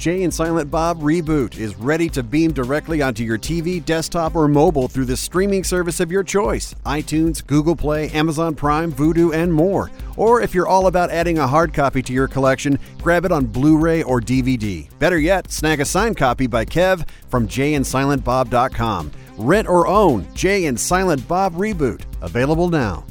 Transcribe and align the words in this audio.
Jay 0.00 0.22
and 0.22 0.32
Silent 0.32 0.70
Bob 0.70 1.00
Reboot 1.02 1.58
is 1.58 1.76
ready 1.76 2.08
to 2.08 2.22
beam 2.22 2.54
directly 2.54 3.02
onto 3.02 3.22
your 3.22 3.36
TV, 3.36 3.84
desktop, 3.84 4.34
or 4.34 4.48
mobile 4.48 4.88
through 4.88 5.04
the 5.04 5.14
streaming 5.16 5.62
service 5.62 6.00
of 6.00 6.10
your 6.10 6.24
choice 6.24 6.74
iTunes, 6.86 7.46
Google 7.46 7.76
Play, 7.76 8.08
Amazon 8.12 8.54
Prime, 8.54 8.90
Vudu, 8.94 9.34
and 9.34 9.52
more. 9.52 9.90
Or 10.16 10.40
if 10.40 10.54
you're 10.54 10.66
all 10.66 10.86
about 10.86 11.10
adding 11.10 11.36
a 11.36 11.46
hard 11.46 11.74
copy 11.74 12.00
to 12.00 12.14
your 12.14 12.28
collection, 12.28 12.78
grab 13.02 13.26
it 13.26 13.30
on 13.30 13.44
Blu 13.44 13.76
ray 13.76 14.02
or 14.02 14.22
DVD. 14.22 14.88
Better 14.98 15.18
yet, 15.18 15.50
snag 15.50 15.80
a 15.80 15.84
signed 15.84 16.16
copy 16.16 16.46
by 16.46 16.64
Kev 16.64 17.06
from 17.28 17.46
jayandsilentbob.com. 17.46 19.12
Rent 19.36 19.68
or 19.68 19.86
own 19.86 20.26
Jay 20.34 20.64
and 20.64 20.80
Silent 20.80 21.28
Bob 21.28 21.54
Reboot. 21.56 22.04
Available 22.22 22.70
now. 22.70 23.04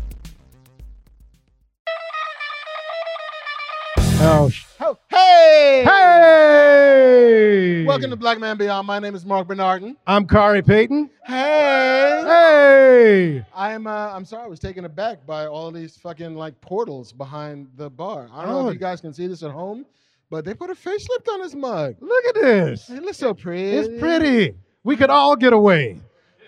Oh, 4.22 4.50
sh- 4.52 4.66
Oh, 4.82 4.98
hey! 5.10 5.84
hey! 5.86 7.86
Welcome 7.86 8.10
to 8.12 8.16
Black 8.16 8.40
Man 8.40 8.58
Beyond. 8.58 8.86
My 8.88 9.00
name 9.00 9.16
is 9.16 9.26
Marc 9.26 9.48
Bernardin. 9.48 9.98
I'm 10.06 10.28
Khary 10.28 10.66
Payton. 10.66 11.10
Hey! 11.26 12.24
Hey! 12.26 13.46
I'm 13.56 13.88
uh, 13.88 14.12
I'm 14.14 14.26
sorry, 14.26 14.44
I 14.44 14.48
was 14.48 14.60
taken 14.60 14.86
aback 14.86 15.26
by 15.26 15.48
all 15.48 15.72
these 15.72 15.98
fucking 15.98 16.36
like 16.36 16.60
portals 16.62 17.12
behind 17.12 17.68
the 17.76 17.90
bar. 17.90 18.30
I 18.32 18.44
don't 18.46 18.52
know 18.52 18.60
Oh. 18.60 18.68
if 18.70 18.74
you 18.74 18.80
guys 18.80 19.02
can 19.02 19.14
see 19.14 19.28
this 19.28 19.44
at 19.44 19.52
home, 19.52 19.86
but 20.30 20.46
they 20.46 20.54
put 20.54 20.70
a 20.70 20.76
facelift 20.76 21.28
on 21.32 21.42
this 21.42 21.56
mug. 21.56 21.96
Look 22.00 22.26
at 22.26 22.36
this. 22.36 22.90
It 22.90 23.04
looks 23.04 23.18
so 23.18 23.34
pretty. 23.34 23.78
It's 23.78 24.00
pretty. 24.00 24.56
We 24.84 24.96
could 24.96 25.10
all 25.10 25.36
get 25.36 25.54
away. 25.54 26.00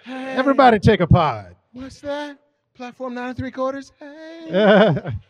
Hey. 0.03 0.33
Everybody 0.35 0.79
take 0.79 0.99
a 0.99 1.07
pod. 1.07 1.55
What's 1.73 1.99
that? 2.01 2.37
Platform 2.73 3.13
nine 3.13 3.29
and 3.29 3.37
three 3.37 3.51
quarters. 3.51 3.91
Hey. 3.99 5.11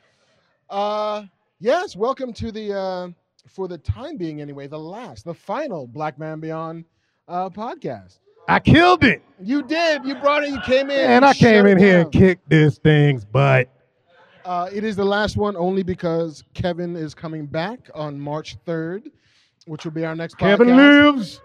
Uh, 0.69 1.23
yes, 1.59 1.97
welcome 1.97 2.31
to 2.31 2.49
the, 2.49 2.73
uh, 2.73 3.09
for 3.47 3.67
the 3.67 3.77
time 3.77 4.17
being 4.17 4.41
anyway, 4.41 4.67
the 4.67 4.79
last, 4.79 5.25
the 5.25 5.33
final 5.33 5.87
Blackman 5.87 6.39
Beyond 6.39 6.85
uh, 7.27 7.49
podcast. 7.49 8.19
I 8.47 8.59
killed 8.59 9.03
it. 9.03 9.21
You 9.41 9.63
did. 9.63 10.03
You 10.05 10.15
brought 10.15 10.43
it. 10.43 10.49
You 10.49 10.61
came 10.61 10.89
in. 10.89 10.99
And 10.99 11.25
I 11.25 11.33
came 11.33 11.65
in 11.65 11.77
here 11.77 11.97
down. 11.97 12.01
and 12.03 12.11
kicked 12.11 12.49
this 12.49 12.77
thing's 12.79 13.23
butt. 13.23 13.69
Uh, 14.43 14.69
it 14.73 14.83
is 14.83 14.95
the 14.95 15.05
last 15.05 15.37
one 15.37 15.55
only 15.55 15.83
because 15.83 16.43
Kevin 16.53 16.95
is 16.95 17.13
coming 17.13 17.45
back 17.45 17.89
on 17.93 18.19
March 18.19 18.57
3rd, 18.65 19.11
which 19.65 19.85
will 19.85 19.91
be 19.91 20.03
our 20.03 20.15
next 20.15 20.37
Kevin 20.37 20.69
podcast. 20.69 21.15
lives. 21.15 21.41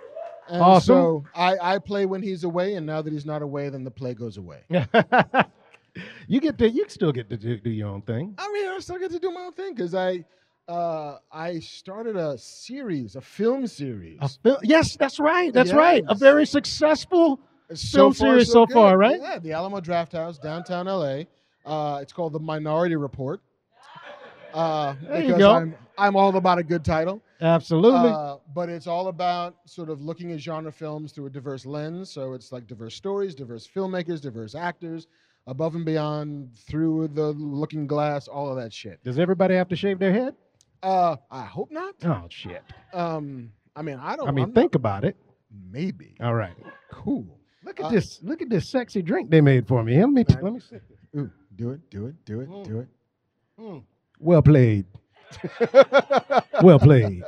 And 0.49 0.63
Awesome. 0.63 0.87
So 0.87 1.25
I, 1.35 1.75
I 1.75 1.79
play 1.79 2.07
when 2.07 2.23
he's 2.23 2.45
away, 2.45 2.75
and 2.75 2.87
now 2.87 3.03
that 3.03 3.13
he's 3.13 3.27
not 3.27 3.43
away, 3.43 3.69
then 3.69 3.85
the 3.85 3.91
play 3.91 4.15
goes 4.15 4.37
away. 4.37 4.63
you 6.29 6.41
get 6.41 6.57
to. 6.59 6.71
You 6.71 6.85
still 6.89 7.13
get 7.13 7.29
to 7.31 7.37
do, 7.37 7.59
do 7.59 7.71
your 7.71 7.89
own 7.89 8.03
thing. 8.03 8.35
I 8.39 8.51
mean, 8.53 8.69
I 8.69 8.79
still 8.79 8.99
get 8.99 9.11
to 9.11 9.19
do 9.19 9.31
my 9.33 9.41
own 9.43 9.53
thing 9.53 9.75
because 9.75 9.95
I 9.95 10.25
uh, 10.69 11.19
I 11.31 11.61
started 11.61 12.17
a 12.17 12.37
series, 12.39 13.17
a 13.17 13.21
film 13.21 13.67
series. 13.67 14.19
A 14.21 14.29
fil- 14.29 14.61
yes, 14.63 14.97
that's 14.97 15.19
right. 15.21 15.53
That's 15.53 15.73
right. 15.73 16.05
A 16.09 16.15
very 16.15 16.47
successful. 16.47 17.41
It's 17.69 17.93
film 17.93 18.13
series 18.13 18.51
so 18.51 18.67
good. 18.67 18.75
far, 18.75 18.97
right? 18.97 19.19
Yeah, 19.21 19.39
the 19.39 19.53
Alamo 19.53 19.81
Drafthouse, 19.81 20.41
downtown 20.41 20.87
LA. 20.87 21.23
Uh, 21.65 21.99
it's 22.01 22.13
called 22.13 22.33
The 22.33 22.39
Minority 22.39 22.97
Report. 22.97 23.41
Uh, 24.55 24.95
There 25.03 25.23
you 25.23 25.37
go. 25.37 25.53
I'm, 25.53 25.75
I'm 25.99 26.17
all 26.17 26.35
about 26.37 26.59
a 26.59 26.63
good 26.63 26.85
title. 26.85 27.21
Absolutely. 27.41 28.11
Uh, 28.11 28.37
but 28.55 28.69
it's 28.69 28.87
all 28.87 29.09
about 29.09 29.57
sort 29.67 29.91
of 29.91 30.01
looking 30.01 30.33
at 30.33 30.41
genre 30.41 30.73
films 30.73 31.13
through 31.13 31.27
a 31.27 31.31
diverse 31.31 31.67
lens. 31.67 32.11
So 32.11 32.33
it's 32.33 32.53
like 32.53 32.67
diverse 32.67 32.95
stories, 32.95 33.35
diverse 33.35 33.69
filmmakers, 33.69 34.21
diverse 34.21 34.55
actors, 34.55 35.09
above 35.47 35.75
and 35.75 35.85
beyond, 35.85 36.57
through 36.57 37.09
the 37.09 37.33
looking 37.33 37.87
glass, 37.87 38.29
all 38.29 38.49
of 38.49 38.57
that 38.57 38.73
shit. 38.73 39.03
Does 39.05 39.19
everybody 39.19 39.55
have 39.55 39.69
to 39.69 39.77
shave 39.77 39.99
their 39.99 40.13
head? 40.13 40.35
Uh, 40.83 41.17
I 41.31 41.45
hope 41.45 41.71
not. 41.71 41.95
Oh 42.05 42.25
shit. 42.29 42.63
Um, 42.93 43.51
I 43.75 43.83
mean, 43.83 43.99
I 44.01 44.17
don't. 44.17 44.29
I 44.29 44.31
mean, 44.33 44.45
I'm 44.47 44.53
think 44.53 44.75
about 44.75 45.05
it. 45.05 45.17
maybe. 45.71 46.15
All 46.21 46.35
right. 46.35 46.57
Cool. 46.93 47.27
Look 47.65 47.81
at 47.81 47.87
Uh, 47.87 47.91
this. 47.91 48.21
Look 48.23 48.43
at 48.43 48.49
this 48.49 48.69
sexy 48.69 49.03
drink 49.03 49.31
they 49.31 49.41
made 49.41 49.67
for 49.67 49.83
me. 49.83 49.99
Let 49.99 50.09
me 50.11 50.25
Man. 50.29 50.39
let 50.43 50.53
me 50.53 50.61
see. 50.61 50.77
Ooh, 51.17 51.31
do 51.57 51.71
it, 51.71 51.81
do 51.91 52.07
it, 52.07 52.25
do 52.25 52.41
it, 52.41 52.49
do 52.65 52.81
it. 52.81 53.83
Well 54.19 54.43
played. 54.43 54.87
Well 56.63 56.79
played. 56.79 57.23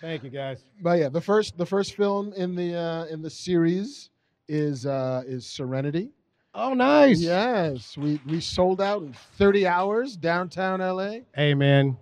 Thank 0.00 0.22
you 0.22 0.30
guys. 0.30 0.62
But 0.80 0.98
yeah, 0.98 1.08
the 1.08 1.20
first 1.20 1.56
the 1.58 1.66
first 1.66 1.94
film 1.96 2.32
in 2.34 2.54
the 2.54 2.74
uh, 2.76 3.04
in 3.06 3.20
the 3.22 3.30
series 3.30 4.10
is 4.48 4.86
uh, 4.86 5.22
is 5.26 5.46
Serenity. 5.46 6.10
Oh, 6.54 6.74
nice. 6.74 7.20
Yes, 7.20 7.96
we 7.96 8.20
we 8.26 8.40
sold 8.40 8.80
out 8.80 9.02
in 9.02 9.12
30 9.38 9.66
hours 9.66 10.16
downtown 10.16 10.80
LA. 10.80 11.18
Hey 11.34 11.54
man, 11.54 11.96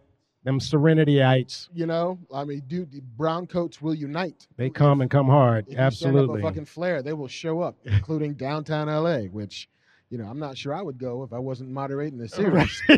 them 0.48 0.58
Serenityites, 0.60 1.68
You 1.74 1.86
know, 1.86 2.18
I 2.34 2.44
mean, 2.44 2.62
dude, 2.68 2.90
the 2.90 3.00
brown 3.16 3.46
coats 3.46 3.82
will 3.82 3.94
unite. 3.94 4.46
they 4.56 4.70
come 4.70 5.02
and 5.02 5.10
come 5.10 5.26
hard. 5.26 5.66
If 5.68 5.72
you 5.72 5.74
send 5.74 5.82
up 5.82 6.22
Absolutely. 6.22 6.42
fucking 6.42 6.64
flare, 6.64 7.02
they 7.02 7.12
will 7.12 7.28
show 7.28 7.60
up, 7.60 7.76
including 7.84 8.34
downtown 8.34 8.88
LA. 8.88 9.28
Which, 9.28 9.68
you 10.10 10.16
know, 10.18 10.24
I'm 10.24 10.38
not 10.38 10.56
sure 10.56 10.74
I 10.74 10.80
would 10.80 10.98
go 10.98 11.22
if 11.22 11.32
I 11.34 11.38
wasn't 11.38 11.70
moderating 11.70 12.18
the 12.18 12.28
series. 12.28 12.82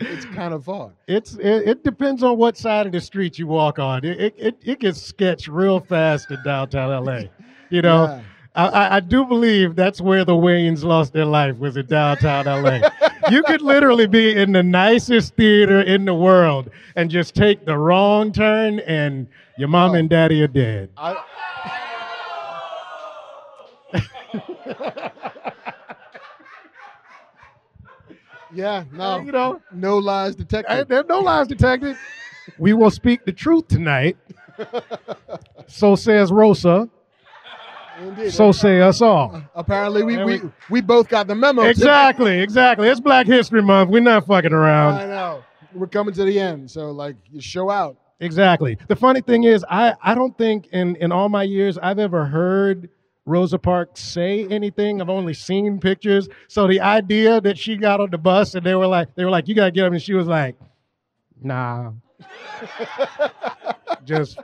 it's 0.00 0.24
kind 0.26 0.52
of 0.52 0.64
far. 0.64 0.92
it's 1.06 1.34
it, 1.34 1.68
it 1.68 1.84
depends 1.84 2.24
on 2.24 2.36
what 2.36 2.58
side 2.58 2.86
of 2.86 2.92
the 2.92 3.00
street 3.00 3.38
you 3.38 3.46
walk 3.46 3.78
on. 3.78 4.04
It 4.04 4.34
it, 4.36 4.58
it, 4.60 4.80
gets 4.80 5.00
sketched 5.00 5.46
real 5.46 5.78
fast 5.78 6.30
in 6.30 6.42
downtown 6.44 7.04
LA. 7.04 7.22
You 7.70 7.80
know, 7.80 8.04
Yeah. 8.04 8.22
I, 8.54 8.66
I, 8.68 8.96
I 8.96 9.00
do 9.00 9.24
believe 9.24 9.76
that's 9.76 9.98
where 9.98 10.26
the 10.26 10.34
Waynes 10.34 10.84
lost 10.84 11.14
their 11.14 11.24
life 11.24 11.56
was 11.56 11.78
in 11.78 11.86
downtown 11.86 12.44
LA. 12.44 12.80
You 13.30 13.42
could 13.44 13.60
literally 13.62 14.06
be 14.06 14.34
in 14.36 14.52
the 14.52 14.62
nicest 14.62 15.34
theater 15.36 15.80
in 15.80 16.04
the 16.04 16.14
world 16.14 16.70
and 16.96 17.10
just 17.10 17.34
take 17.34 17.64
the 17.64 17.76
wrong 17.76 18.32
turn, 18.32 18.80
and 18.80 19.26
your 19.58 19.68
mom 19.68 19.92
Oh. 19.92 19.94
and 19.94 20.08
daddy 20.10 20.42
are 20.42 20.46
dead. 20.48 20.90
I, 20.96 21.16
yeah, 28.54 28.84
no, 28.92 29.20
You 29.20 29.32
know, 29.32 29.60
no 29.72 29.98
lies 29.98 30.34
detected. 30.34 30.88
there's 30.88 31.06
no 31.06 31.20
lies 31.20 31.46
detected. 31.48 31.96
We 32.58 32.72
will 32.72 32.90
speak 32.90 33.24
the 33.24 33.32
truth 33.32 33.68
tonight. 33.68 34.16
So 35.68 35.94
says 35.96 36.30
Rosa. 36.30 36.88
Indeed. 38.02 38.30
So 38.32 38.52
say 38.52 38.80
us 38.80 39.00
all. 39.00 39.42
Apparently, 39.54 40.02
we, 40.02 40.16
we, 40.18 40.38
we- 40.40 40.50
we 40.70 40.80
both 40.80 41.08
got 41.08 41.26
the 41.26 41.34
memo. 41.34 41.62
Exactly, 41.62 42.40
exactly. 42.40 42.88
It's 42.88 43.00
Black 43.00 43.26
History 43.26 43.62
Month. 43.62 43.90
We're 43.90 44.00
not 44.00 44.26
fucking 44.26 44.52
around. 44.52 44.94
I 44.94 45.06
know. 45.06 45.44
We're 45.74 45.86
coming 45.86 46.12
to 46.14 46.24
the 46.24 46.38
end, 46.38 46.70
so 46.70 46.90
like 46.90 47.16
you 47.30 47.40
show 47.40 47.70
out. 47.70 47.96
Exactly. 48.20 48.76
The 48.88 48.96
funny 48.96 49.20
thing 49.20 49.44
is, 49.44 49.64
I, 49.68 49.94
I 50.02 50.14
don't 50.14 50.36
think 50.38 50.68
in, 50.68 50.96
in 50.96 51.10
all 51.12 51.28
my 51.28 51.42
years 51.42 51.76
I've 51.78 51.98
ever 51.98 52.24
heard 52.26 52.88
Rosa 53.24 53.58
Parks 53.58 54.00
say 54.00 54.46
anything. 54.48 55.00
I've 55.00 55.08
only 55.10 55.34
seen 55.34 55.80
pictures. 55.80 56.28
So 56.48 56.66
the 56.68 56.80
idea 56.80 57.40
that 57.40 57.58
she 57.58 57.76
got 57.76 58.00
on 58.00 58.10
the 58.10 58.18
bus 58.18 58.54
and 58.54 58.64
they 58.64 58.74
were 58.74 58.86
like, 58.86 59.14
they 59.16 59.24
were 59.24 59.30
like, 59.30 59.48
you 59.48 59.54
gotta 59.54 59.70
get 59.72 59.86
up, 59.86 59.92
and 59.92 60.02
she 60.02 60.14
was 60.14 60.26
like, 60.28 60.56
nah. 61.40 61.92
Just 64.04 64.38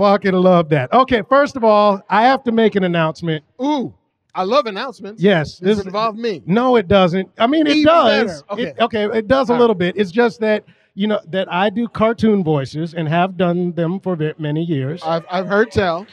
fucking 0.00 0.32
love 0.32 0.70
that. 0.70 0.92
Okay, 0.92 1.22
first 1.28 1.56
of 1.56 1.64
all, 1.64 2.00
I 2.08 2.22
have 2.22 2.42
to 2.44 2.52
make 2.52 2.74
an 2.74 2.84
announcement. 2.84 3.44
Ooh, 3.62 3.94
I 4.34 4.44
love 4.44 4.66
announcements. 4.66 5.22
Yes, 5.22 5.58
Does 5.58 5.76
this 5.76 5.78
it 5.80 5.86
involve 5.86 6.16
me? 6.16 6.42
No, 6.46 6.76
it 6.76 6.88
doesn't. 6.88 7.28
I 7.38 7.46
mean, 7.46 7.66
it 7.66 7.76
Even 7.76 7.84
does. 7.84 8.42
better. 8.42 8.60
It- 8.62 8.78
okay, 8.80 9.04
it 9.04 9.28
does 9.28 9.50
a 9.50 9.54
little 9.54 9.74
bit. 9.74 9.96
It's 9.96 10.10
just 10.10 10.40
that 10.40 10.64
you 10.94 11.06
know 11.06 11.20
that 11.28 11.52
I 11.52 11.70
do 11.70 11.86
cartoon 11.86 12.42
voices 12.42 12.94
and 12.94 13.08
have 13.08 13.36
done 13.36 13.72
them 13.72 14.00
for 14.00 14.16
many 14.38 14.64
years. 14.64 15.02
I've, 15.04 15.24
I've 15.30 15.46
heard 15.46 15.70
tell. 15.70 16.06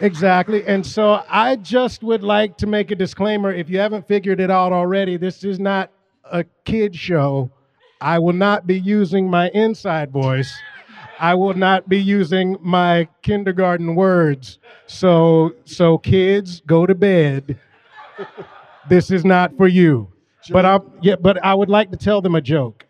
Exactly. 0.00 0.66
And 0.66 0.84
so 0.84 1.22
I 1.28 1.56
just 1.56 2.02
would 2.02 2.24
like 2.24 2.56
to 2.58 2.66
make 2.66 2.90
a 2.90 2.96
disclaimer. 2.96 3.52
If 3.52 3.70
you 3.70 3.78
haven't 3.78 4.08
figured 4.08 4.40
it 4.40 4.50
out 4.50 4.72
already, 4.72 5.16
this 5.16 5.44
is 5.44 5.60
not 5.60 5.90
a 6.24 6.44
kid 6.64 6.96
show. 6.96 7.50
I 8.00 8.18
will 8.18 8.32
not 8.32 8.66
be 8.66 8.80
using 8.80 9.30
my 9.30 9.48
inside 9.50 10.10
voice. 10.10 10.52
I 11.22 11.34
will 11.34 11.54
not 11.54 11.88
be 11.88 11.98
using 11.98 12.56
my 12.60 13.08
kindergarten 13.22 13.94
words. 13.94 14.58
So 14.86 15.54
so 15.64 15.98
kids, 15.98 16.60
go 16.66 16.84
to 16.84 16.96
bed. 16.96 17.58
This 18.88 19.12
is 19.12 19.24
not 19.24 19.56
for 19.56 19.68
you. 19.68 20.12
But 20.50 20.66
I 20.66 20.80
yeah, 21.00 21.14
but 21.14 21.42
I 21.44 21.54
would 21.54 21.68
like 21.68 21.92
to 21.92 21.96
tell 21.96 22.20
them 22.20 22.34
a 22.34 22.40
joke. 22.40 22.84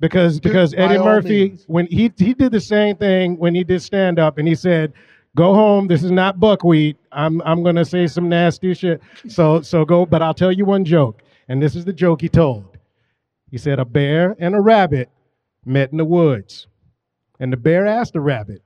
Because 0.00 0.38
because 0.38 0.74
by 0.74 0.82
Eddie 0.82 0.98
Murphy 0.98 1.48
means. 1.48 1.64
when 1.66 1.86
he 1.86 2.12
he 2.18 2.34
did 2.34 2.52
the 2.52 2.60
same 2.60 2.96
thing 2.96 3.38
when 3.38 3.54
he 3.54 3.64
did 3.64 3.80
stand 3.80 4.18
up 4.18 4.36
and 4.36 4.46
he 4.46 4.54
said, 4.54 4.92
"Go 5.34 5.54
home. 5.54 5.88
This 5.88 6.02
is 6.02 6.10
not 6.10 6.38
buckwheat. 6.38 6.98
I'm 7.12 7.40
I'm 7.40 7.62
going 7.62 7.76
to 7.76 7.86
say 7.86 8.06
some 8.06 8.28
nasty 8.28 8.74
shit. 8.74 9.00
So 9.28 9.62
so 9.62 9.86
go, 9.86 10.04
but 10.04 10.20
I'll 10.20 10.34
tell 10.34 10.52
you 10.52 10.66
one 10.66 10.84
joke. 10.84 11.22
And 11.48 11.62
this 11.62 11.74
is 11.74 11.86
the 11.86 11.94
joke 11.94 12.20
he 12.20 12.28
told. 12.28 12.76
He 13.50 13.56
said 13.56 13.78
a 13.78 13.86
bear 13.86 14.36
and 14.38 14.54
a 14.54 14.60
rabbit 14.60 15.08
met 15.64 15.90
in 15.90 15.96
the 15.96 16.04
woods. 16.04 16.66
And 17.38 17.52
the 17.52 17.56
bear 17.56 17.86
asked 17.86 18.14
the 18.14 18.20
rabbit, 18.20 18.62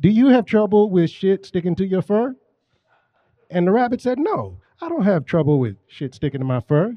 "Do 0.00 0.08
you 0.08 0.28
have 0.28 0.44
trouble 0.44 0.90
with 0.90 1.10
shit 1.10 1.46
sticking 1.46 1.74
to 1.76 1.86
your 1.86 2.02
fur?" 2.02 2.36
And 3.50 3.66
the 3.66 3.72
rabbit 3.72 4.00
said, 4.00 4.18
"No. 4.18 4.58
I 4.80 4.88
don't 4.88 5.04
have 5.04 5.24
trouble 5.24 5.58
with 5.58 5.76
shit 5.86 6.14
sticking 6.14 6.40
to 6.40 6.44
my 6.44 6.60
fur." 6.60 6.96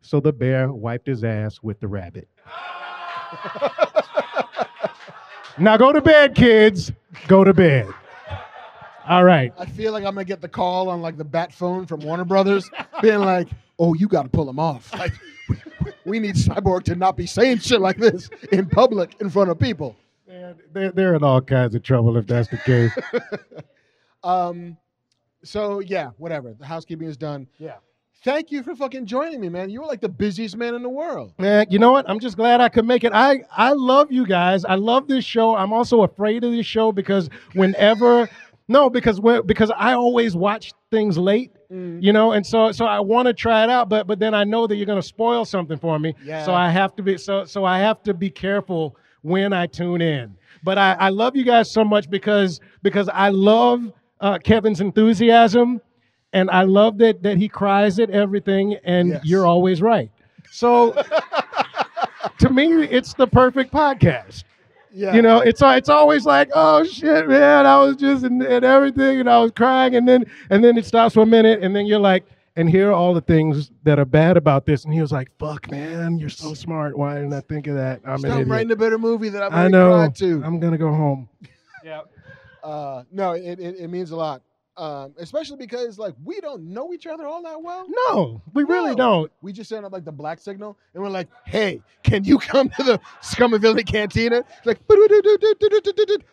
So 0.00 0.20
the 0.20 0.32
bear 0.32 0.72
wiped 0.72 1.06
his 1.06 1.24
ass 1.24 1.62
with 1.62 1.80
the 1.80 1.88
rabbit. 1.88 2.28
now 5.58 5.76
go 5.76 5.92
to 5.92 6.00
bed, 6.00 6.34
kids. 6.34 6.92
Go 7.28 7.44
to 7.44 7.54
bed. 7.54 7.86
All 9.08 9.24
right. 9.24 9.52
I 9.58 9.66
feel 9.66 9.92
like 9.92 10.04
I'm 10.04 10.14
gonna 10.14 10.24
get 10.24 10.40
the 10.40 10.48
call 10.48 10.88
on 10.88 11.02
like 11.02 11.16
the 11.16 11.24
bat 11.24 11.52
phone 11.52 11.86
from 11.86 12.00
Warner 12.00 12.24
Brothers, 12.24 12.68
being 13.00 13.20
like, 13.20 13.48
"Oh, 13.78 13.94
you 13.94 14.08
got 14.08 14.22
to 14.22 14.28
pull 14.28 14.48
him 14.48 14.58
off. 14.58 14.92
Like, 14.94 15.12
we 16.04 16.18
need 16.18 16.36
Cyborg 16.36 16.84
to 16.84 16.94
not 16.94 17.16
be 17.16 17.26
saying 17.26 17.58
shit 17.58 17.80
like 17.80 17.96
this 17.96 18.28
in 18.50 18.68
public 18.68 19.16
in 19.20 19.30
front 19.30 19.50
of 19.50 19.58
people." 19.58 19.96
They're, 20.72 20.92
they're 20.92 21.14
in 21.14 21.22
all 21.22 21.40
kinds 21.40 21.74
of 21.74 21.82
trouble 21.82 22.16
if 22.16 22.26
that's 22.26 22.48
the 22.48 22.58
case. 22.58 22.92
Um, 24.24 24.76
so 25.44 25.80
yeah, 25.80 26.10
whatever. 26.16 26.54
The 26.54 26.66
housekeeping 26.66 27.08
is 27.08 27.16
done. 27.16 27.48
Yeah. 27.58 27.76
Thank 28.24 28.52
you 28.52 28.62
for 28.62 28.76
fucking 28.76 29.06
joining 29.06 29.40
me, 29.40 29.48
man. 29.48 29.68
You 29.68 29.80
were 29.80 29.86
like 29.88 30.00
the 30.00 30.08
busiest 30.08 30.56
man 30.56 30.76
in 30.76 30.82
the 30.82 30.88
world. 30.88 31.34
Man, 31.40 31.66
you 31.70 31.80
know 31.80 31.90
what? 31.90 32.08
I'm 32.08 32.20
just 32.20 32.36
glad 32.36 32.60
I 32.60 32.68
could 32.68 32.86
make 32.86 33.02
it. 33.02 33.12
I 33.12 33.42
I 33.50 33.72
love 33.72 34.12
you 34.12 34.24
guys. 34.24 34.64
I 34.64 34.76
love 34.76 35.08
this 35.08 35.24
show. 35.24 35.56
I'm 35.56 35.72
also 35.72 36.02
afraid 36.02 36.44
of 36.44 36.52
this 36.52 36.66
show 36.66 36.92
because 36.92 37.28
whenever 37.54 38.30
no, 38.68 38.88
because 38.88 39.20
because 39.44 39.72
I 39.76 39.94
always 39.94 40.36
watch 40.36 40.72
things 40.92 41.18
late, 41.18 41.50
you 41.68 42.12
know, 42.12 42.30
and 42.30 42.46
so 42.46 42.70
so 42.70 42.84
I 42.86 43.00
want 43.00 43.26
to 43.26 43.34
try 43.34 43.64
it 43.64 43.70
out, 43.70 43.88
but 43.88 44.06
but 44.06 44.20
then 44.20 44.34
I 44.34 44.44
know 44.44 44.68
that 44.68 44.76
you're 44.76 44.86
gonna 44.86 45.02
spoil 45.02 45.44
something 45.44 45.78
for 45.78 45.98
me. 45.98 46.14
Yeah. 46.24 46.44
So 46.44 46.54
I 46.54 46.70
have 46.70 46.94
to 46.96 47.02
be 47.02 47.18
so 47.18 47.44
so 47.44 47.64
I 47.64 47.80
have 47.80 48.04
to 48.04 48.14
be 48.14 48.30
careful 48.30 48.96
when 49.22 49.52
I 49.52 49.66
tune 49.66 50.00
in. 50.02 50.36
But 50.62 50.78
I, 50.78 50.92
I 50.94 51.08
love 51.08 51.34
you 51.34 51.44
guys 51.44 51.70
so 51.70 51.82
much 51.84 52.08
because 52.10 52.60
because 52.82 53.08
I 53.08 53.30
love 53.30 53.90
uh, 54.20 54.38
Kevin's 54.38 54.80
enthusiasm, 54.80 55.80
and 56.32 56.50
I 56.50 56.62
love 56.62 56.98
that 56.98 57.22
that 57.24 57.36
he 57.38 57.48
cries 57.48 57.98
at 57.98 58.10
everything, 58.10 58.76
and 58.84 59.08
Yes. 59.10 59.20
you're 59.24 59.46
always 59.46 59.82
right. 59.82 60.10
So 60.50 60.92
to 62.38 62.50
me, 62.50 62.66
it's 62.84 63.14
the 63.14 63.26
perfect 63.26 63.72
podcast. 63.72 64.44
Yeah. 64.94 65.14
You 65.14 65.22
know, 65.22 65.40
it's 65.40 65.62
it's 65.64 65.88
always 65.88 66.26
like, 66.26 66.50
oh 66.54 66.84
shit, 66.84 67.26
man, 67.26 67.64
I 67.66 67.78
was 67.78 67.96
just 67.96 68.24
and, 68.24 68.42
and 68.42 68.64
everything, 68.64 69.20
and 69.20 69.28
I 69.30 69.38
was 69.40 69.50
crying, 69.52 69.94
and 69.96 70.06
then 70.06 70.26
and 70.50 70.62
then 70.62 70.76
it 70.76 70.84
stops 70.84 71.14
for 71.14 71.22
a 71.22 71.26
minute, 71.26 71.62
and 71.62 71.74
then 71.74 71.86
you're 71.86 71.98
like, 71.98 72.24
and 72.56 72.68
here 72.68 72.90
are 72.90 72.92
all 72.92 73.14
the 73.14 73.20
things 73.20 73.70
that 73.84 73.98
are 73.98 74.04
bad 74.04 74.36
about 74.36 74.66
this, 74.66 74.84
and 74.84 74.92
he 74.92 75.00
was 75.00 75.12
like, 75.12 75.30
fuck, 75.38 75.70
man, 75.70 76.18
you're 76.18 76.28
so 76.28 76.54
smart. 76.54 76.96
Why 76.96 77.14
didn't 77.14 77.32
I 77.32 77.40
think 77.40 77.66
of 77.66 77.76
that? 77.76 78.00
I'm 78.04 78.14
an 78.14 78.18
Stop 78.20 78.32
idiot. 78.32 78.48
writing 78.48 78.70
a 78.72 78.76
better 78.76 78.98
movie 78.98 79.28
that 79.30 79.42
I've 79.42 79.52
I 79.52 79.56
already 79.60 79.72
know. 79.72 79.90
cried 79.90 80.14
to. 80.16 80.42
I'm 80.44 80.60
gonna 80.60 80.78
go 80.78 80.88
home. 80.92 81.28
Yeah. 81.84 82.02
Uh, 82.62 83.02
no, 83.10 83.32
it, 83.32 83.58
it, 83.58 83.74
it 83.76 83.88
means 83.88 84.12
a 84.12 84.16
lot. 84.16 84.40
Um, 84.76 85.14
especially 85.18 85.56
because 85.58 85.98
like 85.98 86.14
we 86.24 86.40
don't 86.40 86.62
know 86.72 86.92
each 86.94 87.06
other 87.08 87.26
all 87.26 87.42
that 87.42 87.60
well. 87.60 87.84
No, 87.88 88.40
we 88.54 88.62
really 88.62 88.90
No. 88.90 88.96
don't. 88.96 89.32
We 89.42 89.52
just 89.52 89.68
sent 89.68 89.84
up 89.84 89.92
like 89.92 90.04
the 90.04 90.12
black 90.12 90.38
signal, 90.38 90.78
and 90.94 91.02
we're 91.02 91.10
like, 91.10 91.28
"Hey, 91.44 91.82
can 92.04 92.22
you 92.24 92.38
come 92.38 92.68
to 92.70 92.82
the 92.84 93.00
Scum 93.20 93.52
and 93.52 93.60
Villainy 93.60 93.82
Cantina?" 93.82 94.44
It's 94.58 94.64
like, 94.66 94.78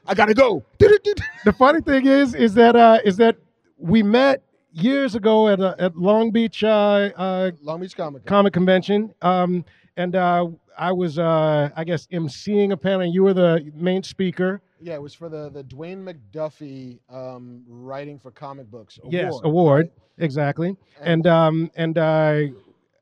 "I 0.07 0.13
gotta 0.13 0.33
go." 0.35 0.63
The 0.77 1.53
funny 1.57 1.81
thing 1.81 2.05
is, 2.05 2.33
is 2.35 2.53
that 2.53 2.75
uh, 2.75 2.99
is 3.03 3.17
that 3.17 3.35
we 3.77 4.03
met 4.03 4.43
years 4.71 5.15
ago 5.15 5.47
at 5.47 5.59
a, 5.59 5.75
at 5.79 5.97
Long 5.97 6.31
Beach 6.31 6.63
uh, 6.63 7.09
uh, 7.15 7.51
Long 7.61 7.81
Beach 7.81 7.95
Comic 7.95 8.25
comic 8.25 8.53
convention, 8.53 9.13
um, 9.21 9.65
and 9.97 10.15
uh, 10.15 10.47
I 10.77 10.91
was, 10.91 11.19
uh, 11.19 11.69
I 11.75 11.83
guess, 11.83 12.07
emceeing 12.07 12.71
a 12.71 12.77
panel. 12.77 13.01
and 13.01 13.13
You 13.13 13.23
were 13.23 13.33
the 13.33 13.71
main 13.75 14.03
speaker. 14.03 14.61
Yeah, 14.81 14.93
it 14.95 15.01
was 15.01 15.13
for 15.13 15.27
the 15.29 15.49
the 15.49 15.63
Dwayne 15.63 16.03
McDuffie 16.03 16.99
um, 17.09 17.63
writing 17.67 18.17
for 18.17 18.31
comic 18.31 18.71
books 18.71 18.97
award. 18.99 19.13
yes, 19.13 19.39
award 19.43 19.85
right? 19.85 20.23
exactly. 20.23 20.77
And 21.01 21.27
um, 21.27 21.69
and 21.75 21.97
uh, 21.97 22.41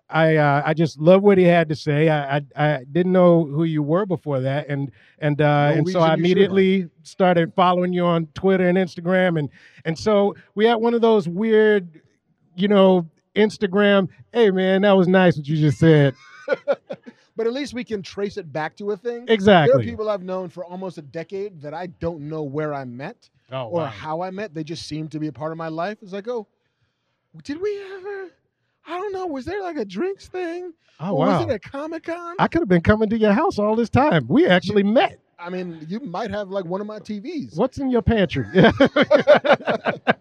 I 0.10 0.38
uh, 0.38 0.64
I 0.66 0.74
just 0.74 1.00
love 1.00 1.22
what 1.22 1.38
he 1.38 1.44
had 1.44 1.68
to 1.70 1.76
say. 1.76 2.10
I, 2.10 2.38
I 2.38 2.42
I 2.56 2.84
didn't 2.90 3.12
know 3.12 3.44
who 3.46 3.66
you 3.66 3.84
were 3.84 4.06
before 4.06 4.40
that, 4.42 4.68
and 4.70 4.92
and 5.20 5.42
uh, 5.42 5.72
No 5.72 5.78
and 5.78 5.90
so 5.90 6.00
I 6.00 6.14
immediately 6.14 6.90
started 7.04 7.54
following 7.56 7.92
you 7.92 8.06
on 8.06 8.28
Twitter 8.28 8.68
and 8.68 8.78
Instagram, 8.78 9.38
and 9.38 9.50
and 9.84 9.98
so 9.98 10.36
we 10.56 10.66
had 10.66 10.76
one 10.76 10.94
of 10.94 11.02
those 11.02 11.28
weird, 11.28 12.02
you 12.56 12.70
know, 12.70 13.06
Instagram. 13.36 14.08
Hey 14.32 14.50
man, 14.50 14.84
that 14.84 14.94
was 14.94 15.10
nice 15.10 15.36
what 15.36 15.48
you 15.48 15.58
just 15.58 15.78
said. 15.78 16.16
but 17.38 17.46
at 17.46 17.52
least 17.52 17.74
we 17.74 17.84
can 17.84 18.02
trace 18.02 18.38
it 18.38 18.52
back 18.54 18.78
to 18.78 18.92
a 18.92 18.98
thing. 18.98 19.26
Exactly. 19.28 19.74
There 19.74 19.82
are 19.82 19.90
people 19.90 20.10
I've 20.10 20.24
known 20.24 20.48
for 20.48 20.64
almost 20.64 20.98
a 20.98 21.02
decade 21.02 21.62
that 21.62 21.74
I 21.74 21.88
don't 21.88 22.22
know 22.22 22.44
where 22.44 22.74
I 22.74 22.86
met 22.86 23.30
oh, 23.52 23.66
or 23.68 23.88
how 23.88 24.22
I 24.22 24.32
met. 24.32 24.54
They 24.54 24.64
just 24.64 24.88
seem 24.88 25.10
to 25.10 25.20
be 25.20 25.28
a 25.28 25.34
part 25.34 25.52
of 25.52 25.58
my 25.58 25.68
life. 25.68 25.98
It's 26.02 26.14
like, 26.14 26.30
oh, 26.30 26.48
did 27.44 27.62
we 27.62 27.82
ever? 27.96 28.32
I 28.88 28.98
don't 28.98 29.14
know. 29.14 29.28
Was 29.28 29.46
there 29.46 29.62
like 29.62 29.78
a 29.78 29.86
drinks 29.86 30.28
thing? 30.28 30.74
oh 31.00 31.12
or 31.12 31.20
wow. 31.28 31.40
Was 31.40 31.50
it 31.50 31.54
a 31.54 31.60
Comic 31.60 32.04
Con? 32.06 32.36
I 32.40 32.48
could 32.48 32.62
have 32.62 32.70
been 32.70 32.82
coming 32.82 33.10
to 33.10 33.18
your 33.18 33.34
house 33.34 33.60
all 33.60 33.76
this 33.76 33.90
time. 33.90 34.26
We 34.28 34.48
actually 34.48 34.84
met. 34.84 35.20
I 35.40 35.50
mean, 35.50 35.86
you 35.88 36.00
might 36.00 36.32
have 36.32 36.50
like 36.50 36.66
one 36.66 36.82
of 36.82 36.88
my 36.88 37.00
TVs. 37.00 37.56
What's 37.58 37.78
in 37.78 37.90
your 37.92 38.02
pantry? 38.02 38.46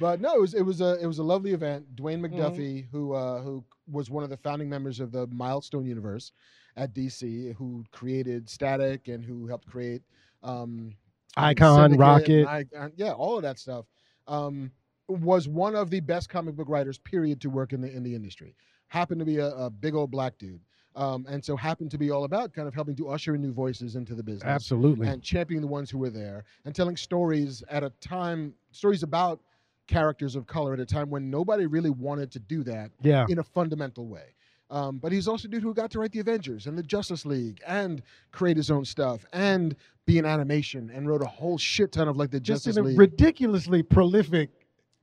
But 0.00 0.20
no, 0.20 0.34
it 0.34 0.40
was 0.40 0.54
it 0.54 0.62
was 0.62 0.80
a 0.80 0.96
it 1.00 1.06
was 1.06 1.18
a 1.18 1.22
lovely 1.24 1.52
event. 1.52 1.96
Dwayne 1.96 2.20
Mm-hmm. 2.20 2.36
McDuffie, 2.36 2.86
who 2.90 3.14
uh, 3.14 3.40
who 3.42 3.64
was 3.90 4.10
one 4.10 4.22
of 4.22 4.30
the 4.30 4.36
founding 4.36 4.68
members 4.68 5.00
of 5.00 5.12
the 5.12 5.26
Milestone 5.28 5.86
Universe 5.86 6.32
at 6.76 6.94
DC, 6.94 7.54
who 7.56 7.84
created 7.90 8.48
Static 8.48 9.08
and 9.08 9.24
who 9.24 9.46
helped 9.46 9.66
create 9.66 10.02
um, 10.42 10.94
Icon, 11.36 11.90
Syndicate, 11.90 12.00
Rocket. 12.00 12.46
Icon- 12.46 12.92
yeah, 12.96 13.12
all 13.12 13.36
of 13.36 13.42
that 13.42 13.58
stuff. 13.58 13.86
Um, 14.28 14.70
was 15.08 15.48
one 15.48 15.74
of 15.74 15.90
the 15.90 16.00
best 16.00 16.28
comic 16.28 16.56
book 16.56 16.68
writers, 16.68 16.98
period, 16.98 17.40
to 17.40 17.50
work 17.50 17.72
in 17.72 17.80
the 17.80 17.90
in 17.90 18.02
the 18.02 18.14
industry. 18.14 18.54
Happened 18.88 19.18
to 19.18 19.24
be 19.24 19.38
a, 19.38 19.48
a 19.54 19.70
big 19.70 19.94
old 19.94 20.10
black 20.10 20.38
dude, 20.38 20.60
um, 20.96 21.26
and 21.28 21.44
so 21.44 21.56
happened 21.56 21.90
to 21.90 21.98
be 21.98 22.10
all 22.10 22.24
about 22.24 22.52
kind 22.52 22.66
of 22.66 22.74
helping 22.74 22.96
to 22.96 23.08
usher 23.08 23.34
in 23.34 23.42
new 23.42 23.52
voices 23.52 23.96
into 23.96 24.14
the 24.14 24.22
business 24.22 24.44
Absolutely. 24.44 25.06
and 25.06 25.22
championing 25.22 25.60
the 25.60 25.68
ones 25.68 25.90
who 25.90 25.98
were 25.98 26.10
there 26.10 26.44
and 26.64 26.74
telling 26.74 26.96
stories 26.96 27.62
at 27.70 27.84
a 27.84 27.90
time 28.00 28.54
stories 28.72 29.02
about 29.02 29.40
characters 29.86 30.36
of 30.36 30.46
color 30.46 30.74
at 30.74 30.80
a 30.80 30.86
time 30.86 31.10
when 31.10 31.30
nobody 31.30 31.66
really 31.66 31.90
wanted 31.90 32.30
to 32.30 32.38
do 32.38 32.62
that 32.62 32.90
yeah. 33.00 33.26
in 33.28 33.38
a 33.38 33.42
fundamental 33.42 34.06
way. 34.06 34.34
Um, 34.70 34.98
but 34.98 35.12
he's 35.12 35.26
also 35.26 35.48
a 35.48 35.50
dude 35.50 35.62
who 35.62 35.72
got 35.72 35.90
to 35.92 35.98
write 35.98 36.12
the 36.12 36.20
Avengers 36.20 36.66
and 36.66 36.76
the 36.76 36.82
Justice 36.82 37.24
League 37.24 37.60
and 37.66 38.02
create 38.32 38.56
his 38.56 38.70
own 38.70 38.84
stuff 38.84 39.24
and 39.32 39.74
be 40.04 40.18
in 40.18 40.26
animation 40.26 40.90
and 40.94 41.08
wrote 41.08 41.22
a 41.22 41.26
whole 41.26 41.56
shit 41.56 41.92
ton 41.92 42.06
of 42.06 42.16
like 42.16 42.30
the 42.30 42.40
Just 42.40 42.64
Justice 42.64 42.76
in 42.76 42.84
a 42.84 42.88
League. 42.88 42.98
ridiculously 42.98 43.82
prolific, 43.82 44.50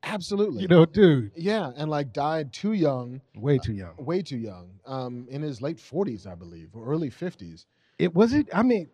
Absolutely. 0.04 0.62
you 0.62 0.68
know, 0.68 0.86
dude. 0.86 1.32
yeah, 1.36 1.72
and 1.76 1.90
like 1.90 2.14
died 2.14 2.54
too 2.54 2.74
young, 2.74 3.22
Way 3.36 3.58
too 3.58 3.74
young. 3.74 3.94
way 3.98 4.22
too 4.22 4.38
young, 4.38 4.70
um, 4.86 5.26
in 5.30 5.42
his 5.42 5.62
late 5.62 5.78
40s, 5.78 6.28
I 6.28 6.36
believe, 6.36 6.70
or 6.74 6.86
early 6.86 7.10
50s. 7.10 7.66
It 7.98 8.14
was 8.14 8.34
it. 8.34 8.48
I 8.54 8.62
mean, 8.62 8.90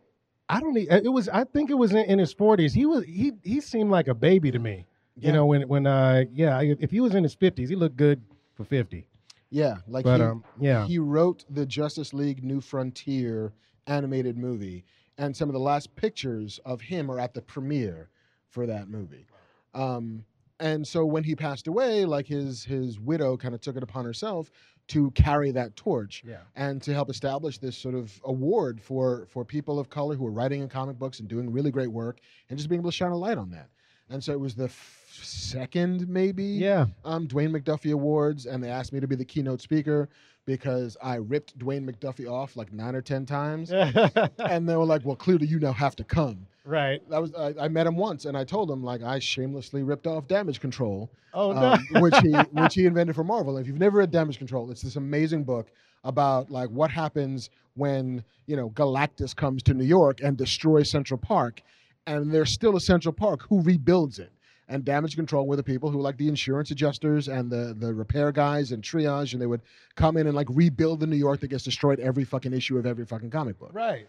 I 0.48 0.60
don't. 0.60 0.78
It 0.78 1.12
was. 1.12 1.28
I 1.28 1.44
think 1.44 1.70
it 1.70 1.74
was 1.74 1.92
in, 1.92 2.06
in 2.06 2.20
his 2.20 2.34
forties. 2.34 2.74
He 2.74 2.86
was. 2.86 3.04
He 3.06 3.32
he 3.44 3.60
seemed 3.62 3.90
like 3.90 4.08
a 4.08 4.14
baby 4.14 4.52
to 4.52 4.60
me. 4.60 4.86
Yeah. 5.18 5.28
You 5.28 5.34
know, 5.34 5.46
when 5.48 5.68
when 5.68 5.88
uh 5.88 6.24
yeah, 6.32 6.62
if 6.62 6.92
he 6.92 7.00
was 7.02 7.16
in 7.16 7.24
his 7.24 7.34
fifties, 7.34 7.68
he 7.70 7.76
looked 7.76 7.98
good 7.98 8.22
for 8.54 8.64
fifty. 8.64 9.08
Yeah, 9.50 9.78
like 9.88 10.06
But 10.06 10.18
he, 10.20 10.24
um 10.26 10.44
yeah. 10.60 10.86
he 10.86 11.00
wrote 11.00 11.46
the 11.50 11.66
Justice 11.66 12.14
League 12.14 12.44
New 12.44 12.62
Frontier 12.62 13.54
animated 13.88 14.38
movie, 14.38 14.86
and 15.18 15.36
some 15.36 15.50
of 15.50 15.54
the 15.54 15.60
last 15.60 15.96
pictures 15.96 16.60
of 16.64 16.80
him 16.80 17.10
are 17.12 17.20
at 17.20 17.34
the 17.34 17.42
premiere 17.42 18.10
for 18.50 18.66
that 18.68 18.88
movie. 18.88 19.26
Um, 19.74 20.26
and 20.62 20.88
so 20.88 21.06
when 21.06 21.24
he 21.24 21.36
passed 21.36 21.68
away, 21.68 22.06
like 22.06 22.28
his 22.28 22.64
his 22.64 23.00
widow 23.00 23.36
kind 23.38 23.54
of 23.54 23.62
took 23.62 23.76
it 23.76 23.84
upon 23.84 24.06
herself 24.06 24.50
to 24.88 25.12
carry 25.12 25.52
that 25.52 25.76
torch 25.76 26.24
Yeah. 26.26 26.40
and 26.56 26.82
to 26.84 26.94
help 26.94 27.10
establish 27.10 27.58
this 27.60 27.78
sort 27.78 27.96
of 27.96 28.20
award 28.26 28.82
for 28.82 29.26
for 29.30 29.44
people 29.46 29.80
of 29.80 29.90
color 29.90 30.16
who 30.16 30.26
are 30.28 30.32
writing 30.32 30.62
in 30.62 30.70
comic 30.70 30.98
books 30.98 31.20
and 31.20 31.28
doing 31.28 31.52
really 31.52 31.72
great 31.72 31.92
work 31.92 32.20
and 32.50 32.58
just 32.58 32.70
being 32.70 32.82
able 32.82 32.92
to 32.92 32.96
shine 32.96 33.12
a 33.12 33.18
light 33.18 33.38
on 33.38 33.50
that. 33.52 33.70
And 34.10 34.22
so 34.22 34.34
it 34.34 34.40
was 34.40 34.56
the 34.56 34.66
f- 34.66 35.20
second 35.24 36.08
maybe 36.10 36.44
Yeah. 36.44 36.88
um, 37.06 37.28
Dwayne 37.28 37.52
McDuffie 37.58 37.94
Awards, 37.94 38.46
and 38.46 38.62
they 38.62 38.70
asked 38.70 38.92
me 38.92 39.00
to 39.00 39.08
be 39.08 39.16
the 39.16 39.24
keynote 39.24 39.62
speaker 39.62 40.10
because 40.46 40.98
I 41.02 41.16
ripped 41.16 41.58
Dwayne 41.58 41.90
McDuffie 41.90 42.30
off 42.30 42.58
like 42.58 42.74
nine 42.74 42.94
or 42.96 43.02
ten 43.02 43.26
times, 43.26 43.72
and 44.40 44.68
they 44.68 44.76
were 44.76 44.86
like, 44.86 45.06
"Well, 45.06 45.16
clearly 45.16 45.48
you 45.48 45.60
now 45.60 45.72
have 45.74 45.96
to 45.98 46.04
come." 46.04 46.48
Right. 46.66 47.02
That 47.10 47.22
was 47.22 47.34
I, 47.34 47.54
I 47.62 47.68
met 47.68 47.88
him 47.88 47.96
once, 47.96 48.26
and 48.26 48.38
I 48.38 48.44
told 48.44 48.70
him 48.70 48.84
like 48.84 49.02
I 49.04 49.20
shamelessly 49.20 49.84
ripped 49.84 50.08
off 50.08 50.28
Damage 50.28 50.60
Control, 50.60 51.12
Oh 51.34 51.52
no. 51.54 51.74
um, 51.74 51.86
which 52.02 52.16
he 52.24 52.32
which 52.52 52.74
he 52.76 52.86
invented 52.86 53.16
for 53.16 53.24
Marvel. 53.24 53.58
If 53.58 53.68
you've 53.68 53.80
never 53.80 53.98
read 54.00 54.12
Damage 54.12 54.38
Control, 54.38 54.70
it's 54.72 54.82
this 54.82 54.96
amazing 54.96 55.44
book 55.44 55.68
about 56.04 56.50
like 56.50 56.70
what 56.70 56.90
happens 56.92 57.50
when 57.76 58.24
you 58.48 58.56
know 58.56 58.70
Galactus 58.72 59.36
comes 59.36 59.64
to 59.64 59.74
New 59.74 59.86
York 59.86 60.22
and 60.22 60.38
destroys 60.38 60.90
Central 60.92 61.18
Park, 61.18 61.62
and 62.08 62.32
there's 62.34 62.52
still 62.52 62.76
a 62.76 62.82
Central 62.82 63.14
Park. 63.14 63.42
Who 63.50 63.62
rebuilds 63.62 64.20
it? 64.20 64.32
And 64.68 64.86
Damage 64.86 65.18
Control 65.18 65.48
were 65.48 65.58
the 65.58 65.64
people 65.64 65.92
who 65.92 66.00
like 66.00 66.16
the 66.16 66.30
insurance 66.30 66.72
adjusters 66.72 67.28
and 67.28 67.50
the 67.52 67.76
the 67.78 67.94
repair 67.94 68.32
guys 68.32 68.72
and 68.72 68.82
triage, 68.82 69.34
and 69.34 69.42
they 69.42 69.46
would 69.46 69.62
come 69.96 70.16
in 70.16 70.28
and 70.28 70.36
like 70.36 70.48
rebuild 70.50 71.02
the 71.02 71.08
New 71.08 71.18
York 71.18 71.42
that 71.42 71.50
gets 71.50 71.64
destroyed 71.66 72.00
every 72.00 72.24
fucking 72.24 72.54
issue 72.54 72.78
of 72.78 72.86
every 72.86 73.06
fucking 73.06 73.30
comic 73.32 73.60
book. 73.60 73.72
right. 73.74 74.08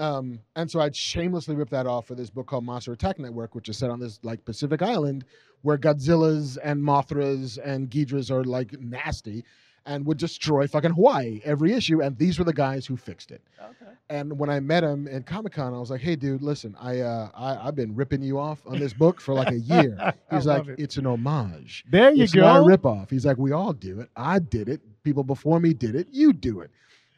Um, 0.00 0.40
and 0.56 0.70
so 0.70 0.80
I'd 0.80 0.96
shamelessly 0.96 1.54
ripped 1.54 1.70
that 1.72 1.86
off 1.86 2.06
for 2.06 2.14
this 2.14 2.30
book 2.30 2.46
called 2.46 2.64
Monster 2.64 2.92
Attack 2.92 3.18
Network, 3.18 3.54
which 3.54 3.68
is 3.68 3.76
set 3.78 3.90
on 3.90 4.00
this 4.00 4.18
like 4.22 4.44
Pacific 4.44 4.82
island 4.82 5.24
where 5.62 5.76
Godzillas 5.78 6.56
and 6.64 6.82
Mothras 6.82 7.58
and 7.62 7.90
Ghidras 7.90 8.30
are 8.30 8.44
like 8.44 8.72
nasty. 8.80 9.44
and 9.86 10.04
would 10.06 10.18
destroy 10.18 10.66
fucking 10.66 10.90
Hawaii 10.92 11.40
every 11.44 11.72
issue. 11.72 12.02
And 12.02 12.16
these 12.18 12.38
were 12.38 12.44
the 12.44 12.52
guys 12.52 12.84
who 12.86 12.96
fixed 12.98 13.30
it. 13.30 13.40
Okay. 13.60 13.92
And 14.10 14.38
when 14.38 14.50
I 14.50 14.60
met 14.60 14.84
him 14.84 15.08
at 15.10 15.24
Comic 15.24 15.54
Con, 15.54 15.72
I 15.72 15.78
was 15.78 15.90
like, 15.90 16.02
"Hey, 16.02 16.16
dude, 16.16 16.42
listen, 16.42 16.76
I, 16.78 17.00
uh, 17.00 17.30
I 17.34 17.66
I've 17.68 17.76
been 17.76 17.94
ripping 17.96 18.22
you 18.22 18.38
off 18.38 18.60
on 18.66 18.78
this 18.78 18.92
book 18.92 19.20
for 19.22 19.32
like 19.34 19.50
a 19.50 19.58
year." 19.74 20.12
He's 20.30 20.44
like, 20.46 20.68
it. 20.68 20.78
"It's 20.78 20.96
an 20.98 21.06
homage. 21.06 21.84
There 21.90 22.10
you 22.12 22.24
it's 22.24 22.34
not 22.34 22.58
a 22.58 22.60
go. 22.60 22.66
ripoff." 22.76 23.10
He's 23.10 23.24
like, 23.24 23.38
"We 23.38 23.52
all 23.52 23.72
do 23.72 24.00
it. 24.00 24.10
I 24.16 24.38
did 24.38 24.68
it. 24.68 24.80
People 25.02 25.24
before 25.24 25.60
me 25.60 25.72
did 25.72 25.94
it. 25.94 26.08
You 26.12 26.32
do 26.34 26.60
it. 26.60 26.70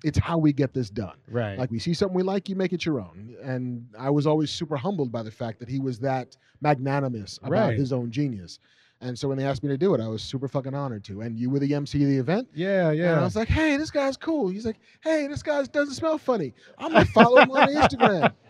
It's 0.04 0.18
how 0.18 0.38
we 0.38 0.52
get 0.52 0.72
this 0.74 0.90
done." 0.90 1.16
Right. 1.28 1.58
Like 1.58 1.70
we 1.70 1.78
see 1.78 1.94
something 1.94 2.16
we 2.16 2.22
like, 2.22 2.48
you 2.48 2.56
make 2.56 2.72
it 2.72 2.84
your 2.84 3.00
own. 3.00 3.36
And 3.42 3.86
I 3.98 4.10
was 4.10 4.26
always 4.26 4.50
super 4.50 4.76
humbled 4.76 5.10
by 5.12 5.22
the 5.22 5.30
fact 5.30 5.58
that 5.60 5.68
he 5.68 5.78
was 5.80 5.98
that 6.00 6.36
magnanimous 6.60 7.38
about 7.42 7.50
Right. 7.68 7.78
his 7.78 7.92
own 7.92 8.10
genius. 8.10 8.58
And 9.00 9.18
so 9.18 9.26
when 9.28 9.36
they 9.36 9.44
asked 9.44 9.64
me 9.64 9.68
to 9.68 9.76
do 9.76 9.94
it, 9.94 10.00
I 10.00 10.06
was 10.06 10.22
super 10.22 10.46
fucking 10.46 10.74
honored 10.74 11.02
to. 11.04 11.22
And 11.22 11.36
you 11.36 11.50
were 11.50 11.58
the 11.58 11.74
MC 11.74 12.02
of 12.04 12.08
the 12.08 12.18
event. 12.18 12.46
yeah, 12.54 12.92
yeah. 12.92 13.10
And 13.12 13.20
I 13.20 13.24
was 13.24 13.34
like, 13.34 13.48
hey, 13.48 13.76
this 13.76 13.90
guy's 13.90 14.16
cool. 14.16 14.48
He's 14.48 14.64
like, 14.64 14.78
hey, 15.00 15.26
this 15.26 15.42
guy 15.42 15.60
doesn't 15.64 15.94
smell 15.94 16.18
funny. 16.18 16.54
I'm 16.78 16.92
gonna 16.92 17.04
follow 17.06 17.40
him 17.40 17.50
on 17.50 17.68
Instagram. 17.68 18.32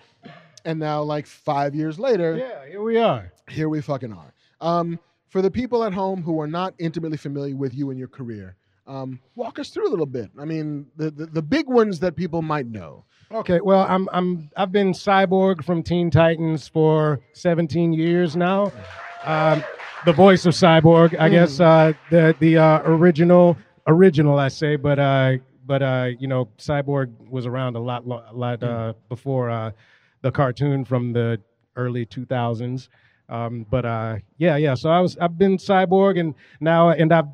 And 0.65 0.79
now, 0.79 1.03
like 1.03 1.27
five 1.27 1.75
years 1.75 1.99
later, 1.99 2.37
Yeah, 2.37 2.69
here 2.69 2.83
we 2.83 2.97
are. 2.97 3.33
here 3.49 3.69
we 3.69 3.81
fucking 3.81 4.13
are. 4.13 4.33
Um, 4.61 4.97
for 5.29 5.43
the 5.43 5.51
people 5.51 5.83
at 5.83 5.93
home 5.93 6.23
who 6.23 6.41
are 6.41 6.47
not 6.47 6.73
intimately 6.79 7.17
familiar 7.17 7.57
with 7.57 7.75
you 7.75 7.91
and 7.91 7.99
your 7.99 8.07
career, 8.07 8.55
um, 8.87 9.21
walk 9.37 9.59
us 9.59 9.71
through 9.71 9.89
a 9.89 9.91
little 9.91 10.07
bit. 10.07 10.31
I 10.39 10.45
mean, 10.45 10.87
the, 10.97 11.11
the 11.11 11.27
the 11.27 11.43
big 11.43 11.69
ones 11.69 12.01
that 12.01 12.17
people 12.17 12.43
might 12.43 12.67
know. 12.67 13.05
Okay, 13.33 13.61
well, 13.61 13.87
I'm 13.89 14.09
I'm 14.13 14.51
I've 14.57 14.73
been 14.73 14.93
Cyborg 14.93 15.65
from 15.65 15.83
Teen 15.83 16.11
Titans 16.11 16.69
for 16.69 17.21
17 17.33 17.93
years 17.93 18.37
now. 18.37 18.73
Um, 19.25 19.63
the 20.05 20.13
voice 20.13 20.45
of 20.47 20.55
Cyborg, 20.55 21.19
I 21.19 21.29
guess 21.29 21.61
uh, 21.61 21.93
the 22.11 22.35
the 22.41 22.59
uh, 22.59 22.83
original 22.85 23.57
original 23.87 24.39
I 24.39 24.49
say, 24.49 24.77
but 24.77 24.99
uh, 24.99 25.35
but 25.65 25.83
uh, 25.83 26.09
you 26.19 26.27
know, 26.27 26.49
Cyborg 26.59 27.13
was 27.31 27.47
around 27.47 27.77
a 27.77 27.81
lot 27.81 28.07
lo- 28.07 28.25
a 28.29 28.35
lot 28.35 28.63
uh, 28.63 28.93
before 29.09 29.49
uh, 29.49 29.71
the 30.23 30.31
cartoon 30.31 30.85
from 30.85 31.13
the 31.13 31.41
early 31.77 32.05
2000s. 32.05 32.89
Um, 33.29 33.65
but 33.71 33.87
uh, 33.87 34.17
yeah, 34.39 34.57
yeah. 34.57 34.75
So 34.75 34.91
I 34.91 35.01
was 35.01 35.17
I've 35.19 35.39
been 35.39 35.57
Cyborg 35.57 36.19
and 36.21 36.35
now 36.61 36.91
and 36.91 37.13
I've 37.13 37.29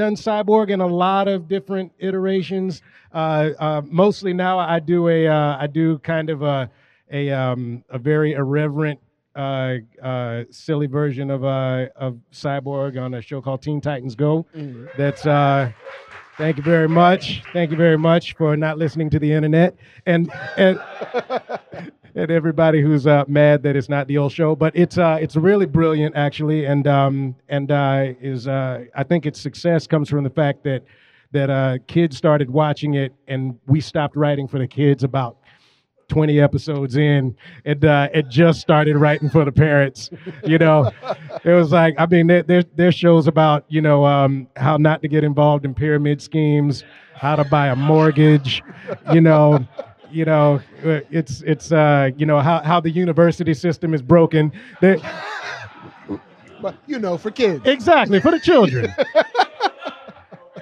done 0.00 0.16
Cyborg 0.16 0.70
in 0.70 0.80
a 0.80 0.86
lot 0.86 1.28
of 1.28 1.46
different 1.46 1.92
iterations. 1.98 2.80
Uh, 3.12 3.50
uh, 3.58 3.82
mostly 3.84 4.32
now 4.32 4.58
I 4.58 4.80
do 4.80 5.08
a 5.08 5.26
uh, 5.28 5.58
I 5.60 5.66
do 5.66 5.98
kind 5.98 6.30
of 6.30 6.40
a 6.40 6.70
a 7.12 7.30
um, 7.30 7.84
a 7.90 7.98
very 7.98 8.32
irreverent. 8.32 8.98
Uh, 9.36 9.76
uh, 10.02 10.42
silly 10.50 10.88
version 10.88 11.30
of 11.30 11.44
uh, 11.44 11.86
of 11.94 12.18
Cyborg 12.32 13.00
on 13.00 13.14
a 13.14 13.22
show 13.22 13.40
called 13.40 13.62
Teen 13.62 13.80
Titans 13.80 14.16
Go. 14.16 14.44
That's 14.98 15.24
uh, 15.24 15.70
thank 16.36 16.56
you 16.56 16.64
very 16.64 16.88
much. 16.88 17.42
Thank 17.52 17.70
you 17.70 17.76
very 17.76 17.96
much 17.96 18.34
for 18.34 18.56
not 18.56 18.76
listening 18.76 19.08
to 19.10 19.20
the 19.20 19.32
internet 19.32 19.76
and 20.04 20.32
and 20.56 20.80
and 22.14 22.30
everybody 22.30 22.80
who's 22.80 23.06
uh, 23.06 23.24
mad 23.28 23.62
that 23.62 23.76
it's 23.76 23.88
not 23.88 24.06
the 24.06 24.18
old 24.18 24.32
show. 24.32 24.54
But 24.54 24.76
it's 24.76 24.98
uh, 24.98 25.18
it's 25.20 25.36
really 25.36 25.66
brilliant 25.66 26.16
actually, 26.16 26.64
and 26.64 26.86
um, 26.86 27.34
and 27.48 27.70
uh, 27.70 28.12
is 28.20 28.48
uh, 28.48 28.84
I 28.94 29.02
think 29.04 29.26
its 29.26 29.40
success 29.40 29.86
comes 29.86 30.08
from 30.08 30.24
the 30.24 30.30
fact 30.30 30.64
that 30.64 30.84
that 31.32 31.50
uh, 31.50 31.78
kids 31.86 32.16
started 32.16 32.50
watching 32.50 32.94
it, 32.94 33.14
and 33.28 33.58
we 33.66 33.80
stopped 33.80 34.16
writing 34.16 34.48
for 34.48 34.58
the 34.58 34.68
kids 34.68 35.04
about. 35.04 35.36
20 36.08 36.40
episodes 36.40 36.96
in 36.96 37.36
and 37.64 37.84
uh, 37.84 38.08
it 38.12 38.28
just 38.28 38.60
started 38.60 38.96
writing 38.96 39.30
for 39.30 39.44
the 39.44 39.52
parents 39.52 40.10
you 40.44 40.58
know 40.58 40.90
it 41.44 41.52
was 41.52 41.70
like 41.70 41.94
i 41.98 42.06
mean 42.06 42.26
there, 42.26 42.42
there, 42.42 42.64
there's 42.74 42.96
shows 42.96 43.28
about 43.28 43.64
you 43.68 43.80
know 43.80 44.04
um, 44.04 44.48
how 44.56 44.76
not 44.76 45.00
to 45.02 45.06
get 45.06 45.22
involved 45.22 45.64
in 45.64 45.72
pyramid 45.72 46.20
schemes 46.20 46.82
how 47.14 47.36
to 47.36 47.44
buy 47.44 47.68
a 47.68 47.76
mortgage 47.76 48.60
you 49.12 49.20
know 49.20 49.64
you 50.12 50.24
know 50.24 50.60
uh, 50.84 51.00
it's 51.10 51.42
it's 51.42 51.72
uh, 51.72 52.10
you 52.16 52.26
know 52.26 52.40
how, 52.40 52.60
how 52.60 52.80
the 52.80 52.90
university 52.90 53.54
system 53.54 53.94
is 53.94 54.02
broken. 54.02 54.52
There- 54.80 54.98
But 56.62 56.74
you 56.86 56.98
know, 56.98 57.16
for 57.16 57.30
kids. 57.30 57.64
exactly 57.66 58.20
for 58.20 58.30
the 58.30 58.40
children. 58.40 58.92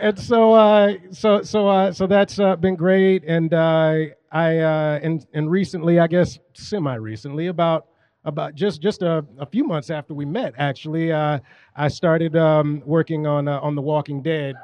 And 0.00 0.16
so 0.16 0.52
uh, 0.52 0.92
so 1.10 1.42
so 1.42 1.68
uh, 1.68 1.92
so 1.92 2.06
that's 2.06 2.38
uh, 2.38 2.54
been 2.54 2.76
great. 2.76 3.24
And 3.24 3.52
uh, 3.52 3.94
i 4.30 4.58
uh, 4.58 5.00
and 5.02 5.26
and 5.32 5.50
recently 5.50 5.98
i 5.98 6.06
guess 6.06 6.38
semi 6.52 6.94
recently 6.94 7.48
about 7.48 7.86
about 8.24 8.54
just 8.54 8.80
just 8.80 9.02
a, 9.02 9.24
a 9.40 9.46
few 9.46 9.64
months 9.64 9.90
after 9.90 10.12
we 10.14 10.24
met 10.24 10.52
actually 10.58 11.10
uh, 11.10 11.38
i 11.74 11.88
started 11.88 12.36
um, 12.36 12.80
working 12.84 13.26
on 13.26 13.48
uh, 13.48 13.58
on 13.60 13.74
the 13.74 13.82
walking 13.82 14.22
dead. 14.22 14.54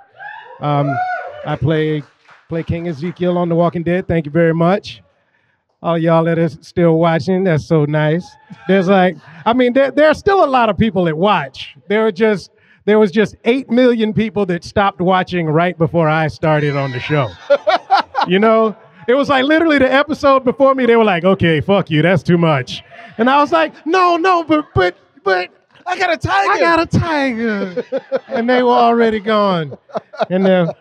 Um, 0.60 0.96
i 1.46 1.56
play 1.56 2.02
play 2.48 2.62
king 2.62 2.88
ezekiel 2.88 3.38
on 3.38 3.48
the 3.48 3.54
walking 3.54 3.82
dead 3.82 4.06
thank 4.06 4.26
you 4.26 4.32
very 4.32 4.54
much 4.54 5.02
all 5.84 5.98
y'all 5.98 6.24
that 6.24 6.38
are 6.38 6.48
still 6.48 6.98
watching, 6.98 7.44
that's 7.44 7.66
so 7.66 7.84
nice. 7.84 8.26
There's 8.66 8.88
like, 8.88 9.18
I 9.44 9.52
mean, 9.52 9.74
there, 9.74 9.90
there 9.90 10.08
are 10.08 10.14
still 10.14 10.42
a 10.42 10.46
lot 10.46 10.70
of 10.70 10.78
people 10.78 11.04
that 11.04 11.16
watch. 11.16 11.76
There 11.88 12.02
were 12.02 12.10
just, 12.10 12.50
there 12.86 12.98
was 12.98 13.10
just 13.10 13.36
eight 13.44 13.70
million 13.70 14.14
people 14.14 14.46
that 14.46 14.64
stopped 14.64 15.02
watching 15.02 15.46
right 15.46 15.76
before 15.76 16.08
I 16.08 16.28
started 16.28 16.74
on 16.74 16.90
the 16.90 17.00
show. 17.00 17.30
you 18.26 18.38
know, 18.38 18.74
it 19.06 19.12
was 19.12 19.28
like 19.28 19.44
literally 19.44 19.78
the 19.78 19.92
episode 19.92 20.42
before 20.42 20.74
me. 20.74 20.86
They 20.86 20.96
were 20.96 21.04
like, 21.04 21.24
"Okay, 21.24 21.60
fuck 21.60 21.90
you, 21.90 22.00
that's 22.00 22.22
too 22.22 22.38
much," 22.38 22.82
and 23.18 23.28
I 23.28 23.38
was 23.40 23.52
like, 23.52 23.74
"No, 23.86 24.16
no, 24.16 24.42
but 24.42 24.66
but 24.74 24.96
but." 25.22 25.50
I 25.86 25.98
got 25.98 26.14
a 26.14 26.16
tiger. 26.16 26.50
I 26.50 26.60
got 26.60 26.80
a 26.80 26.98
tiger, 26.98 27.84
and 28.28 28.48
they 28.48 28.62
were 28.62 28.70
already 28.70 29.20
gone. 29.20 29.76
And 30.30 30.46
uh, 30.46 30.72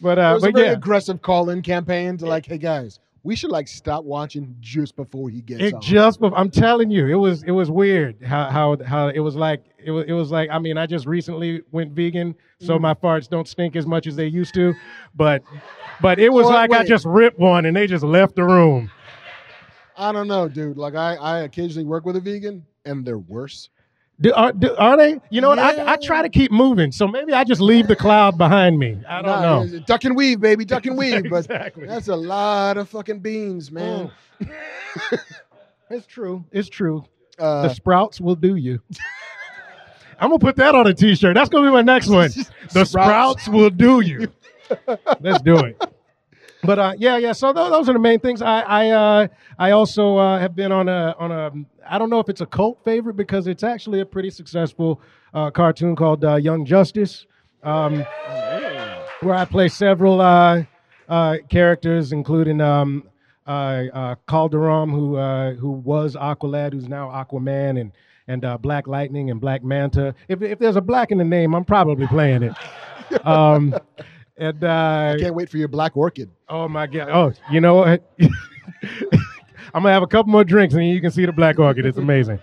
but 0.00 0.18
It 0.18 0.22
uh, 0.22 0.34
was 0.34 0.42
a 0.44 0.46
but 0.48 0.54
very 0.56 0.66
yeah, 0.68 0.72
aggressive 0.74 1.22
call-in 1.22 1.62
campaign 1.62 2.16
to 2.18 2.26
like, 2.26 2.46
hey 2.46 2.58
guys, 2.58 2.98
we 3.22 3.36
should 3.36 3.50
like 3.50 3.68
stop 3.68 4.04
watching 4.04 4.56
just 4.60 4.96
before 4.96 5.28
he 5.28 5.42
gets 5.42 5.62
It 5.62 5.74
on. 5.74 5.80
just, 5.82 6.20
bef- 6.20 6.32
I'm 6.34 6.50
telling 6.50 6.90
you, 6.90 7.06
it 7.06 7.14
was 7.16 7.42
it 7.42 7.50
was 7.50 7.70
weird 7.70 8.16
how 8.24 8.48
how 8.50 8.76
how 8.84 9.08
it 9.08 9.18
was 9.20 9.36
like 9.36 9.62
it 9.82 9.90
was 9.90 10.06
it 10.08 10.12
was 10.12 10.30
like 10.30 10.48
I 10.50 10.58
mean 10.58 10.78
I 10.78 10.86
just 10.86 11.06
recently 11.06 11.62
went 11.70 11.92
vegan, 11.92 12.34
so 12.60 12.78
Mm. 12.78 12.80
my 12.82 12.94
farts 12.94 13.28
don't 13.28 13.46
stink 13.48 13.76
as 13.76 13.86
much 13.86 14.06
as 14.06 14.16
they 14.16 14.26
used 14.26 14.54
to, 14.54 14.74
but 15.14 15.42
but 16.00 16.18
it 16.18 16.32
was 16.32 16.44
Well, 16.46 16.54
like 16.54 16.72
I 16.72 16.84
just 16.84 17.04
ripped 17.04 17.38
one 17.38 17.66
and 17.66 17.76
they 17.76 17.86
just 17.86 18.04
left 18.04 18.36
the 18.36 18.44
room. 18.44 18.90
I 19.96 20.12
don't 20.12 20.28
know, 20.28 20.48
dude. 20.48 20.78
Like 20.78 20.94
I, 20.94 21.16
I 21.16 21.38
occasionally 21.40 21.84
work 21.86 22.06
with 22.06 22.16
a 22.16 22.20
vegan, 22.20 22.64
and 22.86 23.04
they're 23.04 23.18
worse. 23.18 23.68
Do, 24.22 24.34
are, 24.34 24.52
do, 24.52 24.74
are 24.76 24.96
they? 24.98 25.18
You 25.30 25.40
know 25.40 25.48
what? 25.48 25.58
I, 25.58 25.94
I 25.94 25.96
try 25.96 26.20
to 26.20 26.28
keep 26.28 26.52
moving, 26.52 26.92
so 26.92 27.08
maybe 27.08 27.32
I 27.32 27.42
just 27.44 27.60
leave 27.60 27.88
the 27.88 27.96
cloud 27.96 28.36
behind 28.36 28.78
me. 28.78 28.98
I 29.08 29.22
don't 29.22 29.26
Nah, 29.40 29.64
know. 29.64 29.78
Duck 29.86 30.04
and 30.04 30.14
weave, 30.14 30.40
baby, 30.40 30.64
duck 30.66 30.84
and 30.84 30.98
weave. 30.98 31.24
But 31.30 31.46
Exactly. 31.46 31.86
that's 31.86 32.08
a 32.08 32.16
lot 32.16 32.76
of 32.76 32.88
fucking 32.90 33.20
beans, 33.20 33.70
man. 33.72 34.10
It's 35.92 36.06
true. 36.06 36.44
It's 36.52 36.68
true. 36.68 37.04
Uh, 37.36 37.62
the 37.62 37.74
sprouts 37.74 38.20
will 38.20 38.36
do 38.36 38.54
you. 38.54 38.80
I'm 40.20 40.28
gonna 40.30 40.38
put 40.38 40.54
that 40.56 40.74
on 40.76 40.86
a 40.86 40.94
T-shirt. 40.94 41.34
That's 41.34 41.48
gonna 41.48 41.66
be 41.66 41.72
my 41.72 41.82
next 41.82 42.06
one. 42.08 42.30
The 42.72 42.84
Sprouts. 42.84 42.90
sprouts 42.90 43.48
will 43.48 43.70
do 43.70 44.00
you. 44.00 44.28
Let's 45.20 45.42
do 45.42 45.56
it. 45.58 45.82
But 46.62 46.78
uh, 46.78 46.92
yeah, 46.98 47.16
yeah. 47.16 47.32
So 47.32 47.52
tho- 47.52 47.70
those 47.70 47.88
are 47.88 47.92
the 47.92 47.98
main 47.98 48.20
things. 48.20 48.42
I 48.42 48.60
I 48.60 48.90
uh, 48.90 49.28
I 49.58 49.70
also 49.70 50.16
uh, 50.16 50.38
have 50.38 50.54
been 50.54 50.72
on 50.72 50.88
a 50.88 51.14
on 51.18 51.32
a 51.32 51.50
I 51.88 51.98
don't 51.98 52.10
know 52.10 52.20
if 52.20 52.28
it's 52.28 52.40
a 52.42 52.46
cult 52.46 52.78
favorite 52.84 53.16
because 53.16 53.46
it's 53.46 53.62
actually 53.62 54.00
a 54.00 54.06
pretty 54.06 54.30
successful 54.30 55.00
uh, 55.32 55.50
cartoon 55.50 55.96
called 55.96 56.24
uh, 56.24 56.36
Young 56.36 56.64
Justice, 56.64 57.26
um, 57.62 58.04
where 59.20 59.34
I 59.34 59.44
play 59.46 59.68
several 59.68 60.20
uh, 60.20 60.64
uh, 61.08 61.36
characters, 61.48 62.12
including 62.12 62.60
um, 62.60 63.04
uh, 63.46 63.50
uh, 63.92 64.14
Kaldur'ahm, 64.28 64.90
who 64.90 65.16
uh, 65.16 65.54
who 65.54 65.70
was 65.70 66.14
Aqualad, 66.14 66.72
who's 66.74 66.88
now 66.88 67.08
Aquaman, 67.08 67.80
and 67.80 67.92
and 68.28 68.44
uh, 68.44 68.58
Black 68.58 68.86
Lightning 68.86 69.30
and 69.30 69.40
Black 69.40 69.64
Manta. 69.64 70.14
If 70.28 70.42
if 70.42 70.58
there's 70.58 70.76
a 70.76 70.80
black 70.82 71.10
in 71.10 71.18
the 71.18 71.24
name, 71.24 71.54
I'm 71.54 71.64
probably 71.64 72.06
playing 72.06 72.42
it. 72.44 72.52
Um, 73.24 73.74
and 74.40 74.64
uh, 74.64 75.14
can't 75.18 75.34
wait 75.34 75.48
for 75.48 75.56
your 75.58 75.68
black 75.68 75.96
orchid. 75.96 76.28
Oh 76.48 76.66
my 76.66 76.86
god! 76.88 77.08
Oh, 77.10 77.32
you 77.52 77.60
know 77.60 77.76
what? 77.76 78.02
I'm 79.72 79.82
gonna 79.82 79.92
have 79.92 80.02
a 80.02 80.06
couple 80.06 80.32
more 80.32 80.42
drinks 80.44 80.74
and 80.74 80.84
you 80.88 81.00
can 81.00 81.10
see 81.10 81.24
the 81.26 81.32
black 81.32 81.58
orchid. 81.58 81.86
It's 81.86 81.98
amazing. 81.98 82.40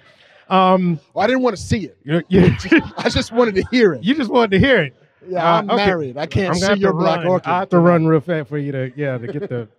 Um, 0.49 0.99
Well, 1.13 1.23
I 1.25 1.27
didn't 1.27 1.41
want 1.41 1.57
to 1.57 1.61
see 1.61 1.85
it. 1.85 1.97
you, 2.03 2.23
you, 2.29 2.55
I 2.97 3.09
just 3.09 3.33
wanted 3.33 3.55
to 3.55 3.63
hear 3.69 3.93
it. 3.93 4.03
you 4.03 4.15
just 4.15 4.29
wanted 4.31 4.51
to 4.51 4.59
hear 4.59 4.81
it. 4.83 4.95
Yeah, 5.27 5.43
Uh, 5.43 5.57
I'm 5.59 5.69
okay. 5.71 5.85
married. 5.87 6.17
I 6.17 6.25
can't 6.25 6.51
I'm 6.55 6.55
see 6.55 6.79
your 6.79 6.93
black 6.93 7.17
run. 7.17 7.27
orchid. 7.27 7.47
I 7.49 7.59
have 7.59 7.69
to 7.69 7.79
run 7.79 8.05
real 8.07 8.21
fast 8.21 8.47
for 8.47 8.57
you 8.57 8.71
to 8.71 8.91
yeah 8.95 9.17
to 9.17 9.27
get 9.27 9.49
the. 9.49 9.67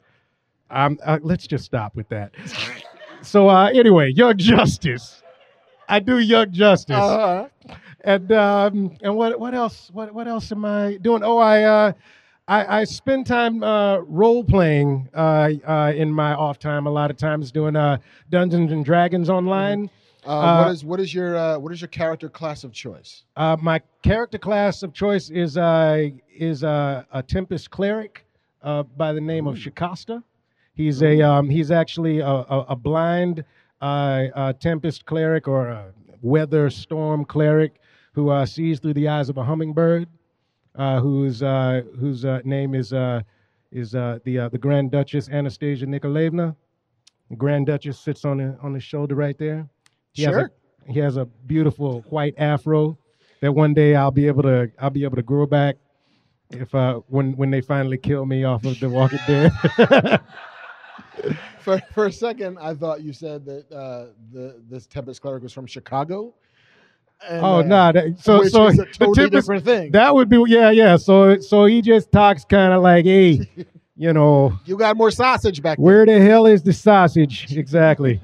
Um, 0.70 0.98
uh, 1.02 1.18
let's 1.22 1.46
just 1.46 1.64
stop 1.64 1.96
with 1.96 2.10
that. 2.10 2.34
So 3.22 3.48
uh, 3.48 3.70
anyway, 3.72 4.12
Young 4.12 4.36
Justice. 4.36 5.22
I 5.88 5.98
do 5.98 6.18
Young 6.18 6.52
Justice. 6.52 6.94
Uh-huh. 6.94 7.48
And 8.02 8.30
um, 8.32 8.96
and 9.02 9.14
what 9.16 9.38
what 9.38 9.54
else 9.54 9.90
what 9.92 10.12
what 10.14 10.28
else 10.28 10.52
am 10.52 10.64
I 10.64 10.98
doing? 11.00 11.22
Oh, 11.24 11.38
I 11.38 11.62
uh, 11.64 11.92
I, 12.46 12.80
I 12.80 12.84
spend 12.84 13.26
time 13.26 13.62
uh, 13.62 13.98
role 13.98 14.42
playing 14.44 15.08
uh, 15.14 15.50
uh, 15.66 15.92
in 15.94 16.10
my 16.12 16.34
off 16.34 16.58
time. 16.58 16.86
A 16.86 16.90
lot 16.90 17.10
of 17.10 17.16
times 17.16 17.52
doing 17.52 17.76
uh, 17.76 17.98
Dungeons 18.30 18.72
and 18.72 18.84
Dragons 18.84 19.28
online. 19.28 19.90
Uh, 20.26 20.30
Uh, 20.30 20.64
what 20.64 20.72
is 20.72 20.84
what 20.84 21.00
is 21.00 21.14
your 21.14 21.36
uh, 21.36 21.58
what 21.58 21.72
is 21.72 21.80
your 21.80 21.88
character 21.88 22.28
class 22.28 22.64
of 22.64 22.72
choice? 22.72 23.22
Uh, 23.36 23.56
my 23.60 23.80
character 24.02 24.36
class 24.38 24.82
of 24.82 24.92
choice 24.92 25.30
is 25.30 25.56
uh, 25.56 26.08
is 26.36 26.64
uh, 26.64 27.04
a 27.12 27.22
Tempest 27.22 27.70
cleric 27.70 28.26
uh, 28.62 28.82
by 28.82 29.12
the 29.12 29.20
name 29.20 29.46
of 29.46 29.56
Shikasta. 29.56 30.22
He's 30.74 31.02
a 31.02 31.20
um, 31.22 31.48
he's 31.48 31.70
actually 31.70 32.18
a, 32.18 32.26
a, 32.26 32.66
a 32.70 32.76
blind 32.76 33.44
uh, 33.80 33.84
uh, 34.34 34.52
Tempest 34.54 35.06
cleric 35.06 35.48
or 35.48 35.68
a 35.68 35.92
weather 36.20 36.68
storm 36.68 37.24
cleric 37.24 37.80
who 38.18 38.30
uh, 38.30 38.44
sees 38.44 38.80
through 38.80 38.94
the 38.94 39.06
eyes 39.06 39.28
of 39.28 39.36
a 39.38 39.44
hummingbird. 39.44 40.08
Uh, 40.74 40.98
whose 41.00 41.40
uh, 41.42 41.82
whose 42.00 42.24
uh, 42.24 42.40
name 42.44 42.74
is 42.74 42.92
uh, 42.92 43.20
is 43.70 43.94
uh, 43.94 44.18
the 44.24 44.38
uh, 44.40 44.48
the 44.48 44.58
Grand 44.58 44.90
Duchess 44.90 45.28
Anastasia 45.28 45.86
Nikolaevna. 45.86 46.54
The 47.30 47.36
Grand 47.36 47.66
Duchess 47.66 47.96
sits 47.98 48.24
on 48.24 48.38
the 48.38 48.58
on 48.60 48.72
the 48.72 48.80
shoulder 48.80 49.14
right 49.14 49.38
there. 49.38 49.68
He 50.14 50.22
has 50.24 50.34
a- 50.36 50.38
Sure. 50.40 50.50
he 50.88 50.98
has 50.98 51.16
a 51.16 51.26
beautiful 51.46 52.00
white 52.10 52.34
afro 52.38 52.98
that 53.40 53.52
one 53.52 53.72
day 53.72 53.94
I'll 53.94 54.10
be 54.10 54.26
able 54.26 54.42
to 54.42 54.68
I'll 54.80 54.90
be 54.90 55.04
able 55.04 55.16
to 55.16 55.22
grow 55.22 55.46
back 55.46 55.76
if 56.50 56.74
uh 56.74 57.00
when 57.06 57.36
when 57.36 57.50
they 57.52 57.60
finally 57.60 57.98
kill 57.98 58.26
me 58.26 58.42
off 58.44 58.64
of 58.64 58.78
The 58.80 58.88
Walking 58.88 59.20
Dead. 59.28 59.52
For, 61.60 61.80
for 61.92 62.06
a 62.06 62.12
second, 62.12 62.58
I 62.58 62.72
thought 62.74 63.02
you 63.02 63.12
said 63.12 63.44
that 63.44 63.70
uh, 63.72 64.06
the 64.32 64.62
this 64.70 64.86
Tempest 64.86 65.20
cleric 65.20 65.42
was 65.42 65.52
from 65.52 65.66
Chicago. 65.66 66.34
And, 67.26 67.44
oh 67.44 67.58
uh, 67.58 67.62
nah, 67.62 67.92
so 68.18 68.44
so 68.44 68.68
is 68.68 68.80
totally 68.92 69.24
is- 69.24 69.30
different 69.30 69.64
thing. 69.64 69.90
that 69.92 70.14
would 70.14 70.28
be 70.28 70.42
yeah 70.46 70.70
yeah. 70.70 70.96
So 70.96 71.38
so 71.40 71.64
he 71.64 71.82
just 71.82 72.12
talks 72.12 72.44
kind 72.44 72.72
of 72.72 72.82
like 72.82 73.04
hey, 73.06 73.48
you 73.96 74.12
know 74.12 74.58
you 74.64 74.76
got 74.76 74.96
more 74.96 75.10
sausage 75.10 75.60
back 75.60 75.78
there. 75.78 75.84
where 75.84 76.06
the 76.06 76.20
hell 76.20 76.46
is 76.46 76.62
the 76.62 76.72
sausage 76.72 77.52
exactly? 77.56 78.20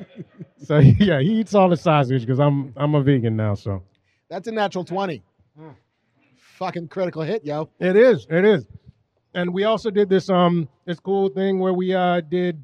so 0.63 0.79
yeah, 0.79 1.21
he 1.21 1.41
eats 1.41 1.55
all 1.55 1.69
the 1.69 1.77
sausage 1.77 2.21
because 2.23 2.39
I'm 2.39 2.73
I'm 2.77 2.95
a 2.95 3.03
vegan 3.03 3.37
now. 3.37 3.55
So. 3.55 3.83
That's 4.29 4.49
a 4.49 4.53
natural 4.53 4.85
twenty. 4.85 5.23
Fucking 6.37 6.89
critical 6.89 7.23
hit, 7.23 7.45
yo. 7.45 7.69
It 7.81 7.97
is. 7.97 8.27
It 8.31 8.45
is. 8.45 8.67
And 9.35 9.53
we 9.53 9.65
also 9.65 9.91
did 9.91 10.09
this 10.09 10.31
um 10.31 10.69
this 10.85 11.01
cool 11.01 11.29
thing 11.29 11.59
where 11.59 11.73
we 11.75 11.93
uh 11.95 12.21
did 12.21 12.63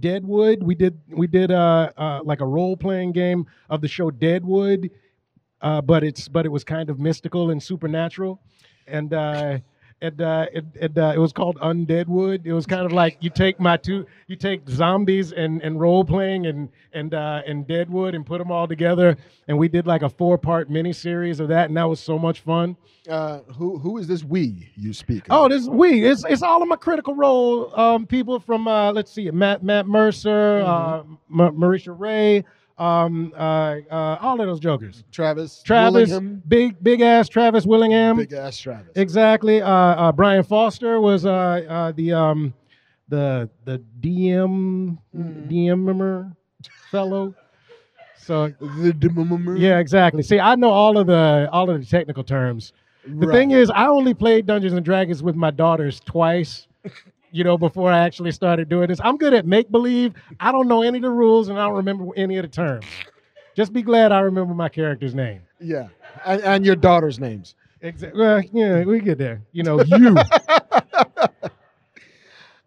Deadwood. 0.00 0.62
We 0.62 0.74
did 0.74 0.98
we 1.08 1.26
did 1.28 1.52
uh, 1.52 1.90
uh 1.96 2.20
like 2.24 2.40
a 2.40 2.46
role 2.46 2.76
playing 2.76 3.12
game 3.12 3.46
of 3.70 3.80
the 3.80 3.88
show 3.88 4.10
Deadwood, 4.10 4.90
uh, 5.64 5.80
but 5.80 6.04
it's 6.04 6.28
but 6.28 6.44
it 6.46 6.50
was 6.50 6.62
kind 6.62 6.90
of 6.90 7.00
mystical 7.00 7.50
and 7.50 7.60
supernatural, 7.60 8.38
and 8.86 9.12
uh, 9.14 9.58
and 10.02 10.20
uh, 10.20 10.46
it 10.52 10.64
it, 10.74 10.98
uh, 10.98 11.12
it 11.14 11.18
was 11.18 11.32
called 11.32 11.56
Undeadwood. 11.56 12.44
It 12.44 12.52
was 12.52 12.66
kind 12.66 12.84
of 12.84 12.92
like 12.92 13.16
you 13.20 13.30
take 13.30 13.58
my 13.58 13.78
two 13.78 14.04
you 14.26 14.36
take 14.36 14.68
zombies 14.68 15.32
and 15.32 15.62
and 15.62 15.80
role 15.80 16.04
playing 16.04 16.46
and 16.46 16.68
and 16.92 17.14
uh, 17.14 17.40
and 17.46 17.66
Deadwood 17.66 18.14
and 18.14 18.26
put 18.26 18.38
them 18.38 18.52
all 18.52 18.68
together, 18.68 19.16
and 19.48 19.56
we 19.58 19.68
did 19.68 19.86
like 19.86 20.02
a 20.02 20.10
four 20.10 20.36
part 20.36 20.70
miniseries 20.70 21.40
of 21.40 21.48
that, 21.48 21.68
and 21.68 21.76
that 21.78 21.88
was 21.88 21.98
so 21.98 22.18
much 22.18 22.40
fun. 22.40 22.76
Uh, 23.08 23.38
who 23.56 23.78
who 23.78 23.96
is 23.96 24.06
this 24.06 24.22
we 24.22 24.70
you 24.76 24.92
speak? 24.92 25.24
Oh, 25.30 25.48
this 25.48 25.66
we. 25.66 26.04
It's 26.04 26.24
it's 26.28 26.42
all 26.42 26.60
of 26.60 26.68
my 26.68 26.76
critical 26.76 27.14
role 27.14 27.78
um, 27.80 28.06
people 28.06 28.38
from 28.38 28.68
uh, 28.68 28.92
let's 28.92 29.12
see, 29.12 29.30
Matt 29.30 29.62
Matt 29.62 29.86
Mercer, 29.86 30.62
uh, 30.66 30.98
M- 31.00 31.56
Marisha 31.56 31.98
Ray, 31.98 32.44
um, 32.78 33.32
uh, 33.36 33.76
uh, 33.90 34.18
all 34.20 34.40
of 34.40 34.46
those 34.46 34.60
jokers. 34.60 35.04
Travis. 35.12 35.62
Travis, 35.62 36.10
Willingham, 36.10 36.42
big 36.48 36.82
big 36.82 37.00
ass 37.00 37.28
Travis 37.28 37.66
Willingham. 37.66 38.16
big 38.16 38.32
ass 38.32 38.58
Travis. 38.58 38.92
Exactly. 38.96 39.62
Uh, 39.62 39.68
uh, 39.70 40.12
Brian 40.12 40.42
Foster 40.42 41.00
was 41.00 41.24
uh, 41.24 41.30
uh, 41.32 41.92
the 41.92 42.12
um, 42.12 42.54
the 43.08 43.48
the 43.64 43.82
DM. 44.00 44.98
DMer 45.14 46.34
fellow. 46.90 47.34
So 48.16 48.52
The 48.60 48.92
d- 48.94 49.08
yeah, 49.58 49.78
exactly. 49.78 50.22
See, 50.22 50.40
I 50.40 50.54
know 50.54 50.70
all 50.70 50.96
of 50.96 51.06
the 51.06 51.48
all 51.52 51.68
of 51.68 51.78
the 51.80 51.86
technical 51.86 52.24
terms. 52.24 52.72
The 53.06 53.26
thing 53.26 53.50
is, 53.50 53.70
I 53.70 53.86
only 53.86 54.14
played 54.14 54.46
Dungeons 54.46 54.72
and 54.72 54.84
Dragons 54.84 55.22
with 55.22 55.36
my 55.36 55.50
daughters 55.50 56.00
twice. 56.00 56.66
You 57.34 57.42
know, 57.42 57.58
before 57.58 57.90
I 57.90 57.98
actually 57.98 58.30
started 58.30 58.68
doing 58.68 58.86
this, 58.88 59.00
I'm 59.02 59.16
good 59.16 59.34
at 59.34 59.44
make 59.44 59.68
believe. 59.70 60.14
I 60.38 60.52
don't 60.52 60.68
know 60.68 60.82
any 60.82 60.98
of 60.98 61.02
the 61.02 61.10
rules, 61.10 61.48
and 61.48 61.58
I 61.58 61.66
don't 61.66 61.74
remember 61.74 62.06
any 62.16 62.36
of 62.36 62.42
the 62.42 62.48
terms. 62.48 62.86
Just 63.56 63.72
be 63.72 63.82
glad 63.82 64.12
I 64.12 64.20
remember 64.20 64.54
my 64.54 64.68
character's 64.68 65.14
name. 65.16 65.42
yeah, 65.60 65.88
and, 66.24 66.40
and 66.42 66.64
your 66.64 66.76
daughter's 66.76 67.18
names. 67.18 67.56
Exactly. 67.80 68.20
Well, 68.20 68.40
yeah, 68.52 68.84
we 68.84 69.00
get 69.00 69.18
there. 69.18 69.42
You 69.52 69.64
know, 69.64 69.82
you. 69.82 70.14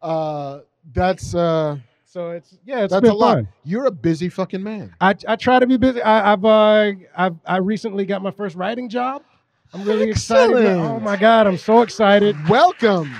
Uh, 0.01 0.59
that's 0.93 1.33
uh, 1.33 1.75
so 2.05 2.31
it's 2.31 2.55
yeah, 2.65 2.83
it's 2.83 2.93
that's 2.93 3.01
been 3.01 3.11
a 3.11 3.15
lot. 3.15 3.35
fun. 3.35 3.47
You're 3.63 3.85
a 3.87 3.91
busy 3.91 4.29
fucking 4.29 4.61
man. 4.63 4.93
I 5.01 5.15
I 5.27 5.35
try 5.35 5.59
to 5.59 5.65
be 5.67 5.75
busy. 5.77 6.01
I, 6.01 6.33
I've 6.33 6.45
uh 6.45 6.91
I've 7.15 7.35
I 7.45 7.57
recently 7.57 8.05
got 8.05 8.21
my 8.21 8.31
first 8.31 8.55
writing 8.55 8.89
job. 8.89 9.23
I'm 9.73 9.83
really 9.83 10.09
excited. 10.09 10.65
Oh 10.67 10.99
my 10.99 11.17
god, 11.17 11.47
I'm 11.47 11.57
so 11.57 11.81
excited. 11.81 12.35
Welcome. 12.47 13.13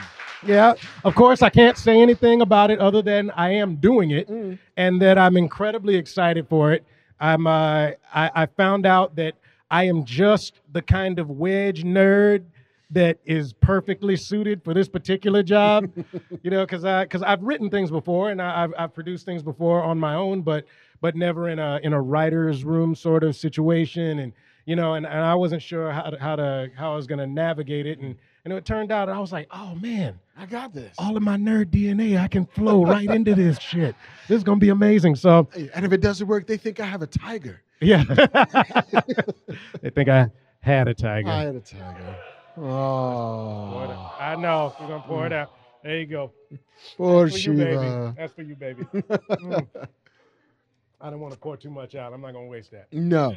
Yeah, 0.48 0.74
of 1.04 1.16
course, 1.16 1.42
I 1.42 1.50
can't 1.50 1.78
say 1.78 2.02
anything 2.02 2.42
about 2.42 2.72
it 2.72 2.80
other 2.80 3.02
than 3.02 3.32
I 3.32 3.50
am 3.54 3.76
doing 3.76 4.12
it 4.12 4.28
Mm. 4.30 4.58
and 4.78 5.02
that 5.02 5.18
I'm 5.18 5.38
incredibly 5.38 5.96
excited 5.96 6.48
for 6.48 6.72
it. 6.74 6.84
I'm 7.20 7.48
uh, 7.48 7.92
I, 8.14 8.32
I 8.36 8.46
found 8.46 8.86
out 8.86 9.16
that 9.18 9.34
I 9.70 9.84
am 9.86 10.06
just 10.06 10.62
the 10.72 10.82
kind 10.82 11.20
of 11.20 11.30
wedge 11.30 11.84
nerd 11.84 12.44
that 12.92 13.18
is 13.26 13.52
perfectly 13.54 14.16
suited 14.16 14.64
for 14.64 14.74
this 14.74 14.88
particular 14.88 15.44
job. 15.44 15.92
you 16.44 16.50
know, 16.52 16.66
because 16.66 16.86
I 16.86 17.04
because 17.04 17.24
I've 17.24 17.44
written 17.44 17.70
things 17.70 17.90
before 17.92 18.30
and 18.30 18.42
I, 18.42 18.64
I've 18.64 18.74
I've 18.78 18.94
produced 18.94 19.26
things 19.26 19.44
before 19.44 19.84
on 19.84 20.00
my 20.00 20.16
own, 20.16 20.42
but 20.42 20.66
but 21.02 21.16
never 21.16 21.50
in 21.50 21.60
a 21.60 21.80
in 21.84 21.94
a 21.94 22.02
writer's 22.02 22.64
room 22.64 22.96
sort 22.96 23.24
of 23.24 23.36
situation 23.36 24.20
and 24.20 24.32
you 24.66 24.76
know 24.76 24.94
and, 24.94 25.06
and 25.06 25.20
I 25.20 25.36
wasn't 25.36 25.62
sure 25.62 25.92
how 25.92 26.10
to, 26.12 26.18
how 26.20 26.36
to 26.38 26.70
how 26.76 26.94
I 26.94 26.96
was 26.96 27.08
gonna 27.08 27.28
navigate 27.28 27.86
it 27.88 28.00
and 28.00 28.16
and 28.50 28.58
it 28.58 28.64
turned 28.64 28.94
out 28.94 29.10
I 29.10 29.20
was 29.20 29.34
like 29.34 29.48
oh 29.52 29.76
man 29.76 30.18
I 30.38 30.46
got 30.46 30.74
this. 30.74 30.94
all 30.98 31.18
of 31.18 31.24
my 31.24 31.36
nerd 31.36 31.66
DNA, 31.66 32.18
I 32.18 32.28
can 32.28 32.46
flow 32.46 32.86
right 32.86 33.10
into 33.10 33.34
this 33.34 33.58
shit. 33.60 33.96
This 34.28 34.38
is 34.38 34.44
gonna 34.44 34.60
be 34.60 34.70
amazing. 34.70 35.16
So 35.16 35.50
and 35.74 35.84
if 35.86 35.92
it 35.92 36.00
doesn't 36.00 36.28
work, 36.28 36.46
they 36.46 36.58
think 36.58 36.80
I 36.80 36.86
have 36.86 37.02
a 37.02 37.08
tiger. 37.08 37.62
yeah, 37.82 38.04
they 39.82 39.90
think 39.90 40.10
I 40.10 40.30
had 40.60 40.88
a 40.88 40.94
tiger. 40.94 41.28
I 41.28 41.42
had 41.42 41.56
a 41.56 41.60
tiger. 41.60 42.16
Oh, 42.56 44.16
I 44.20 44.36
know. 44.36 44.76
We're 44.80 44.88
gonna 44.88 45.04
pour 45.08 45.26
it 45.26 45.34
out. 45.34 45.52
There 45.84 45.98
you 45.98 46.06
go. 46.06 46.32
poor 46.98 47.28
That's 47.28 47.44
for 47.44 47.52
you, 47.52 47.58
baby. 47.58 48.14
That's 48.16 48.34
for 48.34 48.42
you, 48.44 48.56
baby. 48.56 48.84
Mm. 48.94 49.68
I 51.00 51.12
don't 51.12 51.20
want 51.20 51.34
to 51.34 51.40
pour 51.40 51.58
too 51.58 51.70
much 51.70 51.94
out. 51.94 52.12
I'm 52.14 52.22
not 52.22 52.34
gonna 52.34 52.48
waste 52.48 52.72
that. 52.72 52.88
No. 52.92 53.36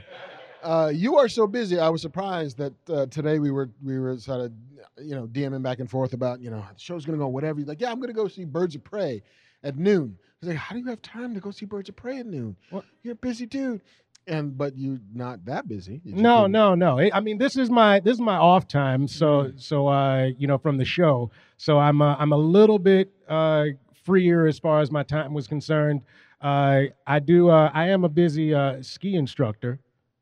Uh, 0.63 0.91
you 0.95 1.17
are 1.17 1.29
so 1.29 1.47
busy. 1.47 1.79
I 1.79 1.89
was 1.89 2.03
surprised 2.03 2.59
that 2.59 2.73
uh, 2.91 3.07
today 3.07 3.39
we 3.39 3.51
were 3.51 3.71
we 3.83 3.99
were 3.99 4.17
sort 4.19 4.41
of 4.41 4.53
you 4.99 5.15
know 5.15 5.27
DMing 5.27 5.63
back 5.63 5.81
and 5.81 5.91
forth 5.91 6.13
about 6.13 6.41
you 6.41 6.51
know 6.51 6.65
the 6.73 6.79
show's 6.79 7.05
gonna 7.05 7.19
go 7.19 7.29
whatever. 7.29 7.59
He's 7.59 7.69
like, 7.69 7.81
yeah, 7.81 7.91
I'm 7.91 8.01
gonna 8.01 8.13
go 8.13 8.29
see 8.29 8.45
Birds 8.45 8.75
of 8.75 8.85
Prey 8.85 9.23
at 9.63 9.77
noon. 9.77 10.19
He's 10.41 10.49
like, 10.49 10.59
how 10.59 10.75
do 10.75 10.81
you 10.81 10.87
have 10.87 11.03
time 11.03 11.35
to 11.35 11.41
go 11.41 11.51
see 11.51 11.67
Birds 11.67 11.89
of 11.89 11.97
Prey 11.97 12.19
at 12.19 12.27
noon? 12.27 12.57
What? 12.71 12.85
You're 13.03 13.13
a 13.13 13.17
busy 13.17 13.47
dude. 13.47 13.83
And 14.27 14.57
but 14.57 14.77
you're 14.77 15.01
not 15.15 15.45
that 15.47 15.67
busy. 15.67 16.01
No, 16.05 16.47
no, 16.47 16.75
no. 16.75 16.99
I 16.99 17.11
I 17.15 17.21
mean, 17.21 17.39
this 17.39 17.57
is 17.57 17.71
my 17.71 18.01
this 18.01 18.15
is 18.15 18.21
my 18.21 18.37
off 18.37 18.69
time. 18.69 19.09
So 19.09 19.53
so 19.57 19.89
uh, 19.89 20.29
you 20.39 20.47
know, 20.47 20.59
from 20.59 20.77
the 20.77 20.85
show. 20.85 21.31
So 21.57 21.79
I'm 21.79 22.03
uh, 22.03 22.17
I'm 22.19 22.33
a 22.33 22.37
little 22.37 22.79
bit 22.79 23.13
uh 23.29 23.65
freer 24.05 24.47
as 24.47 24.59
far 24.59 24.81
as 24.81 24.91
my 24.91 25.03
time 25.03 25.33
was 25.33 25.49
concerned. 25.49 26.03
Uh, 26.41 26.83
I 27.07 27.19
do. 27.19 27.49
Uh, 27.49 27.71
I 27.73 27.89
am 27.89 28.05
a 28.05 28.09
busy 28.09 28.55
uh, 28.55 28.83
ski 28.83 29.15
instructor 29.17 29.81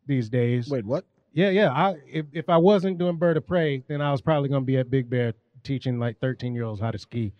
these 0.09 0.29
days. 0.29 0.69
Wait, 0.69 0.85
what? 0.85 1.05
Yeah, 1.33 1.51
yeah. 1.51 1.71
I 1.71 1.95
if, 2.11 2.27
if 2.33 2.49
I 2.49 2.57
wasn't 2.57 2.99
doing 2.99 3.17
Bird 3.17 3.37
of 3.37 3.47
Prey, 3.47 3.85
then 3.87 4.01
I 4.01 4.11
was 4.11 4.21
probably 4.21 4.49
going 4.49 4.63
to 4.63 4.67
be 4.67 4.79
at 4.79 4.91
Big 4.91 5.09
Bear 5.09 5.35
teaching 5.63 6.01
like 6.01 6.19
13 6.19 6.55
year 6.55 6.65
olds 6.65 6.81
how 6.81 6.91
to 6.91 6.99
ski. 6.99 7.33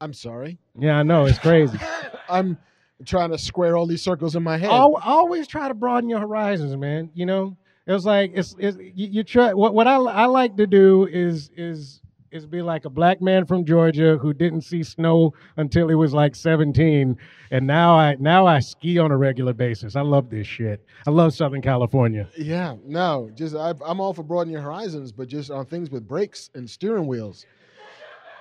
I'm 0.00 0.14
sorry. 0.14 0.58
Yeah, 0.78 0.98
I 0.98 1.02
know 1.02 1.26
it's 1.26 1.38
crazy. 1.38 1.78
I'm 2.28 2.56
trying 3.04 3.30
to 3.30 3.38
square 3.38 3.76
all 3.76 3.86
these 3.86 4.02
circles 4.02 4.36
in 4.36 4.42
my 4.42 4.56
head. 4.56 4.70
Al 4.70 4.96
always 4.96 5.46
try 5.46 5.68
to 5.68 5.74
broaden 5.74 6.08
your 6.08 6.20
horizons, 6.20 6.76
man. 6.76 7.10
You 7.14 7.26
know, 7.26 7.56
it 7.86 7.92
was 7.92 8.06
like 8.06 8.32
it's, 8.34 8.54
it's 8.58 8.76
you, 8.78 9.08
you 9.08 9.24
try. 9.24 9.52
What 9.52 9.74
what 9.74 9.86
I 9.86 9.96
I 9.96 10.26
like 10.26 10.56
to 10.56 10.66
do 10.66 11.06
is 11.06 11.50
is 11.56 12.00
is 12.30 12.46
be 12.46 12.62
like 12.62 12.84
a 12.84 12.90
black 12.90 13.20
man 13.20 13.46
from 13.46 13.64
Georgia 13.64 14.18
who 14.18 14.32
didn't 14.32 14.62
see 14.62 14.82
snow 14.82 15.32
until 15.56 15.88
he 15.88 15.94
was 15.94 16.12
like 16.12 16.34
17, 16.34 17.16
and 17.50 17.66
now 17.66 17.94
I 17.94 18.16
now 18.18 18.46
I 18.46 18.60
ski 18.60 18.98
on 18.98 19.10
a 19.10 19.16
regular 19.16 19.52
basis. 19.52 19.96
I 19.96 20.02
love 20.02 20.30
this 20.30 20.46
shit. 20.46 20.84
I 21.06 21.10
love 21.10 21.34
Southern 21.34 21.62
California. 21.62 22.28
Yeah, 22.36 22.76
no, 22.84 23.30
just 23.34 23.54
I, 23.54 23.72
I'm 23.84 24.00
all 24.00 24.12
for 24.12 24.22
broadening 24.22 24.52
your 24.52 24.62
horizons, 24.62 25.12
but 25.12 25.28
just 25.28 25.50
on 25.50 25.66
things 25.66 25.90
with 25.90 26.06
brakes 26.06 26.50
and 26.54 26.68
steering 26.68 27.06
wheels, 27.06 27.46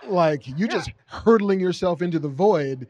like 0.07 0.47
you 0.47 0.67
just 0.67 0.91
hurtling 1.05 1.59
yourself 1.59 2.01
into 2.01 2.19
the 2.19 2.29
void, 2.29 2.87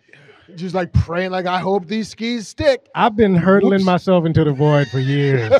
just 0.56 0.74
like 0.74 0.92
praying, 0.94 1.32
like 1.32 1.46
I 1.46 1.60
hope 1.60 1.88
these 1.88 2.10
skis 2.10 2.48
stick. 2.48 2.88
I've 2.96 3.16
been 3.16 3.36
hurtling 3.36 3.84
myself 3.84 4.26
into 4.26 4.44
the 4.44 4.54
void 4.54 4.88
for 4.88 5.00
years. 5.00 5.52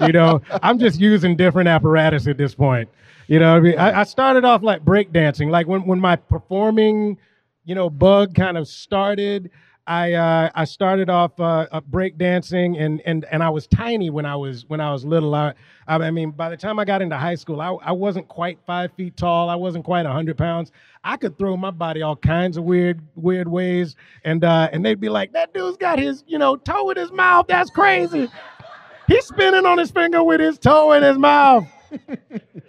you 0.00 0.12
know, 0.12 0.40
I'm 0.62 0.78
just 0.78 0.98
using 0.98 1.36
different 1.36 1.68
apparatus 1.68 2.26
at 2.26 2.36
this 2.36 2.54
point. 2.54 2.88
You 3.28 3.38
know, 3.38 3.56
I, 3.56 3.60
mean? 3.60 3.78
I, 3.78 4.00
I 4.00 4.04
started 4.04 4.44
off 4.44 4.62
like 4.62 4.84
breakdancing. 4.84 5.50
Like 5.50 5.66
when, 5.66 5.86
when 5.86 6.00
my 6.00 6.16
performing, 6.16 7.18
you 7.64 7.74
know, 7.74 7.88
bug 7.90 8.34
kind 8.34 8.56
of 8.56 8.68
started, 8.68 9.50
I 9.86 10.12
uh, 10.12 10.50
I 10.54 10.64
started 10.64 11.10
off 11.10 11.38
uh, 11.40 11.66
uh, 11.72 11.80
break 11.80 12.16
dancing 12.16 12.78
and 12.78 13.02
and 13.04 13.24
and 13.32 13.42
I 13.42 13.50
was 13.50 13.66
tiny 13.66 14.10
when 14.10 14.24
I 14.24 14.36
was 14.36 14.64
when 14.68 14.80
I 14.80 14.92
was 14.92 15.04
little. 15.04 15.34
I 15.34 15.54
I 15.88 16.10
mean 16.12 16.30
by 16.30 16.50
the 16.50 16.56
time 16.56 16.78
I 16.78 16.84
got 16.84 17.02
into 17.02 17.16
high 17.16 17.34
school, 17.34 17.60
I, 17.60 17.70
I 17.82 17.90
wasn't 17.90 18.28
quite 18.28 18.60
five 18.64 18.92
feet 18.92 19.16
tall. 19.16 19.48
I 19.48 19.56
wasn't 19.56 19.84
quite 19.84 20.06
hundred 20.06 20.38
pounds. 20.38 20.70
I 21.02 21.16
could 21.16 21.36
throw 21.36 21.56
my 21.56 21.72
body 21.72 22.02
all 22.02 22.14
kinds 22.14 22.56
of 22.56 22.62
weird 22.62 23.00
weird 23.16 23.48
ways, 23.48 23.96
and 24.24 24.44
uh, 24.44 24.68
and 24.72 24.84
they'd 24.84 25.00
be 25.00 25.08
like, 25.08 25.32
"That 25.32 25.52
dude's 25.52 25.76
got 25.76 25.98
his 25.98 26.22
you 26.28 26.38
know 26.38 26.54
toe 26.56 26.90
in 26.90 26.96
his 26.96 27.10
mouth. 27.10 27.46
That's 27.48 27.70
crazy. 27.70 28.28
He's 29.08 29.26
spinning 29.26 29.66
on 29.66 29.78
his 29.78 29.90
finger 29.90 30.22
with 30.22 30.40
his 30.40 30.58
toe 30.58 30.92
in 30.92 31.02
his 31.02 31.18
mouth." 31.18 31.66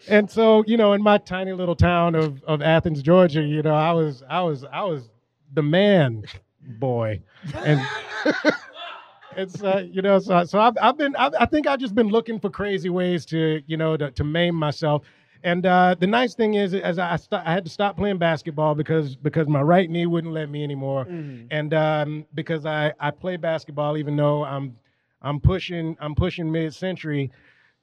And 0.08 0.30
so 0.30 0.64
you 0.68 0.78
know, 0.78 0.94
in 0.94 1.02
my 1.02 1.18
tiny 1.18 1.54
little 1.54 1.76
town 1.76 2.16
of 2.16 2.44
of 2.44 2.62
Athens, 2.62 3.02
Georgia, 3.02 3.42
you 3.42 3.62
know, 3.62 3.76
I 3.76 3.92
was 3.94 4.24
I 4.30 4.42
was 4.42 4.64
I 4.66 4.84
was 4.84 5.10
the 5.54 5.64
man 5.64 6.24
boy, 6.62 7.22
and 7.54 7.80
it's 9.36 9.62
uh, 9.64 9.84
you 9.90 10.02
know 10.02 10.20
so 10.20 10.44
so 10.46 10.60
I've 10.60 10.78
I've 10.82 10.98
been 10.98 11.16
I've, 11.16 11.34
I 11.40 11.46
think 11.46 11.68
I've 11.68 11.80
just 11.80 11.96
been 11.96 12.10
looking 12.10 12.40
for 12.40 12.50
crazy 12.50 12.90
ways 12.90 13.26
to 13.28 13.62
you 13.68 13.78
know 13.78 13.98
to, 13.98 14.12
to 14.12 14.24
maim 14.24 14.56
myself. 14.56 15.04
And 15.46 15.66
uh, 15.66 15.96
the 16.00 16.08
nice 16.08 16.36
thing 16.36 16.54
is, 16.54 16.74
as 16.74 16.98
I 16.98 17.18
st- 17.18 17.42
I 17.46 17.52
had 17.52 17.66
to 17.66 17.70
stop 17.70 17.98
playing 17.98 18.18
basketball 18.18 18.76
because 18.76 19.18
because 19.18 19.48
my 19.48 19.62
right 19.62 19.90
knee 19.90 20.06
wouldn't 20.06 20.34
let 20.34 20.50
me 20.50 20.64
anymore, 20.64 21.06
Mhm. 21.06 21.48
and 21.52 21.74
um, 21.74 22.26
because 22.34 22.66
I 22.66 22.94
I 23.00 23.12
play 23.12 23.36
basketball 23.36 23.98
even 23.98 24.16
though 24.16 24.46
I'm 24.46 24.78
I'm 25.22 25.42
pushing 25.42 25.98
I'm 26.00 26.16
pushing 26.16 26.50
mid 26.50 26.74
century, 26.74 27.30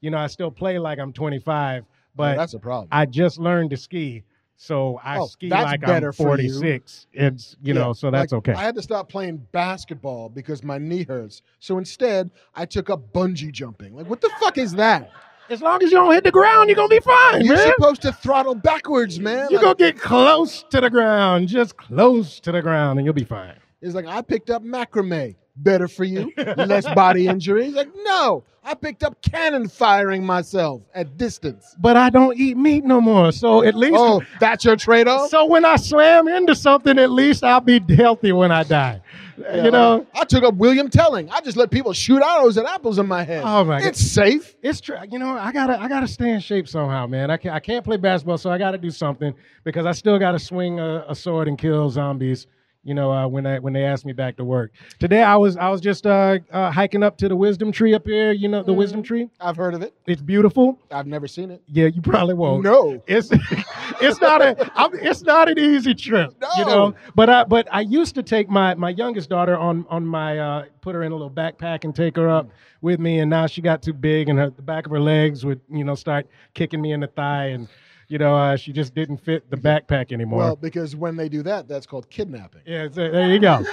you 0.00 0.10
know 0.10 0.18
I 0.18 0.26
still 0.26 0.50
play 0.50 0.78
like 0.78 0.98
I'm 0.98 1.12
25, 1.12 1.82
Oh, 1.84 1.86
but 2.16 2.36
that's 2.36 2.54
a 2.54 2.58
problem. 2.58 2.88
I 2.92 3.06
just 3.06 3.38
learned 3.38 3.70
to 3.70 3.76
ski, 3.76 4.24
so 4.56 5.00
I 5.04 5.18
Oh, 5.18 5.26
ski 5.26 5.48
like 5.48 5.82
I'm 5.86 6.12
for 6.12 6.38
you. 6.38 6.50
46. 6.52 7.06
It's 7.12 7.56
you 7.62 7.74
Yeah, 7.74 7.80
know, 7.80 7.92
so 7.92 8.10
that's 8.10 8.32
like, 8.32 8.38
okay. 8.48 8.52
I 8.52 8.62
had 8.62 8.74
to 8.76 8.82
stop 8.82 9.08
playing 9.08 9.46
basketball 9.52 10.28
because 10.28 10.62
my 10.64 10.78
knee 10.78 11.04
hurts. 11.04 11.42
So 11.60 11.78
instead, 11.78 12.30
I 12.54 12.66
took 12.66 12.90
up 12.90 13.12
bungee 13.12 13.52
jumping. 13.52 13.94
Like, 13.94 14.06
what 14.06 14.20
the 14.20 14.30
fuck 14.40 14.58
is 14.58 14.72
that? 14.74 15.10
as 15.48 15.60
long 15.60 15.82
as 15.82 15.90
you 15.90 15.96
don't 15.98 16.12
hit 16.14 16.22
the 16.22 16.30
ground, 16.30 16.68
you're 16.68 16.76
gonna 16.76 16.88
be 16.88 17.00
fine, 17.00 17.44
You're 17.44 17.56
man. 17.56 17.72
supposed 17.76 18.02
to 18.02 18.12
throttle 18.12 18.54
backwards, 18.54 19.18
man. 19.18 19.48
You're 19.50 19.60
Like, 19.62 19.78
gonna 19.78 19.92
get 19.92 20.00
close 20.00 20.62
to 20.70 20.80
the 20.80 20.88
ground, 20.90 21.48
just 21.48 21.76
close 21.76 22.38
to 22.40 22.52
the 22.52 22.62
ground, 22.62 22.98
and 23.00 23.04
you'll 23.06 23.14
be 23.14 23.24
fine. 23.24 23.54
it's 23.82 23.94
like 23.94 24.06
I 24.06 24.22
picked 24.22 24.50
up 24.50 24.62
macrame. 24.62 25.34
Better 25.62 25.88
for 25.88 26.04
you, 26.04 26.32
less 26.36 26.84
body 26.94 27.26
injuries. 27.26 27.74
Like, 27.74 27.90
no, 28.02 28.44
I 28.64 28.74
picked 28.74 29.02
up 29.02 29.20
cannon 29.20 29.68
firing 29.68 30.24
myself 30.24 30.82
at 30.94 31.16
distance. 31.16 31.74
But 31.78 31.96
I 31.96 32.08
don't 32.10 32.38
eat 32.38 32.56
meat 32.56 32.84
no 32.84 33.00
more, 33.00 33.30
so 33.32 33.62
at 33.64 33.74
least. 33.74 33.96
Oh, 33.96 34.22
that's 34.38 34.64
your 34.64 34.76
trade-off. 34.76 35.28
So 35.30 35.44
when 35.46 35.64
I 35.64 35.76
slam 35.76 36.28
into 36.28 36.54
something, 36.54 36.98
at 36.98 37.10
least 37.10 37.44
I'll 37.44 37.60
be 37.60 37.80
healthy 37.94 38.32
when 38.32 38.50
I 38.50 38.62
die. 38.62 39.02
Yeah, 39.38 39.64
you 39.64 39.70
know, 39.70 40.06
I 40.14 40.24
took 40.24 40.44
up 40.44 40.54
William 40.54 40.90
Telling. 40.90 41.30
I 41.30 41.40
just 41.40 41.56
let 41.56 41.70
people 41.70 41.92
shoot 41.92 42.22
arrows 42.22 42.58
at 42.58 42.66
apples 42.66 42.98
in 42.98 43.06
my 43.06 43.22
head. 43.22 43.42
Oh, 43.44 43.64
my 43.64 43.80
God. 43.80 43.88
It's 43.88 44.00
safe. 44.00 44.54
it's 44.62 44.80
true. 44.80 44.98
You 45.10 45.18
know, 45.18 45.30
I 45.30 45.50
gotta 45.52 45.80
I 45.80 45.88
gotta 45.88 46.08
stay 46.08 46.30
in 46.32 46.40
shape 46.40 46.68
somehow, 46.68 47.06
man. 47.06 47.30
I 47.30 47.38
can't 47.38 47.54
I 47.54 47.60
can't 47.60 47.84
play 47.84 47.96
basketball, 47.96 48.36
so 48.38 48.50
I 48.50 48.58
gotta 48.58 48.76
do 48.78 48.90
something 48.90 49.34
because 49.64 49.86
I 49.86 49.92
still 49.92 50.18
gotta 50.18 50.38
swing 50.38 50.78
a, 50.78 51.06
a 51.08 51.14
sword 51.14 51.48
and 51.48 51.56
kill 51.58 51.88
zombies. 51.88 52.46
You 52.82 52.94
know, 52.94 53.12
uh, 53.12 53.28
when 53.28 53.44
I 53.46 53.58
when 53.58 53.74
they 53.74 53.84
asked 53.84 54.06
me 54.06 54.14
back 54.14 54.38
to 54.38 54.44
work 54.44 54.72
today, 54.98 55.22
I 55.22 55.36
was 55.36 55.58
I 55.58 55.68
was 55.68 55.82
just 55.82 56.06
uh, 56.06 56.38
uh, 56.50 56.70
hiking 56.70 57.02
up 57.02 57.18
to 57.18 57.28
the 57.28 57.36
wisdom 57.36 57.72
tree 57.72 57.92
up 57.92 58.06
here. 58.06 58.32
You 58.32 58.48
know, 58.48 58.62
the 58.62 58.72
wisdom 58.72 59.02
tree. 59.02 59.28
I've 59.38 59.56
heard 59.56 59.74
of 59.74 59.82
it. 59.82 59.92
It's 60.06 60.22
beautiful. 60.22 60.78
I've 60.90 61.06
never 61.06 61.28
seen 61.28 61.50
it. 61.50 61.62
Yeah, 61.66 61.88
you 61.88 62.00
probably 62.00 62.32
won't. 62.32 62.64
No. 62.64 63.02
It's 63.06 63.28
it's 64.00 64.18
not 64.22 64.40
a 64.40 64.70
I'm, 64.74 64.94
it's 64.94 65.20
not 65.20 65.50
an 65.50 65.58
easy 65.58 65.94
trip, 65.94 66.34
No. 66.40 66.48
you 66.56 66.64
know. 66.64 66.94
But 67.14 67.28
I 67.28 67.44
but 67.44 67.68
I 67.70 67.82
used 67.82 68.14
to 68.14 68.22
take 68.22 68.48
my 68.48 68.74
my 68.76 68.90
youngest 68.90 69.28
daughter 69.28 69.58
on 69.58 69.84
on 69.90 70.06
my 70.06 70.38
uh, 70.38 70.64
put 70.80 70.94
her 70.94 71.02
in 71.02 71.12
a 71.12 71.14
little 71.14 71.30
backpack 71.30 71.84
and 71.84 71.94
take 71.94 72.16
her 72.16 72.30
up 72.30 72.48
with 72.80 72.98
me, 72.98 73.18
and 73.18 73.28
now 73.28 73.46
she 73.46 73.60
got 73.60 73.82
too 73.82 73.92
big, 73.92 74.30
and 74.30 74.38
her, 74.38 74.48
the 74.48 74.62
back 74.62 74.86
of 74.86 74.92
her 74.92 75.00
legs 75.00 75.44
would 75.44 75.60
you 75.68 75.84
know 75.84 75.94
start 75.94 76.26
kicking 76.54 76.80
me 76.80 76.92
in 76.92 77.00
the 77.00 77.08
thigh, 77.08 77.48
and 77.48 77.68
you 78.10 78.18
know 78.18 78.36
uh, 78.36 78.56
she 78.56 78.72
just 78.72 78.92
didn't 78.94 79.18
fit 79.18 79.48
the 79.50 79.56
backpack 79.56 80.12
anymore. 80.12 80.40
Well, 80.40 80.56
because 80.56 80.96
when 80.96 81.16
they 81.16 81.28
do 81.28 81.42
that, 81.44 81.68
that's 81.68 81.86
called 81.86 82.10
kidnapping. 82.10 82.62
yeah, 82.66 82.88
so 82.90 83.08
there 83.10 83.30
you 83.30 83.38
go. 83.38 83.64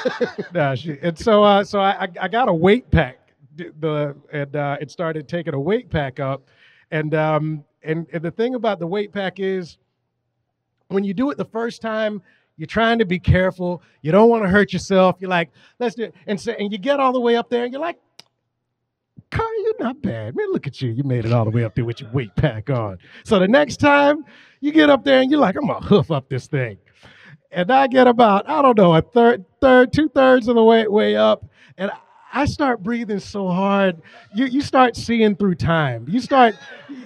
Nah, 0.52 0.74
she, 0.74 0.98
and 1.00 1.16
so 1.18 1.44
uh, 1.44 1.62
so 1.64 1.78
I, 1.80 2.04
I 2.04 2.08
I 2.22 2.28
got 2.28 2.48
a 2.48 2.52
weight 2.52 2.90
pack, 2.90 3.30
the 3.56 4.16
and 4.32 4.54
uh, 4.56 4.76
it 4.80 4.90
started 4.90 5.28
taking 5.28 5.54
a 5.54 5.60
weight 5.60 5.88
pack 5.90 6.18
up, 6.18 6.42
and 6.90 7.14
um 7.14 7.64
and, 7.84 8.06
and 8.12 8.22
the 8.22 8.30
thing 8.32 8.56
about 8.56 8.80
the 8.80 8.86
weight 8.86 9.12
pack 9.12 9.38
is 9.38 9.78
when 10.88 11.04
you 11.04 11.14
do 11.14 11.30
it 11.30 11.36
the 11.36 11.44
first 11.44 11.80
time, 11.80 12.20
you're 12.56 12.66
trying 12.66 12.98
to 12.98 13.04
be 13.04 13.18
careful. 13.18 13.80
You 14.02 14.10
don't 14.10 14.28
want 14.28 14.42
to 14.42 14.48
hurt 14.48 14.72
yourself. 14.72 15.16
You're 15.20 15.30
like, 15.30 15.50
let's 15.78 15.94
do 15.94 16.04
it. 16.04 16.14
And 16.26 16.40
so 16.40 16.52
and 16.52 16.72
you 16.72 16.78
get 16.78 16.98
all 16.98 17.12
the 17.12 17.20
way 17.20 17.36
up 17.36 17.48
there 17.48 17.64
and 17.64 17.72
you're 17.72 17.80
like, 17.82 17.98
You're 19.38 19.86
not 19.86 20.02
bad. 20.02 20.36
Man, 20.36 20.52
look 20.52 20.66
at 20.66 20.80
you. 20.80 20.90
You 20.90 21.04
made 21.04 21.24
it 21.24 21.32
all 21.32 21.44
the 21.44 21.50
way 21.50 21.64
up 21.64 21.74
there 21.74 21.84
with 21.84 22.00
your 22.00 22.10
weight 22.10 22.34
pack 22.36 22.70
on. 22.70 22.98
So 23.24 23.38
the 23.38 23.48
next 23.48 23.78
time 23.78 24.24
you 24.60 24.72
get 24.72 24.90
up 24.90 25.04
there 25.04 25.20
and 25.20 25.30
you're 25.30 25.40
like, 25.40 25.56
I'm 25.56 25.66
gonna 25.66 25.84
hoof 25.84 26.10
up 26.10 26.28
this 26.28 26.46
thing. 26.46 26.78
And 27.50 27.70
I 27.70 27.86
get 27.86 28.06
about, 28.06 28.48
I 28.48 28.62
don't 28.62 28.76
know, 28.76 28.94
a 28.94 29.02
third, 29.02 29.44
third, 29.60 29.92
two 29.92 30.08
thirds 30.08 30.48
of 30.48 30.56
the 30.56 30.64
way 30.64 30.86
way 30.86 31.16
up. 31.16 31.44
And 31.76 31.90
I 32.34 32.46
start 32.46 32.82
breathing 32.82 33.20
so 33.20 33.48
hard, 33.48 34.02
you 34.34 34.46
you 34.46 34.60
start 34.60 34.96
seeing 34.96 35.36
through 35.36 35.54
time. 35.54 36.04
You 36.08 36.18
start, 36.18 36.56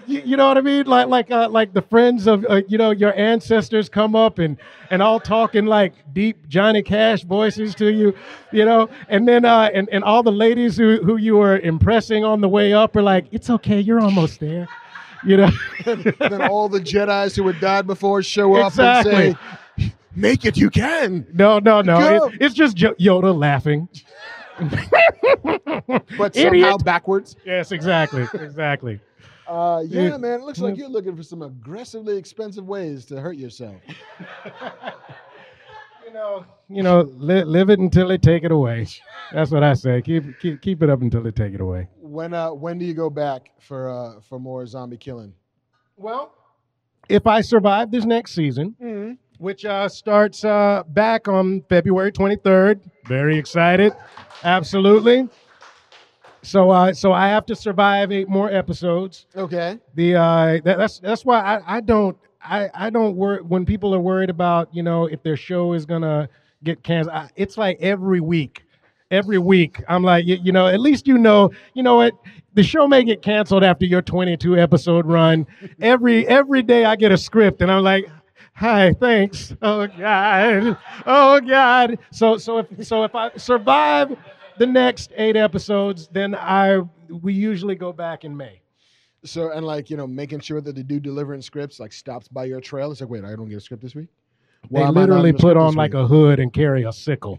you, 0.06 0.22
you 0.24 0.36
know 0.38 0.48
what 0.48 0.56
I 0.56 0.62
mean? 0.62 0.86
Like 0.86 1.08
like 1.08 1.30
uh, 1.30 1.50
like 1.50 1.74
the 1.74 1.82
friends 1.82 2.26
of 2.26 2.46
uh, 2.48 2.62
you 2.66 2.78
know 2.78 2.92
your 2.92 3.14
ancestors 3.14 3.90
come 3.90 4.16
up 4.16 4.38
and 4.38 4.56
and 4.90 5.02
all 5.02 5.20
talking 5.20 5.66
like 5.66 5.92
deep 6.14 6.48
Johnny 6.48 6.82
Cash 6.82 7.24
voices 7.24 7.74
to 7.74 7.92
you, 7.92 8.14
you 8.52 8.64
know. 8.64 8.88
And 9.08 9.28
then 9.28 9.44
uh, 9.44 9.68
and 9.74 9.86
and 9.92 10.02
all 10.02 10.22
the 10.22 10.32
ladies 10.32 10.78
who 10.78 11.02
who 11.04 11.18
you 11.18 11.36
were 11.36 11.58
impressing 11.58 12.24
on 12.24 12.40
the 12.40 12.48
way 12.48 12.72
up 12.72 12.96
are 12.96 13.02
like, 13.02 13.26
it's 13.30 13.50
okay, 13.50 13.78
you're 13.78 14.00
almost 14.00 14.40
there, 14.40 14.66
you 15.26 15.36
know. 15.36 15.50
then 15.84 16.40
all 16.40 16.70
the 16.70 16.80
Jedi's 16.80 17.36
who 17.36 17.46
had 17.46 17.60
died 17.60 17.86
before 17.86 18.22
show 18.22 18.54
up 18.54 18.68
Exactly. 18.68 19.12
and 19.12 19.38
say, 19.78 19.92
"Make 20.16 20.46
it, 20.46 20.56
you 20.56 20.70
can." 20.70 21.26
No, 21.34 21.58
no, 21.58 21.82
no. 21.82 22.28
It, 22.28 22.38
it's 22.40 22.54
just 22.54 22.78
Yoda 22.78 23.38
laughing. 23.38 23.90
But 26.18 26.36
Idiot. 26.36 26.62
somehow 26.64 26.76
backwards. 26.78 27.36
Yes, 27.44 27.72
exactly, 27.72 28.26
exactly. 28.34 29.00
Uh, 29.48 29.82
yeah, 29.88 30.02
Yeah. 30.10 30.16
man. 30.18 30.40
It 30.40 30.44
looks 30.44 30.58
like 30.58 30.76
you're 30.76 30.90
looking 30.90 31.16
for 31.16 31.22
some 31.22 31.40
aggressively 31.40 32.18
expensive 32.18 32.66
ways 32.66 33.06
to 33.06 33.18
hurt 33.18 33.36
yourself. 33.38 33.76
You 36.06 36.12
know, 36.14 36.44
you 36.70 36.82
know, 36.82 37.00
li- 37.16 37.44
live 37.44 37.68
it 37.70 37.78
until 37.78 38.08
they 38.08 38.16
take 38.18 38.42
it 38.42 38.50
away. 38.50 38.86
That's 39.32 39.50
what 39.50 39.62
I 39.62 39.74
say. 39.74 40.00
Keep 40.00 40.38
keep 40.40 40.62
keep 40.62 40.82
it 40.82 40.88
up 40.88 41.02
until 41.02 41.22
they 41.22 41.30
take 41.30 41.52
it 41.52 41.60
away. 41.60 41.86
When 42.00 42.32
uh, 42.32 42.52
when 42.52 42.78
do 42.78 42.86
you 42.86 42.94
go 42.94 43.10
back 43.10 43.50
for 43.60 43.90
uh, 43.90 44.20
for 44.22 44.38
more 44.38 44.66
zombie 44.66 44.96
killing? 44.96 45.34
Well, 45.98 46.32
if 47.10 47.26
I 47.26 47.42
survive 47.42 47.90
this 47.90 48.04
next 48.06 48.32
season, 48.34 48.74
Mm-hmm. 48.82 49.12
which 49.38 49.66
uh, 49.66 49.86
starts 49.88 50.44
uh, 50.46 50.82
back 50.88 51.28
on 51.28 51.62
February 51.68 52.10
23rd, 52.10 52.80
very 53.06 53.36
excited, 53.36 53.92
absolutely. 54.44 55.28
So, 56.42 56.70
uh, 56.70 56.92
so 56.92 57.12
I 57.12 57.28
have 57.28 57.46
to 57.46 57.56
survive 57.56 58.12
eight 58.12 58.28
more 58.28 58.50
episodes. 58.50 59.26
Okay. 59.36 59.78
The 59.94 60.14
uh, 60.14 60.58
that, 60.64 60.78
that's 60.78 60.98
that's 61.00 61.24
why 61.24 61.40
I, 61.40 61.76
I 61.76 61.80
don't 61.80 62.16
I, 62.42 62.70
I 62.74 62.90
don't 62.90 63.16
worry 63.16 63.42
when 63.42 63.64
people 63.64 63.94
are 63.94 64.00
worried 64.00 64.30
about 64.30 64.72
you 64.74 64.82
know 64.82 65.06
if 65.06 65.22
their 65.22 65.36
show 65.36 65.72
is 65.72 65.84
gonna 65.84 66.28
get 66.64 66.82
canceled. 66.82 67.14
I, 67.14 67.30
it's 67.36 67.58
like 67.58 67.78
every 67.80 68.20
week, 68.20 68.64
every 69.10 69.38
week 69.38 69.82
I'm 69.88 70.02
like 70.02 70.26
you, 70.26 70.38
you 70.42 70.52
know 70.52 70.68
at 70.68 70.80
least 70.80 71.06
you 71.06 71.18
know 71.18 71.50
you 71.74 71.82
know 71.82 71.96
what 71.96 72.14
the 72.54 72.62
show 72.62 72.86
may 72.88 73.04
get 73.04 73.22
canceled 73.22 73.64
after 73.64 73.84
your 73.84 74.02
22 74.02 74.56
episode 74.58 75.06
run. 75.06 75.46
every 75.80 76.26
every 76.26 76.62
day 76.62 76.84
I 76.84 76.96
get 76.96 77.12
a 77.12 77.18
script 77.18 77.62
and 77.62 77.70
I'm 77.70 77.82
like. 77.82 78.08
Hi, 78.58 78.92
thanks. 78.92 79.54
Oh 79.62 79.86
God. 79.86 80.76
Oh 81.06 81.40
God. 81.40 81.96
So 82.10 82.38
so 82.38 82.58
if 82.58 82.86
so 82.88 83.04
if 83.04 83.14
I 83.14 83.30
survive 83.36 84.16
the 84.58 84.66
next 84.66 85.12
eight 85.14 85.36
episodes, 85.36 86.08
then 86.08 86.34
I 86.34 86.80
we 87.08 87.34
usually 87.34 87.76
go 87.76 87.92
back 87.92 88.24
in 88.24 88.36
May. 88.36 88.60
So 89.24 89.52
and 89.52 89.64
like 89.64 89.90
you 89.90 89.96
know, 89.96 90.08
making 90.08 90.40
sure 90.40 90.60
that 90.60 90.74
the 90.74 90.82
dude 90.82 91.04
delivering 91.04 91.40
scripts 91.40 91.78
like 91.78 91.92
stops 91.92 92.26
by 92.26 92.46
your 92.46 92.60
trail. 92.60 92.90
It's 92.90 93.00
like, 93.00 93.08
wait, 93.08 93.24
I 93.24 93.36
don't 93.36 93.48
get 93.48 93.58
a 93.58 93.60
script 93.60 93.80
this 93.80 93.94
week. 93.94 94.08
They 94.72 94.80
Why 94.80 94.86
not 94.86 94.94
literally 94.94 95.32
put 95.32 95.56
on 95.56 95.74
like 95.74 95.92
week? 95.92 96.02
a 96.02 96.06
hood 96.08 96.40
and 96.40 96.52
carry 96.52 96.82
a 96.82 96.92
sickle. 96.92 97.38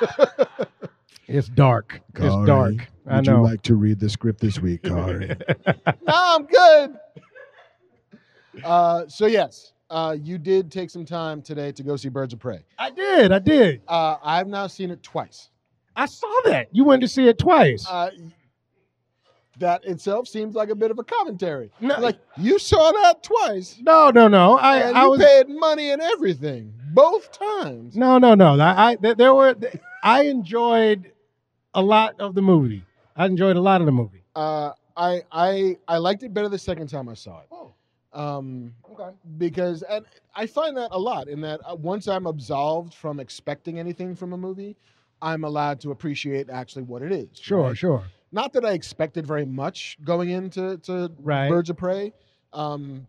it's 1.26 1.48
dark. 1.48 2.00
it's 2.14 2.46
dark. 2.46 2.74
I 3.08 3.22
know. 3.22 3.38
you 3.38 3.42
like 3.42 3.62
to 3.62 3.74
read 3.74 3.98
the 3.98 4.08
script 4.08 4.40
this 4.40 4.60
week, 4.60 4.82
Khary? 4.82 5.36
no, 5.66 5.92
I'm 6.06 6.46
good. 6.46 6.96
Uh, 8.62 9.08
so 9.08 9.26
yes, 9.26 9.72
uh, 9.92 10.16
you 10.20 10.38
did 10.38 10.72
take 10.72 10.88
some 10.90 11.04
time 11.04 11.42
today 11.42 11.70
to 11.72 11.82
go 11.82 11.96
see 11.96 12.08
Birds 12.08 12.32
of 12.32 12.40
Prey. 12.40 12.64
I 12.78 12.90
did. 12.90 13.30
I 13.30 13.38
did. 13.38 13.82
Uh, 13.86 14.16
I've 14.22 14.48
now 14.48 14.66
seen 14.66 14.90
it 14.90 15.02
twice. 15.02 15.50
I 15.94 16.06
saw 16.06 16.32
that. 16.46 16.68
You 16.72 16.84
went 16.84 17.02
to 17.02 17.08
see 17.08 17.28
it 17.28 17.38
twice. 17.38 17.86
Uh, 17.88 18.10
that 19.58 19.84
itself 19.84 20.26
seems 20.26 20.54
like 20.54 20.70
a 20.70 20.74
bit 20.74 20.90
of 20.90 20.98
a 20.98 21.04
commentary. 21.04 21.70
No. 21.80 22.00
Like 22.00 22.18
you 22.38 22.58
saw 22.58 22.90
that 22.90 23.22
twice, 23.22 23.78
no, 23.82 24.10
no, 24.10 24.26
no. 24.26 24.58
I, 24.58 24.78
and 24.78 24.96
I 24.96 25.04
you 25.04 25.10
was. 25.10 25.20
paid 25.22 25.48
money 25.50 25.90
and 25.90 26.00
everything. 26.00 26.72
both 26.94 27.30
times. 27.32 27.94
No, 27.94 28.16
no, 28.16 28.34
no. 28.34 28.58
I, 28.58 28.96
I 29.02 29.14
there 29.14 29.34
were. 29.34 29.54
I 30.02 30.22
enjoyed 30.22 31.12
a 31.74 31.82
lot 31.82 32.18
of 32.18 32.34
the 32.34 32.42
movie. 32.42 32.82
I 33.14 33.26
enjoyed 33.26 33.56
a 33.56 33.60
lot 33.60 33.82
of 33.82 33.86
the 33.86 33.92
movie. 33.92 34.24
Uh, 34.34 34.72
I 34.96 35.22
I 35.30 35.76
I 35.86 35.98
liked 35.98 36.22
it 36.22 36.32
better 36.32 36.48
the 36.48 36.58
second 36.58 36.88
time 36.88 37.10
I 37.10 37.14
saw 37.14 37.40
it. 37.40 37.46
Oh, 37.52 37.74
Um, 38.14 38.74
okay. 38.92 39.16
because 39.38 39.82
and 39.82 40.04
I 40.34 40.46
find 40.46 40.76
that 40.76 40.88
a 40.90 40.98
lot 40.98 41.28
in 41.28 41.40
that 41.42 41.60
uh, 41.64 41.74
once 41.74 42.08
I'm 42.08 42.26
absolved 42.26 42.92
from 42.92 43.20
expecting 43.20 43.78
anything 43.78 44.14
from 44.14 44.34
a 44.34 44.36
movie, 44.36 44.76
I'm 45.22 45.44
allowed 45.44 45.80
to 45.80 45.92
appreciate 45.92 46.50
actually 46.50 46.82
what 46.82 47.02
it 47.02 47.12
is. 47.12 47.28
Sure, 47.40 47.68
right? 47.68 47.76
sure. 47.76 48.04
Not 48.30 48.52
that 48.54 48.64
I 48.64 48.72
expected 48.72 49.26
very 49.26 49.44
much 49.44 49.98
going 50.04 50.30
into 50.30 50.78
to 50.78 51.12
Right. 51.20 51.48
Birds 51.48 51.70
of 51.70 51.76
Prey. 51.76 52.12
Um, 52.52 53.06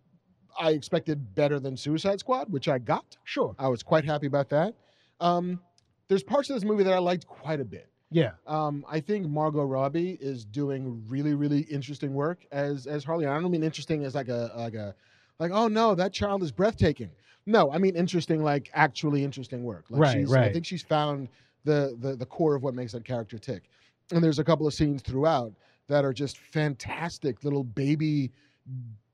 I 0.59 0.71
expected 0.71 1.33
better 1.35 1.59
than 1.59 1.75
Suicide 1.75 2.19
Squad, 2.19 2.51
which 2.51 2.67
I 2.67 2.77
got. 2.77 3.17
Sure. 3.23 3.55
I 3.57 3.67
was 3.67 3.83
quite 3.83 4.05
happy 4.05 4.27
about 4.27 4.49
that. 4.49 4.75
Um, 5.19 5.59
there's 6.07 6.23
parts 6.23 6.49
of 6.49 6.55
this 6.55 6.63
movie 6.63 6.83
that 6.83 6.93
I 6.93 6.99
liked 6.99 7.25
quite 7.25 7.59
a 7.59 7.65
bit. 7.65 7.89
Yeah. 8.13 8.31
Um, 8.47 8.85
I 8.89 8.99
think 8.99 9.27
Margot 9.27 9.63
Robbie 9.63 10.17
is 10.21 10.45
doing 10.45 11.03
really, 11.07 11.33
really 11.33 11.61
interesting 11.61 12.13
work 12.13 12.45
as 12.51 12.87
as 12.87 13.03
Harley. 13.03 13.25
I 13.25 13.39
don't 13.39 13.51
mean 13.51 13.63
interesting 13.63 14.03
as 14.03 14.15
like 14.15 14.29
a 14.29 14.51
like 14.55 14.75
a 14.75 14.95
like 15.39 15.51
oh 15.51 15.67
no 15.67 15.95
that 15.95 16.13
child 16.13 16.43
is 16.43 16.51
breathtaking. 16.51 17.09
No, 17.45 17.71
I 17.71 17.77
mean 17.77 17.95
interesting 17.95 18.43
like 18.43 18.69
actually 18.73 19.23
interesting 19.23 19.63
work. 19.63 19.85
Like 19.89 20.01
Right, 20.01 20.17
she's, 20.19 20.33
I 20.33 20.51
think 20.51 20.65
she's 20.65 20.83
found 20.83 21.29
the, 21.65 21.97
the 21.99 22.15
the 22.15 22.25
core 22.25 22.55
of 22.55 22.63
what 22.63 22.73
makes 22.73 22.93
that 22.93 23.05
character 23.05 23.37
tick. 23.37 23.63
And 24.11 24.23
there's 24.23 24.39
a 24.39 24.43
couple 24.43 24.67
of 24.67 24.73
scenes 24.73 25.01
throughout 25.01 25.53
that 25.87 26.05
are 26.05 26.13
just 26.13 26.37
fantastic 26.37 27.43
little 27.43 27.63
baby 27.63 28.31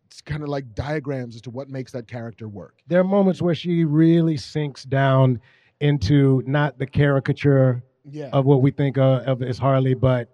it's 0.05 0.21
kind 0.21 0.41
of 0.41 0.49
like 0.49 0.73
diagrams 0.73 1.35
as 1.35 1.41
to 1.41 1.51
what 1.51 1.69
makes 1.69 1.91
that 1.91 2.07
character 2.07 2.47
work. 2.47 2.75
There 2.87 2.99
are 2.99 3.03
moments 3.03 3.41
where 3.41 3.53
she 3.53 3.85
really 3.85 4.37
sinks 4.37 4.83
down 4.83 5.39
into 5.79 6.43
not 6.45 6.79
the 6.79 6.87
caricature 6.87 7.83
Yeah. 8.09 8.29
of 8.33 8.45
what 8.45 8.61
we 8.61 8.71
think 8.71 8.97
of, 8.97 9.23
of 9.27 9.41
as 9.43 9.57
Harley, 9.57 9.93
but 9.93 10.29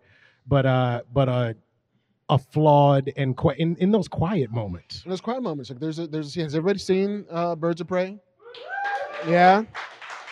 but 0.47 0.65
uh 0.65 1.01
but 1.13 1.29
a 1.29 1.55
a 2.29 2.37
flawed 2.37 3.11
and 3.17 3.37
qui- 3.37 3.55
in 3.57 3.75
in 3.77 3.91
those 3.91 4.07
quiet 4.07 4.51
moments. 4.51 5.03
And 5.03 5.11
there's 5.11 5.21
quiet 5.21 5.43
moments. 5.43 5.69
Like 5.69 5.79
there's 5.79 5.99
a 5.99 6.07
there's 6.07 6.35
a. 6.37 6.41
Has 6.41 6.55
everybody 6.55 6.79
seen 6.79 7.25
uh, 7.29 7.55
Birds 7.55 7.81
of 7.81 7.87
Prey? 7.87 8.17
Yeah. 9.27 9.63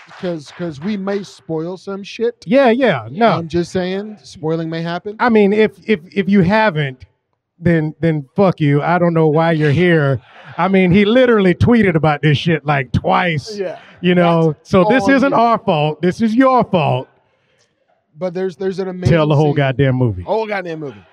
Because 0.08 0.48
because 0.48 0.80
we 0.82 0.98
may 0.98 1.24
spoil 1.24 1.78
some 1.78 2.04
shit. 2.04 2.44
Yeah, 2.46 2.70
yeah. 2.70 3.08
No, 3.10 3.30
I'm 3.30 3.48
just 3.48 3.72
saying, 3.72 4.18
spoiling 4.22 4.70
may 4.70 4.82
happen. 4.82 5.16
I 5.20 5.30
mean, 5.30 5.54
if 5.54 5.78
if 5.88 6.02
if 6.16 6.28
you 6.28 6.42
haven't, 6.42 7.06
then 7.58 7.96
then 8.02 8.28
fuck 8.36 8.60
you. 8.60 8.82
I 8.82 9.00
don't 9.00 9.14
know 9.14 9.28
why 9.28 9.54
you're 9.54 9.72
here. 9.72 10.22
I 10.58 10.68
mean, 10.68 10.92
he 10.92 11.06
literally 11.06 11.56
tweeted 11.56 11.96
about 11.96 12.22
this 12.22 12.38
shit 12.38 12.66
like 12.66 12.92
twice. 12.92 13.58
Yeah. 13.58 13.80
You 14.02 14.14
know, 14.14 14.56
so 14.64 14.86
this 14.90 15.08
isn't 15.08 15.32
you. 15.32 15.38
our 15.38 15.58
fault. 15.58 16.02
This 16.02 16.22
is 16.22 16.36
your 16.36 16.64
fault. 16.66 17.08
But 18.18 18.34
there's 18.34 18.56
there's 18.56 18.80
an 18.80 18.88
amazing 18.88 19.14
Tell 19.16 19.28
the 19.28 19.36
whole 19.36 19.48
scene- 19.52 19.56
goddamn 19.58 19.96
movie. 19.96 20.24
whole 20.24 20.48
goddamn 20.48 20.80
movie. 20.80 21.04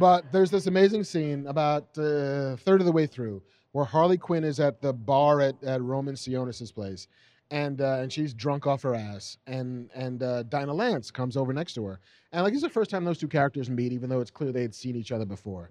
But 0.00 0.32
there's 0.32 0.50
this 0.50 0.66
amazing 0.66 1.04
scene 1.04 1.46
about 1.46 1.96
uh, 1.96 2.56
third 2.56 2.80
of 2.80 2.84
the 2.86 2.92
way 2.92 3.06
through 3.06 3.42
where 3.72 3.84
Harley 3.84 4.18
Quinn 4.18 4.44
is 4.44 4.58
at 4.60 4.80
the 4.80 4.92
bar 4.92 5.40
at, 5.40 5.62
at 5.62 5.80
Roman 5.82 6.14
Sionis's 6.16 6.72
place, 6.72 7.06
and 7.50 7.80
uh, 7.80 7.98
and 8.00 8.12
she's 8.12 8.34
drunk 8.34 8.66
off 8.66 8.82
her 8.82 8.94
ass, 8.94 9.38
and 9.46 9.90
and 9.94 10.22
uh, 10.22 10.42
Dinah 10.44 10.74
Lance 10.74 11.10
comes 11.12 11.36
over 11.36 11.52
next 11.52 11.74
to 11.74 11.84
her, 11.86 12.00
and 12.32 12.42
like 12.42 12.52
this 12.52 12.58
is 12.58 12.62
the 12.62 12.70
first 12.70 12.90
time 12.90 13.04
those 13.04 13.18
two 13.18 13.28
characters 13.28 13.70
meet, 13.70 13.92
even 13.92 14.10
though 14.10 14.20
it's 14.20 14.30
clear 14.32 14.50
they 14.50 14.62
had 14.62 14.74
seen 14.74 14.96
each 14.96 15.12
other 15.12 15.24
before, 15.24 15.70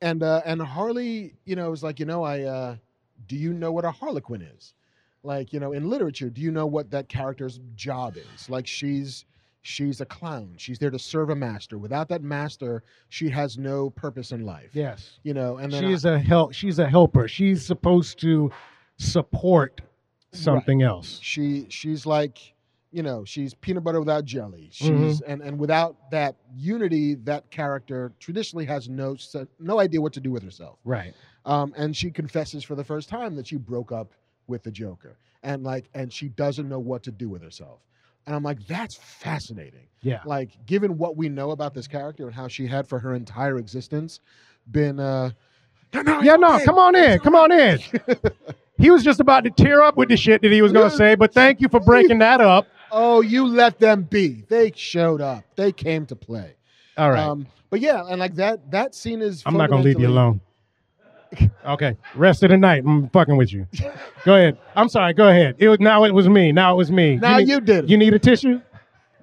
and 0.00 0.22
uh, 0.22 0.42
and 0.44 0.62
Harley, 0.62 1.34
you 1.44 1.56
know, 1.56 1.72
is 1.72 1.82
like, 1.82 1.98
you 1.98 2.06
know, 2.06 2.22
I 2.22 2.42
uh, 2.42 2.76
do 3.26 3.34
you 3.36 3.52
know 3.52 3.72
what 3.72 3.84
a 3.84 3.90
Harlequin 3.90 4.42
is? 4.42 4.74
Like, 5.22 5.52
you 5.52 5.60
know, 5.60 5.72
in 5.72 5.90
literature, 5.90 6.30
do 6.30 6.40
you 6.40 6.50
know 6.50 6.66
what 6.66 6.90
that 6.92 7.08
character's 7.08 7.60
job 7.74 8.16
is? 8.16 8.48
Like, 8.48 8.66
she's 8.66 9.24
she's 9.62 10.00
a 10.00 10.06
clown. 10.06 10.54
She's 10.56 10.78
there 10.78 10.90
to 10.90 10.98
serve 10.98 11.30
a 11.30 11.36
master. 11.36 11.78
Without 11.78 12.08
that 12.08 12.22
master, 12.22 12.82
she 13.08 13.28
has 13.28 13.58
no 13.58 13.90
purpose 13.90 14.32
in 14.32 14.44
life. 14.46 14.70
Yes. 14.72 15.18
You 15.22 15.34
know, 15.34 15.58
and 15.58 15.72
then 15.72 15.82
She's 15.82 16.04
a 16.04 16.18
help. 16.18 16.52
She's 16.52 16.78
a 16.78 16.88
helper. 16.88 17.28
She's 17.28 17.64
supposed 17.64 18.18
to 18.20 18.50
support 18.98 19.80
something 20.32 20.82
else. 20.82 21.18
she 21.22 21.66
she's 21.70 22.06
like, 22.06 22.38
you 22.92 23.02
know, 23.02 23.24
she's 23.24 23.54
peanut 23.54 23.82
butter 23.84 23.98
without 24.00 24.24
jelly. 24.24 24.68
She's 24.72 24.88
Mm-hmm. 24.90 25.30
and 25.30 25.42
and 25.42 25.58
without 25.58 26.10
that 26.10 26.36
unity, 26.54 27.14
that 27.24 27.50
character 27.50 28.12
traditionally 28.20 28.64
has 28.66 28.88
no 28.88 29.16
no 29.58 29.80
idea 29.80 30.00
what 30.00 30.12
to 30.14 30.20
do 30.20 30.30
with 30.30 30.42
herself. 30.42 30.78
Right. 30.84 31.14
Um, 31.44 31.72
and 31.76 31.96
she 31.96 32.10
confesses 32.10 32.62
for 32.64 32.74
the 32.74 32.84
first 32.84 33.08
time 33.08 33.34
that 33.36 33.46
she 33.46 33.56
broke 33.56 33.92
up 33.92 34.12
with 34.46 34.62
the 34.62 34.70
Joker, 34.70 35.16
and 35.42 35.62
like, 35.64 35.88
and 35.94 36.12
she 36.12 36.28
doesn't 36.28 36.68
know 36.68 36.78
what 36.80 37.02
to 37.04 37.10
do 37.10 37.28
with 37.28 37.42
herself. 37.42 37.80
And 38.26 38.34
I'm 38.36 38.42
like, 38.42 38.64
that's 38.66 38.94
fascinating. 38.96 39.86
Yeah. 40.02 40.20
like 40.24 40.50
given 40.64 40.96
what 40.96 41.16
we 41.18 41.28
know 41.28 41.50
about 41.50 41.74
this 41.74 41.86
character 41.86 42.24
and 42.26 42.34
how 42.34 42.48
she 42.48 42.66
had 42.66 42.88
for 42.88 42.98
her 42.98 43.14
entire 43.14 43.58
existence 43.58 44.20
been 44.70 44.98
uh 44.98 45.30
no, 45.92 46.00
no, 46.02 46.20
Yeah. 46.22 46.36
No. 46.36 46.58
Come 46.64 46.78
on 46.78 46.94
in. 46.96 47.18
Come 47.18 47.34
on 47.34 47.52
in. 47.52 47.78
he 48.78 48.90
was 48.90 49.02
just 49.04 49.20
about 49.20 49.44
to 49.44 49.50
tear 49.50 49.82
up 49.82 49.96
with 49.98 50.08
the 50.08 50.16
shit 50.16 50.40
that 50.40 50.50
he 50.52 50.62
was 50.62 50.72
going 50.72 50.88
to 50.88 50.96
say, 50.96 51.16
but 51.16 51.34
thank 51.34 51.60
you 51.60 51.68
for 51.68 51.80
breaking 51.80 52.18
that 52.20 52.40
up. 52.40 52.66
oh 52.92 53.20
you 53.20 53.46
let 53.46 53.78
them 53.78 54.02
be 54.04 54.44
they 54.48 54.72
showed 54.74 55.20
up 55.20 55.44
they 55.56 55.70
came 55.70 56.06
to 56.06 56.16
play 56.16 56.54
All 56.96 57.10
right. 57.10 57.20
um 57.20 57.46
but 57.68 57.78
yeah 57.80 58.02
and 58.08 58.18
like 58.18 58.34
that 58.36 58.70
that 58.70 58.94
scene 58.94 59.20
is 59.22 59.42
I'm 59.46 59.56
not 59.56 59.68
gonna 59.70 59.82
leave 59.82 60.00
you 60.00 60.08
alone. 60.08 60.40
Okay, 61.64 61.96
rest 62.14 62.42
of 62.42 62.50
the 62.50 62.56
night. 62.56 62.82
I'm 62.86 63.08
fucking 63.10 63.36
with 63.36 63.52
you. 63.52 63.66
Go 64.24 64.34
ahead. 64.34 64.58
I'm 64.74 64.88
sorry. 64.88 65.12
Go 65.14 65.28
ahead. 65.28 65.56
It 65.58 65.68
was 65.68 65.78
now. 65.78 66.04
It 66.04 66.12
was 66.12 66.28
me. 66.28 66.52
Now 66.52 66.74
it 66.74 66.76
was 66.76 66.90
me. 66.90 67.16
now 67.16 67.38
need, 67.38 67.48
you 67.48 67.60
did 67.60 67.84
it 67.84 67.90
You 67.90 67.96
need 67.96 68.14
a 68.14 68.18
tissue? 68.18 68.60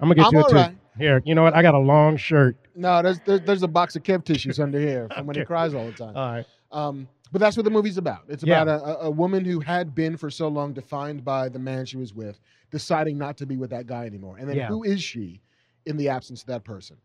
I'm 0.00 0.08
gonna 0.08 0.14
get 0.14 0.26
I'm 0.26 0.32
you 0.32 0.40
a 0.40 0.42
tissue. 0.44 0.54
right. 0.56 0.74
Here. 0.98 1.22
You 1.24 1.34
know 1.34 1.42
what? 1.42 1.54
I 1.54 1.62
got 1.62 1.74
a 1.74 1.78
long 1.78 2.16
shirt. 2.16 2.56
no 2.74 3.02
there's, 3.02 3.20
there's 3.26 3.40
there's 3.42 3.62
a 3.62 3.68
box 3.68 3.94
of 3.96 4.02
kev 4.02 4.24
tissues 4.24 4.58
under 4.58 4.80
here 4.80 5.08
from 5.14 5.26
when 5.26 5.36
he 5.36 5.44
cries 5.44 5.74
all 5.74 5.86
the 5.86 5.92
time 5.92 6.16
All 6.16 6.32
right. 6.32 6.46
Um, 6.72 7.08
but 7.30 7.40
that's 7.40 7.56
what 7.56 7.64
the 7.64 7.70
movie's 7.70 7.98
about. 7.98 8.22
It's 8.28 8.42
about 8.42 8.68
a, 8.68 8.82
a, 8.82 8.94
a 9.06 9.10
woman 9.10 9.44
who 9.44 9.60
had 9.60 9.94
been 9.94 10.16
for 10.16 10.30
so 10.30 10.48
long 10.48 10.72
defined 10.72 11.24
by 11.24 11.48
the 11.50 11.58
man 11.58 11.84
she 11.84 11.98
was 11.98 12.14
with, 12.14 12.40
deciding 12.70 13.18
not 13.18 13.36
to 13.38 13.46
be 13.46 13.56
with 13.58 13.68
that 13.70 13.86
guy 13.86 14.06
anymore. 14.06 14.36
And 14.38 14.48
then 14.48 14.56
Yeah. 14.56 14.68
who 14.68 14.82
is 14.82 15.02
she 15.02 15.42
in 15.84 15.96
the 15.98 16.08
absence 16.08 16.40
of 16.40 16.46
that 16.46 16.64
person? 16.64 16.96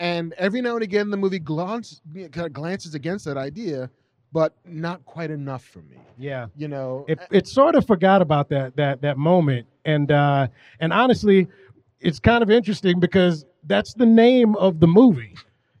And 0.00 0.32
every 0.38 0.60
now 0.62 0.74
and 0.74 0.82
again, 0.82 1.10
the 1.10 1.16
movie 1.18 1.38
glance, 1.38 2.00
kind 2.14 2.46
of 2.46 2.52
glances 2.54 2.94
against 2.94 3.24
that 3.26 3.36
idea, 3.36 3.90
but 4.36 4.52
not 4.66 5.02
quite 5.06 5.30
enough 5.30 5.64
for 5.64 5.78
me. 5.78 5.96
Yeah. 6.18 6.48
You 6.58 6.68
know, 6.68 7.06
It 7.08 7.18
it 7.30 7.46
sort 7.48 7.74
of 7.74 7.86
forgot 7.86 8.20
about 8.20 8.50
that 8.50 8.76
that 8.76 9.00
that 9.00 9.16
moment, 9.16 9.66
and 9.86 10.12
uh, 10.12 10.48
and 10.78 10.92
honestly, 10.92 11.48
it's 12.00 12.20
kind 12.20 12.42
of 12.42 12.50
interesting 12.50 13.00
because 13.00 13.46
that's 13.64 13.94
the 13.94 14.04
name 14.04 14.54
of 14.56 14.78
the 14.78 14.86
movie. 14.86 15.34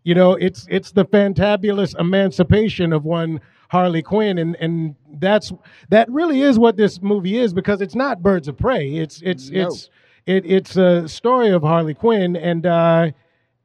You 0.04 0.14
know, 0.14 0.32
it's 0.36 0.66
it's 0.70 0.90
the 0.92 1.04
fantabulous 1.04 1.94
emancipation 2.00 2.94
of 2.94 3.04
one 3.04 3.42
Harley 3.68 4.00
Quinn, 4.00 4.38
and 4.38 4.56
and 4.56 4.94
that's 5.18 5.52
that 5.90 6.10
really 6.10 6.40
is 6.40 6.58
what 6.58 6.78
this 6.78 7.02
movie 7.02 7.36
is 7.36 7.52
because 7.52 7.82
it's 7.82 7.94
not 7.94 8.22
Birds 8.22 8.48
of 8.48 8.56
Prey. 8.56 8.88
It's 8.96 9.20
it's 9.20 9.50
No. 9.50 9.66
it's 9.66 9.90
it, 10.24 10.46
it's 10.46 10.76
a 10.78 11.06
story 11.06 11.50
of 11.50 11.62
Harley 11.62 11.92
Quinn, 11.92 12.36
and 12.36 12.64
uh, 12.64 13.10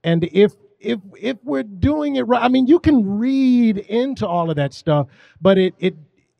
and 0.03 0.25
if 0.33 0.51
if 0.81 0.99
if 1.19 1.37
we're 1.43 1.63
doing 1.63 2.15
it 2.15 2.23
right, 2.23 2.41
I 2.43 2.47
mean, 2.47 2.67
you 2.67 2.79
can 2.79 3.17
read 3.17 3.77
into 3.77 4.27
all 4.27 4.49
of 4.49 4.55
that 4.55 4.73
stuff, 4.73 5.07
but 5.39 5.57
it 5.57 5.73
it 5.79 5.95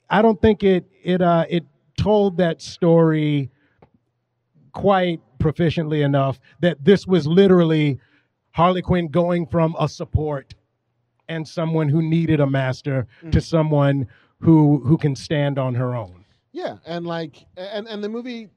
I 0.09 0.21
don't 0.21 0.41
think 0.41 0.63
it 0.63 0.85
it 1.03 1.21
uh 1.21 1.45
it 1.49 1.65
told 1.97 2.37
that 2.37 2.61
story 2.61 3.49
quite 4.73 5.21
proficiently 5.39 6.03
enough 6.03 6.39
that 6.61 6.83
this 6.83 7.05
was 7.05 7.27
literally 7.27 7.99
Harley 8.51 8.81
Quinn 8.81 9.07
going 9.07 9.45
from 9.47 9.75
a 9.79 9.87
support 9.87 10.53
and 11.29 11.47
someone 11.47 11.89
who 11.89 12.01
needed 12.01 12.39
a 12.39 12.47
master 12.47 13.07
to 13.31 13.39
someone 13.41 14.07
who 14.39 14.81
who 14.85 14.97
can 14.97 15.15
stand 15.15 15.57
on 15.59 15.75
her 15.75 15.95
own. 15.95 16.25
yeah, 16.51 16.77
and 16.85 17.05
like, 17.05 17.45
and 17.55 17.87
and 17.87 18.03
the 18.03 18.09
movie 18.09 18.49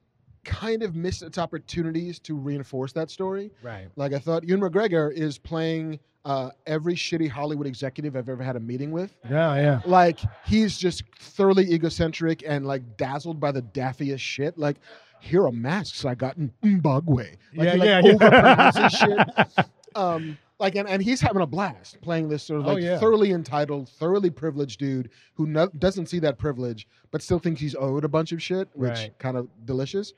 kind 0.45 0.83
of 0.83 0.95
missed 0.95 1.21
its 1.23 1.37
opportunities 1.37 2.19
to 2.19 2.35
reinforce 2.35 2.93
that 2.93 3.09
story. 3.11 3.51
Right. 3.61 3.87
Like 3.95 4.13
I 4.13 4.19
thought, 4.19 4.43
Ewan 4.43 4.61
McGregor 4.61 5.11
is 5.11 5.37
playing 5.37 5.99
uh, 6.23 6.49
every 6.65 6.95
shitty 6.95 7.29
Hollywood 7.29 7.67
executive 7.67 8.15
I've 8.15 8.29
ever 8.29 8.41
had 8.43 8.55
a 8.55 8.59
meeting 8.59 8.91
with. 8.91 9.15
Yeah, 9.29 9.55
yeah. 9.55 9.81
Like 9.85 10.19
he's 10.45 10.77
just 10.77 11.03
thoroughly 11.19 11.71
egocentric 11.71 12.43
and 12.47 12.65
like 12.65 12.97
dazzled 12.97 13.39
by 13.39 13.51
the 13.51 13.61
daffiest 13.61 14.19
shit. 14.19 14.57
Like 14.57 14.77
here 15.19 15.45
are 15.45 15.51
masks 15.51 16.05
I 16.05 16.15
got 16.15 16.37
in 16.37 16.51
Mbagwe. 16.63 17.35
Like, 17.55 17.67
yeah, 17.67 17.99
like, 18.01 18.19
yeah, 18.21 18.71
yeah. 18.71 18.87
shit. 18.87 19.65
Um, 19.95 20.37
like 20.59 20.75
and, 20.75 20.87
and 20.87 21.01
he's 21.01 21.19
having 21.21 21.41
a 21.41 21.45
blast 21.47 21.99
playing 22.01 22.29
this 22.29 22.43
sort 22.43 22.61
of 22.61 22.67
Oh, 22.67 22.73
like 22.73 22.83
yeah. 22.83 22.97
thoroughly 22.97 23.31
entitled, 23.31 23.89
thoroughly 23.89 24.29
privileged 24.29 24.79
dude 24.79 25.09
who 25.33 25.45
no, 25.47 25.67
doesn't 25.79 26.07
see 26.07 26.19
that 26.19 26.37
privilege, 26.37 26.87
but 27.11 27.21
still 27.21 27.39
thinks 27.39 27.59
he's 27.61 27.75
owed 27.75 28.03
a 28.03 28.07
bunch 28.07 28.31
of 28.31 28.41
shit, 28.41 28.69
which 28.73 28.91
Right. 28.91 29.19
kind 29.19 29.37
of 29.37 29.47
delicious. 29.65 30.13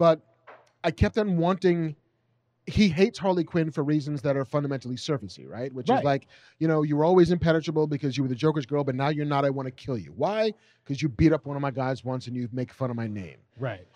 But 0.00 0.22
I 0.82 0.90
kept 0.90 1.18
on 1.18 1.36
wanting 1.36 1.94
he 2.66 2.88
hates 2.88 3.18
Harley 3.18 3.42
Quinn 3.44 3.70
for 3.70 3.82
reasons 3.82 4.22
that 4.22 4.36
are 4.36 4.44
fundamentally 4.44 4.94
surfacey, 4.94 5.46
right? 5.48 5.72
Which 5.74 5.88
Right. 5.88 5.98
is 5.98 6.04
like, 6.04 6.26
you 6.58 6.68
know, 6.68 6.82
you 6.82 6.96
were 6.96 7.04
always 7.04 7.32
impenetrable 7.32 7.86
because 7.86 8.16
you 8.16 8.22
were 8.22 8.28
the 8.28 8.34
Joker's 8.34 8.64
girl, 8.64 8.84
but 8.84 8.94
now 8.94 9.08
you're 9.08 9.26
not. 9.26 9.44
I 9.44 9.50
want 9.50 9.66
to 9.66 9.72
kill 9.72 9.98
you. 9.98 10.12
Why? 10.16 10.52
Because 10.84 11.02
you 11.02 11.08
beat 11.08 11.32
up 11.32 11.46
one 11.46 11.56
of 11.56 11.62
my 11.62 11.70
guys 11.70 12.04
once 12.04 12.28
and 12.28 12.36
you 12.36 12.48
make 12.52 12.72
fun 12.72 12.88
of 12.90 12.96
my 12.96 13.08
name. 13.08 13.38
Right. 13.58 13.86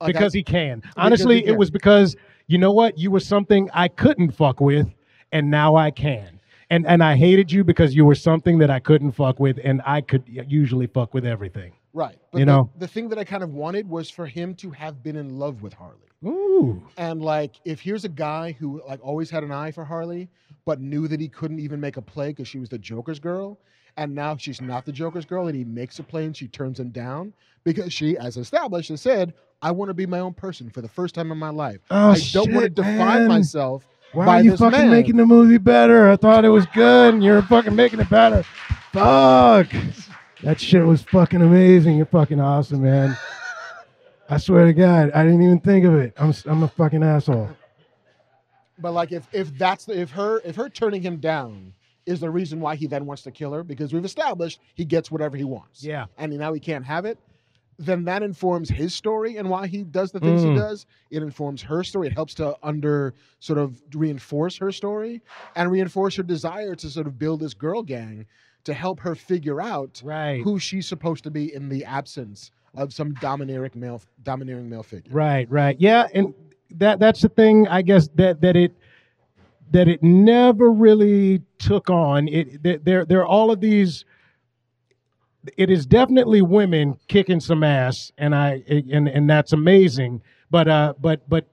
Like, 0.00 0.14
because 0.14 0.34
I- 0.34 0.38
he 0.38 0.42
can. 0.44 0.82
Honestly, 0.96 1.40
he 1.42 1.48
it 1.48 1.58
was 1.58 1.70
because 1.70 2.16
you 2.46 2.56
know 2.56 2.72
what? 2.72 2.96
You 2.96 3.10
were 3.10 3.20
something 3.20 3.68
I 3.74 3.88
couldn't 3.88 4.30
fuck 4.30 4.60
with, 4.60 4.88
and 5.32 5.50
now 5.50 5.76
I 5.76 5.90
can. 5.90 6.40
And 6.70 6.86
and 6.86 7.02
I 7.02 7.16
hated 7.16 7.50
you 7.52 7.64
because 7.64 7.94
you 7.94 8.04
were 8.06 8.14
something 8.14 8.58
that 8.58 8.70
I 8.70 8.78
couldn't 8.78 9.12
fuck 9.12 9.38
with, 9.40 9.58
and 9.62 9.82
I 9.84 10.00
could 10.00 10.22
usually 10.26 10.86
fuck 10.86 11.12
with 11.12 11.26
everything. 11.26 11.72
Right. 11.92 12.16
But 12.30 12.38
you 12.38 12.44
the, 12.44 12.52
know. 12.52 12.70
the 12.78 12.88
thing 12.88 13.08
that 13.10 13.18
I 13.18 13.24
kind 13.24 13.42
of 13.42 13.52
wanted 13.54 13.88
was 13.88 14.10
for 14.10 14.26
him 14.26 14.54
to 14.56 14.70
have 14.70 15.02
been 15.02 15.16
in 15.16 15.38
love 15.38 15.62
with 15.62 15.72
Harley. 15.72 15.96
Ooh. 16.24 16.82
And 16.96 17.22
like, 17.22 17.56
if 17.64 17.80
here's 17.80 18.04
a 18.04 18.08
guy 18.08 18.52
who 18.52 18.82
like 18.86 19.00
always 19.02 19.30
had 19.30 19.42
an 19.42 19.52
eye 19.52 19.70
for 19.70 19.84
Harley, 19.84 20.28
but 20.66 20.80
knew 20.80 21.08
that 21.08 21.20
he 21.20 21.28
couldn't 21.28 21.60
even 21.60 21.80
make 21.80 21.96
a 21.96 22.02
play 22.02 22.28
because 22.28 22.48
she 22.48 22.58
was 22.58 22.68
the 22.68 22.78
Joker's 22.78 23.18
girl, 23.18 23.58
and 23.96 24.14
now 24.14 24.36
she's 24.36 24.60
not 24.60 24.84
the 24.84 24.92
Joker's 24.92 25.24
girl, 25.24 25.46
and 25.46 25.56
he 25.56 25.64
makes 25.64 25.98
a 25.98 26.02
play 26.02 26.26
and 26.26 26.36
she 26.36 26.46
turns 26.46 26.78
him 26.78 26.90
down 26.90 27.32
because 27.64 27.92
she, 27.92 28.16
as 28.18 28.36
established, 28.36 28.90
has 28.90 29.00
said, 29.00 29.32
"I 29.62 29.70
want 29.70 29.88
to 29.88 29.94
be 29.94 30.06
my 30.06 30.20
own 30.20 30.34
person 30.34 30.68
for 30.68 30.82
the 30.82 30.88
first 30.88 31.14
time 31.14 31.32
in 31.32 31.38
my 31.38 31.50
life. 31.50 31.80
Oh, 31.90 32.10
I 32.10 32.18
don't 32.32 32.52
want 32.52 32.64
to 32.64 32.66
shit, 32.66 32.74
define 32.74 32.96
man. 32.96 33.28
myself 33.28 33.86
Why 34.12 34.26
by 34.26 34.40
are 34.40 34.42
you 34.42 34.56
fucking 34.58 34.78
man." 34.78 34.90
making 34.90 35.16
the 35.16 35.26
movie 35.26 35.58
better? 35.58 36.10
I 36.10 36.16
thought 36.16 36.44
it 36.44 36.50
was 36.50 36.66
good, 36.66 37.14
and 37.14 37.24
you're 37.24 37.42
fucking 37.42 37.74
making 37.74 38.00
it 38.00 38.10
better. 38.10 38.42
Fuck. 38.92 39.68
That 40.42 40.60
shit 40.60 40.84
was 40.84 41.02
fucking 41.02 41.42
amazing. 41.42 41.96
You're 41.96 42.06
fucking 42.06 42.40
awesome, 42.40 42.82
man. 42.82 43.16
I 44.28 44.38
swear 44.38 44.64
to 44.66 44.72
God, 44.72 45.10
I 45.14 45.22
didn't 45.24 45.42
even 45.42 45.60
think 45.60 45.84
of 45.84 45.94
it. 45.96 46.14
I'm 46.16 46.32
I'm 46.46 46.62
a 46.62 46.68
fucking 46.68 47.02
asshole. 47.02 47.50
But 48.78 48.92
like, 48.92 49.12
if 49.12 49.26
if 49.32 49.56
that's 49.58 49.84
the, 49.84 49.98
if 50.00 50.10
her 50.12 50.40
if 50.44 50.56
her 50.56 50.68
turning 50.68 51.02
him 51.02 51.18
down 51.18 51.74
is 52.06 52.20
the 52.20 52.30
reason 52.30 52.60
why 52.60 52.76
he 52.76 52.86
then 52.86 53.04
wants 53.06 53.22
to 53.22 53.30
kill 53.30 53.52
her, 53.52 53.62
because 53.62 53.92
we've 53.92 54.04
established 54.04 54.60
he 54.74 54.84
gets 54.84 55.10
whatever 55.10 55.36
he 55.36 55.44
wants. 55.44 55.84
Yeah. 55.84 56.06
and 56.16 56.32
now 56.38 56.52
he 56.54 56.58
can't 56.60 56.84
have 56.84 57.04
it, 57.04 57.18
then 57.78 58.04
that 58.04 58.22
informs 58.22 58.70
his 58.70 58.94
story 58.94 59.36
and 59.36 59.50
why 59.50 59.66
he 59.66 59.82
does 59.82 60.10
the 60.10 60.20
things 60.20 60.42
Mm. 60.42 60.52
he 60.54 60.58
does. 60.58 60.86
It 61.10 61.22
informs 61.22 61.60
her 61.62 61.84
story. 61.84 62.06
It 62.06 62.14
helps 62.14 62.34
to 62.36 62.56
under 62.62 63.14
sort 63.40 63.58
of 63.58 63.80
reinforce 63.94 64.56
her 64.56 64.72
story 64.72 65.20
and 65.56 65.70
reinforce 65.70 66.16
her 66.16 66.22
desire 66.22 66.74
to 66.76 66.88
sort 66.88 67.06
of 67.06 67.18
build 67.18 67.40
this 67.40 67.52
girl 67.52 67.82
gang 67.82 68.26
to 68.64 68.74
help 68.74 69.00
her 69.00 69.14
figure 69.14 69.60
out 69.60 70.00
Right. 70.04 70.42
who 70.42 70.58
she's 70.58 70.86
supposed 70.86 71.24
to 71.24 71.30
be 71.30 71.54
in 71.54 71.68
the 71.68 71.84
absence 71.84 72.50
of 72.76 72.92
some 72.92 73.14
domineering 73.14 73.72
male 73.74 74.00
domineering 74.22 74.68
male 74.68 74.82
figure. 74.82 75.12
Right, 75.12 75.50
right. 75.50 75.76
Yeah, 75.80 76.06
and 76.14 76.34
that 76.72 76.98
that's 77.00 77.22
the 77.22 77.28
thing 77.28 77.66
I 77.68 77.82
guess 77.82 78.08
that 78.14 78.40
that 78.42 78.56
it 78.56 78.72
that 79.72 79.88
it 79.88 80.02
never 80.02 80.70
really 80.70 81.42
took 81.58 81.90
on. 81.90 82.28
It 82.28 82.84
there 82.84 83.04
there 83.04 83.20
are 83.20 83.26
all 83.26 83.50
of 83.50 83.60
these 83.60 84.04
it 85.56 85.70
is 85.70 85.86
definitely 85.86 86.42
women 86.42 86.98
kicking 87.08 87.40
some 87.40 87.62
ass 87.64 88.12
and 88.18 88.34
I 88.34 88.62
and 88.68 89.08
and 89.08 89.28
that's 89.28 89.52
amazing. 89.52 90.22
But 90.50 90.68
uh 90.68 90.94
but 91.00 91.28
but 91.28 91.46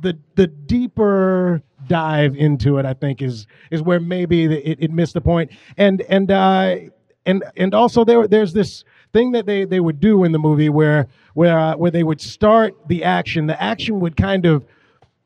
the 0.00 0.18
the 0.34 0.46
deeper 0.46 1.62
dive 1.88 2.36
into 2.36 2.78
it 2.78 2.86
I 2.86 2.94
think 2.94 3.22
is 3.22 3.46
is 3.70 3.82
where 3.82 4.00
maybe 4.00 4.44
it, 4.44 4.78
it 4.80 4.90
missed 4.90 5.14
the 5.14 5.20
point. 5.20 5.50
And 5.76 6.02
and 6.02 6.30
uh 6.30 6.76
and 7.26 7.44
and 7.56 7.74
also 7.74 8.04
there 8.04 8.26
there's 8.26 8.52
this 8.52 8.84
thing 9.12 9.32
that 9.32 9.46
they 9.46 9.64
they 9.64 9.80
would 9.80 10.00
do 10.00 10.24
in 10.24 10.32
the 10.32 10.38
movie 10.38 10.68
where 10.68 11.08
where 11.34 11.58
uh, 11.58 11.76
where 11.76 11.90
they 11.90 12.04
would 12.04 12.20
start 12.20 12.74
the 12.88 13.04
action. 13.04 13.46
The 13.46 13.60
action 13.62 14.00
would 14.00 14.16
kind 14.16 14.46
of 14.46 14.64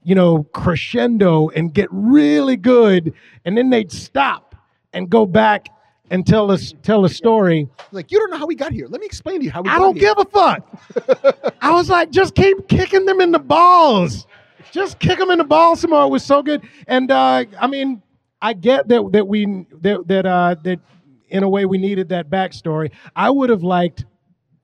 you 0.02 0.14
know 0.14 0.44
crescendo 0.52 1.48
and 1.50 1.72
get 1.72 1.88
really 1.90 2.56
good, 2.56 3.14
and 3.44 3.56
then 3.56 3.70
they'd 3.70 3.92
stop 3.92 4.54
and 4.92 5.10
go 5.10 5.26
back 5.26 5.68
and 6.10 6.26
tell 6.26 6.50
us 6.50 6.74
tell 6.82 7.04
a 7.04 7.08
story. 7.08 7.68
Like 7.92 8.10
you 8.10 8.18
don't 8.18 8.30
know 8.30 8.38
how 8.38 8.46
we 8.46 8.54
got 8.54 8.72
here. 8.72 8.86
Let 8.88 9.00
me 9.00 9.06
explain 9.06 9.40
to 9.40 9.44
you 9.44 9.50
how 9.50 9.62
we 9.62 9.68
got 9.68 9.76
here. 9.76 9.80
I 9.80 9.86
don't 9.86 9.96
here. 9.96 10.14
give 10.14 10.26
a 10.26 10.30
fuck. 10.30 11.54
I 11.60 11.72
was 11.72 11.88
like, 11.88 12.10
just 12.10 12.34
keep 12.34 12.68
kicking 12.68 13.06
them 13.06 13.20
in 13.20 13.32
the 13.32 13.38
balls. 13.38 14.26
Just 14.74 14.98
kick 14.98 15.20
them 15.20 15.30
in 15.30 15.38
the 15.38 15.44
balls 15.44 15.80
some 15.80 15.90
more. 15.90 16.04
It 16.04 16.08
was 16.08 16.24
so 16.24 16.42
good. 16.42 16.68
And 16.88 17.08
uh, 17.08 17.44
I 17.60 17.68
mean, 17.68 18.02
I 18.42 18.54
get 18.54 18.88
that 18.88 19.08
that 19.12 19.28
we 19.28 19.46
that 19.82 20.08
that 20.08 20.26
uh, 20.26 20.56
that 20.64 20.80
in 21.28 21.44
a 21.44 21.48
way 21.48 21.64
we 21.64 21.78
needed 21.78 22.08
that 22.08 22.28
backstory. 22.28 22.90
I 23.14 23.30
would 23.30 23.50
have 23.50 23.62
liked 23.62 24.04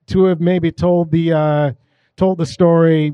to 0.08 0.24
have 0.24 0.40
maybe 0.40 0.72
told 0.72 1.12
the 1.12 1.32
uh, 1.32 1.72
told 2.16 2.38
the 2.38 2.46
story 2.46 3.12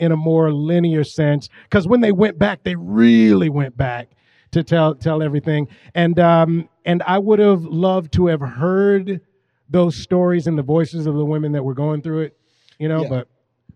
in 0.00 0.12
a 0.12 0.16
more 0.16 0.50
linear 0.50 1.04
sense 1.04 1.50
because 1.64 1.86
when 1.86 2.00
they 2.00 2.12
went 2.12 2.38
back, 2.38 2.62
they 2.62 2.76
really 2.76 3.50
went 3.50 3.76
back 3.76 4.08
to 4.52 4.62
tell 4.64 4.94
tell 4.94 5.22
everything. 5.22 5.68
And 5.94 6.18
um, 6.18 6.70
and 6.86 7.02
I 7.02 7.18
would 7.18 7.40
have 7.40 7.62
loved 7.62 8.10
to 8.14 8.26
have 8.28 8.40
heard 8.40 9.20
those 9.68 9.96
stories 9.96 10.46
and 10.46 10.56
the 10.56 10.62
voices 10.62 11.06
of 11.06 11.14
the 11.14 11.26
women 11.26 11.52
that 11.52 11.62
were 11.62 11.74
going 11.74 12.00
through 12.00 12.20
it. 12.22 12.38
You 12.78 12.88
know, 12.88 13.02
Yeah. 13.02 13.08
but 13.10 13.28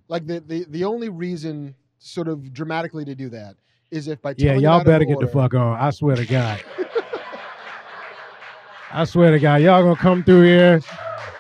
like 0.09 0.27
the, 0.27 0.41
the 0.41 0.65
the 0.71 0.85
only 0.85 1.11
reason 1.11 1.75
sort 2.03 2.29
of 2.29 2.53
dramatically 2.53 3.05
to 3.05 3.15
do 3.15 3.29
that 3.31 3.57
is 3.91 4.09
if 4.09 4.21
by 4.21 4.35
yeah, 4.37 4.55
y'all 4.55 4.83
better 4.83 5.05
get 5.05 5.21
the 5.21 5.27
fuck 5.27 5.55
on. 5.55 5.79
I 5.79 5.91
swear 5.91 6.17
to 6.17 6.27
God. 6.27 6.63
I 8.93 9.05
swear 9.05 9.31
to 9.31 9.39
God, 9.39 9.63
y'all 9.63 9.83
gonna 9.83 9.97
come 9.97 10.23
through 10.23 10.43
here. 10.43 10.81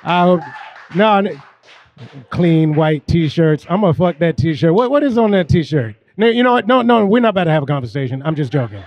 I 0.02 0.22
hope 0.22 0.40
no 0.94 1.22
clean 2.30 2.74
white 2.74 3.06
t-shirts. 3.06 3.66
I'm 3.68 3.80
gonna 3.80 3.94
fuck 3.94 4.18
that 4.18 4.36
t-shirt. 4.36 4.72
What 4.72 4.90
what 4.90 5.02
is 5.02 5.18
on 5.18 5.32
that 5.32 5.48
t-shirt? 5.48 5.96
No, 6.16 6.28
you 6.28 6.42
know 6.42 6.52
what? 6.52 6.66
No, 6.66 6.82
no, 6.82 7.06
we're 7.06 7.20
not 7.20 7.30
about 7.30 7.44
to 7.44 7.50
have 7.50 7.62
a 7.62 7.66
conversation. 7.66 8.22
I'm 8.24 8.34
just 8.34 8.52
joking. 8.52 8.82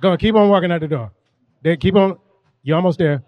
Go 0.00 0.12
on, 0.12 0.18
keep 0.18 0.34
on 0.34 0.48
walking 0.48 0.70
out 0.70 0.80
the 0.80 0.88
door. 0.88 1.10
They 1.62 1.76
keep 1.76 1.96
on. 1.96 2.18
You're 2.62 2.76
almost 2.76 2.98
there, 2.98 3.22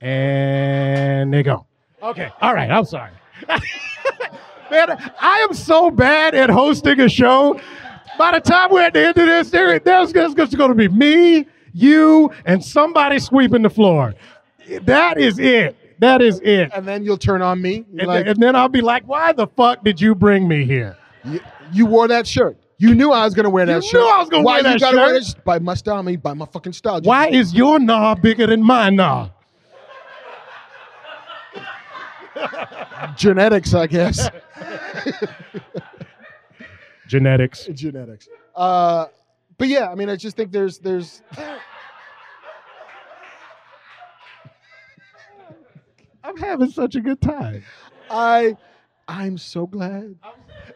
and 0.00 1.32
they 1.32 1.42
go. 1.42 1.66
Okay, 2.02 2.30
all 2.40 2.54
right. 2.54 2.70
I'm 2.70 2.84
sorry. 2.84 3.12
Man, 4.70 5.12
I 5.20 5.38
am 5.48 5.54
so 5.54 5.90
bad 5.90 6.34
at 6.34 6.50
hosting 6.50 7.00
a 7.00 7.08
show. 7.08 7.60
By 8.18 8.32
the 8.32 8.40
time 8.40 8.70
we're 8.70 8.82
at 8.82 8.94
the 8.94 9.00
end 9.08 9.18
of 9.18 9.26
this, 9.26 9.50
there, 9.50 9.78
there's, 9.78 10.12
there's 10.12 10.34
just 10.34 10.56
going 10.56 10.70
to 10.70 10.74
be 10.74 10.88
me, 10.88 11.46
you, 11.72 12.30
and 12.46 12.64
somebody 12.64 13.18
sweeping 13.18 13.62
the 13.62 13.70
floor. 13.70 14.14
That 14.82 15.18
is 15.18 15.38
it. 15.38 15.76
That 16.00 16.20
is 16.20 16.40
it. 16.40 16.70
and 16.74 16.86
then 16.86 17.04
you'll 17.04 17.16
turn 17.18 17.42
on 17.42 17.60
me. 17.62 17.84
And, 17.98 18.06
like, 18.08 18.26
and 18.26 18.36
then 18.42 18.54
I'll 18.56 18.68
be 18.68 18.80
like, 18.80 19.06
why 19.06 19.32
the 19.32 19.46
fuck 19.46 19.82
did 19.84 20.00
you 20.00 20.14
bring 20.14 20.46
me 20.48 20.64
here? 20.64 20.96
you, 21.24 21.40
you 21.72 21.86
wore 21.86 22.08
that 22.08 22.26
shirt. 22.26 22.58
You 22.78 22.94
knew 22.94 23.10
I 23.10 23.24
was 23.24 23.32
gonna 23.32 23.48
wear 23.48 23.64
that 23.64 23.82
You 23.82 23.88
shirt. 23.88 24.00
knew 24.02 24.06
I 24.06 24.18
was 24.20 24.28
gonna 24.28 24.42
Why 24.42 24.58
you 24.58 24.78
gotta 24.78 24.96
wear 24.96 25.06
shirt. 25.08 25.14
this? 25.14 25.34
By 25.34 25.58
my 25.58 25.72
style, 25.72 25.96
I 25.96 26.02
mean 26.02 26.18
by 26.18 26.34
my 26.34 26.44
fucking 26.44 26.74
style. 26.74 27.00
Why 27.00 27.28
is 27.28 27.54
your 27.54 27.78
knob 27.78 28.20
bigger 28.20 28.46
than 28.46 28.62
my 28.62 28.90
knob? 28.90 29.32
Genetics? 33.16 33.74
I 33.74 33.86
guess 33.86 34.28
Genetics. 37.06 37.66
genetics. 37.66 38.28
Uh, 38.54 39.06
but 39.58 39.68
yeah, 39.68 39.88
I 39.90 39.94
mean, 39.94 40.08
I 40.10 40.16
just 40.16 40.36
think 40.36 40.50
there's 40.52 40.78
there's 40.78 41.22
I'm 46.24 46.36
having 46.36 46.70
such 46.70 46.96
a 46.96 47.00
good 47.00 47.20
time. 47.20 47.62
I 48.10 48.56
I'm 49.06 49.38
so 49.38 49.66
glad. 49.66 50.16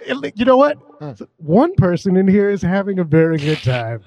You 0.07 0.44
know 0.44 0.57
what? 0.57 0.79
Huh. 1.01 1.14
One 1.38 1.75
person 1.75 2.16
in 2.16 2.29
here 2.29 2.49
is 2.51 2.62
having 2.62 3.01
a 3.01 3.05
very 3.05 3.37
good 3.38 3.59
time. 3.59 4.03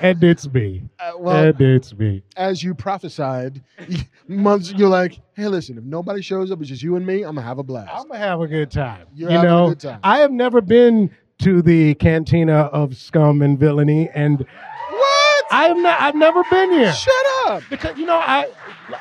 And 0.00 0.22
it's 0.22 0.46
me. 0.52 0.82
Uh, 0.98 1.12
well, 1.18 1.44
and 1.48 1.60
it's 1.60 1.94
me. 1.94 2.22
as 2.36 2.62
you 2.62 2.74
prophesied, 2.74 3.62
months 4.28 4.72
you're 4.72 4.88
like, 4.88 5.20
hey, 5.34 5.48
listen, 5.48 5.78
if 5.78 5.84
nobody 5.84 6.22
shows 6.22 6.50
up, 6.50 6.60
it's 6.60 6.68
just 6.68 6.82
you 6.82 6.96
and 6.96 7.06
me. 7.06 7.22
I'm 7.22 7.34
gonna 7.34 7.42
have 7.46 7.58
a 7.58 7.62
blast. 7.62 7.90
I'm 7.92 8.08
gonna 8.08 8.18
have 8.18 8.40
a 8.40 8.46
good 8.46 8.70
time. 8.70 9.06
You're 9.14 9.30
you 9.30 9.36
having 9.36 9.50
a 9.50 9.52
know, 9.52 9.68
good 9.70 9.80
time. 9.80 10.00
I 10.02 10.18
have 10.18 10.32
never 10.32 10.60
been 10.60 11.10
to 11.40 11.62
the 11.62 11.94
cantina 11.94 12.54
of 12.54 12.96
scum 12.96 13.42
and 13.42 13.58
villainy, 13.58 14.08
and 14.14 14.38
what? 14.40 15.44
I 15.50 15.64
have 15.68 15.76
not. 15.76 16.00
I've 16.00 16.14
never 16.14 16.42
been 16.50 16.70
here 16.72 16.92
Shut 16.92 17.14
up. 17.46 17.62
because 17.70 17.96
you 17.98 18.06
know 18.06 18.16
I, 18.16 18.48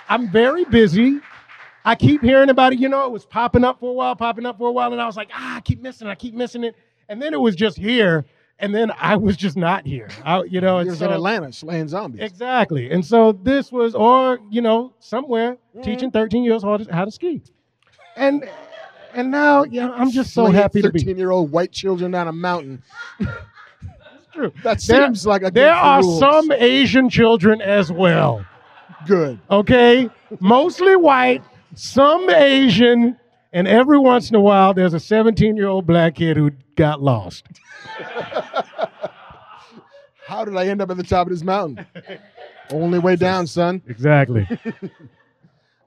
I'm 0.10 0.30
very 0.32 0.66
busy. 0.66 1.20
I 1.86 1.96
keep 1.96 2.22
hearing 2.22 2.50
about 2.50 2.72
it. 2.74 2.80
You 2.80 2.88
know, 2.88 3.06
it 3.06 3.12
was 3.12 3.26
popping 3.26 3.64
up 3.66 3.80
for 3.80 3.90
a 3.90 3.94
while, 3.94 4.16
popping 4.16 4.46
up 4.46 4.58
for 4.58 4.70
a 4.70 4.72
while, 4.72 4.92
and 4.94 5.02
I 5.02 5.06
was 5.06 5.18
like, 5.18 5.30
ah, 5.34 5.58
I 5.58 5.62
keep 5.62 5.82
missing 5.82 6.08
it. 6.08 6.12
I 6.12 6.16
keep 6.16 6.34
missing 6.34 6.64
it, 6.64 6.76
and 7.10 7.22
then 7.22 7.34
it 7.34 7.40
was 7.42 7.56
just 7.56 7.78
here, 7.78 8.26
and 8.60 8.74
then 8.74 8.92
I 8.98 9.16
was 9.18 9.36
just 9.36 9.58
not 9.58 9.86
here. 9.86 10.10
I, 10.24 10.44
you 10.44 10.62
know, 10.62 10.76
He 10.78 10.82
and 10.82 10.90
was 10.92 11.00
so- 11.00 11.06
in 11.08 11.12
Atlanta 11.12 11.52
slaying 11.52 11.88
zombies. 11.88 12.22
Exactly. 12.22 12.92
And 12.92 13.06
so 13.06 13.32
this 13.34 13.72
was, 13.72 13.96
or, 13.96 14.40
you 14.50 14.62
know, 14.62 14.94
somewhere 15.00 15.54
mm-hmm. 15.76 15.82
teaching 15.82 16.12
13 16.12 16.44
years 16.44 16.64
old 16.64 16.90
how 16.90 17.06
to 17.06 17.12
ski. 17.12 17.42
And 18.16 18.50
and 19.16 19.30
now, 19.30 19.64
yeah, 19.64 19.92
I'm 19.92 20.10
just 20.10 20.34
so 20.34 20.44
Slaying 20.46 20.56
happy 20.56 20.82
to 20.82 20.92
be. 20.92 21.00
13 21.00 21.18
year 21.18 21.30
old 21.32 21.52
white 21.52 21.72
children 21.72 22.12
down 22.12 22.28
a 22.28 22.32
mountain. 22.34 22.82
That's 23.20 24.28
true. 24.34 24.52
That 24.64 24.82
There- 24.82 25.06
seems 25.06 25.26
like 25.28 25.44
a 25.44 25.52
There 25.52 25.74
are 25.74 26.02
rules. 26.02 26.20
some 26.20 26.52
Asian 26.52 27.10
children 27.10 27.62
as 27.62 27.92
well. 27.92 28.46
good. 29.08 29.40
Okay? 29.52 30.10
Mostly 30.40 30.96
white, 30.96 31.44
some 31.76 32.30
Asian, 32.30 33.18
And 33.54 33.68
every 33.68 34.00
once 34.00 34.30
in 34.30 34.36
a 34.36 34.40
while, 34.42 34.74
there's 34.74 34.94
a 34.96 35.00
17 35.00 35.56
year 35.56 35.68
old 35.68 35.86
black 35.86 36.16
kid 36.16 36.36
who 36.38 36.52
got 36.76 37.02
lost. 37.02 37.46
How 40.26 40.44
did 40.44 40.56
I 40.56 40.68
end 40.68 40.82
up 40.82 40.90
at 40.90 40.98
the 40.98 41.04
top 41.04 41.28
of 41.28 41.34
this 41.34 41.44
mountain? 41.44 41.86
Only 42.72 42.98
way 42.98 43.16
down, 43.16 43.46
son. 43.48 43.82
Exactly. 43.88 44.48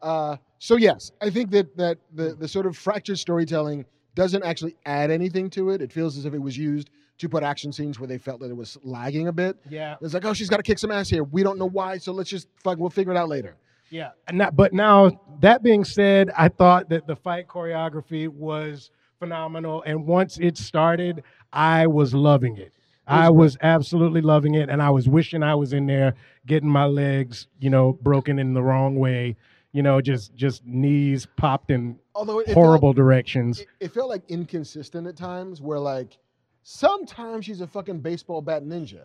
Uh, 0.03 0.37
so 0.59 0.77
yes, 0.77 1.11
I 1.21 1.31
think 1.31 1.51
that 1.51 1.77
that 1.79 1.99
the 2.15 2.35
the 2.35 2.47
sort 2.47 2.67
of 2.67 2.77
fractured 2.77 3.19
storytelling 3.19 3.85
doesn't 4.15 4.45
actually 4.45 4.77
add 4.85 5.11
anything 5.11 5.51
to 5.51 5.71
it. 5.71 5.83
It 5.83 5.91
feels 5.91 6.17
as 6.17 6.27
if 6.27 6.35
it 6.35 6.39
was 6.39 6.57
used 6.57 6.91
to 7.19 7.29
put 7.29 7.43
action 7.43 7.73
scenes 7.73 7.99
where 7.99 8.07
they 8.07 8.19
felt 8.19 8.39
that 8.41 8.51
it 8.51 8.57
was 8.57 8.79
lagging 8.85 9.27
a 9.27 9.33
bit. 9.33 9.57
yeah. 9.69 9.97
It's 10.01 10.15
like, 10.15 10.25
oh, 10.25 10.33
she's 10.33 10.49
got 10.49 10.59
to 10.59 10.63
kick 10.63 10.79
some 10.79 10.93
ass 10.93 11.09
here. 11.09 11.25
We 11.25 11.43
don't 11.43 11.59
know 11.59 11.69
why, 11.69 11.99
so 11.99 12.13
let's 12.13 12.31
just 12.31 12.47
fuck. 12.63 12.79
We'll 12.79 12.91
figure 12.91 13.13
it 13.13 13.17
out 13.17 13.29
later. 13.29 13.57
Yeah. 13.91 14.11
And 14.29 14.41
that, 14.41 14.57
but 14.57 14.73
now, 14.73 15.11
that 15.41 15.63
being 15.63 15.85
said, 15.85 16.31
I 16.37 16.49
thought 16.49 16.89
that 16.89 17.07
the 17.07 17.17
fight 17.17 17.47
choreography 17.47 18.29
was 18.29 18.91
phenomenal. 19.19 19.83
And 19.87 20.07
once 20.07 20.39
it 20.39 20.57
started, 20.57 21.23
I 21.53 21.87
was 21.87 22.15
loving 22.15 22.57
it. 22.57 22.73
I 23.09 23.31
was 23.31 23.57
absolutely 23.63 24.21
loving 24.21 24.55
it. 24.55 24.69
And 24.69 24.83
I 24.83 24.91
was 24.91 25.09
wishing 25.09 25.43
I 25.43 25.55
was 25.55 25.73
in 25.73 25.87
there 25.87 26.15
getting 26.47 26.69
my 26.69 26.87
legs, 26.87 27.47
you 27.61 27.71
know, 27.71 27.93
broken 28.03 28.39
in 28.39 28.53
the 28.53 28.63
wrong 28.63 28.97
way, 28.97 29.37
you 29.73 29.83
know, 29.83 30.01
just 30.01 30.35
just 30.35 30.67
knees 30.67 31.27
popped 31.37 31.71
in 31.71 31.99
Although 32.15 32.41
it 32.41 32.51
horrible 32.51 32.93
directions. 32.93 33.61
It, 33.61 33.69
it 33.79 33.93
felt 33.93 34.09
like 34.09 34.23
inconsistent 34.29 35.07
at 35.07 35.17
times, 35.17 35.61
where 35.61 35.79
like 35.79 36.19
sometimes 36.63 37.45
she's 37.45 37.61
a 37.61 37.67
fucking 37.67 38.01
baseball 38.01 38.43
bat 38.43 38.65
ninja, 38.65 39.05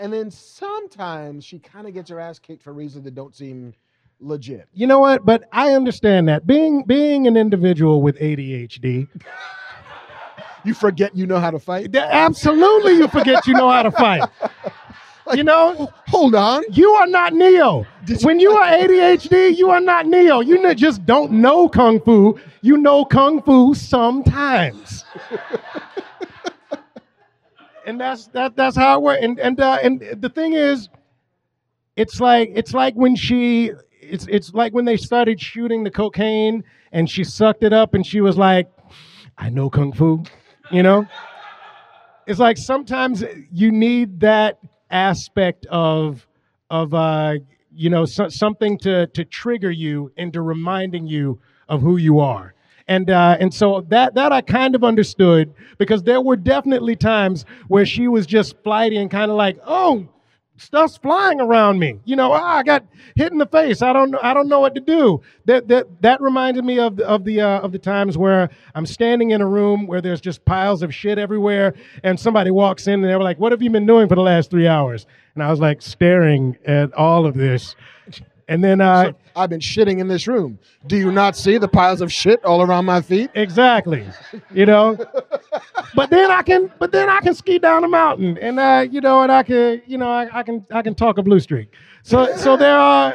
and 0.00 0.12
then 0.12 0.30
sometimes 0.30 1.44
she 1.44 1.58
kind 1.58 1.86
of 1.86 1.94
gets 1.94 2.10
her 2.10 2.20
ass 2.20 2.38
kicked 2.38 2.62
for 2.62 2.72
reasons 2.72 3.04
that 3.04 3.14
don't 3.14 3.34
seem 3.34 3.72
legit. 4.20 4.68
You 4.72 4.86
know 4.86 4.98
what? 5.00 5.24
But 5.24 5.44
I 5.52 5.72
understand 5.72 6.28
that 6.28 6.46
being 6.46 6.84
being 6.84 7.26
an 7.26 7.36
individual 7.36 8.02
with 8.02 8.18
ADHD, 8.18 9.08
You 10.64 10.74
forget 10.74 11.16
you 11.16 11.26
know 11.26 11.38
how 11.38 11.50
to 11.50 11.58
fight. 11.58 11.94
absolutely 11.94 12.94
you 12.94 13.08
forget 13.08 13.46
you 13.46 13.54
know 13.54 13.70
how 13.70 13.82
to 13.82 13.90
fight. 13.90 14.28
You 15.34 15.44
know, 15.44 15.92
Hold 16.06 16.34
on. 16.34 16.62
you 16.70 16.88
are 16.90 17.06
not 17.06 17.34
Neo. 17.34 17.86
Did 18.06 18.22
When 18.22 18.40
you 18.40 18.52
are 18.56 18.66
ADHD, 18.66 19.54
you 19.58 19.68
are 19.68 19.80
not 19.80 20.06
Neo. 20.06 20.40
You 20.40 20.74
just 20.74 21.04
don't 21.04 21.32
know 21.32 21.68
kung 21.68 22.00
fu. 22.00 22.40
You 22.62 22.78
know 22.78 23.04
kung 23.04 23.42
fu 23.42 23.74
sometimes. 23.74 25.04
and 27.84 28.00
that's 28.00 28.28
that 28.28 28.56
that's 28.56 28.76
how 28.76 28.96
it 28.98 29.02
works. 29.02 29.22
And 29.22 29.38
and 29.38 29.60
uh, 29.60 29.78
and 29.82 30.00
the 30.18 30.30
thing 30.30 30.54
is, 30.54 30.88
it's 31.96 32.20
like 32.20 32.50
it's 32.54 32.72
like 32.72 32.94
when 32.94 33.14
she 33.14 33.72
it's 34.10 34.26
it's 34.28 34.54
like 34.54 34.72
when 34.72 34.84
they 34.84 34.96
started 34.96 35.40
shooting 35.40 35.84
the 35.84 35.90
cocaine 35.90 36.64
and 36.92 37.08
she 37.08 37.24
sucked 37.24 37.62
it 37.62 37.72
up 37.72 37.94
and 37.94 38.06
she 38.06 38.20
was 38.20 38.36
like, 38.36 38.68
I 39.36 39.50
know 39.50 39.70
kung 39.70 39.92
fu, 39.92 40.22
you 40.70 40.82
know? 40.82 41.06
It's 42.26 42.38
like 42.38 42.56
sometimes 42.58 43.24
you 43.52 43.70
need 43.70 44.20
that 44.20 44.58
aspect 44.90 45.66
of 45.66 46.26
of 46.70 46.92
uh 46.94 47.34
you 47.72 47.90
know 47.90 48.04
so, 48.04 48.28
something 48.28 48.78
to 48.78 49.06
to 49.08 49.24
trigger 49.24 49.70
you 49.70 50.12
into 50.16 50.42
reminding 50.42 51.06
you 51.06 51.40
of 51.68 51.80
who 51.80 51.96
you 51.96 52.18
are. 52.18 52.54
And 52.86 53.10
uh, 53.10 53.36
and 53.38 53.52
so 53.52 53.82
that 53.88 54.14
that 54.14 54.32
I 54.32 54.40
kind 54.40 54.74
of 54.74 54.82
understood 54.82 55.52
because 55.76 56.02
there 56.02 56.22
were 56.22 56.36
definitely 56.36 56.96
times 56.96 57.44
where 57.68 57.84
she 57.84 58.08
was 58.08 58.26
just 58.26 58.56
flighty 58.64 58.96
and 58.96 59.10
kind 59.10 59.30
of 59.30 59.36
like, 59.36 59.58
oh, 59.66 60.08
stuff's 60.58 60.96
flying 60.98 61.40
around 61.40 61.78
me. 61.78 62.00
You 62.04 62.16
know, 62.16 62.32
ah, 62.32 62.58
I 62.58 62.62
got 62.62 62.84
hit 63.14 63.32
in 63.32 63.38
the 63.38 63.46
face. 63.46 63.82
I 63.82 63.92
don't 63.92 64.10
know. 64.10 64.18
I 64.22 64.34
don't 64.34 64.48
know 64.48 64.60
what 64.60 64.74
to 64.74 64.80
do. 64.80 65.22
That 65.46 65.68
that 65.68 66.02
that 66.02 66.20
reminded 66.20 66.64
me 66.64 66.78
of 66.78 66.96
the, 66.96 67.06
of 67.06 67.24
the 67.24 67.40
uh, 67.40 67.60
of 67.60 67.72
the 67.72 67.78
times 67.78 68.18
where 68.18 68.50
I'm 68.74 68.86
standing 68.86 69.30
in 69.30 69.40
a 69.40 69.46
room 69.46 69.86
where 69.86 70.00
there's 70.00 70.20
just 70.20 70.44
piles 70.44 70.82
of 70.82 70.94
shit 70.94 71.18
everywhere, 71.18 71.74
and 72.02 72.18
somebody 72.18 72.50
walks 72.50 72.86
in 72.86 72.94
and 72.94 73.04
they 73.04 73.16
were 73.16 73.22
like, 73.22 73.38
"What 73.38 73.52
have 73.52 73.62
you 73.62 73.70
been 73.70 73.86
doing 73.86 74.08
for 74.08 74.14
the 74.14 74.22
last 74.22 74.50
three 74.50 74.66
hours?" 74.66 75.06
And 75.34 75.42
I 75.42 75.50
was 75.50 75.60
like 75.60 75.80
staring 75.82 76.56
at 76.66 76.92
all 76.94 77.24
of 77.24 77.34
this, 77.34 77.76
and 78.48 78.64
then 78.64 78.80
uh, 78.80 79.12
I've 79.36 79.50
been 79.50 79.60
shitting 79.60 79.98
in 79.98 80.08
this 80.08 80.26
room. 80.26 80.58
Do 80.86 80.96
you 80.96 81.12
not 81.12 81.36
see 81.36 81.58
the 81.58 81.68
piles 81.68 82.00
of 82.00 82.12
shit 82.12 82.42
all 82.44 82.62
around 82.62 82.86
my 82.86 83.00
feet? 83.02 83.30
Exactly. 83.34 84.06
You 84.52 84.66
know. 84.66 84.96
but 85.94 86.10
then 86.10 86.30
I 86.30 86.42
can 86.42 86.72
but 86.78 86.90
then 86.90 87.08
I 87.08 87.20
can 87.20 87.34
ski 87.34 87.58
down 87.58 87.82
the 87.82 87.88
mountain 87.88 88.38
and 88.38 88.58
uh, 88.58 88.86
you 88.90 89.00
know, 89.00 89.22
and 89.22 89.30
I 89.30 89.42
can, 89.42 89.82
you 89.86 89.98
know, 89.98 90.10
I, 90.10 90.38
I 90.38 90.42
can 90.42 90.66
I 90.72 90.82
can 90.82 90.94
talk 90.94 91.18
a 91.18 91.22
blue 91.22 91.40
streak. 91.40 91.72
So 92.02 92.34
so 92.36 92.56
there 92.56 92.78
are 92.78 93.14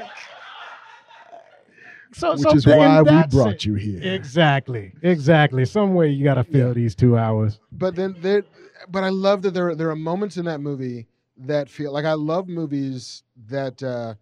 so, 2.14 2.34
Which 2.34 2.42
so 2.42 2.54
is 2.54 2.68
why 2.68 3.02
we 3.02 3.24
brought 3.24 3.62
se- 3.62 3.70
you 3.70 3.74
here. 3.74 4.00
Exactly. 4.14 4.94
Exactly. 5.02 5.66
Some 5.66 5.96
way 5.96 6.10
you 6.10 6.24
gotta 6.24 6.44
fill 6.44 6.74
these 6.74 6.94
two 6.94 7.18
hours. 7.18 7.60
But 7.72 7.96
then 7.96 8.16
there, 8.20 8.44
but 8.90 9.04
I 9.04 9.10
love 9.10 9.42
that 9.42 9.56
there 9.56 9.74
there 9.74 9.90
are 9.90 9.96
moments 9.96 10.38
in 10.38 10.46
that 10.46 10.62
movie 10.62 11.08
that 11.38 11.70
feel 11.70 11.92
like 11.92 12.06
I 12.06 12.14
love 12.14 12.48
movies 12.48 13.24
that 13.48 13.82
uh, 13.82 14.14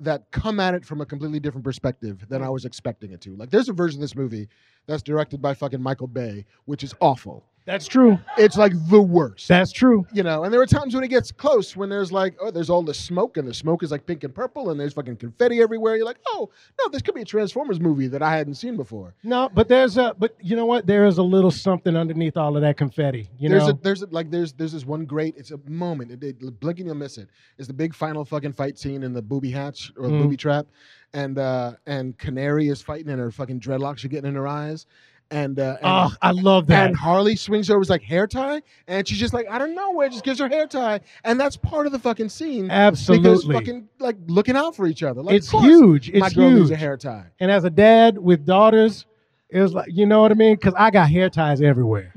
that 0.00 0.30
come 0.30 0.60
at 0.60 0.74
it 0.74 0.84
from 0.84 1.00
a 1.00 1.06
completely 1.06 1.40
different 1.40 1.64
perspective 1.64 2.24
than 2.28 2.42
I 2.42 2.48
was 2.48 2.64
expecting 2.64 3.12
it 3.12 3.20
to. 3.22 3.34
Like 3.36 3.50
there's 3.50 3.68
a 3.68 3.72
version 3.72 3.98
of 3.98 4.02
this 4.02 4.14
movie 4.14 4.48
that's 4.86 5.02
directed 5.02 5.42
by 5.42 5.54
fucking 5.54 5.82
Michael 5.82 6.06
Bay, 6.06 6.44
which 6.66 6.82
is 6.82 6.94
awful. 7.00 7.44
That's 7.68 7.86
true. 7.86 8.18
It's 8.38 8.56
like 8.56 8.72
the 8.88 9.00
worst. 9.02 9.46
That's 9.46 9.70
true. 9.72 10.06
you 10.12 10.22
know, 10.22 10.44
and 10.44 10.52
there 10.52 10.60
are 10.62 10.66
times 10.66 10.94
when 10.94 11.04
it 11.04 11.08
gets 11.08 11.30
close 11.30 11.76
when 11.76 11.90
there's 11.90 12.10
like, 12.10 12.34
oh, 12.40 12.50
there's 12.50 12.70
all 12.70 12.82
the 12.82 12.94
smoke 12.94 13.36
and 13.36 13.46
the 13.46 13.52
smoke 13.52 13.82
is 13.82 13.90
like 13.90 14.06
pink 14.06 14.24
and 14.24 14.34
purple 14.34 14.70
and 14.70 14.80
there's 14.80 14.94
fucking 14.94 15.16
confetti 15.16 15.60
everywhere. 15.60 15.94
You're 15.96 16.06
like, 16.06 16.20
oh, 16.28 16.48
no, 16.78 16.88
this 16.88 17.02
could 17.02 17.14
be 17.14 17.20
a 17.20 17.26
Transformers 17.26 17.78
movie 17.78 18.06
that 18.06 18.22
I 18.22 18.34
hadn't 18.34 18.54
seen 18.54 18.76
before. 18.76 19.14
No, 19.22 19.50
but 19.52 19.68
there's 19.68 19.98
a 19.98 20.14
but 20.18 20.34
you 20.40 20.56
know 20.56 20.64
what? 20.64 20.86
There 20.86 21.04
is 21.04 21.18
a 21.18 21.22
little 21.22 21.50
something 21.50 21.94
underneath 21.94 22.38
all 22.38 22.56
of 22.56 22.62
that 22.62 22.78
confetti. 22.78 23.28
You 23.38 23.50
know, 23.50 23.56
there's 23.58 23.68
know? 23.68 23.74
a 23.74 23.82
there's 23.82 24.02
a, 24.02 24.06
like 24.06 24.30
there's 24.30 24.54
there's 24.54 24.72
this 24.72 24.86
one 24.86 25.04
great 25.04 25.36
it's 25.36 25.50
a 25.50 25.58
moment 25.66 26.10
it, 26.10 26.22
it, 26.24 26.60
blink 26.60 26.78
and 26.78 26.86
you'll 26.86 26.96
miss 26.96 27.18
it 27.18 27.28
it's 27.58 27.68
the 27.68 27.74
big 27.74 27.94
final 27.94 28.24
fucking 28.24 28.52
fight 28.54 28.78
scene 28.78 29.02
in 29.02 29.12
the 29.12 29.20
booby 29.20 29.50
hatch 29.50 29.92
or 29.98 30.08
the 30.08 30.14
Mm. 30.14 30.22
booby 30.22 30.36
trap 30.38 30.66
and 31.12 31.38
uh 31.38 31.72
and 31.86 32.16
canary 32.18 32.68
is 32.68 32.80
fighting 32.80 33.10
and 33.10 33.20
her 33.20 33.30
fucking 33.30 33.60
dreadlocks 33.60 34.04
are 34.04 34.08
getting 34.08 34.28
in 34.30 34.34
her 34.34 34.46
eyes 34.48 34.86
and 35.30 35.58
uh 35.60 35.76
and, 35.80 35.84
oh, 35.84 36.10
I 36.22 36.30
love 36.30 36.66
that. 36.68 36.86
and 36.86 36.96
Harley 36.96 37.36
swings 37.36 37.68
over 37.68 37.80
his 37.80 37.90
like 37.90 38.02
hair 38.02 38.26
tie 38.26 38.62
and 38.86 39.06
she's 39.06 39.18
just 39.18 39.34
like 39.34 39.46
I 39.50 39.58
don't 39.58 39.74
know 39.74 39.92
where 39.92 40.08
just 40.08 40.24
gives 40.24 40.38
her 40.38 40.48
hair 40.48 40.66
tie 40.66 41.00
and 41.24 41.38
that's 41.38 41.56
part 41.56 41.84
of 41.86 41.92
the 41.92 41.98
fucking 41.98 42.30
scene 42.30 42.64
because 42.64 43.08
Absolutely. 43.10 43.54
fucking 43.54 43.88
like 43.98 44.16
looking 44.26 44.56
out 44.56 44.74
for 44.74 44.86
each 44.86 45.02
other 45.02 45.22
like 45.22 45.34
it's 45.34 45.50
huge. 45.50 46.10
my 46.14 46.26
It's 46.28 46.34
girl 46.34 46.50
needs 46.50 46.70
a 46.70 46.76
hair 46.76 46.96
tie 46.96 47.26
And 47.40 47.50
as 47.50 47.64
a 47.64 47.70
dad 47.70 48.16
with 48.16 48.46
daughters, 48.46 49.04
it 49.50 49.60
was 49.60 49.72
like, 49.74 49.88
you 49.90 50.04
know 50.06 50.20
what 50.22 50.30
I 50.30 50.34
mean? 50.34 50.54
Because 50.56 50.74
I 50.76 50.90
got 50.90 51.08
hair 51.10 51.30
ties 51.30 51.60
everywhere. 51.62 52.12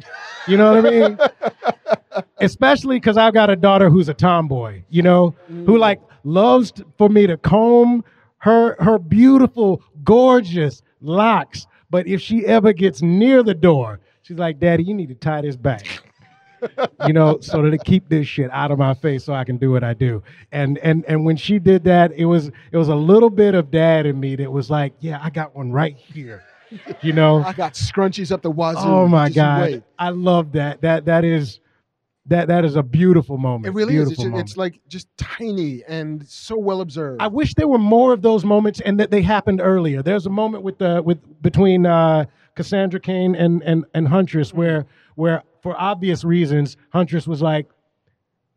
You 0.47 0.57
know 0.57 0.73
what 0.75 0.85
I 0.85 0.89
mean? 0.89 1.17
Especially 2.39 2.97
because 2.97 3.17
I've 3.17 3.33
got 3.33 3.49
a 3.49 3.55
daughter 3.55 3.89
who's 3.89 4.09
a 4.09 4.13
tomboy, 4.13 4.83
you 4.89 5.01
know, 5.01 5.35
who 5.65 5.77
like 5.77 6.01
loves 6.23 6.71
t- 6.71 6.83
for 6.97 7.07
me 7.09 7.27
to 7.27 7.37
comb 7.37 8.03
her 8.39 8.75
her 8.79 8.97
beautiful, 8.99 9.81
gorgeous 10.03 10.81
locks. 11.01 11.67
But 11.91 12.07
if 12.07 12.21
she 12.21 12.45
ever 12.45 12.73
gets 12.73 13.01
near 13.01 13.43
the 13.43 13.53
door, 13.53 13.99
she's 14.21 14.37
like, 14.37 14.59
Daddy, 14.59 14.83
you 14.83 14.93
need 14.93 15.09
to 15.09 15.15
tie 15.15 15.41
this 15.41 15.57
back. 15.57 15.85
you 17.05 17.13
know, 17.13 17.39
so 17.41 17.61
to 17.61 17.77
keep 17.77 18.07
this 18.07 18.27
shit 18.27 18.49
out 18.51 18.71
of 18.71 18.79
my 18.79 18.93
face 18.93 19.25
so 19.25 19.33
I 19.33 19.43
can 19.43 19.57
do 19.57 19.71
what 19.71 19.83
I 19.83 19.93
do. 19.93 20.23
And 20.51 20.77
and 20.79 21.03
and 21.05 21.25
when 21.25 21.35
she 21.35 21.59
did 21.59 21.83
that, 21.83 22.13
it 22.13 22.25
was 22.25 22.47
it 22.71 22.77
was 22.77 22.87
a 22.87 22.95
little 22.95 23.29
bit 23.29 23.55
of 23.55 23.69
dad 23.71 24.05
in 24.05 24.19
me 24.19 24.35
that 24.37 24.51
was 24.51 24.69
like, 24.69 24.93
yeah, 24.99 25.19
I 25.21 25.29
got 25.29 25.55
one 25.55 25.71
right 25.71 25.95
here. 25.97 26.43
You 27.01 27.13
know? 27.13 27.43
I 27.45 27.53
got 27.53 27.73
scrunchies 27.73 28.31
up 28.31 28.41
the 28.41 28.51
wazoo 28.51 28.79
oh 28.79 29.07
my 29.07 29.29
god. 29.29 29.61
wait. 29.61 29.83
I 29.99 30.09
love 30.09 30.53
that. 30.53 30.81
That 30.81 31.05
that 31.05 31.25
is 31.25 31.59
that 32.27 32.47
that 32.47 32.63
is 32.63 32.75
a 32.75 32.83
beautiful 32.83 33.37
moment. 33.37 33.65
It 33.65 33.75
really 33.75 33.97
is. 33.97 34.11
It's, 34.11 34.19
moment. 34.23 34.41
it's 34.41 34.57
like 34.57 34.79
just 34.87 35.07
tiny 35.17 35.83
and 35.87 36.27
so 36.27 36.57
well 36.57 36.81
observed. 36.81 37.21
I 37.21 37.27
wish 37.27 37.55
there 37.55 37.67
were 37.67 37.79
more 37.79 38.13
of 38.13 38.21
those 38.21 38.45
moments 38.45 38.79
and 38.81 38.99
that 38.99 39.09
they 39.09 39.21
happened 39.21 39.59
earlier. 39.61 40.03
There's 40.03 40.25
a 40.25 40.29
moment 40.29 40.63
with 40.63 40.77
the 40.77 41.01
with 41.01 41.19
between 41.41 41.85
uh, 41.85 42.25
Cassandra 42.55 42.99
Cain 42.99 43.33
and 43.35 43.63
and 43.63 43.85
and 43.95 44.07
Huntress 44.07 44.53
where 44.53 44.85
where 45.15 45.43
for 45.63 45.79
obvious 45.79 46.23
reasons 46.23 46.77
Huntress 46.91 47.27
was 47.27 47.41
like, 47.41 47.67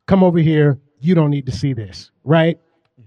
"Come 0.06 0.22
over 0.22 0.38
here. 0.38 0.78
You 1.00 1.14
don't 1.14 1.30
need 1.30 1.46
to 1.46 1.52
see 1.52 1.72
this, 1.72 2.10
right? 2.22 2.58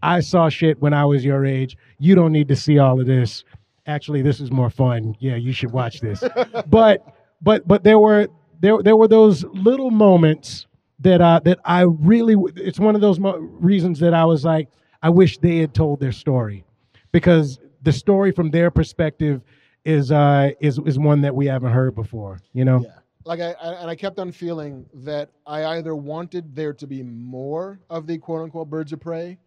I 0.01 0.19
saw 0.21 0.49
shit 0.49 0.79
when 0.81 0.93
I 0.93 1.05
was 1.05 1.23
your 1.23 1.45
age. 1.45 1.77
You 1.99 2.15
don't 2.15 2.31
need 2.31 2.47
to 2.47 2.55
see 2.55 2.79
all 2.79 2.99
of 2.99 3.05
this. 3.05 3.43
Actually, 3.85 4.21
this 4.21 4.39
is 4.39 4.51
more 4.51 4.69
fun. 4.69 5.15
Yeah, 5.19 5.35
you 5.35 5.51
should 5.51 5.71
watch 5.71 6.01
this." 6.01 6.23
but 6.67 7.05
but 7.43 7.67
but 7.67 7.83
there 7.83 7.99
were 7.99 8.27
there 8.59 8.81
there 8.81 8.95
were 8.95 9.07
those 9.07 9.43
little 9.45 9.91
moments 9.91 10.67
that 10.99 11.21
uh 11.21 11.39
that 11.45 11.59
I 11.65 11.81
really 11.81 12.35
it's 12.55 12.79
one 12.79 12.95
of 12.95 13.01
those 13.01 13.19
mo- 13.19 13.37
reasons 13.37 13.99
that 13.99 14.13
I 14.13 14.25
was 14.25 14.43
like 14.45 14.69
I 15.01 15.09
wish 15.09 15.37
they 15.37 15.57
had 15.57 15.73
told 15.73 15.99
their 15.99 16.11
story 16.11 16.65
because 17.11 17.59
the 17.83 17.91
story 17.91 18.31
from 18.31 18.49
their 18.51 18.71
perspective 18.71 19.41
is 19.85 20.11
uh 20.11 20.51
is 20.59 20.79
is 20.85 20.97
one 20.99 21.21
that 21.21 21.35
we 21.35 21.45
haven't 21.45 21.71
heard 21.71 21.95
before 21.95 22.39
you 22.53 22.65
know 22.65 22.81
Yeah. 22.83 22.99
Like 23.25 23.41
I, 23.41 23.51
I 23.61 23.73
and 23.81 23.89
I 23.89 23.95
kept 23.95 24.19
on 24.19 24.31
feeling 24.31 24.85
that 24.93 25.29
I 25.45 25.65
either 25.77 25.95
wanted 25.97 26.55
there 26.55 26.71
to 26.73 26.87
be 26.87 27.03
more 27.03 27.77
of 27.89 28.07
the 28.07 28.17
quote 28.17 28.41
unquote 28.41 28.69
birds 28.69 28.93
of 28.93 29.01
prey 29.01 29.37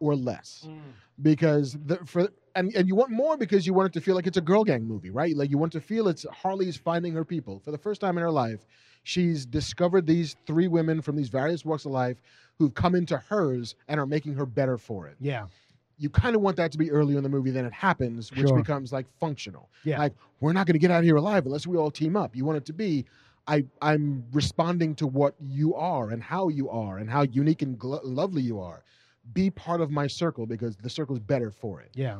or 0.00 0.16
less. 0.16 0.66
Mm. 0.68 0.80
Because 1.22 1.76
the, 1.86 1.98
for 2.06 2.28
and 2.54 2.74
and 2.74 2.88
you 2.88 2.94
want 2.94 3.10
more 3.10 3.36
because 3.36 3.66
you 3.66 3.74
want 3.74 3.86
it 3.88 3.92
to 3.94 4.00
feel 4.00 4.14
like 4.14 4.26
it's 4.26 4.36
a 4.36 4.40
girl 4.42 4.64
gang 4.64 4.84
movie, 4.84 5.10
right? 5.10 5.36
Like 5.36 5.50
you 5.50 5.58
want 5.58 5.72
to 5.72 5.80
feel 5.80 6.08
it's 6.08 6.24
Harley's 6.32 6.76
finding 6.76 7.12
her 7.14 7.24
people 7.24 7.60
for 7.64 7.70
the 7.70 7.78
first 7.78 8.00
time 8.00 8.16
in 8.18 8.22
her 8.22 8.30
life. 8.30 8.66
She's 9.02 9.46
discovered 9.46 10.06
these 10.06 10.36
three 10.46 10.68
women 10.68 11.00
from 11.00 11.16
these 11.16 11.28
various 11.28 11.64
walks 11.64 11.84
of 11.86 11.92
life 11.92 12.18
who've 12.58 12.74
come 12.74 12.94
into 12.94 13.16
hers 13.16 13.74
and 13.88 13.98
are 13.98 14.06
making 14.06 14.34
her 14.34 14.44
better 14.46 14.76
for 14.76 15.06
it. 15.08 15.16
Yeah. 15.20 15.46
You 15.98 16.10
kind 16.10 16.34
of 16.36 16.42
want 16.42 16.56
that 16.56 16.72
to 16.72 16.78
be 16.78 16.90
earlier 16.90 17.16
in 17.18 17.22
the 17.22 17.28
movie 17.30 17.50
than 17.50 17.64
it 17.64 17.72
happens, 17.72 18.30
which 18.30 18.48
Sure. 18.48 18.56
becomes 18.58 18.92
like 18.92 19.06
functional. 19.18 19.70
Yeah. 19.84 19.98
Like 19.98 20.14
we're 20.40 20.52
not 20.52 20.66
going 20.66 20.74
to 20.74 20.78
get 20.78 20.90
out 20.90 20.98
of 20.98 21.04
here 21.04 21.16
alive 21.16 21.46
unless 21.46 21.66
we 21.66 21.76
all 21.76 21.90
team 21.90 22.16
up. 22.16 22.34
You 22.36 22.44
want 22.44 22.58
it 22.58 22.64
to 22.66 22.72
be. 22.72 23.04
I, 23.46 23.64
I'm 23.82 24.24
responding 24.32 24.94
to 24.96 25.06
what 25.06 25.34
you 25.40 25.74
are 25.74 26.10
and 26.10 26.22
how 26.22 26.48
you 26.48 26.68
are 26.70 26.98
and 26.98 27.10
how 27.10 27.22
unique 27.22 27.62
and 27.62 27.78
glo- 27.78 28.00
lovely 28.04 28.42
you 28.42 28.60
are. 28.60 28.84
Be 29.32 29.50
part 29.50 29.80
of 29.80 29.90
my 29.90 30.06
circle 30.06 30.46
because 30.46 30.76
the 30.76 30.90
circle's 30.90 31.18
better 31.20 31.50
for 31.50 31.80
it 31.80 31.90
Yeah. 31.94 32.18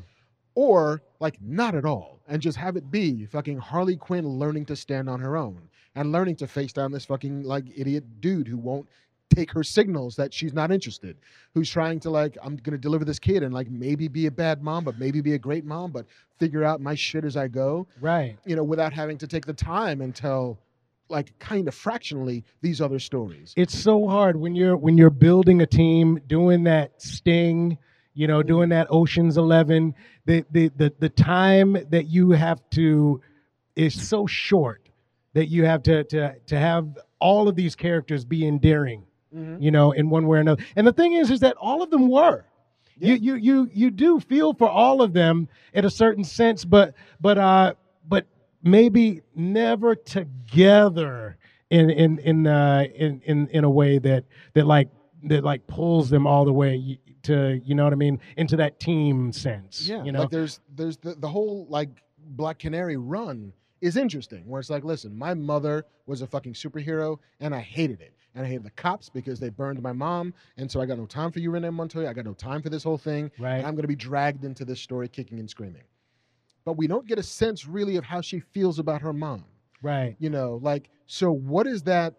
Or 0.54 1.02
like 1.20 1.40
not 1.42 1.74
at 1.74 1.84
all 1.84 2.20
and 2.28 2.40
just 2.42 2.56
have 2.56 2.76
it 2.76 2.90
be 2.90 3.26
fucking 3.26 3.58
Harley 3.58 3.96
Quinn 3.96 4.26
learning 4.26 4.64
to 4.66 4.76
stand 4.76 5.08
on 5.08 5.20
her 5.20 5.36
own 5.36 5.60
and 5.94 6.12
learning 6.12 6.36
to 6.36 6.46
face 6.46 6.72
down 6.72 6.92
this 6.92 7.04
fucking 7.04 7.42
like 7.42 7.64
idiot 7.76 8.04
dude 8.20 8.48
who 8.48 8.56
won't 8.56 8.86
take 9.34 9.52
her 9.52 9.62
signals 9.62 10.16
that 10.16 10.34
she's 10.34 10.52
not 10.52 10.72
interested 10.72 11.16
who's 11.54 11.70
trying 11.70 12.00
to 12.00 12.10
like 12.10 12.36
I'm 12.42 12.56
going 12.56 12.72
to 12.72 12.78
deliver 12.78 13.04
this 13.04 13.20
kid 13.20 13.42
and 13.44 13.54
like 13.54 13.70
maybe 13.70 14.08
be 14.08 14.26
a 14.26 14.30
bad 14.30 14.60
mom 14.62 14.82
but 14.84 14.98
maybe 14.98 15.20
be 15.20 15.34
a 15.34 15.38
great 15.38 15.64
mom 15.64 15.92
but 15.92 16.06
figure 16.38 16.64
out 16.64 16.80
my 16.80 16.94
shit 16.96 17.24
as 17.24 17.36
I 17.36 17.46
go 17.46 17.86
Right. 18.00 18.36
you 18.44 18.56
know 18.56 18.64
without 18.64 18.92
having 18.92 19.18
to 19.18 19.28
take 19.28 19.46
the 19.46 19.52
time 19.54 20.00
and 20.00 20.14
tell 20.14 20.58
like 21.08 21.36
kind 21.38 21.68
of 21.68 21.74
fractionally 21.74 22.44
these 22.60 22.80
other 22.80 22.98
stories 22.98 23.52
It's 23.56 23.76
so 23.78 24.08
hard 24.08 24.36
when 24.36 24.54
you're 24.56 24.76
when 24.76 24.96
you're 24.98 25.10
building 25.10 25.60
a 25.62 25.66
team, 25.66 26.20
doing 26.26 26.64
that 26.64 27.00
sting, 27.02 27.78
you 28.14 28.26
know, 28.26 28.42
doing 28.42 28.68
that 28.70 28.86
Ocean's 28.90 29.36
Eleven. 29.36 29.94
The 30.26 30.44
the 30.50 30.70
the 30.76 30.92
the 30.98 31.08
time 31.08 31.76
that 31.90 32.06
you 32.08 32.30
have 32.32 32.60
to 32.70 33.20
is 33.76 34.08
so 34.08 34.26
short 34.26 34.88
that 35.32 35.46
you 35.46 35.64
have 35.64 35.82
to 35.84 36.04
to 36.04 36.34
to 36.46 36.58
have 36.58 36.98
all 37.20 37.48
of 37.48 37.54
these 37.56 37.76
characters 37.76 38.24
be 38.24 38.46
endearing, 38.46 39.04
Mhm. 39.34 39.62
you 39.62 39.70
know, 39.70 39.92
in 39.92 40.10
one 40.10 40.26
way 40.26 40.38
or 40.38 40.40
another. 40.40 40.62
And 40.76 40.86
the 40.86 40.92
thing 40.92 41.12
is, 41.12 41.30
is 41.30 41.40
that 41.40 41.56
all 41.60 41.82
of 41.82 41.90
them 41.90 42.08
were. 42.08 42.44
You 42.98 43.14
you 43.14 43.34
you 43.36 43.70
you 43.72 43.90
do 43.90 44.20
feel 44.20 44.52
for 44.52 44.68
all 44.68 45.00
of 45.00 45.12
them 45.14 45.48
in 45.72 45.84
a 45.84 45.90
certain 45.90 46.24
sense, 46.24 46.64
but 46.64 46.94
but 47.20 47.38
uh 47.38 47.74
but 48.08 48.26
maybe 48.62 49.22
never 49.34 49.94
together 49.94 51.36
in 51.70 51.88
in 51.90 52.18
in 52.18 52.46
uh 52.46 52.84
in 52.94 53.20
in 53.24 53.48
in 53.48 53.64
a 53.64 53.70
way 53.70 53.98
that 53.98 54.24
that 54.54 54.66
like 54.66 54.88
that 55.24 55.44
like 55.44 55.66
pulls 55.66 56.10
them 56.10 56.26
all 56.26 56.44
the 56.44 56.52
way 56.52 56.98
to 57.24 57.60
you 57.64 57.74
know 57.74 57.84
what 57.84 57.92
I 57.92 57.96
mean 57.96 58.20
into 58.36 58.56
that 58.56 58.80
team 58.80 59.32
sense. 59.32 59.86
Yeah, 59.86 60.02
you 60.04 60.12
know. 60.12 60.20
like 60.20 60.30
there's 60.30 60.60
there's 60.74 60.96
the, 60.98 61.14
the 61.14 61.28
whole 61.28 61.66
like 61.68 61.90
Black 62.18 62.58
Canary 62.58 62.96
run 62.96 63.52
is 63.80 63.96
interesting, 63.96 64.46
where 64.46 64.60
it's 64.60 64.70
like, 64.70 64.84
listen, 64.84 65.16
my 65.16 65.34
mother 65.34 65.86
was 66.06 66.22
a 66.22 66.26
fucking 66.26 66.52
superhero, 66.52 67.18
and 67.40 67.54
I 67.54 67.60
hated 67.60 68.00
it, 68.00 68.14
and 68.34 68.44
I 68.44 68.48
hated 68.48 68.64
the 68.64 68.70
cops 68.70 69.08
because 69.08 69.40
they 69.40 69.48
burned 69.48 69.80
my 69.82 69.92
mom, 69.92 70.34
and 70.56 70.70
so 70.70 70.80
I 70.80 70.86
got 70.86 70.98
no 70.98 71.06
time 71.06 71.32
for 71.32 71.38
you, 71.38 71.50
Renee 71.50 71.70
Montoya. 71.70 72.08
I 72.08 72.12
got 72.12 72.26
no 72.26 72.34
time 72.34 72.62
for 72.62 72.68
this 72.68 72.82
whole 72.82 72.98
thing, 72.98 73.30
right. 73.38 73.56
and 73.56 73.66
I'm 73.66 73.74
going 73.74 73.82
to 73.82 73.88
be 73.88 73.96
dragged 73.96 74.44
into 74.44 74.64
this 74.64 74.80
story, 74.80 75.08
kicking 75.08 75.38
and 75.38 75.48
screaming. 75.48 75.82
But 76.64 76.74
we 76.74 76.86
don't 76.86 77.06
get 77.06 77.18
a 77.18 77.22
sense 77.22 77.66
really 77.66 77.96
of 77.96 78.04
how 78.04 78.20
she 78.20 78.40
feels 78.40 78.78
about 78.78 79.00
her 79.00 79.12
mom. 79.12 79.44
right. 79.82 80.14
You 80.18 80.30
know, 80.30 80.60
like 80.62 80.90
so. 81.06 81.32
What 81.32 81.66
is 81.66 81.82
that? 81.84 82.14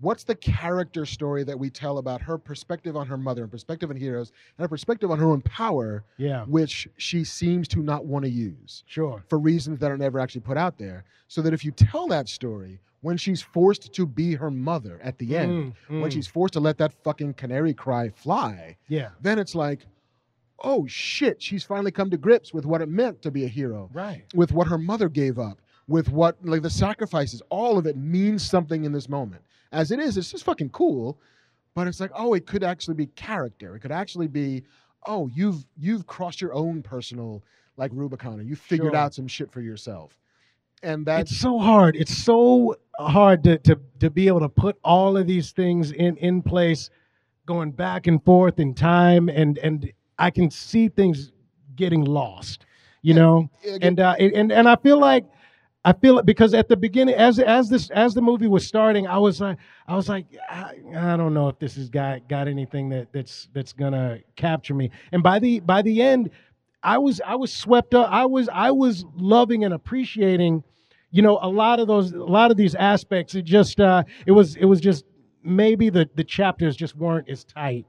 What's 0.00 0.22
the 0.22 0.36
character 0.36 1.04
story 1.04 1.42
that 1.44 1.58
we 1.58 1.70
tell 1.70 1.98
about 1.98 2.22
her 2.22 2.38
perspective 2.38 2.96
on 2.96 3.08
her 3.08 3.16
mother, 3.16 3.42
and 3.42 3.50
perspective 3.50 3.90
on 3.90 3.96
heroes, 3.96 4.30
and 4.56 4.62
her 4.64 4.68
perspective 4.68 5.10
on 5.10 5.18
her 5.18 5.26
own 5.26 5.40
power? 5.42 6.04
Yeah. 6.16 6.44
which 6.44 6.88
she 6.96 7.24
seems 7.24 7.66
to 7.68 7.80
not 7.80 8.04
want 8.06 8.24
to 8.24 8.30
use 8.30 8.84
Sure. 8.86 9.24
for 9.28 9.38
reasons 9.38 9.80
that 9.80 9.90
are 9.90 9.96
never 9.96 10.20
actually 10.20 10.42
put 10.42 10.56
out 10.56 10.78
there. 10.78 11.04
So 11.26 11.42
that 11.42 11.52
if 11.52 11.64
you 11.64 11.72
tell 11.72 12.06
that 12.08 12.28
story 12.28 12.80
when 13.00 13.16
she's 13.16 13.42
forced 13.42 13.92
to 13.92 14.06
be 14.06 14.34
her 14.34 14.50
mother 14.50 15.00
at 15.02 15.18
the 15.18 15.36
end, 15.36 15.74
Mm, 15.88 16.00
when 16.00 16.10
mm. 16.10 16.12
she's 16.12 16.26
forced 16.26 16.54
to 16.54 16.60
let 16.60 16.78
that 16.78 16.92
fucking 17.04 17.34
canary 17.34 17.74
cry 17.74 18.08
fly, 18.10 18.76
yeah. 18.88 19.10
then 19.20 19.38
it's 19.38 19.54
like, 19.54 19.86
oh 20.64 20.86
shit, 20.86 21.40
she's 21.42 21.62
finally 21.64 21.90
come 21.92 22.10
to 22.10 22.16
grips 22.16 22.52
with 22.52 22.66
what 22.66 22.80
it 22.82 22.88
meant 22.88 23.22
to 23.22 23.30
be 23.30 23.44
a 23.44 23.48
hero, 23.48 23.88
Right. 23.92 24.24
with 24.34 24.50
what 24.52 24.66
her 24.68 24.78
mother 24.78 25.08
gave 25.08 25.38
up, 25.38 25.60
with 25.88 26.10
what, 26.10 26.36
like 26.44 26.62
the 26.62 26.70
sacrifices, 26.70 27.42
all 27.50 27.78
of 27.78 27.86
it 27.86 27.96
means 27.96 28.48
something 28.48 28.84
in 28.84 28.92
this 28.92 29.08
moment. 29.08 29.42
As 29.72 29.90
it 29.90 29.98
is, 29.98 30.16
it's 30.16 30.30
just 30.30 30.44
fucking 30.44 30.70
cool. 30.70 31.18
But 31.74 31.86
it's 31.88 32.00
like, 32.00 32.10
oh, 32.14 32.34
it 32.34 32.46
could 32.46 32.62
actually 32.64 32.94
be 32.94 33.06
character. 33.06 33.74
It 33.76 33.80
could 33.80 33.92
actually 33.92 34.28
be, 34.28 34.64
oh, 35.06 35.28
you've 35.34 35.64
you've 35.76 36.06
crossed 36.06 36.40
your 36.40 36.52
own 36.54 36.82
personal 36.82 37.42
like 37.76 37.90
Rubicon 37.94 38.40
and 38.40 38.48
you 38.48 38.56
figured 38.56 38.92
Sure. 38.92 38.96
out 38.96 39.14
some 39.14 39.28
shit 39.28 39.50
for 39.52 39.60
yourself. 39.60 40.18
And 40.82 41.06
that's 41.06 41.30
it's 41.32 41.40
so 41.40 41.58
hard. 41.58 41.96
It's 41.96 42.16
so 42.16 42.76
hard 42.98 43.42
to, 43.44 43.58
to 43.58 43.78
to 44.00 44.10
be 44.10 44.28
able 44.28 44.40
to 44.40 44.48
put 44.48 44.76
all 44.84 45.16
of 45.16 45.26
these 45.26 45.52
things 45.52 45.92
in 45.92 46.16
in 46.18 46.42
place, 46.42 46.90
going 47.46 47.70
back 47.72 48.06
and 48.06 48.22
forth 48.24 48.58
in 48.60 48.74
time, 48.74 49.28
and 49.28 49.58
and 49.58 49.92
I 50.18 50.30
can 50.30 50.50
see 50.50 50.88
things 50.88 51.32
getting 51.76 52.04
lost, 52.04 52.64
you 53.02 53.14
know. 53.14 53.50
And 53.82 53.98
uh, 54.00 54.14
and 54.18 54.50
and 54.52 54.68
I 54.68 54.76
feel 54.76 54.98
like 54.98 55.24
I 55.88 55.94
feel 55.94 56.18
it 56.18 56.26
because 56.26 56.52
at 56.52 56.68
the 56.68 56.76
beginning, 56.76 57.14
as 57.14 57.38
as 57.38 57.70
this 57.70 57.88
as 57.88 58.12
the 58.12 58.20
movie 58.20 58.46
was 58.46 58.66
starting, 58.66 59.06
I 59.06 59.16
was 59.16 59.40
like 59.40 59.56
I 59.86 59.96
was 59.96 60.06
like 60.06 60.26
I, 60.50 60.74
I 60.94 61.16
don't 61.16 61.32
know 61.32 61.48
if 61.48 61.58
this 61.58 61.76
has 61.76 61.88
got 61.88 62.28
got 62.28 62.46
anything 62.46 62.90
that 62.90 63.10
that's 63.10 63.48
that's 63.54 63.72
gonna 63.72 64.18
capture 64.36 64.74
me. 64.74 64.90
And 65.12 65.22
by 65.22 65.38
the 65.38 65.60
by 65.60 65.80
the 65.80 66.02
end, 66.02 66.28
I 66.82 66.98
was 66.98 67.22
I 67.24 67.36
was 67.36 67.50
swept 67.50 67.94
up. 67.94 68.10
I 68.12 68.26
was 68.26 68.50
I 68.52 68.70
was 68.70 69.06
loving 69.16 69.64
and 69.64 69.72
appreciating, 69.72 70.62
you 71.10 71.22
know, 71.22 71.38
a 71.40 71.48
lot 71.48 71.80
of 71.80 71.86
those 71.86 72.12
a 72.12 72.18
lot 72.18 72.50
of 72.50 72.58
these 72.58 72.74
aspects. 72.74 73.34
It 73.34 73.46
just 73.46 73.80
uh 73.80 74.04
it 74.26 74.32
was 74.32 74.56
it 74.56 74.66
was 74.66 74.82
just 74.82 75.06
maybe 75.42 75.88
the 75.88 76.06
the 76.16 76.24
chapters 76.24 76.76
just 76.76 76.96
weren't 76.96 77.30
as 77.30 77.44
tight, 77.44 77.86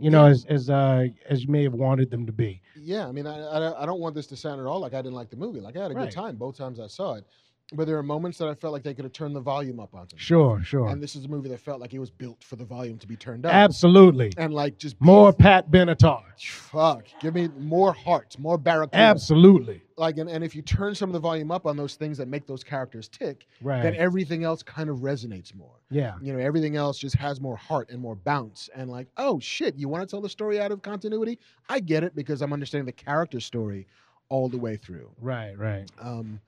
you 0.00 0.10
know, 0.10 0.26
Yeah. 0.26 0.32
as 0.32 0.44
as 0.46 0.70
uh 0.70 1.06
as 1.28 1.42
you 1.44 1.48
may 1.50 1.62
have 1.64 1.74
wanted 1.74 2.10
them 2.10 2.26
to 2.26 2.32
be. 2.32 2.62
yeah, 2.74 3.06
I 3.06 3.12
mean, 3.12 3.26
I, 3.26 3.38
I 3.40 3.82
I 3.82 3.86
don't 3.86 4.00
want 4.00 4.14
this 4.14 4.26
to 4.28 4.36
sound 4.36 4.60
at 4.60 4.66
all 4.66 4.80
like 4.80 4.94
I 4.94 5.02
didn't 5.02 5.14
like 5.14 5.30
the 5.30 5.36
movie. 5.36 5.60
Like 5.60 5.76
I 5.76 5.82
had 5.82 5.90
a 5.90 5.94
Right. 5.94 6.04
good 6.04 6.10
time 6.12 6.36
both 6.36 6.56
times 6.56 6.80
I 6.80 6.86
saw 6.88 7.14
it. 7.14 7.24
But 7.72 7.86
there 7.86 7.96
are 7.98 8.02
moments 8.02 8.36
that 8.38 8.48
I 8.48 8.54
felt 8.54 8.72
like 8.72 8.82
they 8.82 8.94
could 8.94 9.04
have 9.04 9.12
turned 9.12 9.36
the 9.36 9.40
volume 9.40 9.78
up 9.78 9.94
on 9.94 10.00
something. 10.00 10.18
Sure, 10.18 10.60
sure. 10.64 10.88
And 10.88 11.00
this 11.00 11.14
is 11.14 11.24
a 11.24 11.28
movie 11.28 11.48
that 11.50 11.60
felt 11.60 11.80
like 11.80 11.94
it 11.94 12.00
was 12.00 12.10
built 12.10 12.42
for 12.42 12.56
the 12.56 12.64
volume 12.64 12.98
to 12.98 13.06
be 13.06 13.14
turned 13.16 13.46
up. 13.46 13.52
Absolutely. 13.54 14.32
And 14.36 14.52
like 14.52 14.76
just 14.76 15.00
More 15.00 15.32
Pat 15.32 15.70
Benatar. 15.70 16.22
fuck. 16.36 17.04
Give 17.20 17.32
me 17.34 17.48
more 17.58 17.92
heart, 17.92 18.36
more 18.40 18.58
barracuda. 18.58 18.96
Absolutely. 18.96 19.82
Like 19.96 20.18
and, 20.18 20.28
and 20.28 20.42
if 20.42 20.56
you 20.56 20.62
turn 20.62 20.94
some 20.96 21.10
of 21.10 21.12
the 21.12 21.20
volume 21.20 21.52
up 21.52 21.64
on 21.64 21.76
those 21.76 21.94
things 21.94 22.18
that 22.18 22.26
make 22.26 22.44
those 22.46 22.64
characters 22.64 23.06
tick, 23.08 23.46
Right. 23.62 23.82
then 23.82 23.94
everything 23.94 24.42
else 24.42 24.62
kind 24.64 24.90
of 24.90 24.98
resonates 24.98 25.54
more. 25.54 25.76
yeah. 25.90 26.14
You 26.20 26.32
know, 26.32 26.40
everything 26.40 26.74
else 26.74 26.98
just 26.98 27.14
has 27.16 27.40
more 27.40 27.56
heart 27.56 27.90
and 27.90 28.00
more 28.00 28.16
bounce. 28.16 28.68
And 28.74 28.90
like, 28.90 29.06
oh 29.16 29.38
shit, 29.38 29.76
you 29.76 29.88
want 29.88 30.02
to 30.02 30.10
tell 30.10 30.20
the 30.20 30.28
story 30.28 30.58
out 30.60 30.72
of 30.72 30.82
continuity? 30.82 31.38
I 31.68 31.78
get 31.78 32.02
it 32.02 32.16
because 32.16 32.42
I'm 32.42 32.52
understanding 32.52 32.86
the 32.86 32.92
character 32.92 33.38
story 33.38 33.86
all 34.28 34.48
the 34.48 34.58
way 34.58 34.76
through. 34.76 35.08
Right, 35.20 35.56
right. 35.56 35.88
Um, 36.00 36.40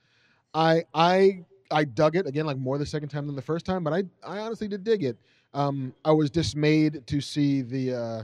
I 0.55 0.85
I 0.95 1.45
I 1.71 1.85
dug 1.85 2.17
it 2.17 2.27
again, 2.27 2.47
like 2.47 2.59
more 2.59 2.79
the 2.79 2.87
second 2.87 3.09
time 3.09 3.27
than 3.27 3.37
the 3.37 3.43
first 3.43 3.65
time, 3.67 3.83
but 3.85 3.93
I 3.93 4.05
I 4.27 4.39
honestly 4.39 4.69
did 4.69 4.85
dig 4.85 5.03
it. 5.05 5.17
Um, 5.55 5.95
I 6.05 6.13
was 6.13 6.31
dismayed 6.31 7.07
to 7.07 7.21
see 7.21 7.63
the 7.63 7.95
uh, 7.95 8.23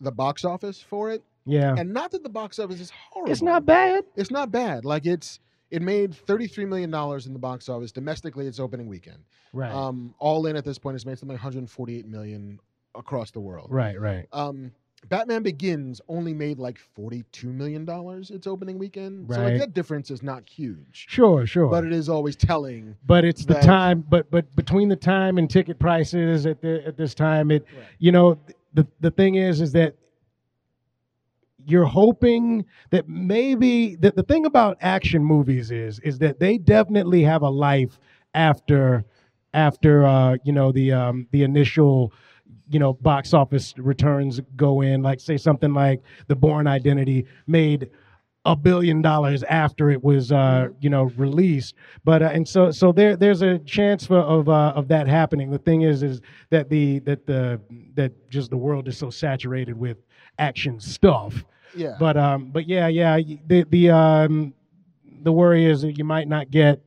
the 0.00 0.10
box 0.12 0.44
office 0.44 0.80
for 0.80 1.10
it, 1.10 1.22
Yeah. 1.44 1.74
and 1.78 1.92
not 1.92 2.10
that 2.12 2.22
the 2.22 2.28
box 2.28 2.58
office 2.58 2.80
is 2.80 2.92
horrible. 3.10 3.30
It's 3.32 3.42
not 3.42 3.64
bad. 3.64 4.04
It's 4.16 4.30
not 4.30 4.50
bad. 4.50 4.84
Like 4.84 5.06
it's 5.06 5.40
it 5.70 5.82
made 5.82 6.14
thirty 6.14 6.46
three 6.46 6.64
million 6.64 6.90
dollars 6.90 7.26
in 7.26 7.32
the 7.32 7.38
box 7.38 7.68
office 7.68 7.92
domestically. 7.92 8.46
Its 8.46 8.60
opening 8.60 8.86
weekend. 8.88 9.18
Right. 9.52 9.72
Um, 9.72 10.14
all 10.18 10.46
in 10.46 10.56
at 10.56 10.64
this 10.64 10.78
point, 10.78 10.96
it's 10.96 11.06
made 11.06 11.18
something 11.18 11.34
one 11.34 11.40
hundred 11.42 11.68
forty 11.70 11.98
eight 11.98 12.06
million 12.06 12.58
across 12.94 13.30
the 13.30 13.40
world. 13.40 13.68
right, 13.70 14.00
right. 14.00 14.26
Um, 14.32 14.72
Batman 15.08 15.42
Begins 15.42 16.00
only 16.08 16.34
made 16.34 16.58
like 16.58 16.78
forty-two 16.78 17.48
million 17.52 17.84
dollars 17.84 18.30
its 18.30 18.46
opening 18.46 18.78
weekend, 18.78 19.32
so 19.32 19.42
like 19.42 19.58
that 19.58 19.74
difference 19.74 20.10
is 20.10 20.22
not 20.22 20.48
huge, 20.48 21.06
Sure, 21.08 21.46
sure. 21.46 21.68
but 21.68 21.84
it 21.84 21.92
is 21.92 22.08
always 22.08 22.36
telling. 22.36 22.96
but 23.06 23.24
it's 23.24 23.44
the 23.44 23.54
time 23.54 24.04
but 24.08 24.30
but 24.30 24.54
between 24.56 24.88
the 24.88 24.96
time 24.96 25.38
and 25.38 25.48
ticket 25.50 25.78
prices 25.78 26.46
at 26.46 26.60
the 26.60 26.84
at 26.86 26.96
this 26.96 27.14
time 27.14 27.50
it 27.50 27.64
Right. 27.74 27.84
you 27.98 28.12
know 28.12 28.38
the 28.74 28.86
the 29.00 29.10
thing 29.10 29.36
is 29.36 29.60
is 29.60 29.72
that 29.72 29.94
you're 31.66 31.84
hoping 31.84 32.64
that 32.90 33.08
maybe 33.08 33.96
that 33.96 34.14
the 34.14 34.22
thing 34.22 34.46
about 34.46 34.76
action 34.80 35.24
movies 35.24 35.70
is 35.70 35.98
is 36.00 36.18
that 36.18 36.38
they 36.38 36.58
definitely 36.58 37.22
have 37.22 37.42
a 37.42 37.48
life 37.48 37.98
after 38.34 39.04
after 39.54 40.04
uh 40.04 40.36
you 40.44 40.52
know 40.52 40.70
the 40.70 40.92
um 40.92 41.26
the 41.32 41.42
initial 41.42 42.12
you 42.68 42.78
know 42.78 42.92
box 42.94 43.32
office 43.32 43.74
returns 43.76 44.40
go 44.56 44.80
in 44.80 45.02
like 45.02 45.20
say 45.20 45.36
something 45.36 45.72
like 45.72 46.02
the 46.26 46.34
Bourne 46.36 46.66
identity 46.66 47.26
made 47.46 47.90
a 48.46 48.54
billion 48.54 49.02
dollars 49.02 49.42
after 49.44 49.90
it 49.90 50.02
was 50.02 50.30
uh, 50.30 50.68
you 50.80 50.88
know 50.88 51.04
released. 51.16 51.74
But 52.04 52.22
uh, 52.22 52.30
and 52.32 52.48
so 52.48 52.70
so 52.70 52.92
there 52.92 53.16
there's 53.16 53.42
a 53.42 53.58
chance 53.58 54.06
for 54.06 54.18
of 54.18 54.48
uh, 54.48 54.72
of 54.74 54.88
that 54.88 55.08
happening. 55.08 55.50
The 55.50 55.58
thing 55.58 55.82
is 55.82 56.02
is 56.02 56.20
that 56.50 56.70
the 56.70 57.00
that 57.00 57.26
the 57.26 57.60
that 57.94 58.30
just 58.30 58.50
the 58.50 58.56
world 58.56 58.88
is 58.88 58.96
so 58.96 59.10
saturated 59.10 59.76
with 59.76 59.98
action 60.38 60.80
stuff. 60.80 61.44
Yeah. 61.74 61.96
But 61.98 62.16
um 62.16 62.50
but 62.52 62.66
yeah 62.66 62.86
yeah 62.86 63.18
the 63.46 63.66
the 63.68 63.90
um 63.90 64.54
the 65.22 65.32
worry 65.32 65.66
is 65.66 65.82
that 65.82 65.98
you 65.98 66.04
might 66.04 66.28
not 66.28 66.50
get 66.50 66.80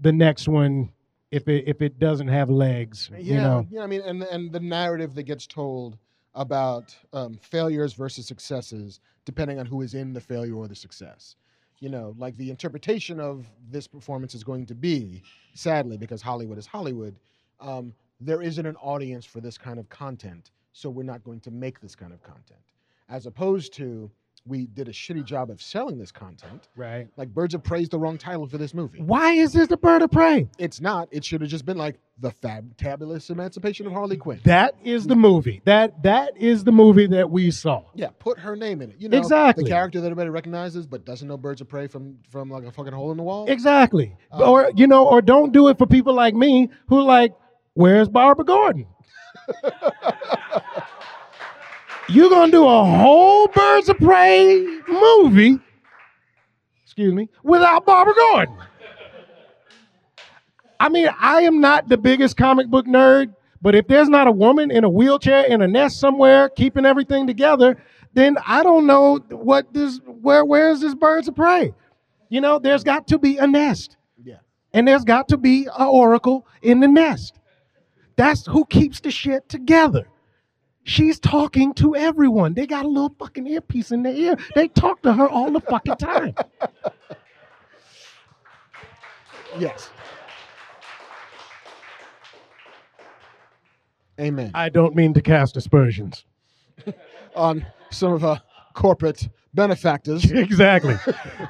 the 0.00 0.12
next 0.12 0.48
one 0.48 0.90
if 1.30 1.48
it 1.48 1.64
if 1.66 1.82
it 1.82 1.98
doesn't 1.98 2.28
have 2.28 2.50
legs. 2.50 3.10
yeah, 3.12 3.18
You 3.18 3.34
know. 3.40 3.66
yeah. 3.70 3.82
I 3.82 3.86
mean, 3.86 4.02
and 4.02 4.22
and 4.24 4.52
the 4.52 4.60
narrative 4.60 5.14
that 5.14 5.24
gets 5.24 5.46
told 5.46 5.96
about 6.34 6.94
um, 7.12 7.38
failures 7.42 7.92
versus 7.94 8.26
successes, 8.26 9.00
depending 9.24 9.58
on 9.58 9.66
who 9.66 9.82
is 9.82 9.94
in 9.94 10.12
the 10.12 10.20
failure 10.20 10.54
or 10.54 10.68
the 10.68 10.74
success. 10.74 11.36
You 11.80 11.88
know, 11.88 12.14
like 12.18 12.36
the 12.36 12.50
interpretation 12.50 13.18
of 13.20 13.46
this 13.70 13.86
performance 13.86 14.34
is 14.34 14.44
going 14.44 14.66
to 14.66 14.74
be, 14.74 15.22
sadly, 15.54 15.96
because 15.96 16.20
Hollywood 16.20 16.58
is 16.58 16.66
Hollywood. 16.66 17.16
Um, 17.58 17.94
there 18.20 18.42
isn't 18.42 18.66
an 18.66 18.76
audience 18.76 19.24
for 19.24 19.40
this 19.40 19.56
kind 19.56 19.78
of 19.78 19.88
content, 19.88 20.50
so 20.72 20.90
we're 20.90 21.04
not 21.04 21.24
going 21.24 21.40
to 21.40 21.50
make 21.50 21.80
this 21.80 21.94
kind 21.94 22.12
of 22.12 22.22
content. 22.22 22.60
As 23.08 23.24
opposed 23.24 23.72
to, 23.74 24.10
we 24.46 24.66
did 24.66 24.88
a 24.88 24.92
shitty 24.92 25.24
job 25.24 25.50
of 25.50 25.60
selling 25.60 25.98
this 25.98 26.10
content. 26.10 26.68
Right. 26.76 27.08
Like 27.16 27.28
Birds 27.28 27.54
of 27.54 27.62
Prey 27.62 27.82
is 27.82 27.88
the 27.88 27.98
wrong 27.98 28.18
title 28.18 28.46
for 28.46 28.58
this 28.58 28.72
movie. 28.74 29.00
Why 29.00 29.32
is 29.32 29.52
this 29.52 29.68
the 29.68 29.76
bird 29.76 30.02
of 30.02 30.10
prey? 30.10 30.48
It's 30.58 30.80
not. 30.80 31.08
It 31.10 31.24
should 31.24 31.40
have 31.42 31.50
just 31.50 31.64
been 31.66 31.76
like 31.76 31.98
the 32.18 32.30
fabulous 32.78 33.30
emancipation 33.30 33.86
of 33.86 33.92
Harley 33.92 34.16
Quinn. 34.16 34.40
That 34.44 34.74
is 34.82 35.06
the 35.06 35.16
movie. 35.16 35.62
That 35.64 36.02
that 36.02 36.36
is 36.36 36.64
the 36.64 36.72
movie 36.72 37.06
that 37.08 37.30
we 37.30 37.50
saw. 37.50 37.84
Yeah, 37.94 38.08
put 38.18 38.38
her 38.38 38.56
name 38.56 38.82
in 38.82 38.90
it. 38.90 38.96
You 38.98 39.08
know, 39.08 39.18
Exactly. 39.18 39.64
the 39.64 39.70
character 39.70 40.00
that 40.00 40.06
everybody 40.06 40.30
recognizes, 40.30 40.86
but 40.86 41.04
doesn't 41.04 41.28
know 41.28 41.36
Birds 41.36 41.60
of 41.60 41.68
Prey 41.68 41.86
from 41.86 42.18
from 42.30 42.50
like 42.50 42.64
a 42.64 42.72
fucking 42.72 42.92
hole 42.92 43.10
in 43.10 43.16
the 43.16 43.22
wall. 43.22 43.46
Exactly. 43.48 44.16
Um, 44.32 44.42
or 44.42 44.70
you 44.74 44.86
know, 44.86 45.06
or 45.06 45.22
don't 45.22 45.52
do 45.52 45.68
it 45.68 45.78
for 45.78 45.86
people 45.86 46.14
like 46.14 46.34
me 46.34 46.70
who 46.88 47.02
like, 47.02 47.34
where's 47.74 48.08
Barbara 48.08 48.44
Gordon? 48.44 48.86
You're 52.10 52.28
gonna 52.28 52.50
do 52.50 52.66
a 52.66 52.84
whole 52.84 53.46
Birds 53.46 53.88
of 53.88 53.96
Prey 53.98 54.80
movie, 54.88 55.60
excuse 56.82 57.14
me, 57.14 57.28
without 57.44 57.86
Barbara 57.86 58.14
Gordon. 58.14 58.56
I 60.80 60.88
mean, 60.88 61.08
I 61.20 61.42
am 61.42 61.60
not 61.60 61.88
the 61.88 61.96
biggest 61.96 62.36
comic 62.36 62.66
book 62.66 62.86
nerd, 62.86 63.32
but 63.62 63.76
if 63.76 63.86
there's 63.86 64.08
not 64.08 64.26
a 64.26 64.32
woman 64.32 64.72
in 64.72 64.82
a 64.82 64.88
wheelchair 64.88 65.44
in 65.44 65.62
a 65.62 65.68
nest 65.68 66.00
somewhere 66.00 66.48
keeping 66.48 66.84
everything 66.84 67.28
together, 67.28 67.76
then 68.14 68.38
I 68.44 68.64
don't 68.64 68.86
know 68.86 69.18
what 69.30 69.72
this 69.72 70.00
where 70.04 70.44
where 70.44 70.70
is 70.70 70.80
this 70.80 70.96
Birds 70.96 71.28
of 71.28 71.36
Prey? 71.36 71.72
You 72.28 72.40
know, 72.40 72.58
there's 72.58 72.82
got 72.82 73.06
to 73.08 73.18
be 73.20 73.36
a 73.36 73.46
nest. 73.46 73.96
Yeah. 74.20 74.38
And 74.72 74.88
there's 74.88 75.04
got 75.04 75.28
to 75.28 75.36
be 75.36 75.66
an 75.66 75.86
oracle 75.86 76.44
in 76.60 76.80
the 76.80 76.88
nest. 76.88 77.38
That's 78.16 78.46
who 78.46 78.64
keeps 78.64 78.98
the 78.98 79.12
shit 79.12 79.48
together. 79.48 80.08
She's 80.84 81.18
talking 81.18 81.74
to 81.74 81.94
everyone. 81.94 82.54
They 82.54 82.66
got 82.66 82.84
a 82.84 82.88
little 82.88 83.14
fucking 83.18 83.46
earpiece 83.46 83.92
in 83.92 84.02
their 84.02 84.14
ear. 84.14 84.36
They 84.54 84.68
talk 84.68 85.02
to 85.02 85.12
her 85.12 85.28
all 85.28 85.50
the 85.50 85.60
fucking 85.60 85.96
time. 85.96 86.34
Yes. 89.58 89.90
Amen. 94.20 94.50
I 94.54 94.68
don't 94.68 94.94
mean 94.94 95.14
to 95.14 95.20
cast 95.20 95.56
aspersions. 95.56 96.24
On 97.34 97.66
some 97.90 98.12
of 98.12 98.24
our 98.24 98.40
corporate 98.74 99.28
benefactors. 99.54 100.24
exactly. 100.30 100.96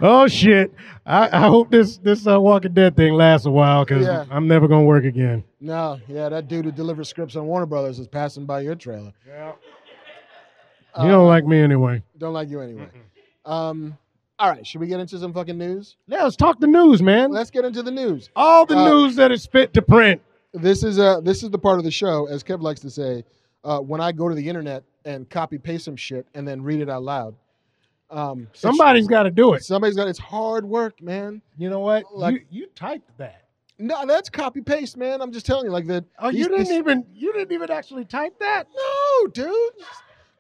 oh 0.00 0.26
shit. 0.28 0.72
I, 1.06 1.28
I 1.44 1.48
hope 1.48 1.70
this 1.70 1.98
this 1.98 2.26
uh, 2.26 2.40
Walking 2.40 2.72
Dead 2.74 2.96
thing 2.96 3.14
lasts 3.14 3.46
a 3.46 3.50
while 3.50 3.84
because 3.84 4.06
Yeah. 4.06 4.24
I'm 4.30 4.46
never 4.48 4.68
gonna 4.68 4.84
work 4.84 5.04
again. 5.04 5.44
no, 5.60 6.00
yeah, 6.08 6.28
that 6.28 6.48
dude 6.48 6.64
who 6.64 6.72
delivers 6.72 7.08
scripts 7.08 7.36
on 7.36 7.46
Warner 7.46 7.66
Brothers 7.66 7.98
is 7.98 8.08
passing 8.08 8.46
by 8.46 8.60
your 8.60 8.74
trailer. 8.74 9.12
Yeah. 9.26 9.52
You 11.00 11.08
don't 11.08 11.28
like 11.28 11.44
me 11.46 11.60
anyway. 11.60 12.02
Don't 12.18 12.32
like 12.34 12.48
you 12.48 12.60
anyway. 12.60 12.88
Um, 13.44 13.96
all 14.38 14.50
right, 14.50 14.66
should 14.66 14.80
we 14.80 14.86
get 14.88 14.98
into 15.00 15.18
some 15.18 15.32
fucking 15.32 15.56
news? 15.56 15.96
Yeah, 16.08 16.24
let's 16.24 16.34
talk 16.36 16.58
the 16.60 16.66
news, 16.66 17.00
man. 17.00 17.30
Let's 17.30 17.50
get 17.50 17.64
into 17.64 17.82
the 17.82 17.90
news. 17.92 18.28
All 18.34 18.66
the 18.66 18.76
Uh, 18.76 18.88
news 18.88 19.16
that 19.16 19.30
is 19.30 19.46
fit 19.46 19.72
to 19.74 19.82
print. 19.82 20.20
This 20.52 20.82
is 20.82 20.98
uh 20.98 21.20
this 21.20 21.42
is 21.44 21.50
the 21.50 21.58
part 21.58 21.78
of 21.78 21.84
the 21.84 21.90
show, 21.92 22.26
as 22.26 22.42
Kev 22.42 22.60
likes 22.60 22.80
to 22.80 22.90
say, 22.90 23.24
uh, 23.62 23.78
when 23.78 24.00
I 24.00 24.10
go 24.12 24.28
to 24.28 24.34
the 24.34 24.48
internet 24.48 24.82
and 25.04 25.28
copy 25.30 25.58
paste 25.58 25.84
some 25.84 25.94
shit 25.96 26.26
and 26.34 26.46
then 26.46 26.60
read 26.62 26.80
it 26.80 26.88
out 26.90 27.02
loud. 27.04 27.34
Um, 28.10 28.48
Somebody's 28.52 29.06
got 29.06 29.22
to 29.24 29.30
do 29.30 29.54
it. 29.54 29.62
somebody's 29.64 29.94
got 29.96 30.08
it's 30.08 30.18
hard 30.18 30.64
work, 30.64 31.00
man. 31.00 31.40
You 31.56 31.70
know 31.70 31.80
what? 31.80 32.04
Like- 32.14 32.46
you, 32.50 32.62
you 32.62 32.66
typed 32.74 33.16
that. 33.18 33.44
No, 33.78 34.04
that's 34.04 34.28
copy 34.28 34.60
paste, 34.60 34.96
man. 34.98 35.22
I'm 35.22 35.32
just 35.32 35.46
telling 35.46 35.64
you, 35.64 35.70
like 35.70 35.86
that. 35.86 36.04
Oh, 36.18 36.28
you 36.28 36.44
didn't 36.48 36.58
these- 36.58 36.70
even 36.72 37.06
you 37.14 37.32
didn't 37.32 37.52
even 37.52 37.70
actually 37.70 38.04
type 38.04 38.38
that. 38.40 38.66
No, 38.76 39.26
dude. 39.28 39.54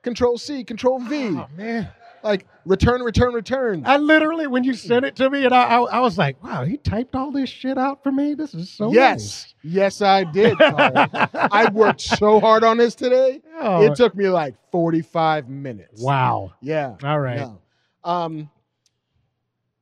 Control 0.02 0.36
C, 0.38 0.64
Control 0.64 0.98
V, 0.98 1.28
Oh 1.38 1.46
man, 1.56 1.88
like 2.22 2.46
return, 2.64 3.02
return, 3.02 3.32
return. 3.32 3.82
I 3.86 3.96
literally 3.96 4.46
when 4.46 4.64
you 4.64 4.74
sent 4.74 5.04
it 5.04 5.16
to 5.16 5.30
me, 5.30 5.44
and 5.44 5.54
I, 5.54 5.62
I, 5.64 5.80
I 5.80 6.00
was 6.00 6.18
like, 6.18 6.42
wow, 6.42 6.64
he 6.64 6.76
typed 6.76 7.14
all 7.14 7.30
this 7.30 7.48
shit 7.48 7.78
out 7.78 8.02
for 8.02 8.12
me. 8.12 8.34
This 8.34 8.54
is 8.54 8.70
so 8.70 8.92
yes, 8.92 9.54
yes, 9.62 10.02
I 10.02 10.24
did. 10.24 10.56
I 10.60 11.70
worked 11.72 12.00
so 12.00 12.40
hard 12.40 12.64
on 12.64 12.76
this 12.76 12.94
today. 12.94 13.40
Oh, 13.60 13.82
It 13.82 13.94
took 13.96 14.14
me 14.14 14.28
like 14.28 14.54
45 14.72 15.48
minutes. 15.48 16.02
wow. 16.02 16.52
Yeah. 16.60 16.96
All 17.02 17.20
right. 17.20 17.38
No. 17.40 17.60
Um. 18.04 18.50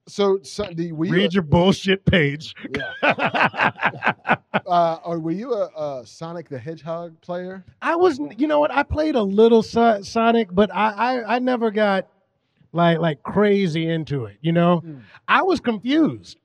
So, 0.06 0.38
so 0.42 0.66
the, 0.72 0.92
were 0.92 1.04
you 1.04 1.12
Read 1.12 1.34
your 1.34 1.42
bullshit 1.42 2.06
page. 2.06 2.54
yeah. 2.74 3.70
uh, 4.66 4.98
or 5.04 5.18
were 5.18 5.32
you 5.32 5.52
a, 5.52 5.66
a 6.00 6.06
Sonic 6.06 6.48
the 6.48 6.58
Hedgehog 6.58 7.20
player? 7.20 7.62
I 7.82 7.94
was, 7.96 8.18
you 8.38 8.46
know 8.46 8.58
what? 8.58 8.70
I 8.70 8.84
played 8.84 9.16
a 9.16 9.22
little 9.22 9.62
so- 9.62 10.00
Sonic, 10.00 10.48
but 10.50 10.74
I, 10.74 10.92
I, 11.18 11.36
I 11.36 11.38
never 11.40 11.70
got 11.70 12.08
like 12.78 12.98
like 13.00 13.22
crazy 13.22 13.86
into 13.88 14.24
it. 14.24 14.38
You 14.40 14.52
know, 14.52 14.80
Mm. 14.86 15.02
I 15.26 15.42
was 15.42 15.60
confused. 15.60 16.38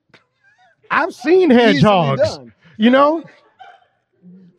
I've 0.91 1.13
seen 1.13 1.49
hedgehogs. 1.49 2.39
You 2.77 2.89
know, 2.89 3.23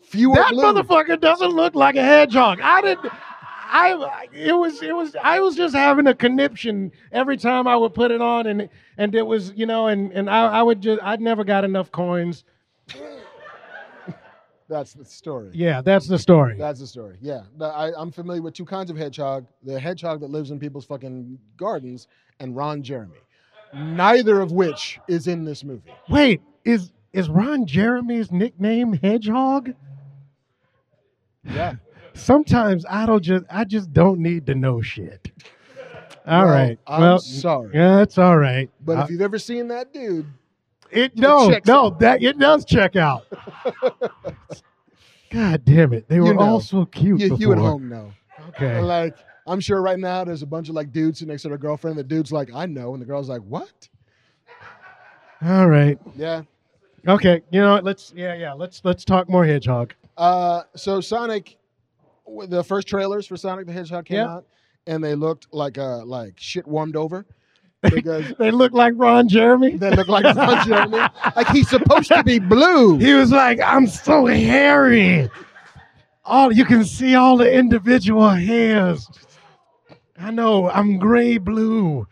Fewer 0.03 0.37
that 0.37 0.53
blue. 0.53 0.63
motherfucker 0.63 1.21
doesn't 1.21 1.51
look 1.51 1.75
like 1.75 1.97
a 1.97 2.03
hedgehog. 2.03 2.61
I 2.63 2.81
didn't. 2.81 3.13
I 3.77 4.29
it 4.33 4.53
was 4.53 4.81
it 4.83 4.95
was 4.95 5.17
I 5.21 5.41
was 5.41 5.57
just 5.57 5.75
having 5.75 6.07
a 6.07 6.15
conniption 6.15 6.93
every 7.11 7.37
time 7.37 7.67
I 7.67 7.77
would 7.77 7.93
put 7.93 8.13
it 8.13 8.21
on 8.21 8.47
and 8.47 8.69
and 8.97 9.15
it 9.17 9.23
was 9.27 9.53
you 9.57 9.67
know 9.67 9.89
and 9.89 10.13
and 10.13 10.31
I, 10.31 10.47
I 10.47 10.63
would 10.63 10.81
just 10.81 11.03
I'd 11.03 11.21
never 11.21 11.43
got 11.43 11.65
enough 11.65 11.91
coins. 11.91 12.45
That's 14.75 14.93
the 14.93 15.05
story. 15.05 15.53
Yeah, 15.55 15.83
that's 15.83 16.09
the 16.09 16.19
story. 16.19 16.57
That's 16.59 16.81
the 16.81 16.87
story. 16.89 17.17
Yeah, 17.21 17.43
I, 17.61 17.93
I'm 17.97 18.11
familiar 18.11 18.43
with 18.43 18.55
two 18.55 18.65
kinds 18.65 18.91
of 18.91 18.97
hedgehog: 18.97 19.47
the 19.63 19.79
hedgehog 19.79 20.19
that 20.21 20.31
lives 20.31 20.51
in 20.51 20.59
people's 20.59 20.85
fucking 20.85 21.39
gardens, 21.57 22.09
and 22.41 22.57
Ron 22.57 22.83
Jeremy. 22.83 23.21
Neither 23.73 24.41
of 24.41 24.51
which 24.51 24.99
is 25.07 25.29
in 25.29 25.45
this 25.45 25.63
movie. 25.63 25.93
Wait, 26.09 26.43
is 26.65 26.91
is 27.13 27.29
Ron 27.29 27.67
Jeremy's 27.67 28.33
nickname 28.33 28.95
Hedgehog? 28.95 29.75
Yeah. 31.45 31.75
Sometimes 32.15 32.85
I 32.91 33.07
don't 33.07 33.23
just 33.23 33.45
I 33.49 33.63
just 33.65 33.93
don't 33.93 34.19
need 34.19 34.47
to 34.47 34.57
know 34.57 34.81
shit. 34.81 35.31
All 36.27 36.47
Well, 36.47 36.55
right. 36.55 36.79
I'm 36.89 37.01
well, 37.01 37.19
sorry. 37.21 37.71
yeah, 37.75 38.01
it's 38.03 38.19
all 38.19 38.37
right. 38.39 38.69
But 38.85 38.97
I- 38.97 39.01
if 39.03 39.05
uh, 39.05 39.09
you've 39.13 39.21
ever 39.21 39.39
seen 39.39 39.69
that 39.69 39.93
dude, 39.93 40.27
It 40.95 41.17
no, 41.17 41.51
checks 41.51 41.67
no, 41.67 41.87
out. 41.87 41.99
that 42.01 42.23
it 42.23 42.39
does 42.39 42.65
check 42.65 42.97
out. 42.97 43.25
God 45.31 45.65
damn 45.65 45.93
it! 45.93 46.09
They 46.09 46.17
You 46.17 46.25
were 46.25 46.35
know. 46.35 46.41
all 46.41 46.61
so 46.61 46.85
cute 46.87 47.21
you, 47.21 47.31
before. 47.31 47.39
you 47.41 47.53
at 47.53 47.59
home 47.59 47.89
know. 47.89 48.13
Okay. 48.51 48.81
Like, 48.81 49.17
I'm 49.47 49.59
sure 49.61 49.81
right 49.83 49.99
now 49.99 50.25
there's 50.25 50.43
a 50.43 50.47
bunch 50.47 50.69
of 50.69 50.75
like 50.75 50.93
dudes 50.93 51.19
sitting 51.19 51.33
next 51.33 51.43
to 51.43 51.49
their 51.49 51.59
girlfriend. 51.59 51.97
The 51.99 52.05
dude's 52.05 52.31
like, 52.31 52.51
I 52.55 52.67
know. 52.67 52.93
And 52.93 53.03
the 53.03 53.07
girl's 53.07 53.29
like, 53.29 53.41
what? 53.43 53.89
All 55.43 55.69
right. 55.69 55.99
Yeah. 56.17 56.43
Okay. 57.09 57.43
You 57.51 57.61
know 57.61 57.73
what? 57.73 57.85
Let's 57.85 58.13
yeah 58.17 58.35
yeah 58.35 58.53
let's 58.53 58.81
let's 58.85 59.05
talk 59.05 59.29
more 59.29 59.45
Hedgehog. 59.45 59.95
Uh, 60.17 60.63
so 60.77 61.01
Sonic, 61.01 61.57
the 62.49 62.63
first 62.63 62.87
trailers 62.87 63.27
for 63.27 63.37
Sonic 63.37 63.67
the 63.67 63.73
Hedgehog 63.73 64.05
came 64.07 64.19
Yeah. 64.19 64.35
out, 64.37 64.47
and 64.87 65.03
they 65.03 65.15
looked 65.15 65.49
like 65.53 65.79
uh 65.79 66.05
like 66.05 66.35
shit 66.37 66.67
warmed 66.67 66.97
over 66.97 67.27
because 67.93 68.33
They 68.39 68.51
look 68.51 68.73
like 68.73 68.93
Ron 68.97 69.29
Jeremy. 69.29 69.77
they 69.77 69.91
look 69.91 70.09
like 70.09 70.25
Ron 70.37 70.67
Jeremy. 70.67 70.99
Like 71.37 71.49
he's 71.49 71.69
supposed 71.69 72.09
to 72.09 72.23
be 72.25 72.39
blue. 72.39 72.99
He 72.99 73.13
was 73.15 73.31
like, 73.33 73.61
I'm 73.61 73.87
so 73.87 74.27
hairy. 74.27 75.29
All 76.25 76.53
you 76.53 76.65
can 76.65 76.85
see 76.85 77.15
all 77.15 77.37
the 77.37 77.53
individual 77.53 78.29
hairs. 78.31 79.09
I 80.19 80.31
know, 80.31 80.71
I'm 80.71 80.99
gray 80.99 81.39
blue. 81.39 82.07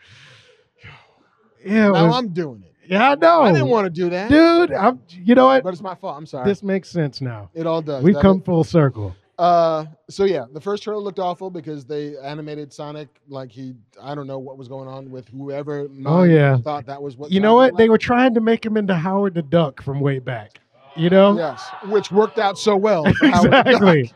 Yeah, 1.64 1.88
now 1.92 2.06
was- 2.06 2.16
I'm 2.16 2.28
doing 2.28 2.62
it. 2.64 2.74
yeah, 2.92 3.12
I 3.12 3.14
know. 3.14 3.42
I 3.42 3.52
didn't 3.52 3.68
want 3.68 3.84
to 3.86 3.90
do 3.90 4.10
that, 4.10 4.28
Dude, 4.28 4.72
I'm 4.72 5.00
you 5.10 5.34
know 5.34 5.46
what? 5.46 5.62
but 5.62 5.72
it's 5.72 5.80
my 5.82 5.94
fault. 5.94 6.16
I'm 6.16 6.26
sorry. 6.26 6.44
This 6.44 6.62
makes 6.62 6.88
sense 6.90 7.20
now. 7.20 7.50
it 7.54 7.66
all 7.66 7.80
does. 7.80 8.02
We've 8.02 8.18
come 8.18 8.38
is- 8.38 8.44
full 8.44 8.64
circle. 8.64 9.14
Uh, 9.42 9.86
so 10.08 10.22
yeah, 10.22 10.44
the 10.52 10.60
first 10.60 10.84
trailer 10.84 11.00
looked 11.00 11.18
awful 11.18 11.50
because 11.50 11.84
they 11.84 12.16
animated 12.18 12.72
Sonic 12.72 13.08
like 13.26 13.50
he 13.50 13.74
I 14.00 14.14
don't 14.14 14.28
know 14.28 14.38
what 14.38 14.56
was 14.56 14.68
going 14.68 14.86
on 14.86 15.10
with 15.10 15.26
whoever. 15.30 15.88
Oh, 16.06 16.22
yeah. 16.22 16.58
thought 16.58 16.86
that 16.86 17.02
was 17.02 17.16
what. 17.16 17.32
You 17.32 17.40
know 17.40 17.58
Sonic 17.58 17.72
what? 17.72 17.78
They 17.78 17.88
were 17.88 17.98
trying 17.98 18.34
to 18.34 18.40
make 18.40 18.64
him 18.64 18.76
into 18.76 18.94
Howard 18.94 19.34
the 19.34 19.42
Duck 19.42 19.82
from 19.82 19.98
way 19.98 20.20
back. 20.20 20.60
You 20.94 21.10
know? 21.10 21.36
yes, 21.36 21.68
which 21.86 22.12
worked 22.12 22.38
out 22.38 22.56
so 22.56 22.76
well. 22.76 23.02
for 23.14 23.26
Howard 23.26 23.50
the 23.50 23.62
Duck. 23.64 23.66
exactly. 23.66 24.12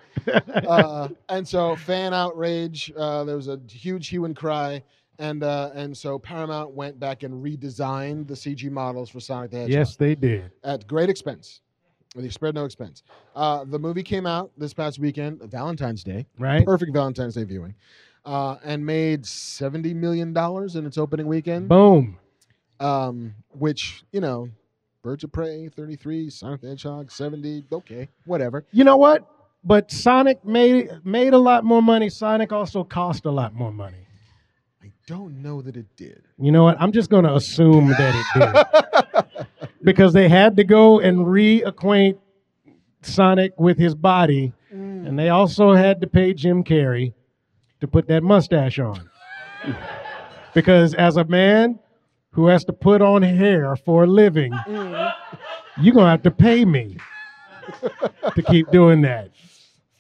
uh, 0.69 1.09
and 1.29 1.49
so 1.49 1.75
fan 1.75 2.15
outrage. 2.15 2.93
Uh, 2.97 3.25
there 3.25 3.35
was 3.35 3.49
a 3.49 3.59
huge 3.69 4.07
hue 4.07 4.27
and 4.27 4.37
cry, 4.37 4.81
and 5.19 5.43
uh, 5.43 5.71
and 5.75 5.97
so 5.97 6.21
Paramount 6.21 6.71
went 6.71 7.01
back 7.01 7.25
and 7.25 7.45
redesigned 7.45 8.29
the 8.29 8.35
CG 8.35 8.71
models 8.71 9.11
for 9.11 9.19
Sonic 9.19 9.51
the 9.51 9.57
Hedgehog 9.57 9.73
yes, 9.77 9.97
they 9.97 10.15
did. 10.15 10.53
at 10.63 10.87
great 10.87 11.11
expense. 11.11 11.63
They 12.17 12.31
spared 12.31 12.55
no 12.55 12.65
expense. 12.65 13.03
Uh, 13.35 13.65
the 13.65 13.79
movie 13.79 14.03
came 14.03 14.27
out 14.27 14.51
this 14.57 14.73
past 14.73 14.99
weekend, 14.99 15.43
Valentine's 15.43 16.03
Day, 16.03 16.27
Right? 16.39 16.65
perfect 16.65 16.93
Valentine's 16.93 17.35
Day 17.35 17.45
viewing, 17.45 17.75
uh, 18.25 18.57
and 18.65 18.85
made 18.85 19.27
seventy 19.27 19.93
million 19.95 20.33
dollars 20.33 20.77
in 20.77 20.87
its 20.87 20.97
opening 20.99 21.27
weekend. 21.27 21.69
Boom. 21.69 22.19
Um, 22.81 23.35
which 23.53 24.05
you 24.13 24.21
know, 24.21 24.49
Birds 25.03 25.25
of 25.25 25.33
Prey 25.33 25.69
thirty 25.69 25.97
three, 25.97 26.31
Sonic 26.31 26.61
the 26.63 26.69
Hedgehog 26.69 27.11
seventy. 27.11 27.65
Okay, 27.71 28.09
whatever. 28.25 28.65
You 28.73 28.85
know 28.85 28.97
what? 28.97 29.27
But 29.65 29.91
Sonic 29.91 30.45
made 30.45 30.89
made 31.05 31.33
a 31.33 31.39
lot 31.39 31.65
more 31.65 31.83
money. 31.83 32.09
Sonic 32.09 32.53
also 32.53 32.85
cost 32.85 33.25
a 33.27 33.31
lot 33.31 33.55
more 33.55 33.73
money. 33.73 34.07
I 34.83 34.93
don't 35.07 35.43
know 35.43 35.61
that 35.63 35.77
it 35.77 35.87
did. 35.97 36.23
You 36.39 36.53
know 36.53 36.65
what? 36.65 36.77
I'm 36.81 36.93
just 36.93 37.11
going 37.11 37.25
to 37.25 37.35
assume 37.35 37.89
that 37.89 38.15
it 38.15 39.35
did. 39.35 39.47
because 39.83 40.13
they 40.13 40.29
had 40.29 40.57
to 40.57 40.65
go 40.65 41.01
and 41.01 41.19
reacquaint 41.19 42.19
Sonic 43.03 43.53
with 43.59 43.79
his 43.79 43.95
body, 43.95 44.53
Mm. 44.75 45.07
and 45.07 45.19
they 45.19 45.29
also 45.29 45.75
had 45.75 46.01
to 46.01 46.07
pay 46.07 46.35
Jim 46.35 46.65
Carrey 46.65 47.13
to 47.81 47.87
put 47.87 48.09
that 48.09 48.23
mustache 48.23 48.79
on. 48.81 49.09
because 50.55 50.93
as 50.95 51.17
a 51.17 51.25
man 51.25 51.79
who 52.31 52.49
has 52.49 52.65
to 52.65 52.73
put 52.73 53.01
on 53.01 53.23
hair 53.23 53.77
for 53.77 54.05
a 54.05 54.07
living, 54.07 54.53
Mm. 54.53 55.13
you're 55.81 55.95
going 55.95 56.07
to 56.07 56.11
have 56.11 56.23
to 56.25 56.31
pay 56.31 56.65
me 56.65 56.97
to 58.35 58.43
keep 58.43 58.71
doing 58.71 59.03
that. 59.03 59.31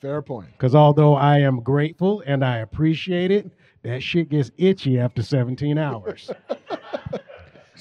Fair 0.00 0.20
point. 0.20 0.48
Because 0.52 0.74
although 0.74 1.14
I 1.14 1.38
am 1.40 1.60
grateful 1.60 2.22
and 2.26 2.44
I 2.44 2.58
appreciate 2.58 3.30
it, 3.30 3.50
that 3.82 4.02
shit 4.02 4.28
gets 4.28 4.50
itchy 4.58 4.98
after 4.98 5.22
17 5.22 5.78
hours. 5.78 6.30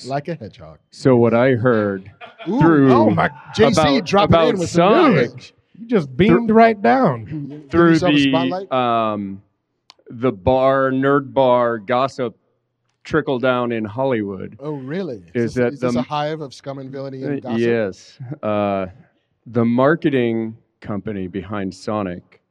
Like 0.05 0.27
a 0.27 0.35
hedgehog. 0.35 0.79
So 0.91 1.15
what 1.15 1.33
I 1.33 1.51
heard 1.51 2.11
Ooh, 2.47 2.59
Through- 2.59 2.91
oh 2.91 3.09
my 3.09 3.29
JC 3.55 3.71
about- 3.97 4.05
dropping 4.05 4.33
about 4.35 4.49
in 4.49 4.59
with 4.59 4.69
some 4.69 4.91
Sonic. 4.93 5.33
news. 5.35 5.53
You 5.77 5.87
just 5.87 6.15
beamed 6.15 6.51
right 6.51 6.79
down. 6.81 7.67
Through 7.69 7.99
the 7.99 8.75
um, 8.75 9.41
the 10.09 10.31
bar 10.31 10.91
nerd 10.91 11.33
bar 11.33 11.79
gossip 11.79 12.37
trickle 13.03 13.39
down 13.39 13.71
in 13.71 13.83
Hollywood. 13.85 14.55
Oh, 14.59 14.73
really? 14.75 15.23
Is 15.33 15.53
this, 15.53 15.53
that 15.55 15.73
is 15.73 15.79
this 15.81 15.93
the- 15.93 15.99
a 15.99 16.03
hive 16.03 16.41
of 16.41 16.53
scum 16.53 16.79
and 16.79 16.89
villainy 16.91 17.23
and 17.23 17.37
Uh, 17.45 17.49
gossip? 17.49 17.59
Yes, 17.59 18.19
uh, 18.41 18.87
the 19.45 19.65
marketing 19.65 20.57
company 20.81 21.27
behind 21.27 21.73
Sonic 21.73 22.41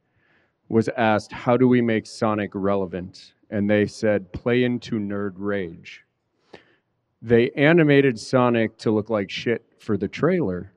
was 0.69 0.87
asked, 0.97 1.31
"How 1.31 1.57
do 1.57 1.67
we 1.67 1.81
make 1.81 2.05
Sonic 2.05 2.51
relevant?" 2.53 3.33
And 3.49 3.69
they 3.69 3.85
said, 3.85 4.31
"Play 4.33 4.63
into 4.63 4.99
nerd 4.99 5.33
rage." 5.35 6.04
They 7.25 7.49
animated 7.51 8.19
Sonic 8.19 8.77
to 8.77 8.91
look 8.91 9.09
like 9.09 9.31
shit 9.31 9.65
for 9.79 9.97
the 9.97 10.07
trailer 10.07 10.73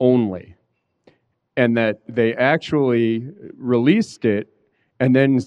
only, 0.00 0.54
and 1.54 1.76
that 1.76 2.00
they 2.08 2.34
actually 2.34 3.28
released 3.58 4.24
it, 4.24 4.48
and 4.98 5.14
then 5.14 5.38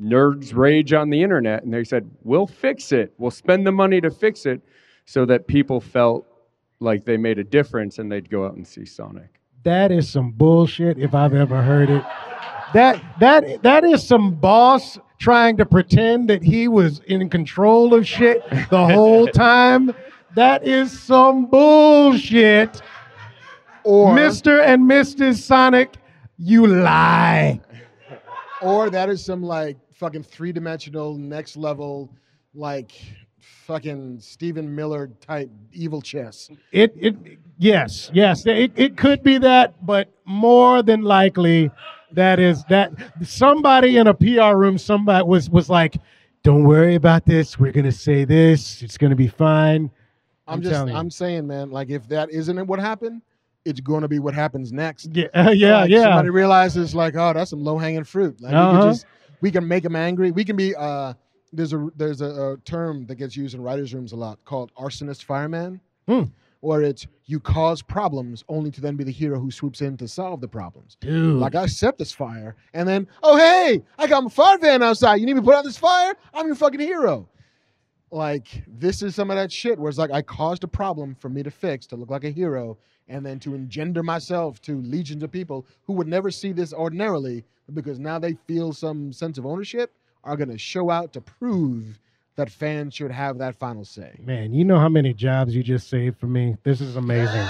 nerds 0.00 0.56
rage 0.56 0.94
on 0.94 1.10
the 1.10 1.22
internet, 1.22 1.62
and 1.62 1.74
they 1.74 1.84
said, 1.84 2.10
"We'll 2.22 2.46
fix 2.46 2.90
it. 2.90 3.12
We'll 3.18 3.30
spend 3.30 3.66
the 3.66 3.72
money 3.72 4.00
to 4.00 4.10
fix 4.10 4.46
it," 4.46 4.62
so 5.04 5.26
that 5.26 5.46
people 5.46 5.78
felt 5.78 6.26
like 6.80 7.04
they 7.04 7.18
made 7.18 7.38
a 7.38 7.44
difference 7.44 7.98
and 7.98 8.10
they'd 8.10 8.30
go 8.30 8.46
out 8.46 8.54
and 8.54 8.66
see 8.66 8.86
Sonic. 8.86 9.40
That 9.62 9.92
is 9.92 10.08
some 10.08 10.30
bullshit 10.30 10.98
if 10.98 11.14
I've 11.14 11.34
ever 11.34 11.60
heard 11.60 11.90
it. 11.90 12.02
That 12.72 13.02
that 13.20 13.62
that 13.62 13.84
is 13.84 14.06
some 14.06 14.36
boss 14.36 14.98
trying 15.24 15.56
to 15.56 15.64
pretend 15.64 16.28
that 16.28 16.42
he 16.42 16.68
was 16.68 17.00
in 17.06 17.30
control 17.30 17.94
of 17.94 18.06
shit 18.06 18.42
the 18.68 18.86
whole 18.86 19.26
time. 19.48 19.90
That 20.36 20.66
is 20.66 20.92
some 20.92 21.46
bullshit. 21.46 22.82
Or, 23.84 24.14
Mr. 24.14 24.62
and 24.62 24.82
Mrs. 24.82 25.36
Sonic, 25.36 25.96
you 26.36 26.66
lie. 26.66 27.58
or 28.60 28.90
that 28.90 29.08
is 29.08 29.24
some 29.24 29.42
like 29.42 29.78
fucking 29.94 30.24
three 30.24 30.52
dimensional, 30.52 31.16
next 31.16 31.56
level, 31.56 32.10
like 32.52 32.92
fucking 33.40 34.20
Stephen 34.20 34.74
Miller 34.74 35.08
type 35.22 35.50
evil 35.72 36.02
chess. 36.02 36.50
It 36.70 36.92
it 36.96 37.16
yes, 37.56 38.10
yes. 38.12 38.44
It 38.46 38.72
it 38.76 38.98
could 38.98 39.22
be 39.22 39.38
that, 39.38 39.74
but 39.86 40.10
more 40.26 40.82
than 40.82 41.00
likely 41.00 41.70
that 42.12 42.38
is 42.38 42.64
that 42.64 42.92
somebody 43.22 43.96
in 43.96 44.06
a 44.06 44.14
PR 44.14 44.56
room 44.56 44.78
somebody 44.78 45.24
was 45.24 45.50
was 45.50 45.68
like, 45.68 45.96
"Don't 46.42 46.64
worry 46.64 46.94
about 46.94 47.26
this. 47.26 47.58
We're 47.58 47.72
going 47.72 47.84
to 47.86 47.92
say 47.92 48.24
this. 48.24 48.82
It's 48.82 48.96
going 48.98 49.10
to 49.10 49.16
be 49.16 49.28
fine." 49.28 49.90
I'm, 50.46 50.54
I'm 50.54 50.62
just. 50.62 50.88
I'm 50.88 51.10
saying, 51.10 51.46
man, 51.46 51.70
like 51.70 51.90
if 51.90 52.06
that 52.08 52.30
isn't 52.30 52.66
what 52.66 52.78
happened, 52.78 53.22
it's 53.64 53.80
going 53.80 54.02
to 54.02 54.08
be 54.08 54.18
what 54.18 54.34
happens 54.34 54.72
next. 54.72 55.08
Yeah, 55.12 55.26
uh, 55.34 55.50
yeah, 55.54 55.80
Like, 55.82 55.90
yeah. 55.90 56.02
Somebody 56.02 56.30
realizes, 56.30 56.94
like, 56.94 57.14
oh, 57.16 57.32
that's 57.32 57.50
some 57.50 57.64
low 57.64 57.78
hanging 57.78 58.04
fruit. 58.04 58.40
Like, 58.40 58.52
we 58.52 58.58
Uh-huh. 58.58 58.80
can 58.82 58.90
just, 58.92 59.06
we 59.40 59.50
can 59.50 59.66
make 59.66 59.82
them 59.82 59.96
angry. 59.96 60.30
We 60.30 60.44
can 60.44 60.56
be. 60.56 60.74
uh 60.76 61.14
There's 61.52 61.72
a 61.72 61.88
there's 61.96 62.20
a, 62.20 62.26
a 62.52 62.56
term 62.64 63.06
that 63.06 63.14
gets 63.16 63.36
used 63.36 63.54
in 63.54 63.62
writers' 63.62 63.94
rooms 63.94 64.12
a 64.12 64.16
lot 64.16 64.38
called 64.44 64.70
arsonist 64.74 65.22
fireman, 65.24 65.80
Hmm. 66.08 66.24
Where 66.64 66.82
it's 66.82 67.06
you 67.26 67.38
cause 67.38 67.82
problems 67.82 68.42
only 68.48 68.70
to 68.70 68.80
then 68.80 68.96
be 68.96 69.04
the 69.04 69.12
hero 69.12 69.38
who 69.38 69.50
swoops 69.50 69.80
in 69.80 69.96
to 69.98 70.08
solve 70.08 70.40
the 70.40 70.48
problems. 70.48 70.96
Dude. 71.00 71.38
Like 71.38 71.54
I 71.54 71.66
set 71.66 71.98
this 71.98 72.12
fire, 72.12 72.56
and 72.72 72.88
then 72.88 73.06
oh 73.22 73.36
hey, 73.36 73.82
I 73.98 74.06
got 74.06 74.24
my 74.24 74.30
fire 74.30 74.58
van 74.58 74.82
outside. 74.82 75.16
You 75.16 75.26
need 75.26 75.34
me 75.34 75.40
to 75.40 75.44
put 75.44 75.54
out 75.54 75.64
this 75.64 75.76
fire? 75.76 76.14
I'm 76.32 76.46
your 76.46 76.56
fucking 76.56 76.80
hero. 76.80 77.28
Like 78.10 78.64
this 78.66 79.02
is 79.02 79.14
some 79.14 79.30
of 79.30 79.36
that 79.36 79.52
shit 79.52 79.78
where 79.78 79.88
it's 79.88 79.98
like 79.98 80.10
I 80.10 80.22
caused 80.22 80.64
a 80.64 80.68
problem 80.68 81.14
for 81.14 81.28
me 81.28 81.42
to 81.42 81.50
fix 81.50 81.86
to 81.88 81.96
look 81.96 82.10
like 82.10 82.24
a 82.24 82.30
hero, 82.30 82.78
and 83.08 83.24
then 83.24 83.38
to 83.40 83.54
engender 83.54 84.02
myself 84.02 84.60
to 84.62 84.80
legions 84.82 85.22
of 85.22 85.30
people 85.30 85.66
who 85.82 85.92
would 85.94 86.08
never 86.08 86.30
see 86.30 86.52
this 86.52 86.72
ordinarily, 86.72 87.44
because 87.74 87.98
now 87.98 88.18
they 88.18 88.34
feel 88.46 88.72
some 88.72 89.12
sense 89.12 89.36
of 89.36 89.46
ownership, 89.46 89.92
are 90.22 90.36
gonna 90.36 90.56
show 90.56 90.90
out 90.90 91.12
to 91.12 91.20
prove 91.20 91.98
that 92.36 92.50
fans 92.50 92.94
should 92.94 93.10
have 93.12 93.38
that 93.38 93.54
final 93.56 93.84
say. 93.84 94.18
Man, 94.24 94.52
you 94.52 94.64
know 94.64 94.78
how 94.78 94.88
many 94.88 95.12
jobs 95.14 95.54
you 95.54 95.62
just 95.62 95.88
saved 95.88 96.18
for 96.18 96.26
me? 96.26 96.56
This 96.64 96.80
is 96.80 96.96
amazing. 96.96 97.46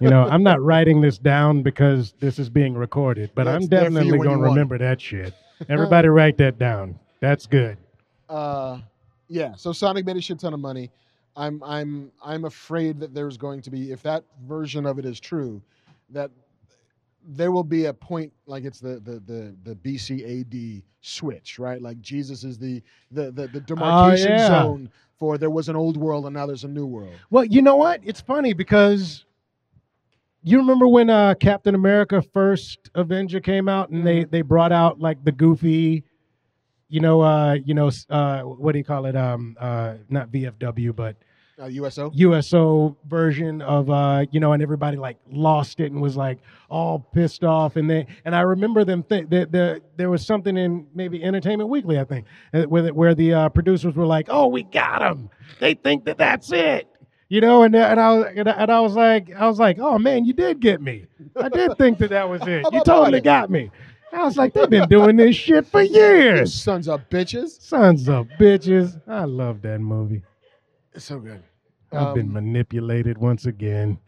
you 0.00 0.08
know, 0.08 0.24
I'm 0.28 0.42
not 0.42 0.60
writing 0.62 1.00
this 1.00 1.18
down 1.18 1.62
because 1.62 2.14
this 2.20 2.38
is 2.38 2.48
being 2.50 2.74
recorded, 2.74 3.30
but 3.34 3.46
Yeah, 3.46 3.54
I'm 3.54 3.62
it's 3.62 3.68
there 3.68 3.90
for 3.90 3.90
you 3.90 3.94
definitely 3.96 4.18
going 4.18 4.38
to 4.38 4.38
want 4.38 4.50
remember 4.52 4.78
that 4.78 5.00
shit. 5.00 5.34
Everybody 5.68 6.08
write 6.08 6.38
that 6.38 6.58
down. 6.58 6.98
That's 7.20 7.46
good. 7.46 7.76
uh 8.28 8.78
yeah 9.28 9.54
so 9.56 9.72
sonic 9.72 10.06
made 10.06 10.16
a 10.16 10.20
shit 10.22 10.38
ton 10.38 10.54
of 10.54 10.60
money 10.60 10.90
i'm 11.36 11.62
i'm 11.62 12.10
i'm 12.24 12.44
afraid 12.46 12.98
that 13.00 13.12
there's 13.14 13.36
going 13.36 13.60
to 13.60 13.70
be 13.70 13.92
if 13.92 14.02
that 14.02 14.24
version 14.46 14.86
of 14.86 14.98
it 14.98 15.04
is 15.04 15.20
true 15.20 15.60
that 16.10 16.30
there 17.30 17.52
will 17.52 17.62
be 17.64 17.84
a 17.84 17.92
point 17.92 18.32
like 18.46 18.64
it's 18.64 18.80
the 18.80 19.00
the 19.00 19.20
the, 19.26 19.54
the 19.64 19.74
bcad 19.76 20.82
switch 21.02 21.58
right 21.58 21.82
like 21.82 22.00
jesus 22.00 22.42
is 22.42 22.58
the 22.58 22.82
the 23.12 23.30
the, 23.30 23.46
the 23.48 23.60
demarcation 23.60 24.32
Oh, 24.32 24.36
yeah. 24.36 24.48
zone 24.48 24.90
for 25.18 25.36
there 25.36 25.50
was 25.50 25.68
an 25.68 25.76
old 25.76 25.96
world 25.96 26.24
and 26.24 26.34
now 26.34 26.46
there's 26.46 26.64
a 26.64 26.68
new 26.68 26.86
world 26.86 27.14
Well, 27.30 27.44
you 27.44 27.60
know 27.60 27.76
what? 27.76 28.00
It's 28.04 28.20
funny 28.20 28.52
because 28.54 29.24
you 30.42 30.58
remember 30.58 30.86
when 30.88 31.10
uh, 31.10 31.34
Captain 31.34 31.74
America 31.74 32.22
First 32.22 32.90
Avenger 32.94 33.40
came 33.40 33.68
out 33.68 33.90
and 33.90 34.06
they 34.06 34.24
they 34.24 34.42
brought 34.42 34.72
out 34.72 35.00
like 35.00 35.22
the 35.24 35.32
goofy, 35.32 36.04
you 36.88 37.00
know, 37.00 37.20
uh, 37.20 37.54
you 37.64 37.74
know, 37.74 37.90
uh, 38.08 38.42
what 38.42 38.72
do 38.72 38.78
you 38.78 38.84
call 38.84 39.06
it? 39.06 39.16
Um, 39.16 39.56
uh, 39.60 39.94
not 40.08 40.30
VFW, 40.30 40.94
but 40.94 41.16
uh, 41.60 41.66
uso 41.66 42.10
USO 42.14 42.96
version 43.06 43.62
of 43.62 43.90
uh, 43.90 44.24
you 44.30 44.40
know, 44.40 44.52
and 44.52 44.62
everybody 44.62 44.96
like 44.96 45.16
lost 45.30 45.80
it 45.80 45.92
and 45.92 46.00
was 46.00 46.16
like 46.16 46.38
all 46.70 47.00
pissed 47.12 47.44
off. 47.44 47.76
And 47.76 47.88
they 47.88 48.06
and 48.24 48.34
I 48.34 48.40
remember 48.40 48.84
them 48.84 49.02
th- 49.02 49.28
the, 49.28 49.46
the, 49.46 49.82
there 49.96 50.10
was 50.10 50.24
something 50.24 50.56
in 50.56 50.86
maybe 50.94 51.22
Entertainment 51.22 51.68
Weekly, 51.70 51.98
I 51.98 52.04
think, 52.04 52.26
uh, 52.54 52.62
where 52.64 52.82
the, 52.82 52.94
where 52.94 53.14
the 53.14 53.34
uh, 53.34 53.48
producers 53.48 53.94
were 53.94 54.06
like, 54.06 54.26
"Oh, 54.28 54.46
we 54.46 54.62
got 54.62 55.00
them. 55.00 55.30
They 55.58 55.74
think 55.74 56.04
that 56.04 56.18
that's 56.18 56.52
it." 56.52 56.88
You 57.28 57.40
know, 57.40 57.62
and 57.62 57.74
and 57.74 58.00
I 58.00 58.12
was 58.14 58.26
and 58.36 58.48
I, 58.48 58.52
and 58.52 58.70
I 58.70 58.80
was 58.80 58.94
like, 58.94 59.34
I 59.34 59.46
was 59.46 59.58
like, 59.58 59.78
"Oh 59.78 59.98
man, 59.98 60.24
you 60.24 60.32
did 60.32 60.60
get 60.60 60.80
me. 60.80 61.06
I 61.36 61.48
did 61.48 61.76
think 61.76 61.98
that 61.98 62.10
that 62.10 62.28
was 62.28 62.42
it. 62.46 62.64
You 62.72 62.82
totally 62.84 63.20
got 63.20 63.50
me." 63.50 63.70
I 64.12 64.24
was 64.24 64.38
like, 64.38 64.54
"They've 64.54 64.70
been 64.70 64.88
doing 64.88 65.16
this 65.16 65.36
shit 65.36 65.66
for 65.66 65.82
years." 66.00 66.54
sons 66.54 66.88
of 66.88 67.08
bitches 67.10 67.60
Sons 67.60 68.08
of 68.08 68.28
bitches. 68.38 69.00
I 69.06 69.24
love 69.24 69.60
that 69.62 69.80
movie. 69.80 70.22
It's 70.98 71.06
so 71.06 71.18
good 71.20 71.42
I've 71.92 72.14
been 72.14 72.26
Um, 72.26 72.32
manipulated 72.34 73.16
once 73.18 73.46
again. 73.46 73.98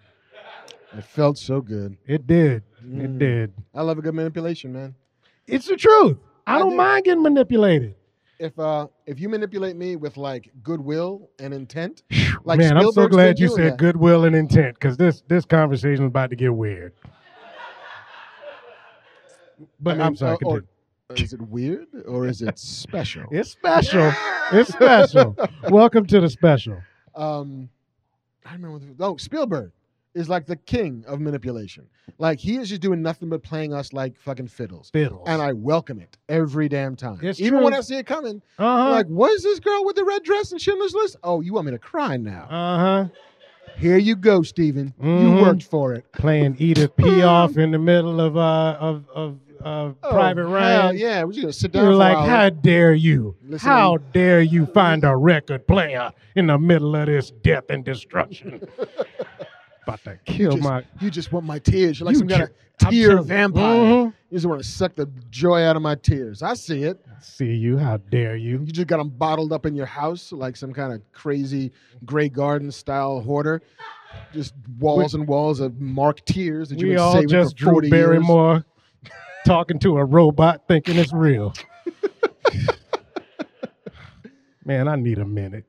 it 0.99 1.05
felt 1.05 1.39
so 1.39 1.61
good 1.61 1.97
It 2.07 2.27
did. 2.27 2.63
It 2.83 3.19
did. 3.19 3.53
I 3.75 3.83
love 3.83 3.99
a 3.99 4.03
good 4.03 4.15
manipulation, 4.15 4.73
man. 4.73 4.95
It's 5.47 5.67
the 5.69 5.77
truth. 5.77 6.19
I 6.47 6.57
I 6.57 6.59
don't 6.59 6.71
do. 6.71 6.77
mind 6.77 7.05
getting 7.05 7.23
manipulated. 7.23 7.95
If 8.39 8.59
uh 8.59 8.87
if 9.07 9.21
you 9.21 9.29
manipulate 9.29 9.77
me 9.77 9.97
with 9.97 10.17
like 10.17 10.51
goodwill 10.63 11.31
and 11.39 11.53
intent, 11.55 12.03
like 12.45 12.59
Man, 12.59 12.77
I'm 12.77 12.85
so 12.85 12.91
Spielberg's 12.91 13.15
glad 13.17 13.37
been 13.37 13.43
you 13.43 13.49
doing 13.49 13.59
said 13.59 13.73
that. 13.75 13.79
goodwill 13.79 14.25
and 14.25 14.35
intent 14.35 14.75
because 14.75 14.97
this 14.97 15.23
this 15.29 15.45
conversation 15.45 16.05
is 16.05 16.09
about 16.09 16.31
to 16.31 16.37
get 16.37 16.53
weird. 16.55 16.93
But 19.79 19.91
I 19.91 19.95
mean, 19.95 20.07
I'm 20.07 20.17
sorry. 20.17 20.33
or- 20.35 20.39
continue. 20.39 20.67
Is 21.17 21.33
it 21.33 21.43
weird 21.43 21.87
or 22.07 22.27
is 22.27 22.43
it 22.43 22.59
special? 22.59 23.25
it's 23.31 23.51
special. 23.51 24.13
It's 24.53 24.73
special. 24.73 25.37
Welcome 25.69 26.07
to 26.07 26.21
the 26.21 26.29
special. 26.29 26.81
um, 27.15 27.69
I 28.47 28.55
remember. 28.55 28.79
The, 28.79 29.05
oh, 29.05 29.17
Spielberg 29.17 29.73
is 30.15 30.29
like 30.29 30.47
the 30.47 30.57
king 30.57 31.05
of 31.07 31.21
manipulation. 31.21 31.87
Like 32.19 32.39
he 32.39 32.57
is 32.57 32.69
just 32.69 32.81
doing 32.81 33.01
nothing 33.01 33.29
but 33.29 33.43
playing 33.43 33.73
us 33.73 33.93
like 33.93 34.17
fucking 34.17 34.49
fiddles, 34.49 34.91
Fiddles. 34.91 35.25
and 35.27 35.41
I 35.41 35.53
welcome 35.53 36.01
it 36.01 36.17
every 36.29 36.69
damn 36.69 36.97
time. 36.97 37.21
It's 37.23 37.41
Even 37.41 37.55
true. 37.55 37.65
when 37.65 37.75
I 37.75 37.81
see 37.81 37.97
it 37.97 38.07
coming, 38.07 38.43
uh-huh. 38.59 38.91
like, 38.91 39.07
what 39.07 39.31
is 39.33 39.43
this 39.43 39.61
girl 39.61 39.85
with 39.85 39.97
the 39.97 40.05
red 40.05 40.25
dress 40.25 40.51
and 40.53 40.61
Schindler's 40.61 40.95
List? 40.95 41.17
Oh, 41.23 41.41
you 41.41 41.53
want 41.53 41.67
me 41.67 41.73
to 41.73 41.79
cry 41.79 42.17
now? 42.17 42.47
uh-huh. 42.51 43.09
Here 43.77 43.97
you 43.97 44.17
go, 44.17 44.43
Steven. 44.43 44.93
Mhm. 45.01 45.23
You 45.23 45.43
worked 45.43 45.63
for 45.63 45.95
it. 45.95 46.11
Playing 46.13 46.57
Edith 46.59 46.95
Piaf 46.97 47.57
in 47.57 47.71
the 47.71 47.79
middle 47.79 48.21
of 48.21 48.37
uh 48.37 48.77
of 48.81 49.09
of 49.15 49.39
uh, 49.65 49.91
Private 50.11 50.47
oh, 50.47 50.51
Ryan. 50.51 50.81
hell 50.81 50.95
yeah, 50.95 51.25
we're 51.25 51.33
just 51.33 51.43
gonna 51.43 51.53
sit 51.53 51.73
down. 51.73 51.85
You're 51.85 51.95
like, 51.95 52.17
how 52.17 52.51
dare 52.51 52.95
you? 52.95 53.37
Listen 53.43 53.69
how 53.69 53.99
dare 54.13 54.41
you 54.41 54.67
find 54.67 55.05
a 55.05 55.17
record 55.17 55.67
player 55.67 56.13
in 56.35 56.47
the 56.47 56.59
middle 56.59 56.97
of 56.97 57.07
this 57.07 57.31
death 57.31 57.65
and 57.71 57.85
destruction? 57.85 58.63
About 59.83 60.05
to 60.05 60.19
kill 60.25 60.53
just, 60.53 60.63
my 60.63 60.85
You 61.01 61.11
just 61.11 61.33
want 61.33 61.47
my 61.47 61.59
tears. 61.59 61.99
You're 61.99 62.07
like 62.07 62.15
You 62.15 62.21
some 62.21 62.29
kind 62.29 62.43
of 62.43 62.51
tear 62.79 63.23
vampire. 63.23 63.77
Mhm. 63.77 64.15
You 64.31 64.37
just 64.37 64.47
want 64.47 64.63
to 64.63 64.69
suck 64.69 64.95
the 64.95 65.07
joy 65.31 65.63
out 65.63 65.77
of 65.77 65.83
my 65.83 65.95
tears. 65.95 66.43
I 66.43 66.55
see 66.55 66.85
it. 66.85 67.01
I 67.09 67.21
See 67.21 67.55
you, 67.55 67.79
how 67.79 67.97
dare 67.97 68.37
you? 68.37 68.61
You 68.61 68.67
just 68.67 68.87
got 68.87 68.99
them 68.99 69.09
bottled 69.09 69.53
up 69.53 69.67
in 69.67 69.75
your 69.75 69.87
house 69.87 70.33
like 70.33 70.57
some 70.57 70.73
kind 70.73 70.93
of 70.93 71.01
crazy 71.13 71.73
Grey 72.05 72.29
Garden 72.29 72.71
style 72.71 73.21
hoarder. 73.21 73.63
Just 74.33 74.55
walls 74.79 75.15
and 75.15 75.27
walls 75.27 75.61
of 75.61 75.81
marked 75.81 76.27
tears 76.27 76.69
that 76.69 76.79
We 76.79 76.91
been 76.91 76.99
all 76.99 77.13
saving 77.13 77.29
just 77.29 77.59
for 77.59 77.65
Drew 77.65 77.73
40 77.73 77.89
years. 77.89 78.65
Talking 79.47 79.79
to 79.81 79.97
a 79.99 80.05
robot 80.05 80.63
thinking 80.69 80.97
it's 80.97 81.13
real. 81.13 81.55
Man, 84.65 84.87
I 84.89 84.97
need 84.97 85.19
a 85.19 85.25
minute. 85.25 85.65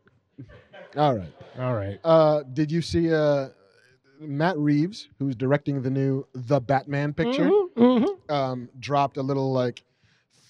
All 0.98 1.16
right. 1.16 1.34
All 1.60 1.74
right. 1.74 2.00
Uh, 2.04 2.44
did 2.54 2.72
you 2.72 2.82
see 2.82 3.14
uh, 3.14 3.50
Matt 4.20 4.58
Reeves, 4.58 5.08
who's 5.20 5.36
directing 5.36 5.82
the 5.82 5.90
new 5.90 6.28
The 6.34 6.60
Batman 6.60 7.14
picture, 7.14 7.46
Mhm, 7.50 7.70
mhm. 7.76 8.32
um, 8.32 8.70
dropped 8.80 9.18
a 9.18 9.22
little 9.24 9.52
like 9.54 9.82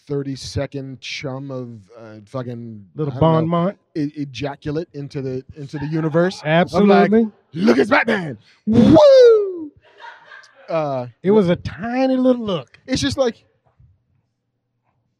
30 0.07 0.35
second 0.35 0.99
chum 0.99 1.51
of 1.51 1.79
uh, 1.97 2.15
fucking 2.25 2.85
Little 2.95 3.13
Bon 3.19 3.47
Mont. 3.47 3.77
e- 3.95 4.11
ejaculate 4.15 4.89
into 4.93 5.21
the 5.21 5.45
into 5.55 5.77
the 5.77 5.85
universe. 5.85 6.41
Absolutely. 6.43 7.31
Look, 7.53 7.77
it's 7.77 7.89
Batman. 7.91 8.37
Woo! 8.65 8.97
Uh, 10.71 11.07
it 11.21 11.31
was 11.31 11.49
a 11.49 11.55
tiny 11.57 12.15
little 12.15 12.43
look. 12.45 12.79
it's 12.87 13.01
just 13.01 13.17
like 13.17 13.45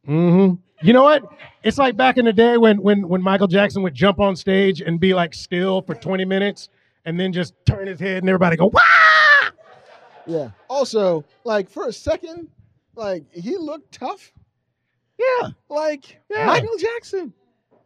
mm-hmm. 0.08 0.54
You 0.84 0.92
know 0.92 1.04
what? 1.04 1.22
It's 1.62 1.78
like 1.78 1.96
back 1.96 2.16
in 2.16 2.24
the 2.24 2.32
day 2.32 2.56
when 2.56 2.82
when 2.82 3.06
when 3.08 3.22
Michael 3.22 3.46
Jackson 3.46 3.82
would 3.82 3.94
jump 3.94 4.18
on 4.18 4.34
stage 4.34 4.80
and 4.80 4.98
be 4.98 5.14
like 5.14 5.32
still 5.32 5.80
for 5.82 5.94
20 5.94 6.24
minutes 6.24 6.68
and 7.04 7.18
then 7.20 7.32
just 7.32 7.54
turn 7.66 7.86
his 7.86 8.00
head 8.00 8.18
and 8.22 8.28
everybody 8.28 8.56
go, 8.56 8.66
Wah! 8.66 9.50
yeah. 10.26 10.50
Also, 10.68 11.24
like 11.44 11.70
for 11.70 11.86
a 11.86 11.92
second, 11.92 12.48
like 12.96 13.24
he 13.32 13.56
looked 13.56 13.92
tough, 13.92 14.32
Yeah. 15.18 15.50
like 15.68 16.20
Yeah. 16.28 16.46
Michael 16.46 16.76
Jackson. 16.78 17.32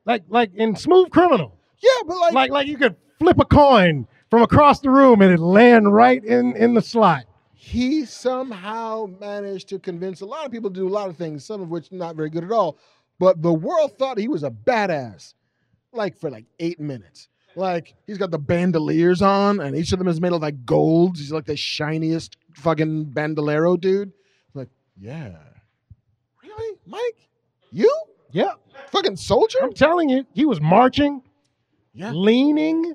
Like 0.06 0.24
like 0.28 0.54
in 0.54 0.74
Smooth 0.74 1.10
Criminal. 1.10 1.52
Yeah, 1.78 2.02
but 2.06 2.16
like, 2.16 2.32
Like 2.32 2.50
like 2.50 2.66
you 2.66 2.78
could 2.78 2.96
flip 3.18 3.38
a 3.38 3.44
coin 3.44 4.06
from 4.30 4.40
across 4.40 4.80
the 4.80 4.90
room 4.90 5.20
and 5.20 5.30
it 5.32 5.38
land 5.38 5.92
right 5.92 6.24
in 6.24 6.56
in 6.56 6.72
the 6.72 6.82
slot. 6.82 7.26
He 7.66 8.04
somehow 8.04 9.06
managed 9.20 9.68
to 9.70 9.80
convince 9.80 10.20
a 10.20 10.24
lot 10.24 10.46
of 10.46 10.52
people 10.52 10.70
to 10.70 10.74
do 10.78 10.86
a 10.86 10.88
lot 10.88 11.08
of 11.08 11.16
things, 11.16 11.44
some 11.44 11.60
of 11.60 11.68
which 11.68 11.90
not 11.90 12.14
very 12.14 12.30
good 12.30 12.44
at 12.44 12.52
all. 12.52 12.78
But 13.18 13.42
the 13.42 13.52
world 13.52 13.98
thought 13.98 14.18
he 14.18 14.28
was 14.28 14.44
a 14.44 14.50
badass, 14.52 15.34
like 15.92 16.16
for 16.16 16.30
like 16.30 16.44
eight 16.60 16.78
minutes. 16.78 17.28
Like 17.56 17.94
he's 18.06 18.18
got 18.18 18.30
the 18.30 18.38
bandoliers 18.38 19.20
on, 19.20 19.58
and 19.58 19.74
each 19.76 19.92
of 19.92 19.98
them 19.98 20.06
is 20.06 20.20
made 20.20 20.32
of 20.32 20.42
like 20.42 20.64
gold. 20.64 21.16
He's 21.18 21.32
like 21.32 21.46
the 21.46 21.56
shiniest 21.56 22.36
fucking 22.54 23.06
bandolero 23.06 23.76
dude. 23.76 24.12
Like, 24.54 24.68
yeah, 24.96 25.36
really, 26.44 26.76
Mike, 26.86 27.28
you 27.72 27.92
Yeah. 28.30 28.52
fucking 28.92 29.16
soldier? 29.16 29.58
I'm 29.60 29.72
telling 29.72 30.08
you, 30.08 30.24
he 30.34 30.44
was 30.46 30.60
marching, 30.60 31.20
Yeah, 31.94 32.12
leaning. 32.12 32.94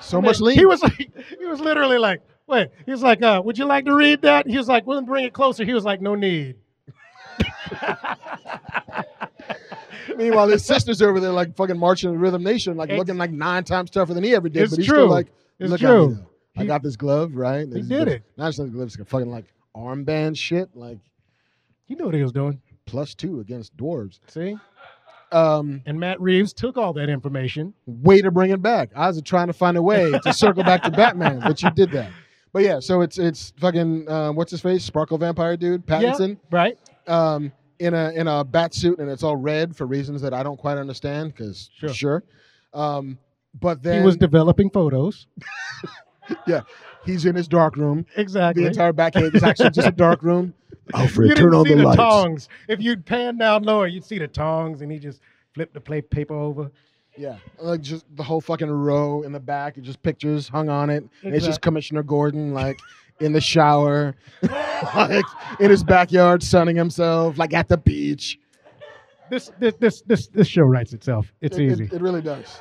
so 0.00 0.20
much 0.20 0.40
lean. 0.40 0.58
He 0.58 0.66
was 0.66 0.82
like, 0.82 1.12
he 1.38 1.46
was 1.46 1.60
literally 1.60 1.98
like, 1.98 2.20
wait, 2.52 2.68
he 2.84 2.90
was 2.92 3.02
like, 3.02 3.22
uh, 3.22 3.40
would 3.44 3.58
you 3.58 3.64
like 3.64 3.84
to 3.86 3.94
read 3.94 4.22
that? 4.22 4.46
He 4.46 4.56
was 4.56 4.68
like, 4.68 4.86
well, 4.86 5.00
bring 5.02 5.24
it 5.24 5.32
closer. 5.32 5.64
He 5.64 5.74
was 5.74 5.84
like, 5.84 6.00
no 6.00 6.14
need. 6.14 6.56
Meanwhile, 10.16 10.48
his 10.48 10.64
sister's 10.64 11.00
over 11.00 11.20
there 11.20 11.30
like 11.32 11.54
fucking 11.56 11.78
marching 11.78 12.12
in 12.12 12.18
Rhythm 12.18 12.42
Nation, 12.42 12.76
like 12.76 12.90
Ex- 12.90 12.98
looking 12.98 13.16
like 13.16 13.30
nine 13.30 13.64
times 13.64 13.90
tougher 13.90 14.14
than 14.14 14.22
he 14.24 14.34
ever 14.34 14.48
did. 14.48 14.64
It's 14.64 14.72
but 14.72 14.78
he's 14.80 14.86
true. 14.88 14.96
still 14.98 15.08
like, 15.10 15.28
It's 15.58 15.70
look 15.70 15.80
true. 15.80 16.04
at 16.04 16.10
me 16.10 16.14
though. 16.16 16.62
I 16.62 16.66
got 16.66 16.82
this 16.82 16.96
glove, 16.96 17.34
right? 17.34 17.68
This 17.68 17.86
did 17.86 18.08
it. 18.08 18.22
Not 18.36 18.48
just 18.48 18.58
like 18.58 18.72
gloves, 18.72 18.96
fucking 19.06 19.30
like 19.30 19.46
armband 19.74 20.36
shit, 20.36 20.68
like 20.74 20.98
He 21.86 21.94
knew 21.94 22.04
what 22.04 22.14
he 22.14 22.22
was 22.22 22.32
doing. 22.32 22.60
plus 22.84 23.14
two 23.14 23.40
against 23.40 23.74
dwarves. 23.76 24.18
See? 24.28 24.56
Um, 25.30 25.80
And 25.86 25.98
Matt 25.98 26.20
Reeves 26.20 26.52
took 26.52 26.76
all 26.76 26.92
that 26.94 27.08
information. 27.08 27.72
way 27.86 28.20
to 28.20 28.30
bring 28.30 28.50
it 28.50 28.60
back. 28.60 28.90
I 28.94 29.06
was 29.06 29.22
trying 29.22 29.46
to 29.46 29.54
find 29.54 29.78
a 29.78 29.82
way 29.82 30.12
to 30.24 30.32
circle 30.34 30.62
back 30.62 30.82
to 30.82 30.90
Batman, 31.02 31.40
but 31.40 31.62
you 31.62 31.70
did 31.70 31.90
that. 31.92 32.10
But 32.52 32.62
yeah, 32.64 32.80
so 32.80 33.00
it's 33.00 33.18
it's 33.18 33.52
fucking 33.58 34.08
uh, 34.08 34.32
what's 34.32 34.50
his 34.50 34.60
face, 34.60 34.84
Sparkle 34.84 35.16
Vampire 35.18 35.56
dude, 35.56 35.86
Pattinson, 35.86 36.36
Right? 36.50 36.78
um, 37.06 37.50
in 37.78 37.94
a 37.94 38.10
in 38.10 38.28
a 38.28 38.44
bat 38.44 38.74
suit, 38.74 38.98
and 38.98 39.10
it's 39.10 39.22
all 39.22 39.36
red 39.36 39.74
for 39.74 39.86
reasons 39.86 40.20
that 40.22 40.34
I 40.34 40.42
don't 40.42 40.58
quite 40.58 40.76
understand. 40.78 41.32
Because 41.34 41.70
Sure. 41.78 41.88
sure, 41.94 42.24
Um, 42.74 43.18
but 43.58 43.82
then 43.82 44.00
he 44.00 44.04
was 44.04 44.16
developing 44.16 44.70
photos. 44.70 45.26
Yeah, 46.46 46.60
he's 47.04 47.26
in 47.26 47.34
his 47.34 47.48
dark 47.48 47.76
room. 47.76 48.06
Exactly. 48.16 48.62
The 48.62 48.68
entire 48.68 48.92
back 48.92 49.14
cave 49.14 49.34
is 49.34 49.42
actually 49.42 49.70
just 49.70 49.88
a 49.88 49.92
dark 49.92 50.22
room. 50.22 50.54
Alfred, 50.94 51.28
you 51.30 51.34
turn 51.34 51.52
on 51.52 51.64
the, 51.66 51.74
the, 51.74 51.82
lights. 51.82 51.96
tongs. 51.96 52.48
If 52.68 52.80
you'd 52.80 53.04
pan 53.04 53.38
down 53.38 53.64
lower, 53.64 53.88
you'd 53.88 54.04
see 54.04 54.18
the 54.20 54.28
tongs, 54.28 54.82
and 54.82 54.90
he 54.90 54.98
just 55.00 55.20
flipped 55.52 55.74
the 55.74 55.80
plate 55.80 56.10
paper 56.10 56.32
over. 56.34 56.70
Yeah, 57.16 57.36
like 57.58 57.82
just 57.82 58.04
the 58.16 58.22
whole 58.22 58.40
fucking 58.40 58.70
row 58.70 59.22
in 59.22 59.32
the 59.32 59.40
back, 59.40 59.78
just 59.82 60.02
pictures 60.02 60.48
hung 60.48 60.68
on 60.70 60.88
it. 60.90 61.04
And 61.22 61.34
it's 61.34 61.44
just 61.44 61.60
Commissioner 61.60 62.02
Gordon, 62.02 62.54
like 62.54 62.78
in 63.20 63.32
the 63.32 63.40
shower, 63.40 64.14
like 64.94 65.24
in 65.60 65.70
his 65.70 65.84
backyard, 65.84 66.42
sunning 66.42 66.74
himself, 66.76 67.36
like 67.36 67.52
at 67.52 67.68
the 67.68 67.76
beach. 67.76 68.38
This 69.30 69.50
this 69.58 69.74
this 69.74 70.02
this, 70.06 70.26
this 70.28 70.48
show 70.48 70.62
writes 70.62 70.92
itself. 70.94 71.32
It's 71.42 71.58
It- 71.58 71.64
it- 71.64 71.72
easy. 71.72 71.84
It, 71.92 72.00
really 72.00 72.22
does. 72.22 72.60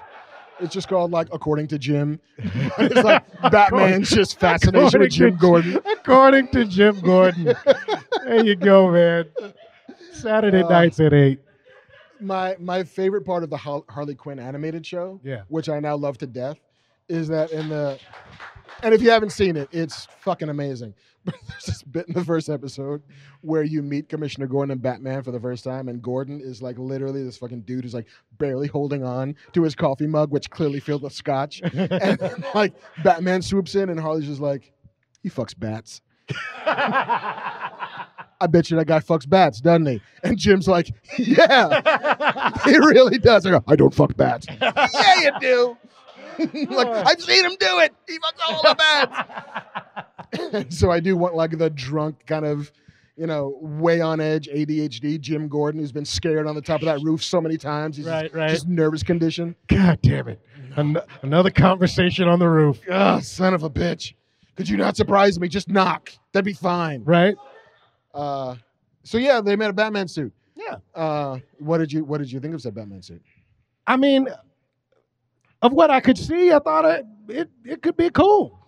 It's 0.60 0.74
just 0.74 0.88
called 0.90 1.12
like 1.12 1.28
according 1.32 1.68
to 1.70 1.80
Jim. 1.80 2.20
it's 2.38 2.96
like 3.04 3.24
Batman's 3.52 4.10
just 4.12 4.40
fascination 4.40 5.00
with 5.00 5.12
Jim 5.12 5.34
According 5.36 5.72
Gordon. 5.74 5.92
According 5.98 6.48
to 6.50 6.66
Jim 6.66 7.00
Gordon. 7.00 7.56
there 8.26 8.46
you 8.46 8.56
go, 8.56 8.92
man. 8.92 9.26
Saturday 10.12 10.62
Uh, 10.62 10.70
nights 10.70 11.00
at 11.00 11.14
eight. 11.14 11.40
My 12.22 12.56
my 12.60 12.84
favorite 12.84 13.26
part 13.26 13.44
of 13.44 13.50
the 13.50 13.58
Harley 13.58 14.16
Quinn 14.16 14.40
animated 14.40 14.86
show, 14.86 15.20
Yeah. 15.24 15.42
which 15.48 15.70
I 15.70 15.80
now 15.80 15.96
love 15.96 16.18
to 16.20 16.28
death, 16.28 16.58
is 17.10 17.28
that 17.30 17.52
in 17.52 17.70
the 17.70 18.00
and 18.84 18.94
if 18.94 19.02
you 19.02 19.10
haven't 19.12 19.32
seen 19.32 19.58
it, 19.58 19.70
it's 19.72 20.06
fucking 20.20 20.50
amazing. 20.50 20.94
But 21.24 21.36
there's 21.48 21.66
this 21.66 21.84
bit 21.84 22.08
in 22.08 22.16
the 22.16 22.26
first 22.26 22.50
episode 22.50 23.04
where 23.42 23.62
you 23.62 23.84
meet 23.84 24.10
Commissioner 24.10 24.48
Gordon 24.48 24.72
and 24.72 24.82
Batman 24.82 25.22
for 25.22 25.30
the 25.30 25.40
first 25.40 25.64
time, 25.64 25.88
and 25.88 26.02
Gordon 26.02 26.42
is 26.44 26.64
like 26.64 26.80
literally 26.80 27.24
this 27.24 27.38
fucking 27.38 27.62
dude 27.62 27.84
who's 27.84 27.94
like 27.94 28.08
barely 28.40 28.68
holding 28.68 29.04
on 29.04 29.36
to 29.54 29.62
his 29.62 29.76
coffee 29.76 30.08
mug, 30.08 30.32
which 30.32 30.50
clearly 30.50 30.80
filled 30.80 31.04
with 31.04 31.14
scotch. 31.14 31.62
and 31.74 32.18
then, 32.18 32.44
like 32.56 32.74
Batman 33.04 33.44
swoops 33.44 33.76
in, 33.76 33.90
and 33.90 34.00
Harley's 34.00 34.26
just 34.26 34.42
like, 34.42 34.72
he 35.22 35.30
fucks 35.30 35.54
bats. 35.56 36.02
I 38.42 38.48
bet 38.48 38.72
you 38.72 38.78
that 38.78 38.86
guy 38.86 39.00
fucks 39.00 39.28
bats, 39.30 39.62
doesn't 39.62 39.86
he? 39.86 40.02
And 40.24 40.38
Jim's 40.38 40.68
like, 40.68 40.92
yeah, 41.18 42.52
he 42.66 42.78
really 42.78 43.18
does. 43.18 43.46
I 43.46 43.52
go, 43.52 43.64
I 43.68 43.76
don't 43.76 43.94
fuck 43.94 44.16
bats. 44.18 44.48
yeah, 44.62 45.16
you 45.22 45.32
do. 45.40 45.78
like 46.72 46.88
I've 46.88 47.22
seen 47.22 47.46
him 47.46 47.56
do 47.60 47.80
it. 47.80 47.94
He 48.08 48.18
fucks 48.18 48.50
all 48.50 48.62
the 48.64 48.76
bats. 48.76 50.76
so 50.76 50.92
I 50.92 51.00
do 51.00 51.16
want 51.18 51.36
like 51.36 51.58
the 51.58 51.70
drunk 51.70 52.26
kind 52.26 52.46
of, 52.46 52.72
you 53.18 53.28
know, 53.28 53.58
way 53.62 54.02
on 54.02 54.20
edge 54.20 54.48
ADHD 54.48 55.20
Jim 55.20 55.48
Gordon 55.48 55.82
who's 55.82 55.92
been 55.92 56.06
scared 56.06 56.48
on 56.48 56.56
the 56.56 56.62
top 56.62 56.82
of 56.82 56.86
that 56.86 57.02
roof 57.02 57.24
so 57.24 57.42
many 57.42 57.58
times. 57.58 57.98
He's 57.98 58.06
Right, 58.08 58.24
just, 58.24 58.36
right. 58.36 58.50
just 58.50 58.68
nervous 58.68 59.04
condition. 59.04 59.56
God 59.68 60.00
damn 60.02 60.28
it. 60.30 60.40
An- 60.78 60.98
another 61.22 61.52
conversation 61.52 62.28
on 62.28 62.40
the 62.40 62.50
roof. 62.50 62.80
Ah, 62.90 63.20
son 63.20 63.54
of 63.54 63.64
a 63.64 63.70
bitch. 63.70 64.14
Could 64.56 64.70
you 64.70 64.78
not 64.78 64.96
surprise 64.96 65.40
me? 65.40 65.48
Just 65.48 65.70
knock. 65.70 66.12
That'd 66.34 66.46
be 66.46 66.54
fine. 66.54 67.04
Right? 67.04 67.36
Uh, 68.14 68.56
so 69.04 69.18
yeah, 69.18 69.42
they 69.42 69.56
made 69.56 69.70
a 69.70 69.74
Batman 69.74 70.08
suit. 70.08 70.34
Yeah. 70.56 70.78
Uh, 70.94 71.40
what 71.60 71.78
did 71.80 71.92
you 71.92 72.04
What 72.04 72.20
did 72.20 72.32
you 72.32 72.40
think 72.40 72.54
of 72.54 72.62
said 72.62 72.76
Batman 72.76 73.02
suit? 73.02 73.22
I 73.88 73.98
mean, 73.98 74.28
of 75.62 75.74
what 75.74 75.90
I 75.92 76.00
could 76.00 76.18
see, 76.18 76.52
I 76.52 76.60
thought 76.60 76.86
it 76.86 77.06
it, 77.28 77.50
it 77.66 77.82
could 77.82 77.98
be 77.98 78.10
cool. 78.10 78.60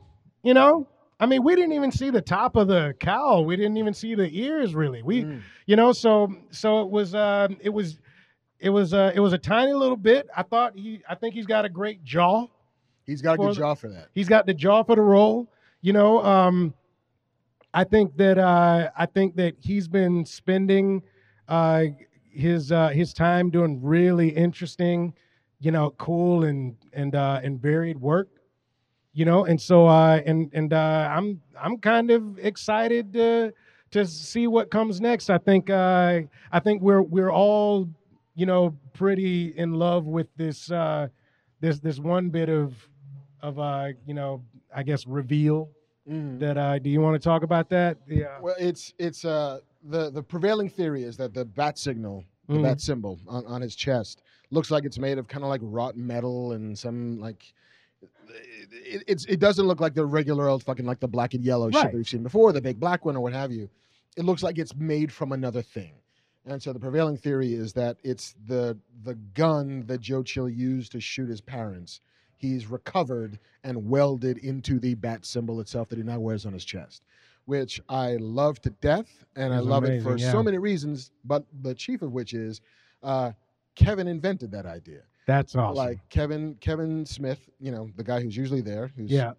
You 0.43 0.53
know? 0.53 0.87
I 1.19 1.25
mean, 1.25 1.43
we 1.43 1.55
didn't 1.55 1.73
even 1.73 1.91
see 1.91 2.09
the 2.09 2.21
top 2.21 2.55
of 2.55 2.67
the 2.67 2.93
cowl. 2.99 3.45
We 3.45 3.55
didn't 3.55 3.77
even 3.77 3.93
see 3.93 4.15
the 4.15 4.29
ears 4.37 4.75
really. 4.75 5.01
We 5.03 5.23
Mm. 5.23 5.41
you 5.67 5.75
know, 5.75 5.91
so 5.93 6.33
so 6.51 6.81
it 6.81 6.89
was 6.89 7.15
uh, 7.15 7.47
it 7.61 7.69
was 7.69 7.99
it 8.59 8.69
was 8.69 8.93
uh, 8.93 9.11
it 9.15 9.19
was 9.19 9.33
a 9.33 9.37
tiny 9.37 9.73
little 9.73 9.97
bit. 9.97 10.27
I 10.35 10.43
thought 10.43 10.77
he 10.77 11.01
I 11.07 11.15
think 11.15 11.33
he's 11.33 11.45
got 11.45 11.65
a 11.65 11.69
great 11.69 12.03
jaw. 12.03 12.47
He's 13.05 13.21
got 13.21 13.33
a 13.33 13.37
good 13.37 13.49
the- 13.51 13.53
jaw 13.55 13.75
for 13.75 13.89
that. 13.89 14.09
He's 14.13 14.27
got 14.27 14.45
the 14.45 14.53
jaw 14.53 14.83
for 14.83 14.95
the 14.95 15.01
role. 15.01 15.49
You 15.81 15.93
know, 15.93 16.23
um, 16.23 16.73
I 17.73 17.83
think 17.83 18.15
that 18.17 18.37
uh, 18.37 18.91
I 18.95 19.05
think 19.07 19.35
that 19.37 19.55
he's 19.59 19.87
been 19.87 20.25
spending 20.25 21.01
uh, 21.47 21.85
his 22.29 22.71
uh, 22.71 22.89
his 22.89 23.13
time 23.13 23.49
doing 23.49 23.81
really 23.81 24.29
interesting, 24.29 25.13
you 25.59 25.71
know, 25.71 25.91
cool 25.97 26.43
and 26.43 26.75
and 26.93 27.15
uh, 27.15 27.41
and 27.43 27.59
varied 27.59 27.97
work. 27.99 28.29
You 29.13 29.25
know, 29.25 29.45
and 29.45 29.59
so 29.61 29.87
uh, 29.87 30.21
and 30.25 30.51
and 30.53 30.71
uh, 30.73 31.09
I'm 31.11 31.41
I'm 31.59 31.77
kind 31.77 32.11
of 32.11 32.37
excited 32.39 33.13
to 33.13 33.53
to 33.91 34.05
see 34.05 34.47
what 34.47 34.69
comes 34.69 35.01
next. 35.01 35.29
I 35.29 35.37
think 35.39 35.69
I 35.69 36.27
think 36.63 36.81
we're 36.81 37.01
we're 37.01 37.31
all 37.31 37.89
you 38.35 38.45
know 38.45 38.75
pretty 38.93 39.57
in 39.57 39.73
love 39.73 40.05
with 40.05 40.27
this 40.35 40.67
this 41.59 41.79
this 41.79 41.99
one 41.99 42.29
bit 42.29 42.49
of 42.49 42.75
of 43.41 43.57
you 44.05 44.13
know 44.13 44.43
I 44.75 44.83
guess 44.83 45.07
reveal 45.07 45.69
Mm. 46.09 46.37
that 46.39 46.57
uh, 46.57 46.79
do 46.79 46.89
you 46.89 46.99
want 46.99 47.15
to 47.15 47.19
talk 47.19 47.43
about 47.43 47.69
that? 47.69 47.97
Yeah. 48.07 48.37
Well, 48.41 48.55
it's 48.59 48.93
it's 48.99 49.23
uh 49.23 49.59
the 49.85 50.09
the 50.09 50.21
prevailing 50.21 50.69
theory 50.69 51.03
is 51.03 51.15
that 51.17 51.33
the 51.33 51.45
bat 51.45 51.77
signal, 51.77 52.25
the 52.49 52.55
Mhm. 52.55 52.63
bat 52.63 52.81
symbol 52.81 53.19
on, 53.27 53.45
on 53.45 53.61
his 53.61 53.73
chest, 53.75 54.21
looks 54.51 54.69
like 54.69 54.83
it's 54.83 54.99
made 54.99 55.17
of 55.17 55.27
kind 55.29 55.43
of 55.45 55.49
like 55.49 55.61
wrought 55.63 55.95
metal 55.95 56.51
and 56.53 56.77
some 56.77 57.19
like. 57.19 57.53
It, 58.85 59.03
it's 59.07 59.25
it 59.25 59.39
doesn't 59.39 59.65
look 59.65 59.79
like 59.79 59.93
the 59.93 60.05
regular 60.05 60.49
old 60.49 60.63
fucking 60.63 60.85
like 60.85 60.99
the 60.99 61.07
black 61.07 61.33
and 61.35 61.43
yellow 61.43 61.71
shit 61.71 61.83
that 61.83 61.93
we've 61.93 62.07
seen 62.07 62.23
before, 62.23 62.51
the 62.51 62.61
big 62.61 62.79
black 62.79 63.05
one 63.05 63.15
or 63.15 63.21
what 63.21 63.31
have 63.33 63.51
you. 63.51 63.69
It 64.17 64.25
looks 64.25 64.43
like 64.43 64.57
it's 64.57 64.75
made 64.75 65.11
from 65.11 65.31
another 65.31 65.61
thing, 65.61 65.93
and 66.45 66.61
so 66.61 66.73
the 66.73 66.79
prevailing 66.79 67.15
theory 67.15 67.53
is 67.53 67.71
that 67.73 67.97
it's 68.03 68.35
the 68.47 68.77
the 69.03 69.15
gun 69.35 69.85
that 69.87 70.01
Joe 70.01 70.21
Chill 70.23 70.49
used 70.49 70.91
to 70.93 70.99
shoot 70.99 71.29
his 71.29 71.39
parents. 71.41 72.01
He's 72.43 72.67
recovered 72.67 73.39
and 73.63 73.89
welded 73.89 74.37
into 74.39 74.79
the 74.79 74.95
bat 74.95 75.25
symbol 75.25 75.61
itself 75.61 75.89
that 75.89 75.97
he 75.97 76.03
now 76.03 76.19
wears 76.19 76.45
on 76.45 76.53
his 76.53 76.65
chest 76.65 77.03
which 77.45 77.81
I 77.89 78.15
love 78.19 78.61
to 78.61 78.69
death, 78.69 79.25
and 79.35 79.53
I 79.53 79.59
love 79.59 79.83
it 79.83 80.01
for 80.01 80.17
yeah. 80.17 80.31
so 80.31 80.41
many 80.41 80.57
reasons. 80.57 81.11
But 81.25 81.45
the 81.61 81.73
chief 81.73 82.01
of 82.01 82.13
which 82.13 82.33
is 82.33 82.61
uh, 83.01 83.31
Kevin 83.75 84.07
invented 84.07 84.51
that 84.51 84.65
idea. 84.65 85.01
That's 85.25 85.55
awesome. 85.55 85.75
Like 85.75 85.99
Kevin 86.09 86.55
Kevin 86.59 87.05
Smith, 87.05 87.49
you 87.59 87.71
know, 87.71 87.89
the 87.95 88.03
guy 88.03 88.21
who's 88.21 88.35
usually 88.35 88.61
there, 88.61 88.91
who's 88.95 89.11
yeah. 89.11 89.33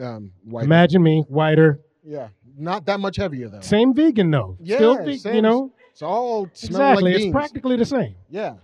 um, 0.00 0.32
white. 0.44 0.64
Imagine 0.64 1.02
me, 1.02 1.24
whiter, 1.28 1.80
yeah, 2.04 2.28
not 2.56 2.84
that 2.86 3.00
much 3.00 3.16
heavier 3.16 3.48
though. 3.48 3.60
same 3.60 3.94
vegan 3.94 4.30
though. 4.30 4.56
Still, 4.64 4.96
Yeah, 4.96 5.04
ve- 5.04 5.18
same. 5.18 5.34
you 5.34 5.42
know, 5.42 5.72
It's 5.92 6.02
all 6.02 6.44
exactly. 6.44 7.12
like 7.12 7.22
it's 7.22 7.32
practically 7.32 7.76
the 7.76 7.86
same. 7.86 8.16
yeah. 8.28 8.54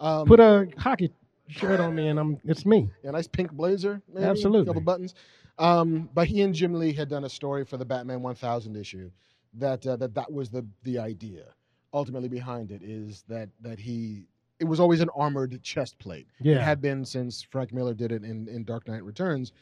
Um, 0.00 0.26
Put 0.26 0.40
a 0.40 0.66
hockey 0.76 1.12
shirt 1.48 1.80
on 1.80 1.94
me, 1.94 2.08
and 2.08 2.18
I'm 2.18 2.38
it's 2.44 2.64
me. 2.66 2.90
a 3.02 3.12
nice 3.12 3.26
pink 3.26 3.52
blazer, 3.52 4.02
maybe, 4.12 4.26
Absolutely. 4.26 4.62
a 4.62 4.66
couple 4.66 4.80
buttons. 4.82 5.14
Um, 5.58 6.08
but 6.14 6.26
he 6.26 6.40
and 6.42 6.54
Jim 6.54 6.74
Lee 6.74 6.92
had 6.92 7.08
done 7.08 7.24
a 7.24 7.28
story 7.28 7.64
for 7.64 7.76
the 7.76 7.84
Batman 7.84 8.22
1000 8.22 8.76
issue 8.76 9.10
that 9.54 9.86
uh, 9.86 9.96
that 9.96 10.14
that 10.14 10.32
was 10.32 10.50
the 10.50 10.66
the 10.82 10.98
idea. 10.98 11.44
Ultimately, 11.92 12.28
behind 12.28 12.72
it 12.72 12.82
is 12.82 13.24
that 13.28 13.48
that 13.60 13.78
he 13.78 14.26
it 14.58 14.64
was 14.64 14.80
always 14.80 15.00
an 15.00 15.10
armored 15.16 15.62
chest 15.62 15.98
plate. 15.98 16.26
Yeah. 16.40 16.52
It 16.52 16.56
Yeah. 16.56 16.64
had 16.64 16.80
been 16.80 17.04
since 17.04 17.42
Frank 17.42 17.72
Miller 17.72 17.94
did 17.94 18.10
it 18.12 18.24
in, 18.24 18.48
in 18.48 18.64
Dark 18.64 18.88
Knight 18.88 19.04
Returns, 19.04 19.52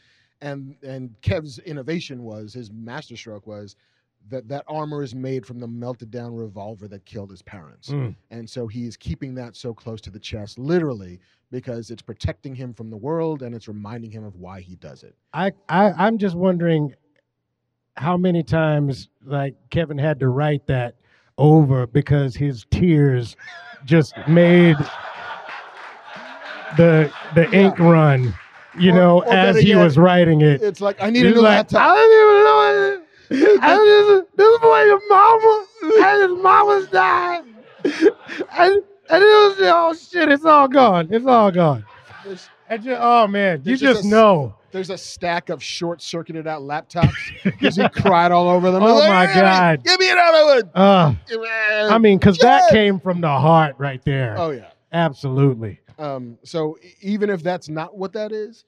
and 0.41 0.75
and 0.83 1.15
Kev's 1.21 1.59
innovation 1.59 2.23
was 2.23 2.53
his 2.53 2.71
masterstroke 2.71 3.45
was 3.45 3.75
that 4.29 4.47
that 4.47 4.63
armor 4.67 5.03
is 5.03 5.13
made 5.13 5.45
from 5.45 5.59
the 5.59 5.67
melted 5.67 6.09
down 6.11 6.33
revolver 6.33 6.87
that 6.87 7.05
killed 7.05 7.29
his 7.29 7.41
parents. 7.41 7.89
Mm. 7.89 8.15
And 8.31 8.49
so 8.49 8.67
he's 8.67 8.95
keeping 8.97 9.35
that 9.35 9.55
so 9.55 9.73
close 9.73 9.99
to 10.01 10.09
the 10.09 10.19
chest, 10.19 10.57
literally, 10.57 11.19
because 11.51 11.91
it's 11.91 12.01
protecting 12.01 12.55
him 12.55 12.73
from 12.73 12.89
the 12.89 12.97
world 12.97 13.43
and 13.43 13.53
it's 13.53 13.67
reminding 13.67 14.11
him 14.11 14.23
of 14.23 14.35
why 14.35 14.61
he 14.61 14.75
does 14.77 15.03
it. 15.03 15.15
I, 15.33 15.51
I 15.69 15.91
I'm 15.91 16.17
just 16.17 16.35
wondering 16.35 16.93
how 17.97 18.17
many 18.17 18.43
times 18.43 19.09
like 19.25 19.55
Kevin 19.69 19.97
had 19.97 20.19
to 20.21 20.29
write 20.29 20.65
that 20.67 20.95
over 21.37 21.85
because 21.85 22.35
his 22.35 22.65
tears 22.71 23.35
just 23.85 24.15
made 24.27 24.77
the 26.77 27.11
the 27.35 27.51
ink 27.51 27.77
run, 27.79 28.33
you 28.79 28.91
Or- 28.91 28.95
know, 28.95 29.19
or 29.23 29.33
as 29.33 29.57
he 29.59 29.69
yet, 29.69 29.83
was 29.83 29.97
writing 29.97 30.41
it. 30.41 30.61
It's 30.61 30.81
like 30.81 31.01
I 31.01 31.09
need 31.09 31.25
a 31.25 31.27
He's 31.29 31.35
new 31.35 31.41
like, 31.41 31.57
laptop. 31.71 31.95
I 33.33 33.75
don't 33.75 33.87
even 33.87 34.07
know 34.07 34.17
it. 34.19 34.37
This 34.37 34.59
boy, 34.59 34.83
your 34.83 35.01
mama, 35.09 35.65
and 35.81 36.21
his 36.31 36.43
mama's 36.43 36.87
died. 36.87 37.43
And, 37.85 38.83
and 39.09 39.23
it 39.23 39.35
was, 39.49 39.57
oh 39.61 39.93
shit, 39.93 40.29
it's 40.29 40.45
all 40.45 40.67
gone. 40.67 41.09
It's 41.11 41.25
all 41.25 41.51
gone. 41.51 41.85
There's, 42.23 42.47
And 42.69 42.83
you, 42.85 42.95
oh 42.97 43.27
man, 43.27 43.61
you 43.65 43.73
just 43.73 43.81
just 43.83 43.95
a 43.95 43.99
s- 43.99 44.05
know. 44.05 44.55
there's 44.71 44.89
a 44.89 44.97
stack 44.97 45.49
of 45.49 45.61
short-circuited 45.61 46.47
out 46.47 46.61
laptops 46.61 47.13
because 47.43 47.75
he 47.75 47.87
cried 47.89 48.31
all 48.31 48.47
over 48.49 48.71
them. 48.71 48.81
Oh 48.83 48.97
Like, 48.99 49.09
my 49.09 49.25
"Give 49.25 49.35
God. 49.35 49.83
Give 49.83 49.99
me 49.99 50.11
another 50.11 50.45
one. 50.45 50.71
Uh, 50.73 51.13
I 51.89 51.97
mean, 51.97 52.17
because 52.19 52.37
that 52.39 52.69
came 52.69 52.99
from 52.99 53.19
the 53.21 53.27
heart 53.29 53.75
right 53.77 54.03
there. 54.05 54.35
Oh 54.37 54.51
yeah. 54.51 54.69
Absolutely. 54.91 55.79
Um, 55.99 56.37
so 56.43 56.77
even 57.01 57.29
if 57.29 57.43
that's 57.43 57.67
not 57.67 57.97
what 57.97 58.13
that 58.13 58.31
is, 58.31 58.63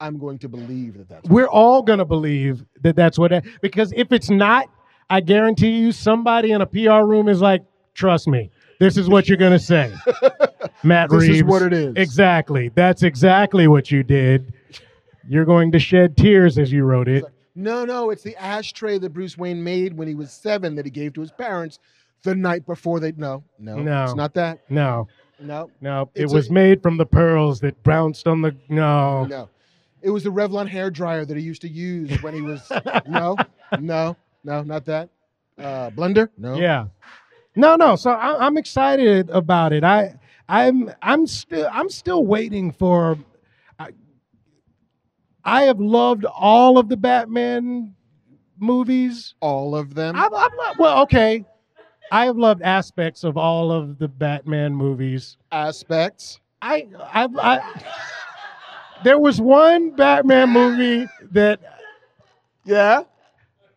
I'm 0.00 0.18
going 0.18 0.38
to 0.38 0.48
believe 0.48 0.96
that 0.98 1.08
that's. 1.08 1.28
We're 1.28 1.48
all 1.48 1.82
going 1.82 1.98
to 1.98 2.04
believe 2.04 2.64
that 2.82 2.96
that's 2.96 3.18
what 3.18 3.32
it, 3.32 3.44
because 3.60 3.92
if 3.94 4.12
it's 4.12 4.30
not, 4.30 4.68
I 5.10 5.20
guarantee 5.20 5.70
you 5.78 5.92
somebody 5.92 6.52
in 6.52 6.60
a 6.62 6.66
PR 6.66 7.04
room 7.04 7.28
is 7.28 7.40
like, 7.42 7.62
trust 7.94 8.26
me, 8.26 8.50
this 8.78 8.96
is 8.96 9.08
what 9.08 9.28
you're 9.28 9.36
going 9.36 9.52
to 9.52 9.58
say. 9.58 9.92
Matt 10.82 11.10
This 11.10 11.20
Reeves. 11.20 11.28
This 11.28 11.36
is 11.38 11.44
what 11.44 11.62
it 11.62 11.72
is. 11.72 11.94
Exactly. 11.96 12.70
That's 12.74 13.02
exactly 13.02 13.68
what 13.68 13.90
you 13.90 14.02
did. 14.02 14.54
You're 15.28 15.44
going 15.44 15.70
to 15.72 15.78
shed 15.78 16.16
tears 16.16 16.58
as 16.58 16.72
you 16.72 16.84
wrote 16.84 17.08
it. 17.08 17.24
No, 17.54 17.84
no, 17.84 18.10
it's 18.10 18.22
the 18.22 18.36
ashtray 18.42 18.98
that 18.98 19.10
Bruce 19.12 19.36
Wayne 19.36 19.62
made 19.62 19.96
when 19.96 20.08
he 20.08 20.14
was 20.14 20.32
seven 20.32 20.76
that 20.76 20.84
he 20.86 20.90
gave 20.90 21.12
to 21.14 21.20
his 21.20 21.30
parents 21.32 21.78
the 22.22 22.34
night 22.34 22.64
before 22.64 23.00
they. 23.00 23.12
No, 23.12 23.44
no, 23.58 23.76
No. 23.76 24.04
it's 24.04 24.14
not 24.14 24.32
that. 24.34 24.60
No, 24.70 25.08
No, 25.38 25.70
no. 25.80 26.08
It 26.14 26.22
It's 26.24 26.32
a- 26.32 26.36
was 26.36 26.50
made 26.50 26.82
from 26.82 26.96
the 26.96 27.04
pearls 27.06 27.60
that 27.60 27.82
bounced 27.82 28.26
on 28.26 28.40
the. 28.40 28.56
No. 28.68 29.24
no. 29.26 29.48
It 30.02 30.10
was 30.10 30.24
the 30.24 30.30
Revlon 30.30 30.68
hair 30.68 30.90
dryer 30.90 31.24
that 31.24 31.36
he 31.36 31.42
used 31.42 31.62
to 31.62 31.68
use 31.68 32.22
when 32.22 32.34
he 32.34 32.42
was. 32.42 32.60
no, 33.08 33.36
no, 33.78 34.16
no, 34.44 34.62
not 34.62 34.84
that. 34.86 35.10
Uh, 35.58 35.90
blender? 35.90 36.28
No. 36.38 36.56
Yeah. 36.56 36.86
No, 37.56 37.76
no. 37.76 37.96
So 37.96 38.10
I, 38.10 38.46
I'm 38.46 38.56
excited 38.56 39.28
about 39.30 39.72
it. 39.72 39.84
I, 39.84 40.18
I'm, 40.48 40.90
I'm 41.02 41.26
still, 41.26 41.68
I'm 41.70 41.90
still 41.90 42.24
waiting 42.24 42.72
for. 42.72 43.18
I, 43.78 43.90
I 45.44 45.62
have 45.64 45.80
loved 45.80 46.24
all 46.24 46.78
of 46.78 46.88
the 46.88 46.96
Batman 46.96 47.94
movies. 48.58 49.34
All 49.40 49.74
of 49.74 49.94
them. 49.94 50.16
I'm, 50.16 50.34
I'm 50.34 50.56
not, 50.56 50.78
well, 50.78 51.02
okay. 51.02 51.44
I 52.12 52.24
have 52.26 52.36
loved 52.36 52.62
aspects 52.62 53.22
of 53.22 53.36
all 53.36 53.70
of 53.70 53.98
the 53.98 54.08
Batman 54.08 54.74
movies. 54.74 55.36
aspects. 55.52 56.40
I, 56.62 56.88
I, 57.00 57.28
I 57.40 57.82
there 59.04 59.18
was 59.18 59.40
one 59.40 59.90
Batman 59.90 60.50
movie 60.50 61.06
that 61.32 61.60
Yeah. 62.64 63.04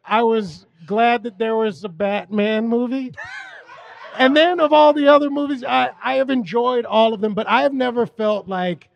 I 0.05 0.24
was 0.24 0.65
glad 0.86 1.24
that 1.24 1.38
there 1.38 1.55
was 1.55 1.84
a 1.84 1.89
Batman 1.89 2.67
movie. 2.67 3.13
And 4.17 4.36
then 4.36 4.59
of 4.59 4.74
all 4.74 4.93
the 4.93 5.07
other 5.07 5.30
movies, 5.30 5.63
I, 5.63 5.91
I 6.03 6.15
have 6.15 6.30
enjoyed 6.30 6.86
all 6.86 7.13
of 7.13 7.21
them, 7.21 7.34
but 7.34 7.47
I 7.47 7.63
have 7.63 7.74
never 7.74 8.05
felt 8.05 8.47
like 8.47 8.89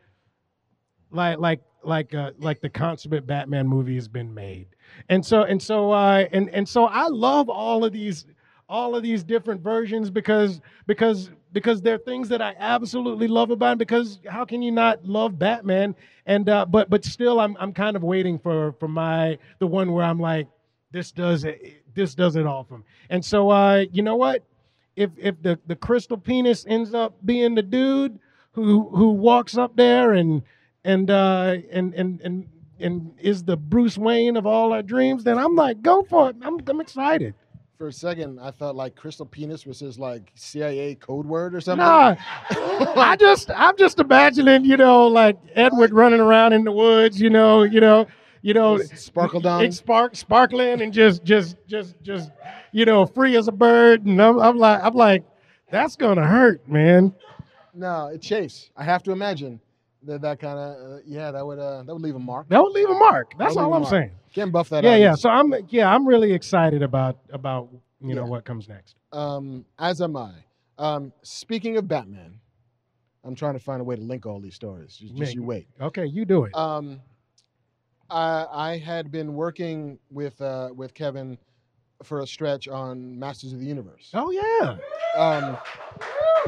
like 1.11 1.39
like 1.39 1.61
like 1.83 2.13
uh, 2.13 2.31
like 2.37 2.59
the 2.61 2.69
consummate 2.69 3.25
Batman 3.25 3.67
movie 3.67 3.95
has 3.95 4.07
been 4.07 4.33
made. 4.33 4.67
And 5.09 5.25
so 5.25 5.43
and 5.43 5.61
so 5.61 5.91
uh 5.91 6.25
and 6.31 6.49
and 6.49 6.67
so 6.67 6.85
I 6.85 7.07
love 7.07 7.49
all 7.49 7.83
of 7.85 7.93
these 7.93 8.25
all 8.69 8.95
of 8.95 9.03
these 9.03 9.23
different 9.23 9.61
versions 9.61 10.09
because 10.09 10.61
because 10.87 11.29
because 11.53 11.81
they're 11.81 11.97
things 11.97 12.29
that 12.29 12.41
I 12.41 12.55
absolutely 12.59 13.27
love 13.27 13.49
about 13.49 13.73
it 13.73 13.79
because 13.79 14.19
how 14.27 14.45
can 14.45 14.61
you 14.61 14.71
not 14.71 15.05
love 15.05 15.39
Batman 15.39 15.95
and 16.25 16.49
uh 16.49 16.65
but 16.65 16.89
but 16.89 17.05
still 17.05 17.39
I'm 17.39 17.55
I'm 17.59 17.73
kind 17.73 17.95
of 17.95 18.03
waiting 18.03 18.37
for 18.37 18.73
for 18.73 18.87
my 18.87 19.37
the 19.59 19.67
one 19.67 19.93
where 19.93 20.03
I'm 20.03 20.19
like 20.19 20.47
this 20.91 21.11
does 21.11 21.45
it 21.45 21.83
this 21.95 22.13
does 22.13 22.35
it 22.35 22.45
all 22.45 22.63
for 22.65 22.79
me. 22.79 22.83
And 23.09 23.23
so 23.23 23.49
uh 23.49 23.85
you 23.91 24.03
know 24.03 24.17
what 24.17 24.43
if 24.95 25.11
if 25.17 25.41
the 25.41 25.57
the 25.67 25.75
crystal 25.75 26.17
penis 26.17 26.65
ends 26.67 26.93
up 26.93 27.15
being 27.25 27.55
the 27.55 27.63
dude 27.63 28.19
who 28.51 28.89
who 28.89 29.11
walks 29.11 29.57
up 29.57 29.77
there 29.77 30.11
and 30.13 30.41
and 30.83 31.09
uh 31.09 31.57
and 31.71 31.93
and 31.93 32.19
and 32.21 32.49
and 32.79 33.13
is 33.19 33.43
the 33.43 33.57
Bruce 33.57 33.97
Wayne 33.97 34.37
of 34.37 34.45
all 34.45 34.71
our 34.71 34.83
dreams, 34.83 35.23
then 35.23 35.37
I'm 35.37 35.55
like, 35.55 35.81
go 35.81 36.03
for 36.03 36.29
it. 36.29 36.35
I'm 36.41 36.59
I'm 36.67 36.81
excited. 36.81 37.33
For 37.77 37.87
a 37.89 37.93
second, 37.93 38.39
I 38.39 38.49
thought 38.49 38.75
like 38.75 38.95
crystal 38.95 39.25
penis 39.25 39.65
was 39.67 39.79
his 39.79 39.99
like 39.99 40.31
CIA 40.33 40.95
code 40.95 41.27
word 41.27 41.53
or 41.53 41.61
something. 41.61 41.85
Nah, 41.85 42.15
I 42.49 43.15
just 43.19 43.51
I'm 43.51 43.77
just 43.77 43.99
imagining, 43.99 44.65
you 44.65 44.77
know, 44.77 45.05
like 45.05 45.37
Edward 45.53 45.93
running 45.93 46.19
around 46.19 46.53
in 46.53 46.63
the 46.63 46.71
woods, 46.71 47.21
you 47.21 47.29
know, 47.29 47.61
you 47.61 47.79
know, 47.79 48.07
you 48.41 48.55
know, 48.55 48.79
Just 48.79 48.97
sparkle 48.97 49.41
down. 49.41 49.71
spark 49.71 50.15
sparkling 50.15 50.81
and 50.81 50.91
just 50.91 51.23
just 51.23 51.55
just 51.67 52.01
just 52.01 52.31
you 52.71 52.83
know 52.85 53.05
free 53.05 53.35
as 53.37 53.47
a 53.47 53.51
bird, 53.51 54.05
and 54.05 54.19
I'm, 54.19 54.39
I'm 54.39 54.57
like 54.57 54.81
I'm 54.83 54.95
like 54.95 55.23
that's 55.69 55.95
gonna 55.95 56.25
hurt, 56.25 56.67
man. 56.67 57.13
No, 57.75 58.07
it 58.07 58.21
chafes. 58.23 58.71
I 58.75 58.85
have 58.85 59.03
to 59.03 59.11
imagine 59.11 59.59
that 60.03 60.21
that 60.21 60.39
kind 60.39 60.57
of 60.59 60.75
uh, 60.75 60.97
yeah 61.05 61.31
that 61.31 61.45
would 61.45 61.59
uh, 61.59 61.83
that 61.83 61.93
would 61.93 62.01
leave 62.01 62.15
a 62.15 62.19
mark. 62.19 62.47
That 62.49 62.61
would 62.61 62.73
leave 62.73 62.89
a 62.89 62.93
mark. 62.93 63.33
That's 63.37 63.55
That 63.55 63.61
all 63.61 63.73
I'm 63.73 63.81
mark. 63.81 63.91
saying. 63.91 64.11
Can't 64.33 64.51
buff 64.51 64.69
that 64.69 64.83
Yeah, 64.83 64.91
out. 64.91 64.99
yeah. 64.99 65.15
So 65.15 65.29
I'm 65.29 65.53
yeah 65.69 65.93
I'm 65.93 66.07
really 66.07 66.33
excited 66.33 66.81
about 66.83 67.17
about 67.31 67.69
you 68.01 68.15
know 68.15 68.25
what 68.25 68.45
comes 68.45 68.67
next. 68.69 68.95
Um, 69.11 69.65
as 69.79 70.01
am 70.01 70.15
I. 70.15 70.31
Um, 70.77 71.11
speaking 71.23 71.77
of 71.77 71.87
Batman, 71.87 72.39
I'm 73.23 73.33
trying 73.33 73.53
to 73.53 73.59
find 73.59 73.81
a 73.81 73.83
way 73.83 73.95
to 73.95 74.01
link 74.01 74.27
all 74.27 74.39
these 74.39 74.53
stories. 74.53 74.95
Just, 74.95 75.15
just 75.15 75.33
you 75.33 75.41
wait. 75.43 75.67
Okay, 75.81 76.05
you 76.05 76.23
do 76.23 76.43
it. 76.43 76.55
Um, 76.55 77.01
I, 78.09 78.45
I 78.51 78.77
had 78.77 79.11
been 79.11 79.33
working 79.33 79.97
with 80.11 80.39
uh, 80.39 80.69
with 80.75 80.93
Kevin 80.93 81.37
for 82.03 82.21
a 82.21 82.27
stretch 82.27 82.67
on 82.67 83.17
Masters 83.17 83.53
of 83.53 83.59
the 83.59 83.65
Universe, 83.65 84.11
oh 84.13 84.29
yeah. 84.29 84.77
um, 85.19 85.57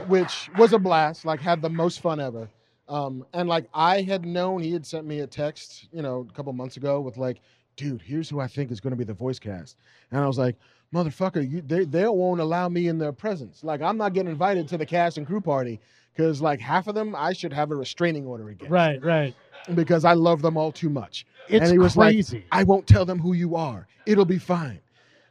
which 0.07 0.49
was 0.59 0.73
a 0.73 0.79
blast. 0.79 1.25
Like 1.25 1.39
had 1.41 1.61
the 1.63 1.69
most 1.69 2.01
fun 2.01 2.19
ever. 2.19 2.47
Um, 2.89 3.25
and 3.33 3.47
like 3.47 3.69
I 3.73 4.01
had 4.01 4.25
known, 4.25 4.61
he 4.61 4.73
had 4.73 4.85
sent 4.85 5.05
me 5.05 5.19
a 5.19 5.27
text, 5.27 5.87
you 5.93 6.01
know, 6.01 6.27
a 6.29 6.33
couple 6.33 6.51
months 6.53 6.75
ago 6.75 6.99
with 6.99 7.17
like, 7.17 7.39
"Dude, 7.75 8.01
here's 8.01 8.27
who 8.29 8.39
I 8.39 8.47
think 8.47 8.71
is 8.71 8.79
going 8.79 8.91
to 8.91 8.97
be 8.97 9.03
the 9.03 9.13
voice 9.13 9.39
cast," 9.39 9.77
and 10.11 10.19
I 10.19 10.27
was 10.27 10.39
like, 10.39 10.55
"Motherfucker, 10.93 11.47
you 11.49 11.61
they 11.61 11.85
they 11.85 12.07
won't 12.07 12.41
allow 12.41 12.67
me 12.67 12.87
in 12.87 12.97
their 12.97 13.13
presence. 13.13 13.63
Like 13.63 13.81
I'm 13.81 13.97
not 13.97 14.13
getting 14.13 14.31
invited 14.31 14.67
to 14.69 14.77
the 14.77 14.85
cast 14.85 15.17
and 15.17 15.25
crew 15.25 15.41
party." 15.41 15.79
Because 16.15 16.41
like 16.41 16.59
half 16.59 16.87
of 16.87 16.95
them, 16.95 17.15
I 17.15 17.31
should 17.31 17.53
have 17.53 17.71
a 17.71 17.75
restraining 17.75 18.25
order 18.25 18.49
against. 18.49 18.71
Right, 18.71 19.01
right. 19.01 19.33
Because 19.73 20.03
I 20.03 20.13
love 20.13 20.41
them 20.41 20.57
all 20.57 20.71
too 20.71 20.89
much. 20.89 21.25
It's 21.47 21.69
he 21.69 21.77
was 21.77 21.95
like, 21.95 22.13
crazy. 22.13 22.43
I 22.51 22.63
won't 22.63 22.87
tell 22.87 23.05
them 23.05 23.19
who 23.19 23.31
you 23.31 23.55
are. 23.55 23.87
It'll 24.05 24.25
be 24.25 24.37
fine. 24.37 24.81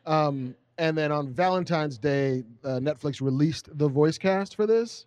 Um, 0.06 0.54
and 0.78 0.96
then 0.96 1.12
on 1.12 1.28
Valentine's 1.28 1.98
Day, 1.98 2.44
uh, 2.64 2.78
Netflix 2.78 3.20
released 3.20 3.76
the 3.76 3.88
voice 3.88 4.16
cast 4.16 4.54
for 4.54 4.66
this. 4.66 5.04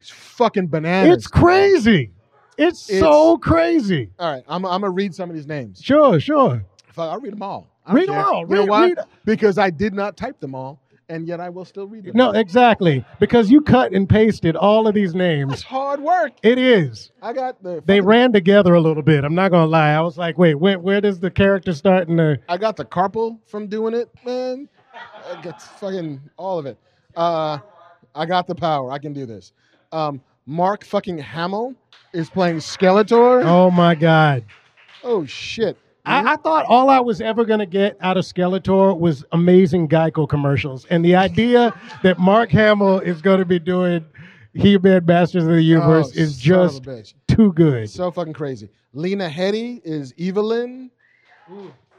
It's 0.00 0.10
fucking 0.10 0.68
bananas. 0.68 1.16
it's 1.16 1.26
crazy. 1.26 2.10
It's, 2.58 2.88
It's- 2.88 3.00
so 3.00 3.36
crazy. 3.38 4.10
All 4.18 4.32
right, 4.32 4.44
I'm, 4.48 4.64
I'm 4.64 4.80
gonna 4.80 4.90
read 4.90 5.14
some 5.14 5.28
of 5.28 5.36
these 5.36 5.46
names. 5.46 5.80
Sure, 5.82 6.18
sure. 6.20 6.64
Fuck, 6.92 7.12
I'll 7.12 7.20
read 7.20 7.32
them 7.32 7.42
all. 7.42 7.68
I 7.84 7.92
Read 7.92 8.08
them 8.08 8.16
all. 8.16 8.40
You 8.40 8.54
know 8.54 8.60
Read- 8.62 8.68
why? 8.68 8.86
read- 8.86 8.98
Because 9.24 9.58
I 9.58 9.70
did 9.70 9.92
not 9.94 10.16
type 10.16 10.40
them 10.40 10.54
all, 10.54 10.80
and 11.08 11.26
yet 11.26 11.38
I 11.40 11.50
will 11.50 11.64
still 11.66 11.86
read 11.86 12.04
them. 12.04 12.16
No, 12.16 12.30
exactly. 12.30 13.04
Because 13.20 13.50
you 13.50 13.60
cut 13.60 13.92
and 13.92 14.08
pasted 14.08 14.56
all 14.56 14.88
of 14.88 14.94
these 14.94 15.14
names. 15.14 15.52
it's 15.52 15.62
hard 15.62 16.00
work. 16.00 16.32
It 16.42 16.58
is. 16.58 17.12
I 17.22 17.32
got 17.34 17.62
the. 17.62 17.82
They 17.84 18.00
ran 18.00 18.32
together 18.32 18.74
a 18.74 18.80
little 18.80 19.02
bit. 19.02 19.22
I'm 19.24 19.34
not 19.34 19.50
gonna 19.50 19.66
lie. 19.70 19.90
I 19.92 20.00
was 20.00 20.16
like, 20.16 20.38
wait, 20.38 20.54
where, 20.54 20.78
where 20.78 21.00
does 21.00 21.20
the 21.20 21.30
character 21.30 21.72
start 21.74 22.08
in 22.08 22.16
the? 22.16 22.40
I 22.48 22.56
got 22.56 22.76
the 22.76 22.84
carpal 22.84 23.38
from 23.46 23.66
doing 23.68 23.92
it, 23.94 24.08
man. 24.24 24.68
I 25.30 25.40
got 25.42 25.60
fucking 25.60 26.20
all 26.38 26.58
of 26.58 26.64
it. 26.66 26.78
Uh, 27.14 27.58
I 28.14 28.24
got 28.24 28.46
the 28.46 28.54
power. 28.54 28.90
I 28.90 28.98
can 28.98 29.12
do 29.12 29.26
this. 29.26 29.52
Um, 29.96 30.20
Mark 30.46 30.84
fucking 30.84 31.18
Hamill 31.18 31.74
is 32.12 32.28
playing 32.30 32.56
Skeletor. 32.58 33.42
Oh, 33.44 33.66
Oh 33.66 33.70
my 33.70 33.94
god. 33.94 34.44
Oh 35.02 35.24
shit. 35.24 35.76
I, 36.04 36.34
I 36.34 36.36
thought 36.36 36.66
all 36.68 36.88
I 36.88 37.00
was 37.00 37.20
ever 37.20 37.44
gonna 37.44 37.66
get 37.66 37.96
out 38.00 38.16
of 38.16 38.24
Skeletor 38.24 38.96
was 38.98 39.24
amazing 39.32 39.88
Geico 39.88 40.28
commercials, 40.28 40.84
and 40.86 41.04
the 41.04 41.16
idea 41.16 41.74
that 42.04 42.18
Mark 42.18 42.50
Hamill 42.50 43.00
is 43.00 43.20
going 43.22 43.38
to 43.40 43.44
be 43.44 43.58
doing 43.58 44.04
He-Man 44.54 45.04
Masters 45.04 45.42
of 45.44 45.50
the 45.50 45.62
Universe 45.62 46.12
Oh, 46.16 46.20
is 46.20 46.40
son 46.40 46.52
of 46.60 46.86
a 46.86 47.02
just 47.02 47.14
too 47.26 47.52
good. 47.54 47.90
so 47.90 48.10
fucking 48.12 48.34
crazy. 48.34 48.68
Lena 48.92 49.28
Headey 49.28 49.80
is 49.84 50.14
Evil-Lyn. 50.16 50.90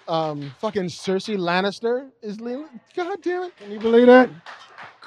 Um, 0.07 0.51
fucking 0.59 0.85
Cersei 0.85 1.37
Lannister 1.37 2.09
is 2.21 2.39
Lena. 2.39 2.69
God 2.95 3.21
damn 3.21 3.43
it. 3.43 3.57
Can 3.57 3.71
you 3.71 3.79
believe 3.79 4.07
that? 4.07 4.29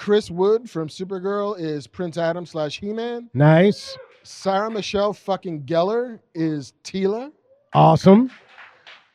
Chris 0.00 0.30
Wood 0.30 0.70
from 0.70 0.88
Supergirl 0.88 1.60
is 1.60 1.86
Prince 1.86 2.16
Adam 2.16 2.46
slash 2.46 2.80
He-Man. 2.80 3.28
Nice, 3.34 3.98
Sarah 4.22 4.70
Michelle 4.70 5.12
fucking 5.12 5.64
Gellar 5.64 6.18
is 6.34 6.72
Teela. 6.82 7.30
awesome. 7.74 8.30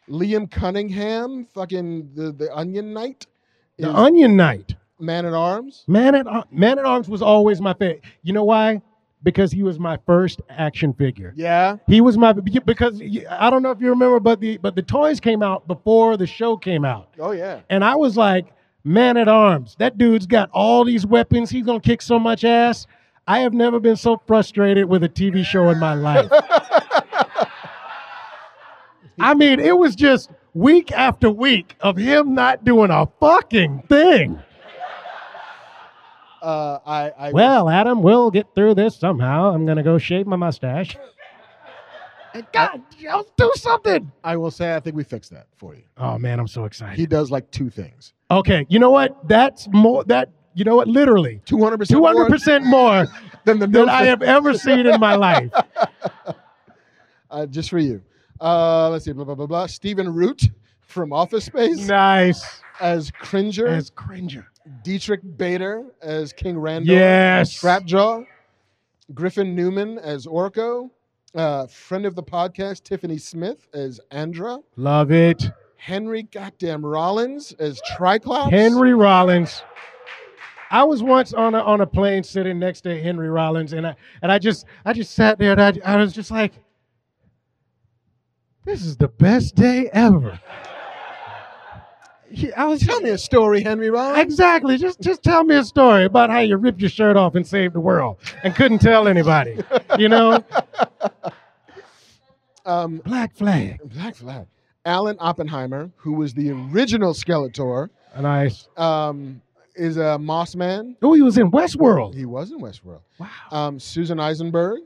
Liam 0.07 0.49
Cunningham, 0.51 1.45
fucking 1.55 2.11
the, 2.13 2.31
the 2.31 2.55
Onion 2.55 2.93
Knight, 2.93 3.25
The 3.79 3.89
is 3.89 3.95
Onion 3.95 4.35
Knight. 4.35 4.75
Man 4.99 5.25
at 5.25 5.33
Arms. 5.33 5.85
Man 5.87 6.13
at 6.13 6.27
Ar- 6.27 6.45
Man 6.51 6.77
at 6.77 6.85
Arms 6.85 7.09
was 7.09 7.23
always 7.23 7.59
my 7.59 7.73
favorite. 7.73 8.03
You 8.21 8.33
know 8.33 8.43
why? 8.43 8.79
Because 9.23 9.51
he 9.51 9.63
was 9.63 9.79
my 9.79 9.97
first 10.05 10.39
action 10.49 10.93
figure. 10.93 11.33
Yeah. 11.35 11.77
He 11.87 11.99
was 11.99 12.15
my 12.15 12.31
because 12.31 13.01
I 13.31 13.49
don't 13.49 13.63
know 13.63 13.71
if 13.71 13.81
you 13.81 13.89
remember, 13.89 14.19
but 14.19 14.39
the 14.39 14.57
but 14.57 14.75
the 14.75 14.83
toys 14.83 15.19
came 15.19 15.41
out 15.41 15.65
before 15.67 16.15
the 16.15 16.27
show 16.27 16.55
came 16.55 16.85
out, 16.85 17.09
Oh 17.17 17.31
yeah. 17.31 17.61
and 17.71 17.83
I 17.83 17.95
was 17.95 18.15
like, 18.15 18.54
Man 18.85 19.17
at 19.17 19.27
Arms. 19.27 19.75
That 19.79 19.97
dude's 19.97 20.27
got 20.27 20.51
all 20.51 20.85
these 20.85 21.07
weapons. 21.07 21.49
He's 21.49 21.65
gonna 21.65 21.79
kick 21.79 22.03
so 22.03 22.19
much 22.19 22.43
ass. 22.43 22.85
I 23.27 23.39
have 23.39 23.53
never 23.53 23.79
been 23.79 23.95
so 23.95 24.21
frustrated 24.27 24.85
with 24.85 25.03
a 25.03 25.09
TV 25.09 25.43
show 25.43 25.69
in 25.69 25.79
my 25.79 25.95
life. 25.95 26.29
I 29.19 29.33
mean, 29.33 29.59
it 29.59 29.75
was 29.75 29.95
just 29.95 30.29
week 30.53 30.91
after 30.91 31.31
week 31.31 31.75
of 31.79 31.97
him 31.97 32.35
not 32.35 32.63
doing 32.63 32.91
a 32.91 33.07
fucking 33.19 33.85
thing. 33.89 34.39
Uh, 36.43 36.77
I, 36.85 37.11
I 37.17 37.31
Well, 37.31 37.69
Adam, 37.69 38.03
we'll 38.03 38.29
get 38.29 38.53
through 38.53 38.75
this 38.75 38.95
somehow. 38.95 39.51
I'm 39.51 39.65
gonna 39.65 39.81
go 39.81 39.97
shave 39.97 40.27
my 40.27 40.35
mustache. 40.35 40.95
God, 42.51 42.83
yo, 42.99 43.25
do 43.37 43.51
something. 43.55 44.11
I 44.23 44.37
will 44.37 44.51
say 44.51 44.75
I 44.75 44.79
think 44.79 44.95
we 44.95 45.03
fixed 45.03 45.31
that 45.31 45.47
for 45.55 45.73
you. 45.73 45.83
Oh 45.97 46.19
man, 46.19 46.39
I'm 46.39 46.47
so 46.47 46.65
excited. 46.65 46.99
He 46.99 47.07
does 47.07 47.31
like 47.31 47.49
two 47.49 47.71
things. 47.71 48.13
Okay, 48.31 48.65
you 48.69 48.79
know 48.79 48.89
what? 48.91 49.27
That's 49.27 49.67
more. 49.71 50.03
That 50.05 50.29
you 50.55 50.63
know 50.65 50.75
what? 50.75 50.87
Literally, 50.87 51.41
Two 51.45 51.61
hundred 51.63 51.77
percent. 51.79 51.97
two 51.99 52.05
hundred 52.05 52.27
percent 52.29 52.65
more 52.65 53.05
than 53.45 53.59
the 53.59 53.67
than 53.67 53.89
I 53.89 54.03
have 54.05 54.21
ever 54.21 54.53
seen 54.57 54.87
in 54.87 54.99
my 54.99 55.15
life. 55.27 55.51
uh, 57.29 57.45
just 57.45 57.69
for 57.69 57.79
you. 57.79 58.01
Uh, 58.41 58.89
let's 58.89 59.05
see. 59.05 59.11
Blah 59.11 59.25
blah 59.25 59.35
blah 59.35 59.45
blah. 59.47 59.65
Stephen 59.67 60.11
Root 60.13 60.41
from 60.81 61.13
Office 61.13 61.45
Space 61.45 61.87
Nice 61.87 62.61
as 62.79 63.11
Cringer. 63.11 63.67
as 63.67 63.89
Cringer. 63.91 64.47
Dietrich 64.83 65.21
Bader 65.37 65.83
as 66.01 66.33
King 66.33 66.55
Randor. 66.55 66.85
Yes. 66.87 67.61
Trapjaw. 67.61 68.25
Griffin 69.13 69.55
Newman 69.55 69.99
as 69.99 70.25
Orko. 70.25 70.89
Uh, 71.35 71.67
friend 71.67 72.05
of 72.05 72.15
the 72.15 72.23
podcast, 72.23 72.83
Tiffany 72.83 73.17
Smith 73.17 73.67
as 73.73 73.99
Andra. 74.09 74.57
Love 74.77 75.11
it. 75.11 75.43
Henry 75.85 76.23
goddamn 76.23 76.83
Rollins 76.83 77.53
as 77.59 77.79
Triclops. 77.95 78.49
Henry 78.49 78.95
Rollins. 78.95 79.61
I 80.71 80.83
was 80.83 81.03
once 81.03 81.31
on 81.31 81.53
a 81.53 81.59
on 81.59 81.81
a 81.81 81.85
plane 81.85 82.23
sitting 82.23 82.57
next 82.57 82.81
to 82.81 82.99
Henry 82.99 83.29
Rollins, 83.29 83.71
and 83.71 83.85
I 83.85 83.95
and 84.23 84.31
I 84.31 84.39
just 84.39 84.65
I 84.83 84.93
just 84.93 85.13
sat 85.13 85.37
there 85.37 85.51
and 85.51 85.61
I, 85.61 85.73
I 85.93 85.97
was 85.97 86.11
just 86.11 86.31
like, 86.31 86.53
this 88.65 88.83
is 88.83 88.97
the 88.97 89.09
best 89.09 89.53
day 89.53 89.87
ever. 89.93 90.39
I 92.57 92.65
was 92.65 92.81
Tell 92.81 92.99
me 93.01 93.11
a 93.11 93.17
story, 93.19 93.61
Henry 93.61 93.91
Rollins. 93.91 94.17
exactly 94.17 94.79
just 94.79 94.99
just 95.01 95.21
tell 95.21 95.43
me 95.43 95.55
a 95.55 95.63
story 95.63 96.05
about 96.05 96.31
how 96.31 96.39
you 96.39 96.57
ripped 96.57 96.81
your 96.81 96.89
shirt 96.89 97.15
off 97.15 97.35
and 97.35 97.45
saved 97.45 97.75
the 97.75 97.79
world 97.79 98.17
and 98.43 98.55
couldn't 98.55 98.79
tell 98.79 99.07
anybody. 99.07 99.59
You 99.99 100.09
know, 100.09 100.43
Um, 102.65 102.97
Black 103.05 103.35
Flag. 103.35 103.79
Black 103.93 104.15
Flag. 104.15 104.47
Alan 104.85 105.17
Oppenheimer, 105.19 105.91
who 105.97 106.13
was 106.13 106.33
the 106.33 106.51
original 106.51 107.13
Skeletor, 107.13 107.89
Nice. 108.19 108.67
um, 108.77 109.41
is 109.75 109.97
a 109.97 110.17
Moss 110.19 110.55
Man. 110.55 110.95
Oh, 111.01 111.13
he 111.13 111.21
was 111.21 111.37
in 111.37 111.51
Westworld. 111.51 112.15
He 112.15 112.25
was 112.25 112.51
in 112.51 112.59
Westworld. 112.59 113.01
Wow. 113.19 113.27
Um, 113.51 113.79
Susan 113.79 114.19
Eisenberg, 114.19 114.81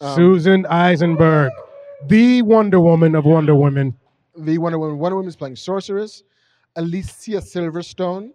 um, 0.00 0.14
Susan 0.16 0.66
Eisenberg, 0.66 1.52
the 2.08 2.42
Wonder 2.42 2.80
Woman 2.80 3.14
of 3.14 3.24
Wonder 3.24 3.54
Women. 3.54 3.96
the 4.36 4.58
Wonder 4.58 4.78
Woman. 4.78 4.98
Wonder 4.98 5.16
Woman 5.16 5.28
is 5.28 5.36
playing 5.36 5.56
Sorceress. 5.56 6.22
Alicia 6.76 7.36
Silverstone 7.40 8.30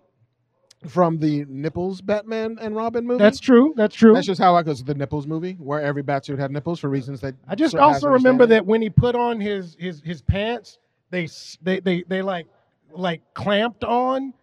from 0.88 1.18
the 1.20 1.44
Nipples 1.50 2.00
Batman 2.02 2.58
and 2.62 2.74
Robin 2.74 3.06
movie. 3.06 3.20
That's 3.22 3.40
true. 3.42 3.74
That's 3.76 3.94
true. 3.94 4.14
That's 4.14 4.26
just 4.26 4.40
how 4.40 4.56
I 4.56 4.64
goes 4.64 4.82
the 4.82 4.96
Nipples 4.96 5.28
movie, 5.28 5.58
where 5.60 5.82
every 5.82 6.04
Batsuit 6.04 6.40
had 6.40 6.50
nipples 6.50 6.80
for 6.80 6.88
reasons 6.90 7.20
that 7.20 7.36
I 7.50 7.56
just 7.56 7.76
also 7.76 8.08
remember 8.08 8.46
that 8.46 8.66
when 8.66 8.82
he 8.82 8.90
put 8.90 9.14
on 9.14 9.42
his 9.42 9.76
his 9.78 10.02
his 10.06 10.22
pants, 10.22 10.80
they 11.12 11.28
they 11.62 11.80
they 11.80 12.04
they 12.08 12.22
like 12.22 12.48
like 12.92 13.22
clamped 13.34 13.84
on 13.84 14.34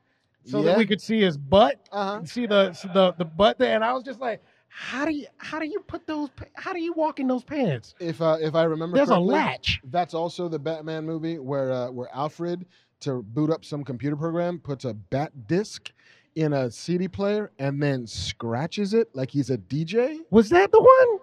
so 0.45 0.63
that 0.63 0.79
we 0.79 0.87
could 0.87 1.01
see 1.01 1.21
his 1.21 1.37
butt, 1.37 1.89
Uh-huh. 1.91 2.25
see 2.25 2.47
the 2.47 2.71
the 2.95 3.13
the 3.19 3.25
butt 3.25 3.59
there, 3.59 3.75
and 3.75 3.85
I 3.85 3.93
was 3.93 4.05
just 4.05 4.21
like, 4.21 4.41
how 4.69 5.05
do 5.05 5.13
you 5.13 5.27
how 5.39 5.59
do 5.59 5.67
you 5.67 5.81
put 5.81 6.07
those 6.07 6.29
how 6.55 6.73
do 6.73 6.81
you 6.81 6.93
walk 6.93 7.19
in 7.19 7.27
those 7.27 7.43
pants? 7.43 7.95
If 7.99 8.21
uh, 8.23 8.37
if 8.41 8.55
I 8.55 8.63
remember, 8.65 8.97
There's 8.97 9.11
a 9.11 9.19
latch. 9.19 9.81
That's 9.85 10.15
also 10.15 10.49
the 10.49 10.59
Batman 10.59 11.05
movie 11.05 11.39
where 11.39 11.73
uh, 11.73 11.91
where 11.91 12.09
Alfred 12.15 12.67
to 13.01 13.23
boot 13.23 13.51
up 13.51 13.65
some 13.65 13.83
computer 13.85 14.17
program 14.17 14.59
puts 14.59 14.85
a 14.85 14.95
bat 14.95 15.49
disc 15.49 15.91
in 16.37 16.53
a 16.53 16.71
CD 16.71 17.09
player 17.09 17.51
and 17.59 17.83
then 17.83 18.07
scratches 18.07 18.95
it 18.95 19.09
like 19.15 19.31
he's 19.31 19.51
a 19.51 19.59
DJ. 19.59 20.21
Was 20.31 20.49
that 20.51 20.71
the 20.71 20.81
one? 20.81 21.19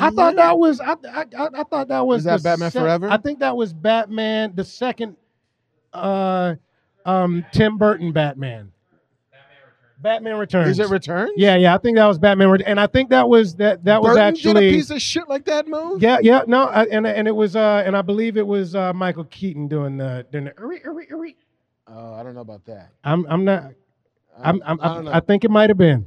I 0.00 0.10
thought 0.10 0.36
that 0.36 0.58
was 0.58 0.80
I, 0.80 0.92
I, 0.92 1.24
I 1.36 1.48
I 1.54 1.62
thought 1.64 1.88
that 1.88 2.06
was 2.06 2.20
Is 2.20 2.24
that 2.24 2.38
the 2.38 2.42
Batman 2.44 2.70
Forever? 2.70 3.10
I 3.10 3.16
think 3.16 3.40
that 3.40 3.56
was 3.56 3.72
Batman 3.72 4.52
the 4.54 4.64
second 4.64 5.16
uh 5.92 6.54
um 7.04 7.44
Tim 7.52 7.78
Burton 7.78 8.12
Batman. 8.12 8.72
Batman 9.98 10.36
Returns. 10.36 10.78
is 10.78 10.78
it 10.80 10.90
return? 10.90 11.30
Yeah, 11.34 11.56
yeah, 11.56 11.74
I 11.74 11.78
think 11.78 11.96
that 11.96 12.06
was 12.06 12.18
Batman 12.18 12.50
Returns. 12.50 12.68
and 12.68 12.80
I 12.80 12.86
think 12.86 13.08
that 13.10 13.26
was 13.26 13.54
that 13.56 13.84
that 13.84 14.02
was 14.02 14.16
Burton 14.16 14.34
did 14.34 14.44
a 14.44 14.48
actually 14.48 14.70
piece 14.70 14.90
of 14.90 15.00
shit 15.00 15.28
like 15.28 15.46
that 15.46 15.66
move. 15.66 16.02
Yeah, 16.02 16.18
yeah, 16.20 16.42
no, 16.46 16.64
I, 16.64 16.84
and 16.84 17.06
and 17.06 17.26
it 17.26 17.34
was 17.34 17.56
uh 17.56 17.82
and 17.86 17.96
I 17.96 18.02
believe 18.02 18.36
it 18.36 18.46
was 18.46 18.74
uh 18.74 18.92
Michael 18.92 19.24
Keaton 19.24 19.66
doing 19.66 19.96
the 19.96 20.26
doing 20.30 20.44
the 20.44 20.52
"Uri, 20.58 20.80
uri, 20.84 21.06
uri." 21.08 21.36
Oh, 21.86 22.14
I 22.14 22.22
don't 22.22 22.34
know 22.34 22.42
about 22.42 22.66
that. 22.66 22.90
I'm 23.02 23.24
I'm 23.28 23.44
not 23.44 23.72
I'm, 24.38 24.62
I'm, 24.64 24.80
I 24.80 24.94
don't 24.94 25.04
know. 25.06 25.12
I 25.12 25.20
think 25.20 25.44
it 25.44 25.50
might 25.50 25.70
have 25.70 25.78
been. 25.78 26.06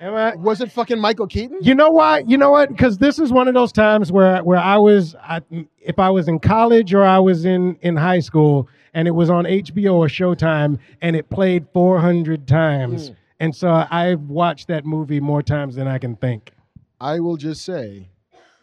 Am 0.00 0.14
I? 0.14 0.34
was 0.34 0.60
it 0.60 0.70
fucking 0.70 1.00
Michael 1.00 1.26
Keaton? 1.26 1.58
You 1.62 1.74
know 1.74 1.90
why? 1.90 2.18
You 2.26 2.36
know 2.36 2.50
what? 2.50 2.68
Because 2.68 2.98
this 2.98 3.18
is 3.18 3.32
one 3.32 3.48
of 3.48 3.54
those 3.54 3.72
times 3.72 4.12
where 4.12 4.42
where 4.44 4.58
I 4.58 4.76
was, 4.76 5.14
I, 5.22 5.40
if 5.80 5.98
I 5.98 6.10
was 6.10 6.28
in 6.28 6.38
college 6.38 6.92
or 6.92 7.02
I 7.04 7.18
was 7.18 7.44
in 7.44 7.76
in 7.80 7.96
high 7.96 8.20
school, 8.20 8.68
and 8.94 9.08
it 9.08 9.12
was 9.12 9.30
on 9.30 9.44
HBO 9.44 9.94
or 9.94 10.06
Showtime, 10.08 10.78
and 11.00 11.16
it 11.16 11.30
played 11.30 11.66
400 11.72 12.46
times, 12.46 13.10
Mm. 13.10 13.16
and 13.40 13.56
so 13.56 13.86
I've 13.90 14.20
watched 14.22 14.68
that 14.68 14.84
movie 14.84 15.20
more 15.20 15.42
times 15.42 15.76
than 15.76 15.86
I 15.88 15.98
can 15.98 16.16
think. 16.16 16.52
I 17.00 17.20
will 17.20 17.36
just 17.36 17.64
say, 17.64 18.08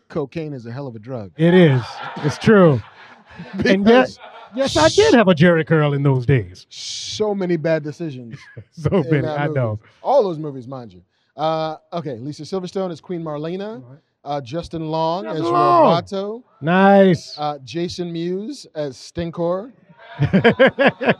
cocaine 0.10 0.54
is 0.54 0.66
a 0.68 0.72
hell 0.72 0.88
of 0.88 0.96
a 0.96 1.00
drug. 1.00 1.32
It 1.38 1.54
is. 1.54 1.82
It's 2.18 2.38
true. 2.38 2.82
and 3.66 3.86
yes, 3.88 4.20
yes, 4.56 4.78
I 4.78 4.90
did 4.90 5.14
have 5.16 5.28
a 5.28 5.34
Jerry 5.36 5.66
curl 5.66 5.94
in 5.94 6.04
those 6.04 6.26
days. 6.28 6.68
so 6.70 7.34
many 7.34 7.58
bad 7.58 7.84
decisions. 7.84 8.38
So 8.72 9.04
many. 9.10 9.28
I 9.28 9.48
movie. 9.48 9.60
know. 9.60 9.80
All 10.04 10.24
those 10.24 10.38
movies, 10.40 10.68
mind 10.68 10.94
you. 10.94 11.02
Uh, 11.36 11.78
okay, 11.92 12.18
Lisa 12.18 12.44
Silverstone 12.44 12.92
as 12.92 13.02
Queen 13.02 13.24
Marlena. 13.24 13.84
Uh, 14.24 14.40
Justin 14.42 14.90
Long 14.90 15.26
Justin 15.26 15.44
as 15.46 15.50
Long. 15.52 16.02
Roboto. 16.02 16.44
Nice. 16.62 17.38
Uh, 17.38 17.58
Jason 17.64 18.12
Mewes 18.14 18.66
as 18.76 18.96
Stinkor. 18.96 19.72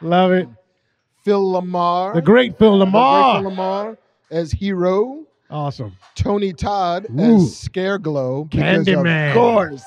Love 0.00 0.32
it. 0.32 0.48
Phil 1.24 1.44
LaMarr. 1.44 2.14
The 2.14 2.22
great 2.22 2.58
Phil 2.58 2.78
the 2.78 2.84
great 2.86 2.94
LaMarr. 2.94 3.42
Phil 3.42 3.50
LaMarr 3.50 3.96
as 4.30 4.50
Hero. 4.50 5.24
Awesome. 5.50 5.96
Tony 6.14 6.52
Todd 6.52 7.06
Ooh. 7.10 7.36
as 7.36 7.54
Scareglow. 7.54 8.50
because 8.50 8.86
Candyman. 8.86 9.28
Of 9.28 9.34
course. 9.34 9.82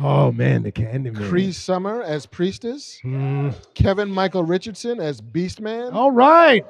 Oh 0.00 0.32
man, 0.32 0.62
the 0.62 0.72
Candyman. 0.72 1.28
Cree 1.28 1.52
Summer 1.52 2.02
as 2.02 2.24
Priestess. 2.24 2.98
Mm. 3.04 3.54
Kevin 3.74 4.10
Michael 4.10 4.44
Richardson 4.44 5.00
as 5.00 5.20
Beastman. 5.20 5.92
All 5.92 6.10
right. 6.10 6.64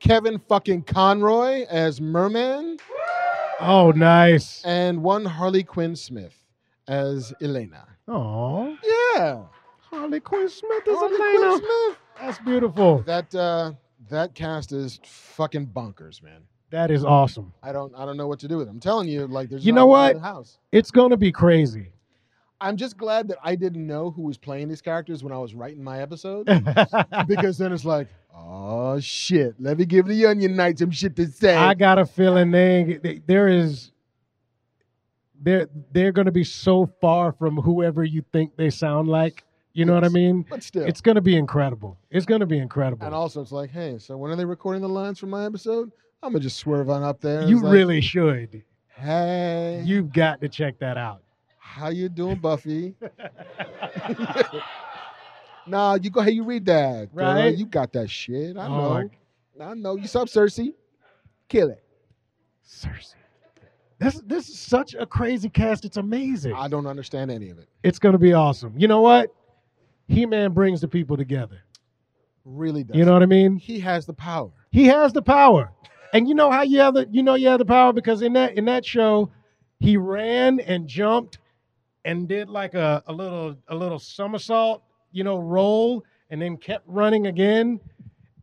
Kevin 0.00 0.38
fucking 0.48 0.82
Conroy 0.82 1.64
as 1.68 2.00
Merman. 2.00 2.78
Oh, 3.60 3.90
nice. 3.94 4.62
And 4.64 5.02
one 5.02 5.24
Harley 5.24 5.64
Quinn 5.64 5.96
Smith 5.96 6.34
as 6.86 7.32
Elena. 7.42 7.86
Oh, 8.06 8.76
Yeah. 9.16 9.42
Harley 9.90 10.20
Quinn 10.20 10.48
Smith 10.48 10.86
is 10.86 10.96
Harley 10.96 11.14
Elena. 11.14 11.38
Quinn 11.38 11.58
Smith. 11.58 11.98
That's 12.20 12.38
beautiful. 12.40 13.02
That 13.02 13.34
uh 13.34 13.72
that 14.10 14.34
cast 14.34 14.72
is 14.72 15.00
fucking 15.04 15.66
bonkers, 15.68 16.22
man. 16.22 16.42
That 16.70 16.90
is 16.90 17.04
awesome. 17.04 17.52
I 17.62 17.72
don't 17.72 17.94
I 17.96 18.04
don't 18.04 18.16
know 18.16 18.26
what 18.28 18.38
to 18.40 18.48
do 18.48 18.58
with 18.58 18.66
them. 18.66 18.76
I'm 18.76 18.80
telling 18.80 19.08
you, 19.08 19.26
like 19.26 19.48
there's 19.48 19.64
You 19.66 19.72
know 19.72 19.86
what? 19.86 20.14
the 20.14 20.20
house. 20.20 20.58
It's 20.72 20.90
gonna 20.90 21.16
be 21.16 21.32
crazy. 21.32 21.92
I'm 22.60 22.76
just 22.76 22.96
glad 22.96 23.28
that 23.28 23.38
I 23.42 23.54
didn't 23.54 23.86
know 23.86 24.10
who 24.10 24.22
was 24.22 24.36
playing 24.36 24.68
these 24.68 24.82
characters 24.82 25.22
when 25.22 25.32
I 25.32 25.38
was 25.38 25.54
writing 25.54 25.82
my 25.82 26.00
episode. 26.00 26.46
because 27.28 27.58
then 27.58 27.72
it's 27.72 27.84
like, 27.84 28.08
oh 28.34 28.98
shit, 29.00 29.54
let 29.60 29.78
me 29.78 29.84
give 29.84 30.06
the 30.06 30.26
Onion 30.26 30.56
Knight 30.56 30.78
some 30.78 30.90
shit 30.90 31.14
to 31.16 31.26
say. 31.26 31.54
I 31.54 31.74
got 31.74 31.98
a 31.98 32.06
feeling 32.06 32.50
they, 32.50 33.20
there 33.26 33.48
is 33.48 33.92
they're 35.40 35.68
they're 35.92 36.12
gonna 36.12 36.32
be 36.32 36.44
so 36.44 36.90
far 37.00 37.32
from 37.32 37.56
whoever 37.56 38.02
you 38.02 38.24
think 38.32 38.56
they 38.56 38.70
sound 38.70 39.08
like. 39.08 39.44
You 39.72 39.84
know 39.84 39.94
what 39.94 40.04
I 40.04 40.08
mean? 40.08 40.44
but 40.50 40.64
still. 40.64 40.82
It's 40.84 41.00
gonna 41.00 41.20
be 41.20 41.36
incredible. 41.36 41.96
It's 42.10 42.26
gonna 42.26 42.46
be 42.46 42.58
incredible. 42.58 43.06
and 43.06 43.14
also 43.14 43.40
it's 43.40 43.52
like, 43.52 43.70
hey, 43.70 43.98
so 43.98 44.16
when 44.16 44.32
are 44.32 44.36
they 44.36 44.44
recording 44.44 44.82
the 44.82 44.88
lines 44.88 45.20
for 45.20 45.26
my 45.26 45.46
episode? 45.46 45.92
I'm 46.22 46.32
gonna 46.32 46.42
just 46.42 46.56
swerve 46.56 46.90
on 46.90 47.04
up 47.04 47.20
there. 47.20 47.42
you 47.42 47.60
like, 47.60 47.72
really 47.72 48.00
should. 48.00 48.64
Hey, 48.88 49.82
You've 49.84 50.12
got 50.12 50.40
to 50.40 50.48
check 50.48 50.80
that 50.80 50.98
out. 50.98 51.22
How 51.68 51.88
you 51.90 52.08
doing, 52.08 52.36
Buffy? 52.36 52.94
nah, 55.66 55.98
you 56.00 56.10
go 56.10 56.20
ahead, 56.20 56.34
you 56.34 56.44
read 56.44 56.64
that. 56.66 57.14
girl. 57.14 57.34
Right? 57.34 57.56
You 57.56 57.66
got 57.66 57.92
that 57.92 58.10
shit. 58.10 58.56
I 58.56 58.66
Oh, 58.66 58.70
know. 59.02 59.10
I 59.60 59.74
know. 59.74 59.96
You 59.96 60.06
sup, 60.06 60.28
Cersei? 60.28 60.74
Kill 61.48 61.70
it. 61.70 61.82
Cersei. 62.66 63.14
This 63.98 64.22
this 64.26 64.48
is 64.48 64.58
such 64.58 64.94
a 64.94 65.04
crazy 65.04 65.48
cast. 65.48 65.84
It's 65.84 65.96
amazing. 65.96 66.54
I 66.54 66.68
don't 66.68 66.86
understand 66.86 67.32
any 67.32 67.50
of 67.50 67.58
it. 67.58 67.68
It's 67.82 67.98
gonna 67.98 68.18
be 68.18 68.32
awesome. 68.32 68.74
You 68.76 68.86
know 68.86 69.00
what? 69.00 69.34
He 70.06 70.24
Man 70.24 70.52
brings 70.52 70.80
the 70.80 70.86
people 70.86 71.16
together. 71.16 71.58
Really 72.44 72.84
does. 72.84 72.96
You 72.96 73.04
know 73.04 73.12
what 73.12 73.24
I 73.24 73.26
mean? 73.26 73.56
he 73.56 73.80
has 73.80 74.06
the 74.06 74.14
power. 74.14 74.50
He 74.70 74.86
has 74.86 75.12
the 75.12 75.22
power. 75.22 75.72
And 76.12 76.28
you 76.28 76.34
know 76.34 76.50
how 76.50 76.62
you 76.62 76.78
have 76.78 76.94
the 76.94 77.08
you 77.10 77.24
know 77.24 77.34
you 77.34 77.48
have 77.48 77.58
the 77.58 77.64
power 77.64 77.92
because 77.92 78.22
in 78.22 78.34
that 78.34 78.56
in 78.56 78.66
that 78.66 78.86
show, 78.86 79.30
he 79.80 79.96
ran 79.96 80.60
and 80.60 80.86
jumped 80.86 81.38
and 82.08 82.26
did 82.26 82.48
like 82.48 82.72
a, 82.72 83.02
a 83.06 83.12
little 83.12 83.54
a 83.68 83.74
little 83.74 83.98
somersault, 83.98 84.82
you 85.12 85.24
know, 85.24 85.38
roll, 85.38 86.02
and 86.30 86.40
then 86.40 86.56
kept 86.56 86.84
running 86.88 87.26
again. 87.26 87.80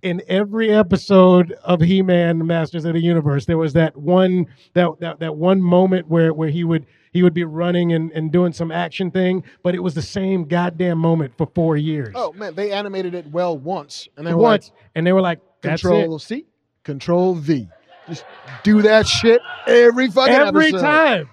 In 0.03 0.21
every 0.27 0.71
episode 0.71 1.53
of 1.63 1.81
He-Man 1.81 2.45
Masters 2.45 2.85
of 2.85 2.93
the 2.93 3.01
Universe, 3.01 3.45
there 3.45 3.57
was 3.57 3.73
that 3.73 3.97
one 3.97 4.45
that 4.73 4.91
that, 4.99 5.19
that 5.19 5.35
one 5.35 5.59
moment 5.59 6.07
where 6.07 6.31
where 6.31 6.49
he 6.49 6.63
would 6.63 6.85
he 7.11 7.23
would 7.23 7.33
be 7.33 7.43
running 7.43 7.91
and, 7.93 8.11
and 8.11 8.31
doing 8.31 8.53
some 8.53 8.71
action 8.71 9.09
thing, 9.09 9.43
but 9.63 9.73
it 9.73 9.79
was 9.79 9.95
the 9.95 10.01
same 10.03 10.45
goddamn 10.45 10.99
moment 10.99 11.33
for 11.35 11.47
four 11.55 11.75
years. 11.75 12.13
Oh 12.13 12.33
man, 12.33 12.53
they 12.53 12.71
animated 12.71 13.15
it 13.15 13.25
well 13.31 13.57
once, 13.57 14.07
and 14.15 14.27
they 14.27 14.33
were 14.35 14.43
once, 14.43 14.71
and 14.93 15.07
they 15.07 15.11
were 15.11 15.21
like, 15.21 15.39
like, 15.63 15.79
Control. 15.79 16.19
C, 16.19 16.45
Control 16.83 17.33
V. 17.33 17.67
Just 18.07 18.25
do 18.61 18.83
that 18.83 19.07
shit 19.07 19.41
every 19.65 20.11
fucking 20.11 20.35
every 20.35 20.67
episode. 20.67 20.81
time. 20.81 21.29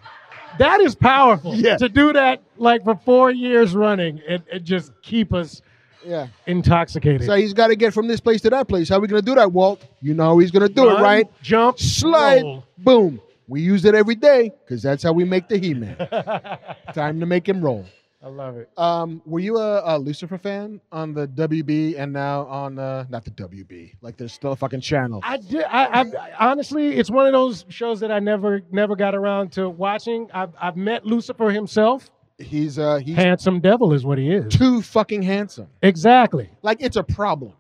That 0.58 0.80
is 0.80 0.94
powerful. 0.94 1.54
Yeah. 1.54 1.76
To 1.78 1.88
do 1.88 2.12
that 2.12 2.42
like 2.56 2.84
for 2.84 2.94
four 3.04 3.30
years 3.30 3.74
running 3.74 4.20
and, 4.28 4.42
and 4.52 4.64
just 4.64 4.92
keep 5.02 5.32
us 5.32 5.62
Yeah. 6.04 6.26
intoxicated. 6.46 7.24
So 7.26 7.34
he's 7.36 7.52
got 7.54 7.68
to 7.68 7.76
get 7.76 7.94
from 7.94 8.08
this 8.08 8.20
place 8.20 8.40
to 8.42 8.50
that 8.50 8.68
place. 8.68 8.88
How 8.88 8.96
are 8.96 9.00
we 9.00 9.08
gonna 9.08 9.22
do 9.22 9.34
that, 9.36 9.52
Walt? 9.52 9.84
You 10.00 10.14
know 10.14 10.38
he's 10.38 10.50
gonna 10.50 10.68
do 10.68 10.86
Run, 10.88 11.00
it, 11.00 11.02
right? 11.02 11.42
Jump, 11.42 11.78
Slide, 11.78 12.42
roll. 12.42 12.64
boom. 12.78 13.20
We 13.48 13.60
use 13.60 13.84
it 13.84 13.94
every 13.94 14.14
day 14.14 14.50
because 14.64 14.82
that's 14.82 15.02
how 15.02 15.12
we 15.12 15.24
make 15.24 15.48
the 15.48 15.58
He-Man. 15.58 15.96
Time 16.94 17.20
to 17.20 17.26
make 17.26 17.48
him 17.48 17.60
roll. 17.60 17.84
I 18.24 18.28
love 18.28 18.56
it. 18.56 18.70
Um, 18.76 19.20
were 19.26 19.40
you 19.40 19.56
a, 19.58 19.96
a 19.96 19.98
Lucifer 19.98 20.38
fan 20.38 20.80
on 20.92 21.12
the 21.12 21.26
WB 21.26 21.98
and 21.98 22.12
now 22.12 22.46
on 22.46 22.78
uh, 22.78 23.04
not 23.08 23.24
the 23.24 23.32
WB? 23.32 23.94
Like 24.00 24.16
there's 24.16 24.32
still 24.32 24.52
a 24.52 24.56
fucking 24.56 24.80
channel. 24.80 25.20
I 25.24 25.38
did. 25.38 25.64
I, 25.64 26.02
I 26.02 26.32
honestly, 26.50 26.94
it's 26.96 27.10
one 27.10 27.26
of 27.26 27.32
those 27.32 27.64
shows 27.68 27.98
that 28.00 28.12
I 28.12 28.20
never, 28.20 28.62
never 28.70 28.94
got 28.94 29.16
around 29.16 29.50
to 29.52 29.68
watching. 29.68 30.28
I've, 30.32 30.52
I've 30.60 30.76
met 30.76 31.04
Lucifer 31.04 31.50
himself. 31.50 32.10
He's 32.38 32.78
uh 32.78 32.96
he's 32.96 33.16
Handsome 33.16 33.60
devil 33.60 33.92
is 33.92 34.04
what 34.04 34.18
he 34.18 34.32
is. 34.32 34.52
too 34.54 34.82
fucking 34.82 35.22
handsome. 35.22 35.68
Exactly. 35.82 36.48
Like 36.62 36.78
it's 36.80 36.96
a 36.96 37.02
problem. 37.04 37.52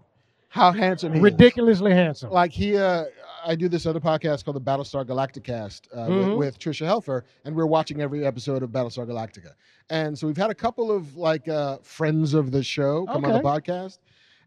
How 0.52 0.70
handsome 0.70 1.12
he 1.14 1.18
is. 1.18 1.22
Ridiculously 1.22 1.92
handsome. 1.94 2.30
Like 2.30 2.52
he, 2.52 2.76
uh, 2.76 3.04
I 3.44 3.54
do 3.54 3.68
this 3.68 3.86
other 3.86 4.00
podcast 4.00 4.44
called 4.44 4.56
the 4.56 4.60
Battlestar 4.60 5.02
Galacticast 5.04 5.88
uh, 5.94 6.08
Mhm. 6.08 6.28
with, 6.36 6.36
with 6.38 6.58
Tricia 6.58 6.86
Helfer, 6.86 7.22
and 7.46 7.56
we're 7.56 7.64
watching 7.66 8.02
every 8.02 8.26
episode 8.26 8.62
of 8.62 8.68
Battlestar 8.70 9.06
Galactica. 9.06 9.52
And 9.88 10.16
so 10.16 10.26
we've 10.26 10.36
had 10.36 10.50
a 10.50 10.54
couple 10.54 10.92
of 10.92 11.16
like 11.16 11.48
uh, 11.48 11.78
friends 11.82 12.34
of 12.34 12.50
the 12.52 12.62
show 12.62 13.06
come 13.06 13.24
on 13.24 13.32
the 13.32 13.40
podcast, 13.40 13.98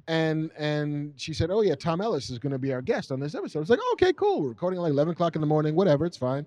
and 0.08 0.52
and 0.58 1.14
she 1.18 1.34
said, 1.34 1.50
"Oh 1.50 1.62
yeah, 1.62 1.74
Tom 1.74 2.02
Ellis 2.02 2.30
is 2.30 2.38
going 2.38 2.54
to 2.54 2.60
be 2.60 2.72
our 2.72 2.84
guest 2.84 3.12
on 3.12 3.20
this 3.20 3.34
episode." 3.34 3.62
It's 3.62 3.70
like, 3.72 3.80
okay, 3.94 4.14
cool. 4.14 4.44
We're 4.44 4.50
recording 4.50 4.78
at 4.80 4.84
like 4.84 4.92
eleven 4.92 5.14
o'clock 5.14 5.34
in 5.36 5.42
the 5.42 5.48
morning. 5.48 5.74
Whatever, 5.74 6.06
it's 6.06 6.18
fine. 6.18 6.46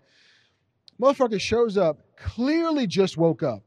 Motherfucker 1.02 1.40
shows 1.40 1.76
up, 1.76 1.98
clearly 2.16 2.86
just 2.86 3.16
woke 3.16 3.42
up, 3.42 3.62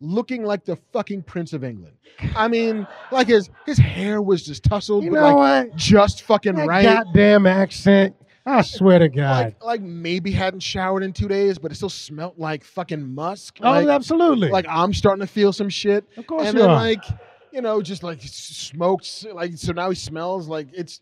looking 0.00 0.44
like 0.44 0.64
the 0.64 0.76
fucking 0.92 1.22
Prince 1.22 1.52
of 1.52 1.62
England. 1.64 1.94
I 2.34 2.48
mean, 2.48 2.86
like 3.12 3.28
his 3.28 3.50
his 3.66 3.78
hair 3.78 4.20
was 4.22 4.42
just 4.44 4.64
tousled, 4.64 5.04
you 5.04 5.10
but 5.10 5.16
know 5.20 5.36
like 5.36 5.66
what? 5.68 5.76
just 5.76 6.22
fucking 6.22 6.54
That 6.56 6.66
right. 6.66 6.82
goddamn 6.84 7.46
accent. 7.46 8.16
I 8.46 8.62
swear 8.62 8.98
to 8.98 9.08
God. 9.08 9.44
like 9.44 9.64
like 9.64 9.80
maybe 9.82 10.30
hadn't 10.30 10.60
showered 10.60 11.02
in 11.02 11.12
two 11.12 11.28
days, 11.28 11.58
but 11.58 11.70
it 11.70 11.74
still 11.74 11.90
smelt 11.90 12.38
like 12.38 12.64
fucking 12.64 13.14
musk. 13.14 13.58
oh, 13.60 13.70
like, 13.70 13.88
absolutely. 13.88 14.48
like 14.48 14.66
I'm 14.68 14.92
starting 14.94 15.20
to 15.20 15.26
feel 15.30 15.52
some 15.52 15.68
shit. 15.68 16.04
of 16.16 16.26
course 16.26 16.46
and 16.46 16.54
you 16.54 16.60
then 16.62 16.70
are. 16.70 16.74
like, 16.76 17.04
you 17.52 17.60
know, 17.60 17.82
just 17.82 18.02
like 18.02 18.18
s- 18.24 18.32
smokes 18.32 19.26
like 19.32 19.52
so 19.56 19.72
now 19.72 19.90
he 19.90 19.94
smells 19.96 20.48
like 20.48 20.68
it's 20.72 21.00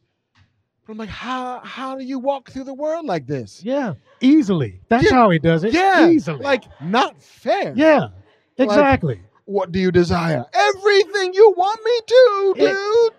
But 0.85 0.93
I'm 0.95 0.99
like, 0.99 1.09
how 1.09 1.61
how 1.61 1.97
do 1.97 2.05
you 2.05 2.19
walk 2.19 2.51
through 2.51 2.65
the 2.65 2.75
world 2.75 3.07
like 3.07 3.27
this? 3.27 3.63
Yeah, 3.65 3.95
easily. 4.21 4.81
That's 4.89 5.05
Yeah. 5.05 5.13
how 5.17 5.31
he 5.31 5.39
does 5.39 5.63
it. 5.63 5.73
Yeah, 5.73 6.09
easily. 6.09 6.41
like 6.41 6.65
not 6.83 7.23
fair. 7.23 7.73
yeah, 7.77 8.09
exactly. 8.59 9.21
What 9.45 9.73
do 9.73 9.79
you 9.79 9.91
desire? 9.91 10.45
Everything 10.53 11.33
you 11.35 11.55
want 11.57 11.81
me 11.85 12.01
to, 12.07 12.55
It- 12.59 12.73
dude. 12.73 13.13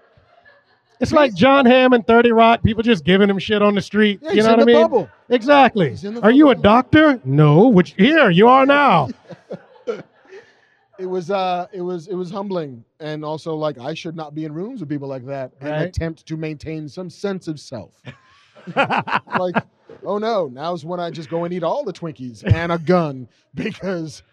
it's 0.99 1.11
like 1.11 1.33
Jon 1.33 1.65
Hamm 1.65 1.93
and 1.93 2.05
Thirty 2.05 2.31
Rock. 2.31 2.61
People 2.61 2.83
just 2.83 3.03
giving 3.03 3.29
him 3.29 3.39
shit 3.39 3.61
on 3.61 3.73
the 3.75 3.81
street. 3.81 4.19
Yeah, 4.21 4.31
you 4.33 4.43
know 4.43 4.51
what 4.51 4.59
I 4.61 4.65
mean? 4.65 4.81
bubble. 4.81 5.09
Exactly. 5.29 5.89
He's 5.89 6.03
in 6.03 6.15
the 6.15 6.21
Are 6.21 6.31
you 6.31 6.49
a 6.49 6.55
doctor? 6.55 7.19
No. 7.23 7.67
Which 7.67 7.93
here 7.97 8.29
you 8.29 8.47
are 8.47 8.65
now. 8.65 9.09
It 10.99 11.05
was 11.05 11.31
uh 11.31 11.67
it 11.71 11.79
was 11.81 12.09
it 12.09 12.15
was 12.15 12.29
humbling 12.29 12.83
and 12.99 13.23
also 13.23 13.55
like 13.55 13.77
I 13.77 13.93
should 13.93 14.17
not 14.17 14.35
be 14.35 14.43
in 14.43 14.51
rooms 14.53 14.81
with 14.81 14.89
people 14.89 15.07
like 15.07 15.25
that 15.27 15.53
and 15.61 15.83
attempt 15.85 16.25
to 16.25 16.35
maintain 16.35 16.89
some 16.89 17.09
sense 17.09 17.47
of 17.47 17.57
self. 17.57 17.93
like, 18.75 19.55
oh 20.03 20.17
no, 20.17 20.47
now's 20.47 20.83
when 20.83 20.99
I 20.99 21.09
just 21.09 21.29
go 21.29 21.45
and 21.45 21.53
eat 21.53 21.63
all 21.63 21.85
the 21.85 21.93
Twinkies 21.93 22.43
and 22.53 22.73
a 22.73 22.77
gun 22.77 23.29
because 23.55 24.23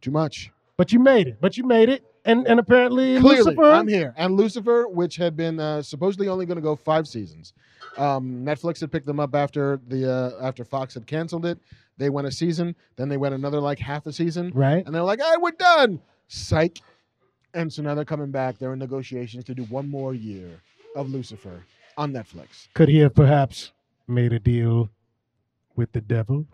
too 0.00 0.10
much. 0.10 0.50
but 0.76 0.92
you 0.92 0.98
made 0.98 1.28
it. 1.28 1.38
But 1.40 1.56
you 1.56 1.64
made 1.64 1.88
it. 1.88 2.04
And 2.24 2.46
and 2.48 2.58
apparently 2.58 3.20
Clearly, 3.20 3.38
Lucifer. 3.54 3.64
I'm 3.70 3.86
here. 3.86 4.12
And 4.16 4.36
Lucifer, 4.36 4.88
which 4.88 5.14
had 5.16 5.36
been 5.36 5.60
uh, 5.60 5.80
supposedly 5.82 6.26
only 6.26 6.44
going 6.44 6.56
to 6.56 6.62
go 6.62 6.74
five 6.74 7.06
seasons, 7.06 7.52
um, 7.98 8.44
Netflix 8.44 8.80
had 8.80 8.90
picked 8.90 9.06
them 9.06 9.20
up 9.20 9.34
after 9.36 9.80
the 9.86 10.10
uh, 10.12 10.44
after 10.44 10.64
Fox 10.64 10.94
had 10.94 11.06
canceled 11.06 11.46
it. 11.46 11.58
They 11.98 12.10
went 12.10 12.26
a 12.26 12.32
season, 12.32 12.74
then 12.96 13.08
they 13.08 13.16
went 13.16 13.34
another 13.34 13.60
like 13.60 13.78
half 13.78 14.06
a 14.06 14.12
season, 14.12 14.50
Right. 14.54 14.84
and 14.84 14.92
they're 14.94 15.02
like, 15.04 15.20
"Hey, 15.20 15.34
we're 15.40 15.52
done." 15.52 16.00
Psych. 16.28 16.78
And 17.54 17.72
so 17.72 17.80
now 17.82 17.94
they're 17.94 18.04
coming 18.04 18.30
back. 18.32 18.58
They're 18.58 18.72
in 18.72 18.78
negotiations 18.80 19.44
to 19.44 19.54
do 19.54 19.62
one 19.64 19.88
more 19.88 20.12
year 20.12 20.60
of 20.96 21.08
Lucifer 21.08 21.62
on 21.96 22.12
Netflix. 22.12 22.68
Could 22.74 22.88
he 22.88 22.98
have 22.98 23.14
perhaps 23.14 23.70
made 24.08 24.32
a 24.32 24.38
deal 24.40 24.90
with 25.76 25.92
the 25.92 26.00
devil? 26.02 26.44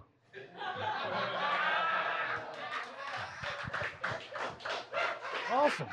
Awesome. 5.73 5.89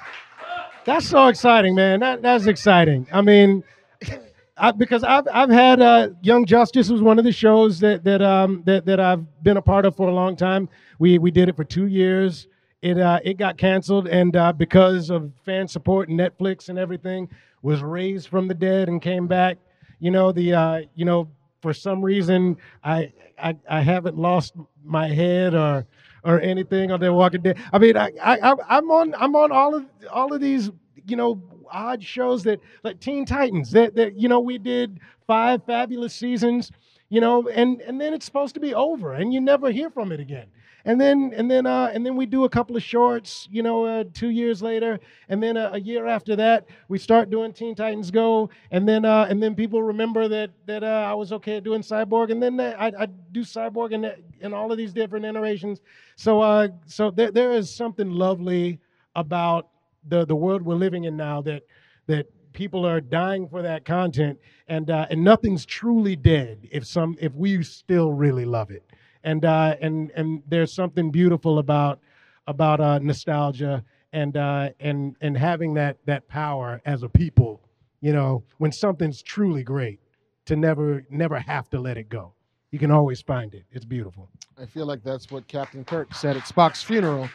That's 0.86 1.08
so 1.08 1.28
exciting, 1.28 1.76
man. 1.76 2.00
That 2.00 2.22
that's 2.22 2.48
exciting. 2.48 3.08
I 3.12 3.22
mean, 3.22 3.64
I, 4.58 4.72
because 4.72 5.04
I've 5.04 5.28
I've 5.32 5.50
had 5.50 5.82
uh, 5.82 6.10
Young 6.22 6.46
Justice 6.46 6.90
was 6.90 7.02
one 7.02 7.20
of 7.20 7.26
the 7.26 7.32
shows 7.32 7.80
that 7.82 8.04
that 8.04 8.22
um 8.22 8.64
that 8.66 8.86
that 8.86 9.00
I've 9.00 9.26
been 9.44 9.58
a 9.58 9.62
part 9.62 9.86
of 9.86 9.96
for 9.96 10.08
a 10.10 10.14
long 10.14 10.36
time. 10.36 10.70
We 11.00 11.18
we 11.18 11.32
did 11.32 11.50
it 11.50 11.56
for 11.56 11.64
two 11.64 11.88
years. 11.88 12.48
It 12.82 12.98
uh 13.00 13.20
it 13.24 13.38
got 13.38 13.58
canceled, 13.58 14.08
and 14.08 14.36
uh, 14.36 14.54
because 14.54 15.10
of 15.10 15.32
fan 15.46 15.68
support 15.68 16.10
and 16.10 16.20
Netflix 16.20 16.70
and 16.70 16.80
everything, 16.80 17.30
was 17.62 17.82
raised 17.82 18.30
from 18.30 18.48
the 18.48 18.54
dead 18.54 18.88
and 18.88 19.02
came 19.02 19.28
back. 19.28 19.58
You 20.00 20.12
know 20.12 20.32
the 20.32 20.54
uh 20.54 20.82
you 20.96 21.06
know 21.06 21.30
for 21.62 21.74
some 21.74 22.04
reason 22.04 22.58
I 22.84 23.12
I, 23.42 23.56
I 23.70 23.82
haven't 23.82 24.18
lost 24.18 24.54
my 24.84 25.08
head 25.10 25.54
or 25.54 25.86
or 26.24 26.40
anything 26.42 26.92
on 26.92 27.00
the 27.00 27.14
Walking 27.14 27.42
Dead. 27.42 27.58
I 27.72 27.80
mean, 27.80 27.98
I, 27.98 28.12
I 28.22 28.56
I'm 28.70 28.90
on 28.92 29.16
I'm 29.16 29.36
on 29.36 29.52
all 29.52 29.76
of 29.76 29.86
all 30.12 30.34
of 30.34 30.42
these 30.42 30.72
you 31.08 31.16
know 31.16 31.42
odd 31.72 32.04
shows 32.04 32.44
that 32.44 32.60
like 32.84 33.00
Teen 33.00 33.26
Titans 33.26 33.72
that 33.72 33.96
that 33.96 34.16
you 34.16 34.28
know 34.28 34.40
we 34.40 34.58
did 34.58 35.00
five 35.28 35.64
fabulous 35.66 36.14
seasons, 36.14 36.72
you 37.10 37.22
know, 37.22 37.48
and 37.50 37.82
and 37.82 38.00
then 38.00 38.14
it's 38.14 38.26
supposed 38.26 38.54
to 38.56 38.60
be 38.60 38.74
over 38.74 39.14
and 39.14 39.34
you 39.34 39.42
never 39.42 39.72
hear 39.72 39.90
from 39.90 40.12
it 40.12 40.20
again. 40.20 40.48
And 40.90 41.00
then 41.00 41.32
and 41.38 41.52
then 41.52 41.68
uh 41.68 41.92
and 41.94 42.04
then 42.04 42.16
we 42.16 42.26
do 42.26 42.46
a 42.46 42.50
couple 42.50 42.76
of 42.76 42.82
shorts, 42.82 43.48
you 43.52 43.62
know, 43.62 43.86
uh, 43.86 44.06
two 44.12 44.30
years 44.30 44.64
later, 44.64 45.00
and 45.30 45.42
then 45.42 45.56
a, 45.56 45.70
a 45.74 45.80
year 45.80 46.08
after 46.08 46.36
that 46.38 46.66
we 46.88 46.98
start 46.98 47.30
doing 47.30 47.54
Teen 47.54 47.76
Titans 47.76 48.10
Go, 48.10 48.50
and 48.72 48.90
then 48.90 49.06
uh 49.06 49.28
and 49.30 49.42
then 49.42 49.54
people 49.54 49.84
remember 49.84 50.28
that 50.28 50.50
that 50.66 50.84
uh, 50.84 51.06
I 51.08 51.14
was 51.14 51.32
okay 51.32 51.58
at 51.58 51.64
doing 51.64 51.84
Cyborg, 51.84 52.32
and 52.32 52.42
then 52.42 52.60
uh, 52.60 52.76
I, 52.80 52.88
I 53.04 53.06
do 53.32 53.42
Cyborg 53.42 53.92
in 53.92 54.12
in 54.42 54.52
all 54.52 54.72
of 54.72 54.80
these 54.80 54.92
different 54.92 55.26
iterations. 55.26 55.80
So 56.16 56.42
uh 56.42 56.70
so 56.88 57.12
there 57.12 57.30
there 57.30 57.52
is 57.52 57.72
something 57.72 58.10
lovely 58.10 58.80
about 59.16 59.68
the 60.08 60.26
the 60.26 60.36
world 60.36 60.64
we're 60.64 60.74
living 60.74 61.04
in 61.04 61.16
now 61.16 61.40
that 61.44 61.62
that 62.08 62.26
people 62.52 62.84
are 62.84 63.00
dying 63.00 63.48
for 63.48 63.62
that 63.62 63.86
content. 63.86 64.40
And 64.68 64.90
uh, 64.90 65.06
and 65.12 65.24
nothing's 65.24 65.68
truly 65.68 66.16
dead 66.16 66.68
if 66.72 66.84
some 66.88 67.16
if 67.22 67.32
we 67.36 67.62
still 67.62 68.12
really 68.12 68.46
love 68.46 68.72
it 68.72 68.84
and 69.24 69.46
uh, 69.46 69.76
and 69.82 70.12
and 70.16 70.44
there's 70.48 70.74
something 70.74 71.12
beautiful 71.12 71.60
about 71.60 72.00
about 72.48 72.80
uh, 72.80 73.00
nostalgia 73.00 73.84
and 74.14 74.38
uh, 74.38 74.70
and 74.80 75.16
and 75.22 75.38
having 75.38 75.74
that 75.76 75.98
that 76.06 76.28
power 76.28 76.82
as 76.86 77.04
a 77.04 77.10
people 77.10 77.62
you 78.02 78.14
know 78.14 78.44
when 78.58 78.72
something's 78.72 79.22
truly 79.22 79.64
great 79.64 80.00
to 80.46 80.56
never 80.56 81.06
never 81.10 81.40
have 81.40 81.70
to 81.70 81.80
let 81.80 81.98
it 81.98 82.10
go 82.10 82.34
you 82.72 82.80
can 82.80 82.92
always 82.92 83.22
find 83.22 83.54
it 83.54 83.64
it's 83.72 83.86
beautiful 83.86 84.30
I 84.58 84.66
feel 84.66 84.86
like 84.86 85.04
that's 85.04 85.32
what 85.32 85.48
Captain 85.48 85.86
Kirk 85.86 86.14
said 86.14 86.36
at 86.36 86.44
Spock's 86.44 86.84
funeral 86.84 87.30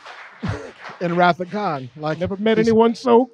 in 1.01 1.16
Wrath 1.16 1.40
of 1.40 1.51
Khan. 1.51 1.89
Like 1.97 2.19
never 2.19 2.36
met 2.36 2.59
anyone 2.59 2.94
so 2.94 3.31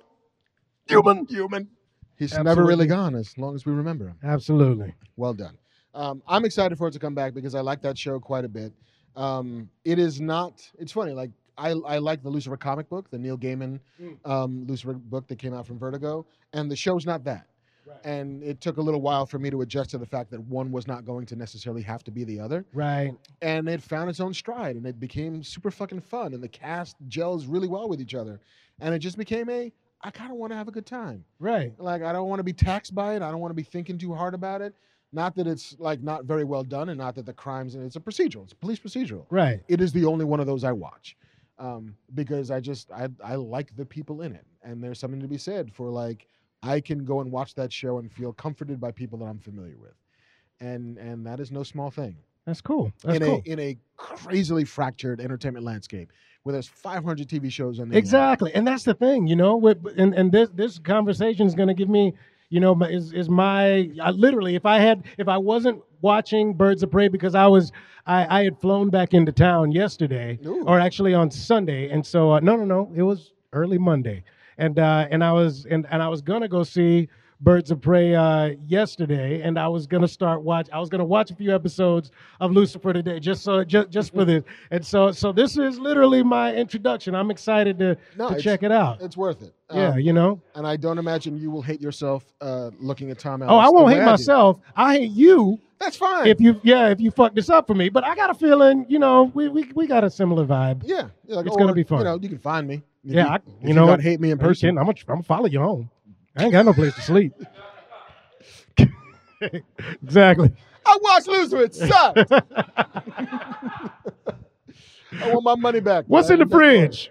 human, 0.86 1.26
human. 1.26 1.68
He's 2.16 2.36
never 2.38 2.64
really 2.64 2.86
gone 2.86 3.14
as 3.14 3.36
long 3.38 3.54
as 3.54 3.64
we 3.64 3.72
remember 3.72 4.06
him. 4.08 4.18
absolutely 4.22 4.94
Well 5.16 5.34
done. 5.34 5.56
Um, 5.94 6.22
I'm 6.28 6.44
excited 6.44 6.78
for 6.78 6.88
it 6.88 6.92
to 6.92 6.98
come 6.98 7.14
back 7.14 7.34
because 7.34 7.54
I 7.54 7.60
like 7.60 7.82
that 7.82 7.98
show 7.98 8.20
quite 8.20 8.44
a 8.44 8.48
bit. 8.48 8.72
Um, 9.16 9.68
it 9.84 9.98
is 9.98 10.20
not. 10.20 10.62
It's 10.78 10.92
funny. 10.92 11.12
Like 11.12 11.30
I, 11.58 11.70
I 11.70 11.98
like 11.98 12.22
the 12.22 12.28
Lucifer 12.30 12.56
comic 12.56 12.88
book, 12.88 13.10
the 13.10 13.18
Neil 13.18 13.36
Gaiman 13.36 13.80
Mm. 14.00 14.16
um, 14.30 14.66
Lucifer 14.66 14.92
book 14.94 15.26
that 15.28 15.38
came 15.38 15.52
out 15.52 15.66
from 15.66 15.78
Vertigo, 15.78 16.24
and 16.52 16.70
the 16.70 16.76
show's 16.76 17.04
not 17.06 17.24
that. 17.24 17.46
Right. 17.86 17.98
And 18.04 18.42
it 18.42 18.60
took 18.60 18.76
a 18.76 18.80
little 18.80 19.00
while 19.00 19.26
for 19.26 19.38
me 19.38 19.50
to 19.50 19.62
adjust 19.62 19.90
to 19.90 19.98
the 19.98 20.06
fact 20.06 20.30
that 20.30 20.40
one 20.42 20.70
was 20.70 20.86
not 20.86 21.04
going 21.04 21.26
to 21.26 21.34
necessarily 21.36 21.82
have 21.82 22.04
to 22.04 22.10
be 22.12 22.24
the 22.24 22.38
other. 22.38 22.64
right 22.72 23.12
And 23.42 23.68
it 23.68 23.82
found 23.82 24.08
its 24.10 24.20
own 24.20 24.32
stride, 24.32 24.76
and 24.76 24.86
it 24.86 25.00
became 25.00 25.42
super 25.42 25.70
fucking 25.72 26.02
fun. 26.02 26.32
And 26.34 26.42
the 26.42 26.48
cast 26.48 26.96
gels 27.08 27.46
really 27.46 27.68
well 27.68 27.88
with 27.88 28.00
each 28.00 28.14
other, 28.14 28.38
and 28.80 28.94
it 28.94 29.00
just 29.00 29.18
became 29.18 29.48
a. 29.50 29.72
I 30.02 30.10
kind 30.10 30.30
of 30.30 30.38
want 30.38 30.50
to 30.52 30.56
have 30.56 30.66
a 30.68 30.70
good 30.70 30.86
time. 30.86 31.24
right 31.40 31.74
Like 31.78 32.02
I 32.02 32.12
don't 32.12 32.28
want 32.28 32.38
to 32.38 32.44
be 32.44 32.54
taxed 32.54 32.94
by 32.94 33.16
it. 33.16 33.22
I 33.22 33.30
don't 33.30 33.40
want 33.40 33.50
to 33.50 33.54
be 33.56 33.62
thinking 33.64 33.98
too 33.98 34.14
hard 34.14 34.32
about 34.34 34.62
it. 34.62 34.74
Not 35.12 35.34
that 35.36 35.46
it's 35.46 35.76
like 35.78 36.02
not 36.02 36.24
very 36.24 36.44
well 36.44 36.62
done, 36.62 36.88
and 36.88 36.98
not 36.98 37.14
that 37.16 37.26
the 37.26 37.32
crimes. 37.32 37.74
And 37.74 37.84
it's 37.84 37.96
a 37.96 38.00
procedural. 38.00 38.44
It's 38.44 38.52
a 38.52 38.56
police 38.56 38.78
procedural. 38.78 39.26
right 39.30 39.60
It 39.68 39.80
is 39.80 39.92
the 39.92 40.04
only 40.04 40.24
one 40.24 40.40
of 40.40 40.46
those 40.46 40.64
I 40.64 40.72
watch, 40.72 41.16
um, 41.58 41.96
because 42.14 42.50
I 42.50 42.60
just 42.60 42.90
I 42.92 43.08
I 43.22 43.34
like 43.34 43.74
the 43.76 43.84
people 43.84 44.22
in 44.22 44.32
it, 44.32 44.46
and 44.62 44.82
there's 44.82 44.98
something 44.98 45.20
to 45.20 45.28
be 45.28 45.38
said 45.38 45.72
for 45.72 45.90
like 45.90 46.26
I 46.62 46.80
can 46.80 47.04
go 47.04 47.20
and 47.20 47.32
watch 47.32 47.54
that 47.54 47.72
show 47.72 47.98
and 47.98 48.10
feel 48.12 48.32
comforted 48.32 48.80
by 48.80 48.92
people 48.92 49.18
that 49.18 49.24
I'm 49.26 49.40
familiar 49.40 49.78
with, 49.78 49.94
and 50.60 50.96
and 50.98 51.26
that 51.26 51.40
is 51.40 51.50
no 51.50 51.62
small 51.62 51.90
thing 51.90 52.16
that's 52.46 52.60
cool 52.60 52.92
that's 53.02 53.16
in 53.16 53.22
cool 53.24 53.42
a 53.44 53.50
in 53.50 53.58
a 53.58 53.76
crazily 53.96 54.64
fractured 54.64 55.20
entertainment 55.20 55.64
landscape 55.64 56.12
where 56.42 56.52
there's 56.54 56.68
500 56.68 57.28
TV 57.28 57.52
shows 57.52 57.78
on 57.80 57.88
the 57.88 57.96
internet. 57.96 57.98
Exactly, 57.98 58.54
and 58.54 58.66
that's 58.66 58.84
the 58.84 58.94
thing, 58.94 59.26
you 59.26 59.36
know. 59.36 59.56
With, 59.56 59.86
and 59.98 60.14
and 60.14 60.32
this 60.32 60.48
this 60.54 60.78
conversation 60.78 61.46
is 61.46 61.54
going 61.54 61.68
to 61.68 61.74
give 61.74 61.88
me, 61.88 62.14
you 62.50 62.60
know, 62.60 62.78
is 62.82 63.12
is 63.12 63.28
my 63.28 63.90
I, 64.02 64.10
literally 64.10 64.56
if 64.56 64.66
I 64.66 64.78
had 64.78 65.04
if 65.16 65.28
I 65.28 65.38
wasn't 65.38 65.82
watching 66.02 66.52
Birds 66.52 66.82
of 66.82 66.90
Prey 66.90 67.08
because 67.08 67.34
I 67.34 67.46
was 67.46 67.72
I, 68.06 68.40
I 68.40 68.44
had 68.44 68.60
flown 68.60 68.90
back 68.90 69.14
into 69.14 69.32
town 69.32 69.72
yesterday 69.72 70.38
Ooh. 70.44 70.64
or 70.66 70.78
actually 70.80 71.14
on 71.14 71.30
Sunday, 71.30 71.88
and 71.90 72.04
so 72.04 72.32
uh, 72.32 72.40
no 72.40 72.56
no 72.56 72.64
no 72.64 72.92
it 72.94 73.02
was 73.02 73.32
early 73.52 73.78
Monday, 73.78 74.24
and 74.58 74.78
uh, 74.78 75.06
and 75.10 75.24
I 75.24 75.32
was 75.32 75.64
and 75.70 75.86
and 75.90 76.02
I 76.02 76.08
was 76.08 76.20
gonna 76.20 76.48
go 76.48 76.62
see. 76.64 77.08
Birds 77.42 77.70
of 77.70 77.80
Prey 77.80 78.14
uh, 78.14 78.50
yesterday, 78.66 79.40
and 79.40 79.58
I 79.58 79.66
was 79.66 79.86
gonna 79.86 80.06
start 80.08 80.42
watch. 80.42 80.68
I 80.72 80.78
was 80.78 80.90
gonna 80.90 81.06
watch 81.06 81.30
a 81.30 81.34
few 81.34 81.54
episodes 81.54 82.10
of 82.38 82.52
Lucifer 82.52 82.92
today, 82.92 83.18
just 83.18 83.42
so 83.42 83.64
just 83.64 83.88
just 83.88 84.12
for 84.12 84.26
this. 84.26 84.44
And 84.70 84.84
so 84.84 85.10
so 85.10 85.32
this 85.32 85.56
is 85.56 85.78
literally 85.78 86.22
my 86.22 86.54
introduction. 86.54 87.14
I'm 87.14 87.30
excited 87.30 87.78
to, 87.78 87.96
No, 88.18 88.28
to 88.34 88.40
check 88.40 88.62
it 88.62 88.70
out. 88.70 89.00
It's 89.00 89.16
worth 89.16 89.40
it. 89.42 89.54
Yeah, 89.72 89.90
Um, 89.92 90.00
you 90.00 90.12
know. 90.12 90.38
and 90.54 90.66
I 90.66 90.76
don't 90.76 90.98
imagine 90.98 91.38
you 91.38 91.50
will 91.50 91.62
hate 91.62 91.80
yourself 91.80 92.24
uh, 92.42 92.70
looking 92.78 93.10
at 93.10 93.18
Tom 93.18 93.40
Ellis. 93.40 93.52
Oh, 93.52 93.56
I 93.58 93.68
won't 93.70 93.92
hate 93.92 94.00
do. 94.00 94.04
myself. 94.06 94.58
I 94.76 94.98
hate 94.98 95.12
you 95.12 95.58
That's 95.78 95.96
fine. 95.96 96.26
if 96.26 96.40
you 96.42 96.60
yeah 96.62 96.88
if 96.90 97.00
you 97.00 97.10
fuck 97.10 97.34
this 97.34 97.48
up 97.48 97.66
for 97.66 97.74
me. 97.74 97.88
But 97.88 98.04
I 98.04 98.14
got 98.16 98.28
a 98.28 98.34
feeling, 98.34 98.84
you 98.88 98.98
know, 98.98 99.30
we 99.32 99.48
we, 99.48 99.70
we 99.74 99.86
got 99.86 100.04
a 100.04 100.10
similar 100.10 100.44
vibe. 100.44 100.82
yeah, 100.84 101.08
like, 101.28 101.46
It's 101.46 101.56
gonna 101.56 101.72
be 101.72 101.84
fun. 101.84 102.00
You 102.00 102.04
know, 102.04 102.18
you 102.20 102.28
can 102.28 102.38
find 102.38 102.68
me. 102.68 102.82
If 103.02 103.14
Yeah, 103.14 103.24
you, 103.24 103.30
I- 103.30 103.68
you 103.68 103.72
know 103.72 103.86
what? 103.86 104.02
hate 104.02 104.20
me 104.20 104.30
in 104.30 104.36
person. 104.36 104.70
I'm 104.76 104.84
gonna 104.84 104.98
I'm 105.08 105.14
gonna 105.14 105.22
follow 105.22 105.46
you 105.46 105.60
home. 105.60 105.88
I 106.40 106.44
ain't 106.44 106.52
got 106.52 106.64
no 106.64 106.72
place 106.72 106.94
to 106.94 107.02
sleep. 107.02 107.34
exactly. 110.02 110.50
I 110.86 110.98
watched 111.02 111.28
Loser. 111.28 111.62
It 111.64 111.74
sucked. 111.74 112.18
I 115.12 115.32
want 115.32 115.44
my 115.44 115.54
money 115.54 115.80
back. 115.80 116.06
What's 116.08 116.30
man. 116.30 116.40
in 116.40 116.48
the 116.48 116.54
fridge? 116.54 117.10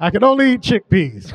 I 0.00 0.10
can 0.10 0.24
only 0.24 0.54
eat 0.54 0.62
chickpeas. 0.62 1.34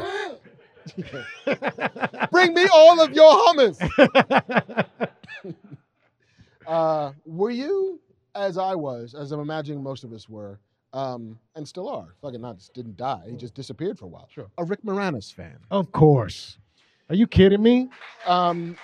Bring 2.31 2.55
me 2.55 2.65
all 2.73 3.01
of 3.01 3.13
your 3.13 3.31
hummus. 3.31 3.77
uh, 6.65 7.11
were 7.25 7.51
you, 7.51 7.99
as 8.33 8.57
I 8.57 8.73
was, 8.73 9.13
as 9.13 9.31
I'm 9.31 9.41
imagining 9.41 9.83
most 9.83 10.03
of 10.03 10.11
us 10.11 10.27
were, 10.27 10.59
um, 10.93 11.37
and 11.55 11.67
still 11.67 11.89
are, 11.89 12.15
fucking 12.21 12.41
not 12.41 12.57
just 12.57 12.73
didn't 12.73 12.97
die, 12.97 13.23
he 13.29 13.35
just 13.35 13.53
disappeared 13.53 13.97
for 13.97 14.05
a 14.05 14.09
while. 14.09 14.27
Sure. 14.31 14.47
A 14.57 14.63
Rick 14.63 14.83
Moranis 14.83 15.33
fan. 15.33 15.57
of 15.71 15.91
course. 15.91 16.57
Are 17.09 17.15
you 17.15 17.25
kidding 17.25 17.61
me? 17.63 17.89
Um, 18.25 18.75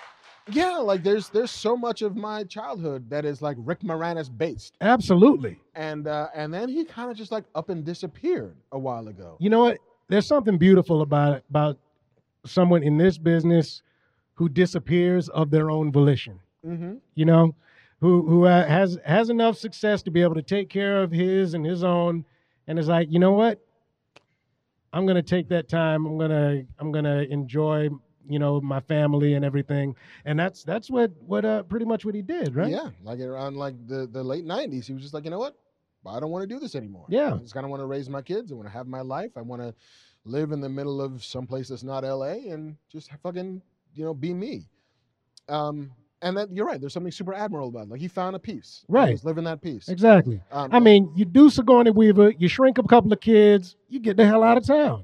yeah, 0.50 0.78
like 0.78 1.04
there's 1.04 1.30
there's 1.30 1.52
so 1.52 1.76
much 1.76 2.02
of 2.02 2.16
my 2.16 2.44
childhood 2.44 3.10
that 3.10 3.26
is 3.26 3.42
like 3.42 3.58
Rick 3.60 3.80
Moranis 3.82 4.30
based, 4.36 4.76
Absolutely. 4.82 5.60
and 5.76 6.08
uh, 6.08 6.28
and 6.34 6.54
then 6.54 6.68
he 6.70 6.84
kind 6.84 7.10
of 7.10 7.18
just 7.18 7.32
like 7.32 7.46
up 7.56 7.70
and 7.70 7.84
disappeared 7.86 8.56
a 8.72 8.80
while 8.80 9.08
ago. 9.08 9.38
You 9.40 9.50
know 9.50 9.60
what? 9.60 9.78
There's 10.10 10.28
something 10.28 10.58
beautiful 10.58 11.02
about 11.02 11.38
it, 11.38 11.44
about 11.50 11.78
someone 12.46 12.84
in 12.84 12.98
this 12.98 13.18
business 13.18 13.82
who 14.34 14.50
disappears 14.50 15.30
of 15.30 15.50
their 15.50 15.72
own 15.72 15.92
volition. 15.92 16.40
Mm-hmm. 16.66 16.96
You 17.16 17.26
know, 17.26 17.56
who 18.04 18.28
who 18.28 18.46
uh, 18.46 18.68
has 18.68 19.00
has 19.06 19.30
enough 19.30 19.58
success 19.58 20.04
to 20.04 20.12
be 20.12 20.22
able 20.22 20.36
to 20.36 20.42
take 20.42 20.70
care 20.70 21.02
of 21.02 21.10
his 21.10 21.54
and 21.54 21.66
his 21.66 21.86
own, 21.86 22.26
and 22.68 22.78
is 22.78 22.90
like, 22.90 23.08
you 23.10 23.18
know 23.18 23.32
what? 23.32 23.62
I'm 24.92 25.06
gonna 25.06 25.24
take 25.24 25.48
that 25.50 25.70
time. 25.70 26.06
I'm 26.06 26.18
gonna 26.18 26.64
I'm 26.80 26.92
gonna 26.92 27.22
enjoy 27.30 27.88
you 28.28 28.40
know 28.40 28.60
my 28.60 28.82
family 28.82 29.36
and 29.36 29.46
everything, 29.46 29.96
and 30.26 30.38
that's 30.38 30.66
that's 30.66 30.92
what 30.92 31.12
what 31.26 31.46
uh 31.46 31.64
pretty 31.64 31.86
much 31.86 32.04
what 32.04 32.14
he 32.14 32.22
did, 32.22 32.58
right? 32.58 32.70
Yeah, 32.70 32.90
like 33.04 33.22
around 33.22 33.56
like 33.56 33.76
the 33.88 34.06
the 34.12 34.22
late 34.22 34.46
'90s, 34.46 34.86
he 34.86 34.94
was 34.94 35.02
just 35.02 35.14
like, 35.14 35.24
you 35.24 35.32
know 35.32 35.40
what? 35.40 35.56
I 36.06 36.20
don't 36.20 36.30
want 36.30 36.44
to 36.44 36.54
do 36.54 36.60
this 36.60 36.76
anymore. 36.76 37.06
Yeah. 37.08 37.36
I 37.36 37.38
just 37.38 37.54
kind 37.54 37.64
of 37.66 37.70
want 37.70 37.80
to 37.80 37.86
raise 37.86 38.10
my 38.10 38.22
kids. 38.22 38.52
I 38.52 38.56
want 38.56 38.68
to 38.68 38.74
have 38.74 38.88
my 38.88 39.00
life. 39.00 39.32
I 39.38 39.42
want 39.42 39.62
to 39.62 39.74
live 40.26 40.52
in 40.52 40.60
the 40.60 40.68
middle 40.68 41.02
of 41.02 41.24
someplace 41.24 41.70
that's 41.70 41.84
not 41.84 42.04
LA 42.04 42.52
and 42.52 42.76
just 42.92 43.10
fucking 43.24 43.62
you 43.96 44.04
know 44.04 44.14
be 44.14 44.34
me. 44.34 44.68
Um, 45.48 45.92
and 46.24 46.36
that 46.38 46.52
you're 46.52 46.66
right. 46.66 46.80
There's 46.82 46.94
something 46.94 47.12
super 47.12 47.34
admirable 47.34 47.70
about 47.70 47.84
it. 47.84 47.90
Like 47.90 48.00
he 48.02 48.08
found 48.08 48.36
a 48.36 48.40
peace. 48.40 48.84
Right. 48.88 49.10
He 49.10 49.14
was 49.14 49.24
living 49.26 49.44
that 49.44 49.62
peace. 49.62 49.90
Exactly. 49.90 50.42
Um, 50.52 50.70
I 50.74 50.80
mean, 50.80 51.12
you 51.16 51.26
do 51.26 51.50
Sigourney 51.52 51.92
Weaver, 51.92 52.32
you 52.32 52.48
shrink 52.48 52.78
a 52.80 52.84
couple 52.84 53.14
of 53.14 53.20
kids, 53.20 53.76
you 53.90 54.00
get 54.00 54.18
the 54.18 54.26
hell 54.26 54.44
out 54.44 54.58
of 54.58 54.66
town. 54.66 55.04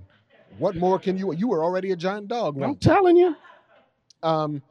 what 0.58 0.76
more 0.76 0.98
can 0.98 1.18
you? 1.18 1.32
You 1.34 1.48
were 1.50 1.64
already 1.64 1.92
a 1.92 1.96
giant 1.96 2.28
dog. 2.30 2.60
I'm 2.62 2.76
telling 2.76 3.16
you. 3.18 3.36
um, 4.24 4.62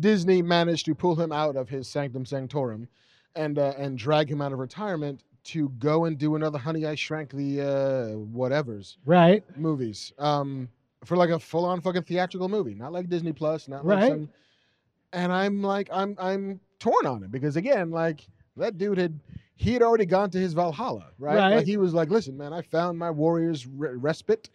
Disney 0.00 0.42
managed 0.42 0.84
to 0.86 0.94
pull 0.94 1.14
him 1.14 1.30
out 1.32 1.56
of 1.56 1.68
his 1.68 1.88
sanctum 1.88 2.26
sanctorum, 2.26 2.88
and 3.36 3.58
uh, 3.58 3.72
and 3.78 3.96
drag 3.96 4.28
him 4.28 4.42
out 4.42 4.52
of 4.52 4.58
retirement 4.58 5.22
to 5.44 5.68
go 5.78 6.06
and 6.06 6.18
do 6.18 6.34
another 6.34 6.58
Honey 6.58 6.86
I 6.86 6.96
Shrank 6.96 7.30
the 7.30 7.60
uh, 7.60 8.18
whatever's 8.18 8.98
Right. 9.06 9.44
movies. 9.56 10.12
Um, 10.18 10.68
for 11.04 11.16
like 11.16 11.30
a 11.30 11.38
full 11.38 11.64
on 11.64 11.80
fucking 11.80 12.02
theatrical 12.02 12.48
movie, 12.48 12.74
not 12.74 12.92
like 12.92 13.08
Disney 13.08 13.32
Plus, 13.32 13.68
not 13.68 13.86
like 13.86 13.98
Right. 14.00 14.10
some. 14.10 14.28
And 15.16 15.32
I'm 15.32 15.62
like, 15.62 15.88
I'm 15.90 16.14
I'm 16.20 16.60
torn 16.78 17.06
on 17.06 17.24
it 17.24 17.32
because 17.32 17.56
again, 17.56 17.90
like 17.90 18.28
that 18.58 18.76
dude 18.76 18.98
had 18.98 19.18
he 19.54 19.72
had 19.72 19.82
already 19.82 20.04
gone 20.04 20.28
to 20.30 20.38
his 20.38 20.52
Valhalla, 20.52 21.06
right? 21.18 21.36
Right. 21.36 21.56
Like 21.56 21.66
he 21.66 21.78
was 21.78 21.94
like, 21.94 22.10
listen, 22.10 22.36
man, 22.36 22.52
I 22.52 22.60
found 22.60 22.98
my 22.98 23.10
warrior's 23.10 23.66
re- 23.66 23.94
respite. 23.94 24.50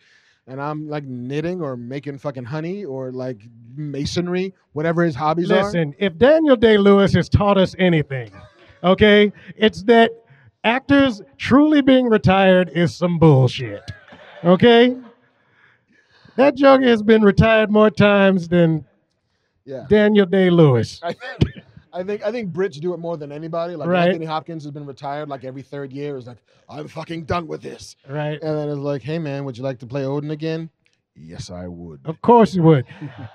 And 0.48 0.62
I'm 0.62 0.88
like 0.88 1.04
knitting 1.04 1.62
or 1.62 1.76
making 1.76 2.20
fucking 2.20 2.44
honey 2.44 2.86
or 2.86 3.12
like 3.12 3.42
masonry, 3.76 4.54
whatever 4.74 5.04
his 5.04 5.16
hobbies 5.16 5.50
are. 5.50 5.64
Listen, 5.64 5.96
if 5.98 6.18
Daniel 6.18 6.56
Day 6.56 6.78
Lewis 6.78 7.14
has 7.14 7.28
taught 7.28 7.58
us 7.58 7.76
anything, 7.80 8.32
okay, 8.84 9.32
it's 9.56 9.84
that 9.84 10.12
actors 10.64 11.22
truly 11.38 11.82
being 11.82 12.08
retired 12.08 12.70
is 12.70 12.96
some 12.96 13.18
bullshit. 13.18 13.84
Okay? 14.44 14.96
That 16.36 16.56
joker 16.56 16.86
has 16.86 17.02
been 17.02 17.24
retired 17.24 17.72
more 17.72 17.90
times 17.90 18.48
than 18.48 18.86
Yeah. 19.66 19.86
Daniel 19.90 20.26
Day 20.26 20.50
Lewis. 20.50 21.00
I 21.04 21.14
think, 21.14 21.56
I 21.94 22.04
think 22.04 22.26
I 22.26 22.32
think 22.32 22.52
Brits 22.52 22.80
do 22.80 22.94
it 22.94 22.98
more 22.98 23.18
than 23.18 23.32
anybody. 23.32 23.76
Like 23.76 23.88
Right. 23.88 24.08
Anthony 24.08 24.26
Hopkins 24.26 24.64
has 24.64 24.72
been 24.72 24.86
retired 24.86 25.30
like 25.30 25.44
every 25.44 25.62
third 25.62 25.92
year. 25.92 26.18
Is 26.18 26.28
like, 26.28 26.38
I'm 26.70 26.88
fucking 26.88 27.26
done 27.26 27.48
with 27.48 27.62
this. 27.62 27.96
Right? 28.08 28.42
And 28.42 28.58
then 28.58 28.70
it's 28.70 28.80
like, 28.80 29.02
hey 29.02 29.20
man, 29.20 29.46
would 29.46 29.58
you 29.58 29.64
like 29.64 29.80
to 29.80 29.88
play 29.88 30.06
Odin 30.06 30.32
again? 30.32 30.70
Yes, 31.16 31.50
I 31.50 31.68
would. 31.68 32.02
Of 32.06 32.22
course 32.22 32.56
you 32.56 32.64
would. 32.64 32.86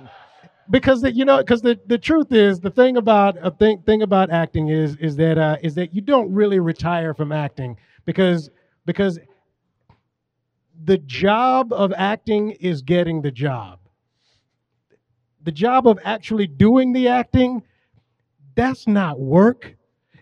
because 0.70 1.02
the, 1.02 1.12
you 1.12 1.24
know, 1.24 1.38
because 1.38 1.62
the, 1.62 1.78
the 1.86 1.98
truth 1.98 2.32
is, 2.32 2.60
the 2.60 2.70
thing 2.70 2.96
about 2.96 3.36
a 3.42 3.50
thing 3.50 3.82
thing 3.82 4.02
about 4.02 4.30
acting 4.30 4.68
is 4.68 4.96
is 4.96 5.16
that 5.16 5.38
uh, 5.38 5.56
is 5.62 5.74
that 5.74 5.94
you 5.94 6.00
don't 6.00 6.32
really 6.32 6.58
retire 6.58 7.14
from 7.14 7.32
acting 7.32 7.76
because 8.04 8.50
because 8.84 9.18
the 10.84 10.98
job 10.98 11.72
of 11.72 11.92
acting 11.96 12.52
is 12.52 12.82
getting 12.82 13.22
the 13.22 13.30
job. 13.30 13.78
The 15.46 15.52
job 15.52 15.86
of 15.86 16.00
actually 16.04 16.48
doing 16.48 16.92
the 16.92 17.06
acting, 17.06 17.62
that's 18.56 18.88
not 18.88 19.20
work. 19.20 19.76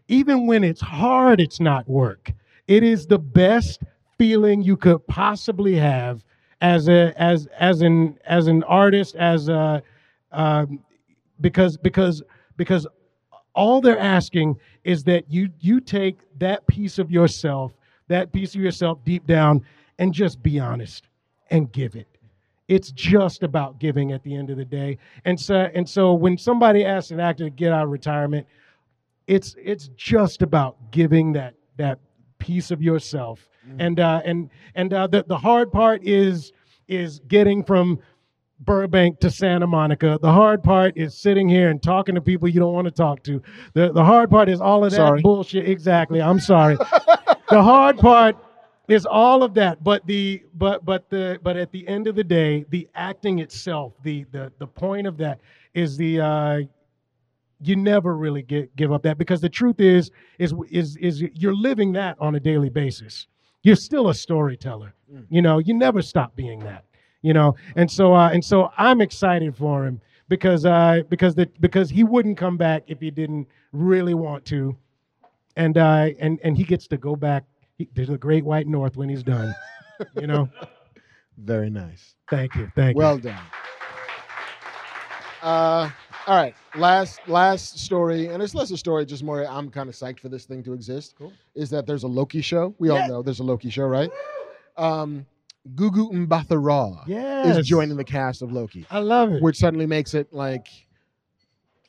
Even 0.06 0.46
when 0.46 0.62
it's 0.62 0.82
hard, 0.82 1.40
it's 1.40 1.60
not 1.60 1.88
work. 1.88 2.30
It 2.68 2.82
is 2.82 3.06
the 3.06 3.18
best 3.18 3.82
feeling 4.18 4.60
you 4.60 4.76
could 4.76 5.06
possibly 5.06 5.76
have 5.76 6.22
as 6.60 6.88
a 6.88 7.14
as 7.16 7.46
as 7.59 7.80
an 7.80 8.18
as 8.26 8.48
an 8.48 8.64
artist 8.64 9.16
as 9.16 9.48
a 9.48 9.82
um, 10.32 10.80
because 11.40 11.78
because 11.78 12.22
because 12.59 12.86
all 13.55 13.80
they're 13.80 13.98
asking 13.98 14.59
is 14.84 15.05
that 15.05 15.24
you 15.32 15.48
you 15.59 15.80
take 15.80 16.18
that 16.38 16.66
piece 16.66 16.98
of 16.98 17.10
yourself 17.10 17.72
that 18.09 18.30
piece 18.30 18.55
of 18.55 18.60
yourself 18.60 19.02
deep 19.05 19.26
down 19.26 19.64
and 19.98 20.12
just 20.12 20.42
be 20.42 20.60
honest 20.60 21.09
and 21.51 21.72
give 21.72 21.96
it 21.96 22.14
it's 22.69 22.91
just 22.93 23.43
about 23.43 23.78
giving 23.78 24.12
at 24.12 24.23
the 24.23 24.35
end 24.35 24.51
of 24.51 24.57
the 24.57 24.65
day 24.65 24.97
and 25.24 25.39
so 25.39 25.69
and 25.74 25.89
so 25.89 26.15
when 26.15 26.36
somebody 26.39 26.85
asks 26.85 27.11
an 27.11 27.20
actor 27.20 27.45
to 27.45 27.51
get 27.51 27.73
out 27.73 27.85
of 27.85 27.91
retirement 27.91 28.47
it's 29.27 29.55
it's 29.62 29.89
just 29.97 30.43
about 30.43 30.77
giving 30.91 31.32
that 31.32 31.55
that 31.77 31.99
piece 32.39 32.70
of 32.70 32.82
yourself 32.82 33.49
and 33.78 34.01
uh 34.01 34.20
and 34.24 34.51
and 34.74 34.93
uh 34.93 35.07
the, 35.07 35.24
the 35.28 35.36
hard 35.36 35.73
part 35.73 36.03
is 36.05 36.53
is 36.89 37.20
getting 37.28 37.65
from 37.65 37.99
Burbank 38.61 39.20
to 39.20 39.31
Santa 39.31 39.66
Monica. 39.66 40.19
The 40.20 40.32
hard 40.32 40.62
part 40.62 40.97
is 40.97 41.16
sitting 41.16 41.49
here 41.49 41.70
and 41.70 41.82
talking 41.82 42.15
to 42.15 42.20
people 42.20 42.49
you 42.49 42.61
don't 42.61 42.73
want 42.73 42.86
to 42.86 42.91
talk 42.91 43.23
to. 43.24 43.43
The 43.74 43.93
the 43.93 44.05
hard 44.05 44.31
part 44.31 44.49
is 44.49 44.61
all 44.61 44.85
of 44.85 44.91
that 44.93 44.97
Sorry. 44.97 45.23
bullshit. 45.23 45.69
Exactly. 45.69 46.23
I'm 46.23 46.41
sorry. 46.41 46.77
the 47.51 47.62
hard 47.62 47.99
part 47.99 48.36
is 48.89 49.06
all 49.06 49.43
of 49.43 49.55
that. 49.55 49.82
But 49.82 50.06
the 50.06 50.43
but 50.55 50.85
but 50.85 51.09
the 51.11 51.39
but 51.43 51.56
at 51.56 51.73
the 51.73 51.86
end 51.89 52.06
of 52.06 52.15
the 52.15 52.24
day, 52.24 52.65
the 52.70 52.89
acting 52.94 53.39
itself, 53.39 53.94
the 54.02 54.24
the 54.31 54.52
the 54.59 54.66
point 54.66 55.06
of 55.06 55.16
that 55.19 55.40
is 55.74 55.97
the 55.97 56.20
uh 56.20 56.61
you 57.61 57.77
never 57.77 58.16
really 58.16 58.43
get 58.43 58.74
give 58.77 58.93
up 58.93 59.02
that 59.02 59.16
because 59.19 59.40
the 59.40 59.48
truth 59.48 59.81
is 59.81 60.11
is 60.39 60.55
is 60.70 60.97
is 60.97 61.23
you're 61.35 61.55
living 61.56 61.93
that 61.93 62.16
on 62.20 62.35
a 62.35 62.40
daily 62.40 62.69
basis. 62.69 63.27
You're 63.62 63.77
still 63.77 64.11
a 64.11 64.15
storyteller. 64.15 64.94
Mm. 65.11 65.27
You 65.31 65.40
know, 65.40 65.59
you 65.59 65.73
never 65.73 66.02
stop 66.02 66.36
being 66.36 66.61
that. 66.61 66.85
You 67.23 67.32
know, 67.32 67.56
and 67.77 67.90
so 67.90 68.15
uh, 68.15 68.28
and 68.31 68.44
so 68.44 68.70
I'm 68.77 69.01
excited 69.01 69.56
for 69.56 69.86
him 69.86 70.01
because 70.28 70.66
uh 70.66 71.01
because 71.09 71.35
the 71.35 71.48
because 71.61 71.89
he 71.89 72.05
wouldn't 72.05 72.36
come 72.36 72.59
back 72.59 72.82
if 72.86 73.01
he 73.01 73.11
didn't 73.11 73.48
really 73.73 74.12
want 74.15 74.44
to, 74.47 74.77
and 75.56 75.78
uh 75.78 76.11
and 76.19 76.39
and 76.44 76.59
he 76.59 76.65
gets 76.65 76.86
to 76.89 76.98
go 76.98 77.16
back 77.16 77.44
he, 77.76 77.86
to 77.86 78.06
the 78.06 78.18
Great 78.18 78.44
White 78.44 78.66
North 78.66 78.96
when 78.96 79.09
he's 79.09 79.22
done. 79.22 79.55
You 80.20 80.26
know, 80.26 80.48
Very 81.38 81.70
nice. 81.70 82.14
thank 82.30 82.55
you, 82.55 82.70
thank 82.76 82.94
you. 82.94 82.98
Well 82.98 83.18
done. 83.18 83.40
Uh, 85.42 85.90
all 86.26 86.36
right. 86.36 86.55
Last 86.76 87.20
last 87.28 87.78
story, 87.78 88.28
and 88.28 88.42
it's 88.42 88.55
less 88.55 88.70
a 88.70 88.76
story, 88.76 89.05
just 89.05 89.22
more. 89.22 89.44
I'm 89.46 89.68
kind 89.70 89.88
of 89.88 89.94
psyched 89.94 90.20
for 90.20 90.28
this 90.28 90.44
thing 90.46 90.62
to 90.64 90.72
exist. 90.72 91.14
Cool. 91.18 91.32
Is 91.55 91.68
that 91.70 91.86
there's 91.86 92.02
a 92.05 92.09
Loki 92.09 92.40
show? 92.40 92.74
We 92.78 92.88
all 92.88 93.06
know 93.06 93.22
there's 93.22 93.40
a 93.40 93.44
Loki 93.44 93.68
show, 93.70 93.84
right? 93.84 94.10
Um, 94.76 95.26
Gugu 95.74 96.10
Mbatha-Raw. 96.26 97.05
Yes, 97.06 97.56
is 97.59 97.66
joining 97.66 97.96
the 97.96 98.05
cast 98.05 98.42
of 98.42 98.52
Loki, 98.52 98.86
I 98.90 98.98
love 99.01 99.32
it. 99.32 99.42
which 99.42 99.56
suddenly 99.59 99.86
makes 99.86 100.14
it 100.14 100.32
like 100.32 100.66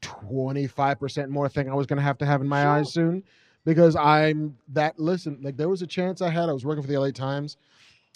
25% 0.01 1.29
more 1.29 1.49
thing 1.49 1.69
I 1.69 1.73
was 1.73 1.87
going 1.87 1.97
to 1.97 2.03
have 2.03 2.17
to 2.19 2.25
have 2.25 2.41
in 2.41 2.47
my 2.47 2.61
Sure. 2.61 2.69
eyes 2.71 2.93
soon 2.93 3.23
because 3.65 3.95
I'm 3.95 4.57
that 4.69 4.99
listen 4.99 5.39
like 5.41 5.57
there 5.57 5.69
was 5.69 5.81
a 5.81 5.87
chance 5.87 6.21
I 6.21 6.29
had 6.29 6.49
I 6.49 6.53
was 6.53 6.65
working 6.65 6.83
for 6.83 6.87
the 6.89 6.97
LA 6.97 7.11
Times 7.11 7.57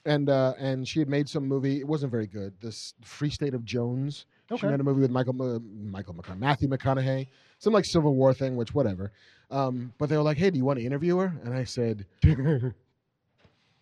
and 0.05 0.29
uh 0.29 0.53
and 0.57 0.87
she 0.87 0.99
had 0.99 1.09
made 1.09 1.27
some 1.27 1.45
movie 1.47 1.79
it 1.79 1.87
wasn't 1.87 2.11
very 2.11 2.27
good 2.27 2.53
this 2.61 2.93
Free 3.03 3.29
State 3.29 3.53
of 3.53 3.65
Jones 3.65 4.25
Okay. 4.51 4.61
she 4.61 4.67
made 4.67 4.79
a 4.79 4.83
movie 4.83 5.01
with 5.01 5.11
Michael 5.11 5.39
uh, 5.41 5.59
Michael 5.59 6.13
McConaughey 6.13 6.39
Matthew 6.39 6.69
McConaughey 6.69 7.27
some 7.59 7.73
like 7.73 7.85
Civil 7.85 8.15
War 8.15 8.33
thing 8.33 8.55
which 8.55 8.73
whatever 8.73 9.11
um 9.51 9.93
but 9.97 10.07
they 10.09 10.15
were 10.17 10.23
like 10.23 10.37
hey 10.37 10.49
do 10.49 10.57
you 10.57 10.65
want 10.65 10.79
to 10.79 10.85
interview 10.85 11.17
her 11.17 11.33
and 11.43 11.53
I 11.53 11.65
said 11.65 12.05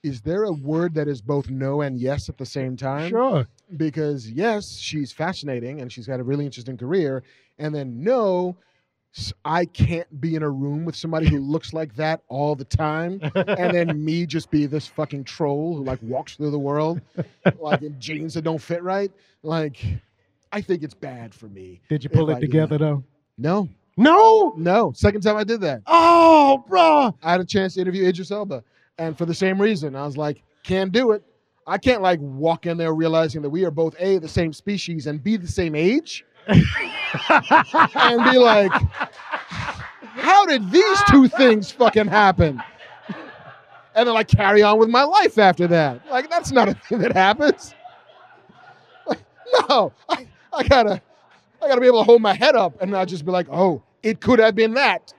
is 0.03 0.21
there 0.21 0.43
a 0.43 0.51
word 0.51 0.93
that 0.93 1.07
is 1.07 1.21
both 1.21 1.49
no 1.49 1.81
and 1.81 1.99
yes 1.99 2.29
at 2.29 2.37
the 2.37 2.45
same 2.45 2.77
time 2.77 3.09
sure. 3.09 3.47
because 3.75 4.29
yes, 4.29 4.77
she's 4.77 5.11
fascinating 5.11 5.81
and 5.81 5.91
she's 5.91 6.07
got 6.07 6.19
a 6.19 6.23
really 6.23 6.45
interesting 6.45 6.77
career, 6.77 7.23
and 7.57 7.73
then 7.73 8.01
no, 8.01 8.55
I 9.45 9.65
can't 9.65 10.21
be 10.21 10.35
in 10.35 10.43
a 10.43 10.49
room 10.49 10.85
with 10.85 10.95
somebody 10.95 11.27
who 11.27 11.39
looks 11.53 11.73
like 11.73 11.95
that 11.95 12.21
all 12.27 12.55
the 12.55 12.65
time, 12.65 13.19
and 13.35 13.73
then 13.75 14.03
me 14.03 14.25
just 14.25 14.49
be 14.51 14.65
this 14.65 14.87
fucking 14.87 15.23
troll 15.23 15.75
who 15.77 15.83
like 15.83 16.01
walks 16.01 16.35
through 16.35 16.51
the 16.51 16.59
world 16.59 17.01
like 17.59 17.81
in 17.81 17.99
jeans 17.99 18.33
that 18.35 18.43
don't 18.43 18.61
fit 18.61 18.83
right. 18.83 19.11
Like, 19.43 19.83
I 20.51 20.61
think 20.61 20.83
it's 20.83 20.93
bad 20.93 21.33
for 21.33 21.47
me. 21.47 21.81
Did 21.89 22.03
you 22.03 22.09
pull 22.09 22.29
it 22.29 22.35
do 22.35 22.41
together 22.41 22.77
though? 22.77 23.03
No, 23.37 23.69
No. 23.97 24.53
no. 24.57 24.91
Second 24.95 25.21
time 25.21 25.37
I 25.37 25.43
did 25.43 25.61
that, 25.61 25.81
Oh, 25.87 26.63
bro. 26.67 27.15
I 27.23 27.31
had 27.31 27.41
a 27.41 27.45
chance 27.45 27.75
to 27.75 27.81
interview 27.81 28.05
Idris 28.07 28.31
Elba, 28.31 28.63
and 28.97 29.17
for 29.17 29.25
the 29.25 29.33
same 29.33 29.61
reason, 29.61 29.95
I 29.95 30.05
was 30.05 30.17
like, 30.17 30.41
can't 30.63 30.91
do 30.91 31.11
it. 31.11 31.23
I 31.65 31.77
can't 31.77 32.01
like 32.01 32.19
walk 32.21 32.65
in 32.65 32.77
there 32.77 32.93
realizing 32.93 33.41
that 33.41 33.49
we 33.49 33.65
are 33.65 33.71
both 33.71 33.95
a 33.99 34.19
the 34.19 34.27
same 34.27 34.53
species 34.53 35.05
and 35.07 35.21
b 35.23 35.35
the 35.37 35.47
same 35.47 35.75
age, 35.75 36.23
and 37.95 38.23
be 38.31 38.37
like, 38.37 38.71
how 40.15 40.45
did 40.45 40.71
these 40.71 40.99
two 41.09 41.27
things 41.27 41.71
fucking 41.71 42.07
happen? 42.07 42.61
And 43.95 44.07
then 44.07 44.13
like 44.13 44.27
carry 44.27 44.61
on 44.61 44.77
with 44.77 44.89
my 44.89 45.03
life 45.03 45.37
after 45.37 45.67
that. 45.67 46.01
Like 46.09 46.29
that's 46.29 46.51
not 46.51 46.69
a 46.69 46.73
thing 46.75 46.99
that 46.99 47.13
happens. 47.13 47.73
Like, 49.07 49.19
no, 49.69 49.91
I, 50.09 50.27
I 50.53 50.63
gotta 50.67 51.01
I 51.61 51.67
gotta 51.67 51.81
be 51.81 51.87
able 51.87 51.99
to 52.01 52.03
hold 52.03 52.21
my 52.21 52.33
head 52.33 52.55
up 52.55 52.79
and 52.81 52.91
not 52.91 53.07
just 53.07 53.25
be 53.25 53.31
like, 53.31 53.47
oh, 53.51 53.81
it 54.03 54.21
could 54.21 54.39
have 54.39 54.53
been 54.55 54.75
that. 54.75 55.13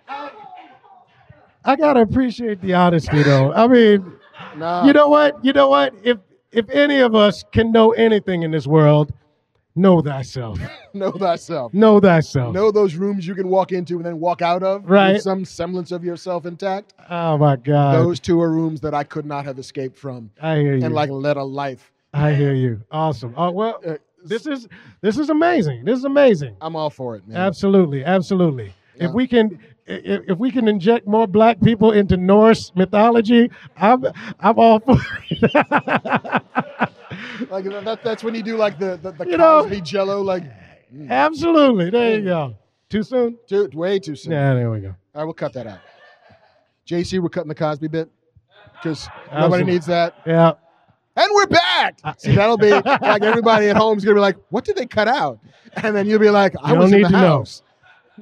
I 1.64 1.74
gotta 1.76 2.00
appreciate 2.00 2.60
the 2.62 2.74
honesty, 2.74 3.22
though. 3.22 3.52
I 3.52 3.66
mean, 3.66 4.12
No. 4.56 4.84
you 4.84 4.92
know 4.92 5.08
what? 5.08 5.44
You 5.44 5.52
know 5.52 5.68
what? 5.68 5.92
If 6.04 6.18
if 6.52 6.70
any 6.70 7.00
of 7.00 7.14
us 7.14 7.44
can 7.52 7.72
know 7.72 7.90
anything 7.92 8.42
in 8.42 8.52
this 8.52 8.66
world, 8.66 9.12
know 9.78 10.00
thyself. 10.02 10.58
know 10.94 11.12
thyself. 11.12 11.72
Know 11.72 12.00
thyself. 12.00 12.54
Know 12.54 12.70
those 12.70 12.94
rooms 12.94 13.26
you 13.26 13.34
can 13.34 13.48
walk 13.48 13.72
into 13.72 13.96
and 13.96 14.04
then 14.04 14.18
walk 14.20 14.42
out 14.42 14.62
of 14.62 14.84
Right. 14.88 15.14
with 15.14 15.22
some 15.22 15.44
semblance 15.44 15.92
of 15.92 16.04
yourself 16.04 16.44
intact. 16.46 16.94
Oh 17.08 17.38
my 17.38 17.56
God. 17.56 17.94
Those 18.04 18.20
two 18.20 18.40
are 18.40 18.50
rooms 18.50 18.80
that 18.82 18.92
I 18.94 19.04
could 19.04 19.24
not 19.26 19.44
have 19.44 19.58
escaped 19.58 19.96
from 19.98 20.30
I 20.42 20.56
hear 20.56 20.76
you. 20.76 20.84
and 20.84 20.94
like 20.94 21.10
led 21.10 21.36
a 21.36 21.44
life. 21.44 21.92
I 22.12 22.32
hear 22.34 22.54
you. 22.54 22.80
Awesome. 22.90 23.32
Oh 23.36 23.50
well, 23.50 23.80
Uh, 23.86 23.94
this 24.24 24.46
is 24.46 24.66
this 25.00 25.16
is 25.18 25.30
amazing. 25.30 25.84
This 25.84 25.98
is 25.98 26.04
amazing. 26.04 26.56
I'm 26.60 26.74
all 26.76 26.90
for 26.90 27.14
it, 27.16 27.26
man. 27.28 27.36
Absolutely, 27.36 28.04
absolutely. 28.04 28.74
Yeah. 28.96 29.04
If 29.06 29.12
we 29.12 29.28
can, 29.28 29.60
if, 29.86 30.22
if 30.30 30.38
we 30.38 30.50
can 30.50 30.66
inject 30.66 31.06
more 31.06 31.28
black 31.28 31.60
people 31.60 31.92
into 31.92 32.16
Norse 32.16 32.72
mythology, 32.74 33.48
I'm 33.76 34.04
I'm 34.40 34.58
all 34.58 34.80
for 34.80 34.96
it. 35.30 36.42
Like 37.50 37.64
that, 37.64 38.00
that's 38.02 38.22
when 38.22 38.34
you 38.34 38.42
do 38.42 38.56
like 38.56 38.78
the 38.78 38.96
the, 38.96 39.12
the 39.12 39.24
You 39.26 39.36
know- 39.36 39.62
Cosby 39.62 39.80
Jello, 39.82 40.22
like 40.22 40.44
mm. 40.94 41.10
absolutely. 41.10 41.90
There 41.90 42.18
you 42.18 42.24
go. 42.24 42.56
Too 42.90 43.02
soon? 43.02 43.36
too, 43.46 43.68
way 43.74 43.98
too 43.98 44.16
soon. 44.16 44.32
Yeah, 44.32 44.54
there 44.54 44.70
we 44.70 44.80
go. 44.80 44.88
All 44.88 44.94
right, 45.14 45.24
we'll 45.24 45.34
cut 45.34 45.52
that 45.54 45.66
out. 45.66 45.80
JC, 46.86 47.20
we're 47.20 47.28
cutting 47.28 47.48
the 47.48 47.54
Cosby 47.54 47.88
bit 47.88 48.08
because 48.74 49.08
nobody 49.32 49.64
needs 49.64 49.86
that. 49.86 50.14
Yeah. 50.26 50.52
And 51.16 51.28
we're 51.34 51.46
back. 51.48 51.98
Uh, 52.04 52.14
see, 52.16 52.34
that'll 52.34 52.56
be 52.56 52.70
like 53.02 53.22
everybody 53.22 53.66
at 53.68 53.76
home 53.76 53.98
is 53.98 54.04
gonna 54.04 54.14
be 54.14 54.20
like, 54.20 54.36
"What 54.50 54.64
did 54.64 54.76
they 54.76 54.86
cut 54.86 55.08
out?" 55.08 55.40
And 55.82 55.94
then 55.94 56.06
you'll 56.06 56.20
be 56.20 56.30
like, 56.30 56.54
"I 56.62 56.72
You 56.72 56.78
was 56.78 56.92
in 56.92 57.02
the 57.02 57.08
need 57.08 57.12
to 57.12 57.12
know. 57.12 57.18
house." 57.18 57.62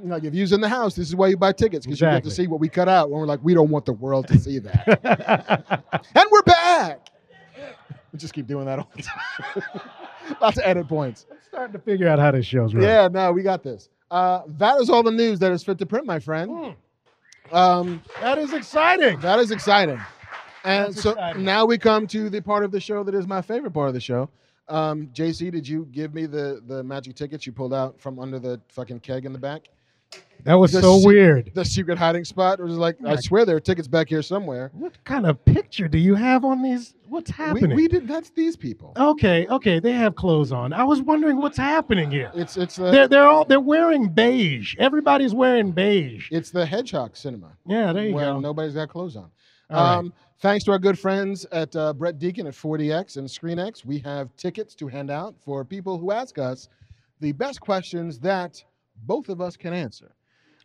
Like 0.02 0.24
if 0.24 0.34
you're 0.34 0.52
in 0.52 0.60
the 0.60 0.68
house, 0.68 0.94
this 0.94 1.08
is 1.08 1.16
why 1.16 1.28
you 1.28 1.36
buy 1.36 1.52
tickets 1.52 1.86
because 1.86 2.00
you 2.00 2.06
get 2.06 2.24
to 2.24 2.30
see 2.30 2.46
what 2.46 2.60
we 2.60 2.68
cut 2.68 2.88
out. 2.88 3.10
When 3.10 3.20
we're 3.20 3.26
like, 3.26 3.40
we 3.42 3.54
don't 3.54 3.70
want 3.70 3.86
the 3.86 3.92
world 3.94 4.28
to 4.28 4.38
see 4.38 4.58
that. 4.58 5.94
and 6.14 6.24
we're 6.30 6.42
back. 6.42 7.05
We 8.16 8.18
just 8.18 8.32
keep 8.32 8.46
doing 8.46 8.64
that 8.64 8.78
all 8.78 8.88
the 8.96 9.02
time. 9.02 9.62
Lots 10.40 10.56
of 10.56 10.62
edit 10.64 10.88
points. 10.88 11.26
I'm 11.30 11.36
starting 11.46 11.74
to 11.74 11.78
figure 11.78 12.08
out 12.08 12.18
how 12.18 12.30
this 12.30 12.46
show's 12.46 12.74
run. 12.74 12.82
Yeah, 12.82 13.08
no, 13.12 13.30
we 13.30 13.42
got 13.42 13.62
this. 13.62 13.90
Uh, 14.10 14.40
that 14.56 14.80
is 14.80 14.88
all 14.88 15.02
the 15.02 15.10
news 15.10 15.38
that 15.40 15.52
is 15.52 15.62
fit 15.62 15.76
to 15.78 15.84
print, 15.84 16.06
my 16.06 16.18
friend. 16.18 16.74
Um, 17.52 18.02
That 18.22 18.38
is 18.38 18.54
exciting. 18.54 19.20
that 19.20 19.38
is 19.38 19.50
exciting. 19.50 20.00
And 20.64 20.94
That's 20.94 21.02
so 21.02 21.10
exciting. 21.10 21.44
now 21.44 21.66
we 21.66 21.76
come 21.76 22.06
to 22.06 22.30
the 22.30 22.40
part 22.40 22.64
of 22.64 22.70
the 22.72 22.80
show 22.80 23.04
that 23.04 23.14
is 23.14 23.26
my 23.26 23.42
favorite 23.42 23.72
part 23.72 23.88
of 23.88 23.94
the 23.94 24.00
show. 24.00 24.30
Um, 24.68 25.08
JC, 25.12 25.52
did 25.52 25.68
you 25.68 25.86
give 25.92 26.14
me 26.14 26.24
the 26.24 26.62
the 26.66 26.82
magic 26.82 27.16
tickets 27.16 27.44
you 27.46 27.52
pulled 27.52 27.74
out 27.74 28.00
from 28.00 28.18
under 28.18 28.38
the 28.38 28.58
fucking 28.68 29.00
keg 29.00 29.26
in 29.26 29.32
the 29.34 29.38
back? 29.38 29.68
That 30.44 30.54
was 30.54 30.70
The 30.70 30.80
so 30.80 31.00
se- 31.00 31.06
weird. 31.06 31.50
The 31.54 31.64
secret 31.64 31.98
hiding 31.98 32.24
spot? 32.24 32.60
Was 32.60 32.76
like, 32.76 32.96
I 33.04 33.16
swear 33.16 33.44
there 33.44 33.56
are 33.56 33.60
tickets 33.60 33.88
back 33.88 34.08
here 34.08 34.22
somewhere. 34.22 34.70
What 34.74 34.92
kind 35.02 35.26
of 35.26 35.44
picture 35.44 35.88
do 35.88 35.98
you 35.98 36.14
have 36.14 36.44
on 36.44 36.62
these? 36.62 36.94
What's 37.08 37.30
happening? 37.32 37.74
we 37.74 37.88
did. 37.88 38.06
That's 38.06 38.30
these 38.30 38.56
people. 38.56 38.92
okay, 38.96 39.48
okay, 39.48 39.80
they 39.80 39.90
have 39.92 40.14
clothes 40.14 40.52
on. 40.52 40.72
I 40.72 40.84
was 40.84 41.02
wondering 41.02 41.38
what's 41.38 41.56
happening 41.58 42.12
here. 42.12 42.30
It's 42.34 42.56
it's 42.56 42.76
the 42.76 42.92
They're 42.92 43.08
they're 43.08 43.26
all 43.26 43.44
they're 43.44 43.58
wearing 43.58 44.08
beige. 44.08 44.76
Everybody's 44.78 45.34
wearing 45.34 45.72
beige. 45.72 46.28
it's 46.30 46.50
the 46.52 46.64
Hedgehog 46.64 47.16
Cinema. 47.16 47.50
Yeah, 47.66 47.92
there 47.92 48.06
you 48.06 48.14
where 48.14 48.26
go. 48.26 48.38
nobody's 48.38 48.74
got 48.74 48.88
clothes 48.88 49.16
on. 49.16 49.30
All 49.70 49.76
right. 49.76 49.96
Um, 49.96 50.12
thanks 50.38 50.64
to 50.66 50.70
our 50.70 50.78
good 50.78 50.96
friends 50.96 51.44
at 51.50 51.74
uh, 51.74 51.92
Brett 51.92 52.20
Deacon 52.20 52.46
at 52.46 52.54
4DX 52.54 53.16
and 53.16 53.26
ScreenX, 53.28 53.84
we 53.84 53.98
have 53.98 54.34
tickets 54.36 54.76
to 54.76 54.86
hand 54.86 55.10
out 55.10 55.34
for 55.44 55.64
people 55.64 55.98
who 55.98 56.12
ask 56.12 56.38
us 56.38 56.68
the 57.18 57.32
best 57.32 57.60
questions 57.60 58.20
that 58.20 58.62
both 59.04 59.28
of 59.28 59.40
us 59.40 59.56
can 59.56 59.72
answer. 59.72 60.12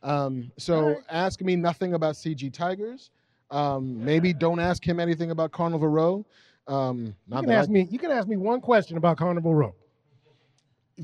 Um, 0.04 0.52
so 0.58 0.88
right. 0.88 0.98
ask 1.10 1.42
me 1.42 1.56
nothing 1.56 1.94
about 1.94 2.16
CG 2.16 2.52
Tigers. 2.52 3.12
Um, 3.52 4.04
maybe 4.04 4.34
don't 4.34 4.60
ask 4.60 4.86
him 4.86 5.00
anything 5.00 5.32
about 5.32 5.52
Carnival 5.52 5.88
Row. 5.90 6.26
Um, 6.68 7.16
You 7.28 7.36
can 7.38 7.46
that 7.48 7.56
I- 7.58 7.60
ask 7.60 7.70
me. 7.70 7.88
You 7.90 8.00
can 8.00 8.12
ask 8.12 8.28
me 8.28 8.38
one 8.38 8.62
question 8.62 8.98
about 8.98 9.18
Carnival 9.18 9.54
Row. 9.54 9.76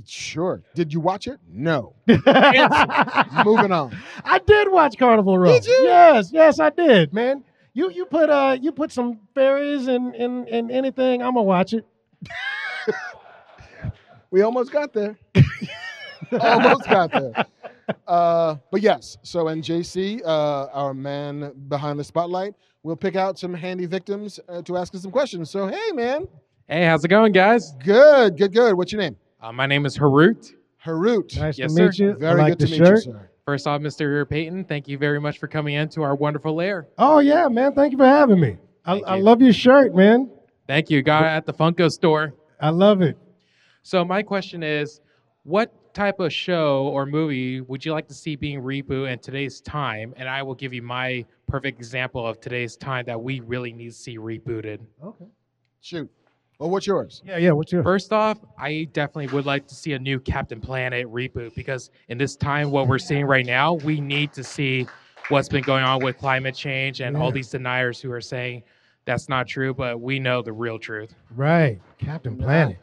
Sure. 0.05 0.61
Did 0.75 0.93
you 0.93 0.99
watch 0.99 1.27
it? 1.27 1.39
No. 1.49 1.95
Moving 2.07 3.71
on. 3.71 3.97
I 4.23 4.39
did 4.45 4.71
watch 4.71 4.97
Carnival 4.97 5.39
Row. 5.39 5.51
Did 5.51 5.65
you? 5.65 5.73
Yes, 5.83 6.29
yes, 6.31 6.59
I 6.59 6.69
did, 6.69 7.13
man. 7.13 7.43
You 7.73 7.89
you 7.91 8.05
put 8.05 8.29
uh 8.29 8.57
you 8.59 8.71
put 8.71 8.91
some 8.91 9.19
fairies 9.33 9.87
in 9.87 10.13
in, 10.13 10.47
in 10.47 10.69
anything, 10.71 11.21
I'm 11.21 11.33
gonna 11.33 11.43
watch 11.43 11.73
it. 11.73 11.85
We 14.29 14.41
almost 14.41 14.71
got 14.73 14.91
there. 14.93 15.17
almost 16.39 16.85
got 16.85 17.11
there. 17.11 17.45
Uh, 18.07 18.55
but 18.71 18.81
yes, 18.81 19.17
so 19.23 19.45
NJC, 19.45 20.21
uh, 20.25 20.67
our 20.73 20.93
man 20.93 21.53
behind 21.67 21.99
the 21.99 22.03
spotlight, 22.03 22.53
will 22.83 22.95
pick 22.95 23.15
out 23.15 23.37
some 23.39 23.53
handy 23.53 23.85
victims 23.85 24.39
uh, 24.49 24.61
to 24.63 24.77
ask 24.77 24.93
us 24.95 25.01
some 25.01 25.11
questions. 25.11 25.49
So, 25.49 25.67
hey, 25.67 25.91
man, 25.93 26.27
Hey, 26.67 26.85
how's 26.85 27.03
it 27.05 27.07
going, 27.07 27.31
guys? 27.31 27.73
good, 27.83 28.37
good, 28.37 28.53
good. 28.53 28.75
What's 28.75 28.91
your 28.91 29.01
name? 29.01 29.15
Uh, 29.41 29.53
my 29.53 29.65
name 29.67 29.85
is 29.85 29.97
Harut. 29.97 30.53
Harut. 30.83 31.37
Nice 31.39 31.57
Yes, 31.57 31.73
to 31.73 31.81
meet 31.83 31.93
sir. 31.93 32.03
you. 32.03 32.13
Very 32.15 32.41
like 32.41 32.51
good 32.57 32.59
to 32.59 32.65
the 32.65 32.79
meet 32.79 32.89
you, 32.89 32.97
sir. 32.97 33.29
First 33.45 33.67
off, 33.67 33.81
Mr. 33.81 34.27
Payton, 34.29 34.65
thank 34.65 34.89
you 34.89 34.97
very 34.97 35.21
much 35.21 35.37
for 35.37 35.47
coming 35.47 35.75
in 35.75 35.87
to 35.89 36.01
our 36.03 36.13
wonderful 36.15 36.55
lair. 36.55 36.87
Oh 36.97 37.19
yeah, 37.19 37.47
man. 37.47 37.73
Thank 37.73 37.93
you 37.93 37.97
for 37.97 38.05
having 38.05 38.41
me. 38.41 38.57
I, 38.85 38.99
I 38.99 39.19
love 39.19 39.41
your 39.41 39.53
shirt, 39.53 39.95
man. 39.95 40.29
Thank 40.67 40.89
you. 40.89 41.01
Got 41.01 41.23
it 41.23 41.27
at 41.27 41.45
the 41.45 41.53
Funko 41.53 41.89
store. 41.89 42.33
I 42.59 42.69
love 42.71 43.01
it. 43.01 43.17
So 43.83 44.03
my 44.03 44.21
question 44.21 44.63
is, 44.63 44.99
what 45.43 45.73
type 45.98 46.19
of 46.19 46.32
show 46.32 46.88
or 46.90 47.07
movie 47.07 47.60
would 47.61 47.84
you 47.84 47.91
like 47.91 48.07
to 48.07 48.14
see 48.14 48.36
being 48.36 48.61
rebooted 48.61 49.11
in 49.11 49.19
today's 49.19 49.61
time? 49.61 50.14
And 50.15 50.30
I 50.30 50.44
will 50.44 50.53
give 50.53 50.72
you 50.72 50.84
my 50.84 51.26
perfect 51.48 51.80
example 51.80 52.26
of 52.26 52.40
today's 52.40 52.78
time 52.78 53.06
that 53.06 53.19
we 53.19 53.40
really 53.40 53.74
need 53.74 53.88
to 53.88 53.95
see 53.95 54.18
rebooted. 54.19 54.80
Okay. 55.03 55.26
Shoot. 55.82 56.10
Well, 56.60 56.69
what's 56.69 56.86
yours? 56.86 57.24
Yeah, 57.26 57.38
yeah. 57.38 57.52
What's 57.52 57.72
yours? 57.72 57.84
First 57.84 58.14
off, 58.14 58.38
I 58.60 58.88
definitely 58.94 59.28
would 59.34 59.48
like 59.48 59.68
to 59.68 59.76
see 59.76 59.94
a 59.94 59.99
new 59.99 60.19
Captain 60.19 60.61
Planet 60.61 61.07
reboot 61.07 61.56
because 61.56 61.90
in 62.10 62.19
this 62.19 62.36
time, 62.36 62.69
what 62.69 62.88
we're 62.88 62.99
seeing 62.99 63.26
right 63.26 63.45
now, 63.45 63.74
we 63.74 63.99
need 63.99 64.34
to 64.34 64.44
see 64.44 64.86
what's 65.30 65.49
been 65.49 65.64
going 65.64 65.84
on 65.84 66.03
with 66.03 66.18
climate 66.18 66.56
change 66.56 67.02
and 67.02 67.18
all 67.18 67.32
these 67.32 67.49
deniers 67.49 67.99
who 67.99 68.11
are 68.11 68.22
saying 68.22 68.61
that's 69.06 69.30
not 69.30 69.48
true, 69.48 69.74
but 69.74 69.99
we 69.99 70.19
know 70.19 70.44
the 70.44 70.53
real 70.53 70.78
truth. 70.78 71.15
right? 71.36 71.80
Captain 71.98 72.38
Planet. 72.38 72.78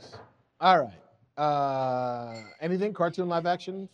All 0.61 0.81
right. 0.83 0.99
Uh, 1.37 2.37
anything 2.61 2.93
cartoon 2.93 3.29
live 3.29 3.47
action? 3.47 3.89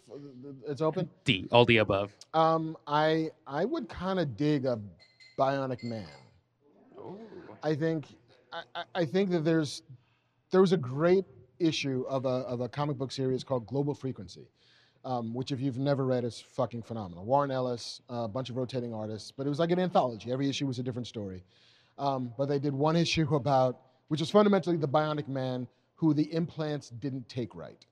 It's 0.67 0.83
open. 0.83 1.09
D, 1.25 1.49
all 1.51 1.65
the 1.65 1.79
above. 1.79 2.13
Um, 2.35 2.77
I 2.87 3.31
I 3.47 3.65
would 3.65 3.89
kind 3.89 4.19
of 4.19 4.37
dig 4.37 4.67
a 4.67 4.79
Bionic 5.39 5.83
Man. 5.83 6.07
I 7.63 7.75
think 7.75 8.07
I, 8.53 8.63
I- 8.75 8.85
I 8.95 9.05
think 9.07 9.31
that 9.31 9.41
there's 9.45 9.83
there 10.51 10.61
was 10.61 10.73
a 10.73 10.77
great 10.77 11.25
issue 11.59 12.05
of 12.09 12.27
a 12.27 12.29
of 12.29 12.61
a 12.61 12.69
comic 12.69 12.99
book 12.99 13.11
series 13.13 13.43
called 13.43 13.67
Global 13.67 13.95
Frequency, 13.95 14.49
um, 15.07 15.33
which 15.33 15.51
if 15.51 15.61
you've 15.61 15.79
never 15.79 16.05
read 16.05 16.25
is 16.25 16.41
fucking 16.41 16.83
phenomenal. 16.83 17.25
Warren 17.25 17.51
Ellis, 17.51 18.03
a 18.11 18.29
bunch 18.29 18.51
of 18.51 18.57
rotating 18.59 18.93
artists, 18.93 19.31
but 19.35 19.47
it 19.47 19.49
was 19.49 19.59
like 19.59 19.71
an 19.71 19.79
anthology. 19.79 20.31
Every 20.31 20.49
issue 20.49 20.67
was 20.67 20.79
a 20.79 20.83
different 20.83 21.07
story. 21.07 21.43
Um, 21.99 22.33
but 22.37 22.47
they 22.51 22.59
did 22.59 22.75
one 22.75 22.97
issue 23.05 23.35
about 23.35 23.81
which 24.09 24.21
is 24.21 24.29
fundamentally 24.31 24.77
the 24.77 24.89
Bionic 24.89 25.27
Man 25.29 25.67
who 26.01 26.15
the 26.15 26.33
implants 26.33 26.89
didn't 26.89 27.29
take 27.29 27.55
right. 27.55 27.85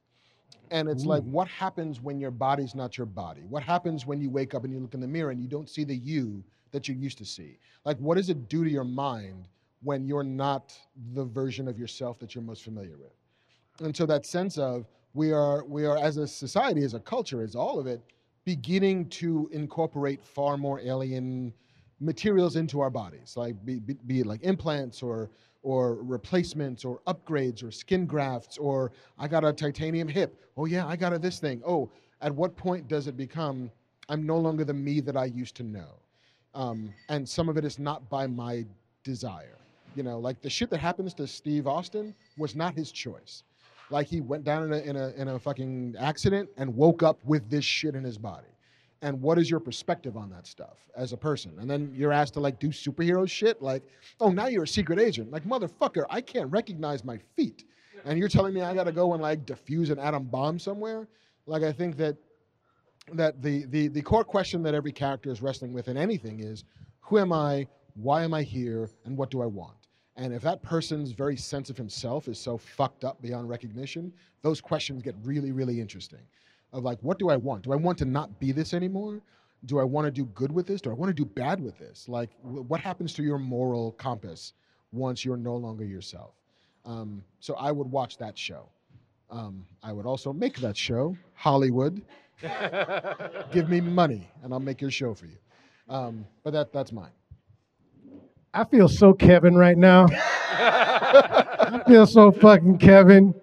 And 0.71 0.89
it's 0.89 1.05
like, 1.05 1.23
what 1.25 1.47
happens 1.47 2.01
when 2.01 2.19
your 2.19 2.31
body's 2.31 2.75
not 2.75 2.97
your 2.97 3.07
body? 3.07 3.43
What 3.51 3.63
happens 3.63 4.07
when 4.07 4.19
you 4.19 4.31
wake 4.31 4.55
up 4.55 4.65
and 4.65 4.73
you 4.73 4.81
look 4.81 4.95
in 4.95 5.01
the 5.01 5.07
mirror 5.07 5.31
and 5.31 5.43
you 5.43 5.47
don't 5.47 5.69
see 5.69 5.85
the 5.85 5.95
you 5.95 6.43
that 6.71 6.89
you 6.89 6.95
used 6.95 7.19
to 7.19 7.27
see? 7.27 7.59
Like, 7.85 7.99
what 7.99 8.17
does 8.17 8.31
it 8.31 8.49
do 8.49 8.65
to 8.65 8.71
your 8.71 8.85
mind 8.85 9.47
when 9.83 10.07
you're 10.07 10.25
not 10.25 10.73
the 11.13 11.25
version 11.25 11.69
of 11.69 11.79
yourself 11.79 12.19
that 12.21 12.35
you're 12.35 12.43
most 12.43 12.65
familiar 12.65 12.97
with? 12.97 13.13
And 13.81 13.95
so 13.95 14.07
that 14.07 14.25
sense 14.25 14.57
of 14.57 14.87
we 15.13 15.31
are, 15.31 15.67
we 15.67 15.85
are 15.85 15.99
as 15.99 16.17
a 16.17 16.27
society, 16.27 16.85
as 16.85 16.95
a 16.95 17.01
culture, 17.01 17.43
as 17.43 17.55
all 17.55 17.79
of 17.79 17.87
it, 17.87 18.01
beginning 18.47 19.11
to 19.11 19.51
incorporate 19.53 20.25
far 20.25 20.57
more 20.57 20.81
alien 20.81 21.53
materials 22.01 22.57
into 22.57 22.81
our 22.81 22.91
bodies, 22.91 23.35
like 23.37 23.55
be, 23.67 23.81
be, 23.81 23.95
be 24.07 24.21
it 24.21 24.27
like 24.27 24.43
implants 24.43 25.03
or 25.03 25.31
or 25.63 25.97
replacements 26.03 26.85
or 26.85 27.01
upgrades 27.07 27.63
or 27.63 27.71
skin 27.71 28.07
grafts 28.07 28.59
or 28.59 28.93
I 29.19 29.29
got 29.29 29.45
a 29.45 29.53
titanium 29.53 30.09
hip. 30.09 30.41
Oh 30.57 30.67
yeah, 30.67 30.87
I 30.87 30.97
got 30.97 31.13
a 31.13 31.19
this 31.19 31.39
thing. 31.39 31.63
Oh, 31.67 31.91
at 32.21 32.35
what 32.35 32.57
point 32.57 32.89
does 32.89 33.07
it 33.07 33.17
become 33.17 33.71
I'm 34.09 34.25
no 34.25 34.39
longer 34.39 34.65
the 34.65 34.75
me 34.75 35.01
that 35.01 35.17
I 35.17 35.27
used 35.27 35.55
to 35.57 35.63
know? 35.63 36.01
Um, 36.55 36.93
and 37.09 37.29
some 37.29 37.49
of 37.49 37.57
it 37.57 37.65
is 37.65 37.79
not 37.79 38.09
by 38.09 38.27
my 38.27 38.65
desire. 39.05 39.59
You 39.95 40.03
know, 40.03 40.19
like 40.19 40.41
the 40.41 40.51
shit 40.51 40.71
that 40.71 40.79
happens 40.79 41.15
to 41.15 41.27
Steve 41.27 41.67
Austin 41.67 42.15
was 42.37 42.55
not 42.55 42.75
his 42.75 42.93
choice. 42.93 43.43
Like 43.91 44.07
he 44.07 44.21
went 44.21 44.45
down 44.45 44.65
in 44.65 44.73
a 44.73 44.79
in 44.79 44.97
a 44.97 45.09
in 45.11 45.29
a 45.29 45.39
fucking 45.39 45.97
accident 45.99 46.49
and 46.57 46.75
woke 46.77 47.03
up 47.03 47.19
with 47.25 47.49
this 47.51 47.65
shit 47.65 47.95
in 47.95 48.05
his 48.05 48.19
body. 48.19 48.47
And 49.01 49.21
what 49.23 49.39
is 49.39 49.49
your 49.49 49.61
perspective 49.61 50.17
on 50.17 50.29
that 50.31 50.47
stuff 50.47 50.79
as 50.97 51.13
a 51.13 51.17
person? 51.17 51.53
And 51.61 51.71
then 51.71 51.93
you're 51.95 52.13
asked 52.13 52.35
to 52.35 52.41
like 52.41 52.59
do 52.59 52.69
superhero 52.69 53.29
shit, 53.29 53.63
like, 53.63 53.85
oh, 54.21 54.31
now 54.31 54.47
you're 54.47 54.65
a 54.65 54.69
secret 54.69 54.99
agent. 54.99 55.31
Like, 55.31 55.45
motherfucker, 55.45 56.05
I 56.11 56.21
can't 56.21 56.51
recognize 56.51 57.05
my 57.05 57.19
feet. 57.37 57.65
And 58.05 58.19
you're 58.19 58.29
telling 58.29 58.55
me 58.55 58.63
I 58.63 58.75
gotta 58.75 58.93
go 58.93 59.13
and 59.15 59.23
like 59.23 59.47
defuse 59.47 59.91
an 59.91 59.99
atom 59.99 60.25
bomb 60.25 60.59
somewhere? 60.59 61.09
Like, 61.47 61.63
I 61.63 61.73
think 61.73 61.97
that 61.99 62.17
that 63.15 63.41
the 63.41 63.65
the 63.67 63.89
the 63.89 64.03
core 64.03 64.25
question 64.25 64.63
that 64.65 64.75
every 64.75 64.93
character 64.93 65.31
is 65.31 65.41
wrestling 65.43 65.73
with 65.73 65.89
in 65.89 65.97
anything 65.97 66.41
is, 66.41 66.65
who 67.01 67.19
am 67.19 67.33
I? 67.33 67.67
Why 67.95 68.23
am 68.23 68.35
I 68.35 68.43
here? 68.43 68.91
And 69.05 69.17
what 69.17 69.31
do 69.31 69.43
I 69.43 69.47
want? 69.47 69.77
And 70.17 70.35
if 70.35 70.43
that 70.43 70.63
person's 70.63 71.13
very 71.13 71.37
sense 71.37 71.71
of 71.71 71.77
himself 71.77 72.27
is 72.27 72.39
so 72.41 72.59
fucked 72.59 73.05
up 73.05 73.23
beyond 73.23 73.49
recognition, 73.49 74.13
those 74.43 74.61
questions 74.61 75.03
get 75.03 75.15
really, 75.23 75.53
really 75.53 75.81
interesting. 75.81 76.21
Of 76.73 76.85
like, 76.85 76.99
what 77.03 77.19
do 77.19 77.31
I 77.31 77.37
want? 77.37 77.63
Do 77.63 77.73
I 77.73 77.77
want 77.77 77.99
to 77.99 78.05
not 78.05 78.39
be 78.39 78.53
this 78.53 78.75
anymore? 78.75 79.21
Do 79.65 79.79
I 79.79 79.85
want 79.85 80.07
to 80.07 80.11
do 80.11 80.27
good 80.27 80.53
with 80.53 80.67
this? 80.67 80.81
Do 80.81 80.91
I 80.91 80.93
want 80.93 81.09
to 81.11 81.15
do 81.15 81.25
bad 81.25 81.61
with 81.61 81.79
this? 81.79 82.09
Like, 82.09 82.31
wh- 82.43 82.69
what 82.71 82.81
happens 82.81 83.13
to 83.15 83.23
your 83.23 83.39
moral 83.39 83.93
compass 83.93 84.53
once 84.93 85.25
you're 85.25 85.37
no 85.37 85.57
longer 85.57 85.85
yourself? 85.85 86.33
Um, 86.85 87.23
so 87.41 87.55
I 87.55 87.73
would 87.73 87.91
watch 87.91 88.19
that 88.19 88.39
show. 88.39 88.69
Um, 89.31 89.67
I 89.83 89.93
would 89.93 90.07
also 90.07 90.33
make 90.33 90.59
that 90.59 90.77
show, 90.77 91.17
Hollywood. 91.35 92.03
Give 93.53 93.69
me 93.69 93.81
money, 93.81 94.31
and 94.43 94.53
I'll 94.53 94.61
make 94.61 94.81
your 94.81 94.91
show 94.91 95.13
for 95.15 95.27
you. 95.27 95.37
Um, 95.89 96.25
but 96.45 96.53
that 96.53 96.73
that's 96.73 96.93
mine. 96.93 97.11
I 98.55 98.65
feel 98.65 98.89
so 98.89 99.13
Kevin 99.13 99.57
right 99.57 99.77
now. 99.77 100.07
I 100.51 101.83
feel 101.87 102.07
so 102.07 102.31
fucking 102.31 102.79
Kevin. 102.79 103.35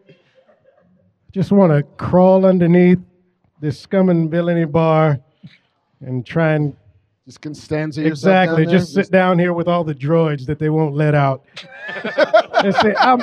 Just 1.32 1.52
want 1.52 1.72
to 1.72 1.84
crawl 1.98 2.46
underneath 2.46 3.00
this 3.60 3.80
scum 3.80 4.10
and 4.10 4.30
villainy 4.30 4.66
bar 4.66 5.20
and 6.02 6.26
try 6.26 6.54
and 6.54 6.76
Just 7.26 7.42
Costanza 7.42 8.06
exactly 8.06 8.66
just 8.66 8.94
sit 8.94 9.10
down 9.12 9.40
here 9.40 9.54
with 9.54 9.68
all 9.68 9.84
the 9.84 9.96
droids 9.96 10.46
that 10.46 10.60
they 10.60 10.70
won't 10.70 10.96
let 10.96 11.16
out 11.16 11.44
and 12.64 12.76
say, 12.76 12.94
I'm 12.98 13.22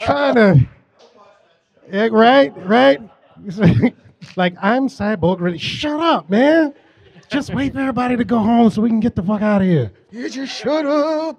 trying 0.00 0.34
to, 0.34 0.68
Yeah, 1.90 2.08
right, 2.10 2.52
right. 2.66 3.00
like 4.36 4.54
I'm 4.60 4.88
cyborg. 4.88 5.40
Really, 5.40 5.58
shut 5.58 6.00
up, 6.00 6.28
man. 6.28 6.74
Just 7.28 7.52
wait 7.52 7.72
for 7.72 7.80
everybody 7.80 8.16
to 8.16 8.24
go 8.24 8.38
home 8.38 8.70
so 8.70 8.82
we 8.82 8.88
can 8.88 9.00
get 9.00 9.14
the 9.14 9.22
fuck 9.22 9.42
out 9.42 9.60
of 9.60 9.66
here. 9.66 9.92
You 10.10 10.28
just 10.28 10.54
shut 10.54 10.86
up. 10.86 11.38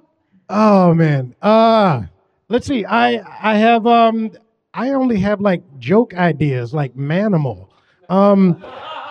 Oh 0.50 0.94
man. 0.94 1.36
Uh 1.42 2.04
let's 2.50 2.68
see. 2.68 2.86
I 2.86 3.22
I 3.42 3.56
have 3.58 3.86
um 3.88 4.32
I 4.74 4.90
only 4.90 5.20
have 5.20 5.42
like 5.42 5.64
joke 5.80 6.14
ideas 6.14 6.74
like 6.74 6.96
Manimal. 6.96 7.67
Um 8.10 8.64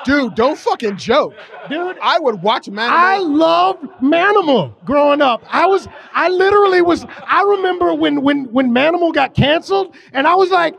Dude, 0.05 0.37
don't 0.37 0.57
fucking 0.57 0.99
joke. 0.99 1.35
dude, 1.69 1.99
I 2.01 2.21
would 2.21 2.41
watch 2.41 2.69
Man. 2.69 2.89
I 2.93 3.19
loved 3.19 3.83
Manimal 4.01 4.73
growing 4.85 5.21
up. 5.21 5.43
I 5.51 5.67
was 5.67 5.89
I 6.15 6.29
literally 6.29 6.81
was 6.81 7.05
I 7.27 7.43
remember 7.43 7.93
when 7.93 8.23
when 8.23 8.45
when 8.53 8.71
Manimal 8.71 9.13
got 9.13 9.35
canceled 9.35 9.97
and 10.13 10.29
I 10.29 10.37
was 10.37 10.51
like, 10.51 10.77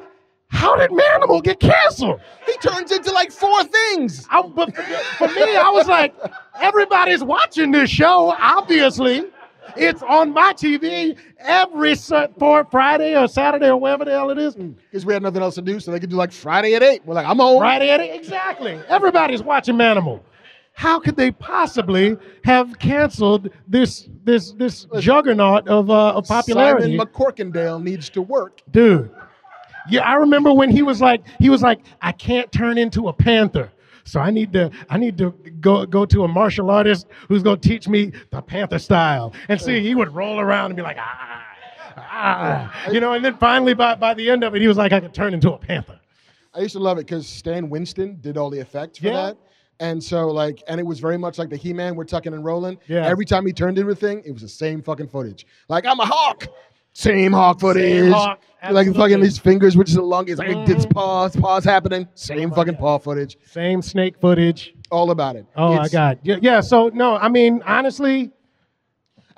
how 0.48 0.78
did 0.78 0.92
Manimal 0.92 1.44
get 1.44 1.60
canceled? 1.60 2.22
he 2.46 2.56
turns 2.60 2.90
into 2.94 3.12
like 3.12 3.32
four 3.32 3.66
things. 3.66 4.26
I, 4.32 4.42
but 4.44 4.74
for, 4.74 4.82
for 4.82 5.28
me, 5.28 5.58
I 5.58 5.70
was 5.74 5.88
like, 5.88 6.16
everybody's 6.62 7.22
watching 7.22 7.72
this 7.72 7.90
show, 7.90 8.34
obviously. 8.40 9.26
It's 9.80 10.02
on 10.04 10.34
my 10.34 10.54
TV 10.54 11.18
every 11.40 11.96
for 11.96 12.66
Friday 12.70 13.18
or 13.18 13.28
Saturday 13.28 13.68
or 13.68 13.78
wherever 13.78 14.06
the 14.06 14.12
hell 14.12 14.30
it 14.30 14.38
is. 14.38 14.56
Because 14.56 15.06
we 15.06 15.14
had 15.14 15.24
nothing 15.24 15.42
else 15.42 15.56
to 15.56 15.62
do, 15.62 15.80
so 15.80 15.92
they 15.92 16.00
could 16.00 16.10
do 16.10 16.16
like 16.16 16.32
Friday 16.32 16.76
at 16.76 16.84
eight. 16.84 17.02
We're 17.06 17.16
like, 17.16 17.26
I'm 17.28 17.38
home. 17.38 17.60
Friday 17.60 17.90
at 17.90 18.00
it, 18.00 18.16
exactly. 18.16 18.80
Everybody's 18.88 19.44
watching 19.44 19.76
Manimal. 19.76 20.22
How 20.74 21.00
could 21.00 21.16
they 21.16 21.32
possibly 21.32 22.16
have 22.44 22.78
canceled 22.78 23.50
this 23.68 24.08
this 24.24 24.52
this 24.52 24.86
juggernaut 25.00 25.68
of 25.68 25.90
uh, 25.90 26.14
of 26.14 26.28
popularity? 26.28 26.96
Simon 26.96 27.08
McCorkindale 27.08 27.82
needs 27.82 28.10
to 28.10 28.22
work. 28.22 28.62
dude. 28.72 29.10
Yeah, 29.90 30.02
I 30.02 30.16
remember 30.16 30.52
when 30.52 30.70
he 30.70 30.82
was 30.82 31.00
like, 31.00 31.22
he 31.40 31.50
was 31.50 31.62
like, 31.62 31.80
I 32.02 32.12
can't 32.12 32.52
turn 32.52 32.78
into 32.78 33.08
a 33.08 33.14
panther. 33.14 33.72
So 34.08 34.20
I 34.20 34.32
need 34.32 34.54
to, 34.54 34.72
I 34.90 34.98
need 34.98 35.18
to 35.20 35.32
go 35.60 35.86
go 35.86 36.06
to 36.06 36.24
a 36.24 36.28
martial 36.28 36.70
artist 36.72 37.08
who's 37.28 37.44
gonna 37.44 37.58
teach 37.58 37.88
me 37.88 38.12
the 38.32 38.42
panther 38.42 38.80
style. 38.80 39.34
And 39.50 39.60
see, 39.62 39.82
he 39.82 39.94
would 39.96 40.16
roll 40.16 40.40
around 40.40 40.72
and 40.72 40.76
be 40.78 40.82
like, 40.82 40.98
ah, 40.98 41.44
ah, 41.98 42.90
you 42.92 43.00
know. 43.00 43.14
And 43.14 43.24
then 43.24 43.38
finally, 43.38 43.74
by 43.74 43.96
by 43.96 44.14
the 44.14 44.30
end 44.30 44.44
of 44.44 44.56
it, 44.56 44.62
he 44.62 44.68
was 44.68 44.78
like, 44.78 44.94
I 44.94 45.00
could 45.00 45.14
turn 45.14 45.34
into 45.34 45.52
a 45.54 45.58
panther. 45.58 46.00
I 46.54 46.62
used 46.62 46.74
to 46.74 46.80
love 46.80 46.98
it 46.98 47.06
because 47.06 47.28
Stan 47.28 47.70
Winston 47.70 48.18
did 48.22 48.38
all 48.38 48.50
the 48.50 48.60
effects 48.60 49.00
for 49.00 49.08
Yeah. 49.08 49.14
that. 49.14 49.38
And 49.80 50.04
so, 50.04 50.28
like, 50.30 50.64
and 50.68 50.80
it 50.80 50.86
was 50.86 51.00
very 51.00 51.18
much 51.20 51.38
like 51.38 51.50
the 51.50 51.56
He 51.58 51.72
Man, 51.72 51.96
we're 51.96 52.04
tucking 52.06 52.34
and 52.34 52.44
rolling. 52.44 52.80
Yeah. 52.88 53.06
Every 53.06 53.26
time 53.26 53.46
he 53.46 53.54
turned 53.54 53.78
into 53.78 53.92
a 53.92 53.96
thing, 53.96 54.24
it 54.26 54.32
was 54.32 54.42
the 54.42 54.48
same 54.48 54.82
fucking 54.82 55.08
footage. 55.10 55.46
Like, 55.70 55.86
I'm 55.86 56.00
a 56.00 56.06
hawk. 56.06 56.48
Same 56.98 57.32
hawk 57.32 57.60
footage. 57.60 58.12
hawk, 58.12 58.40
Like, 58.72 58.92
fucking 58.96 59.22
his 59.22 59.38
fingers, 59.38 59.78
which 59.78 59.90
is 59.90 59.96
the 59.98 60.02
longest. 60.02 60.40
like, 60.40 60.50
Mhm. 60.50 60.70
it's 60.70 60.88
paws, 60.88 61.36
paws 61.36 61.64
happening. 61.64 62.08
Same 62.16 62.50
fucking 62.50 62.76
paw 62.78 62.98
footage. 62.98 63.38
Same 63.46 63.84
snake 63.84 64.16
footage. 64.20 64.74
All 64.90 65.12
about 65.12 65.36
it. 65.36 65.46
Oh 65.56 65.76
my 65.76 65.88
god. 65.90 66.18
Yeah, 66.24 66.38
yeah. 66.42 66.60
So 66.62 66.90
no, 66.92 67.16
I 67.16 67.30
mean, 67.30 67.62
honestly, 67.68 68.32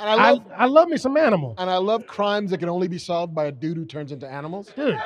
And 0.02 0.10
I 0.10 0.14
I, 0.14 0.32
love, 0.32 0.44
I 0.56 0.66
love 0.68 0.88
me 0.88 0.96
some 0.96 1.18
animal. 1.18 1.56
and 1.58 1.70
I 1.70 1.76
love 1.80 2.08
crimes 2.08 2.52
that 2.52 2.60
can 2.60 2.70
only 2.70 2.88
be 2.88 2.98
solved 2.98 3.36
by 3.36 3.48
a 3.48 3.52
dude 3.52 3.76
who 3.76 3.84
turns 3.84 4.14
into 4.14 4.26
animals. 4.32 4.72
Dude. 4.74 4.98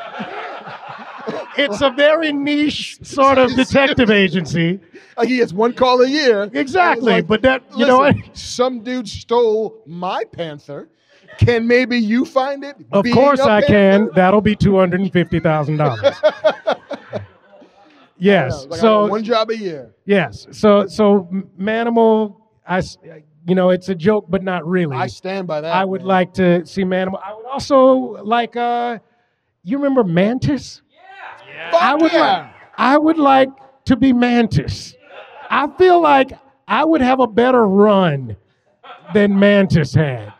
it's 1.57 1.81
a 1.81 1.89
very 1.89 2.31
niche 2.31 2.99
sort 3.01 3.39
of 3.39 3.55
detective 3.55 4.11
agency. 4.11 4.79
Like, 5.17 5.27
he 5.29 5.37
gets 5.37 5.53
one 5.53 5.73
call 5.73 6.01
a 6.01 6.07
year. 6.07 6.51
Exactly, 6.53 7.13
like, 7.13 7.27
but 7.27 7.41
that 7.41 7.63
you 7.75 7.87
know 7.87 7.97
what? 7.97 8.15
Some 8.33 8.81
dude 8.83 9.07
stole 9.07 9.81
my 9.87 10.23
panther. 10.25 10.89
Can 11.39 11.67
maybe 11.67 11.97
you 11.97 12.25
find 12.25 12.63
it? 12.63 12.75
Of 12.91 13.05
course 13.13 13.39
I 13.39 13.61
can. 13.61 14.09
That'll 14.15 14.41
be 14.41 14.55
two 14.55 14.77
hundred 14.77 15.01
and 15.01 15.11
fifty 15.11 15.39
thousand 15.39 15.77
dollars. 15.77 16.15
Yes. 18.17 18.65
Like, 18.67 18.79
So 18.79 19.07
one 19.07 19.23
job 19.23 19.49
a 19.49 19.57
year. 19.57 19.93
yes. 20.05 20.47
So 20.51 20.87
so 20.87 21.27
Manimal, 21.59 22.37
I 22.65 22.81
you 23.45 23.55
know 23.55 23.71
it's 23.71 23.89
a 23.89 23.95
joke, 23.95 24.27
but 24.29 24.43
not 24.43 24.65
really. 24.65 24.95
I 24.95 25.07
stand 25.07 25.47
by 25.47 25.59
that. 25.61 25.73
I 25.73 25.83
would 25.83 26.01
man. 26.01 26.07
like 26.07 26.33
to 26.35 26.65
see 26.65 26.83
Manimal. 26.83 27.19
I 27.23 27.33
would 27.33 27.45
also 27.45 28.23
like. 28.23 28.55
uh 28.55 28.99
You 29.63 29.77
remember 29.77 30.03
Mantis? 30.03 30.81
Yeah. 31.47 31.71
Fuck 31.71 31.81
I 31.83 31.95
would 31.95 32.11
yeah. 32.13 32.19
like. 32.21 32.55
I 32.77 32.97
would 32.97 33.17
like 33.17 33.49
to 33.85 33.95
be 33.97 34.13
Mantis. 34.13 34.95
I 35.49 35.67
feel 35.77 35.99
like 36.01 36.31
I 36.67 36.85
would 36.85 37.01
have 37.01 37.19
a 37.19 37.27
better 37.27 37.67
run 37.67 38.35
than 39.13 39.37
Mantis 39.37 39.93
had. 39.93 40.32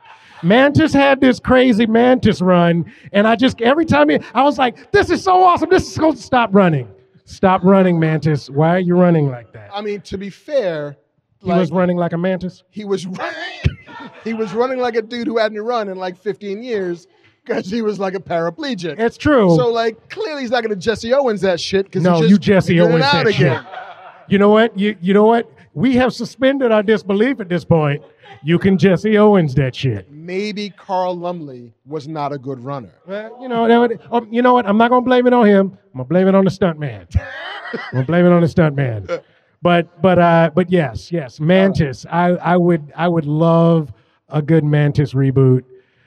Mantis 0.44 0.94
had 0.94 1.22
this 1.22 1.40
crazy 1.40 1.86
Mantis 1.86 2.42
run, 2.42 2.92
and 3.12 3.28
I 3.28 3.36
just 3.36 3.62
every 3.62 3.86
time 3.86 4.10
he, 4.10 4.20
I 4.34 4.44
was 4.44 4.58
like, 4.58 4.92
"This 4.92 5.10
is 5.10 5.24
so 5.24 5.44
awesome! 5.44 5.70
This 5.70 5.90
is 5.92 5.98
going 5.98 6.16
to 6.16 6.22
stop 6.22 6.50
running. 6.54 6.90
Stop 7.26 7.64
running, 7.64 8.00
Mantis. 8.00 8.50
Why 8.50 8.76
are 8.76 8.80
you 8.80 8.96
running 8.96 9.30
like 9.30 9.52
that?" 9.54 9.70
I 9.74 9.82
mean, 9.82 10.02
to 10.02 10.18
be 10.18 10.30
fair, 10.30 10.98
He 11.40 11.48
like, 11.50 11.60
was 11.60 11.72
running 11.72 11.98
like 11.98 12.14
a 12.14 12.18
mantis. 12.18 12.64
he 12.70 12.86
was 12.86 13.06
running. 13.08 13.78
he 14.24 14.34
was 14.34 14.54
running 14.54 14.80
like 14.80 14.96
a 14.96 15.02
dude 15.02 15.28
who 15.28 15.38
hadn't 15.38 15.60
run 15.62 15.88
in 15.90 15.98
like 15.98 16.18
15 16.18 16.62
years 16.62 17.08
because 17.46 17.70
he 17.70 17.82
was 17.82 18.00
like 18.00 18.14
a 18.14 18.20
paraplegic. 18.20 19.00
It's 19.00 19.18
true. 19.18 19.56
so 19.56 19.70
like 19.70 20.10
clearly 20.10 20.42
he's 20.42 20.52
not 20.52 20.64
going 20.64 20.78
to 20.78 20.82
Jesse 20.82 21.14
Owens 21.14 21.42
that 21.42 21.60
shit 21.60 21.86
because 21.86 22.04
no, 22.04 22.22
you 22.22 22.38
Jesse 22.38 22.80
Owens 22.82 23.04
out 23.04 23.26
that 23.26 23.34
shit. 23.34 23.62
You 24.28 24.38
know 24.38 24.50
what? 24.50 24.78
You 24.78 24.96
you 25.02 25.14
know 25.14 25.26
what? 25.26 25.50
We 25.74 25.96
have 25.96 26.14
suspended 26.14 26.72
our 26.72 26.84
disbelief 26.84 27.40
at 27.40 27.50
this 27.50 27.64
point. 27.66 28.04
You 28.44 28.60
can 28.60 28.78
Jesse 28.78 29.18
Owens 29.18 29.56
that 29.56 29.74
shit. 29.76 30.08
Maybe 30.24 30.70
Carl 30.70 31.18
Lumbly 31.18 31.74
was 31.86 32.08
not 32.08 32.32
a 32.32 32.38
good 32.38 32.60
runner. 32.64 32.94
Well, 33.06 33.38
you 33.42 33.50
know, 33.50 33.68
that 33.68 33.78
would, 33.78 34.00
oh, 34.10 34.26
you 34.32 34.42
know 34.42 34.54
what? 34.54 34.66
I'm 34.66 34.78
not 34.78 34.90
gonna 34.90 35.02
blame 35.06 35.28
it 35.28 35.34
on 35.34 35.46
him. 35.46 35.78
I'm 35.88 35.98
gonna 35.98 36.06
blame 36.06 36.28
it 36.30 36.36
on 36.36 36.46
the 36.46 36.52
stunt 36.52 36.80
man. 36.80 37.08
I'm 37.74 37.80
gonna 37.92 38.06
blame 38.06 38.26
it 38.26 38.32
on 38.32 38.42
the 38.42 38.48
stunt 38.48 38.76
man. 38.78 39.06
But 39.62 40.02
but 40.02 40.20
uh 40.20 40.52
but 40.56 40.72
yes 40.72 41.12
yes 41.12 41.40
Mantis. 41.42 42.06
I 42.10 42.30
I 42.36 42.56
would 42.58 42.92
I 42.96 43.08
would 43.10 43.26
love 43.26 43.92
a 44.30 44.42
good 44.42 44.64
Mantis 44.64 45.14
reboot. 45.14 45.64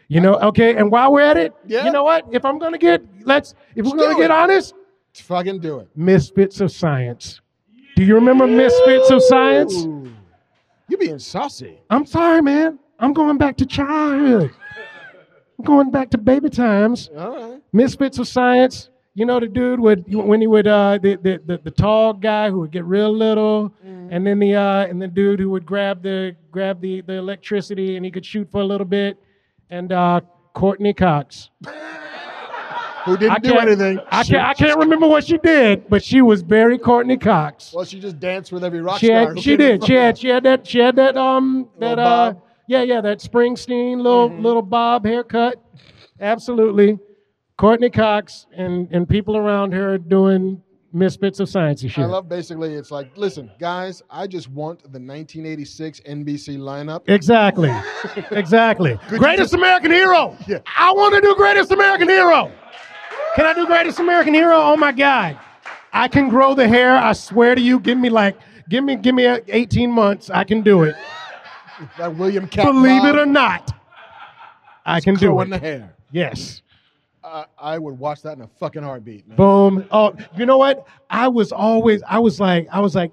You 0.08 0.20
know, 0.20 0.36
okay. 0.36 0.76
And 0.76 0.90
while 0.90 1.12
we're 1.12 1.20
at 1.22 1.36
it, 1.36 1.52
Yeah. 1.66 1.84
you 1.84 1.92
know 1.92 2.04
what? 2.04 2.26
If 2.32 2.44
I'm 2.44 2.58
gonna 2.58 2.78
get 2.78 3.02
let's 3.24 3.54
if 3.74 3.84
we're 3.84 3.96
gonna 3.98 4.16
get 4.16 4.30
honest, 4.30 4.74
let's 5.08 5.20
Fucking 5.26 5.60
do 5.60 5.80
it. 5.80 5.88
Misfits 5.94 6.60
of 6.60 6.70
Science. 6.72 7.40
Do 7.96 8.04
you 8.04 8.14
remember 8.14 8.46
Misfits 8.46 9.10
of 9.10 9.22
Science? 9.22 9.74
Ooh. 9.74 10.10
You 10.88 10.96
being 10.96 11.18
saucy. 11.18 11.78
I'm 11.90 12.06
sorry, 12.06 12.40
man. 12.40 12.78
I'm 12.98 13.12
going 13.12 13.38
back 13.38 13.56
to 13.58 13.66
childhood. 13.66 14.52
I'm 15.58 15.64
going 15.64 15.90
back 15.90 16.10
to 16.10 16.18
baby 16.18 16.50
times. 16.50 17.10
All 17.16 17.34
right. 17.36 17.62
Misfits 17.72 18.18
of 18.18 18.28
Science. 18.28 18.90
You 19.14 19.24
know 19.24 19.40
the 19.40 19.46
dude 19.46 19.80
would 19.80 20.04
when 20.14 20.42
he 20.42 20.46
would 20.46 20.66
uh 20.66 20.98
the 20.98 21.16
the, 21.16 21.40
the, 21.46 21.58
the 21.64 21.70
tall 21.70 22.12
guy 22.12 22.50
who 22.50 22.58
would 22.60 22.70
get 22.70 22.84
real 22.84 23.10
little, 23.10 23.72
and 23.82 24.26
then 24.26 24.38
the 24.38 24.54
uh 24.54 24.86
and 24.86 25.00
the 25.00 25.08
dude 25.08 25.40
who 25.40 25.48
would 25.50 25.64
grab 25.64 26.02
the 26.02 26.36
grab 26.50 26.82
the 26.82 27.00
the 27.00 27.14
electricity 27.14 27.96
and 27.96 28.04
he 28.04 28.10
could 28.10 28.26
shoot 28.26 28.46
for 28.52 28.60
a 28.60 28.64
little 28.64 28.84
bit, 28.86 29.16
and 29.70 29.90
uh, 29.90 30.20
Courteney 30.52 30.92
Cox. 30.92 31.48
Who 33.06 33.16
didn't 33.16 33.36
I 33.36 33.38
do 33.38 33.56
anything? 33.56 34.00
I 34.10 34.24
can't, 34.24 34.44
I 34.44 34.52
can't 34.52 34.78
remember 34.78 35.06
what 35.06 35.24
she 35.24 35.38
did, 35.38 35.88
but 35.88 36.02
she 36.02 36.20
was 36.20 36.42
very 36.42 36.76
Courteney 36.76 37.16
Cox. 37.16 37.72
Well, 37.72 37.84
she 37.84 38.00
just 38.00 38.18
danced 38.18 38.52
with 38.52 38.64
every 38.64 38.82
rock 38.82 38.98
she 38.98 39.06
star. 39.06 39.34
had, 39.34 39.40
she 39.40 39.56
did. 39.56 39.84
She 39.84 39.94
had, 39.94 40.18
she 40.18 40.28
had 40.28 40.42
that, 40.42 40.66
she 40.66 40.80
had 40.80 40.96
that, 40.96 41.16
um, 41.16 41.68
that, 41.78 41.98
uh. 42.00 42.34
Yeah, 42.68 42.82
yeah, 42.82 43.00
that 43.00 43.18
Springsteen 43.18 43.98
little, 43.98 44.28
little 44.28 44.62
bob 44.62 45.04
haircut. 45.04 45.62
Absolutely. 46.20 46.98
Courteney 47.58 47.90
Cox 47.90 48.46
and, 48.56 48.88
and 48.90 49.08
people 49.08 49.36
around 49.36 49.72
her 49.72 49.96
doing 49.98 50.62
misfits 50.92 51.40
of 51.40 51.48
sciencey 51.48 51.90
shit. 51.90 52.04
I 52.04 52.06
love 52.06 52.28
basically. 52.28 52.74
It's 52.74 52.90
like, 52.90 53.16
listen, 53.16 53.50
guys, 53.58 54.02
I 54.10 54.26
just 54.26 54.48
want 54.48 54.80
the 54.80 54.98
1986 54.98 56.00
NBC 56.00 56.58
lineup. 56.58 57.02
Exactly. 57.06 57.70
exactly. 58.30 58.98
you 59.10 59.18
Greatest 59.18 59.52
just- 59.52 59.54
American 59.54 59.90
Hero. 59.90 60.36
Yeah. 60.46 60.58
I 60.76 60.92
want 60.92 61.14
to 61.14 61.20
do 61.20 61.34
Greatest 61.34 61.70
American 61.70 62.08
Hero. 62.08 62.50
Can 63.36 63.46
I 63.46 63.52
do 63.52 63.66
Greatest 63.66 64.00
American 64.00 64.34
Hero? 64.34 64.56
Oh 64.56 64.76
my 64.76 64.92
God. 64.92 65.38
I 65.92 66.08
can 66.08 66.28
grow 66.28 66.54
the 66.54 66.66
hair. 66.66 66.96
I 66.96 67.12
swear 67.12 67.54
to 67.54 67.60
you. 67.60 67.78
Give 67.80 67.96
me 67.96 68.10
like, 68.10 68.36
give 68.68 68.82
me, 68.84 68.96
give 68.96 69.14
me 69.14 69.26
uh, 69.26 69.40
18 69.48 69.90
months. 69.90 70.30
I 70.30 70.44
can 70.44 70.62
do 70.62 70.82
it. 70.82 70.94
That 71.98 72.14
William 72.16 72.46
Katt. 72.48 72.66
Believe 72.66 73.04
it 73.04 73.16
or 73.16 73.26
not. 73.26 73.72
I 74.84 75.00
can 75.00 75.14
do 75.14 75.28
growing 75.28 75.50
the 75.50 75.58
hair. 75.58 75.94
Yes. 76.12 76.62
I 77.58 77.78
would 77.78 77.98
watch 77.98 78.22
that 78.22 78.36
in 78.36 78.42
a 78.42 78.46
fucking 78.46 78.82
heartbeat. 78.82 79.26
Man. 79.26 79.36
Boom. 79.36 79.84
Oh, 79.90 80.14
you 80.36 80.46
know 80.46 80.58
what? 80.58 80.86
I 81.10 81.26
was 81.26 81.50
always, 81.50 82.02
I 82.08 82.20
was 82.20 82.38
like, 82.38 82.68
I 82.70 82.78
was 82.80 82.94
like, 82.94 83.10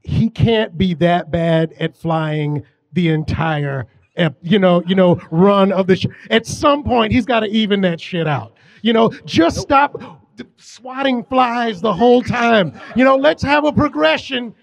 he 0.00 0.28
can't 0.28 0.76
be 0.76 0.94
that 0.94 1.30
bad 1.30 1.72
at 1.78 1.96
flying 1.96 2.64
the 2.92 3.10
entire, 3.10 3.86
ep- 4.16 4.38
you 4.42 4.58
know, 4.58 4.82
you 4.86 4.94
know, 4.96 5.20
run 5.30 5.70
of 5.70 5.86
the. 5.86 5.96
Sh- 5.96 6.06
at 6.30 6.46
some 6.46 6.82
point, 6.82 7.12
he's 7.12 7.26
got 7.26 7.40
to 7.40 7.46
even 7.46 7.80
that 7.82 8.00
shit 8.00 8.26
out. 8.26 8.56
You 8.82 8.92
know, 8.92 9.10
just 9.24 9.58
stop 9.58 10.20
swatting 10.56 11.22
flies 11.24 11.80
the 11.80 11.92
whole 11.92 12.22
time. 12.22 12.78
You 12.96 13.04
know, 13.04 13.16
let's 13.16 13.42
have 13.42 13.64
a 13.64 13.72
progression. 13.72 14.54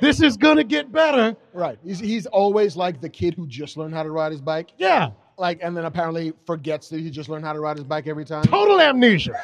This 0.00 0.20
is 0.20 0.36
gonna 0.36 0.64
get 0.64 0.90
better. 0.90 1.36
Right. 1.54 1.78
He's, 1.84 2.00
he's 2.00 2.26
always 2.26 2.76
like 2.76 3.00
the 3.00 3.08
kid 3.08 3.34
who 3.34 3.46
just 3.46 3.76
learned 3.76 3.94
how 3.94 4.02
to 4.02 4.10
ride 4.10 4.32
his 4.32 4.40
bike. 4.40 4.72
Yeah. 4.76 5.10
Like, 5.38 5.60
and 5.62 5.76
then 5.76 5.84
apparently 5.84 6.32
forgets 6.46 6.88
that 6.90 7.00
he 7.00 7.10
just 7.10 7.28
learned 7.28 7.44
how 7.44 7.52
to 7.52 7.60
ride 7.60 7.76
his 7.76 7.84
bike 7.84 8.06
every 8.06 8.24
time. 8.24 8.44
Total 8.44 8.80
amnesia. 8.80 9.40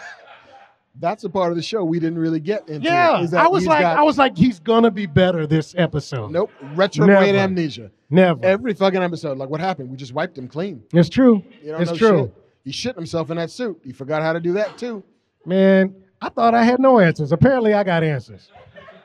That's 0.98 1.22
a 1.24 1.30
part 1.30 1.50
of 1.52 1.56
the 1.56 1.62
show 1.62 1.84
we 1.84 2.00
didn't 2.00 2.18
really 2.18 2.40
get 2.40 2.68
into. 2.68 2.86
Yeah. 2.86 3.20
is 3.22 3.30
that 3.30 3.44
I 3.44 3.48
was 3.48 3.64
like, 3.64 3.80
got- 3.82 3.96
I 3.96 4.02
was 4.02 4.18
like, 4.18 4.36
he's 4.36 4.58
gonna 4.58 4.90
be 4.90 5.06
better 5.06 5.46
this 5.46 5.74
episode. 5.78 6.32
nope, 6.32 6.50
retrograde 6.74 7.26
Never. 7.34 7.38
amnesia. 7.38 7.90
Never. 8.10 8.44
Every 8.44 8.74
fucking 8.74 9.02
episode. 9.02 9.38
Like, 9.38 9.48
what 9.48 9.60
happened? 9.60 9.88
We 9.88 9.96
just 9.96 10.12
wiped 10.12 10.36
him 10.36 10.48
clean. 10.48 10.82
It's 10.92 11.08
true. 11.08 11.44
It's 11.62 11.92
true. 11.96 12.24
shit. 12.24 12.34
He 12.64 12.72
shit 12.72 12.96
himself 12.96 13.30
in 13.30 13.36
that 13.36 13.50
suit. 13.50 13.80
He 13.84 13.92
forgot 13.92 14.20
how 14.22 14.32
to 14.32 14.40
do 14.40 14.52
that 14.54 14.76
too. 14.76 15.02
Man, 15.46 15.94
I 16.20 16.28
thought 16.28 16.54
I 16.54 16.64
had 16.64 16.80
no 16.80 16.98
answers. 16.98 17.32
Apparently, 17.32 17.72
I 17.72 17.84
got 17.84 18.02
answers. 18.02 18.50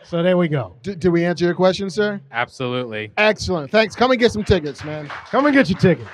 So 0.07 0.21
there 0.21 0.37
we 0.37 0.47
go. 0.47 0.75
D- 0.83 0.95
did 0.95 1.09
we 1.09 1.25
answer 1.25 1.45
your 1.45 1.55
question, 1.55 1.89
sir? 1.89 2.21
Absolutely. 2.31 3.11
Excellent. 3.17 3.71
Thanks. 3.71 3.95
Come 3.95 4.11
and 4.11 4.19
get 4.19 4.31
some 4.31 4.43
tickets, 4.43 4.83
man. 4.83 5.07
Come 5.07 5.45
and 5.45 5.55
get 5.55 5.69
your 5.69 5.79
tickets. 5.79 6.09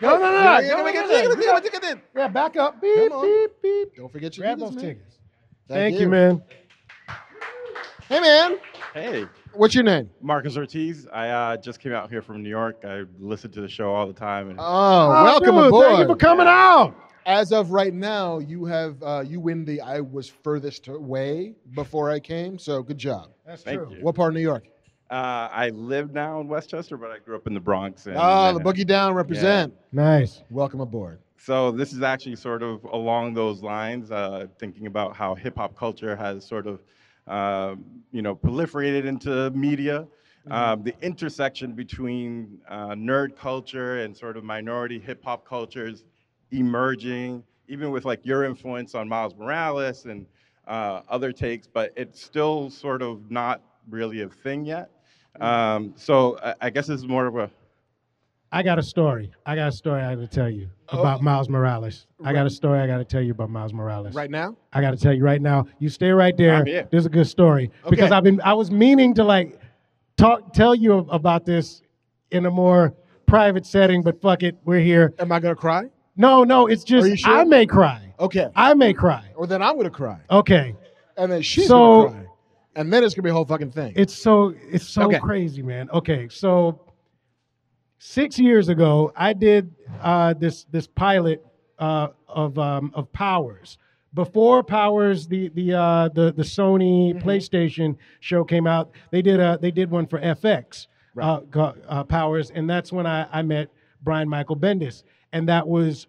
No, 0.00 0.16
no, 0.16 0.18
no, 0.18 0.30
no. 0.32 0.58
Yeah, 0.58 0.68
Come 0.70 0.86
and 0.86 0.92
get 0.94 1.08
get 1.08 1.24
your 1.24 1.34
tickets. 1.36 1.46
tickets. 1.62 1.72
We 1.72 1.80
tickets. 1.88 2.00
Yeah, 2.16 2.28
back 2.28 2.56
up. 2.56 2.80
Beep, 2.82 3.12
beep, 3.22 3.50
beep. 3.62 3.96
Don't 3.96 4.10
forget 4.10 4.36
your 4.36 4.44
Grab 4.46 4.58
tickets, 4.58 4.74
those 4.74 4.82
man. 4.82 4.94
tickets. 4.96 5.18
Thank, 5.68 5.94
you, 5.94 6.00
you. 6.00 6.08
man. 6.08 6.42
Hey, 8.08 8.20
man. 8.20 8.58
Hey, 8.92 9.26
What's 9.54 9.74
your 9.74 9.84
name? 9.84 10.10
Marcus 10.20 10.56
Ortiz. 10.56 11.06
I 11.12 11.28
uh, 11.28 11.56
just 11.58 11.78
came 11.78 11.92
out 11.92 12.10
here 12.10 12.22
from 12.22 12.42
New 12.42 12.48
York. 12.48 12.84
I 12.84 13.04
listen 13.20 13.50
to 13.52 13.60
the 13.60 13.68
show 13.68 13.94
all 13.94 14.06
the 14.06 14.12
time. 14.14 14.48
And 14.50 14.58
Oh, 14.58 14.64
Oh, 14.64 15.24
welcome 15.24 15.54
dude, 15.54 15.66
aboard. 15.66 15.86
Thank 15.88 15.98
you 16.00 16.06
for 16.06 16.16
coming 16.16 16.46
out. 16.48 16.94
As 17.26 17.52
of 17.52 17.70
right 17.70 17.94
now, 17.94 18.38
you 18.38 18.64
have 18.64 19.02
uh, 19.02 19.22
you 19.26 19.40
win 19.40 19.64
the 19.64 19.80
I 19.80 20.00
was 20.00 20.28
furthest 20.28 20.88
away 20.88 21.54
before 21.74 22.10
I 22.10 22.18
came. 22.18 22.58
So 22.58 22.82
good 22.82 22.98
job. 22.98 23.30
That's 23.46 23.62
Thank 23.62 23.80
true. 23.80 23.96
you. 23.96 24.02
What 24.02 24.14
part 24.14 24.30
of 24.30 24.34
New 24.34 24.40
York? 24.40 24.64
uh, 25.10 25.48
I 25.52 25.68
live 25.70 26.12
now 26.12 26.40
in 26.40 26.48
Westchester, 26.48 26.96
but 26.96 27.10
I 27.10 27.18
grew 27.18 27.36
up 27.36 27.46
in 27.46 27.52
the 27.52 27.60
Bronx. 27.60 28.06
And, 28.06 28.16
Ah, 28.16 28.50
the 28.52 28.60
Boogie 28.60 28.86
Down 28.86 29.12
represent. 29.14 29.74
Nice. 29.92 30.42
Welcome 30.50 30.80
aboard. 30.80 31.18
So 31.36 31.70
this 31.70 31.92
is 31.92 32.02
actually 32.02 32.36
sort 32.36 32.62
of 32.62 32.82
along 32.84 33.34
those 33.34 33.62
lines, 33.62 34.10
uh, 34.10 34.46
thinking 34.58 34.86
about 34.86 35.14
how 35.14 35.34
hip 35.34 35.56
hop 35.56 35.76
culture 35.76 36.16
has 36.16 36.46
sort 36.46 36.66
of, 36.66 36.82
uh, 37.26 37.74
you 38.10 38.22
know, 38.22 38.34
proliferated 38.34 39.04
into 39.04 39.50
media. 39.50 40.06
Um, 40.50 40.82
the 40.82 40.94
intersection 41.02 41.72
between 41.74 42.58
uh, 42.68 42.90
nerd 42.90 43.36
culture 43.36 44.00
and 44.02 44.16
sort 44.16 44.36
of 44.36 44.42
minority 44.42 44.98
hip 44.98 45.22
hop 45.22 45.46
cultures 45.46 46.04
emerging, 46.52 47.42
even 47.68 47.90
with 47.90 48.04
like 48.04 48.24
your 48.24 48.44
influence 48.44 48.94
on 48.94 49.08
Miles 49.08 49.34
Morales 49.36 50.04
and 50.04 50.26
uh, 50.68 51.02
other 51.08 51.32
takes, 51.32 51.66
but 51.66 51.92
it's 51.96 52.22
still 52.22 52.70
sort 52.70 53.02
of 53.02 53.30
not 53.30 53.62
really 53.90 54.22
a 54.22 54.28
thing 54.28 54.64
yet. 54.64 54.90
Um, 55.40 55.94
so 55.96 56.38
I, 56.42 56.54
I 56.62 56.70
guess 56.70 56.86
this 56.86 57.00
is 57.00 57.06
more 57.08 57.26
of 57.26 57.36
a 57.36 57.50
I 58.54 58.62
got 58.62 58.78
a 58.78 58.82
story. 58.82 59.32
I 59.46 59.56
got 59.56 59.68
a 59.68 59.72
story 59.72 60.02
I 60.02 60.14
got 60.14 60.20
to 60.20 60.26
tell 60.26 60.50
you 60.50 60.68
Oh. 60.90 61.00
about 61.00 61.22
Miles 61.22 61.48
Morales. 61.48 62.06
I 62.22 62.34
got 62.34 62.44
a 62.44 62.50
story 62.50 62.78
I 62.80 62.86
got 62.86 62.98
to 62.98 63.04
tell 63.04 63.22
you 63.22 63.30
about 63.32 63.48
Miles 63.48 63.72
Morales. 63.72 64.14
Right 64.14 64.30
now? 64.30 64.54
I 64.74 64.82
got 64.82 64.90
to 64.90 64.98
tell 64.98 65.14
you 65.14 65.24
right 65.24 65.40
now. 65.40 65.64
You 65.78 65.88
stay 65.88 66.10
right 66.10 66.36
there. 66.36 66.56
I'm 66.56 66.66
here. 66.66 66.86
There's 66.90 67.06
a 67.06 67.08
good 67.08 67.26
story 67.26 67.70
because 67.88 68.12
I've 68.12 68.24
been. 68.24 68.42
I 68.42 68.52
was 68.52 68.70
meaning 68.70 69.14
to 69.14 69.24
like 69.24 69.58
talk, 70.18 70.52
tell 70.52 70.74
you 70.74 70.92
about 70.98 71.46
this 71.46 71.80
in 72.30 72.44
a 72.44 72.50
more 72.50 72.92
private 73.26 73.64
setting, 73.64 74.02
but 74.02 74.20
fuck 74.20 74.42
it, 74.42 74.58
we're 74.66 74.80
here. 74.80 75.14
Am 75.18 75.32
I 75.32 75.40
gonna 75.40 75.56
cry? 75.56 75.84
No, 76.16 76.44
no, 76.44 76.66
it's 76.66 76.84
just 76.84 77.18
sure? 77.18 77.34
I 77.34 77.44
may 77.44 77.66
cry. 77.66 78.12
Okay. 78.20 78.48
I 78.54 78.74
may 78.74 78.92
cry. 78.92 79.24
Or 79.34 79.46
then 79.46 79.62
I'm 79.62 79.76
gonna 79.76 79.90
cry, 79.90 80.20
Okay, 80.30 80.74
and 81.16 81.32
then 81.32 81.42
she's 81.42 81.66
So- 81.68 82.04
gonna 82.04 82.10
cry, 82.14 82.26
and 82.76 82.92
then 82.92 83.02
it's 83.04 83.14
gonna 83.14 83.24
be 83.24 83.30
a 83.30 83.34
whole 83.34 83.44
fucking 83.44 83.70
thing. 83.70 83.92
it's 83.96 84.14
so 84.14 84.54
it's 84.70 84.86
so 84.86 85.04
Okay. 85.08 85.18
crazy, 85.18 85.62
man. 85.62 85.88
Okay, 85.90 86.28
so 86.28 86.80
six 87.98 88.38
years 88.38 88.68
ago, 88.68 89.12
I 89.16 89.32
did 89.32 89.72
uh, 90.00 90.34
this 90.34 90.64
this 90.64 90.86
pilot 90.86 91.44
uh, 91.78 92.08
of 92.28 92.58
um, 92.58 92.92
of 92.94 93.12
Powers. 93.12 93.78
Before 94.14 94.62
Powers, 94.62 95.26
the 95.26 95.48
the 95.54 95.72
uh, 95.74 96.08
the 96.14 96.32
the 96.32 96.42
Sony 96.42 97.20
PlayStation 97.22 97.96
show 98.20 98.44
came 98.44 98.66
out. 98.66 98.90
They 99.10 99.22
did 99.22 99.40
a 99.40 99.58
they 99.60 99.70
did 99.70 99.90
one 99.90 100.06
for 100.06 100.18
FX 100.20 100.86
uh, 101.20 101.40
uh, 101.88 102.04
Powers, 102.04 102.50
and 102.50 102.68
that's 102.68 102.92
when 102.92 103.06
I, 103.06 103.26
I 103.32 103.42
met 103.42 103.68
Brian 104.02 104.28
Michael 104.28 104.56
Bendis, 104.56 105.02
and 105.32 105.48
that 105.48 105.66
was 105.66 106.06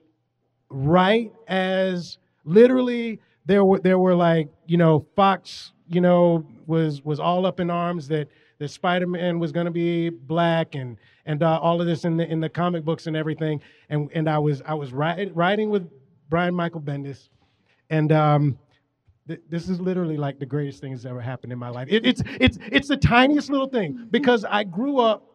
right 0.70 1.32
as 1.48 2.18
literally 2.46 3.20
there 3.46 3.64
were 3.64 3.80
there 3.80 4.00
were 4.00 4.16
like 4.16 4.50
you 4.66 4.78
know 4.78 5.06
Fox 5.16 5.72
you 5.88 6.02
know 6.02 6.46
was 6.66 7.04
was 7.04 7.20
all 7.20 7.46
up 7.46 7.60
in 7.60 7.70
arms 7.70 8.08
that 8.08 8.28
that 8.60 8.70
Spider 8.70 9.08
Man 9.08 9.40
was 9.40 9.52
going 9.52 9.66
to 9.66 9.72
be 9.72 10.10
black 10.10 10.76
and 10.76 10.98
and 11.26 11.44
uh, 11.44 11.60
all 11.60 11.80
of 11.80 11.88
this 11.88 12.06
in 12.06 12.18
the 12.18 12.30
in 12.30 12.40
the 12.40 12.50
comic 12.50 12.84
books 12.84 13.08
and 13.08 13.16
everything 13.16 13.62
and 13.90 14.10
and 14.14 14.30
I 14.30 14.38
was 14.40 14.62
I 14.66 14.74
was 14.74 14.92
ri- 14.94 15.32
writing 15.34 15.70
with 15.70 15.90
Brian 16.30 16.56
Michael 16.56 16.82
Bendis 16.82 17.30
and 17.90 18.12
um 18.12 18.58
th- 19.28 19.42
this 19.50 19.70
is 19.70 19.80
literally 19.80 20.18
like 20.18 20.40
the 20.40 20.46
greatest 20.46 20.82
thing 20.82 20.92
that's 20.92 21.06
ever 21.06 21.22
happened 21.22 21.52
in 21.54 21.60
my 21.60 21.70
life. 21.70 21.88
It, 21.90 22.06
it's 22.06 22.24
it's 22.40 22.58
it's 22.72 22.88
the 22.88 22.98
tiniest 22.98 23.50
little 23.50 23.68
thing 23.68 24.08
because 24.12 24.46
I 24.46 24.64
grew 24.64 25.00
up 25.00 25.26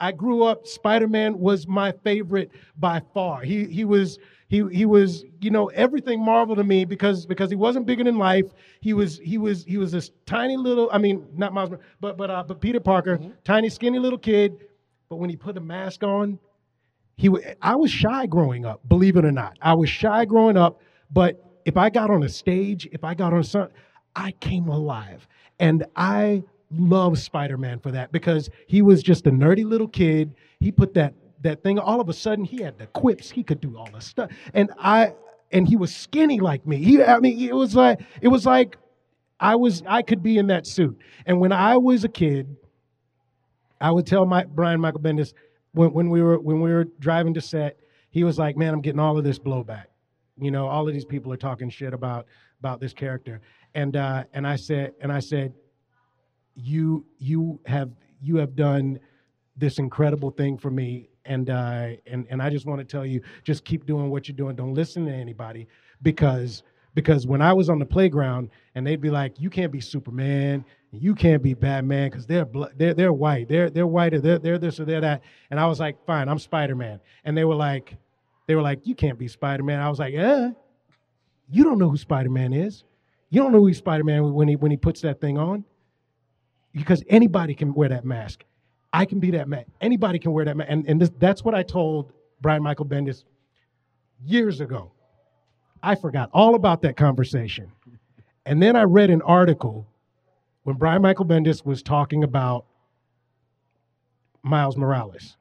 I 0.00 0.12
grew 0.12 0.44
up. 0.44 0.66
Spider 0.66 1.08
Man 1.08 1.38
was 1.38 1.66
my 1.66 1.92
favorite 1.92 2.50
by 2.76 3.02
far. 3.14 3.42
He 3.42 3.64
he 3.66 3.84
was 3.84 4.18
he 4.48 4.64
he 4.70 4.86
was 4.86 5.24
you 5.40 5.50
know 5.50 5.66
everything 5.68 6.24
Marvel 6.24 6.56
to 6.56 6.64
me 6.64 6.84
because 6.84 7.26
because 7.26 7.50
he 7.50 7.56
wasn't 7.56 7.86
bigger 7.86 8.04
than 8.04 8.16
life. 8.18 8.46
He 8.80 8.94
was 8.94 9.18
he 9.18 9.38
was 9.38 9.64
he 9.64 9.76
was 9.76 9.92
this 9.92 10.10
tiny 10.26 10.56
little. 10.56 10.88
I 10.92 10.98
mean 10.98 11.26
not 11.34 11.52
Miles, 11.52 11.70
but 12.00 12.16
but 12.16 12.30
uh, 12.30 12.44
but 12.46 12.60
Peter 12.60 12.80
Parker, 12.80 13.18
tiny 13.44 13.68
skinny 13.68 13.98
little 13.98 14.18
kid. 14.18 14.56
But 15.08 15.16
when 15.16 15.30
he 15.30 15.36
put 15.36 15.56
a 15.56 15.60
mask 15.60 16.02
on, 16.04 16.38
he 17.16 17.28
wa- 17.28 17.40
I 17.60 17.74
was 17.76 17.90
shy 17.90 18.26
growing 18.26 18.64
up. 18.64 18.86
Believe 18.88 19.16
it 19.16 19.24
or 19.24 19.32
not, 19.32 19.58
I 19.60 19.74
was 19.74 19.90
shy 19.90 20.24
growing 20.24 20.56
up. 20.56 20.80
But 21.10 21.42
if 21.64 21.76
I 21.76 21.90
got 21.90 22.10
on 22.10 22.22
a 22.22 22.28
stage, 22.28 22.88
if 22.92 23.04
I 23.04 23.14
got 23.14 23.32
on 23.32 23.42
some, 23.42 23.68
I 24.14 24.32
came 24.32 24.68
alive, 24.68 25.26
and 25.58 25.84
I 25.96 26.44
love 26.70 27.18
Spider-Man 27.18 27.80
for 27.80 27.90
that 27.92 28.12
because 28.12 28.50
he 28.66 28.82
was 28.82 29.02
just 29.02 29.26
a 29.26 29.30
nerdy 29.30 29.64
little 29.64 29.88
kid. 29.88 30.34
He 30.60 30.70
put 30.70 30.94
that 30.94 31.14
that 31.42 31.62
thing. 31.62 31.78
All 31.78 32.00
of 32.00 32.08
a 32.08 32.12
sudden, 32.12 32.44
he 32.44 32.62
had 32.62 32.78
the 32.78 32.86
quips. 32.88 33.30
He 33.30 33.42
could 33.42 33.60
do 33.60 33.76
all 33.76 33.88
the 33.92 34.00
stuff, 34.00 34.30
and 34.54 34.70
I 34.78 35.14
and 35.52 35.66
he 35.66 35.76
was 35.76 35.94
skinny 35.94 36.40
like 36.40 36.66
me. 36.66 36.78
He, 36.78 37.02
I 37.02 37.18
mean, 37.20 37.40
it 37.40 37.54
was 37.54 37.74
like 37.74 38.00
it 38.20 38.28
was 38.28 38.44
like 38.44 38.76
I 39.40 39.56
was 39.56 39.82
I 39.86 40.02
could 40.02 40.22
be 40.22 40.38
in 40.38 40.48
that 40.48 40.66
suit. 40.66 40.98
And 41.26 41.40
when 41.40 41.52
I 41.52 41.76
was 41.76 42.04
a 42.04 42.08
kid, 42.08 42.56
I 43.80 43.90
would 43.90 44.06
tell 44.06 44.26
my 44.26 44.44
Brian 44.44 44.80
Michael 44.80 45.00
Bendis 45.00 45.32
when, 45.72 45.92
when 45.92 46.10
we 46.10 46.22
were 46.22 46.38
when 46.38 46.60
we 46.60 46.72
were 46.72 46.84
driving 46.98 47.34
to 47.34 47.40
set, 47.40 47.78
he 48.10 48.24
was 48.24 48.38
like, 48.38 48.56
"Man, 48.56 48.74
I'm 48.74 48.80
getting 48.80 49.00
all 49.00 49.16
of 49.16 49.24
this 49.24 49.38
blowback. 49.38 49.84
You 50.40 50.50
know, 50.50 50.66
all 50.66 50.86
of 50.86 50.94
these 50.94 51.04
people 51.04 51.32
are 51.32 51.38
talking 51.38 51.70
shit 51.70 51.94
about 51.94 52.26
about 52.58 52.80
this 52.80 52.92
character." 52.92 53.40
And 53.74 53.96
uh, 53.96 54.24
and 54.32 54.46
I 54.46 54.56
said 54.56 54.92
and 55.00 55.12
I 55.12 55.20
said, 55.20 55.52
"You 56.58 57.06
you 57.18 57.60
have 57.66 57.90
you 58.20 58.36
have 58.36 58.56
done 58.56 59.00
this 59.56 59.78
incredible 59.78 60.30
thing 60.30 60.58
for 60.58 60.70
me 60.70 61.08
and 61.24 61.50
uh, 61.50 61.90
and 62.06 62.26
and 62.30 62.42
I 62.42 62.50
just 62.50 62.66
want 62.66 62.80
to 62.80 62.84
tell 62.84 63.06
you, 63.06 63.20
just 63.44 63.64
keep 63.64 63.86
doing 63.86 64.10
what 64.10 64.28
you're 64.28 64.36
doing. 64.36 64.56
Don't 64.56 64.74
listen 64.74 65.06
to 65.06 65.12
anybody 65.12 65.68
because 66.02 66.62
because 66.94 67.26
when 67.26 67.42
I 67.42 67.52
was 67.52 67.68
on 67.68 67.78
the 67.78 67.86
playground 67.86 68.50
and 68.74 68.86
they'd 68.86 69.00
be 69.00 69.10
like, 69.10 69.40
you 69.40 69.50
can't 69.50 69.70
be 69.70 69.80
Superman, 69.80 70.64
you 70.90 71.14
can't 71.14 71.42
be 71.42 71.54
Batman 71.54 72.10
because 72.10 72.26
they're 72.26 72.46
bl- 72.46 72.64
they're 72.76 72.94
they're 72.94 73.12
white, 73.12 73.48
they're 73.48 73.70
they're 73.70 73.86
white, 73.86 74.20
they're 74.22 74.38
they're 74.38 74.58
this 74.58 74.80
or 74.80 74.84
they're 74.86 75.02
that, 75.02 75.22
and 75.50 75.60
I 75.60 75.66
was 75.66 75.78
like, 75.80 76.04
fine, 76.06 76.28
I'm 76.28 76.38
Spider 76.38 76.74
Man, 76.74 76.98
and 77.24 77.36
they 77.36 77.44
were 77.44 77.54
like, 77.54 77.96
they 78.46 78.54
were 78.54 78.62
like, 78.62 78.86
you 78.86 78.94
can't 78.94 79.18
be 79.18 79.28
Spider 79.28 79.62
Man. 79.62 79.80
I 79.80 79.88
was 79.88 79.98
like, 79.98 80.14
eh, 80.14 80.50
you 81.50 81.64
don't 81.64 81.78
know 81.78 81.90
who 81.90 81.98
Spider 81.98 82.30
Man 82.30 82.52
is. 82.52 82.84
You 83.30 83.42
don't 83.42 83.52
know 83.52 83.60
who 83.60 83.72
Spider 83.74 84.04
Man 84.04 84.32
when 84.32 84.48
he 84.48 84.56
when 84.56 84.70
he 84.70 84.78
puts 84.78 85.02
that 85.02 85.20
thing 85.20 85.36
on, 85.36 85.64
because 86.78 87.02
anybody 87.08 87.54
can 87.54 87.74
wear 87.74 87.88
that 87.88 88.04
mask. 88.04 88.44
I 88.92 89.04
can 89.04 89.20
be 89.20 89.32
that 89.32 89.48
man. 89.48 89.64
Anybody 89.80 90.18
can 90.18 90.32
wear 90.32 90.44
that 90.44 90.56
mask, 90.56 90.70
and 90.70 90.86
and 90.88 91.00
this, 91.00 91.10
that's 91.18 91.44
what 91.44 91.54
I 91.54 91.62
told 91.62 92.12
Brian 92.40 92.62
Michael 92.62 92.86
Bendis 92.86 93.24
years 94.24 94.60
ago. 94.60 94.92
I 95.82 95.94
forgot 95.94 96.30
all 96.32 96.54
about 96.54 96.82
that 96.82 96.96
conversation, 96.96 97.70
and 98.46 98.62
then 98.62 98.76
I 98.76 98.84
read 98.84 99.10
an 99.10 99.22
article 99.22 99.86
when 100.62 100.76
Brian 100.76 101.02
Michael 101.02 101.26
Bendis 101.26 101.64
was 101.64 101.82
talking 101.82 102.24
about 102.24 102.64
Miles 104.42 104.76
Morales, 104.76 105.36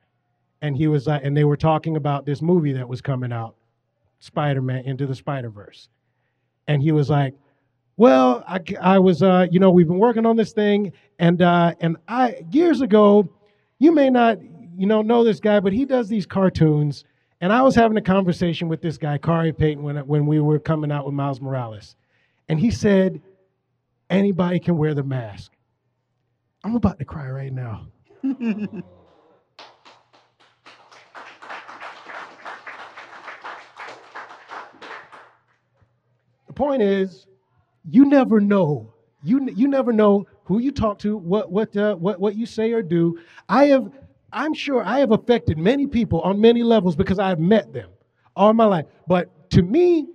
and 0.62 0.76
he 0.76 0.88
was 0.88 1.08
uh, 1.08 1.20
and 1.24 1.36
they 1.36 1.46
were 1.46 1.58
talking 1.58 1.96
about 1.96 2.26
this 2.26 2.42
movie 2.42 2.74
that 2.74 2.88
was 2.88 3.02
coming 3.02 3.32
out, 3.32 3.56
Spider 4.20 4.62
Man 4.62 4.84
Into 4.84 5.08
the 5.08 5.16
Spider 5.16 5.50
Verse, 5.50 5.88
and 6.68 6.82
he 6.82 6.92
was 6.92 7.10
like, 7.10 7.34
"Well, 7.98 8.44
I, 8.48 8.60
I 8.80 9.00
was, 9.00 9.22
uh, 9.22 9.48
you 9.52 9.60
know, 9.60 9.70
we've 9.72 9.88
been 9.88 10.00
working 10.00 10.26
on 10.26 10.36
this 10.36 10.54
thing, 10.54 10.94
and 11.20 11.42
uh, 11.42 11.74
and 11.82 11.98
I 12.08 12.46
years 12.52 12.82
ago, 12.82 13.30
you 13.80 13.92
may 13.92 14.10
not, 14.10 14.40
you 14.78 14.88
know, 14.88 15.02
know 15.02 15.24
this 15.24 15.40
guy, 15.40 15.60
but 15.60 15.74
he 15.74 15.86
does 15.86 16.08
these 16.08 16.26
cartoons." 16.26 17.04
And 17.40 17.54
I 17.54 17.62
was 17.62 17.76
having 17.76 17.98
a 17.98 18.02
conversation 18.02 18.68
with 18.68 18.82
this 18.82 18.98
guy, 18.98 19.20
Khary 19.20 19.56
Payton, 19.56 19.84
when, 19.84 19.98
when 20.08 20.26
we 20.26 20.40
were 20.40 20.58
coming 20.58 20.92
out 20.92 21.06
with 21.06 21.14
Miles 21.14 21.40
Morales. 21.40 21.96
And 22.50 22.60
he 22.60 22.72
said, 22.72 23.22
anybody 24.10 24.60
can 24.60 24.78
wear 24.78 24.94
the 24.94 25.04
mask. 25.04 25.52
I'm 26.64 26.76
about 26.76 26.98
to 27.00 27.06
cry 27.06 27.30
right 27.30 27.54
now. 27.54 27.88
the 28.24 28.84
point 36.56 36.82
is, 36.82 37.27
you 37.90 38.06
never 38.06 38.40
know. 38.40 38.94
You, 39.24 39.50
you 39.56 39.68
never 39.68 39.92
know 39.92 40.28
who 40.46 40.60
you 40.60 40.72
talk 40.72 41.00
to, 41.00 41.18
what, 41.18 41.52
what, 41.52 41.76
uh, 41.76 41.96
what, 41.96 42.20
what 42.20 42.36
you 42.36 42.46
say 42.46 42.72
or 42.72 42.82
do. 42.82 43.20
I 43.50 43.66
have, 43.66 43.92
I'm 44.32 44.54
sure 44.54 44.84
I 44.84 45.00
have 45.00 45.12
affected 45.12 45.58
many 45.58 45.88
people 45.88 46.22
on 46.22 46.40
many 46.40 46.64
levels 46.64 46.96
because 46.96 47.20
I've 47.20 47.40
met 47.40 47.74
them 47.74 47.90
all 48.36 48.54
my 48.54 48.66
life. 48.66 48.86
But 49.08 49.50
to 49.52 49.62
me, 49.62 50.08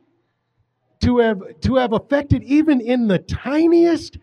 to 1.01 1.19
have 1.19 1.43
to 1.63 1.77
have 1.77 1.93
affected 1.93 2.45
even 2.45 2.81
in 2.81 3.09
the 3.09 3.19
tiniest 3.19 4.19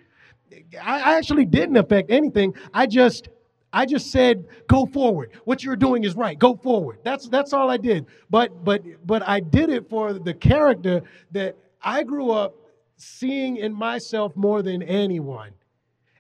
I 0.82 1.18
actually 1.18 1.46
didn't 1.46 1.78
affect 1.78 2.12
anything. 2.12 2.54
I 2.74 2.86
just 2.86 3.30
I 3.74 3.86
just 3.86 4.12
said 4.12 4.46
go 4.68 4.86
forward. 4.86 5.32
What 5.46 5.64
you're 5.64 5.76
doing 5.76 6.04
is 6.04 6.16
right. 6.16 6.38
Go 6.38 6.56
forward. 6.56 7.00
That's 7.04 7.28
that's 7.28 7.54
all 7.54 7.70
I 7.70 7.78
did. 7.78 8.06
But 8.30 8.64
but 8.64 8.84
but 9.06 9.28
I 9.28 9.40
did 9.42 9.70
it 9.70 9.90
for 9.90 10.14
the 10.14 10.34
character 10.34 11.02
that 11.32 11.58
I 11.82 12.04
grew 12.04 12.32
up 12.32 12.56
seeing 13.00 13.58
in 13.58 13.74
myself 13.74 14.36
more 14.36 14.62
than 14.62 14.84
anyone. 14.84 15.52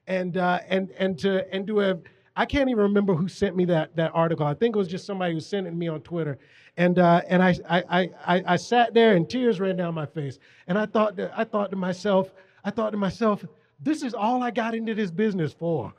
And 0.07 0.38
uh, 0.38 0.60
and 0.68 0.89
and 0.97 1.18
to 1.19 1.53
and 1.53 1.68
to 1.68 1.77
have 1.80 2.01
I 2.35 2.45
can't 2.45 2.69
even 2.69 2.84
remember 2.84 3.14
who 3.14 3.27
sent 3.27 3.56
me 3.56 3.65
that 3.65 3.95
that 3.95 4.11
article. 4.14 4.45
I 4.45 4.53
think 4.53 4.76
it 4.76 4.80
was 4.80 4.88
just 4.88 5.06
somebody 5.06 5.34
who 5.34 5.39
sent 5.39 5.68
it 5.68 5.72
to 5.72 5.76
me 5.76 5.88
on 5.88 6.01
Twitter. 6.01 6.38
And 6.77 6.97
uh, 6.97 7.22
and 7.27 7.43
I, 7.43 7.53
I 7.69 8.10
I 8.26 8.43
I 8.47 8.56
sat 8.56 8.93
there 8.93 9.15
and 9.15 9.30
tears 9.30 9.60
ran 9.60 9.76
down 9.76 9.93
my 9.93 10.06
face. 10.06 10.39
And 10.68 10.77
I 10.77 10.85
thought 10.85 11.18
to, 11.18 11.31
I 11.38 11.43
thought 11.43 11.69
to 11.72 11.76
myself, 11.76 12.34
I 12.64 12.72
thought 12.72 12.91
to 12.91 12.97
myself, 12.97 13.43
this 13.81 14.03
is 14.03 14.14
all 14.14 14.41
I 14.41 14.51
got 14.51 14.73
into 14.73 14.95
this 14.95 15.11
business 15.11 15.53
for. 15.53 15.93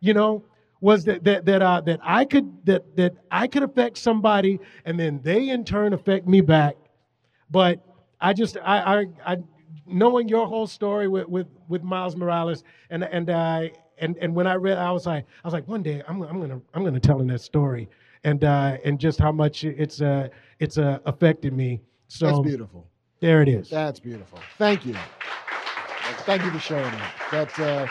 You 0.00 0.14
know, 0.14 0.44
was 0.80 1.04
that 1.04 1.24
that 1.24 1.44
that 1.46 1.62
uh, 1.62 1.80
that 1.82 2.00
I 2.02 2.24
could 2.24 2.66
that 2.66 2.96
that 2.96 3.14
I 3.30 3.46
could 3.46 3.62
affect 3.62 3.96
somebody, 3.96 4.60
and 4.84 4.98
then 4.98 5.20
they 5.22 5.48
in 5.50 5.64
turn 5.64 5.92
affect 5.92 6.26
me 6.26 6.40
back. 6.40 6.76
But 7.50 7.80
I 8.20 8.32
just 8.32 8.56
I 8.56 9.04
I, 9.24 9.34
I 9.34 9.36
knowing 9.86 10.28
your 10.28 10.46
whole 10.46 10.66
story 10.66 11.08
with 11.08 11.28
with 11.28 11.46
with 11.68 11.82
Miles 11.82 12.16
Morales, 12.16 12.64
and 12.90 13.04
and 13.04 13.30
I 13.30 13.72
and 13.98 14.16
and 14.18 14.34
when 14.34 14.46
I 14.46 14.54
read, 14.54 14.78
I 14.78 14.90
was 14.92 15.06
like 15.06 15.24
I 15.42 15.46
was 15.46 15.52
like 15.54 15.66
one 15.68 15.82
day 15.82 16.02
I'm 16.08 16.22
I'm 16.22 16.40
gonna 16.40 16.60
I'm 16.74 16.84
gonna 16.84 17.00
tell 17.00 17.20
him 17.20 17.26
that 17.28 17.40
story, 17.40 17.88
and 18.24 18.44
uh, 18.44 18.78
and 18.84 18.98
just 18.98 19.18
how 19.20 19.32
much 19.32 19.64
it's 19.64 20.00
uh 20.00 20.28
it's 20.58 20.78
uh, 20.78 20.98
affected 21.06 21.52
me. 21.52 21.80
So 22.08 22.26
That's 22.26 22.40
beautiful. 22.40 22.86
there 23.20 23.42
it 23.42 23.48
is. 23.48 23.70
That's 23.70 23.98
beautiful. 24.00 24.38
Thank 24.58 24.84
you. 24.86 24.94
Thank 26.26 26.44
you 26.44 26.50
for 26.50 26.58
showing 26.58 26.82
that. 26.84 27.14
That's 27.30 27.58
uh 27.58 27.88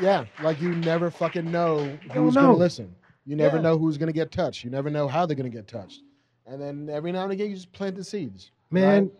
yeah, 0.00 0.24
like 0.42 0.60
you 0.60 0.74
never 0.74 1.10
fucking 1.10 1.50
know 1.50 1.84
who's 2.12 2.34
know. 2.34 2.40
gonna 2.42 2.56
listen. 2.56 2.94
You 3.26 3.36
never 3.36 3.56
Yeah. 3.56 3.62
know 3.62 3.78
who's 3.78 3.96
gonna 3.96 4.12
get 4.12 4.32
touched. 4.32 4.64
You 4.64 4.70
never 4.70 4.90
know 4.90 5.06
how 5.08 5.24
they're 5.24 5.36
gonna 5.36 5.48
get 5.50 5.68
touched. 5.68 6.00
And 6.46 6.60
then 6.60 6.90
every 6.90 7.12
now 7.12 7.22
and 7.22 7.32
again 7.32 7.48
you 7.50 7.54
just 7.54 7.72
plant 7.72 7.96
the 7.96 8.04
seeds. 8.04 8.50
man 8.70 9.04
right? 9.04 9.12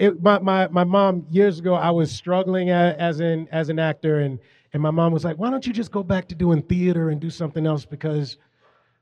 It, 0.00 0.22
my, 0.22 0.38
my, 0.38 0.66
my 0.68 0.84
mom 0.84 1.26
years 1.30 1.58
ago 1.58 1.74
i 1.74 1.90
was 1.90 2.10
struggling 2.10 2.70
a, 2.70 2.96
as 2.98 3.20
an 3.20 3.46
as 3.52 3.68
an 3.68 3.78
actor 3.78 4.20
and 4.20 4.38
and 4.72 4.82
my 4.82 4.90
mom 4.90 5.12
was 5.12 5.24
like 5.24 5.36
why 5.36 5.50
don't 5.50 5.66
you 5.66 5.72
just 5.72 5.90
go 5.90 6.02
back 6.02 6.28
to 6.28 6.34
doing 6.34 6.62
theater 6.62 7.10
and 7.10 7.20
do 7.20 7.30
something 7.30 7.66
else? 7.66 7.84
Because 7.84 8.36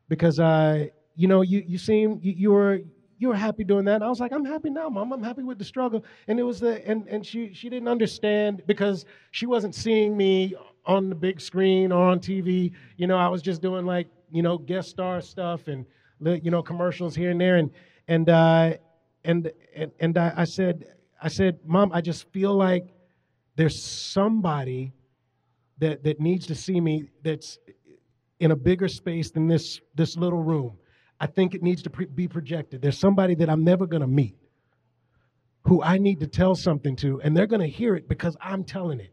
because 0.09 0.41
uh 0.41 0.87
you 1.15 1.29
know 1.29 1.43
you 1.43 1.63
you 1.67 1.79
seem 1.79 2.19
you, 2.23 2.33
you 2.33 2.51
were 2.51 2.81
you 3.19 3.29
were 3.29 3.37
happy 3.37 3.65
doing 3.65 3.85
that. 3.85 3.97
And 3.97 4.05
i 4.05 4.09
was 4.09 4.21
like 4.21 4.33
i'm 4.33 4.45
happy 4.45 4.71
now 4.71 4.89
mom. 4.89 5.13
I'm 5.13 5.23
happy 5.23 5.43
with 5.43 5.59
the 5.59 5.65
struggle. 5.65 6.05
And 6.29 6.39
it 6.39 6.43
was 6.43 6.61
the 6.61 6.87
and 6.89 7.07
and 7.09 7.25
she 7.25 7.53
she 7.53 7.69
didn't 7.69 7.89
understand 7.89 8.63
because 8.67 9.05
she 9.31 9.47
wasn't 9.47 9.75
seeing 9.75 10.17
me 10.17 10.55
on 10.87 11.09
the 11.09 11.15
big 11.15 11.41
screen 11.41 11.93
or 11.93 12.09
on 12.09 12.19
tv 12.19 12.73
you 12.97 13.07
know 13.07 13.19
i 13.19 13.29
was 13.29 13.43
just 13.43 13.61
doing 13.61 13.85
like 13.85 14.09
you 14.31 14.43
know 14.43 14.57
guest 14.57 14.89
star 14.89 15.21
stuff 15.21 15.69
and 15.69 15.85
you 16.21 16.51
know 16.51 16.63
commercials 16.63 17.15
here 17.15 17.31
and 17.31 17.41
there. 17.41 17.57
And 17.57 17.71
and 18.09 18.29
uh 18.29 18.75
and 19.25 19.51
and, 19.75 19.93
and 20.01 20.19
I, 20.19 20.33
I 20.37 20.45
said 20.45 20.85
i 21.23 21.29
said 21.29 21.59
mom 21.65 21.93
i 21.93 22.01
just 22.01 22.31
feel 22.33 22.55
like 22.55 22.87
there's 23.57 23.83
somebody 23.83 24.93
that 25.79 26.05
that 26.05 26.21
needs 26.21 26.47
to 26.47 26.55
see 26.55 26.81
me 26.81 27.11
that's 27.23 27.59
in 28.41 28.51
a 28.51 28.57
bigger 28.57 28.89
space 28.89 29.31
than 29.31 29.49
this 29.49 29.81
this 29.95 30.17
little 30.17 30.43
room. 30.43 30.79
I 31.21 31.27
think 31.27 31.55
it 31.55 31.63
needs 31.63 31.83
to 31.83 31.91
pre- 31.91 32.07
be 32.07 32.29
projected. 32.29 32.81
There's 32.81 32.99
somebody 32.99 33.35
that 33.37 33.51
i'm 33.51 33.65
never 33.65 33.87
going 33.87 34.03
to 34.03 34.09
meet 34.09 34.37
who 35.69 35.83
i 35.83 35.99
need 35.99 36.21
to 36.21 36.27
tell 36.27 36.55
something 36.55 36.97
to 36.97 37.21
and 37.23 37.37
they're 37.37 37.47
going 37.47 37.61
to 37.61 37.69
hear 37.69 37.95
it 37.95 38.09
because 38.09 38.37
i'm 38.41 38.65
telling 38.65 39.01
it 39.01 39.13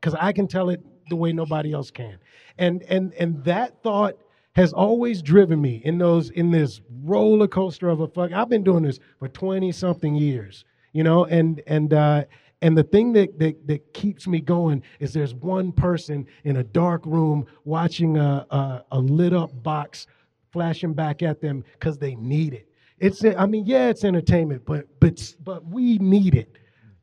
because 0.00 0.14
i 0.20 0.32
can 0.32 0.46
tell 0.46 0.68
it 0.68 0.80
the 1.08 1.16
way 1.16 1.32
nobody 1.32 1.72
else 1.72 1.90
can 1.90 2.18
and 2.58 2.82
and 2.84 3.12
and 3.14 3.42
that 3.44 3.82
thought 3.82 4.14
has 4.54 4.72
always 4.72 5.22
driven 5.22 5.60
me 5.60 5.82
in 5.84 5.98
those 5.98 6.30
in 6.30 6.50
this 6.50 6.80
roller 7.02 7.48
coaster 7.48 7.88
of 7.88 8.00
a 8.00 8.08
fuck 8.08 8.32
i've 8.32 8.48
been 8.48 8.64
doing 8.64 8.82
this 8.82 8.98
for 9.18 9.28
20 9.28 9.72
something 9.72 10.14
years 10.14 10.64
you 10.92 11.02
know 11.02 11.24
and 11.26 11.62
and 11.66 11.92
uh 11.92 12.24
and 12.62 12.78
the 12.78 12.82
thing 12.82 13.12
that, 13.12 13.38
that 13.38 13.66
that 13.66 13.92
keeps 13.92 14.26
me 14.26 14.40
going 14.40 14.82
is 14.98 15.12
there's 15.12 15.34
one 15.34 15.70
person 15.70 16.26
in 16.44 16.56
a 16.56 16.64
dark 16.64 17.04
room 17.04 17.46
watching 17.64 18.16
a 18.16 18.46
a, 18.50 18.84
a 18.92 18.98
lit 18.98 19.34
up 19.34 19.50
box 19.62 20.06
flashing 20.50 20.94
back 20.94 21.22
at 21.22 21.40
them 21.40 21.62
because 21.74 21.98
they 21.98 22.14
need 22.14 22.54
it. 22.54 22.68
It's 22.98 23.24
i 23.24 23.44
mean 23.44 23.66
yeah 23.66 23.88
it's 23.88 24.04
entertainment 24.04 24.62
but 24.64 24.86
but 25.00 25.34
but 25.42 25.64
we 25.66 25.98
need 25.98 26.34
it. 26.34 26.56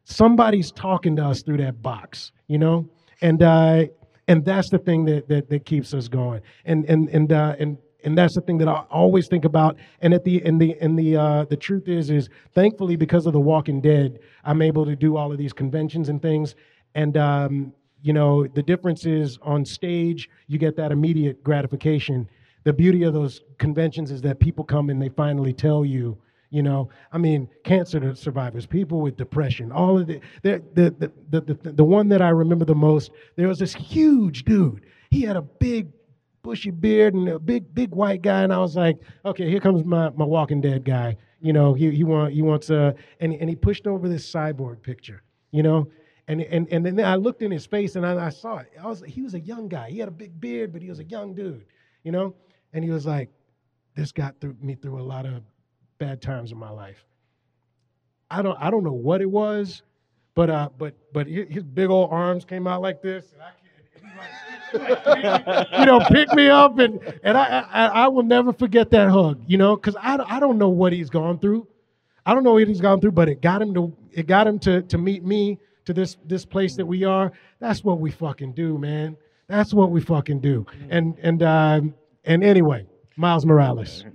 Somebody's 0.04 0.72
talking 0.72 1.16
to 1.18 1.26
us 1.26 1.44
through 1.44 1.58
that 1.58 1.82
box, 1.82 2.32
you 2.48 2.58
know, 2.58 2.90
and 3.22 3.44
uh, 3.44 3.86
and 4.32 4.46
that's 4.46 4.70
the 4.70 4.78
thing 4.78 5.04
that 5.06 5.28
that, 5.28 5.50
that 5.50 5.66
keeps 5.66 5.94
us 5.94 6.08
going, 6.08 6.42
and 6.66 6.86
and 6.86 7.10
and 7.10 7.34
uh, 7.34 7.56
and 7.60 7.78
and 8.04 8.18
that's 8.18 8.36
the 8.36 8.42
thing 8.42 8.58
that 8.60 8.70
I 8.70 8.86
always 8.90 9.28
think 9.28 9.44
about. 9.44 9.76
And 10.00 10.14
at 10.14 10.24
the 10.24 10.42
and 10.46 10.60
the 10.60 10.78
and 10.80 10.98
the 10.98 11.18
uh, 11.18 11.46
the 11.46 11.58
truth 11.58 11.90
is 11.90 12.10
is 12.10 12.30
thankfully 12.54 12.96
because 12.96 13.26
of 13.26 13.34
the 13.34 13.42
Walking 13.42 13.82
Dead, 13.82 14.20
I'm 14.46 14.62
able 14.62 14.86
to 14.86 14.96
do 14.96 15.18
all 15.18 15.34
of 15.34 15.38
these 15.38 15.52
conventions 15.52 16.08
and 16.08 16.22
things, 16.22 16.56
and 16.96 17.18
um, 17.18 17.74
you 18.02 18.14
know 18.14 18.48
the 18.48 18.64
difference 18.64 19.06
is 19.06 19.38
on 19.42 19.66
stage 19.66 20.30
you 20.48 20.58
get 20.58 20.78
that 20.78 20.94
immediate 20.94 21.44
gratification. 21.44 22.30
The 22.64 22.74
beauty 22.74 23.04
of 23.04 23.14
those 23.14 23.42
conventions 23.58 24.12
is 24.12 24.22
that 24.22 24.40
people 24.40 24.64
come 24.64 24.90
and 24.90 25.02
they 25.02 25.10
finally 25.10 25.52
tell 25.52 25.84
you 25.84 26.18
you 26.52 26.62
know 26.62 26.90
i 27.12 27.18
mean 27.18 27.48
cancer 27.64 28.14
survivors 28.14 28.68
people 28.68 29.02
with 29.02 29.18
depression 29.18 29.72
all 29.72 29.98
of 29.98 30.06
the 30.06 30.20
the, 30.44 30.62
the 30.74 31.12
the 31.30 31.42
the 31.42 31.72
the 31.72 31.84
one 31.84 32.08
that 32.10 32.22
i 32.22 32.30
remember 32.30 32.66
the 32.66 32.76
most 32.76 33.10
there 33.36 33.48
was 33.48 33.58
this 33.58 33.74
huge 33.74 34.44
dude. 34.46 34.82
He 35.10 35.24
had 35.24 35.36
a 35.36 35.42
big 35.42 35.88
bushy 36.44 36.72
beard 36.72 37.14
and 37.14 37.28
a 37.28 37.40
big 37.40 37.74
big 37.74 37.92
white 37.92 38.22
guy 38.22 38.44
and 38.44 38.54
i 38.54 38.58
was 38.60 38.76
like 38.76 38.98
okay 39.26 39.50
here 39.50 39.60
comes 39.60 39.84
my 39.84 40.10
my 40.12 40.26
walking 40.26 40.62
dead 40.62 40.86
guy. 40.86 41.18
You 41.42 41.54
know 41.54 41.74
he 41.74 41.90
he 41.92 42.04
want 42.04 42.34
he 42.34 42.42
wants 42.42 42.70
a 42.70 42.94
and, 43.20 43.34
and 43.34 43.50
he 43.50 43.56
pushed 43.56 43.88
over 43.88 44.08
this 44.08 44.30
cyborg 44.32 44.82
picture 44.82 45.24
you 45.52 45.64
know? 45.64 45.88
And 46.28 46.42
and 46.42 46.68
and 46.72 46.86
then 46.86 47.00
i 47.04 47.16
looked 47.16 47.42
in 47.42 47.52
his 47.52 47.66
face 47.66 47.96
and 47.96 48.06
I, 48.06 48.28
I 48.28 48.30
saw 48.30 48.58
it. 48.58 48.72
I 48.82 48.88
was 48.88 49.04
he 49.08 49.22
was 49.22 49.34
a 49.34 49.40
young 49.40 49.68
guy. 49.68 49.90
He 49.90 50.00
had 50.00 50.08
a 50.08 50.12
big 50.12 50.40
beard 50.40 50.72
but 50.72 50.82
he 50.82 50.90
was 50.90 51.00
a 51.00 51.06
young 51.06 51.34
dude 51.34 51.66
you 52.04 52.12
know? 52.12 52.36
And 52.74 52.84
he 52.84 52.90
was 52.90 53.06
like 53.06 53.30
this 53.96 54.12
got 54.12 54.40
through 54.40 54.56
me 54.62 54.76
through 54.76 55.00
a 55.00 55.04
lot 55.04 55.26
of 55.26 55.44
bad 56.02 56.20
times 56.20 56.52
in 56.52 56.58
my 56.58 56.72
life. 56.72 57.06
I 58.32 58.42
don't 58.42 58.58
I 58.60 58.72
don't 58.72 58.84
know 58.84 58.92
what 58.92 59.22
it 59.22 59.30
was, 59.30 59.84
but 60.34 60.50
uh 60.50 60.70
but 60.76 60.96
but 61.14 61.28
his, 61.28 61.64
big 61.64 61.92
old 61.92 62.10
arms 62.12 62.44
came 62.44 62.66
out 62.66 62.82
like 62.82 63.04
this, 63.04 63.34
like- 63.38 63.54
you 64.74 65.86
know, 65.86 66.00
pick 66.08 66.34
me 66.34 66.48
up, 66.48 66.80
and 66.80 67.00
and 67.24 67.38
I 67.38 67.66
I, 67.72 67.86
I 67.88 68.08
will 68.08 68.24
never 68.24 68.52
forget 68.52 68.90
that 68.92 69.10
hug. 69.10 69.44
You 69.46 69.58
know, 69.60 69.76
because 69.76 69.96
I 70.02 70.18
I 70.28 70.40
don't 70.40 70.58
know 70.58 70.70
what 70.70 70.92
he's 70.92 71.10
gone 71.10 71.38
through. 71.38 71.68
I 72.26 72.34
don't 72.34 72.44
know 72.44 72.54
what 72.54 72.68
he's 72.68 72.82
gone 72.82 73.00
through, 73.00 73.12
but 73.12 73.30
it 73.30 73.42
got 73.42 73.62
him 73.62 73.74
to 73.76 73.96
it 74.12 74.26
got 74.26 74.48
him 74.48 74.58
to 74.60 74.82
to 74.84 74.98
meet 74.98 75.24
me 75.24 75.60
to 75.86 75.94
this 75.94 76.18
this 76.26 76.46
place 76.46 76.76
that 76.78 76.86
we 76.86 77.04
are. 77.04 77.32
That's 77.60 77.84
what 77.84 78.00
we 78.00 78.10
fucking 78.12 78.54
do, 78.54 78.78
man. 78.80 79.18
That's 79.48 79.72
what 79.74 79.92
we 79.92 80.02
fucking 80.02 80.40
do. 80.40 80.66
And 80.90 81.16
and 81.22 81.44
um 81.44 81.94
and 82.24 82.44
anyway, 82.44 82.88
Miles 83.18 83.46
Morales. 83.46 84.06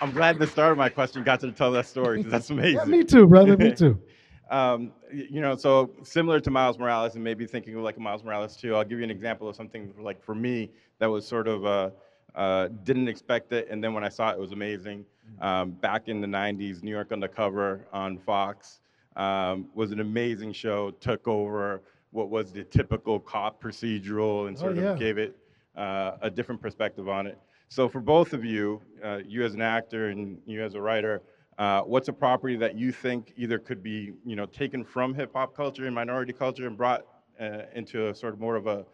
I'm 0.00 0.12
glad 0.12 0.38
the 0.38 0.46
start 0.46 0.72
of 0.72 0.78
my 0.78 0.88
question 0.88 1.22
got 1.22 1.40
to 1.40 1.52
tell 1.52 1.72
that 1.72 1.86
story 1.86 2.18
because 2.18 2.30
that's 2.32 2.50
amazing. 2.50 2.76
Yeah, 2.78 2.84
me 2.84 3.04
too, 3.04 3.26
brother. 3.26 3.56
Me 3.56 3.72
too. 3.72 4.00
Um, 4.48 4.92
you 5.12 5.40
know, 5.40 5.56
so 5.56 5.90
similar 6.04 6.38
to 6.38 6.52
Miles 6.52 6.78
Morales 6.78 7.16
and 7.16 7.24
maybe 7.24 7.46
thinking 7.48 7.74
of 7.74 7.82
like 7.82 7.96
a 7.96 8.00
Miles 8.00 8.22
Morales 8.22 8.56
too, 8.56 8.76
I'll 8.76 8.84
give 8.84 8.98
you 8.98 9.02
an 9.04 9.10
example 9.10 9.48
of 9.48 9.56
something 9.56 9.92
like 9.98 10.22
for 10.22 10.36
me 10.36 10.70
that 11.00 11.08
was 11.10 11.26
sort 11.26 11.48
of 11.48 11.66
uh, 11.66 11.90
uh, 12.36 12.68
didn't 12.84 13.08
expect 13.08 13.50
it, 13.52 13.66
and 13.70 13.82
then 13.82 13.92
when 13.92 14.04
I 14.04 14.08
saw 14.08 14.30
it, 14.30 14.34
it 14.34 14.38
was 14.38 14.52
amazing. 14.52 15.04
Um, 15.40 15.72
back 15.72 16.06
in 16.06 16.20
the 16.20 16.28
'90s, 16.28 16.84
New 16.84 16.92
York 16.92 17.10
Undercover 17.10 17.88
on 17.92 18.18
Fox 18.18 18.78
um, 19.16 19.66
was 19.74 19.90
an 19.90 19.98
amazing 19.98 20.52
show. 20.52 20.92
Took 20.92 21.26
over 21.26 21.82
what 22.12 22.30
was 22.30 22.52
the 22.52 22.62
typical 22.62 23.18
cop 23.18 23.60
procedural 23.60 24.46
and 24.46 24.56
Oh, 24.58 24.60
sort 24.60 24.76
yeah. 24.76 24.92
of 24.92 24.98
gave 25.00 25.18
it 25.18 25.36
uh, 25.76 26.18
a 26.22 26.30
different 26.30 26.62
perspective 26.62 27.08
on 27.08 27.26
it. 27.26 27.36
So 27.68 27.88
for 27.88 28.00
both 28.00 28.32
of 28.32 28.44
you, 28.44 28.80
uh, 29.02 29.18
you 29.26 29.44
as 29.44 29.54
an 29.54 29.60
actor 29.60 30.08
and 30.08 30.38
you 30.46 30.62
as 30.62 30.74
a 30.74 30.80
writer, 30.80 31.22
uh, 31.58 31.80
what's 31.82 32.08
a 32.08 32.12
property 32.12 32.56
that 32.56 32.76
you 32.76 32.92
think 32.92 33.32
either 33.36 33.58
could 33.58 33.82
be, 33.82 34.12
you 34.24 34.36
know, 34.36 34.46
taken 34.46 34.84
from 34.84 35.14
hip 35.14 35.32
hop 35.34 35.54
culture 35.54 35.86
and 35.86 35.94
minority 35.94 36.32
culture 36.32 36.66
and 36.66 36.76
brought 36.76 37.04
uh, 37.40 37.62
into 37.74 38.08
a 38.08 38.14
sort 38.14 38.34
of 38.34 38.40
more 38.40 38.56
of 38.56 38.66
a, 38.66 38.84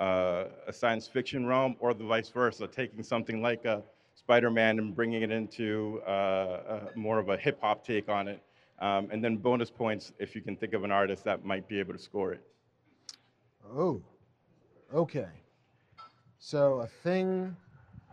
uh, 0.00 0.48
a 0.66 0.72
science 0.72 1.06
fiction 1.06 1.46
realm, 1.46 1.76
or 1.78 1.94
the 1.94 2.04
vice 2.04 2.28
versa, 2.30 2.66
taking 2.66 3.02
something 3.02 3.42
like 3.42 3.64
a 3.64 3.82
Spider-Man 4.14 4.78
and 4.78 4.94
bringing 4.94 5.22
it 5.22 5.30
into 5.30 6.00
uh, 6.06 6.10
uh, 6.10 6.88
more 6.94 7.18
of 7.18 7.28
a 7.28 7.36
hip 7.36 7.58
hop 7.60 7.84
take 7.84 8.08
on 8.08 8.28
it, 8.28 8.40
um, 8.78 9.08
and 9.10 9.22
then 9.22 9.36
bonus 9.36 9.70
points 9.70 10.12
if 10.18 10.34
you 10.34 10.40
can 10.40 10.56
think 10.56 10.74
of 10.74 10.84
an 10.84 10.90
artist 10.90 11.24
that 11.24 11.44
might 11.44 11.68
be 11.68 11.78
able 11.78 11.92
to 11.92 11.98
score 11.98 12.32
it. 12.32 12.42
Oh, 13.76 14.02
okay. 14.94 15.28
So 16.38 16.80
a 16.80 16.86
thing. 16.86 17.56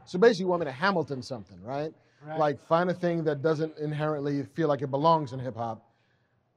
So 0.10 0.18
basically, 0.18 0.46
you 0.46 0.48
want 0.48 0.62
me 0.62 0.66
to 0.66 0.72
Hamilton 0.72 1.22
something, 1.22 1.62
right? 1.64 1.94
Like 2.40 2.60
find 2.68 2.90
a 2.90 2.94
thing 2.96 3.24
that 3.26 3.44
doesn't 3.44 3.78
inherently 3.78 4.44
feel 4.56 4.68
like 4.68 4.82
it 4.82 4.90
belongs 4.90 5.34
in 5.34 5.40
hip 5.40 5.56
hop, 5.56 5.86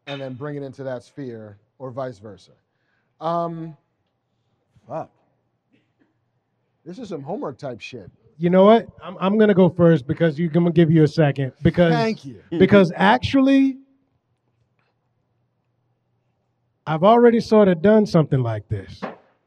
and 0.06 0.22
then 0.22 0.32
bring 0.32 0.56
it 0.56 0.62
into 0.62 0.82
that 0.84 1.02
sphere, 1.04 1.58
or 1.78 1.90
vice 1.90 2.18
versa. 2.18 2.52
Um, 3.20 3.76
fuck. 4.88 5.10
This 6.86 6.98
is 6.98 7.10
some 7.10 7.22
homework 7.22 7.58
type 7.58 7.80
shit. 7.80 8.10
You 8.38 8.48
know 8.48 8.64
what? 8.64 8.88
I'm 9.04 9.18
I'm 9.20 9.36
gonna 9.38 9.52
go 9.54 9.68
first 9.68 10.06
because 10.06 10.38
you're 10.38 10.48
gonna 10.48 10.72
give 10.72 10.90
you 10.90 11.02
a 11.02 11.08
second 11.08 11.52
because 11.62 11.92
Thank 11.92 12.24
you. 12.24 12.42
because 12.58 12.90
actually 12.96 13.76
I've 16.86 17.04
already 17.04 17.40
sort 17.40 17.68
of 17.68 17.82
done 17.82 18.06
something 18.06 18.42
like 18.42 18.66
this. 18.68 19.00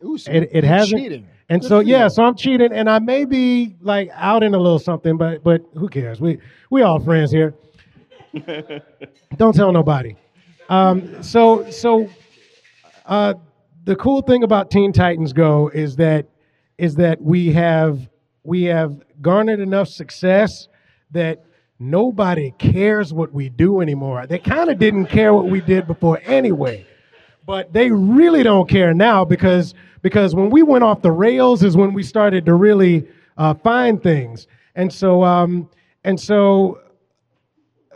Ooh, 0.03 0.17
so 0.19 0.31
It- 0.31 0.49
it 0.53 0.63
hasn't- 0.63 1.01
cheating. 1.01 1.27
And 1.49 1.63
so 1.63 1.79
yeah, 1.79 2.07
so 2.07 2.23
I'm 2.23 2.35
cheating 2.35 2.71
and 2.73 2.89
I 2.89 2.99
may 2.99 3.25
be 3.25 3.75
like 3.81 4.09
out 4.13 4.43
in 4.43 4.53
a 4.53 4.57
little 4.57 4.79
something, 4.79 5.17
but 5.17 5.43
but 5.43 5.61
who 5.75 5.87
cares? 5.87 6.19
We 6.19 6.39
we 6.71 6.81
all 6.81 6.99
friends 6.99 7.31
here. 7.31 7.53
Don't 9.37 9.55
tell 9.55 9.71
nobody. 9.71 10.15
Um, 10.69 11.21
so 11.21 11.69
so 11.69 12.09
uh, 13.05 13.35
the 13.83 13.95
cool 13.95 14.21
thing 14.23 14.43
about 14.43 14.71
Teen 14.71 14.91
Titans 14.91 15.33
Go 15.33 15.69
is 15.69 15.95
that 15.97 16.25
is 16.79 16.95
that 16.95 17.21
we 17.21 17.51
have 17.53 18.09
we 18.43 18.63
have 18.63 18.99
garnered 19.21 19.59
enough 19.59 19.87
success 19.87 20.67
that 21.11 21.45
nobody 21.77 22.51
cares 22.57 23.13
what 23.13 23.31
we 23.31 23.49
do 23.49 23.81
anymore. 23.81 24.25
They 24.25 24.39
kind 24.39 24.71
of 24.71 24.79
didn't 24.79 25.05
care 25.07 25.33
what 25.33 25.45
we 25.45 25.61
did 25.61 25.85
before 25.85 26.19
anyway 26.23 26.87
but 27.45 27.71
they 27.73 27.91
really 27.91 28.43
don't 28.43 28.69
care 28.69 28.93
now 28.93 29.23
because 29.23 29.73
because 30.01 30.35
when 30.35 30.49
we 30.49 30.63
went 30.63 30.83
off 30.83 31.01
the 31.01 31.11
rails 31.11 31.63
is 31.63 31.77
when 31.77 31.93
we 31.93 32.03
started 32.03 32.45
to 32.45 32.53
really 32.53 33.07
uh, 33.37 33.53
find 33.53 34.01
things 34.01 34.47
and 34.75 34.91
so 34.91 35.23
um, 35.23 35.69
and 36.03 36.19
so 36.19 36.79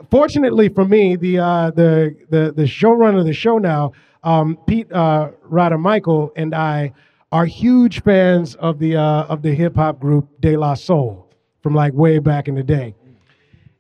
fortunately 0.10 0.70
for 0.70 0.86
me 0.86 1.16
the 1.16 1.40
uh, 1.40 1.72
the 1.72 2.16
the 2.30 2.52
the 2.56 2.64
showrunner 2.64 3.20
of 3.20 3.26
the 3.26 3.34
show 3.34 3.58
now 3.58 3.92
um, 4.24 4.58
Pete 4.68 4.92
uh, 4.92 5.32
Michael 5.50 6.32
and 6.36 6.54
I 6.54 6.94
are 7.32 7.46
huge 7.46 8.02
fans 8.02 8.56
of 8.56 8.80
the 8.80 8.98
uh, 8.98 9.24
of 9.24 9.42
the 9.42 9.54
hip 9.54 9.76
hop 9.76 10.00
group 10.00 10.28
De 10.42 10.58
La 10.58 10.74
Soul 10.74 11.32
from 11.62 11.76
like 11.76 11.94
way 11.94 12.20
back 12.20 12.48
in 12.48 12.56
the 12.56 12.64
day. 12.64 12.96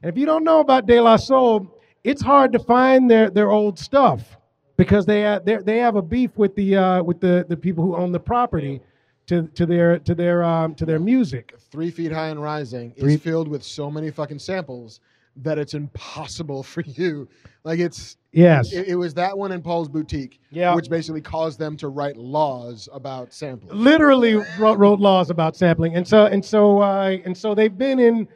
And 0.01 0.09
if 0.09 0.17
you 0.17 0.25
don't 0.25 0.43
know 0.43 0.59
about 0.59 0.85
De 0.85 0.99
La 0.99 1.17
Soul, 1.17 1.67
it's 2.03 2.21
hard 2.21 2.53
to 2.53 2.59
find 2.59 3.09
their, 3.09 3.29
their 3.29 3.51
old 3.51 3.77
stuff 3.79 4.37
because 4.79 5.05
they 5.05 5.21
have, 5.21 5.45
they 5.45 5.57
they 5.57 5.77
have 5.77 5.95
a 5.97 6.01
beef 6.01 6.31
with 6.37 6.55
the 6.55 6.75
uh, 6.75 7.03
with 7.03 7.19
the, 7.19 7.45
the 7.49 7.57
people 7.57 7.83
who 7.83 7.95
own 7.95 8.11
the 8.11 8.19
property 8.19 8.81
to, 9.27 9.43
to 9.53 9.65
their 9.65 9.99
to 9.99 10.15
their 10.15 10.43
um, 10.43 10.73
to 10.75 10.85
their 10.85 10.99
music. 10.99 11.53
Three 11.69 11.91
Feet 11.91 12.11
High 12.11 12.29
and 12.29 12.41
Rising 12.41 12.93
Three- 12.97 13.15
is 13.15 13.21
filled 13.21 13.47
with 13.47 13.61
so 13.63 13.91
many 13.91 14.09
fucking 14.09 14.39
samples 14.39 15.01
that 15.35 15.57
it's 15.59 15.73
impossible 15.73 16.63
for 16.71 16.81
you. 16.81 17.27
Like 17.63 17.79
it's 17.79 18.15
Yes. 18.31 18.71
it, 18.73 18.87
it 18.89 18.95
was 18.95 19.15
that 19.15 19.35
one 19.37 19.51
in 19.51 19.61
Paul's 19.61 19.89
boutique, 19.89 20.39
Yeah. 20.51 20.75
which 20.75 20.87
basically 20.89 21.21
caused 21.21 21.57
them 21.59 21.75
to 21.77 21.87
write 21.87 22.15
laws 22.15 22.87
about 22.93 23.33
sampling. 23.33 23.75
literally 23.75 24.35
wrote, 24.59 24.77
wrote 24.77 24.99
laws 24.99 25.29
about 25.31 25.55
sampling, 25.55 25.95
and 25.95 26.07
so 26.07 26.25
and 26.27 26.43
so 26.45 26.79
uh, 26.79 27.17
and 27.25 27.35
so 27.37 27.53
they've 27.55 27.77
been 27.77 27.99
in 27.99 28.27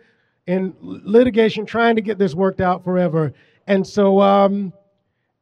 in 0.48 0.74
litigation 0.82 1.66
trying 1.66 1.96
to 1.96 2.02
get 2.02 2.18
this 2.18 2.34
worked 2.36 2.60
out 2.60 2.84
forever, 2.84 3.34
and 3.68 3.86
so 3.88 4.20
um, 4.20 4.74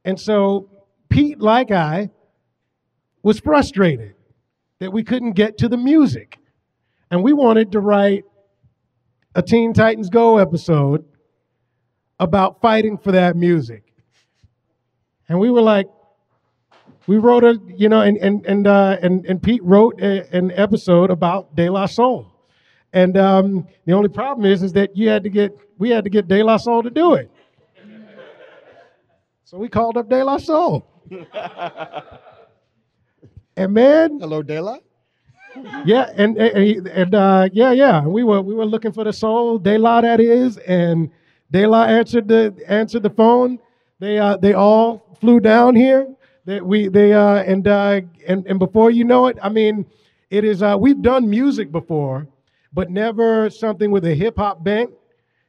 and 0.06 0.20
so 0.20 0.68
Pete, 1.12 1.42
like 1.42 1.72
I, 1.72 2.10
was 3.22 3.40
frustrated 3.40 4.16
that 4.80 4.92
we 4.92 5.04
couldn't 5.04 5.34
get 5.34 5.58
to 5.60 5.68
the 5.68 5.78
music, 5.78 6.40
and 7.12 7.22
we 7.22 7.34
wanted 7.34 7.74
to 7.74 7.80
write 7.82 8.24
a 9.36 9.44
Teen 9.44 9.74
Titans 9.74 10.10
Go 10.10 10.38
episode 10.38 11.06
about 12.20 12.62
fighting 12.62 12.98
for 12.98 13.12
that 13.12 13.36
music, 13.36 13.84
and 15.28 15.38
we 15.38 15.52
were 15.52 15.62
like, 15.62 15.88
we 17.08 17.18
wrote 17.18 17.44
a 17.44 17.60
you 17.76 17.90
know 17.90 18.02
and 18.02 18.18
and 18.18 18.46
and 18.46 18.66
uh, 18.66 18.98
and, 19.02 19.26
and 19.26 19.44
Pete 19.44 19.64
wrote 19.64 20.02
a, 20.02 20.34
an 20.36 20.52
episode 20.52 21.12
about 21.12 21.56
De 21.56 21.70
La 21.70 21.88
Soul, 21.88 22.32
and 22.94 23.18
um, 23.18 23.68
the 23.86 23.92
only 23.92 24.10
problem 24.10 24.46
is 24.46 24.64
is 24.64 24.74
that 24.74 24.96
you 24.96 25.10
had 25.10 25.24
to 25.24 25.30
get 25.30 25.52
we 25.78 25.90
had 25.90 26.06
to 26.06 26.10
get 26.10 26.30
De 26.30 26.42
La 26.42 26.56
Soul 26.56 26.84
to 26.84 26.90
do 26.90 27.16
it. 27.16 27.30
So 29.44 29.58
we 29.58 29.68
called 29.68 29.98
up 29.98 30.10
De 30.10 30.24
La 30.24 30.38
Soul, 30.38 30.88
and 33.58 33.74
man, 33.74 34.20
Hello, 34.20 34.42
Dela. 34.42 34.80
yeah, 35.86 36.12
and 36.16 36.38
and, 36.38 36.88
and 36.88 37.16
uh, 37.16 37.50
yeah, 37.54 37.72
yeah, 37.72 38.06
we 38.06 38.24
were 38.24 38.42
we 38.42 38.56
were 38.56 38.66
looking 38.66 38.92
for 38.92 39.04
the 39.04 39.14
soul, 39.14 39.58
De 39.60 39.78
La 39.78 40.02
that 40.02 40.20
is, 40.20 40.58
and 40.60 41.10
De 41.52 41.66
La 41.68 41.84
answered 41.86 42.28
the 42.28 42.56
answered 42.68 43.04
the 43.04 43.10
phone. 43.10 43.60
They 44.00 44.18
uh, 44.20 44.38
they 44.38 44.54
all 44.54 45.18
flew 45.20 45.40
down 45.40 45.76
here. 45.76 46.08
That 46.46 46.66
we 46.66 46.88
they 46.88 47.14
uh, 47.14 47.44
and 47.44 47.68
uh, 47.68 48.02
and 48.28 48.48
and 48.48 48.60
before 48.60 48.92
you 48.92 49.04
know 49.04 49.28
it, 49.28 49.38
I 49.42 49.50
mean, 49.50 49.86
it 50.30 50.44
is 50.44 50.64
uh, 50.64 50.78
we've 50.80 51.02
done 51.02 51.30
music 51.30 51.72
before, 51.72 52.28
but 52.74 52.90
never 52.90 53.50
something 53.50 53.92
with 53.92 54.06
a 54.06 54.16
hip 54.16 54.38
hop 54.38 54.64
bent. 54.64 54.92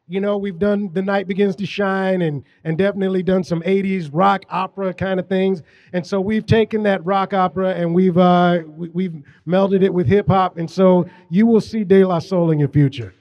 You 0.08 0.20
know, 0.20 0.36
we've 0.36 0.58
done 0.58 0.90
The 0.92 1.00
Night 1.00 1.28
Begins 1.28 1.54
to 1.56 1.64
Shine 1.66 2.22
and 2.22 2.42
and 2.64 2.76
definitely 2.76 3.22
done 3.22 3.44
some 3.44 3.62
80s 3.62 4.10
rock 4.12 4.42
opera 4.50 4.92
kind 4.92 5.20
of 5.20 5.28
things. 5.28 5.62
And 5.92 6.04
so 6.06 6.20
we've 6.20 6.44
taken 6.44 6.82
that 6.82 7.04
rock 7.06 7.32
opera 7.32 7.74
and 7.74 7.94
we've 7.94 8.18
uh, 8.18 8.58
we, 8.66 8.88
we've 8.90 9.14
melded 9.46 9.82
it 9.82 9.94
with 9.94 10.06
hip 10.08 10.26
hop. 10.28 10.58
And 10.58 10.68
so 10.70 11.06
you 11.30 11.46
will 11.46 11.60
see 11.60 11.84
De 11.84 12.04
La 12.04 12.18
Soul 12.18 12.50
in 12.50 12.58
your 12.58 12.68
future. 12.68 13.14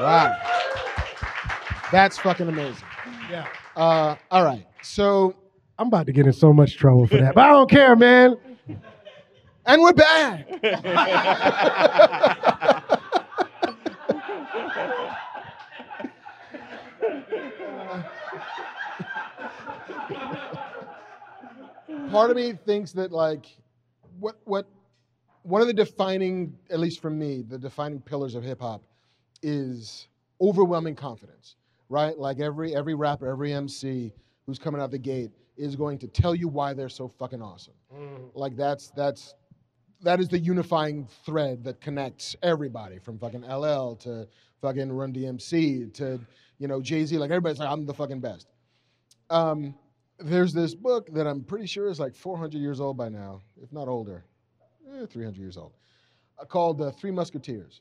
Wow, 0.00 0.34
that's 1.92 2.18
fucking 2.18 2.48
amazing. 2.48 2.82
Yeah. 3.30 3.46
Uh, 3.76 4.16
all 4.30 4.44
right, 4.44 4.66
so 4.82 5.36
I'm 5.78 5.88
about 5.88 6.06
to 6.06 6.12
get 6.12 6.26
in 6.26 6.32
so 6.32 6.52
much 6.52 6.76
trouble 6.76 7.06
for 7.06 7.18
that, 7.18 7.34
but 7.34 7.44
I 7.44 7.48
don't 7.48 7.70
care, 7.70 7.94
man. 7.94 8.36
and 9.66 9.82
we're 9.82 9.92
back. 9.92 10.48
Part 22.12 22.30
of 22.30 22.36
me 22.36 22.52
thinks 22.52 22.92
that 22.92 23.12
like 23.12 23.46
what 24.20 24.36
what 24.44 24.66
one 25.42 25.60
of 25.60 25.66
the 25.66 25.74
defining, 25.74 26.56
at 26.70 26.78
least 26.78 27.00
for 27.00 27.10
me, 27.10 27.42
the 27.42 27.58
defining 27.58 28.00
pillars 28.00 28.34
of 28.34 28.44
hip 28.44 28.60
hop 28.60 28.82
is 29.42 30.06
overwhelming 30.40 30.94
confidence, 30.94 31.56
right? 31.88 32.16
Like 32.16 32.38
every 32.40 32.74
every 32.76 32.94
rapper, 32.94 33.28
every 33.28 33.52
MC 33.52 34.12
who's 34.46 34.58
coming 34.58 34.80
out 34.80 34.90
the 34.90 34.98
gate 34.98 35.30
is 35.56 35.76
going 35.76 35.98
to 35.98 36.08
tell 36.08 36.34
you 36.34 36.48
why 36.48 36.74
they're 36.74 36.88
so 36.88 37.08
fucking 37.08 37.42
awesome. 37.42 37.74
Like 38.34 38.56
that's 38.56 38.90
that's 38.90 39.34
that 40.02 40.20
is 40.20 40.28
the 40.28 40.38
unifying 40.38 41.06
thread 41.24 41.64
that 41.64 41.80
connects 41.80 42.34
everybody 42.42 42.98
from 42.98 43.18
fucking 43.18 43.42
LL 43.42 43.94
to 43.96 44.26
fucking 44.60 44.92
Run 44.92 45.12
DMC 45.12 45.92
to 45.94 46.20
you 46.58 46.68
know 46.68 46.80
Jay 46.80 47.04
Z. 47.04 47.18
Like 47.18 47.30
everybody's 47.30 47.58
like 47.58 47.68
I'm 47.70 47.86
the 47.86 47.94
fucking 47.94 48.20
best. 48.20 48.48
Um, 49.30 49.74
there's 50.24 50.52
this 50.52 50.74
book 50.74 51.12
that 51.12 51.26
I'm 51.26 51.42
pretty 51.42 51.66
sure 51.66 51.88
is 51.88 52.00
like 52.00 52.14
400 52.14 52.58
years 52.58 52.80
old 52.80 52.96
by 52.96 53.08
now, 53.08 53.40
if 53.62 53.72
not 53.72 53.88
older, 53.88 54.24
eh, 54.94 55.06
300 55.06 55.38
years 55.38 55.56
old, 55.56 55.72
uh, 56.38 56.44
called 56.44 56.80
uh, 56.80 56.90
Three 56.90 57.10
Musketeers, 57.10 57.80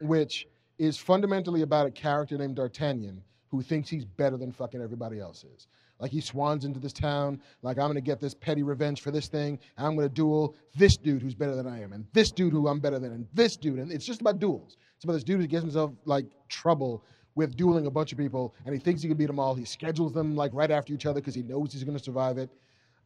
which 0.00 0.46
is 0.78 0.96
fundamentally 0.96 1.62
about 1.62 1.86
a 1.86 1.90
character 1.90 2.36
named 2.36 2.56
D'Artagnan 2.56 3.22
who 3.48 3.62
thinks 3.62 3.88
he's 3.88 4.04
better 4.04 4.36
than 4.36 4.50
fucking 4.50 4.80
everybody 4.80 5.20
else 5.20 5.44
is. 5.44 5.68
Like 6.00 6.10
he 6.10 6.20
swans 6.20 6.64
into 6.64 6.80
this 6.80 6.92
town, 6.92 7.40
like 7.62 7.78
I'm 7.78 7.88
gonna 7.88 8.00
get 8.00 8.18
this 8.18 8.34
petty 8.34 8.62
revenge 8.62 9.02
for 9.02 9.10
this 9.10 9.28
thing, 9.28 9.58
and 9.76 9.86
I'm 9.86 9.94
gonna 9.94 10.08
duel 10.08 10.56
this 10.74 10.96
dude 10.96 11.22
who's 11.22 11.34
better 11.34 11.54
than 11.54 11.66
I 11.66 11.80
am, 11.80 11.92
and 11.92 12.06
this 12.12 12.32
dude 12.32 12.52
who 12.52 12.66
I'm 12.66 12.80
better 12.80 12.98
than, 12.98 13.12
and 13.12 13.26
this 13.32 13.56
dude, 13.56 13.78
and 13.78 13.92
it's 13.92 14.04
just 14.04 14.20
about 14.20 14.40
duels. 14.40 14.78
It's 14.96 15.04
about 15.04 15.12
this 15.12 15.22
dude 15.22 15.40
who 15.40 15.46
gets 15.46 15.62
himself 15.62 15.92
like 16.04 16.26
trouble 16.48 17.04
with 17.34 17.56
dueling 17.56 17.86
a 17.86 17.90
bunch 17.90 18.12
of 18.12 18.18
people, 18.18 18.54
and 18.64 18.74
he 18.74 18.80
thinks 18.80 19.02
he 19.02 19.08
can 19.08 19.16
beat 19.16 19.26
them 19.26 19.38
all. 19.38 19.54
He 19.54 19.64
schedules 19.64 20.12
them 20.12 20.36
like 20.36 20.52
right 20.54 20.70
after 20.70 20.92
each 20.92 21.06
other 21.06 21.20
because 21.20 21.34
he 21.34 21.42
knows 21.42 21.72
he's 21.72 21.84
gonna 21.84 21.98
survive 21.98 22.38
it. 22.38 22.50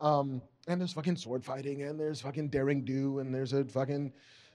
Um, 0.01 0.43
and 0.69 0.81
there's 0.81 0.93
fucking 0.93 1.17
sword 1.17 1.45
fighting, 1.45 1.83
and 1.83 1.99
there's 1.99 2.21
fucking 2.21 2.49
daring 2.49 2.85
do, 2.85 3.21
and 3.21 3.35
there's 3.35 3.53
a 3.53 3.65
fucking, 3.65 4.13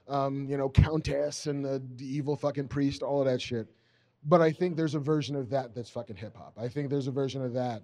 um, 0.08 0.46
you 0.48 0.56
know, 0.56 0.68
countess 0.68 1.46
and 1.46 1.64
the, 1.64 1.82
the 1.96 2.06
evil 2.06 2.36
fucking 2.36 2.68
priest, 2.68 3.02
all 3.02 3.20
of 3.20 3.26
that 3.26 3.40
shit. 3.40 3.66
But 4.24 4.40
I 4.40 4.52
think 4.52 4.76
there's 4.76 4.94
a 4.94 5.00
version 5.00 5.34
of 5.34 5.50
that 5.50 5.74
that's 5.74 5.90
fucking 5.90 6.16
hip 6.16 6.36
hop. 6.36 6.52
I 6.56 6.68
think 6.68 6.90
there's 6.90 7.08
a 7.08 7.12
version 7.12 7.42
of 7.42 7.52
that, 7.54 7.82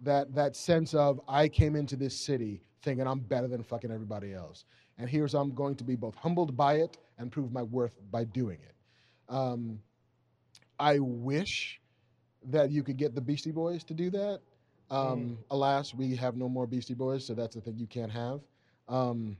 that 0.00 0.34
that 0.34 0.56
sense 0.56 0.94
of 0.94 1.20
I 1.28 1.48
came 1.48 1.76
into 1.76 1.96
this 1.96 2.18
city 2.18 2.62
thinking 2.82 3.06
I'm 3.06 3.20
better 3.20 3.48
than 3.48 3.62
fucking 3.62 3.90
everybody 3.90 4.32
else, 4.32 4.64
and 4.98 5.10
here's 5.10 5.34
I'm 5.34 5.54
going 5.54 5.74
to 5.76 5.84
be 5.84 5.96
both 5.96 6.14
humbled 6.14 6.56
by 6.56 6.74
it 6.74 6.96
and 7.18 7.30
prove 7.30 7.52
my 7.52 7.62
worth 7.62 7.98
by 8.10 8.24
doing 8.24 8.58
it. 8.62 8.74
Um, 9.28 9.80
I 10.84 10.98
wish 10.98 11.80
that 12.50 12.70
you 12.70 12.82
could 12.82 12.98
get 12.98 13.14
the 13.14 13.20
Beastie 13.22 13.52
Boys 13.52 13.84
to 13.84 13.94
do 13.94 14.10
that. 14.10 14.40
Um, 14.90 15.38
Alas, 15.50 15.94
we 15.94 16.14
have 16.16 16.36
no 16.36 16.46
more 16.46 16.66
Beastie 16.66 16.92
Boys, 16.92 17.26
so 17.26 17.32
that's 17.32 17.54
the 17.54 17.62
thing 17.62 17.78
you 17.78 17.86
can't 17.86 18.12
have. 18.12 18.40
Um, 18.86 19.38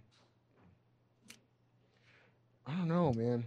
I 2.66 2.72
don't 2.72 2.88
know, 2.88 3.12
man. 3.12 3.44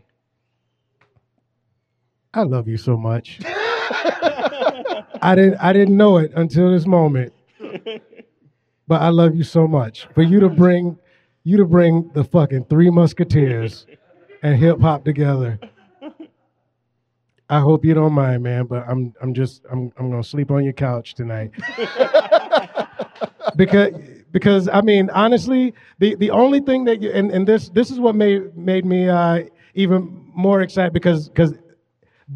I 2.35 2.43
love 2.43 2.67
you 2.67 2.77
so 2.77 2.95
much. 2.95 3.39
I 3.43 5.33
didn't 5.35 5.57
I 5.57 5.73
didn't 5.73 5.97
know 5.97 6.17
it 6.17 6.31
until 6.35 6.71
this 6.71 6.85
moment. 6.85 7.33
But 8.87 9.01
I 9.01 9.09
love 9.09 9.35
you 9.35 9.43
so 9.43 9.67
much. 9.67 10.07
For 10.13 10.21
you 10.21 10.39
to 10.41 10.49
bring 10.49 10.99
you 11.43 11.57
to 11.57 11.65
bring 11.65 12.11
the 12.13 12.23
fucking 12.23 12.65
three 12.65 12.91
musketeers 12.91 13.87
and 14.43 14.55
hip 14.55 14.79
hop 14.79 15.03
together. 15.03 15.59
I 17.49 17.59
hope 17.59 17.85
you 17.85 17.93
don't 17.93 18.13
mind, 18.13 18.43
man, 18.43 18.65
but 18.65 18.87
I'm 18.87 19.13
I'm 19.21 19.33
just 19.33 19.65
I'm 19.71 19.91
I'm 19.97 20.09
gonna 20.09 20.23
sleep 20.23 20.51
on 20.51 20.63
your 20.63 20.73
couch 20.73 21.13
tonight. 21.13 21.51
because 23.55 23.93
because 24.31 24.67
I 24.67 24.81
mean 24.81 25.09
honestly, 25.11 25.73
the, 25.99 26.15
the 26.15 26.31
only 26.31 26.59
thing 26.59 26.83
that 26.85 27.01
you 27.01 27.11
and, 27.11 27.31
and 27.31 27.47
this 27.47 27.69
this 27.69 27.89
is 27.89 27.99
what 27.99 28.15
made 28.15 28.55
made 28.57 28.85
me 28.85 29.07
uh, 29.07 29.43
even 29.75 30.25
more 30.33 30.61
excited 30.61 30.91
because 30.91 31.29
because 31.29 31.53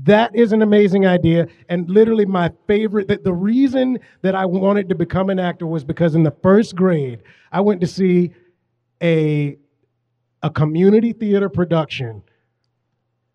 that 0.03 0.33
is 0.35 0.53
an 0.53 0.61
amazing 0.61 1.05
idea. 1.05 1.47
And 1.69 1.89
literally, 1.89 2.25
my 2.25 2.51
favorite, 2.67 3.07
the, 3.07 3.17
the 3.17 3.33
reason 3.33 3.99
that 4.21 4.35
I 4.35 4.45
wanted 4.45 4.87
to 4.89 4.95
become 4.95 5.29
an 5.29 5.39
actor 5.39 5.67
was 5.67 5.83
because 5.83 6.15
in 6.15 6.23
the 6.23 6.31
first 6.41 6.75
grade, 6.75 7.23
I 7.51 7.61
went 7.61 7.81
to 7.81 7.87
see 7.87 8.31
a, 9.01 9.57
a 10.43 10.49
community 10.49 11.11
theater 11.11 11.49
production 11.49 12.23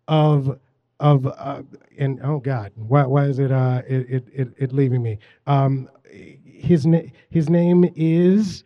of, 0.07 0.57
of 0.99 1.27
uh, 1.27 1.61
and 1.97 2.19
oh 2.23 2.39
God, 2.39 2.71
why, 2.75 3.05
why 3.05 3.25
is 3.25 3.39
it, 3.39 3.51
uh, 3.51 3.81
it, 3.87 4.09
it, 4.09 4.27
it, 4.33 4.47
it 4.57 4.73
leaving 4.73 5.01
me? 5.03 5.19
Um, 5.45 5.89
his, 6.43 6.85
na- 6.85 7.01
his 7.29 7.49
name 7.49 7.91
is. 7.95 8.63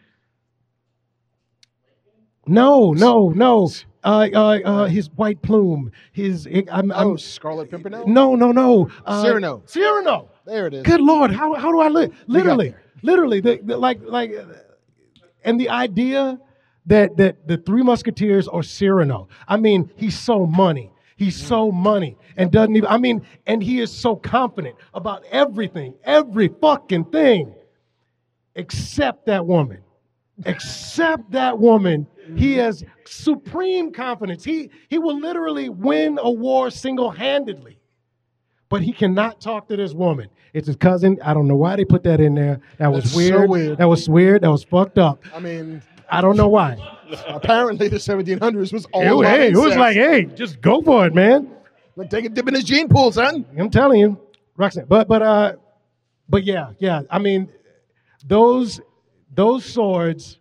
No, 2.47 2.91
no, 2.93 3.29
no. 3.29 3.69
Uh, 4.03 4.27
uh, 4.33 4.59
uh, 4.65 4.85
his 4.87 5.09
white 5.11 5.41
plume. 5.41 5.91
His. 6.11 6.47
I'm, 6.71 6.91
I'm, 6.91 7.07
Oh, 7.07 7.15
Scarlet 7.17 7.69
Pimpernel? 7.69 8.07
no, 8.07 8.35
no, 8.35 8.51
no. 8.51 8.89
Uh, 9.05 9.21
Cyrano. 9.21 9.61
Cyrano. 9.65 10.29
There 10.45 10.67
it 10.67 10.73
is. 10.73 10.83
Good 10.83 11.01
Lord, 11.01 11.31
how, 11.31 11.53
how 11.53 11.71
do 11.71 11.79
I 11.79 11.87
live? 11.87 12.13
Literally, 12.27 12.73
literally, 13.03 13.41
the, 13.41 13.59
the, 13.61 13.77
like, 13.77 13.99
like, 14.03 14.33
and 15.43 15.59
the 15.59 15.69
idea 15.69 16.39
that 16.87 17.15
that 17.17 17.47
the 17.47 17.57
Three 17.57 17.83
Musketeers 17.83 18.47
are 18.47 18.63
Cyrano. 18.63 19.27
I 19.47 19.57
mean, 19.57 19.91
he's 19.95 20.17
so 20.17 20.47
money. 20.47 20.91
He's 21.21 21.39
so 21.39 21.71
money 21.71 22.17
and 22.35 22.51
doesn't 22.51 22.75
even. 22.75 22.89
I 22.89 22.97
mean, 22.97 23.21
and 23.45 23.61
he 23.61 23.79
is 23.79 23.91
so 23.91 24.15
confident 24.15 24.75
about 24.95 25.23
everything, 25.29 25.93
every 26.03 26.47
fucking 26.47 27.05
thing, 27.11 27.53
except 28.55 29.27
that 29.27 29.45
woman. 29.45 29.83
Except 30.47 31.29
that 31.29 31.59
woman, 31.59 32.07
he 32.35 32.53
has 32.53 32.83
supreme 33.05 33.91
confidence. 33.93 34.43
He 34.43 34.71
he 34.89 34.97
will 34.97 35.19
literally 35.19 35.69
win 35.69 36.17
a 36.19 36.31
war 36.31 36.71
single-handedly 36.71 37.77
but 38.69 38.81
he 38.81 38.93
cannot 38.93 39.41
talk 39.41 39.67
to 39.67 39.75
this 39.75 39.93
woman. 39.93 40.29
It's 40.53 40.65
his 40.65 40.77
cousin. 40.77 41.19
I 41.23 41.33
don't 41.33 41.45
know 41.45 41.57
why 41.57 41.75
they 41.75 41.83
put 41.83 42.03
that 42.03 42.21
in 42.21 42.33
there. 42.33 42.61
That 42.77 42.87
was 42.87 43.03
That's 43.03 43.13
so 43.13 43.17
weird. 43.17 43.49
weird. 43.49 43.77
That 43.77 43.89
was 43.89 44.09
weird. 44.09 44.41
That 44.43 44.49
was 44.49 44.63
fucked 44.63 44.97
up. 44.97 45.23
I 45.35 45.39
mean, 45.39 45.83
I 46.09 46.21
don't 46.21 46.37
know 46.37 46.47
why. 46.47 46.77
Apparently 47.27 47.87
the 47.87 47.97
1700s 47.97 48.71
was 48.73 48.85
all 48.93 49.01
It, 49.01 49.07
about 49.07 49.25
hey, 49.39 49.47
it 49.49 49.55
was 49.57 49.75
like, 49.75 49.95
hey, 49.95 50.25
just 50.25 50.61
go 50.61 50.81
for 50.81 51.05
it, 51.07 51.13
man. 51.13 51.49
Like, 51.95 52.09
take 52.09 52.25
a 52.25 52.29
dip 52.29 52.47
in 52.47 52.53
his 52.55 52.63
gene 52.63 52.87
pool, 52.87 53.11
son. 53.11 53.45
I'm 53.57 53.69
telling 53.69 53.99
you, 53.99 54.19
Roxanne. 54.57 54.85
But 54.87 55.07
but 55.07 55.21
uh, 55.21 55.53
but 56.29 56.43
yeah, 56.43 56.71
yeah. 56.79 57.01
I 57.09 57.19
mean, 57.19 57.49
those 58.25 58.79
those 59.33 59.65
swords, 59.65 60.39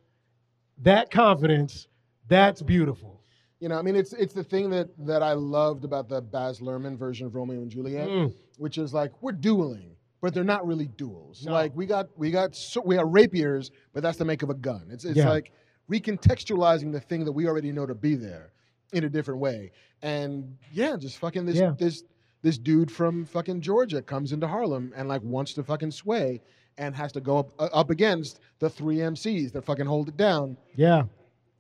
that 0.82 1.10
confidence, 1.10 1.88
that's 2.28 2.62
beautiful. 2.62 3.20
You 3.58 3.68
know, 3.68 3.78
I 3.78 3.82
mean, 3.82 3.96
it's 3.96 4.12
it's 4.12 4.32
the 4.32 4.44
thing 4.44 4.70
that 4.70 4.88
that 5.06 5.22
I 5.22 5.32
loved 5.32 5.84
about 5.84 6.08
the 6.08 6.20
Baz 6.22 6.60
Luhrmann 6.60 6.96
version 6.96 7.26
of 7.26 7.34
Romeo 7.34 7.58
and 7.60 7.70
Juliet, 7.70 8.08
Mm. 8.08 8.34
which 8.58 8.78
is 8.78 8.94
like 8.94 9.10
we're 9.20 9.32
dueling, 9.32 9.96
but 10.22 10.32
they're 10.32 10.44
not 10.44 10.66
really 10.66 10.86
duels. 10.86 11.44
No. 11.44 11.52
Like 11.52 11.74
we 11.76 11.84
got 11.84 12.06
we 12.16 12.30
got 12.30 12.54
so, 12.54 12.80
we 12.84 12.96
have 12.96 13.08
rapiers, 13.08 13.70
but 13.92 14.02
that's 14.02 14.16
the 14.18 14.24
make 14.24 14.42
of 14.42 14.50
a 14.50 14.54
gun. 14.54 14.86
It's 14.90 15.04
it's 15.04 15.16
Yeah. 15.18 15.28
like 15.28 15.52
recontextualizing 15.90 16.92
the 16.92 17.00
thing 17.00 17.24
that 17.24 17.32
we 17.32 17.46
already 17.46 17.72
know 17.72 17.86
to 17.86 17.94
be 17.94 18.14
there 18.14 18.52
in 18.92 19.04
a 19.04 19.08
different 19.08 19.40
way. 19.40 19.72
And 20.02 20.56
yeah, 20.72 20.96
just 20.96 21.18
fucking 21.18 21.46
this 21.46 21.56
Yeah. 21.56 21.74
this 21.78 22.04
this 22.42 22.56
dude 22.56 22.90
from 22.90 23.26
fucking 23.26 23.60
Georgia 23.60 24.00
comes 24.00 24.32
into 24.32 24.48
Harlem 24.48 24.92
and 24.96 25.08
like 25.08 25.22
wants 25.22 25.52
to 25.54 25.62
fucking 25.62 25.90
sway 25.90 26.40
and 26.78 26.94
has 26.94 27.12
to 27.12 27.20
go 27.20 27.38
up 27.38 27.50
uh, 27.58 27.68
up 27.72 27.90
against 27.90 28.40
the 28.60 28.70
three 28.70 28.96
MCs 28.96 29.52
that 29.52 29.62
fucking 29.64 29.86
hold 29.86 30.08
it 30.08 30.16
down. 30.16 30.56
Yeah. 30.74 31.02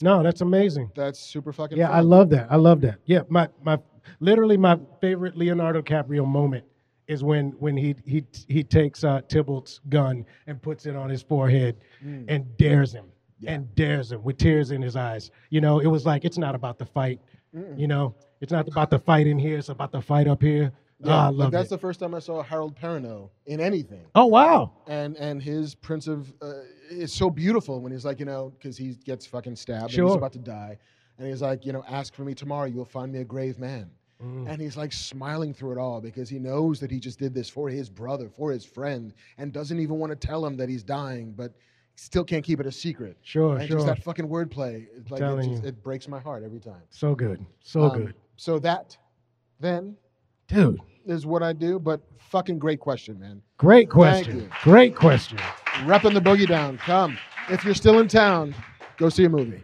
No, 0.02 0.22
that's 0.22 0.40
amazing. 0.40 0.90
That's 0.94 1.18
super 1.20 1.52
fucking. 1.52 1.76
Yeah, 1.76 1.88
fun. 1.88 1.96
I 1.96 2.00
love 2.00 2.30
that. 2.30 2.46
I 2.50 2.56
love 2.56 2.80
that. 2.80 2.98
Yeah, 3.04 3.20
my 3.28 3.48
my 3.62 3.78
literally 4.20 4.56
my 4.56 4.78
favorite 5.02 5.36
Leonardo 5.36 5.82
DiCaprio 5.82 6.26
moment 6.26 6.64
is 7.06 7.22
when 7.22 7.50
when 7.58 7.76
he 7.76 7.94
he 8.06 8.24
he 8.48 8.64
takes 8.64 9.04
uh, 9.04 9.20
Tybalt's 9.28 9.80
gun 9.90 10.24
and 10.46 10.62
puts 10.62 10.86
it 10.86 10.96
on 10.96 11.10
his 11.10 11.22
forehead 11.22 11.76
Mm. 12.02 12.24
and 12.28 12.56
dares 12.56 12.94
him 12.94 13.04
and 13.46 13.74
dares 13.74 14.12
him 14.12 14.22
with 14.22 14.36
tears 14.38 14.70
in 14.70 14.82
his 14.82 14.96
eyes. 14.96 15.30
You 15.50 15.60
know, 15.60 15.78
it 15.80 15.86
was 15.86 16.04
like 16.06 16.24
it's 16.24 16.38
not 16.38 16.54
about 16.54 16.78
the 16.78 16.86
fight. 16.86 17.20
You 17.76 17.88
know, 17.88 18.14
it's 18.40 18.52
not 18.52 18.68
about 18.68 18.90
the 18.90 18.98
fight 18.98 19.26
in 19.26 19.38
here. 19.38 19.58
It's 19.58 19.70
about 19.70 19.90
the 19.92 20.00
fight 20.00 20.28
up 20.28 20.40
here. 20.42 20.70
Yeah, 21.02 21.12
Ah, 21.14 21.28
like, 21.30 21.36
love 21.38 21.50
that's 21.52 21.66
it. 21.68 21.70
the 21.70 21.78
first 21.78 21.98
time 21.98 22.14
I 22.14 22.18
saw 22.18 22.42
Harold 22.42 22.76
Perrineau 22.78 23.30
in 23.46 23.58
anything, 23.58 24.04
oh 24.14 24.26
wow. 24.26 24.70
and 24.86 25.16
and 25.16 25.42
his 25.42 25.74
Prince 25.74 26.06
of 26.06 26.30
uh, 26.42 26.52
it's 26.90 27.12
so 27.14 27.30
beautiful 27.30 27.80
when 27.80 27.90
he's 27.90 28.04
like, 28.04 28.20
you 28.20 28.26
know, 28.26 28.52
because 28.58 28.76
he 28.76 28.90
gets 29.04 29.24
fucking 29.26 29.56
stabbed 29.56 29.94
and 29.94 30.06
he's 30.06 30.14
about 30.14 30.32
to 30.34 30.38
die, 30.38 30.76
and 31.18 31.26
he's 31.26 31.40
like, 31.40 31.64
you 31.64 31.72
know, 31.72 31.82
ask 31.88 32.12
for 32.14 32.22
me 32.24 32.34
tomorrow, 32.34 32.66
you'll 32.66 32.84
find 32.84 33.10
me 33.12 33.20
a 33.20 33.24
grave 33.24 33.58
man, 33.58 33.90
Mm. 34.22 34.46
and 34.50 34.60
he's 34.60 34.76
like 34.76 34.92
smiling 34.92 35.54
through 35.54 35.72
it 35.72 35.78
all 35.78 35.98
because 36.02 36.28
he 36.28 36.38
knows 36.38 36.78
that 36.80 36.90
he 36.90 37.00
just 37.00 37.18
did 37.18 37.32
this 37.32 37.48
for 37.48 37.70
his 37.70 37.88
brother, 37.88 38.28
for 38.28 38.50
his 38.52 38.66
friend, 38.66 39.14
and 39.38 39.50
doesn't 39.54 39.80
even 39.80 39.98
want 39.98 40.10
to 40.10 40.26
tell 40.26 40.44
him 40.44 40.58
that 40.58 40.68
he's 40.68 40.82
dying, 40.82 41.32
but 41.32 41.54
still 42.00 42.24
can't 42.24 42.42
keep 42.44 42.60
it 42.60 42.66
a 42.66 42.72
secret. 42.72 43.16
Sure, 43.22 43.56
and 43.58 43.68
sure. 43.68 43.76
just 43.76 43.86
that 43.86 44.02
fucking 44.02 44.26
wordplay, 44.26 44.86
it's 44.96 45.10
like 45.10 45.20
it, 45.20 45.48
just, 45.50 45.64
it 45.64 45.82
breaks 45.82 46.08
my 46.08 46.18
heart 46.18 46.42
every 46.42 46.58
time. 46.60 46.80
So 46.88 47.14
good. 47.14 47.44
So 47.62 47.82
Um, 47.82 47.98
good. 48.06 48.14
So 48.36 48.58
that, 48.60 48.96
then, 49.60 49.96
Dude, 50.48 50.80
is 51.04 51.26
what 51.26 51.42
I 51.42 51.52
do. 51.52 51.78
But 51.78 52.00
fucking 52.18 52.58
great 52.58 52.80
question, 52.80 53.20
man. 53.20 53.42
great 53.58 53.82
Thank 53.82 53.90
question. 53.90 54.36
you. 54.40 54.48
Great 54.62 54.96
question. 54.96 55.36
Repping 55.84 56.14
the 56.14 56.20
boogie 56.20 56.48
down. 56.48 56.78
Come. 56.78 57.18
If 57.50 57.64
you're 57.64 57.74
still 57.74 57.98
in 57.98 58.08
town, 58.08 58.54
go 58.96 59.08
see 59.10 59.24
a 59.24 59.28
movie. 59.28 59.62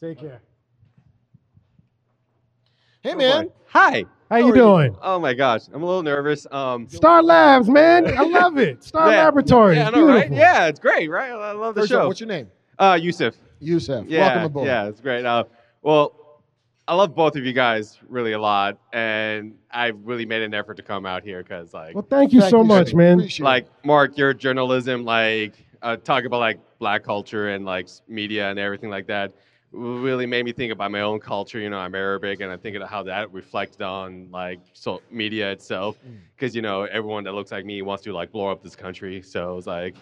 Take 0.00 0.20
care. 0.20 0.40
Hey, 3.02 3.14
Oh, 3.14 3.16
man. 3.16 3.46
boy. 3.46 3.52
Hi. 3.70 4.04
How 4.30 4.36
you 4.36 4.44
are 4.44 4.48
you? 4.48 4.54
doing? 4.54 4.96
Oh 5.00 5.18
my 5.18 5.32
gosh, 5.34 5.62
I'm 5.72 5.82
a 5.82 5.86
little 5.86 6.02
nervous. 6.02 6.46
Um, 6.50 6.88
Star 6.88 7.22
Labs, 7.22 7.68
man. 7.68 8.06
I 8.18 8.22
love 8.22 8.58
it. 8.58 8.82
Star 8.84 9.10
yeah, 9.10 9.24
Laboratories. 9.24 9.78
Yeah, 9.78 9.88
I 9.88 9.90
know, 9.90 10.06
right? 10.06 10.30
Yeah, 10.30 10.66
it's 10.66 10.80
great, 10.80 11.08
right? 11.10 11.30
I 11.30 11.52
love 11.52 11.74
the 11.74 11.82
First 11.82 11.92
of 11.92 11.96
all, 11.98 12.04
show. 12.04 12.08
what's 12.08 12.20
your 12.20 12.28
name? 12.28 12.48
Uh, 12.78 12.98
Yusuf. 13.00 13.34
Yusef. 13.60 14.06
Yeah, 14.06 14.20
Welcome 14.26 14.44
aboard. 14.44 14.66
yeah, 14.66 14.86
it's 14.86 15.00
great. 15.00 15.24
Uh, 15.24 15.44
well, 15.82 16.42
I 16.86 16.94
love 16.94 17.14
both 17.14 17.36
of 17.36 17.44
you 17.44 17.52
guys 17.52 17.98
really 18.08 18.32
a 18.32 18.38
lot, 18.38 18.78
and 18.92 19.54
I 19.70 19.88
really 19.88 20.26
made 20.26 20.42
an 20.42 20.54
effort 20.54 20.76
to 20.76 20.82
come 20.82 21.06
out 21.06 21.22
here 21.22 21.42
because, 21.42 21.72
like, 21.74 21.94
Well, 21.94 22.06
thank 22.08 22.32
you 22.32 22.40
Thank 22.40 22.50
so 22.50 22.58
you, 22.58 22.64
much, 22.64 22.94
man. 22.94 23.18
Appreciate 23.18 23.44
like 23.44 23.66
Marc, 23.84 24.16
your 24.18 24.34
journalism, 24.34 25.04
like 25.04 25.54
uh, 25.82 25.96
talk 25.96 26.24
about 26.24 26.40
like 26.40 26.60
black 26.78 27.02
culture 27.02 27.48
and 27.48 27.64
like 27.64 27.88
media 28.08 28.50
and 28.50 28.58
everything 28.58 28.90
like 28.90 29.06
that, 29.08 29.32
really 29.72 30.26
made 30.26 30.44
me 30.44 30.52
think 30.52 30.72
about 30.72 30.90
my 30.90 31.00
own 31.02 31.20
culture. 31.20 31.58
You 31.58 31.70
know, 31.70 31.78
I'm 31.78 31.94
Arabic, 31.94 32.40
and 32.40 32.50
I 32.50 32.56
think 32.56 32.76
about 32.76 32.88
how 32.88 33.02
that 33.04 33.32
reflected 33.32 33.82
on 33.82 34.28
like 34.30 34.60
so 34.72 35.02
media 35.10 35.50
itself, 35.52 35.98
Mm. 36.06 36.18
because 36.34 36.54
you 36.56 36.62
know 36.62 36.82
everyone 36.84 37.24
that 37.24 37.32
looks 37.34 37.52
like 37.52 37.64
me 37.64 37.82
wants 37.82 38.02
to 38.04 38.12
like 38.12 38.32
blow 38.32 38.48
up 38.50 38.62
this 38.62 38.76
country. 38.76 39.22
So 39.22 39.58
it's 39.58 39.66
like. 39.66 39.94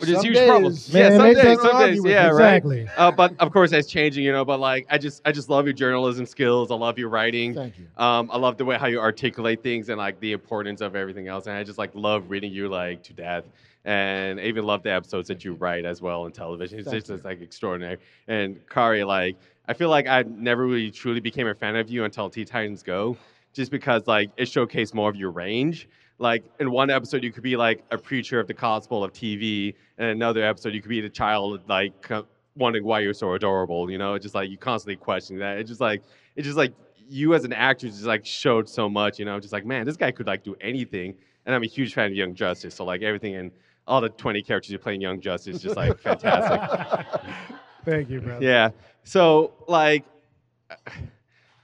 Which 0.00 0.10
is 0.10 0.18
a 0.18 0.20
Some 0.20 0.26
huge 0.26 0.46
problem. 0.46 0.72
Yeah, 0.86 1.16
some 1.16 1.34
days, 1.34 1.60
some 1.60 1.78
days, 1.80 2.04
yeah, 2.04 2.28
you. 2.28 2.32
right. 2.36 2.54
Exactly. 2.54 2.88
Uh, 2.96 3.10
but 3.10 3.34
of 3.40 3.50
course, 3.52 3.72
that's 3.72 3.88
changing, 3.88 4.22
you 4.22 4.30
know. 4.30 4.44
But 4.44 4.60
like, 4.60 4.86
I 4.88 4.96
just, 4.96 5.20
I 5.24 5.32
just 5.32 5.50
love 5.50 5.66
your 5.66 5.72
journalism 5.72 6.24
skills. 6.24 6.70
I 6.70 6.76
love 6.76 7.00
your 7.00 7.08
writing. 7.08 7.52
Thank 7.52 7.74
you. 7.80 7.86
Um, 8.00 8.30
I 8.32 8.38
love 8.38 8.58
the 8.58 8.64
way 8.64 8.78
how 8.78 8.86
you 8.86 9.00
articulate 9.00 9.60
things 9.60 9.88
and 9.88 9.98
like 9.98 10.20
the 10.20 10.30
importance 10.30 10.82
of 10.82 10.94
everything 10.94 11.26
else. 11.26 11.48
And 11.48 11.56
I 11.56 11.64
just 11.64 11.78
like 11.78 11.90
love 11.94 12.30
reading 12.30 12.52
you 12.52 12.68
like 12.68 13.02
to 13.04 13.12
death. 13.12 13.42
And 13.88 14.38
I 14.38 14.42
even 14.42 14.66
love 14.66 14.82
the 14.82 14.92
episodes 14.92 15.28
that 15.28 15.46
you 15.46 15.54
write 15.54 15.86
as 15.86 16.02
well 16.02 16.26
in 16.26 16.32
television. 16.32 16.78
It's 16.78 16.90
Thank 16.90 17.04
just 17.04 17.10
it's, 17.10 17.24
like 17.24 17.40
extraordinary. 17.40 17.96
And 18.26 18.60
Khary, 18.68 19.06
like, 19.06 19.38
I 19.66 19.72
feel 19.72 19.88
like 19.88 20.06
I 20.06 20.24
never 20.28 20.66
really 20.66 20.90
truly 20.90 21.20
became 21.20 21.46
a 21.46 21.54
fan 21.54 21.74
of 21.74 21.88
you 21.88 22.04
until 22.04 22.28
Teen 22.28 22.44
Titans 22.44 22.82
Go, 22.82 23.16
just 23.54 23.70
because 23.70 24.06
like 24.06 24.30
it 24.36 24.42
showcased 24.42 24.92
more 24.92 25.08
of 25.08 25.16
your 25.16 25.30
range. 25.30 25.88
Like 26.18 26.44
in 26.60 26.70
one 26.70 26.90
episode, 26.90 27.24
you 27.24 27.32
could 27.32 27.42
be 27.42 27.56
like 27.56 27.82
a 27.90 27.96
preacher 27.96 28.38
of 28.38 28.46
the 28.46 28.52
gospel 28.52 29.02
of 29.02 29.14
TV, 29.14 29.74
and 29.96 30.10
another 30.10 30.44
episode, 30.44 30.74
you 30.74 30.82
could 30.82 30.90
be 30.90 31.00
the 31.00 31.08
child 31.08 31.62
like 31.66 32.02
co- 32.02 32.26
wondering 32.56 32.84
why 32.84 33.00
you're 33.00 33.14
so 33.14 33.32
adorable. 33.32 33.90
You 33.90 33.96
know, 33.96 34.12
it's 34.12 34.22
just 34.22 34.34
like 34.34 34.50
you 34.50 34.58
constantly 34.58 34.96
questioning 34.96 35.40
that. 35.40 35.56
It's 35.56 35.70
just 35.70 35.80
like 35.80 36.02
it's 36.36 36.44
just 36.44 36.58
like 36.58 36.74
you 37.08 37.32
as 37.32 37.44
an 37.44 37.54
actor 37.54 37.86
just 37.86 38.04
like 38.04 38.26
showed 38.26 38.68
so 38.68 38.86
much. 38.86 39.18
You 39.18 39.24
know, 39.24 39.40
just 39.40 39.54
like 39.54 39.64
man, 39.64 39.86
this 39.86 39.96
guy 39.96 40.10
could 40.10 40.26
like 40.26 40.44
do 40.44 40.56
anything. 40.60 41.14
And 41.46 41.54
I'm 41.54 41.62
a 41.62 41.66
huge 41.66 41.94
fan 41.94 42.10
of 42.10 42.14
Young 42.14 42.34
Justice, 42.34 42.74
so 42.74 42.84
like 42.84 43.00
everything 43.00 43.32
in 43.32 43.50
all 43.88 44.00
the 44.00 44.10
20 44.10 44.42
characters 44.42 44.70
you 44.70 44.78
play 44.78 44.94
in 44.94 45.00
Young 45.00 45.20
Justice 45.20 45.56
is 45.56 45.62
just 45.62 45.76
like 45.76 45.98
fantastic. 45.98 47.06
Thank 47.84 48.10
you, 48.10 48.20
brother. 48.20 48.44
Yeah. 48.44 48.70
So 49.02 49.54
like 49.66 50.04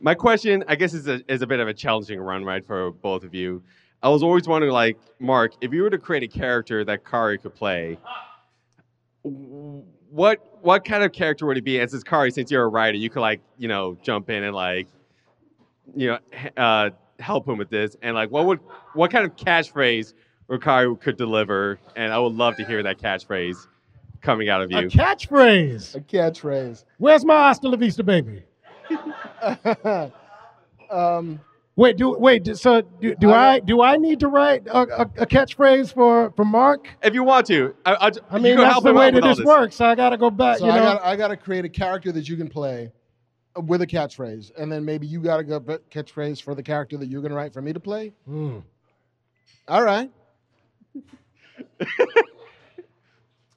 my 0.01 0.15
question, 0.15 0.65
I 0.69 0.75
guess, 0.75 0.93
is 0.93 1.09
a, 1.09 1.21
is 1.33 1.43
a 1.43 1.47
bit 1.47 1.61
of 1.61 1.69
a 1.69 1.75
challenging 1.75 2.21
run, 2.21 2.45
right, 2.45 2.65
for 2.65 2.91
both 2.91 3.25
of 3.25 3.35
you. 3.35 3.63
I 4.03 4.09
was 4.09 4.23
always 4.23 4.47
wondering, 4.47 4.73
like, 4.73 4.99
Marc, 5.19 5.55
if 5.63 5.73
you 5.73 5.83
were 5.83 5.89
to 5.89 5.99
create 5.99 6.23
a 6.23 6.29
character 6.29 6.85
that 6.85 7.05
Khary 7.05 7.39
could 7.39 7.55
play, 7.55 7.99
what 9.23 10.59
what 10.61 10.85
kind 10.85 11.03
of 11.03 11.13
character 11.13 11.47
would 11.47 11.57
it 11.57 11.65
be? 11.65 11.81
And 11.81 11.91
since 11.91 12.05
Khary, 12.05 12.31
since 12.31 12.51
you're 12.51 12.65
a 12.65 12.69
writer, 12.69 12.99
you 12.99 13.09
could 13.09 13.21
like, 13.21 13.41
you 13.57 13.67
know, 13.67 13.97
jump 14.03 14.29
in 14.29 14.43
and 14.43 14.55
like, 14.55 14.89
you 15.97 16.09
know, 16.09 16.19
uh, 16.57 16.91
help 17.19 17.49
him 17.49 17.57
with 17.57 17.71
this. 17.71 17.97
And 18.03 18.15
like, 18.15 18.31
what 18.31 18.45
would 18.45 18.61
what 18.93 19.11
kind 19.11 19.25
of 19.25 19.37
catchphrase 19.37 20.13
or 20.49 20.59
could 20.59 21.17
deliver? 21.17 21.79
And 21.97 22.13
I 22.13 22.19
would 22.19 22.35
love 22.35 22.57
to 22.57 22.65
hear 22.65 22.83
that 22.83 22.99
catchphrase 22.99 23.57
coming 24.21 24.49
out 24.49 24.63
of 24.63 24.71
you. 24.71 24.79
A 24.79 24.83
catchphrase. 24.85 25.95
A 25.95 26.01
catchphrase. 26.01 26.85
Where's 26.99 27.25
my 27.25 27.35
hasta 27.35 27.69
la 27.69 27.77
vista, 27.77 28.03
baby? 28.03 28.43
um, 30.91 31.41
Wait, 31.77 31.97
do 31.97 32.17
wait. 32.17 32.45
do- 32.45 32.55
So 32.55 32.83
do, 32.83 33.15
do 33.17 33.31
I 33.33 33.55
I 33.55 33.59
do 33.61 33.83
I 33.83 33.97
need 33.97 34.21
to 34.21 34.29
write 34.29 34.67
a, 34.69 34.77
a, 34.77 35.03
a 35.23 35.27
catchphrase 35.27 35.93
for 35.93 36.31
for 36.37 36.45
Marc? 36.45 36.89
If 37.03 37.15
you 37.15 37.25
want 37.25 37.47
to, 37.49 37.75
I, 37.85 37.95
I, 37.95 38.11
I 38.31 38.39
mean, 38.39 38.53
you 38.53 38.59
can 38.59 38.69
that's 38.69 38.83
the 38.83 38.93
way 38.93 39.07
that 39.07 39.15
with 39.15 39.25
all 39.25 39.35
this 39.35 39.45
works. 39.45 39.77
So 39.77 39.87
I 39.87 39.97
got 39.97 40.11
to 40.11 40.17
go 40.17 40.31
back. 40.31 40.59
so 40.59 40.67
you 40.67 40.71
I 40.71 40.77
know, 40.77 40.83
got 40.85 41.05
I 41.05 41.17
got 41.17 41.29
to 41.29 41.37
create 41.37 41.65
a 41.65 41.69
character 41.69 42.13
that 42.13 42.29
you 42.29 42.37
can 42.37 42.49
play 42.49 42.93
uh, 43.57 43.61
with 43.61 43.83
a 43.83 43.87
catchphrase, 43.89 44.53
and 44.57 44.71
then 44.71 44.85
maybe 44.85 45.07
you 45.09 45.21
got 45.21 45.39
to 45.39 45.43
go 45.45 45.59
catchphrase 45.61 46.41
for 46.41 46.55
the 46.55 46.63
character 46.63 46.97
that 46.97 47.09
you're 47.09 47.23
gonna 47.23 47.35
write 47.35 47.53
for 47.53 47.61
me 47.63 47.73
to 47.73 47.81
play. 47.81 48.13
Hmm. 48.25 48.59
All 49.67 49.83
right. 49.83 50.11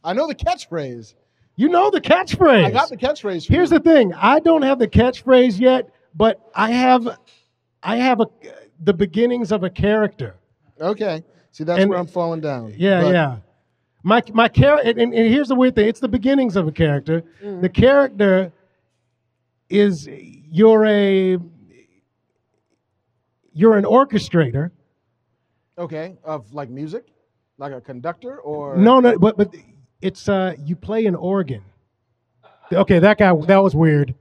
I 0.03 0.13
know 0.13 0.27
the 0.27 0.35
catchphrase. 0.35 1.13
you 1.55 1.69
know 1.69 1.89
the 1.89 2.01
catchphrase. 2.01 2.65
I 2.65 2.71
got 2.71 2.89
the 2.89 2.97
catchphrase. 2.97 3.47
Here's 3.47 3.71
you. 3.71 3.79
the 3.79 3.83
thing. 3.83 4.13
I 4.13 4.39
don't 4.39 4.61
have 4.61 4.79
the 4.79 4.87
catchphrase 4.87 5.59
yet, 5.59 5.89
but 6.15 6.39
I 6.55 6.71
have, 6.71 7.17
I 7.83 7.97
have 7.97 8.21
a 8.21 8.27
the 8.83 8.93
beginnings 8.93 9.51
of 9.51 9.63
a 9.63 9.69
character. 9.69 10.35
Okay. 10.79 11.23
See, 11.51 11.63
that's 11.63 11.79
And- 11.81 11.89
where 11.89 11.97
I'm 11.99 12.07
falling 12.07 12.41
down. 12.41 12.73
Yeah, 12.77 13.01
But- 13.01 13.13
yeah. 13.13 13.37
My 14.03 14.21
my 14.31 14.47
character, 14.47 14.89
and, 14.91 14.99
and 15.01 15.13
here's 15.13 15.49
the 15.49 15.55
weird 15.55 15.75
thing: 15.75 15.87
it's 15.89 15.99
the 15.99 16.07
beginnings 16.07 16.55
of 16.55 16.67
a 16.67 16.71
character. 16.71 17.23
Mm. 17.43 17.61
The 17.61 17.67
character 17.67 18.53
is 19.69 20.07
you're 20.07 20.85
a 20.85 21.37
you're 23.51 23.75
an 23.75 23.83
orchestrator. 23.83 24.71
Okay. 25.77 26.15
Of 26.23 26.53
like 26.53 26.69
music, 26.69 27.07
like 27.57 27.73
a 27.73 27.81
conductor, 27.81 28.39
or 28.39 28.77
No, 28.77 28.99
no, 28.99 29.17
but 29.17 29.37
but 29.37 29.55
it's 30.01 30.29
uh 30.29 30.55
you 30.63 30.75
play 30.75 31.05
an 31.05 31.15
organ. 31.15 31.63
Okay, 32.71 32.99
that 32.99 33.17
guy 33.17 33.33
that 33.47 33.63
was 33.63 33.75
weird. 33.75 34.13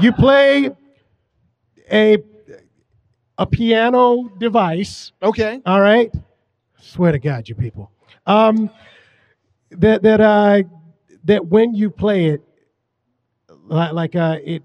You 0.00 0.12
play 0.12 0.70
a 1.90 2.18
a 3.38 3.46
piano 3.46 4.30
device. 4.38 5.12
Okay. 5.22 5.60
All 5.66 5.80
right. 5.80 6.12
Swear 6.80 7.12
to 7.12 7.18
God, 7.18 7.48
you 7.48 7.54
people. 7.54 7.90
Um, 8.26 8.70
that 9.70 10.02
that 10.02 10.20
uh 10.20 10.62
that 11.24 11.46
when 11.46 11.74
you 11.74 11.90
play 11.90 12.26
it, 12.26 12.42
like 13.64 13.92
like 13.92 14.16
uh 14.16 14.38
it 14.44 14.62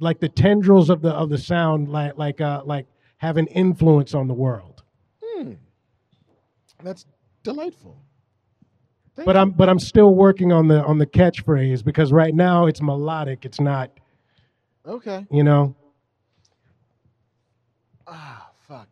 like 0.00 0.20
the 0.20 0.28
tendrils 0.28 0.90
of 0.90 1.00
the 1.02 1.10
of 1.10 1.30
the 1.30 1.38
sound 1.38 1.88
like 1.88 2.18
like 2.18 2.40
uh 2.40 2.62
like 2.64 2.86
have 3.18 3.36
an 3.36 3.46
influence 3.48 4.14
on 4.14 4.28
the 4.28 4.34
world. 4.34 4.75
That's 6.82 7.06
delightful. 7.42 7.96
Thank 9.16 9.26
But 9.26 9.36
you. 9.36 9.42
I'm 9.42 9.50
but 9.52 9.68
I'm 9.68 9.78
still 9.78 10.14
working 10.14 10.52
on 10.52 10.68
the 10.68 10.84
on 10.84 10.98
the 10.98 11.06
catchphrase 11.06 11.84
because 11.84 12.12
right 12.12 12.34
now 12.34 12.66
it's 12.66 12.82
melodic. 12.82 13.44
It's 13.44 13.60
not 13.60 13.90
okay. 14.86 15.26
you 15.30 15.42
know. 15.42 15.74
Ah, 18.06 18.50
fuck. 18.68 18.88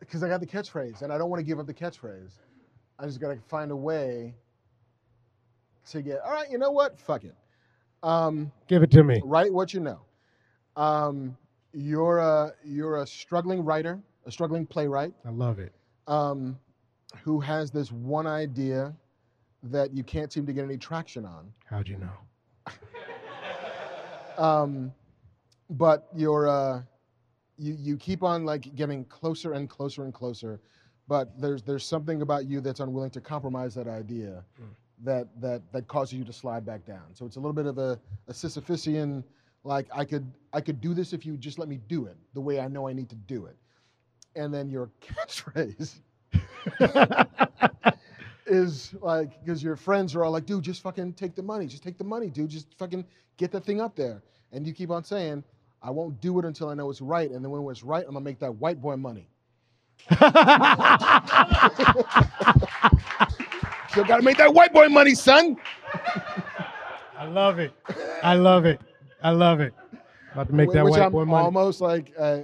Because 0.00 0.22
I 0.22 0.28
got 0.28 0.40
the 0.40 0.46
catchphrase, 0.46 1.02
and 1.02 1.12
I 1.12 1.18
don't 1.18 1.30
want 1.30 1.40
to 1.40 1.44
give 1.44 1.58
up 1.58 1.66
the 1.66 1.74
catchphrase. 1.74 2.32
I 2.98 3.06
just 3.06 3.20
gotta 3.20 3.38
find 3.48 3.70
a 3.70 3.76
way 3.76 4.34
to 5.90 6.02
get. 6.02 6.20
All 6.24 6.32
right, 6.32 6.50
you 6.50 6.58
know 6.58 6.70
what? 6.70 6.98
Fuck 7.00 7.24
it. 7.24 7.34
Um, 8.02 8.50
Give 8.66 8.82
it 8.82 8.90
to 8.92 9.04
me. 9.04 9.20
write 9.24 9.52
what 9.52 9.72
you 9.72 9.80
know. 9.80 10.00
Um, 10.76 11.36
you're 11.72 12.18
a 12.18 12.52
you're 12.64 13.02
a 13.02 13.06
struggling 13.06 13.64
writer, 13.64 14.00
a 14.26 14.30
struggling 14.32 14.66
playwright, 14.66 15.12
I 15.24 15.30
love 15.30 15.58
it. 15.58 15.72
um, 16.08 16.58
who 17.24 17.40
has 17.40 17.70
this 17.70 17.92
one 17.92 18.26
idea 18.26 18.94
that 19.64 19.92
you 19.92 20.02
can't 20.02 20.32
seem 20.32 20.46
to 20.46 20.52
get 20.52 20.64
any 20.64 20.76
traction 20.76 21.24
on. 21.24 21.52
How'd 21.66 21.88
you 21.88 21.98
know? 21.98 22.72
um, 24.38 24.92
but 25.70 26.08
you're 26.14 26.48
uh, 26.48 26.82
you 27.58 27.76
you 27.78 27.96
keep 27.96 28.22
on 28.22 28.44
like 28.44 28.74
getting 28.74 29.04
closer 29.04 29.52
and 29.52 29.68
closer 29.68 30.04
and 30.04 30.12
closer, 30.12 30.60
but 31.08 31.40
there's 31.40 31.62
there's 31.62 31.84
something 31.84 32.22
about 32.22 32.46
you 32.46 32.60
that's 32.60 32.80
unwilling 32.80 33.10
to 33.10 33.20
compromise 33.20 33.74
that 33.74 33.86
idea, 33.86 34.44
that 35.02 35.28
that 35.40 35.62
that 35.72 35.86
causes 35.86 36.14
you 36.14 36.24
to 36.24 36.32
slide 36.32 36.66
back 36.66 36.84
down. 36.84 37.14
So 37.14 37.24
it's 37.24 37.36
a 37.36 37.40
little 37.40 37.52
bit 37.52 37.66
of 37.66 37.78
a, 37.78 37.98
a 38.28 38.32
Sisyphusian, 38.32 39.22
like 39.64 39.86
I 39.94 40.04
could 40.04 40.30
I 40.52 40.60
could 40.60 40.80
do 40.80 40.94
this 40.94 41.12
if 41.12 41.24
you 41.24 41.36
just 41.36 41.58
let 41.58 41.68
me 41.68 41.78
do 41.88 42.06
it 42.06 42.16
the 42.34 42.40
way 42.40 42.60
I 42.60 42.68
know 42.68 42.88
I 42.88 42.92
need 42.92 43.08
to 43.10 43.16
do 43.16 43.46
it, 43.46 43.56
and 44.34 44.52
then 44.52 44.68
your 44.68 44.90
catchphrase. 45.00 46.00
is 48.46 48.94
like 49.00 49.38
because 49.44 49.62
your 49.62 49.76
friends 49.76 50.14
are 50.14 50.24
all 50.24 50.32
like, 50.32 50.46
dude, 50.46 50.62
just 50.64 50.82
fucking 50.82 51.12
take 51.14 51.34
the 51.34 51.42
money, 51.42 51.66
just 51.66 51.82
take 51.82 51.98
the 51.98 52.04
money, 52.04 52.28
dude, 52.30 52.50
just 52.50 52.74
fucking 52.78 53.04
get 53.36 53.50
that 53.52 53.64
thing 53.64 53.80
up 53.80 53.94
there. 53.96 54.22
And 54.52 54.66
you 54.66 54.72
keep 54.72 54.90
on 54.90 55.04
saying, 55.04 55.44
I 55.82 55.90
won't 55.90 56.20
do 56.20 56.38
it 56.38 56.44
until 56.44 56.68
I 56.68 56.74
know 56.74 56.90
it's 56.90 57.00
right, 57.00 57.30
and 57.30 57.44
then 57.44 57.50
when 57.50 57.70
it's 57.70 57.82
right, 57.82 58.04
I'm 58.06 58.12
gonna 58.14 58.24
make 58.24 58.38
that 58.40 58.54
white 58.56 58.80
boy 58.80 58.96
money. 58.96 59.28
Still 63.90 64.04
gotta 64.04 64.22
make 64.22 64.38
that 64.38 64.52
white 64.54 64.72
boy 64.72 64.88
money, 64.88 65.14
son. 65.14 65.56
I 67.18 67.26
love 67.26 67.58
it. 67.58 67.72
I 68.22 68.34
love 68.34 68.64
it. 68.64 68.80
I 69.22 69.30
love 69.30 69.60
it. 69.60 69.74
About 70.32 70.48
to 70.48 70.54
make 70.54 70.70
Wh- 70.70 70.72
that 70.72 70.86
Which 70.86 70.88
white 70.88 70.98
I'm 70.98 71.10
boy 71.10 71.24
money. 71.24 71.50
almost 71.50 71.80
like, 71.80 72.12
uh, 72.18 72.40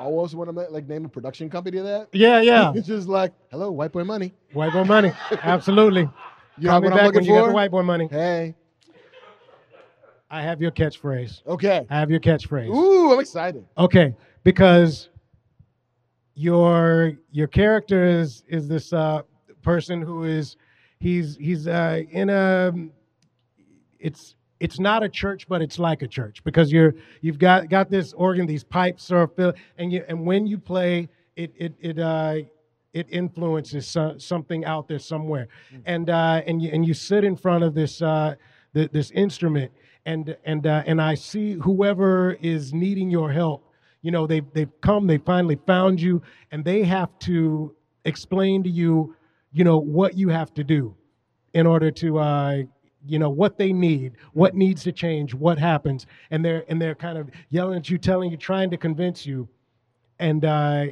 almost 0.00 0.34
want 0.34 0.54
to 0.54 0.60
like 0.70 0.86
name 0.88 1.04
a 1.04 1.08
production 1.08 1.48
company 1.50 1.78
of 1.78 1.84
that. 1.84 2.08
Yeah, 2.12 2.40
yeah. 2.40 2.72
It's 2.76 2.86
just 2.86 3.08
like, 3.08 3.32
hello, 3.50 3.70
white 3.70 3.92
boy 3.92 4.04
money. 4.04 4.32
White 4.52 4.72
boy 4.72 4.84
money. 4.84 5.12
Absolutely. 5.42 6.08
You 6.58 6.68
Call 6.70 6.80
know 6.80 6.88
me 6.88 6.90
what 6.90 6.96
back 6.96 7.00
I'm 7.00 7.06
looking 7.08 7.20
when 7.20 7.24
you 7.26 7.34
got 7.42 7.46
for? 7.48 7.52
white 7.52 7.70
boy 7.70 7.82
money. 7.82 8.08
Hey, 8.10 8.54
I 10.30 10.40
have 10.40 10.60
your 10.62 10.70
catchphrase. 10.70 11.46
Okay. 11.46 11.86
I 11.90 11.98
have 11.98 12.10
your 12.10 12.18
catchphrase. 12.20 12.68
Ooh, 12.74 13.12
I'm 13.12 13.20
excited. 13.20 13.66
Okay, 13.76 14.14
because 14.42 15.10
your 16.34 17.12
your 17.30 17.46
character 17.46 18.04
is 18.06 18.42
is 18.48 18.68
this 18.68 18.92
uh, 18.94 19.20
person 19.62 20.00
who 20.00 20.24
is 20.24 20.56
he's 20.98 21.36
he's 21.36 21.66
uh, 21.68 22.00
in 22.10 22.30
a 22.30 22.72
it's 23.98 24.35
it's 24.60 24.80
not 24.80 25.02
a 25.02 25.08
church, 25.08 25.46
but 25.48 25.60
it's 25.62 25.78
like 25.78 26.02
a 26.02 26.08
church 26.08 26.42
because 26.44 26.72
you're 26.72 26.94
you've 27.20 27.38
got 27.38 27.68
got 27.68 27.90
this 27.90 28.12
organ, 28.14 28.46
these 28.46 28.64
pipes 28.64 29.10
are 29.10 29.26
filled, 29.26 29.56
and 29.78 29.92
you 29.92 30.04
and 30.08 30.24
when 30.26 30.46
you 30.46 30.58
play, 30.58 31.08
it 31.36 31.52
it 31.56 31.74
it 31.80 31.98
uh, 31.98 32.36
it 32.92 33.06
influences 33.10 33.86
so, 33.86 34.14
something 34.18 34.64
out 34.64 34.88
there 34.88 34.98
somewhere, 34.98 35.48
and 35.84 36.08
uh, 36.08 36.42
and 36.46 36.62
you 36.62 36.70
and 36.72 36.86
you 36.86 36.94
sit 36.94 37.24
in 37.24 37.36
front 37.36 37.64
of 37.64 37.74
this 37.74 38.00
uh, 38.00 38.34
th- 38.74 38.90
this 38.92 39.10
instrument, 39.10 39.70
and 40.06 40.36
and 40.44 40.66
uh, 40.66 40.82
and 40.86 41.00
I 41.00 41.14
see 41.14 41.54
whoever 41.54 42.32
is 42.40 42.72
needing 42.72 43.10
your 43.10 43.30
help. 43.30 43.74
You 44.00 44.10
know, 44.10 44.26
they've 44.26 44.46
they've 44.54 44.80
come, 44.80 45.06
they 45.06 45.18
finally 45.18 45.58
found 45.66 46.00
you, 46.00 46.22
and 46.50 46.64
they 46.64 46.82
have 46.84 47.18
to 47.20 47.74
explain 48.06 48.62
to 48.62 48.70
you, 48.70 49.14
you 49.52 49.64
know, 49.64 49.78
what 49.78 50.16
you 50.16 50.28
have 50.30 50.54
to 50.54 50.64
do 50.64 50.96
in 51.52 51.66
order 51.66 51.90
to 51.90 52.18
uh, 52.18 52.56
you 53.06 53.18
know 53.18 53.30
what 53.30 53.58
they 53.58 53.72
need 53.72 54.12
what 54.32 54.54
needs 54.54 54.82
to 54.82 54.92
change 54.92 55.34
what 55.34 55.58
happens 55.58 56.06
and 56.30 56.44
they're 56.44 56.64
and 56.68 56.80
they're 56.80 56.94
kind 56.94 57.18
of 57.18 57.30
yelling 57.50 57.78
at 57.78 57.88
you 57.88 57.98
telling 57.98 58.30
you 58.30 58.36
trying 58.36 58.70
to 58.70 58.76
convince 58.76 59.26
you. 59.26 59.48
And 60.18 60.44
uh 60.44 60.86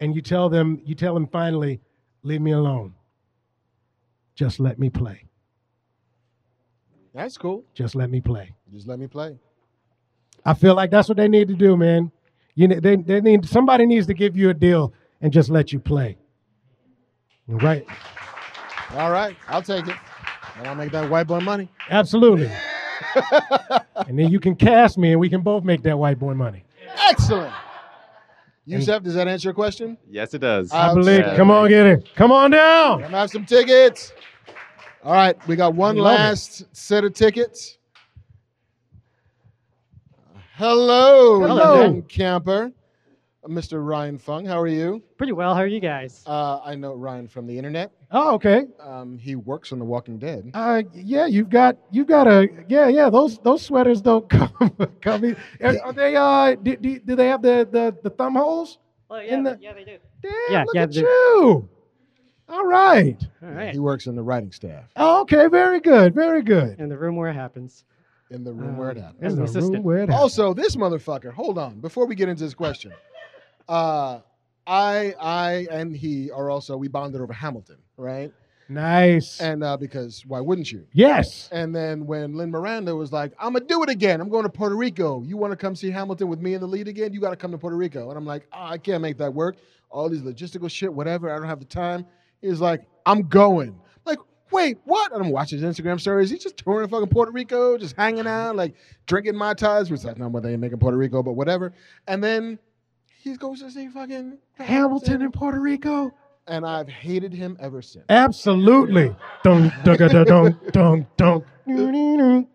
and 0.00 0.14
you 0.14 0.22
tell 0.22 0.48
them 0.48 0.80
you 0.84 0.94
tell 0.94 1.14
them 1.14 1.26
finally 1.26 1.80
leave 2.22 2.40
me 2.40 2.52
alone. 2.52 2.94
Just 4.34 4.60
let 4.60 4.78
me 4.78 4.88
play. 4.88 5.24
That's 7.14 7.36
cool. 7.36 7.64
just 7.74 7.94
let 7.94 8.10
me 8.10 8.20
play. 8.20 8.54
Just 8.72 8.86
let 8.86 8.98
me 8.98 9.08
play. 9.08 9.36
i 10.44 10.54
feel 10.54 10.74
like 10.74 10.90
that's 10.90 11.08
what 11.08 11.16
they 11.16 11.28
need 11.28 11.48
to 11.48 11.54
do 11.54 11.76
man. 11.76 12.10
You 12.54 12.68
know 12.68 12.80
they, 12.80 12.96
they 12.96 13.20
need 13.20 13.46
somebody 13.46 13.86
needs 13.86 14.06
to 14.06 14.14
give 14.14 14.36
you 14.36 14.50
a 14.50 14.54
deal 14.54 14.92
and 15.20 15.32
just 15.32 15.50
let 15.50 15.72
you 15.72 15.80
play. 15.80 16.16
Right 17.48 17.84
All 18.94 19.10
right, 19.10 19.36
I'll 19.48 19.62
take 19.62 19.86
it. 19.86 19.96
And 20.58 20.66
I'll 20.68 20.74
make 20.74 20.92
that 20.92 21.08
white 21.08 21.26
boy 21.26 21.40
money. 21.40 21.68
absolutely 21.90 22.50
and 24.06 24.18
then 24.18 24.28
you 24.30 24.38
can 24.38 24.54
cast 24.54 24.98
me 24.98 25.12
and 25.12 25.20
we 25.20 25.28
can 25.30 25.40
both 25.40 25.64
make 25.64 25.82
that 25.82 25.98
white 25.98 26.18
boy 26.18 26.34
money 26.34 26.64
Excellent. 27.08 27.52
Yusef, 28.66 29.02
does 29.02 29.14
that 29.14 29.26
answer 29.26 29.48
your 29.48 29.54
question? 29.54 29.96
Yes, 30.08 30.34
it 30.34 30.38
does. 30.40 30.70
I 30.70 30.92
believe. 30.94 31.20
Outstanding. 31.20 31.36
Come 31.36 31.50
on, 31.50 31.68
get 31.68 31.86
it. 31.86 32.08
Come 32.14 32.30
on 32.30 32.50
down. 32.52 33.02
Come 33.02 33.10
have 33.12 33.30
some 33.30 33.44
tickets. 33.46 34.12
All 35.02 35.12
right, 35.12 35.34
we 35.48 35.56
got 35.56 35.74
one 35.74 35.96
Love 35.96 36.14
it. 36.14 36.18
last 36.18 36.64
set 36.76 37.02
of 37.04 37.14
tickets. 37.14 37.78
Hello, 40.56 41.40
Hello. 41.40 41.82
young 41.82 42.02
camper. 42.02 42.70
Mr. 43.48 43.84
Ryan 43.84 44.18
Fung, 44.18 44.44
how 44.44 44.60
are 44.60 44.66
you? 44.68 45.02
Pretty 45.16 45.32
well. 45.32 45.54
How 45.54 45.62
are 45.62 45.66
you 45.66 45.80
guys? 45.80 46.22
Uh, 46.26 46.60
I 46.62 46.74
know 46.74 46.94
Ryan 46.94 47.26
from 47.26 47.46
the 47.46 47.56
internet. 47.56 47.90
Oh, 48.12 48.34
okay. 48.34 48.64
Um, 48.80 49.18
he 49.18 49.36
works 49.36 49.72
on 49.72 49.78
The 49.78 49.84
Walking 49.84 50.18
Dead. 50.18 50.50
Uh, 50.52 50.82
yeah, 50.92 51.26
you've 51.26 51.48
got 51.48 51.76
you've 51.92 52.08
got 52.08 52.26
a 52.26 52.48
yeah 52.68 52.88
yeah 52.88 53.08
those 53.08 53.38
those 53.38 53.62
sweaters 53.62 54.00
don't 54.02 54.28
come 54.30 54.52
come 55.00 55.24
in. 55.24 55.36
Are, 55.62 55.76
are 55.84 55.92
they 55.92 56.16
uh 56.16 56.56
do, 56.56 56.76
do, 56.76 56.98
do 56.98 57.14
they 57.16 57.28
have 57.28 57.40
the, 57.42 57.68
the 57.70 57.96
the 58.02 58.10
thumb 58.10 58.34
holes? 58.34 58.78
Oh, 59.10 59.16
in 59.16 59.44
the- 59.44 59.58
yeah, 59.60 59.72
they 59.74 59.84
do. 59.84 59.98
Damn, 60.22 60.32
Yeah, 60.50 60.64
look 60.64 60.74
yeah, 60.74 60.82
at 60.82 60.92
they- 60.92 61.00
you. 61.00 61.68
All 62.48 62.66
right. 62.66 63.16
All 63.44 63.50
right. 63.50 63.72
He 63.72 63.78
works 63.78 64.06
in 64.06 64.16
the 64.16 64.22
writing 64.24 64.50
staff 64.50 64.84
Oh, 64.96 65.20
okay. 65.22 65.46
Very 65.46 65.78
good. 65.78 66.12
Very 66.12 66.42
good. 66.42 66.80
In 66.80 66.88
the 66.88 66.98
room 66.98 67.14
where 67.14 67.30
it 67.30 67.34
happens. 67.34 67.84
in 68.32 68.42
the 68.42 68.52
room 68.52 68.76
where 68.76 68.90
it 68.90 68.96
Um, 68.96 69.04
happens. 69.04 69.32
In 69.34 69.38
the 69.38 69.44
assistant. 69.44 69.74
room 69.74 69.82
where 69.84 69.98
it 69.98 70.08
happens. 70.08 70.20
Also, 70.20 70.52
this 70.52 70.74
motherfucker. 70.74 71.32
Hold 71.32 71.58
on, 71.58 71.78
before 71.80 72.06
we 72.06 72.16
get 72.16 72.28
into 72.28 72.42
this 72.42 72.54
question, 72.54 72.92
uh, 73.68 74.18
I, 74.70 75.16
I, 75.20 75.66
and 75.72 75.96
he 75.96 76.30
are 76.30 76.48
also 76.48 76.76
we 76.76 76.86
bonded 76.86 77.20
over 77.20 77.32
Hamilton, 77.32 77.78
right? 77.96 78.32
Nice. 78.68 79.40
And 79.40 79.64
uh, 79.64 79.76
because 79.76 80.24
why 80.24 80.40
wouldn't 80.40 80.70
you? 80.70 80.86
yes. 80.92 81.48
And 81.50 81.74
then 81.74 82.06
when 82.06 82.36
Lin 82.36 82.52
Miranda 82.52 82.94
was 82.94 83.10
like, 83.10 83.32
"I'm 83.40 83.52
gonna 83.54 83.64
do 83.64 83.82
it 83.82 83.88
again. 83.88 84.20
I'm 84.20 84.28
going 84.28 84.44
to 84.44 84.48
Puerto 84.48 84.76
Rico. 84.76 85.22
You 85.24 85.36
want 85.36 85.50
to 85.50 85.56
come 85.56 85.74
see 85.74 85.90
Hamilton 85.90 86.28
with 86.28 86.40
me 86.40 86.54
in 86.54 86.60
the 86.60 86.68
lead 86.68 86.86
again? 86.86 87.12
You 87.12 87.20
got 87.20 87.30
to 87.30 87.36
come 87.36 87.50
to 87.50 87.58
Puerto 87.58 87.76
Rico." 87.76 88.10
And 88.10 88.16
I'm 88.16 88.24
like, 88.24 88.46
oh, 88.52 88.62
"I 88.62 88.78
can't 88.78 89.02
make 89.02 89.18
that 89.18 89.34
work. 89.34 89.56
All 89.90 90.08
these 90.08 90.22
logistical 90.22 90.70
shit, 90.70 90.94
whatever. 90.94 91.28
I 91.28 91.36
don't 91.36 91.48
have 91.48 91.58
the 91.58 91.64
time." 91.64 92.06
He's 92.40 92.60
like, 92.60 92.86
"I'm 93.06 93.22
going." 93.22 93.76
Like, 94.04 94.20
wait, 94.52 94.78
what? 94.84 95.10
And 95.12 95.20
I'm 95.20 95.32
watching 95.32 95.60
his 95.60 95.76
Instagram 95.76 96.00
stories. 96.00 96.30
He's 96.30 96.44
just 96.44 96.56
touring 96.56 96.88
fucking 96.88 97.08
Puerto 97.08 97.32
Rico, 97.32 97.76
just 97.76 97.96
hanging 97.96 98.28
out, 98.28 98.54
like 98.54 98.76
drinking 99.08 99.34
mai 99.34 99.54
tais, 99.54 99.90
which 99.90 100.02
that's 100.02 100.16
not 100.18 100.30
what 100.30 100.44
they 100.44 100.56
make 100.56 100.70
in 100.70 100.78
Puerto 100.78 100.96
Rico, 100.96 101.24
but 101.24 101.32
whatever. 101.32 101.72
And 102.06 102.22
then 102.22 102.60
he 103.22 103.36
goes 103.36 103.60
to 103.60 103.70
see 103.70 103.88
fucking 103.88 104.38
Hamilton 104.58 105.22
in 105.22 105.32
Puerto 105.32 105.60
Rico. 105.60 106.12
and 106.46 106.66
I've 106.66 106.88
hated 106.88 107.32
him 107.32 107.56
ever 107.60 107.82
since. 107.82 108.06
Absolutely. 108.08 109.14
Dun 109.44 109.72
dun 109.84 109.96
dun 109.96 110.10
dun 110.10 110.58
dun 110.72 111.06
dun. 111.16 111.44
dun. 111.66 112.46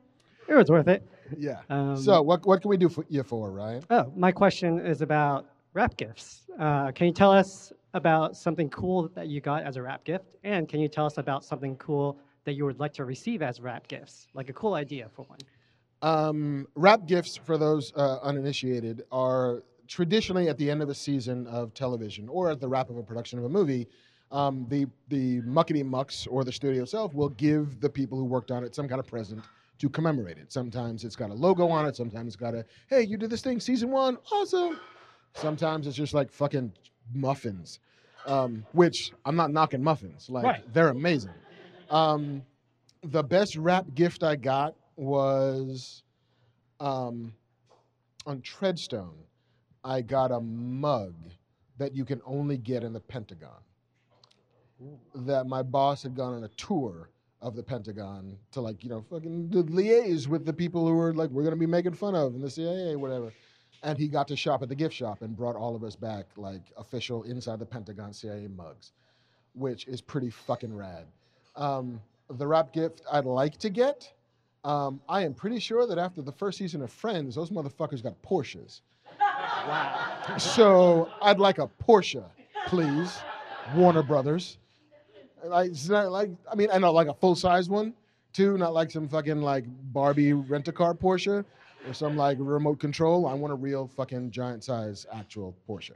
It 0.47 0.53
was 0.53 0.69
worth 0.69 0.87
it. 0.87 1.03
Yeah. 1.37 1.61
Um, 1.69 1.97
so 1.97 2.21
what 2.21 2.45
what 2.45 2.61
can 2.61 2.69
we 2.69 2.77
do 2.77 2.89
for 2.89 3.05
you 3.09 3.23
for, 3.23 3.51
Ryan? 3.51 3.83
Oh, 3.89 4.11
my 4.15 4.31
question 4.31 4.79
is 4.79 5.01
about 5.01 5.45
wrap 5.73 5.97
gifts. 5.97 6.43
Uh, 6.59 6.91
can 6.91 7.07
you 7.07 7.13
tell 7.13 7.31
us 7.31 7.73
about 7.93 8.35
something 8.35 8.69
cool 8.69 9.09
that 9.15 9.27
you 9.27 9.41
got 9.41 9.63
as 9.63 9.77
a 9.77 9.81
wrap 9.81 10.03
gift? 10.03 10.35
And 10.43 10.67
can 10.69 10.79
you 10.79 10.87
tell 10.87 11.05
us 11.05 11.17
about 11.17 11.43
something 11.43 11.75
cool 11.77 12.19
that 12.43 12.53
you 12.53 12.65
would 12.65 12.79
like 12.79 12.93
to 12.93 13.05
receive 13.05 13.41
as 13.41 13.59
wrap 13.59 13.87
gifts? 13.87 14.27
Like 14.33 14.49
a 14.49 14.53
cool 14.53 14.75
idea 14.75 15.07
for 15.15 15.23
one. 15.23 15.39
Um, 16.01 16.67
wrap 16.75 17.07
gifts 17.07 17.35
for 17.37 17.57
those 17.57 17.91
uh, 17.95 18.19
uninitiated 18.21 19.03
are 19.11 19.63
traditionally 19.87 20.49
at 20.49 20.57
the 20.57 20.69
end 20.69 20.81
of 20.81 20.89
a 20.89 20.95
season 20.95 21.47
of 21.47 21.73
television 21.73 22.27
or 22.29 22.49
at 22.49 22.59
the 22.59 22.67
wrap 22.67 22.89
of 22.89 22.97
a 22.97 23.03
production 23.03 23.39
of 23.39 23.45
a 23.45 23.49
movie. 23.49 23.87
Um, 24.31 24.65
the 24.69 24.87
the 25.09 25.41
muckety 25.41 25.85
mucks 25.85 26.25
or 26.27 26.43
the 26.43 26.51
studio 26.51 26.83
itself 26.83 27.13
will 27.13 27.29
give 27.29 27.79
the 27.79 27.89
people 27.89 28.17
who 28.17 28.25
worked 28.25 28.49
on 28.51 28.63
it 28.63 28.73
some 28.75 28.87
kind 28.87 28.99
of 28.99 29.05
present 29.07 29.41
to 29.77 29.89
commemorate 29.89 30.37
it. 30.37 30.51
Sometimes 30.51 31.03
it's 31.03 31.15
got 31.15 31.29
a 31.29 31.33
logo 31.33 31.67
on 31.67 31.85
it. 31.85 31.95
Sometimes 31.95 32.27
it's 32.27 32.35
got 32.35 32.55
a 32.55 32.65
hey, 32.89 33.03
you 33.03 33.17
did 33.17 33.29
this 33.29 33.41
thing, 33.41 33.59
season 33.59 33.91
one, 33.91 34.17
awesome. 34.31 34.79
Sometimes 35.35 35.85
it's 35.85 35.95
just 35.95 36.13
like 36.13 36.31
fucking 36.31 36.73
muffins, 37.13 37.79
um, 38.25 38.65
which 38.71 39.11
I'm 39.25 39.35
not 39.35 39.51
knocking 39.51 39.83
muffins. 39.83 40.29
Like 40.29 40.43
Right. 40.45 40.73
they're 40.73 40.89
amazing. 40.89 41.33
Um, 41.91 42.41
the 43.03 43.21
best 43.23 43.55
wrap 43.57 43.85
gift 43.93 44.23
I 44.23 44.37
got 44.37 44.73
was 44.95 46.01
um, 46.79 47.33
on 48.25 48.41
Treadstone. 48.41 49.13
I 49.85 50.01
got 50.01 50.31
a 50.31 50.41
mug 50.41 51.13
that 51.77 51.95
you 51.95 52.05
can 52.05 52.21
only 52.25 52.57
get 52.57 52.83
in 52.83 52.91
the 52.91 52.99
Pentagon. 52.99 53.61
That 55.13 55.45
my 55.45 55.61
boss 55.61 56.03
had 56.03 56.15
gone 56.15 56.33
on 56.33 56.43
a 56.43 56.49
tour 56.49 57.09
of 57.41 57.55
the 57.55 57.63
Pentagon 57.63 58.37
to 58.51 58.61
like 58.61 58.83
you 58.83 58.89
know 58.89 59.01
fucking 59.09 59.49
liaise 59.49 60.27
with 60.27 60.45
the 60.45 60.51
people 60.51 60.87
who 60.87 60.93
were 60.93 61.13
like 61.13 61.29
we're 61.29 61.43
gonna 61.43 61.55
be 61.55 61.67
making 61.67 61.93
fun 61.93 62.15
of 62.15 62.33
in 62.33 62.41
the 62.41 62.49
CIA 62.49 62.95
whatever, 62.95 63.31
and 63.83 63.97
he 63.97 64.07
got 64.07 64.27
to 64.29 64.35
shop 64.35 64.63
at 64.63 64.69
the 64.69 64.75
gift 64.75 64.95
shop 64.95 65.21
and 65.21 65.37
brought 65.37 65.55
all 65.55 65.75
of 65.75 65.83
us 65.83 65.95
back 65.95 66.25
like 66.35 66.63
official 66.77 67.23
inside 67.23 67.59
the 67.59 67.65
Pentagon 67.65 68.11
CIA 68.11 68.47
mugs, 68.47 68.91
which 69.53 69.87
is 69.87 70.01
pretty 70.01 70.31
fucking 70.31 70.75
rad. 70.75 71.05
Um, 71.55 72.01
the 72.29 72.47
wrap 72.47 72.73
gift 72.73 73.01
I'd 73.11 73.25
like 73.25 73.57
to 73.59 73.69
get. 73.69 74.11
Um, 74.63 74.99
I 75.07 75.23
am 75.23 75.35
pretty 75.35 75.59
sure 75.59 75.85
that 75.85 75.99
after 75.99 76.23
the 76.23 76.31
first 76.31 76.57
season 76.57 76.81
of 76.81 76.91
Friends, 76.91 77.35
those 77.35 77.51
motherfuckers 77.51 78.01
got 78.01 78.19
Porsches. 78.23 78.81
Wow. 79.67 80.37
So 80.37 81.09
I'd 81.21 81.39
like 81.39 81.59
a 81.59 81.67
Porsche, 81.67 82.23
please, 82.67 83.17
Warner 83.75 84.03
Brothers. 84.03 84.57
Like, 85.43 85.71
like 85.89 86.29
I 86.51 86.55
mean, 86.55 86.69
I 86.71 86.77
know 86.77 86.91
like 86.91 87.07
a 87.07 87.13
full 87.13 87.35
size 87.35 87.69
one 87.69 87.93
too, 88.33 88.57
not 88.57 88.73
like 88.73 88.91
some 88.91 89.07
fucking 89.07 89.41
like 89.41 89.65
Barbie 89.93 90.33
rent 90.33 90.67
a 90.67 90.71
car 90.71 90.93
Porsche 90.93 91.45
or 91.87 91.93
some 91.93 92.17
like 92.17 92.37
remote 92.39 92.79
control. 92.79 93.27
I 93.27 93.33
want 93.33 93.53
a 93.53 93.55
real 93.55 93.89
fucking 93.95 94.31
giant 94.31 94.63
size 94.63 95.05
actual 95.13 95.55
Porsche. 95.69 95.93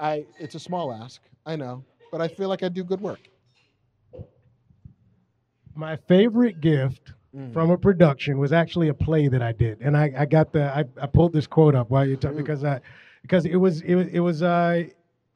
I 0.00 0.26
it's 0.38 0.54
a 0.54 0.60
small 0.60 0.92
ask, 0.92 1.20
I 1.46 1.56
know, 1.56 1.84
but 2.12 2.20
I 2.20 2.28
feel 2.28 2.48
like 2.48 2.62
I 2.62 2.68
do 2.68 2.84
good 2.84 3.00
work. 3.00 3.20
My 5.74 5.96
favorite 5.96 6.60
gift 6.60 7.12
Mm. 7.36 7.52
from 7.52 7.70
a 7.70 7.78
production 7.78 8.38
was 8.38 8.52
actually 8.52 8.88
a 8.88 8.94
play 8.94 9.28
that 9.28 9.40
I 9.40 9.52
did, 9.52 9.80
and 9.80 9.96
I, 9.96 10.12
I 10.18 10.24
got 10.26 10.52
the 10.52 10.64
I, 10.64 10.84
I 11.00 11.06
pulled 11.06 11.32
this 11.32 11.46
quote 11.46 11.76
up 11.76 11.88
while 11.88 12.04
you 12.04 12.16
talk 12.16 12.32
Ooh. 12.32 12.36
because 12.36 12.64
I 12.64 12.80
because 13.22 13.46
it 13.46 13.54
was 13.54 13.82
it 13.82 13.94
was 13.94 14.08
it 14.08 14.18
was 14.18 14.42
uh 14.42 14.82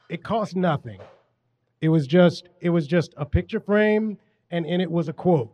it 0.08 0.24
cost 0.24 0.56
nothing. 0.56 0.98
It 1.80 1.90
was 1.90 2.08
just 2.08 2.48
it 2.60 2.70
was 2.70 2.88
just 2.88 3.14
a 3.16 3.24
picture 3.24 3.60
frame, 3.60 4.18
and 4.50 4.66
in 4.66 4.80
it 4.80 4.90
was 4.90 5.08
a 5.08 5.12
quote 5.12 5.52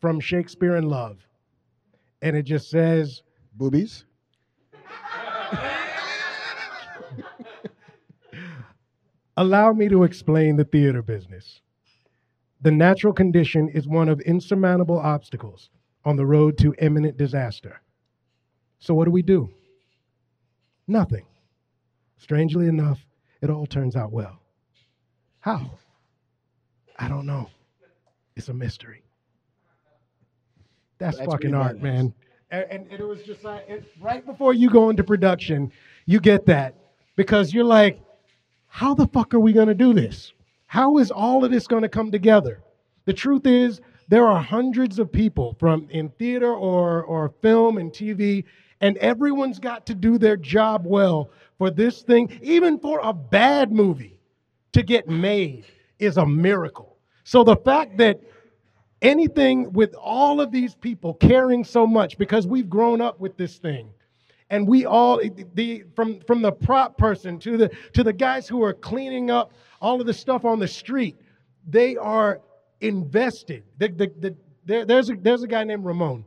from 0.00 0.18
Shakespeare 0.18 0.74
in 0.76 0.88
Love, 0.88 1.18
and 2.22 2.36
it 2.36 2.42
just 2.42 2.68
says, 2.68 3.22
Boobies. 3.56 4.04
Allow 9.36 9.72
me 9.72 9.88
to 9.88 10.02
explain 10.02 10.56
the 10.56 10.64
theater 10.64 11.02
business. 11.02 11.61
The 12.62 12.70
natural 12.70 13.12
condition 13.12 13.68
is 13.68 13.86
one 13.88 14.08
of 14.08 14.20
insurmountable 14.20 14.98
obstacles. 14.98 15.70
on 16.04 16.16
the 16.16 16.26
road 16.26 16.58
to 16.58 16.74
imminent 16.80 17.16
disaster. 17.16 17.80
So, 18.80 18.92
what 18.94 19.04
do 19.04 19.12
we 19.12 19.22
do? 19.22 19.50
Nothing. 20.88 21.26
Strangely 22.18 22.66
enough, 22.66 22.98
it 23.40 23.50
all 23.50 23.66
turns 23.66 23.94
out 23.94 24.12
well. 24.12 24.40
How? 25.40 25.70
I 26.98 27.08
don't 27.08 27.26
know. 27.26 27.48
It's 28.36 28.48
a 28.48 28.54
mystery. 28.54 29.02
That's, 30.98 31.18
That's 31.18 31.30
fucking 31.30 31.54
art, 31.54 31.78
badass. 31.78 31.82
man. 31.82 32.14
And, 32.50 32.66
and 32.90 32.92
it 33.00 33.06
was 33.06 33.22
just 33.22 33.44
like, 33.44 33.64
it, 33.68 33.84
right 34.00 34.24
before 34.26 34.54
you 34.54 34.70
go 34.70 34.90
into 34.90 35.04
production, 35.04 35.72
you 36.06 36.20
get 36.20 36.46
that 36.46 36.74
because 37.16 37.52
you're 37.54 37.64
like, 37.64 38.00
how 38.66 38.94
the 38.94 39.06
fuck 39.08 39.34
are 39.34 39.40
we 39.40 39.52
going 39.52 39.68
to 39.68 39.74
do 39.74 39.92
this? 39.94 40.32
How 40.72 40.96
is 40.96 41.10
all 41.10 41.44
of 41.44 41.50
this 41.50 41.66
going 41.66 41.82
to 41.82 41.88
come 41.90 42.10
together? 42.10 42.62
The 43.04 43.12
truth 43.12 43.44
is, 43.44 43.82
there 44.08 44.26
are 44.26 44.42
hundreds 44.42 44.98
of 44.98 45.12
people 45.12 45.54
from 45.60 45.86
in 45.90 46.08
theater 46.18 46.50
or, 46.50 47.02
or 47.02 47.34
film 47.42 47.76
and 47.76 47.92
TV, 47.92 48.44
and 48.80 48.96
everyone's 48.96 49.58
got 49.58 49.84
to 49.84 49.94
do 49.94 50.16
their 50.16 50.38
job 50.38 50.86
well 50.86 51.28
for 51.58 51.70
this 51.70 52.00
thing, 52.00 52.40
even 52.40 52.78
for 52.78 53.00
a 53.02 53.12
bad 53.12 53.70
movie 53.70 54.18
to 54.72 54.82
get 54.82 55.10
made 55.10 55.66
is 55.98 56.16
a 56.16 56.24
miracle. 56.24 56.96
So 57.24 57.44
the 57.44 57.56
fact 57.56 57.98
that 57.98 58.22
anything 59.02 59.74
with 59.74 59.94
all 59.96 60.40
of 60.40 60.50
these 60.52 60.74
people 60.74 61.12
caring 61.12 61.64
so 61.64 61.86
much 61.86 62.16
because 62.16 62.46
we've 62.46 62.70
grown 62.70 63.02
up 63.02 63.20
with 63.20 63.36
this 63.36 63.58
thing 63.58 63.90
and 64.52 64.68
we 64.68 64.86
all 64.86 65.20
the 65.54 65.82
from 65.96 66.20
from 66.20 66.42
the 66.42 66.52
prop 66.52 66.96
person 66.96 67.40
to 67.40 67.56
the 67.56 67.70
to 67.94 68.04
the 68.04 68.12
guys 68.12 68.46
who 68.46 68.62
are 68.62 68.72
cleaning 68.72 69.30
up 69.30 69.52
all 69.80 70.00
of 70.00 70.06
the 70.06 70.14
stuff 70.14 70.44
on 70.44 70.60
the 70.60 70.68
street 70.68 71.16
they 71.68 71.96
are 71.96 72.40
invested. 72.80 73.62
The, 73.78 73.88
the, 73.88 74.12
the, 74.18 74.36
there, 74.64 74.84
there's 74.84 75.10
a 75.10 75.14
there's 75.14 75.42
a 75.42 75.46
guy 75.46 75.64
named 75.64 75.84
ramon. 75.84 76.24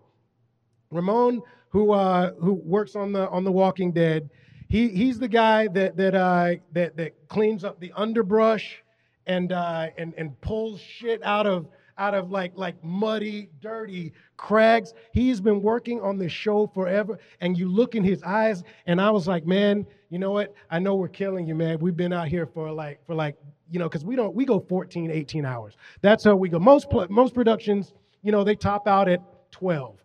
Ramon 0.91 1.41
who 1.69 1.91
uh 1.91 2.31
who 2.39 2.53
works 2.53 2.95
on 2.95 3.11
the 3.11 3.29
on 3.29 3.43
the 3.43 3.51
walking 3.51 3.91
dead 3.91 4.29
he 4.69 4.87
he's 4.89 5.19
the 5.19 5.27
guy 5.27 5.67
that 5.67 5.97
that 5.97 6.15
uh 6.15 6.55
that 6.71 6.95
that 6.97 7.27
cleans 7.27 7.63
up 7.63 7.79
the 7.79 7.91
underbrush 7.95 8.83
and 9.25 9.51
uh 9.51 9.87
and 9.97 10.13
and 10.17 10.39
pulls 10.41 10.79
shit 10.79 11.21
out 11.23 11.45
of 11.45 11.67
out 11.97 12.13
of 12.13 12.31
like 12.31 12.51
like 12.55 12.81
muddy 12.83 13.49
dirty 13.61 14.11
crags 14.37 14.93
he's 15.13 15.39
been 15.39 15.61
working 15.61 16.01
on 16.01 16.17
this 16.17 16.31
show 16.31 16.67
forever 16.73 17.17
and 17.41 17.57
you 17.57 17.69
look 17.69 17.95
in 17.95 18.03
his 18.03 18.21
eyes 18.23 18.63
and 18.85 18.99
i 18.99 19.09
was 19.09 19.27
like 19.27 19.45
man 19.45 19.85
you 20.09 20.19
know 20.19 20.31
what 20.31 20.53
i 20.71 20.79
know 20.79 20.95
we're 20.95 21.07
killing 21.07 21.47
you 21.47 21.55
man 21.55 21.79
we've 21.79 21.97
been 21.97 22.13
out 22.13 22.27
here 22.27 22.45
for 22.45 22.71
like 22.71 22.99
for 23.05 23.15
like 23.15 23.37
you 23.71 23.79
know 23.79 23.87
because 23.87 24.03
we 24.03 24.15
don't 24.15 24.35
we 24.35 24.45
go 24.45 24.59
14 24.59 25.09
18 25.09 25.45
hours 25.45 25.75
that's 26.01 26.23
how 26.23 26.35
we 26.35 26.49
go 26.49 26.59
most 26.59 26.87
most 27.09 27.33
productions 27.33 27.93
you 28.23 28.31
know 28.31 28.43
they 28.43 28.55
top 28.55 28.87
out 28.87 29.07
at 29.07 29.21
12 29.51 30.01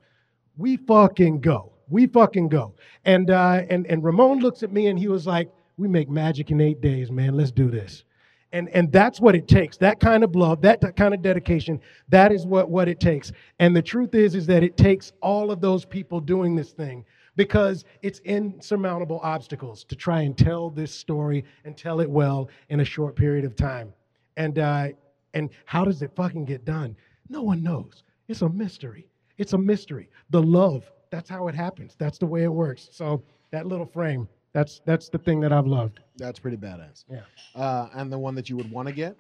we 0.60 0.76
fucking 0.76 1.40
go. 1.40 1.72
We 1.88 2.06
fucking 2.06 2.48
go. 2.50 2.74
And 3.04 3.30
uh, 3.30 3.62
and 3.70 3.86
and 3.86 4.04
Ramon 4.04 4.40
looks 4.40 4.62
at 4.62 4.72
me 4.72 4.86
and 4.88 4.98
he 4.98 5.08
was 5.08 5.26
like, 5.26 5.50
"We 5.78 5.88
make 5.88 6.08
magic 6.08 6.50
in 6.50 6.60
eight 6.60 6.80
days, 6.80 7.10
man. 7.10 7.34
Let's 7.34 7.50
do 7.50 7.70
this." 7.70 8.04
And 8.52 8.68
and 8.70 8.90
that's 8.90 9.20
what 9.20 9.36
it 9.36 9.46
takes. 9.46 9.76
That 9.76 10.00
kind 10.00 10.24
of 10.24 10.34
love, 10.34 10.60
that, 10.62 10.80
kind 10.96 11.14
of 11.14 11.22
dedication. 11.22 11.80
That 12.08 12.32
is 12.32 12.46
what 12.46 12.68
what 12.68 12.88
it 12.88 12.98
takes. 12.98 13.32
And 13.58 13.76
the 13.76 13.82
truth 13.82 14.14
is, 14.14 14.34
is 14.34 14.46
that 14.46 14.62
it 14.62 14.76
takes 14.76 15.12
all 15.22 15.50
of 15.50 15.60
those 15.60 15.84
people 15.84 16.20
doing 16.20 16.56
this 16.56 16.72
thing 16.72 17.04
because 17.36 17.84
it's 18.02 18.18
insurmountable 18.20 19.20
obstacles 19.22 19.84
to 19.84 19.96
try 19.96 20.22
and 20.22 20.36
tell 20.36 20.68
this 20.68 20.92
story 20.92 21.44
and 21.64 21.76
tell 21.76 22.00
it 22.00 22.10
well 22.10 22.48
in 22.68 22.80
a 22.80 22.84
short 22.84 23.14
period 23.14 23.44
of 23.44 23.54
time. 23.54 23.92
And 24.36 24.58
uh, 24.58 24.88
and 25.34 25.50
how 25.64 25.84
does 25.84 26.02
it 26.02 26.10
fucking 26.16 26.44
get 26.44 26.64
done? 26.64 26.96
No 27.28 27.42
one 27.42 27.62
knows. 27.62 28.02
It's 28.28 28.42
a 28.42 28.48
mystery. 28.48 29.06
It's 29.38 29.52
a 29.52 29.58
mystery. 29.58 30.10
The 30.30 30.42
love, 30.42 30.90
that's 31.10 31.30
how 31.30 31.48
it 31.48 31.54
happens. 31.54 31.94
That's 31.98 32.18
the 32.18 32.26
way 32.26 32.42
it 32.42 32.52
works. 32.52 32.88
So 32.92 33.22
that 33.52 33.66
little 33.66 33.86
frame, 33.86 34.28
that's 34.52 34.80
that's 34.84 35.08
the 35.08 35.18
thing 35.18 35.40
that 35.40 35.52
I've 35.52 35.66
loved. 35.66 36.00
That's 36.16 36.38
pretty 36.38 36.56
badass. 36.56 37.04
Yeah. 37.10 37.20
Uh, 37.54 37.88
and 37.94 38.12
the 38.12 38.18
one 38.18 38.34
that 38.34 38.48
you 38.48 38.56
would 38.56 38.70
want 38.70 38.88
to 38.88 38.94
get? 38.94 39.16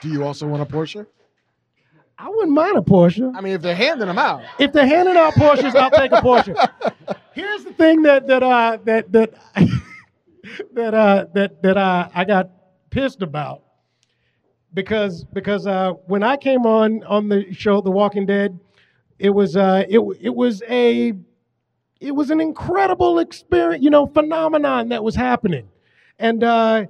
Do 0.00 0.08
you 0.08 0.24
also 0.24 0.46
want 0.46 0.62
a 0.62 0.66
Porsche? 0.66 1.06
I 2.18 2.28
wouldn't 2.28 2.52
mind 2.52 2.76
a 2.76 2.82
Porsche. 2.82 3.32
I 3.34 3.40
mean, 3.40 3.54
if 3.54 3.62
they're 3.62 3.74
handing 3.74 4.06
them 4.06 4.18
out. 4.18 4.42
If 4.58 4.72
they're 4.72 4.86
handing 4.86 5.16
out 5.16 5.34
Porsches, 5.34 5.74
I'll 5.74 5.90
take 5.90 6.12
a 6.12 6.16
Porsche. 6.16 6.54
Here's 7.32 7.64
the 7.64 7.72
thing 7.72 8.02
that 8.02 8.26
that 8.26 8.42
uh 8.42 8.78
that 8.84 9.12
that 9.12 9.34
that 10.74 10.94
uh 10.94 11.26
that 11.34 11.62
that 11.62 11.76
uh, 11.76 12.08
I 12.14 12.24
got 12.24 12.50
pissed 12.90 13.22
about 13.22 13.62
because 14.74 15.24
because 15.24 15.66
uh, 15.66 15.92
when 16.06 16.22
I 16.22 16.36
came 16.36 16.66
on 16.66 17.02
on 17.04 17.28
the 17.28 17.52
show 17.52 17.80
The 17.80 17.90
Walking 17.90 18.26
Dead, 18.26 18.58
it 19.18 19.30
was 19.30 19.56
uh 19.56 19.84
it 19.88 20.00
it 20.20 20.34
was 20.34 20.62
a 20.68 21.14
it 22.00 22.14
was 22.14 22.30
an 22.30 22.40
incredible 22.40 23.18
experience, 23.18 23.84
you 23.84 23.90
know, 23.90 24.06
phenomenon 24.06 24.88
that 24.88 25.04
was 25.04 25.14
happening, 25.14 25.68
and 26.18 26.42
uh, 26.42 26.86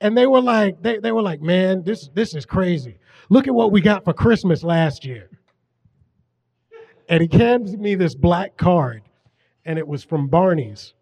and 0.00 0.16
they 0.16 0.26
were 0.26 0.40
like 0.40 0.82
they 0.82 0.98
they 0.98 1.12
were 1.12 1.22
like, 1.22 1.42
man, 1.42 1.82
this 1.84 2.08
this 2.14 2.34
is 2.34 2.46
crazy. 2.46 2.98
Look 3.28 3.46
at 3.46 3.54
what 3.54 3.70
we 3.70 3.80
got 3.80 4.04
for 4.04 4.12
Christmas 4.12 4.62
last 4.62 5.04
year. 5.04 5.30
And 7.08 7.22
he 7.22 7.38
hands 7.38 7.76
me 7.76 7.94
this 7.94 8.14
black 8.14 8.56
card, 8.56 9.02
and 9.64 9.78
it 9.78 9.86
was 9.86 10.02
from 10.02 10.26
Barney's, 10.26 10.94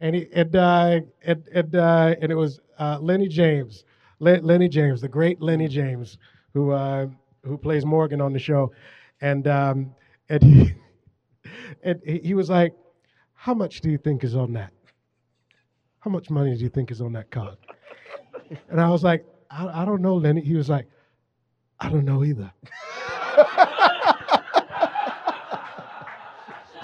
and 0.00 0.16
he 0.16 0.28
and 0.32 0.54
uh, 0.54 1.00
and 1.22 1.48
and, 1.52 1.74
uh, 1.76 2.14
and 2.20 2.30
it 2.32 2.34
was 2.34 2.60
uh, 2.78 2.98
Lenny 3.00 3.28
James, 3.28 3.84
Le- 4.18 4.40
Lenny 4.42 4.68
James, 4.68 5.00
the 5.00 5.08
great 5.08 5.40
Lenny 5.40 5.68
James, 5.68 6.18
who 6.52 6.72
uh, 6.72 7.06
who 7.44 7.56
plays 7.56 7.86
Morgan 7.86 8.20
on 8.20 8.32
the 8.32 8.38
show, 8.38 8.72
and 9.20 9.46
um, 9.46 9.94
and 10.28 10.42
he 10.42 10.74
and 11.82 12.00
he 12.04 12.34
was 12.34 12.50
like, 12.50 12.74
"How 13.34 13.54
much 13.54 13.80
do 13.80 13.90
you 13.90 13.98
think 13.98 14.24
is 14.24 14.36
on 14.36 14.52
that? 14.54 14.72
How 16.00 16.10
much 16.10 16.30
money 16.30 16.54
do 16.56 16.62
you 16.62 16.68
think 16.70 16.90
is 16.90 17.00
on 17.00 17.12
that 17.12 17.30
card?" 17.30 17.56
And 18.68 18.80
I 18.80 18.88
was 18.90 19.02
like, 19.02 19.24
"I, 19.50 19.82
I 19.82 19.84
don't 19.84 20.02
know, 20.02 20.16
Lenny." 20.16 20.40
He 20.42 20.54
was 20.54 20.68
like, 20.68 20.86
"I 21.80 21.88
don't 21.88 22.04
know 22.04 22.24
either." 22.24 22.52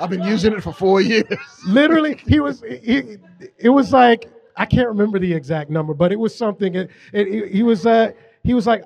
I've 0.01 0.09
been 0.09 0.23
using 0.23 0.55
it 0.55 0.63
for 0.63 0.73
four 0.73 1.01
years. 1.01 1.25
literally 1.67 2.19
he 2.27 2.41
was 2.41 2.63
he, 2.63 3.19
it 3.59 3.69
was 3.69 3.93
like 3.93 4.31
i 4.57 4.65
can't 4.65 4.89
remember 4.89 5.19
the 5.19 5.33
exact 5.33 5.71
number 5.71 5.93
but 5.95 6.11
it 6.11 6.19
was 6.19 6.35
something 6.35 6.75
it, 6.75 6.91
it, 7.13 7.53
he 7.53 7.63
was 7.63 7.85
uh 7.87 8.11
he 8.43 8.55
was 8.55 8.67
like 8.67 8.85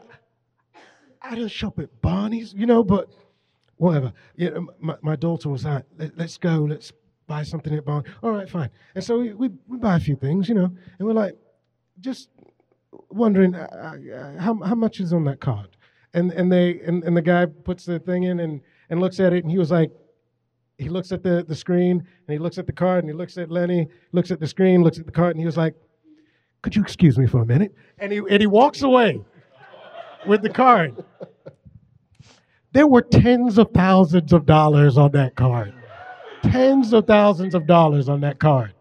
i 1.23 1.35
didn't 1.35 1.51
shop 1.51 1.79
at 1.79 1.89
barney's 2.03 2.53
you 2.53 2.67
know 2.67 2.83
but 2.83 3.09
whatever 3.77 4.13
yeah, 4.37 4.51
my, 4.79 4.97
my 5.03 5.17
daughter 5.17 5.49
was 5.49 5.65
like 5.65 5.85
Let, 5.99 6.17
let's 6.17 6.37
go 6.37 6.67
let's 6.69 6.93
buy 7.27 7.43
something 7.43 7.75
at 7.75 7.85
barney 7.85 8.09
all 8.23 8.31
right 8.31 8.49
fine 8.49 8.71
and 8.95 9.03
so 9.03 9.19
we, 9.19 9.33
we, 9.33 9.51
we 9.67 9.79
buy 9.79 9.97
a 9.97 10.01
few 10.01 10.17
things 10.17 10.49
you 10.49 10.55
know 10.55 10.71
and 10.99 11.07
we're 11.07 11.15
like 11.15 11.37
just 12.01 12.29
wondering 13.11 13.55
uh, 13.55 13.67
uh, 13.71 14.41
how, 14.41 14.55
how 14.63 14.75
much 14.75 15.01
is 15.01 15.13
on 15.13 15.25
that 15.25 15.41
card 15.41 15.77
and 16.13 16.33
and 16.33 16.51
they 16.51 16.81
and, 16.81 17.05
and 17.05 17.17
the 17.17 17.23
guy 17.23 17.47
puts 17.47 17.85
the 17.85 17.99
thing 17.99 18.25
in 18.25 18.41
and 18.41 18.61
and 18.91 19.01
looks 19.01 19.21
at 19.21 19.33
it 19.33 19.43
and 19.43 19.51
he 19.51 19.59
was 19.59 19.71
like 19.71 19.91
he 20.79 20.89
looks 20.89 21.13
at 21.13 21.23
the, 21.23 21.45
the 21.47 21.55
screen 21.55 21.99
and 21.99 22.33
he 22.33 22.39
looks 22.39 22.59
at 22.59 22.67
the 22.67 22.73
card 22.73 23.05
and 23.05 23.11
he 23.11 23.17
looks 23.17 23.39
at 23.39 23.51
Lenny, 23.51 23.89
looks 24.13 24.31
at 24.31 24.41
the 24.41 24.47
screen, 24.47 24.83
looks 24.83 24.99
at 24.99 25.07
the 25.07 25.13
card, 25.13 25.31
and 25.31 25.41
he 25.41 25.47
was 25.47 25.57
like, 25.57 25.75
Could 26.63 26.75
you 26.75 26.83
excuse 26.83 27.19
me 27.19 27.27
for 27.27 27.43
a 27.43 27.47
minute? 27.47 27.75
And 27.99 28.13
he 28.13 28.19
and 28.19 28.41
he 28.41 28.47
walks 28.47 28.83
away 28.83 29.21
with 30.27 30.43
the 30.43 30.51
card. 30.51 31.05
There 32.75 32.87
were 32.89 33.03
tens 33.03 33.57
of 33.57 33.71
thousands 33.71 34.33
of 34.33 34.47
dollars 34.47 34.99
on 34.99 35.13
that 35.13 35.37
card. 35.37 35.73
Tens 36.43 36.93
of 36.93 37.07
thousands 37.07 37.55
of 37.55 37.69
dollars 37.69 38.09
on 38.09 38.21
that 38.23 38.41
card. 38.41 38.75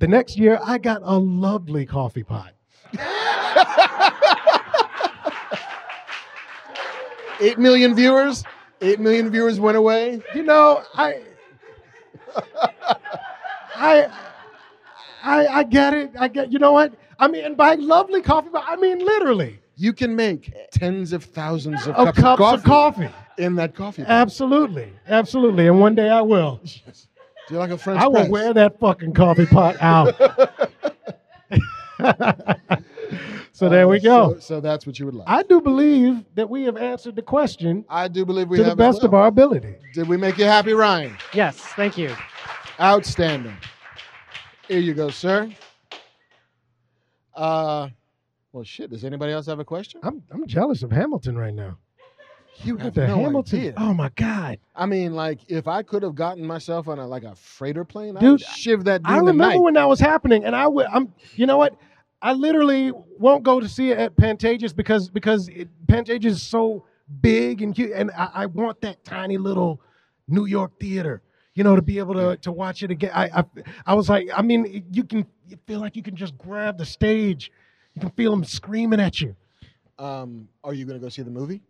The 0.00 0.08
next 0.08 0.36
year, 0.36 0.58
I 0.60 0.78
got 0.78 1.00
a 1.04 1.16
lovely 1.16 1.86
coffee 1.86 2.24
pot. 2.24 2.54
Eight 7.40 7.56
million 7.56 7.94
viewers. 7.94 8.42
Eight 8.80 8.98
million 8.98 9.30
viewers 9.30 9.60
went 9.60 9.76
away. 9.76 10.20
You 10.34 10.42
know, 10.42 10.82
I, 10.94 11.22
I, 13.76 14.08
I, 15.22 15.46
I 15.46 15.62
get 15.62 15.94
it. 15.94 16.10
I 16.18 16.26
get. 16.26 16.50
You 16.50 16.58
know 16.58 16.72
what? 16.72 16.94
I 17.20 17.28
mean, 17.28 17.44
and 17.44 17.56
by 17.56 17.76
lovely 17.76 18.22
coffee, 18.22 18.50
pot, 18.50 18.64
I 18.66 18.74
mean 18.74 18.98
literally 18.98 19.60
You 19.80 19.94
can 19.94 20.14
make 20.14 20.52
tens 20.72 21.14
of 21.14 21.24
thousands 21.24 21.86
of, 21.86 21.94
of 21.94 22.14
cups, 22.14 22.38
cups 22.38 22.58
of 22.58 22.64
coffee. 22.64 23.08
in 23.38 23.54
that 23.54 23.74
coffee. 23.74 24.02
pot. 24.02 24.10
Absolutely, 24.10 24.92
absolutely. 25.08 25.68
And 25.68 25.80
one 25.80 25.94
day 25.94 26.10
I 26.10 26.20
will. 26.20 26.60
Do 27.48 27.54
you 27.54 27.56
like 27.58 27.70
a 27.70 27.78
French 27.78 27.98
I 27.98 28.06
will 28.06 28.28
wear 28.28 28.52
that 28.52 28.78
fucking 28.78 29.14
coffee 29.14 29.46
pot 29.46 29.76
out. 29.80 30.14
so 33.52 33.70
there 33.70 33.88
we 33.88 33.96
Uh, 34.00 34.02
go. 34.02 34.34
So, 34.34 34.40
so 34.40 34.60
that's 34.60 34.86
what 34.86 34.98
you 34.98 35.06
would 35.06 35.14
like. 35.14 35.26
I 35.26 35.42
do 35.44 35.62
believe 35.62 36.24
that 36.34 36.50
we 36.50 36.64
have 36.64 36.76
answered 36.76 37.16
the 37.16 37.22
question 37.22 37.86
I 37.88 38.06
do 38.08 38.26
believe 38.26 38.48
we 38.50 38.58
to 38.58 38.64
have 38.64 38.76
the 38.76 38.84
as 38.84 38.96
best 38.96 39.04
of 39.04 39.14
our 39.14 39.28
ability. 39.28 39.76
Did 39.94 40.08
we 40.08 40.18
make 40.18 40.36
you 40.36 40.44
happy, 40.44 40.74
Ryan? 40.74 41.16
Yes, 41.32 41.56
thank 41.56 41.96
you. 41.96 42.14
Outstanding. 42.78 43.56
Here 44.68 44.78
you 44.80 44.92
go, 44.92 45.08
sir. 45.08 45.50
Uh, 47.34 47.88
well, 48.52 48.64
shit. 48.64 48.90
Does 48.90 49.04
anybody 49.04 49.32
else 49.32 49.46
have 49.46 49.60
a 49.60 49.64
question? 49.64 50.00
I'm 50.02 50.22
I'm 50.30 50.46
jealous 50.46 50.82
of 50.82 50.90
Hamilton 50.90 51.36
right 51.38 51.54
now. 51.54 51.78
You 52.62 52.76
have 52.76 52.94
the 52.94 53.06
no 53.06 53.16
Hamilton. 53.22 53.58
idea. 53.58 53.74
Oh 53.76 53.94
my 53.94 54.10
God. 54.16 54.58
I 54.74 54.84
mean, 54.86 55.14
like 55.14 55.38
if 55.48 55.66
I 55.66 55.82
could 55.82 56.02
have 56.02 56.14
gotten 56.14 56.44
myself 56.44 56.88
on 56.88 56.98
a 56.98 57.06
like 57.06 57.22
a 57.22 57.34
freighter 57.34 57.84
plane, 57.84 58.16
I'd 58.16 58.20
Dude, 58.20 58.40
shiv 58.40 58.84
that 58.84 59.02
dude 59.02 59.10
I 59.10 59.18
remember 59.18 59.62
when 59.62 59.74
that 59.74 59.88
was 59.88 60.00
happening, 60.00 60.44
and 60.44 60.54
I 60.54 60.66
would. 60.68 60.86
I'm. 60.86 61.12
You 61.36 61.46
know 61.46 61.56
what? 61.56 61.76
I 62.22 62.34
literally 62.34 62.92
won't 63.18 63.44
go 63.44 63.60
to 63.60 63.68
see 63.68 63.92
it 63.92 63.98
at 63.98 64.14
Pantages 64.16 64.76
because 64.76 65.08
because 65.08 65.48
it, 65.48 65.68
Pantages 65.86 66.24
is 66.26 66.42
so 66.42 66.84
big 67.22 67.62
and 67.62 67.74
huge, 67.74 67.92
and 67.94 68.10
I, 68.10 68.30
I 68.34 68.46
want 68.46 68.82
that 68.82 69.04
tiny 69.04 69.38
little 69.38 69.80
New 70.28 70.44
York 70.44 70.78
theater. 70.78 71.22
You 71.54 71.64
know, 71.64 71.76
to 71.76 71.82
be 71.82 71.98
able 71.98 72.14
to 72.14 72.36
to 72.38 72.52
watch 72.52 72.82
it 72.82 72.90
again. 72.90 73.12
I 73.14 73.40
I, 73.40 73.44
I 73.86 73.94
was 73.94 74.10
like, 74.10 74.28
I 74.34 74.42
mean, 74.42 74.84
you 74.92 75.04
can 75.04 75.24
you 75.48 75.56
feel 75.66 75.80
like 75.80 75.96
you 75.96 76.02
can 76.02 76.14
just 76.16 76.36
grab 76.36 76.76
the 76.76 76.84
stage. 76.84 77.50
You 77.94 78.00
can 78.00 78.10
feel 78.10 78.30
them 78.30 78.44
screaming 78.44 79.00
at 79.00 79.20
you. 79.20 79.34
Um, 79.98 80.48
are 80.64 80.72
you 80.74 80.84
going 80.84 80.98
to 80.98 81.02
go 81.04 81.08
see 81.08 81.22
the 81.22 81.30
movie? 81.30 81.62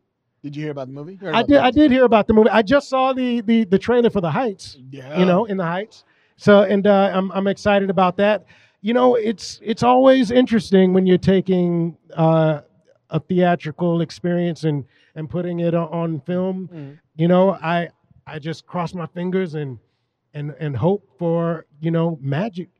Did 0.42 0.56
you 0.56 0.62
hear 0.62 0.70
about 0.70 0.86
the 0.86 0.92
movie? 0.94 1.18
I 1.26 1.42
did. 1.42 1.58
I 1.58 1.70
did 1.70 1.90
hear 1.90 2.04
about 2.04 2.26
the 2.26 2.32
movie. 2.32 2.48
I 2.48 2.62
just 2.62 2.88
saw 2.88 3.12
the 3.12 3.40
the 3.42 3.64
the 3.64 3.78
trailer 3.78 4.08
for 4.08 4.20
the 4.22 4.30
Heights. 4.30 4.78
Yeah. 4.90 5.18
you 5.18 5.26
know, 5.26 5.44
in 5.44 5.56
the 5.58 5.64
Heights. 5.64 6.04
So, 6.36 6.62
and 6.62 6.86
uh, 6.86 7.10
I'm 7.12 7.30
I'm 7.32 7.46
excited 7.46 7.90
about 7.90 8.16
that. 8.16 8.46
You 8.80 8.94
know, 8.94 9.16
it's 9.16 9.60
it's 9.62 9.82
always 9.82 10.30
interesting 10.30 10.94
when 10.94 11.06
you're 11.06 11.18
taking 11.18 11.98
uh, 12.16 12.62
a 13.10 13.20
theatrical 13.20 14.00
experience 14.00 14.64
and 14.64 14.84
and 15.14 15.28
putting 15.28 15.60
it 15.60 15.74
on, 15.74 16.20
film. 16.20 16.68
Mhm. 16.72 16.98
You 17.16 17.28
know, 17.28 17.52
I 17.62 17.90
I 18.26 18.38
just 18.38 18.66
cross 18.66 18.94
my 18.94 19.06
fingers 19.06 19.54
and 19.54 19.78
and 20.32 20.54
and 20.58 20.74
hope 20.74 21.06
for 21.18 21.66
you 21.80 21.90
know 21.90 22.18
magic. 22.22 22.70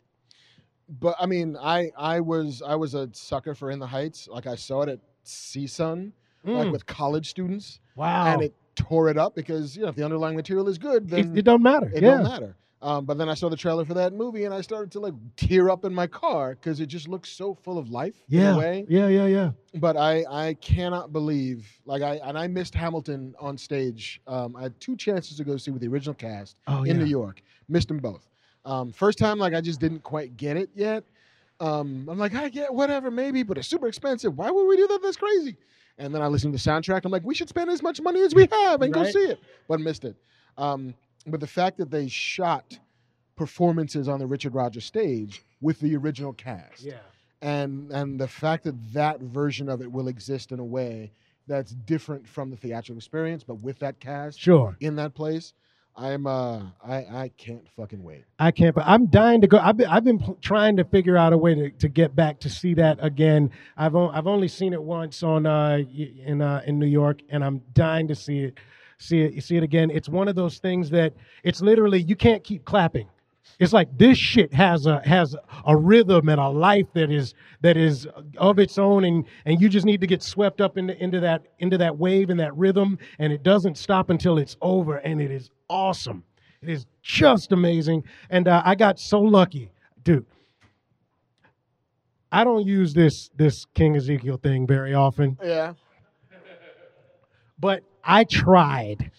But 0.99 1.15
I 1.21 1.27
mean, 1.27 1.57
I 1.57 1.91
I 1.97 2.21
was 2.21 2.63
I 2.63 2.75
was 2.75 2.95
a 2.95 3.09
sucker 3.13 3.55
for 3.55 3.71
In 3.71 3.79
the 3.79 3.87
Heights. 3.87 4.29
Like 4.29 4.47
I 4.47 4.57
saw 4.57 4.83
it 4.83 4.89
at 4.89 5.01
CSUN, 5.25 6.13
like 6.53 6.69
Mm, 6.69 6.73
with 6.73 6.87
college 6.87 7.29
students, 7.29 7.81
wow, 7.95 8.27
and 8.33 8.43
it 8.43 8.55
tore 8.75 9.09
it 9.11 9.19
up 9.19 9.35
because 9.35 9.77
you 9.77 9.83
know 9.83 9.89
if 9.89 9.95
the 9.97 10.05
underlying 10.05 10.37
material 10.37 10.69
is 10.69 10.79
good, 10.79 11.05
it, 11.05 11.11
then 11.11 11.37
it 11.37 11.45
don't 11.45 11.63
matter. 11.63 11.93
it 11.95 12.03
yeah, 12.03 12.11
don't 12.13 12.23
matter. 12.23 12.57
Um, 12.83 13.05
but 13.05 13.19
then 13.19 13.29
I 13.29 13.35
saw 13.35 13.51
the 13.51 13.57
trailer 13.59 13.85
for 13.85 13.93
that 13.95 14.15
movie, 14.15 14.45
and 14.47 14.55
I 14.55 14.63
started 14.63 14.91
to 14.93 15.01
like 15.01 15.13
tear 15.37 15.69
up 15.69 15.85
in 15.85 15.93
my 15.95 16.07
car 16.07 16.55
because 16.55 16.81
it 16.81 16.87
just 16.87 17.09
looks 17.09 17.29
so 17.29 17.53
full 17.55 17.77
of 17.77 17.91
life 17.91 18.15
in 18.33 18.41
yeah, 18.41 18.55
a 18.55 18.59
way. 18.59 18.87
yeah, 18.89 19.09
yeah, 19.09 19.27
yeah. 19.27 19.51
But 19.75 19.99
I 19.99 20.25
I 20.31 20.55
cannot 20.55 21.13
believe 21.13 21.69
like 21.85 22.01
I 22.03 22.17
and 22.25 22.39
I 22.39 22.47
missed 22.49 22.75
Hamilton 22.75 23.35
on 23.39 23.59
stage. 23.59 24.23
Um, 24.27 24.57
I 24.57 24.63
had 24.63 24.81
two 24.81 24.97
chances 24.97 25.37
to 25.37 25.45
go 25.45 25.59
see 25.59 25.71
with 25.71 25.83
the 25.83 25.89
original 25.89 26.15
cast 26.15 26.57
Oh 26.67 26.85
in 26.85 26.87
yeah. 26.87 27.05
New 27.05 27.05
York. 27.05 27.43
Missed 27.69 27.89
them 27.89 27.99
both. 27.99 28.30
Um, 28.65 28.93
first 28.93 29.19
time, 29.19 29.39
like 29.39 29.55
I 29.55 29.61
just 29.61 29.81
didn't 29.81 30.03
quite 30.03 30.37
get 30.37 30.57
it 30.57 30.71
yet. 30.75 31.05
Um, 31.61 32.09
I'm 32.11 32.19
like, 32.19 32.35
I 32.35 32.49
get 32.49 32.73
whatever, 32.73 33.11
maybe, 33.11 33.43
but 33.43 33.59
it's 33.59 33.69
super 33.69 33.87
expensive. 33.87 34.37
Why 34.37 34.51
would 34.51 34.67
we 34.67 34.77
do 34.77 34.87
that? 34.89 35.01
That's 35.03 35.17
crazy. 35.17 35.57
And 35.99 36.15
then 36.15 36.23
I 36.23 36.27
listened 36.29 36.57
to 36.57 36.63
the 36.65 36.71
soundtrack. 36.71 37.03
I'm 37.05 37.13
like, 37.13 37.25
we 37.25 37.35
should 37.35 37.49
spend 37.51 37.69
as 37.71 37.83
much 37.83 38.01
money 38.01 38.23
as 38.23 38.35
we 38.35 38.49
have 38.51 38.81
and 38.81 38.93
go 38.93 39.05
see 39.05 39.19
it. 39.19 39.41
But 39.69 39.81
missed 39.81 40.05
it. 40.05 40.17
Um, 40.57 40.95
but 41.27 41.41
the 41.41 41.47
fact 41.47 41.77
that 41.79 41.91
they 41.91 42.09
shot 42.09 42.79
performances 43.37 44.09
on 44.09 44.19
the 44.19 44.27
Richard 44.27 44.55
Rodgers 44.55 44.85
stage 44.85 45.45
with 45.61 45.79
the 45.81 45.95
original 45.97 46.33
cast, 46.33 46.83
Yeah. 46.83 46.95
and 47.43 47.91
and 47.93 48.19
the 48.19 48.29
fact 48.29 48.65
that 48.65 48.93
that 48.93 49.21
version 49.21 49.69
of 49.69 49.83
it 49.83 49.91
will 49.91 50.09
exist 50.09 50.53
in 50.53 50.59
a 50.59 50.65
way 50.65 51.13
that's 51.47 51.73
different 51.73 52.27
from 52.27 52.51
the 52.51 52.57
theatrical 52.57 52.97
experience, 52.99 53.45
but 53.45 53.57
with 53.63 53.79
that 53.81 53.99
cast 54.01 54.39
Sure. 54.39 54.77
in 54.81 54.97
that 54.97 55.15
place, 55.15 55.53
I'm 56.01 56.27
uh 56.27 56.63
I 56.83 56.97
I 56.97 57.31
can't 57.37 57.69
fucking 57.77 58.03
wait. 58.03 58.25
I 58.39 58.51
can't. 58.53 58.75
But 58.75 58.85
I'm 58.87 59.07
dying 59.07 59.43
to 59.43 59.47
go. 59.47 59.59
I've 59.59 59.77
been 59.77 59.89
I've 59.89 60.05
been 60.05 60.19
pl- 60.19 60.39
trying 60.41 60.79
to 60.79 60.85
figure 60.85 61.17
out 61.19 61.35
a 61.35 61.39
way 61.39 61.55
to, 61.55 61.71
to 61.71 61.89
get 61.89 62.17
back 62.17 62.41
to 62.41 62.49
see 62.49 62.73
that 62.75 62.99
again. 63.03 63.51
I've 63.77 63.95
I've 63.95 64.27
only 64.27 64.49
seen 64.49 64.73
it 64.73 64.83
once 64.83 65.23
on 65.23 65.45
uh 65.45 65.79
in 66.25 66.41
uh 66.41 66.63
in 66.67 66.79
New 66.79 66.87
York, 66.87 67.21
and 67.29 67.45
I'm 67.45 67.61
dying 67.75 68.09
to 68.09 68.15
see 68.15 68.45
it 68.45 68.59
see 68.99 69.21
it 69.21 69.45
see 69.45 69.57
it 69.59 69.63
again. 69.63 69.91
It's 69.91 70.09
one 70.09 70.27
of 70.27 70.37
those 70.37 70.59
things 70.59 70.89
that 70.91 71.13
it's 71.45 71.61
literally 71.61 72.01
you 72.01 72.17
can't 72.17 72.43
keep 72.43 72.65
clapping. 72.65 73.09
It's 73.59 73.75
like 73.75 73.99
this 73.99 74.17
shit 74.17 74.55
has 74.55 74.87
a 74.87 75.01
has 75.05 75.37
a 75.67 75.77
rhythm 75.77 76.31
and 76.31 76.41
a 76.41 76.49
life 76.49 76.87
that 76.95 77.11
is 77.11 77.35
that 77.61 77.77
is 77.77 78.09
of 78.39 78.59
its 78.59 78.79
own, 78.79 79.05
and 79.05 79.27
and 79.45 79.61
you 79.61 79.69
just 79.69 79.85
need 79.85 80.01
to 80.01 80.07
get 80.07 80.23
swept 80.23 80.63
up 80.63 80.79
into 80.79 80.97
into 81.03 81.21
that 81.21 81.43
into 81.59 81.77
that 81.77 81.99
wave 81.99 82.31
and 82.31 82.41
that 82.41 82.57
rhythm, 82.57 82.99
and 83.19 83.35
it 83.35 83.43
doesn't 83.43 83.77
stop 83.77 84.09
until 84.09 84.39
it's 84.39 84.57
over, 84.63 84.97
and 84.97 85.21
it 85.21 85.31
is 85.31 85.51
awesome. 85.71 86.25
It 86.61 86.69
is 86.69 86.85
just 87.03 87.53
amazing, 87.53 88.05
and 88.29 88.47
uh, 88.47 88.61
I 88.65 88.75
got 88.75 88.99
so 88.99 89.21
lucky, 89.21 89.71
dude. 90.05 90.27
I 92.33 92.45
don't 92.45 92.67
use 92.67 92.93
this 92.93 93.31
this 93.37 93.65
King 93.75 93.97
Ezekiel 93.97 94.37
thing 94.37 94.67
very 94.67 94.93
often, 94.95 95.39
Yeah. 95.43 95.75
but 97.59 97.83
I 98.05 98.25
tried. 98.25 99.11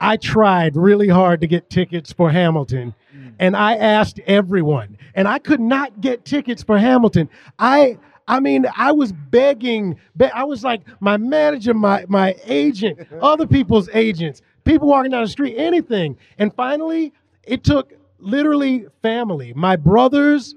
I 0.00 0.16
tried 0.16 0.76
really 0.76 1.08
hard 1.08 1.40
to 1.40 1.46
get 1.48 1.68
tickets 1.70 2.12
for 2.12 2.30
Hamilton, 2.30 2.94
and 3.38 3.56
I 3.56 3.76
asked 3.76 4.20
everyone, 4.26 4.96
and 5.14 5.26
I 5.28 5.38
could 5.38 5.60
not 5.60 6.00
get 6.00 6.24
tickets 6.24 6.62
for 6.62 6.78
Hamilton. 6.78 7.28
I 7.58 7.98
I 8.28 8.40
mean, 8.40 8.66
I 8.76 8.92
was 8.92 9.10
begging. 9.10 9.98
Be- 10.16 10.26
I 10.26 10.44
was 10.44 10.62
like, 10.62 10.82
my 11.00 11.16
manager, 11.16 11.74
my 11.74 12.04
my 12.08 12.36
agent, 12.44 13.08
other 13.22 13.46
people's 13.46 13.88
agents, 13.92 14.42
people 14.64 14.86
walking 14.86 15.10
down 15.10 15.24
the 15.24 15.28
street, 15.30 15.56
anything. 15.56 16.16
And 16.38 16.54
finally, 16.54 17.12
it 17.42 17.64
took 17.64 17.92
literally 18.18 18.86
family, 19.02 19.52
my 19.54 19.76
brother's 19.76 20.54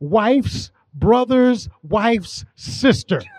wife's 0.00 0.70
brother's 0.94 1.68
wife's 1.82 2.44
sister. 2.56 3.22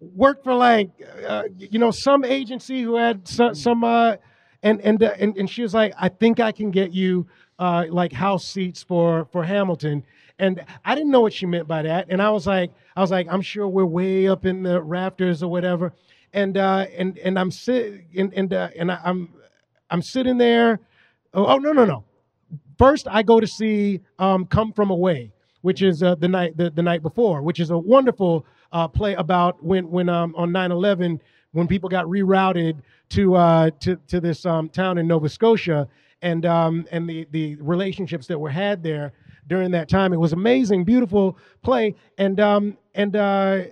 Worked 0.00 0.44
for 0.44 0.54
like, 0.54 0.90
uh, 1.26 1.44
you 1.56 1.78
know, 1.78 1.90
some 1.90 2.24
agency 2.24 2.82
who 2.82 2.96
had 2.96 3.26
some, 3.26 3.54
some 3.54 3.84
uh, 3.84 4.16
and 4.62 4.80
and, 4.80 5.02
uh, 5.02 5.12
and 5.18 5.36
and 5.36 5.48
she 5.48 5.62
was 5.62 5.72
like, 5.74 5.94
I 5.98 6.08
think 6.08 6.40
I 6.40 6.52
can 6.52 6.70
get 6.70 6.92
you 6.92 7.26
uh, 7.58 7.86
like 7.88 8.12
house 8.12 8.44
seats 8.44 8.82
for 8.82 9.26
for 9.32 9.44
Hamilton. 9.44 10.04
And 10.42 10.64
I 10.84 10.96
didn't 10.96 11.12
know 11.12 11.20
what 11.20 11.32
she 11.32 11.46
meant 11.46 11.68
by 11.68 11.82
that. 11.82 12.08
And 12.10 12.20
I 12.20 12.28
was 12.30 12.48
like, 12.48 12.72
I 12.96 13.00
was 13.00 13.12
like, 13.12 13.28
I'm 13.30 13.42
sure 13.42 13.68
we're 13.68 13.86
way 13.86 14.26
up 14.26 14.44
in 14.44 14.64
the 14.64 14.82
rafters 14.82 15.40
or 15.40 15.48
whatever. 15.48 15.92
And 16.32 16.58
uh, 16.58 16.86
and 16.98 17.16
and 17.18 17.38
I'm 17.38 17.52
sitting 17.52 18.04
and 18.16 18.34
and 18.34 18.52
uh, 18.52 18.70
and 18.76 18.90
I, 18.90 18.98
I'm 19.04 19.32
I'm 19.88 20.02
sitting 20.02 20.38
there. 20.38 20.80
Oh, 21.32 21.46
oh 21.46 21.58
no 21.58 21.72
no 21.72 21.84
no. 21.84 22.04
First, 22.76 23.06
I 23.08 23.22
go 23.22 23.38
to 23.38 23.46
see 23.46 24.00
um, 24.18 24.46
"Come 24.46 24.72
From 24.72 24.90
Away," 24.90 25.32
which 25.60 25.80
is 25.80 26.02
uh, 26.02 26.16
the 26.16 26.26
night 26.26 26.56
the, 26.56 26.70
the 26.70 26.82
night 26.82 27.02
before, 27.02 27.42
which 27.42 27.60
is 27.60 27.70
a 27.70 27.78
wonderful 27.78 28.44
uh, 28.72 28.88
play 28.88 29.14
about 29.14 29.62
when 29.62 29.88
when 29.90 30.08
um, 30.08 30.34
on 30.36 30.50
9/11 30.50 31.20
when 31.52 31.68
people 31.68 31.88
got 31.88 32.06
rerouted 32.06 32.78
to 33.10 33.36
uh, 33.36 33.70
to 33.78 33.96
to 34.08 34.20
this 34.20 34.44
um, 34.44 34.68
town 34.68 34.98
in 34.98 35.06
Nova 35.06 35.28
Scotia 35.28 35.86
and 36.22 36.46
um, 36.46 36.84
and 36.90 37.08
the 37.08 37.28
the 37.30 37.54
relationships 37.56 38.26
that 38.26 38.38
were 38.38 38.50
had 38.50 38.82
there 38.82 39.12
during 39.46 39.70
that 39.72 39.88
time. 39.88 40.12
It 40.12 40.20
was 40.20 40.32
amazing, 40.32 40.84
beautiful 40.84 41.38
play, 41.62 41.94
and 42.18 42.38
um, 42.40 42.76
and 42.94 43.16
uh, 43.16 43.64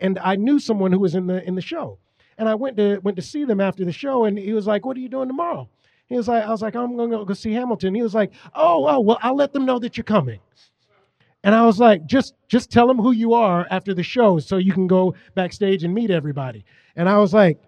and 0.00 0.18
I 0.18 0.36
knew 0.36 0.58
someone 0.58 0.92
who 0.92 1.00
was 1.00 1.14
in 1.14 1.26
the 1.26 1.46
in 1.46 1.54
the 1.54 1.62
show, 1.62 1.98
and 2.38 2.48
I 2.48 2.54
went 2.54 2.76
to 2.76 2.98
went 2.98 3.16
to 3.16 3.22
see 3.22 3.44
them 3.44 3.60
after 3.60 3.84
the 3.84 3.92
show, 3.92 4.24
and 4.24 4.38
he 4.38 4.52
was 4.52 4.66
like, 4.66 4.84
"What 4.84 4.96
are 4.96 5.00
you 5.00 5.08
doing 5.08 5.28
tomorrow?" 5.28 5.68
He 6.08 6.16
was 6.16 6.28
like, 6.28 6.44
"I 6.44 6.50
was 6.50 6.62
like, 6.62 6.76
I'm 6.76 6.96
going 6.96 7.10
to 7.10 7.24
go 7.24 7.34
see 7.34 7.52
Hamilton." 7.52 7.94
He 7.94 8.02
was 8.02 8.14
like, 8.14 8.32
"Oh, 8.54 8.86
oh, 8.88 9.00
well, 9.00 9.18
I'll 9.22 9.36
let 9.36 9.52
them 9.52 9.64
know 9.64 9.78
that 9.78 9.96
you're 9.96 10.04
coming." 10.04 10.40
And 11.42 11.54
I 11.54 11.64
was 11.64 11.78
like, 11.78 12.06
"Just 12.06 12.34
just 12.48 12.70
tell 12.70 12.86
them 12.86 12.98
who 12.98 13.12
you 13.12 13.34
are 13.34 13.66
after 13.70 13.94
the 13.94 14.02
show, 14.02 14.38
so 14.38 14.56
you 14.56 14.72
can 14.72 14.86
go 14.86 15.14
backstage 15.34 15.84
and 15.84 15.94
meet 15.94 16.10
everybody." 16.10 16.64
And 16.94 17.08
I 17.08 17.18
was 17.18 17.32
like, 17.34 17.60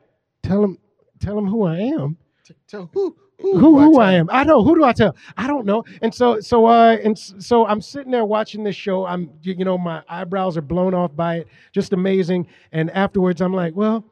"Tell 0.43 0.61
them, 0.61 0.79
tell 1.21 1.35
them 1.35 1.47
who 1.47 1.65
I 1.65 1.79
am." 1.79 2.17
T- 2.49 2.55
tell 2.67 2.89
who 2.95 3.15
who 3.39 3.59
who, 3.59 3.79
who 3.79 3.93
do 3.93 4.01
I 4.01 4.15
am. 4.15 4.31
I 4.33 4.43
know. 4.43 4.65
Who 4.65 4.75
do 4.75 4.85
I 4.85 4.95
tell? 4.95 5.15
I 5.37 5.47
don't 5.47 5.67
know. 5.67 5.85
And 6.01 6.15
so 6.15 6.41
so 6.41 6.65
uh 6.65 6.97
and 7.05 7.19
so 7.19 7.67
I'm 7.67 7.83
sitting 7.83 8.11
there 8.11 8.25
watching 8.25 8.65
this 8.65 8.75
show. 8.75 9.05
I'm 9.05 9.31
you 9.43 9.67
know 9.67 9.77
my 9.77 10.03
eyebrows 10.09 10.57
are 10.57 10.63
blown 10.63 10.95
off 10.95 11.15
by 11.15 11.37
it. 11.37 11.49
Just 11.73 11.93
amazing. 11.93 12.47
And 12.73 12.91
afterwards 12.93 13.43
I'm 13.43 13.53
like, 13.53 13.77
well, 13.77 14.03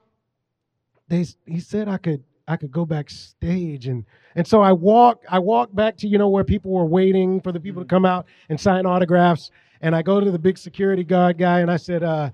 they 1.08 1.24
he 1.46 1.60
said 1.60 1.88
I 1.88 1.96
could 1.96 2.22
I 2.46 2.58
could 2.58 2.70
go 2.70 2.84
backstage 2.84 3.86
and 3.86 4.04
and 4.34 4.46
so 4.46 4.60
I 4.60 4.72
walk 4.72 5.24
I 5.30 5.38
walk 5.38 5.74
back 5.74 5.96
to 5.98 6.08
you 6.08 6.18
know 6.18 6.28
where 6.28 6.44
people 6.44 6.72
were 6.72 6.84
waiting 6.84 7.40
for 7.40 7.52
the 7.52 7.60
people 7.60 7.80
to 7.80 7.88
come 7.88 8.04
out 8.04 8.26
and 8.50 8.60
sign 8.60 8.84
autographs. 8.84 9.50
And 9.80 9.96
I 9.96 10.02
go 10.02 10.20
to 10.20 10.30
the 10.30 10.38
big 10.38 10.58
security 10.58 11.04
guard 11.04 11.38
guy 11.38 11.60
and 11.60 11.70
I 11.70 11.76
said, 11.78 12.02
uh, 12.02 12.30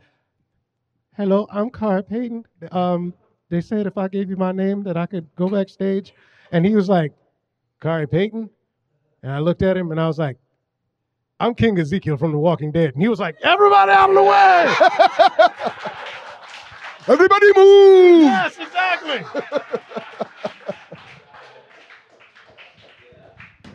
hello, 1.17 1.47
I'm 1.53 1.71
Khary 1.71 2.09
Payton. 2.09 2.45
Um, 2.73 3.15
they 3.53 3.61
said 3.61 3.87
if 3.87 3.99
I 3.99 4.09
gave 4.09 4.31
you 4.31 4.37
my 4.39 4.51
name 4.51 4.83
that 4.85 4.97
I 4.97 5.05
could 5.05 5.29
go 5.37 5.47
backstage. 5.47 6.15
And 6.53 6.65
he 6.65 6.75
was 6.75 6.89
like, 6.89 7.13
Khary 7.83 8.11
Payton? 8.11 8.49
And 9.23 9.31
I 9.31 9.41
looked 9.41 9.61
at 9.61 9.77
him 9.77 9.91
and 9.91 10.01
I 10.01 10.07
was 10.07 10.19
like, 10.19 10.39
I'm 11.39 11.55
King 11.55 11.79
Ezekiel 11.79 12.17
from 12.17 12.33
The 12.33 12.39
Walking 12.39 12.73
Dead. 12.73 12.95
And 12.95 13.03
he 13.03 13.09
was 13.09 13.21
like, 13.21 13.37
everybody 13.43 13.93
out 13.93 14.09
of 14.09 14.17
the 14.17 14.23
way! 14.23 14.75
Everybody 17.13 17.47
move! 17.55 18.23
yes, 18.23 18.59
exactly. 18.59 19.23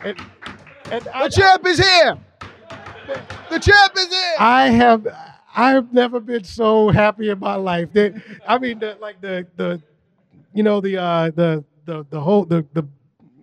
and, 0.02 0.20
and 0.90 1.08
I, 1.14 1.28
The 1.28 1.36
champ 1.36 1.64
is 1.66 1.78
here. 1.78 2.18
The 3.48 3.60
champ 3.60 3.92
is 3.96 4.08
here. 4.08 4.34
I 4.40 4.70
have 4.70 5.06
I've 5.58 5.92
never 5.92 6.20
been 6.20 6.44
so 6.44 6.88
happy 6.88 7.30
in 7.30 7.40
my 7.40 7.56
life. 7.56 7.92
That 7.92 8.22
I 8.46 8.58
mean, 8.58 8.78
the, 8.78 8.96
like 9.00 9.20
the 9.20 9.44
the, 9.56 9.82
you 10.54 10.62
know 10.62 10.80
the 10.80 10.96
uh 10.98 11.30
the 11.34 11.64
the 11.84 12.06
the 12.10 12.20
whole 12.20 12.44
the 12.44 12.64
the 12.74 12.86